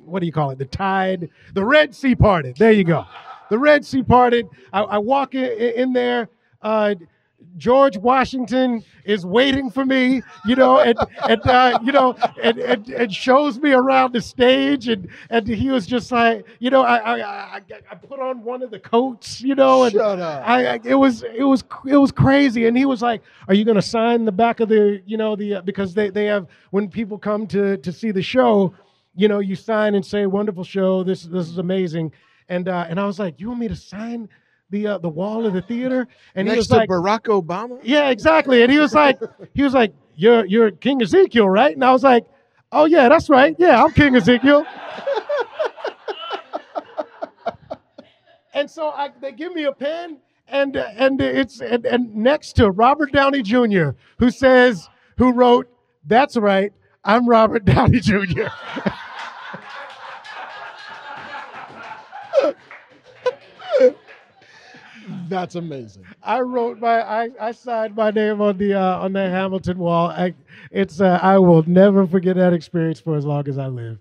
what 0.06 0.22
do 0.22 0.26
you 0.26 0.32
call 0.32 0.52
it? 0.52 0.58
The 0.58 0.66
tide, 0.66 1.30
the 1.54 1.66
Red 1.66 1.94
Sea 1.94 2.16
parted. 2.16 2.56
There 2.56 2.72
you 2.72 2.86
go. 2.86 3.06
The 3.50 3.60
Red 3.60 3.86
Sea 3.86 4.02
parted. 4.02 4.48
I, 4.72 4.82
I 4.84 4.98
walk 4.98 5.36
in, 5.36 5.46
in 5.52 5.94
there. 5.94 6.30
Uh, 6.62 6.96
George 7.58 7.98
Washington 7.98 8.84
is 9.06 9.26
waiting 9.26 9.70
for 9.70 9.86
me, 9.86 10.22
you 10.46 10.56
know, 10.56 10.80
and, 10.80 10.98
and 11.30 11.42
uh, 11.48 11.80
you 11.84 11.92
know, 11.92 12.16
and, 12.42 12.58
and, 12.60 12.90
and 12.90 13.14
shows 13.14 13.60
me 13.60 13.72
around 13.72 14.14
the 14.14 14.22
stage, 14.22 14.88
and 14.88 15.08
and 15.30 15.48
he 15.48 15.70
was 15.70 15.86
just 15.88 16.12
like, 16.12 16.46
you 16.60 16.70
know, 16.70 16.82
I 16.84 16.98
I, 16.98 17.18
I, 17.58 17.62
I 17.92 17.96
put 17.96 18.20
on 18.20 18.44
one 18.44 18.62
of 18.64 18.72
the 18.72 18.80
coats, 18.80 19.42
you 19.42 19.56
know, 19.56 19.84
and. 19.84 19.96
I, 20.46 20.66
I 20.66 20.80
it 20.84 20.96
was 20.96 21.24
it 21.24 21.44
was 21.44 21.64
it 21.86 21.98
was 21.98 22.12
crazy, 22.12 22.68
and 22.68 22.78
he 22.78 22.86
was 22.86 23.02
like, 23.02 23.22
"Are 23.48 23.54
you 23.54 23.66
going 23.66 23.76
to 23.76 23.82
sign 23.82 24.26
the 24.26 24.32
back 24.32 24.60
of 24.60 24.70
the, 24.70 25.02
you 25.06 25.18
know, 25.18 25.36
the 25.36 25.56
uh, 25.56 25.62
because 25.62 25.94
they 25.94 26.10
they 26.10 26.26
have 26.26 26.48
when 26.72 26.90
people 26.90 27.18
come 27.18 27.48
to 27.48 27.78
to 27.78 27.92
see 27.92 28.12
the 28.12 28.22
show, 28.22 28.74
you 29.16 29.28
know, 29.28 29.40
you 29.40 29.56
sign 29.56 29.96
and 29.96 30.06
say, 30.06 30.26
"Wonderful 30.26 30.64
show, 30.64 31.04
this 31.04 31.24
this 31.24 31.48
is 31.48 31.58
amazing," 31.58 32.12
and 32.50 32.68
uh, 32.68 32.86
and 32.90 33.00
I 33.00 33.06
was 33.06 33.20
like, 33.20 33.40
"You 33.40 33.48
want 33.48 33.60
me 33.60 33.68
to 33.68 33.76
sign?" 33.76 34.30
The, 34.72 34.88
uh, 34.88 34.98
the 34.98 35.10
wall 35.10 35.46
of 35.46 35.54
the 35.54 35.62
theater 35.62 36.08
and 36.34 36.48
he 36.48 36.56
Next 36.56 36.58
was 36.58 36.68
to 36.70 36.76
like 36.78 36.90
Barack 36.90 37.24
Obama. 37.26 37.80
yeah, 37.84 38.10
exactly. 38.10 38.64
And 38.64 38.72
he 38.72 38.80
was 38.80 38.94
like, 38.96 39.20
he 39.54 39.62
was 39.62 39.74
like, 39.74 39.94
you're 40.16 40.46
you're 40.46 40.72
King 40.72 41.02
Ezekiel, 41.02 41.48
right? 41.48 41.74
And 41.74 41.84
I 41.84 41.92
was 41.92 42.04
like, 42.04 42.26
oh 42.72 42.86
yeah, 42.86 43.08
that's 43.08 43.30
right. 43.30 43.56
Yeah, 43.60 43.84
I'm 43.84 43.92
King 43.92 44.16
Ezekiel. 44.16 44.66
and 48.54 48.70
so 48.70 48.90
I, 48.90 49.12
they 49.22 49.32
give 49.34 49.54
me 49.54 49.66
a 49.66 49.72
pen, 49.74 50.18
and 50.48 50.76
and 50.76 51.22
it's 51.22 51.62
and, 51.62 51.86
and 51.86 52.16
next 52.16 52.54
to 52.54 52.72
Robert 52.72 53.12
Downey 53.12 53.42
Jr., 53.42 53.90
who 54.18 54.32
says, 54.32 54.90
who 55.18 55.32
wrote, 55.34 55.68
that's 56.06 56.38
right, 56.38 56.72
I'm 57.04 57.28
Robert 57.28 57.66
Downey 57.74 58.00
Jr. 58.00 58.48
That's 65.30 65.56
amazing. 65.56 66.06
I 66.24 66.42
wrote 66.42 66.80
my 66.80 67.02
I, 67.02 67.30
I 67.40 67.52
signed 67.52 67.96
my 67.96 68.12
name 68.12 68.42
on 68.42 68.58
the 68.58 68.74
uh, 68.74 69.00
on 69.00 69.14
the 69.14 69.30
Hamilton 69.30 69.78
wall. 69.78 70.10
I, 70.10 70.34
it's 70.72 71.02
uh, 71.02 71.20
I 71.22 71.38
will 71.38 71.64
never 71.68 72.06
forget 72.06 72.36
that 72.36 72.54
experience 72.54 73.00
for 73.00 73.16
as 73.16 73.26
long 73.26 73.48
as 73.48 73.58
I 73.58 73.68
live. 73.68 73.98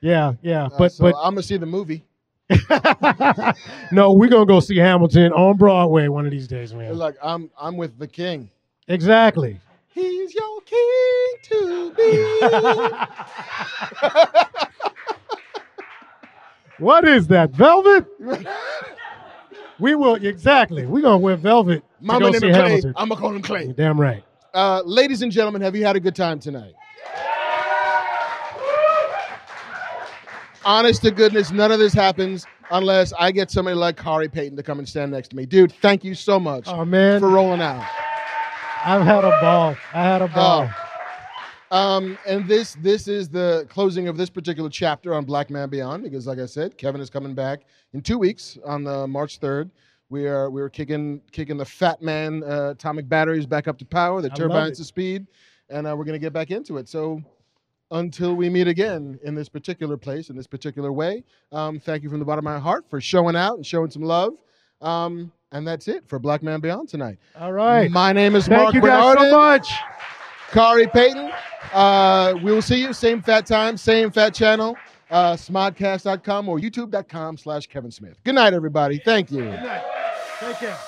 Yeah, 0.00 0.34
yeah, 0.42 0.66
Uh, 0.66 0.78
but 0.78 0.92
so 0.92 1.04
but 1.04 1.14
I'm 1.16 1.34
gonna 1.34 1.42
see 1.42 1.56
the 1.56 1.66
movie. 1.66 2.04
no, 3.92 4.12
we're 4.12 4.28
gonna 4.28 4.46
go 4.46 4.60
see 4.60 4.76
Hamilton 4.76 5.32
on 5.32 5.56
Broadway 5.56 6.08
one 6.08 6.24
of 6.26 6.30
these 6.30 6.46
days, 6.46 6.72
man. 6.74 6.96
Like 6.96 7.16
I'm 7.22 7.50
I'm 7.58 7.76
with 7.76 7.98
the 7.98 8.06
king. 8.06 8.50
Exactly. 8.88 9.58
He's 9.88 10.34
your 10.34 10.60
king 10.62 11.34
to 11.44 11.92
be. 11.96 12.90
What 16.78 17.08
is 17.08 17.28
that? 17.28 17.52
Velvet? 17.52 18.06
We 19.78 19.94
will 19.94 20.14
exactly. 20.14 20.86
We're 20.86 21.02
gonna 21.02 21.18
wear 21.18 21.36
velvet 21.36 21.82
to 22.00 22.06
go 22.06 22.18
name 22.18 22.32
see 22.34 22.38
Clay. 22.40 22.52
Hamilton. 22.52 22.94
I'm 22.96 23.08
gonna 23.08 23.20
call 23.20 23.34
him 23.34 23.42
Clay. 23.42 23.64
You're 23.64 23.72
damn 23.74 24.00
right. 24.00 24.24
Uh, 24.54 24.82
ladies 24.84 25.22
and 25.22 25.30
gentlemen, 25.30 25.60
have 25.60 25.76
you 25.76 25.84
had 25.84 25.96
a 25.96 26.00
good 26.00 26.16
time 26.16 26.38
tonight? 26.38 26.74
Honest 30.64 31.02
to 31.02 31.10
goodness, 31.10 31.52
none 31.52 31.70
of 31.70 31.78
this 31.78 31.92
happens 31.92 32.46
unless 32.70 33.12
I 33.12 33.30
get 33.30 33.50
somebody 33.50 33.76
like 33.76 33.96
Khary 33.96 34.32
Payton 34.32 34.56
to 34.56 34.62
come 34.62 34.78
and 34.78 34.88
stand 34.88 35.12
next 35.12 35.28
to 35.28 35.36
me. 35.36 35.46
Dude, 35.46 35.72
thank 35.72 36.02
you 36.02 36.14
so 36.14 36.40
much 36.40 36.64
Oh 36.66 36.84
man, 36.84 37.20
for 37.20 37.28
rolling 37.28 37.60
out. 37.60 37.86
I've 38.84 39.02
had 39.02 39.24
a 39.24 39.30
ball. 39.40 39.76
I 39.92 40.02
had 40.02 40.22
a 40.22 40.28
ball. 40.28 40.70
Um, 41.70 42.16
and 42.26 42.46
this 42.46 42.74
this 42.80 43.08
is 43.08 43.28
the 43.28 43.66
closing 43.68 44.08
of 44.08 44.16
this 44.16 44.30
particular 44.30 44.70
chapter 44.70 45.14
on 45.14 45.24
Blackman 45.24 45.68
Beyond 45.68 46.04
because, 46.04 46.26
like 46.26 46.38
I 46.38 46.46
said, 46.46 46.78
Kevin 46.78 47.00
is 47.00 47.10
coming 47.10 47.34
back 47.34 47.62
in 47.92 48.02
two 48.02 48.18
weeks 48.18 48.56
on 48.64 48.84
the 48.84 49.06
March 49.06 49.38
third. 49.38 49.70
We 50.08 50.28
are 50.28 50.48
we 50.50 50.62
are 50.62 50.68
kicking 50.68 51.20
kicking 51.32 51.56
the 51.56 51.64
Fat 51.64 52.00
Man 52.02 52.44
uh, 52.44 52.70
atomic 52.70 53.08
batteries 53.08 53.46
back 53.46 53.66
up 53.66 53.78
to 53.78 53.84
power, 53.84 54.22
the 54.22 54.30
I 54.30 54.34
turbines 54.34 54.78
to 54.78 54.84
speed, 54.84 55.26
and 55.68 55.86
uh, 55.86 55.96
we're 55.96 56.04
gonna 56.04 56.18
get 56.18 56.32
back 56.32 56.50
into 56.50 56.78
it. 56.78 56.88
So. 56.88 57.22
Until 57.92 58.34
we 58.34 58.50
meet 58.50 58.66
again 58.66 59.16
in 59.22 59.36
this 59.36 59.48
particular 59.48 59.96
place, 59.96 60.28
in 60.28 60.34
this 60.34 60.48
particular 60.48 60.92
way, 60.92 61.22
um, 61.52 61.78
thank 61.78 62.02
you 62.02 62.10
from 62.10 62.18
the 62.18 62.24
bottom 62.24 62.44
of 62.44 62.52
my 62.52 62.58
heart 62.58 62.84
for 62.90 63.00
showing 63.00 63.36
out 63.36 63.54
and 63.54 63.64
showing 63.64 63.92
some 63.92 64.02
love. 64.02 64.32
Um, 64.80 65.30
and 65.52 65.64
that's 65.64 65.86
it 65.86 66.02
for 66.08 66.18
Blackman 66.18 66.60
Beyond 66.60 66.88
tonight. 66.88 67.18
All 67.38 67.52
right. 67.52 67.88
My 67.88 68.12
name 68.12 68.34
is 68.34 68.48
Thank 68.48 68.60
Marc 68.60 68.74
you 68.74 68.80
guys 68.80 69.14
Bernardin. 69.14 69.30
so 69.30 69.36
much. 69.36 69.72
Khary 70.50 70.92
Payton. 70.92 71.30
Uh, 71.72 72.34
we 72.42 72.52
will 72.52 72.62
see 72.62 72.80
you 72.80 72.92
same 72.92 73.20
fat 73.20 73.46
time, 73.46 73.76
same 73.76 74.10
fat 74.10 74.34
channel, 74.34 74.76
uh, 75.10 75.34
smodcast.com 75.34 76.48
or 76.48 76.58
youtube.com 76.58 77.36
slash 77.36 77.66
Kevin 77.66 77.90
Smith. 77.90 78.18
Good 78.24 78.34
night, 78.34 78.54
everybody. 78.54 78.98
Thank 79.04 79.30
you. 79.30 79.42
Good 79.42 79.62
night. 79.62 79.84
Take 80.40 80.56
care. 80.56 80.78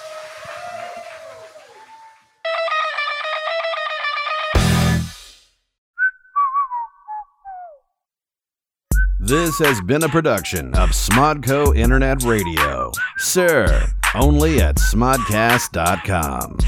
This 9.20 9.58
has 9.58 9.80
been 9.82 10.04
a 10.04 10.08
production 10.08 10.74
of 10.74 10.90
Smodco 10.90 11.76
Internet 11.76 12.22
Radio. 12.22 12.92
Sir, 13.18 13.86
only 14.14 14.62
at 14.62 14.76
smodcast.com. 14.76 16.58